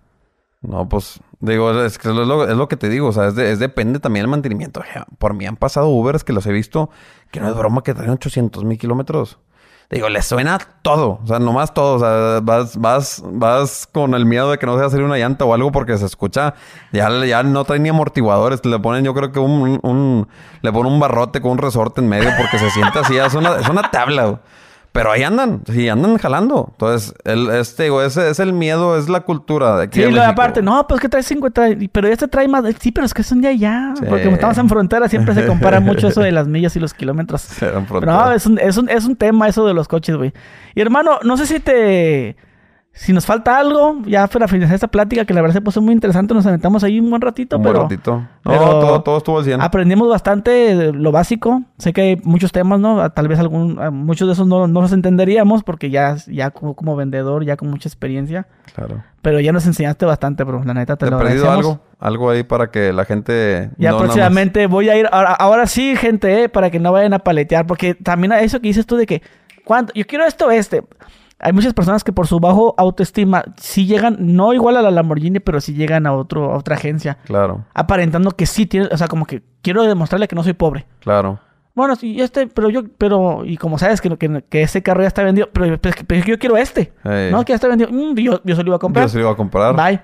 No, 0.61 0.89
pues, 0.89 1.19
digo, 1.39 1.83
es 1.83 1.97
que 1.97 2.09
es 2.09 2.15
lo, 2.15 2.49
es 2.49 2.57
lo 2.57 2.67
que 2.67 2.75
te 2.77 2.89
digo, 2.89 3.07
o 3.07 3.11
sea, 3.11 3.27
es, 3.27 3.35
de- 3.35 3.51
es 3.51 3.59
depende 3.59 3.99
también 3.99 4.23
del 4.23 4.31
mantenimiento. 4.31 4.81
Por 5.19 5.33
mí 5.33 5.45
han 5.45 5.55
pasado 5.55 5.87
Ubers 5.89 6.23
que 6.23 6.33
los 6.33 6.45
he 6.47 6.51
visto, 6.51 6.89
que 7.31 7.39
no 7.39 7.47
es 7.49 7.55
broma, 7.55 7.83
que 7.83 7.93
traen 7.93 8.09
800 8.11 8.63
mil 8.65 8.77
kilómetros. 8.77 9.39
Digo, 9.89 10.09
les 10.09 10.25
suena 10.25 10.57
todo, 10.81 11.19
o 11.23 11.27
sea, 11.27 11.39
nomás 11.39 11.73
todo, 11.73 11.95
o 11.95 11.99
sea, 11.99 12.41
vas, 12.43 12.75
vas, 12.75 13.23
vas 13.25 13.87
con 13.89 14.15
el 14.15 14.25
miedo 14.25 14.51
de 14.51 14.57
que 14.57 14.65
no 14.65 14.77
se 14.77 14.89
salir 14.89 15.05
una 15.05 15.17
llanta 15.17 15.45
o 15.45 15.53
algo 15.53 15.71
porque 15.71 15.97
se 15.97 16.05
escucha, 16.05 16.55
ya, 16.91 17.09
ya 17.25 17.41
no 17.43 17.63
traen 17.63 17.83
ni 17.83 17.89
amortiguadores, 17.89 18.65
le 18.65 18.79
ponen 18.79 19.05
yo 19.05 19.13
creo 19.13 19.31
que 19.31 19.39
un, 19.39 19.79
un- 19.81 20.27
le 20.61 20.73
ponen 20.73 20.91
un 20.91 20.99
barrote 20.99 21.39
con 21.39 21.51
un 21.51 21.57
resorte 21.57 22.01
en 22.01 22.09
medio 22.09 22.29
porque 22.37 22.59
se 22.59 22.69
siente 22.71 22.99
así, 22.99 23.17
es 23.17 23.33
una, 23.33 23.55
es 23.55 23.69
una 23.69 23.89
tabla. 23.89 24.41
Pero 24.97 25.11
ahí 25.11 25.21
andan, 25.21 25.61
sí, 25.71 25.87
andan 25.89 26.17
jalando. 26.17 26.69
Entonces, 26.71 27.13
el, 27.23 27.51
este, 27.51 27.83
digo, 27.83 28.01
ese 28.01 28.31
es 28.31 28.39
el 28.39 28.51
miedo, 28.51 28.97
es 28.97 29.07
la 29.09 29.21
cultura 29.21 29.77
de 29.77 29.83
aquí 29.83 30.01
Sí, 30.01 30.09
lo 30.09 30.23
aparte, 30.23 30.63
no, 30.63 30.87
pues 30.87 30.99
que 30.99 31.07
trae 31.07 31.21
50, 31.21 31.67
pero 31.91 32.07
este 32.07 32.27
trae 32.27 32.47
más. 32.47 32.65
Sí, 32.79 32.91
pero 32.91 33.05
es 33.05 33.13
que 33.13 33.21
son 33.21 33.39
de 33.39 33.49
allá. 33.49 33.93
Sí. 33.95 34.05
Porque 34.09 34.23
como 34.23 34.37
estamos 34.37 34.57
en 34.57 34.67
frontera, 34.67 35.07
siempre 35.07 35.35
se 35.35 35.45
compara 35.45 35.79
mucho 35.79 36.07
eso 36.07 36.21
de 36.21 36.31
las 36.31 36.47
millas 36.47 36.75
y 36.75 36.79
los 36.79 36.95
kilómetros. 36.95 37.47
Pero 37.59 38.01
no, 38.01 38.31
es 38.31 38.47
un, 38.47 38.57
es, 38.57 38.75
un, 38.77 38.89
es 38.89 39.05
un 39.05 39.15
tema 39.15 39.47
eso 39.47 39.67
de 39.67 39.75
los 39.75 39.87
coches, 39.87 40.15
güey. 40.15 40.33
Y 40.73 40.81
hermano, 40.81 41.19
no 41.23 41.37
sé 41.37 41.45
si 41.45 41.59
te. 41.59 42.35
Si 42.99 43.13
nos 43.13 43.25
falta 43.27 43.59
algo, 43.59 43.99
ya 44.05 44.25
para 44.27 44.47
finalizar 44.47 44.73
esta 44.75 44.87
plática, 44.87 45.23
que 45.23 45.33
la 45.33 45.41
verdad 45.41 45.53
se 45.53 45.61
puso 45.61 45.81
muy 45.81 45.93
interesante, 45.93 46.33
nos 46.33 46.45
aventamos 46.47 46.83
ahí 46.83 46.99
un 46.99 47.09
buen 47.09 47.21
ratito, 47.21 47.57
Un 47.57 47.61
buen 47.63 47.73
pero 47.73 47.83
ratito. 47.83 48.15
No, 48.17 48.27
pero- 48.51 48.59
todo, 48.79 49.01
todo 49.03 49.17
estuvo 49.19 49.37
al 49.37 49.43
100. 49.45 49.61
aprendimos 49.61 50.09
bastante 50.09 50.91
lo 50.91 51.11
básico. 51.11 51.61
Sé 51.77 51.93
que 51.93 52.01
hay 52.01 52.15
muchos 52.23 52.51
temas, 52.51 52.79
¿no? 52.79 53.09
Tal 53.11 53.27
vez 53.27 53.39
algún, 53.39 53.79
a 53.79 53.91
muchos 53.91 54.27
de 54.27 54.33
esos 54.33 54.47
no, 54.47 54.67
no 54.67 54.81
los 54.81 54.91
entenderíamos 54.93 55.63
porque 55.63 55.89
ya, 55.91 56.15
ya 56.27 56.49
como, 56.49 56.73
como 56.75 56.95
vendedor, 56.95 57.45
ya 57.45 57.55
con 57.55 57.69
mucha 57.69 57.87
experiencia. 57.87 58.47
Claro. 58.75 59.03
Pero 59.21 59.39
ya 59.39 59.51
nos 59.51 59.65
enseñaste 59.67 60.05
bastante, 60.05 60.43
bro. 60.43 60.63
La 60.63 60.73
neta, 60.73 60.95
te 60.95 61.05
¿Te 61.05 61.11
lo 61.11 61.17
agradecemos. 61.17 61.53
algo? 61.55 61.79
Algo 61.99 62.29
ahí 62.31 62.43
para 62.43 62.71
que 62.71 62.93
la 62.93 63.05
gente... 63.05 63.69
Ya 63.77 63.91
no 63.91 63.97
próximamente 63.99 64.67
voy 64.67 64.89
a 64.89 64.97
ir. 64.97 65.07
Ahora, 65.11 65.33
ahora 65.33 65.67
sí, 65.67 65.95
gente, 65.95 66.43
eh, 66.43 66.49
para 66.49 66.69
que 66.71 66.79
no 66.79 66.91
vayan 66.91 67.13
a 67.13 67.19
paletear. 67.19 67.67
Porque 67.67 67.93
también 67.95 68.31
a 68.31 68.39
eso 68.41 68.59
que 68.59 68.67
dices 68.69 68.85
tú 68.85 68.95
de 68.95 69.05
que. 69.05 69.21
¿cuánto? 69.65 69.91
Yo 69.93 70.05
quiero 70.05 70.25
esto, 70.25 70.49
este. 70.49 70.83
Hay 71.39 71.53
muchas 71.53 71.73
personas 71.73 72.03
que 72.03 72.11
por 72.11 72.25
su 72.25 72.39
bajo 72.39 72.73
autoestima 72.77 73.43
sí 73.57 73.85
llegan, 73.85 74.17
no 74.19 74.53
igual 74.53 74.75
a 74.77 74.81
la 74.81 74.89
Lamborghini, 74.91 75.39
pero 75.39 75.61
sí 75.61 75.73
llegan 75.73 76.07
a, 76.07 76.13
otro, 76.13 76.51
a 76.53 76.57
otra 76.57 76.75
agencia. 76.75 77.19
Claro, 77.25 77.63
Aparentando 77.75 78.31
que 78.31 78.45
sí 78.47 78.65
tienen. 78.65 78.89
O 78.91 78.97
sea, 78.97 79.07
como 79.07 79.25
que 79.25 79.43
quiero 79.61 79.83
demostrarle 79.83 80.27
que 80.27 80.35
no 80.35 80.43
soy 80.43 80.53
pobre. 80.53 80.85
claro. 80.99 81.39
Bueno, 81.75 81.95
sí, 81.95 82.19
este, 82.19 82.47
pero 82.47 82.71
yo, 82.71 82.81
pero, 82.97 83.45
y 83.45 83.55
como 83.55 83.77
sabes 83.77 84.01
que, 84.01 84.09
que, 84.17 84.43
que 84.49 84.63
ese 84.63 84.81
carro 84.81 85.01
ya 85.03 85.07
está 85.09 85.21
vendido, 85.21 85.47
pero, 85.53 85.77
pero 85.79 85.91
es 85.91 85.95
que- 85.95 86.05
pero 86.05 86.25
yo 86.25 86.39
quiero 86.39 86.57
este. 86.57 86.91
No, 87.31 87.45
que 87.45 87.51
ya 87.51 87.55
está 87.55 87.67
vendido. 87.67 87.91
Mm, 87.91 88.15
yo, 88.15 88.41
yo 88.43 88.55
se 88.55 88.63
lo 88.63 88.69
iba 88.69 88.77
a 88.77 88.79
comprar. 88.79 89.05
Yo 89.05 89.09
se 89.09 89.17
lo 89.17 89.25
iba 89.25 89.31
a 89.33 89.35
comprar. 89.35 89.75
Bye. 89.75 90.01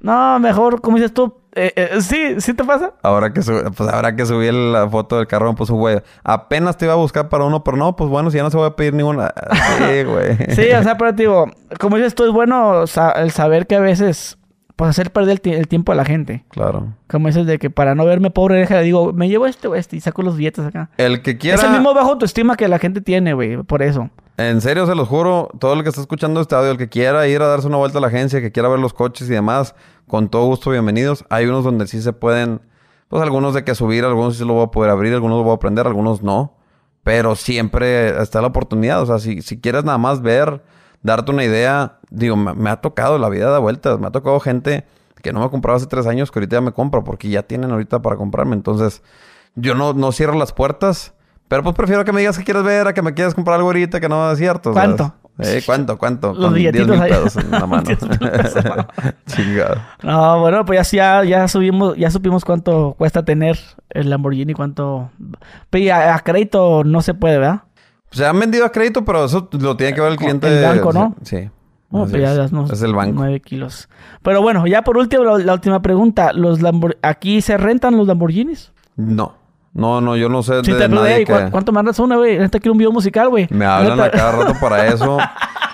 No, 0.00 0.38
mejor, 0.38 0.80
como 0.80 0.96
dices 0.98 1.12
tú, 1.14 1.34
eh, 1.54 1.72
eh, 1.74 2.00
sí, 2.02 2.34
sí 2.40 2.52
te 2.54 2.64
pasa. 2.64 2.92
Ahora 3.02 3.32
que, 3.32 3.40
sub- 3.42 3.74
pues 3.74 3.88
ahora 3.90 4.14
que 4.14 4.26
subí 4.26 4.50
la 4.52 4.88
foto 4.88 5.16
del 5.16 5.26
carro 5.26 5.54
puso 5.54 5.74
güey. 5.74 6.00
Apenas 6.22 6.76
te 6.76 6.84
iba 6.84 6.92
a 6.92 6.96
buscar 6.98 7.28
para 7.30 7.44
uno, 7.44 7.64
pero 7.64 7.76
no, 7.78 7.96
pues 7.96 8.10
bueno, 8.10 8.30
si 8.30 8.36
ya 8.36 8.42
no 8.42 8.50
se 8.50 8.56
voy 8.58 8.66
a 8.66 8.76
pedir 8.76 8.92
ninguna. 8.94 9.32
Sí, 9.78 10.04
güey. 10.04 10.36
Sí, 10.54 10.70
o 10.78 10.82
sea, 10.82 10.96
pero 10.98 11.12
digo, 11.12 11.46
como 11.80 11.96
dices 11.96 12.14
tú, 12.14 12.24
es 12.26 12.32
bueno 12.32 12.86
sa- 12.86 13.12
el 13.12 13.30
saber 13.30 13.66
que 13.66 13.76
a 13.76 13.80
veces, 13.80 14.36
pues 14.76 14.90
hacer 14.90 15.10
perder 15.12 15.40
el 15.44 15.66
tiempo 15.66 15.92
a 15.92 15.94
la 15.94 16.04
gente. 16.04 16.44
Claro. 16.50 16.88
Como 17.08 17.28
dices 17.28 17.46
de 17.46 17.58
que 17.58 17.70
para 17.70 17.94
no 17.94 18.04
verme 18.04 18.30
pobre, 18.30 18.56
deja, 18.56 18.80
digo, 18.80 19.14
me 19.14 19.28
llevo 19.30 19.46
este 19.46 19.66
o 19.66 19.74
este 19.74 19.96
y 19.96 20.00
saco 20.00 20.20
los 20.22 20.36
billetes 20.36 20.66
acá. 20.66 20.90
El 20.98 21.22
que 21.22 21.38
quiera... 21.38 21.56
Es 21.56 21.64
el 21.64 21.70
mismo 21.70 21.94
bajo 21.94 22.10
autoestima 22.10 22.56
que 22.56 22.68
la 22.68 22.78
gente 22.78 23.00
tiene, 23.00 23.32
güey, 23.32 23.56
por 23.62 23.82
eso. 23.82 24.10
En 24.38 24.60
serio, 24.60 24.84
se 24.84 24.94
los 24.94 25.08
juro, 25.08 25.48
todo 25.58 25.72
el 25.72 25.82
que 25.82 25.88
está 25.88 26.02
escuchando 26.02 26.42
este 26.42 26.54
audio, 26.54 26.70
el 26.70 26.76
que 26.76 26.90
quiera 26.90 27.26
ir 27.26 27.40
a 27.40 27.46
darse 27.46 27.68
una 27.68 27.78
vuelta 27.78 27.96
a 27.96 28.00
la 28.02 28.08
agencia, 28.08 28.42
que 28.42 28.52
quiera 28.52 28.68
ver 28.68 28.78
los 28.78 28.92
coches 28.92 29.30
y 29.30 29.32
demás, 29.32 29.74
con 30.06 30.28
todo 30.28 30.44
gusto, 30.44 30.70
bienvenidos. 30.70 31.24
Hay 31.30 31.46
unos 31.46 31.64
donde 31.64 31.86
sí 31.86 32.02
se 32.02 32.12
pueden, 32.12 32.60
pues 33.08 33.22
algunos 33.22 33.54
de 33.54 33.64
que 33.64 33.74
subir, 33.74 34.04
algunos 34.04 34.36
sí 34.36 34.44
lo 34.44 34.52
voy 34.52 34.64
a 34.64 34.66
poder 34.66 34.90
abrir, 34.90 35.14
algunos 35.14 35.38
lo 35.38 35.44
voy 35.44 35.52
a 35.52 35.56
aprender, 35.56 35.86
algunos 35.86 36.22
no. 36.22 36.54
Pero 37.02 37.34
siempre 37.34 38.20
está 38.20 38.42
la 38.42 38.48
oportunidad. 38.48 39.00
O 39.00 39.06
sea, 39.06 39.18
si, 39.20 39.40
si 39.40 39.58
quieres 39.58 39.84
nada 39.84 39.96
más 39.96 40.20
ver, 40.20 40.62
darte 41.02 41.32
una 41.32 41.44
idea, 41.44 41.98
digo, 42.10 42.36
me, 42.36 42.68
ha 42.68 42.76
tocado 42.82 43.18
la 43.18 43.30
vida 43.30 43.50
da 43.50 43.58
vueltas. 43.58 43.98
Me 43.98 44.08
ha 44.08 44.10
tocado 44.10 44.38
gente 44.40 44.84
que 45.22 45.32
no 45.32 45.40
me 45.40 45.48
compraba 45.48 45.78
hace 45.78 45.86
tres 45.86 46.06
años 46.06 46.30
que 46.30 46.40
ahorita 46.40 46.56
ya 46.56 46.60
me 46.60 46.72
compra 46.72 47.02
porque 47.02 47.30
ya 47.30 47.42
tienen 47.42 47.70
ahorita 47.70 48.02
para 48.02 48.16
comprarme. 48.16 48.54
Entonces, 48.54 49.02
yo 49.54 49.74
no, 49.74 49.94
no 49.94 50.12
cierro 50.12 50.34
las 50.34 50.52
puertas. 50.52 51.14
Pero 51.48 51.62
pues 51.62 51.74
prefiero 51.76 52.04
que 52.04 52.12
me 52.12 52.20
digas 52.20 52.36
que 52.38 52.44
quieres 52.44 52.62
ver 52.64 52.88
a 52.88 52.94
que 52.94 53.02
me 53.02 53.14
quieras 53.14 53.34
comprar 53.34 53.56
algo 53.56 53.68
ahorita 53.68 54.00
que 54.00 54.08
no 54.08 54.30
es 54.32 54.38
cierto. 54.38 54.74
¿sabes? 54.74 54.96
¿Cuánto? 54.96 55.14
Eh, 55.38 55.62
¿Cuánto? 55.66 55.98
¿Cuánto? 55.98 56.32
Los 56.32 56.44
Con 56.46 56.54
10 56.54 56.72
billetitos 56.72 56.88
mil 56.96 57.02
ahí. 57.02 57.10
pesos 57.12 57.36
en 57.36 57.50
la 57.50 57.66
mano. 57.66 57.82
10 57.82 58.02
mil 58.08 58.18
pesos. 58.18 58.64
Chingado. 59.26 59.76
No, 60.02 60.40
bueno, 60.40 60.64
pues 60.64 60.90
ya, 60.90 61.22
ya, 61.24 61.46
subimos, 61.46 61.96
ya 61.96 62.10
supimos 62.10 62.44
cuánto 62.44 62.94
cuesta 62.98 63.24
tener 63.24 63.58
el 63.90 64.10
Lamborghini, 64.10 64.54
cuánto... 64.54 65.10
Pero 65.70 65.84
y 65.84 65.90
a, 65.90 66.14
a 66.14 66.20
crédito 66.20 66.82
no 66.84 67.00
se 67.02 67.14
puede, 67.14 67.38
¿verdad? 67.38 67.62
Se 68.10 68.24
han 68.24 68.38
vendido 68.40 68.64
a 68.64 68.72
crédito, 68.72 69.04
pero 69.04 69.26
eso 69.26 69.48
lo 69.60 69.76
tiene 69.76 69.94
que 69.94 70.00
ver 70.00 70.12
el 70.12 70.16
cliente. 70.18 70.48
El 70.48 70.64
banco, 70.64 70.92
¿no? 70.92 71.14
Sí. 71.22 71.50
No, 71.90 72.02
Así 72.04 72.12
pues 72.12 72.22
ya 72.22 72.46
unos 72.50 72.70
Es 72.72 72.82
el 72.82 72.94
banco. 72.94 73.12
9 73.16 73.40
kilos. 73.40 73.88
Pero 74.22 74.42
bueno, 74.42 74.66
ya 74.66 74.82
por 74.82 74.96
último, 74.96 75.22
la, 75.22 75.38
la 75.38 75.52
última 75.52 75.82
pregunta. 75.82 76.32
¿Los 76.32 76.60
Lambor- 76.60 76.96
¿Aquí 77.02 77.40
se 77.42 77.56
rentan 77.58 77.96
los 77.96 78.06
Lamborghinis? 78.08 78.72
No. 78.96 79.34
No, 79.76 80.00
no, 80.00 80.16
yo 80.16 80.28
no 80.30 80.42
sé 80.42 80.64
Si 80.64 80.72
de 80.72 80.78
te 80.78 80.88
nadie 80.88 81.24
que... 81.26 81.32
¿cu- 81.32 81.50
¿Cuánto 81.50 81.70
das 81.70 81.98
una, 81.98 82.16
güey? 82.16 82.38
Neta 82.38 82.58
quiero 82.58 82.72
un 82.72 82.78
video 82.78 82.92
musical, 82.92 83.28
güey. 83.28 83.46
Me 83.50 83.66
hablan 83.66 84.00
a 84.00 84.10
cada 84.10 84.32
rato 84.32 84.54
para 84.58 84.86
eso. 84.92 85.18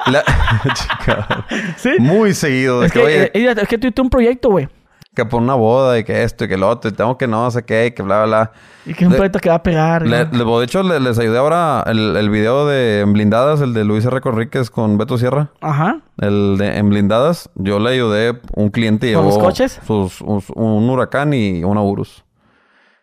La- 0.07 0.24
Chingado. 0.74 1.45
Sí. 1.77 1.91
Muy 2.01 2.35
seguido. 2.35 2.81
de 2.81 2.87
Es 2.87 2.93
que, 2.93 2.99
que, 2.99 3.05
oye, 3.07 3.23
eh, 3.33 3.55
es 3.62 3.69
que 3.69 3.79
tuviste 3.79 4.03
un 4.03 4.11
proyecto, 4.11 4.51
güey. 4.51 4.69
que 5.15 5.24
por 5.24 5.41
una 5.41 5.55
boda 5.55 5.99
y 5.99 6.05
que 6.05 6.24
esto 6.24 6.45
y 6.45 6.49
que 6.49 6.57
lo 6.57 6.69
otro. 6.69 6.91
Y 6.91 6.95
tengo 6.95 7.16
que 7.16 7.29
no 7.29 7.49
sé 7.53 7.65
qué 7.65 7.87
y 7.87 7.91
que 7.93 8.03
bla, 8.03 8.24
bla, 8.24 8.27
bla. 8.27 8.53
Y 8.87 8.95
que 8.95 9.05
es 9.05 9.09
un 9.11 9.15
proyecto 9.15 9.39
que 9.39 9.49
va 9.51 9.55
a 9.55 9.62
pegar. 9.62 10.05
Le- 10.05 10.24
¿no? 10.24 10.45
le- 10.45 10.59
de 10.59 10.65
hecho, 10.65 10.83
le- 10.83 10.99
les 10.99 11.16
ayudé 11.20 11.39
ahora 11.39 11.85
el, 11.87 12.16
el 12.16 12.29
video 12.31 12.66
de 12.66 13.03
En 13.03 13.12
Blindadas, 13.12 13.61
el 13.61 13.73
de 13.74 13.85
Luis 13.85 14.05
R. 14.05 14.20
Conríquez 14.20 14.70
con 14.70 14.99
Beto 14.99 15.16
Sierra. 15.19 15.51
Ajá. 15.61 16.01
El 16.19 16.57
de 16.59 16.77
En 16.79 16.89
Blindadas. 16.89 17.51
Yo 17.55 17.79
le 17.79 17.91
ayudé 17.91 18.41
un 18.57 18.70
cliente 18.70 19.12
¿Con 19.12 19.23
llevó 19.27 19.37
los 19.37 19.45
coches? 19.45 19.81
sus- 19.87 20.20
un, 20.23 20.43
un 20.57 20.91
huracán 20.91 21.33
y 21.35 21.62
una 21.62 21.83
Urus. 21.83 22.24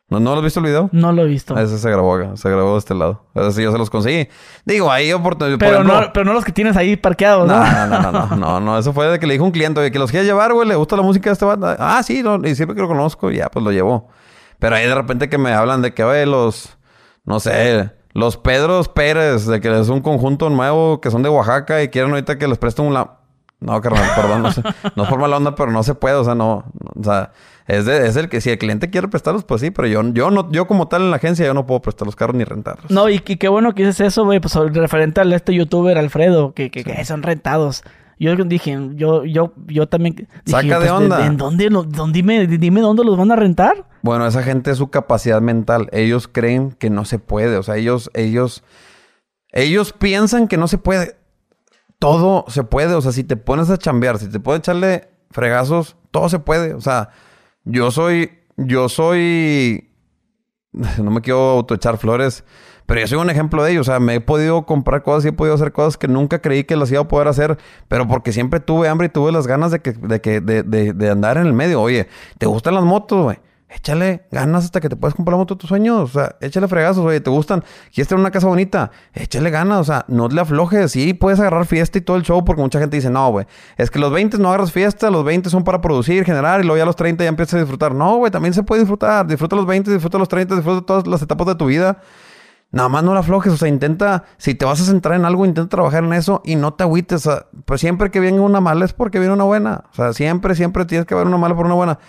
¿No, 0.10 0.19
¿No 0.19 0.31
lo 0.31 0.38
has 0.38 0.44
visto 0.44 0.60
el 0.60 0.65
video? 0.65 0.90
No 0.91 1.11
lo 1.11 1.23
he 1.23 1.27
visto. 1.27 1.57
Ese 1.57 1.77
se 1.77 1.90
grabó 1.90 2.15
acá, 2.15 2.36
se 2.36 2.49
grabó 2.49 2.73
de 2.73 2.80
este 2.80 2.95
lado. 2.95 3.22
Ese 3.36 3.52
sí 3.52 3.64
yo 3.64 3.72
se 3.72 3.77
los 3.77 3.91
conseguí. 3.91 4.27
Digo, 4.65 4.91
ahí 4.91 5.14
oportunidad. 5.14 5.60
pero, 5.60 5.84
no, 5.84 6.11
pero 6.11 6.26
no 6.26 6.34
los 6.34 6.44
que 6.44 6.52
tienes 6.52 6.76
ahí 6.76 6.95
parqueados, 6.95 7.48
¿no? 7.48 7.64
No, 7.64 7.88
no, 7.88 8.02
no, 8.02 8.11
no, 8.11 8.36
no, 8.36 8.60
no, 8.60 8.77
eso 8.80 8.91
fue 8.91 9.07
de 9.07 9.19
que 9.19 9.27
le 9.27 9.34
dijo 9.34 9.45
un 9.45 9.52
cliente, 9.52 9.80
oye, 9.80 9.91
que 9.91 9.99
los 9.99 10.10
quieres 10.10 10.27
llevar, 10.27 10.52
güey, 10.53 10.68
le 10.68 10.76
gusta 10.76 10.95
la 10.95 11.03
música 11.03 11.30
de 11.30 11.34
esta 11.34 11.45
banda. 11.45 11.76
Ah, 11.80 12.02
sí, 12.02 12.23
no, 12.23 12.38
y 12.44 12.56
siempre 12.56 12.76
que 12.76 12.81
lo 12.81 12.88
conozco, 12.88 13.30
y 13.30 13.38
ya, 13.38 13.49
pues 13.49 13.64
lo 13.64 13.72
llevó. 13.72 14.10
Pero 14.57 14.76
ahí 14.76 14.88
de 14.88 14.95
repente 14.95 15.30
que 15.30 15.38
me 15.38 15.53
hablan 15.53 15.84
de 15.84 15.94
que, 15.94 16.03
oye, 16.03 16.26
los, 16.26 16.76
no 17.26 17.40
sé, 17.40 17.91
los 18.14 18.36
Pedros 18.38 18.90
Pérez, 18.90 19.45
de 19.45 19.61
que 19.61 19.80
es 19.80 19.90
un 19.90 20.02
conjunto 20.02 20.49
nuevo, 20.49 21.02
que 21.02 21.11
son 21.11 21.22
de 21.22 21.30
Oaxaca 21.30 21.84
y 21.84 21.90
quieren 21.90 22.11
ahorita 22.11 22.38
que 22.38 22.48
les 22.48 22.57
presten 22.57 22.86
un 22.86 22.95
la... 22.95 23.19
No, 23.60 23.80
carnal, 23.81 24.10
perdón, 24.15 24.41
no 24.41 24.52
sé. 24.53 24.64
No 24.95 25.06
forma 25.06 25.27
la 25.27 25.36
onda, 25.36 25.53
pero 25.53 25.69
no 25.69 25.84
se 25.84 25.94
puede, 25.94 26.15
o 26.15 26.23
sea, 26.23 26.34
no, 26.34 26.64
no, 26.80 27.02
o 27.02 27.03
sea, 27.03 27.31
es, 27.70 27.86
de- 27.86 28.08
es 28.08 28.16
el 28.16 28.28
que 28.30 28.41
si 28.41 28.50
el 28.50 28.58
cliente 28.58 28.90
quiere 28.90 29.08
prestarlos, 29.08 29.44
pues 29.44 29.62
sí, 29.62 29.72
pero 29.72 29.88
yo, 29.88 30.02
yo 30.14 30.32
no, 30.32 30.52
yo 30.52 30.68
como 30.68 30.88
tal 30.88 31.04
en 31.04 31.12
la 31.12 31.18
agencia, 31.18 31.46
yo 31.46 31.54
no 31.54 31.66
puedo 31.66 31.82
prestar 31.82 32.06
los 32.06 32.16
carros 32.16 32.36
ni 32.36 32.44
rentarlos. 32.44 32.90
No, 32.91 33.08
y, 33.10 33.16
y 33.26 33.38
qué 33.38 33.48
bueno 33.48 33.74
que 33.76 33.86
dices 33.86 34.08
eso, 34.08 34.26
güey, 34.26 34.40
pues 34.40 34.56
referente 34.56 35.22
al 35.22 35.32
este 35.34 35.54
youtuber 35.54 35.98
Alfredo, 35.98 36.54
que, 36.54 36.70
que, 36.72 36.84
que 36.84 37.06
son 37.06 37.24
rentados. 37.24 37.84
Yo 38.22 38.36
dije, 38.36 38.78
yo, 38.96 39.24
yo, 39.24 39.54
yo 39.68 39.88
también 39.88 40.14
dije, 40.16 40.28
Saca 40.46 40.80
de 40.80 40.88
pues, 40.90 40.91
onda. 40.91 41.26
¿En 41.26 41.38
dónde, 41.38 41.70
lo- 41.70 41.84
dónde- 41.84 42.18
dime, 42.18 42.48
dime 42.48 42.82
dónde 42.82 43.06
los 43.06 43.18
van 43.18 43.32
a 43.32 43.38
rentar? 43.38 43.88
Bueno, 44.02 44.28
esa 44.28 44.44
gente 44.44 44.72
es 44.72 44.78
su 44.78 44.90
capacidad 44.90 45.40
mental. 45.40 45.88
Ellos 45.94 46.28
creen 46.28 46.72
que 46.72 46.90
no 46.90 47.06
se 47.06 47.18
puede. 47.20 47.56
O 47.56 47.64
sea, 47.64 47.78
ellos, 47.78 48.12
ellos, 48.14 48.62
ellos 49.54 49.94
piensan 49.94 50.48
que 50.50 50.58
no 50.58 50.68
se 50.68 50.78
puede. 50.78 51.16
Todo 51.98 52.44
se 52.50 52.64
puede. 52.64 52.94
O 52.96 53.02
sea, 53.02 53.12
si 53.14 53.24
te 53.24 53.38
pones 53.38 53.70
a 53.70 53.78
chambear, 53.78 54.18
si 54.18 54.28
te 54.30 54.40
puedes 54.40 54.60
echarle 54.60 55.10
fregazos, 55.32 55.96
todo 56.12 56.28
se 56.30 56.40
puede. 56.40 56.74
O 56.74 56.82
sea, 56.82 57.10
yo 57.70 57.91
soy, 57.91 58.32
yo 58.58 58.90
soy, 58.90 59.90
no 60.72 61.12
me 61.12 61.22
quiero 61.22 61.52
autoechar 61.52 61.98
flores, 61.98 62.44
Pero 62.86 63.02
yo 63.02 63.08
soy 63.08 63.18
un 63.20 63.30
ejemplo 63.30 63.64
de 63.64 63.72
ello. 63.72 63.82
O 63.82 63.84
sea, 63.84 64.00
me 64.00 64.16
he 64.16 64.22
podido 64.22 64.66
comprar 64.66 65.04
cosas 65.04 65.26
y 65.26 65.28
he 65.28 65.32
podido 65.32 65.54
hacer 65.54 65.72
cosas 65.72 65.96
que 65.98 66.08
nunca 66.08 66.41
creí 66.41 66.64
que 66.64 66.76
las 66.76 66.91
iba 66.91 67.02
a 67.02 67.08
poder 67.08 67.28
hacer, 67.28 67.58
pero 67.88 68.08
porque 68.08 68.32
siempre 68.32 68.60
tuve 68.60 68.88
hambre 68.88 69.08
y 69.08 69.10
tuve 69.10 69.32
las 69.32 69.46
ganas 69.46 69.72
de, 69.72 69.80
que, 69.82 69.91
de, 69.94 70.22
que, 70.22 70.41
de, 70.41 70.64
de, 70.64 70.94
de 70.94 71.10
andar 71.10 71.38
en 71.38 71.46
el 71.46 71.54
medio. 71.54 71.82
Oye, 71.82 72.08
¿te 72.40 72.48
gustan 72.48 72.74
las 72.74 72.84
motos, 72.84 73.24
güey? 73.24 73.38
Échale 73.72 74.26
ganas 74.32 74.66
hasta 74.66 74.82
que 74.82 74.90
te 74.90 74.96
puedas 74.96 75.14
comprar 75.14 75.34
la 75.34 75.38
moto 75.38 75.54
de 75.54 75.60
tus 75.60 75.68
sueños. 75.68 76.10
O 76.10 76.14
sea, 76.14 76.36
échale 76.41 76.68
fregazos, 76.68 77.06
oye, 77.06 77.22
¿te 77.22 77.30
gustan? 77.30 77.64
¿Quieres 77.94 78.08
tener 78.08 78.20
una 78.20 78.32
casa 78.32 78.48
bonita? 78.48 78.90
Échale 79.14 79.52
ganas, 79.52 79.80
o 79.80 79.84
sea, 79.84 80.06
no 80.08 80.28
le 80.28 80.41
aflojes. 80.41 80.91
Sí, 80.91 81.14
puedes 81.14 81.40
agarrar 81.40 81.68
fiesta 81.68 82.00
y 82.00 82.02
todo 82.02 82.18
el 82.18 82.24
show 82.24 82.44
porque 82.44 82.64
mucha 82.64 82.80
gente 82.80 82.98
dice, 82.98 83.12
no, 83.12 83.30
güey, 83.30 83.46
es 83.78 83.91
que 83.91 84.00
los 84.00 84.12
20 84.12 84.40
no 84.40 84.48
agarras 84.50 84.72
fiesta, 84.72 85.12
los 85.12 85.24
20 85.24 85.52
son 85.52 85.64
para 85.64 85.82
producir, 85.82 86.26
generar 86.26 86.62
y 86.62 86.64
luego 86.64 86.80
ya 86.80 86.86
los 86.86 86.96
30 86.96 87.24
ya 87.24 87.30
empiezas 87.30 87.56
a 87.56 87.60
disfrutar. 87.60 87.94
No, 87.94 88.18
güey, 88.18 88.32
también 88.32 88.56
se 88.56 88.64
puede 88.64 88.82
disfrutar. 88.82 89.28
Disfruta 89.28 89.56
los 89.56 89.68
20, 89.68 89.91
disfruta 89.91 90.18
los 90.18 90.28
30, 90.28 90.56
disfruta 90.56 90.86
todas 90.86 91.06
las 91.06 91.22
etapas 91.22 91.46
de 91.46 91.56
tu 91.56 91.68
vida. 91.68 92.02
Nada 92.72 92.88
más 92.88 93.04
no 93.04 93.14
la 93.16 93.22
aflojes, 93.22 93.54
o 93.54 93.58
sea, 93.58 93.68
intenta, 93.68 94.26
si 94.38 94.54
te 94.54 94.64
vas 94.64 94.80
a 94.80 94.86
centrar 94.86 95.16
en 95.16 95.26
algo, 95.26 95.44
intenta 95.46 95.70
trabajar 95.70 96.04
en 96.04 96.14
eso 96.14 96.41
y 96.46 96.56
no 96.56 96.74
te 96.74 96.84
agüites. 96.84 97.28
Pues 97.66 97.82
siempre 97.82 98.12
que 98.12 98.20
venga 98.20 98.41
una 98.41 98.62
mala 98.62 98.86
es 98.86 98.94
porque 98.94 99.20
viene 99.20 99.34
una 99.34 99.44
buena. 99.44 99.86
O 99.91 99.96
sea, 99.96 100.14
siempre, 100.14 100.54
siempre 100.56 100.86
tienes 100.86 101.08
que 101.08 101.16
ver 101.16 101.26
una 101.26 101.38
mala 101.38 101.56
por 101.56 101.66
una 101.66 101.76
buena. 101.76 102.00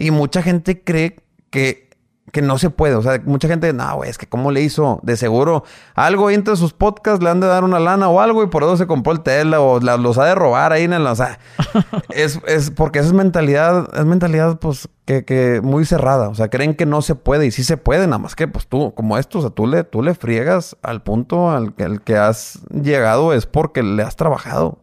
Y 0.00 0.10
mucha 0.10 0.42
gente 0.42 0.82
cree 0.82 1.16
que 1.50 1.90
que 2.30 2.42
no 2.42 2.58
se 2.58 2.70
puede. 2.70 2.94
O 2.94 3.02
sea, 3.02 3.20
mucha 3.24 3.48
gente, 3.48 3.72
no, 3.72 3.96
güey, 3.96 4.10
es 4.10 4.18
que 4.18 4.26
cómo 4.26 4.50
le 4.50 4.60
hizo. 4.62 5.00
De 5.02 5.16
seguro, 5.16 5.64
algo 5.94 6.30
entre 6.30 6.56
sus 6.56 6.72
podcasts 6.72 7.22
le 7.22 7.30
han 7.30 7.40
de 7.40 7.46
dar 7.46 7.64
una 7.64 7.78
lana 7.78 8.08
o 8.08 8.20
algo 8.20 8.42
y 8.42 8.46
por 8.46 8.62
eso 8.62 8.76
se 8.76 8.86
compró 8.86 9.12
el 9.12 9.20
tela 9.20 9.60
o 9.60 9.80
los 9.80 10.18
ha 10.18 10.24
de 10.24 10.34
robar 10.34 10.72
ahí 10.72 10.84
en 10.84 10.92
el. 10.92 11.06
O 11.06 11.14
sea, 11.14 11.38
es, 12.10 12.40
es 12.46 12.70
porque 12.70 13.00
esa 13.00 13.08
es 13.08 13.14
mentalidad, 13.14 13.88
es 13.94 14.04
mentalidad, 14.04 14.58
pues, 14.58 14.88
que, 15.04 15.24
que, 15.24 15.60
muy 15.62 15.84
cerrada. 15.84 16.28
O 16.28 16.34
sea, 16.34 16.48
creen 16.48 16.74
que 16.74 16.86
no 16.86 17.02
se 17.02 17.14
puede 17.14 17.46
y 17.46 17.50
sí 17.50 17.64
se 17.64 17.76
puede, 17.76 18.06
nada 18.06 18.18
más 18.18 18.36
que, 18.36 18.48
pues 18.48 18.66
tú, 18.66 18.94
como 18.94 19.18
esto, 19.18 19.38
o 19.38 19.42
sea, 19.42 19.50
tú 19.50 19.66
le, 19.66 19.84
tú 19.84 20.02
le 20.02 20.14
friegas 20.14 20.76
al 20.82 21.02
punto 21.02 21.50
al 21.50 21.74
que, 21.74 21.84
al 21.84 22.02
que 22.02 22.16
has 22.16 22.60
llegado 22.70 23.32
es 23.32 23.46
porque 23.46 23.82
le 23.82 24.02
has 24.02 24.16
trabajado. 24.16 24.78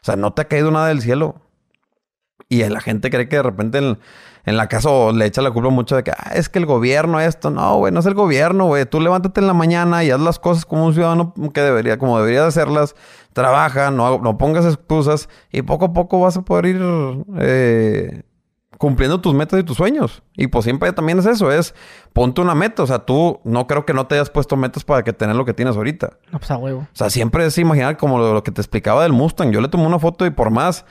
O 0.00 0.04
sea, 0.04 0.16
no 0.16 0.32
te 0.32 0.42
ha 0.42 0.44
caído 0.46 0.70
nada 0.70 0.88
del 0.88 1.02
cielo. 1.02 1.36
Y 2.48 2.64
la 2.64 2.80
gente 2.80 3.10
cree 3.10 3.28
que 3.28 3.36
de 3.36 3.42
repente 3.42 3.76
en, 3.76 3.98
en 4.48 4.56
la 4.56 4.66
casa 4.66 4.88
le 5.12 5.26
echa 5.26 5.42
la 5.42 5.50
culpa 5.50 5.68
mucho 5.68 5.94
de 5.94 6.02
que 6.02 6.10
ah, 6.10 6.32
es 6.34 6.48
que 6.48 6.58
el 6.58 6.64
gobierno 6.64 7.20
esto. 7.20 7.50
No, 7.50 7.76
güey, 7.76 7.92
no 7.92 8.00
es 8.00 8.06
el 8.06 8.14
gobierno, 8.14 8.64
güey. 8.64 8.86
Tú 8.86 8.98
levántate 8.98 9.40
en 9.40 9.46
la 9.46 9.52
mañana 9.52 10.04
y 10.04 10.10
haz 10.10 10.20
las 10.20 10.38
cosas 10.38 10.64
como 10.64 10.86
un 10.86 10.94
ciudadano 10.94 11.34
que 11.52 11.60
debería, 11.60 11.98
como 11.98 12.18
debería 12.18 12.42
de 12.42 12.48
hacerlas. 12.48 12.96
Trabaja, 13.34 13.90
no, 13.90 14.18
no 14.18 14.38
pongas 14.38 14.64
excusas 14.64 15.28
y 15.52 15.62
poco 15.62 15.86
a 15.86 15.92
poco 15.92 16.20
vas 16.20 16.38
a 16.38 16.42
poder 16.42 16.64
ir 16.66 16.82
eh, 17.38 18.22
cumpliendo 18.78 19.20
tus 19.20 19.34
metas 19.34 19.60
y 19.60 19.64
tus 19.64 19.76
sueños. 19.76 20.22
Y 20.34 20.46
pues 20.46 20.64
siempre 20.64 20.90
también 20.92 21.18
es 21.18 21.26
eso, 21.26 21.52
es 21.52 21.74
ponte 22.14 22.40
una 22.40 22.54
meta. 22.54 22.82
O 22.82 22.86
sea, 22.86 23.00
tú 23.00 23.40
no 23.44 23.66
creo 23.66 23.84
que 23.84 23.92
no 23.92 24.06
te 24.06 24.14
hayas 24.14 24.30
puesto 24.30 24.56
metas 24.56 24.82
para 24.82 25.04
que 25.04 25.12
tener 25.12 25.36
lo 25.36 25.44
que 25.44 25.52
tienes 25.52 25.76
ahorita. 25.76 26.16
No, 26.32 26.38
pues 26.38 26.50
a 26.50 26.56
huevo. 26.56 26.80
O 26.80 26.96
sea, 26.96 27.10
siempre 27.10 27.44
es 27.44 27.58
imaginar 27.58 27.98
como 27.98 28.18
lo, 28.18 28.32
lo 28.32 28.42
que 28.42 28.50
te 28.50 28.62
explicaba 28.62 29.02
del 29.02 29.12
Mustang. 29.12 29.50
Yo 29.50 29.60
le 29.60 29.68
tomé 29.68 29.86
una 29.86 29.98
foto 29.98 30.24
y 30.24 30.30
por 30.30 30.50
más 30.50 30.86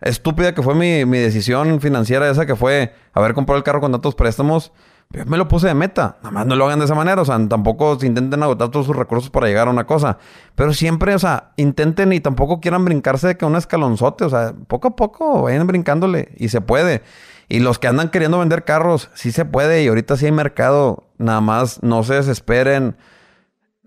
estúpida 0.00 0.54
que 0.54 0.62
fue 0.62 0.74
mi, 0.74 1.04
mi, 1.04 1.18
decisión 1.18 1.80
financiera 1.80 2.30
esa 2.30 2.46
que 2.46 2.56
fue 2.56 2.94
haber 3.12 3.34
comprado 3.34 3.58
el 3.58 3.64
carro 3.64 3.80
con 3.80 3.92
tantos 3.92 4.14
préstamos, 4.14 4.72
yo 5.12 5.26
me 5.26 5.36
lo 5.36 5.48
puse 5.48 5.66
de 5.66 5.74
meta. 5.74 6.18
Nada 6.22 6.30
más 6.30 6.46
no 6.46 6.54
lo 6.54 6.66
hagan 6.66 6.78
de 6.78 6.84
esa 6.84 6.94
manera. 6.94 7.20
O 7.20 7.24
sea, 7.24 7.36
tampoco 7.48 7.98
intenten 8.02 8.42
agotar 8.42 8.68
todos 8.68 8.86
sus 8.86 8.94
recursos 8.94 9.28
para 9.28 9.48
llegar 9.48 9.66
a 9.66 9.70
una 9.72 9.84
cosa. 9.84 10.18
Pero 10.54 10.72
siempre, 10.72 11.14
o 11.14 11.18
sea, 11.18 11.50
intenten 11.56 12.12
y 12.12 12.20
tampoco 12.20 12.60
quieran 12.60 12.84
brincarse 12.84 13.26
de 13.26 13.36
que 13.36 13.44
un 13.44 13.56
escalonzote. 13.56 14.24
O 14.24 14.30
sea, 14.30 14.54
poco 14.68 14.88
a 14.88 14.96
poco 14.96 15.42
vayan 15.42 15.66
brincándole 15.66 16.28
y 16.36 16.48
se 16.48 16.60
puede. 16.60 17.02
Y 17.48 17.58
los 17.58 17.80
que 17.80 17.88
andan 17.88 18.10
queriendo 18.10 18.38
vender 18.38 18.64
carros, 18.64 19.10
sí 19.14 19.32
se 19.32 19.44
puede. 19.44 19.82
Y 19.82 19.88
ahorita 19.88 20.16
sí 20.16 20.26
hay 20.26 20.32
mercado. 20.32 21.08
Nada 21.18 21.40
más 21.40 21.82
no 21.82 22.04
se 22.04 22.14
desesperen 22.14 22.96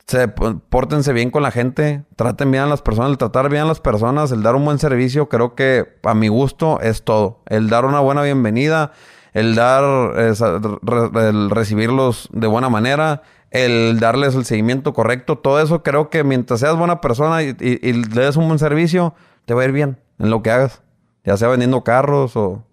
se, 0.08 0.28
pórtense 0.28 1.14
bien 1.14 1.32
con 1.32 1.44
la 1.44 1.52
gente, 1.52 2.04
traten 2.16 2.52
bien 2.52 2.64
a 2.64 2.68
las 2.68 2.82
personas, 2.82 3.12
el 3.12 3.18
tratar 3.18 3.50
bien 3.50 3.64
a 3.64 3.68
las 3.68 3.80
personas, 3.80 4.32
el 4.32 4.44
dar 4.44 4.56
un 4.56 4.66
buen 4.66 4.80
servicio, 4.80 5.30
creo 5.30 5.56
que 5.56 5.98
a 6.04 6.14
mi 6.14 6.28
gusto 6.28 6.80
es 6.82 7.04
todo. 7.04 7.42
El 7.48 7.70
dar 7.70 7.86
una 7.86 8.00
buena 8.00 8.22
bienvenida, 8.22 8.92
el 9.34 9.56
dar, 9.56 9.84
el 10.18 11.50
recibirlos 11.50 12.30
de 12.34 12.48
buena 12.48 12.70
manera, 12.70 13.22
el 13.52 14.00
darles 14.00 14.36
el 14.36 14.46
seguimiento 14.46 14.94
correcto, 14.94 15.38
todo 15.38 15.62
eso 15.62 15.84
creo 15.84 16.10
que 16.10 16.24
mientras 16.24 16.60
seas 16.60 16.76
buena 16.76 17.02
persona 17.02 17.44
y, 17.44 17.56
y 17.60 17.94
le 17.94 18.22
des 18.24 18.36
un 18.36 18.48
buen 18.48 18.60
servicio, 18.60 19.14
te 19.46 19.54
va 19.54 19.62
a 19.62 19.66
ir 19.66 19.72
bien 19.72 20.00
en 20.20 20.30
lo 20.30 20.42
que 20.42 20.52
hagas, 20.52 20.82
ya 21.24 21.38
sea 21.38 21.48
vendiendo 21.48 21.84
carros 21.84 22.36
o 22.36 22.64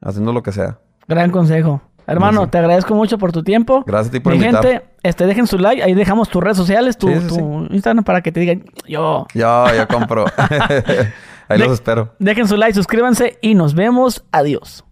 haciendo 0.00 0.32
lo 0.32 0.42
que 0.42 0.52
sea. 0.52 0.78
Gran 1.06 1.30
consejo. 1.30 1.80
Hermano, 2.06 2.48
te 2.48 2.58
agradezco 2.58 2.94
mucho 2.94 3.18
por 3.18 3.32
tu 3.32 3.42
tiempo. 3.42 3.82
Gracias 3.86 4.08
a 4.08 4.12
ti 4.12 4.20
por 4.20 4.32
Mi 4.32 4.38
invitar. 4.38 4.62
gente, 4.64 4.86
este, 5.02 5.26
dejen 5.26 5.46
su 5.46 5.58
like. 5.58 5.82
Ahí 5.82 5.94
dejamos 5.94 6.28
tus 6.28 6.42
redes 6.42 6.56
sociales, 6.56 6.96
tu, 6.96 7.08
Sí, 7.08 7.20
sí, 7.20 7.28
tu 7.28 7.66
Instagram 7.70 8.04
para 8.04 8.20
que 8.22 8.30
te 8.32 8.40
digan 8.40 8.64
yo. 8.86 9.26
Yo, 9.34 9.64
yo 9.74 9.88
compro. 9.88 10.24
Ahí 11.48 11.58
De- 11.58 11.64
los 11.64 11.74
espero. 11.74 12.14
Dejen 12.18 12.48
su 12.48 12.56
like, 12.56 12.74
suscríbanse 12.74 13.38
y 13.40 13.54
nos 13.54 13.74
vemos. 13.74 14.24
Adiós. 14.32 14.84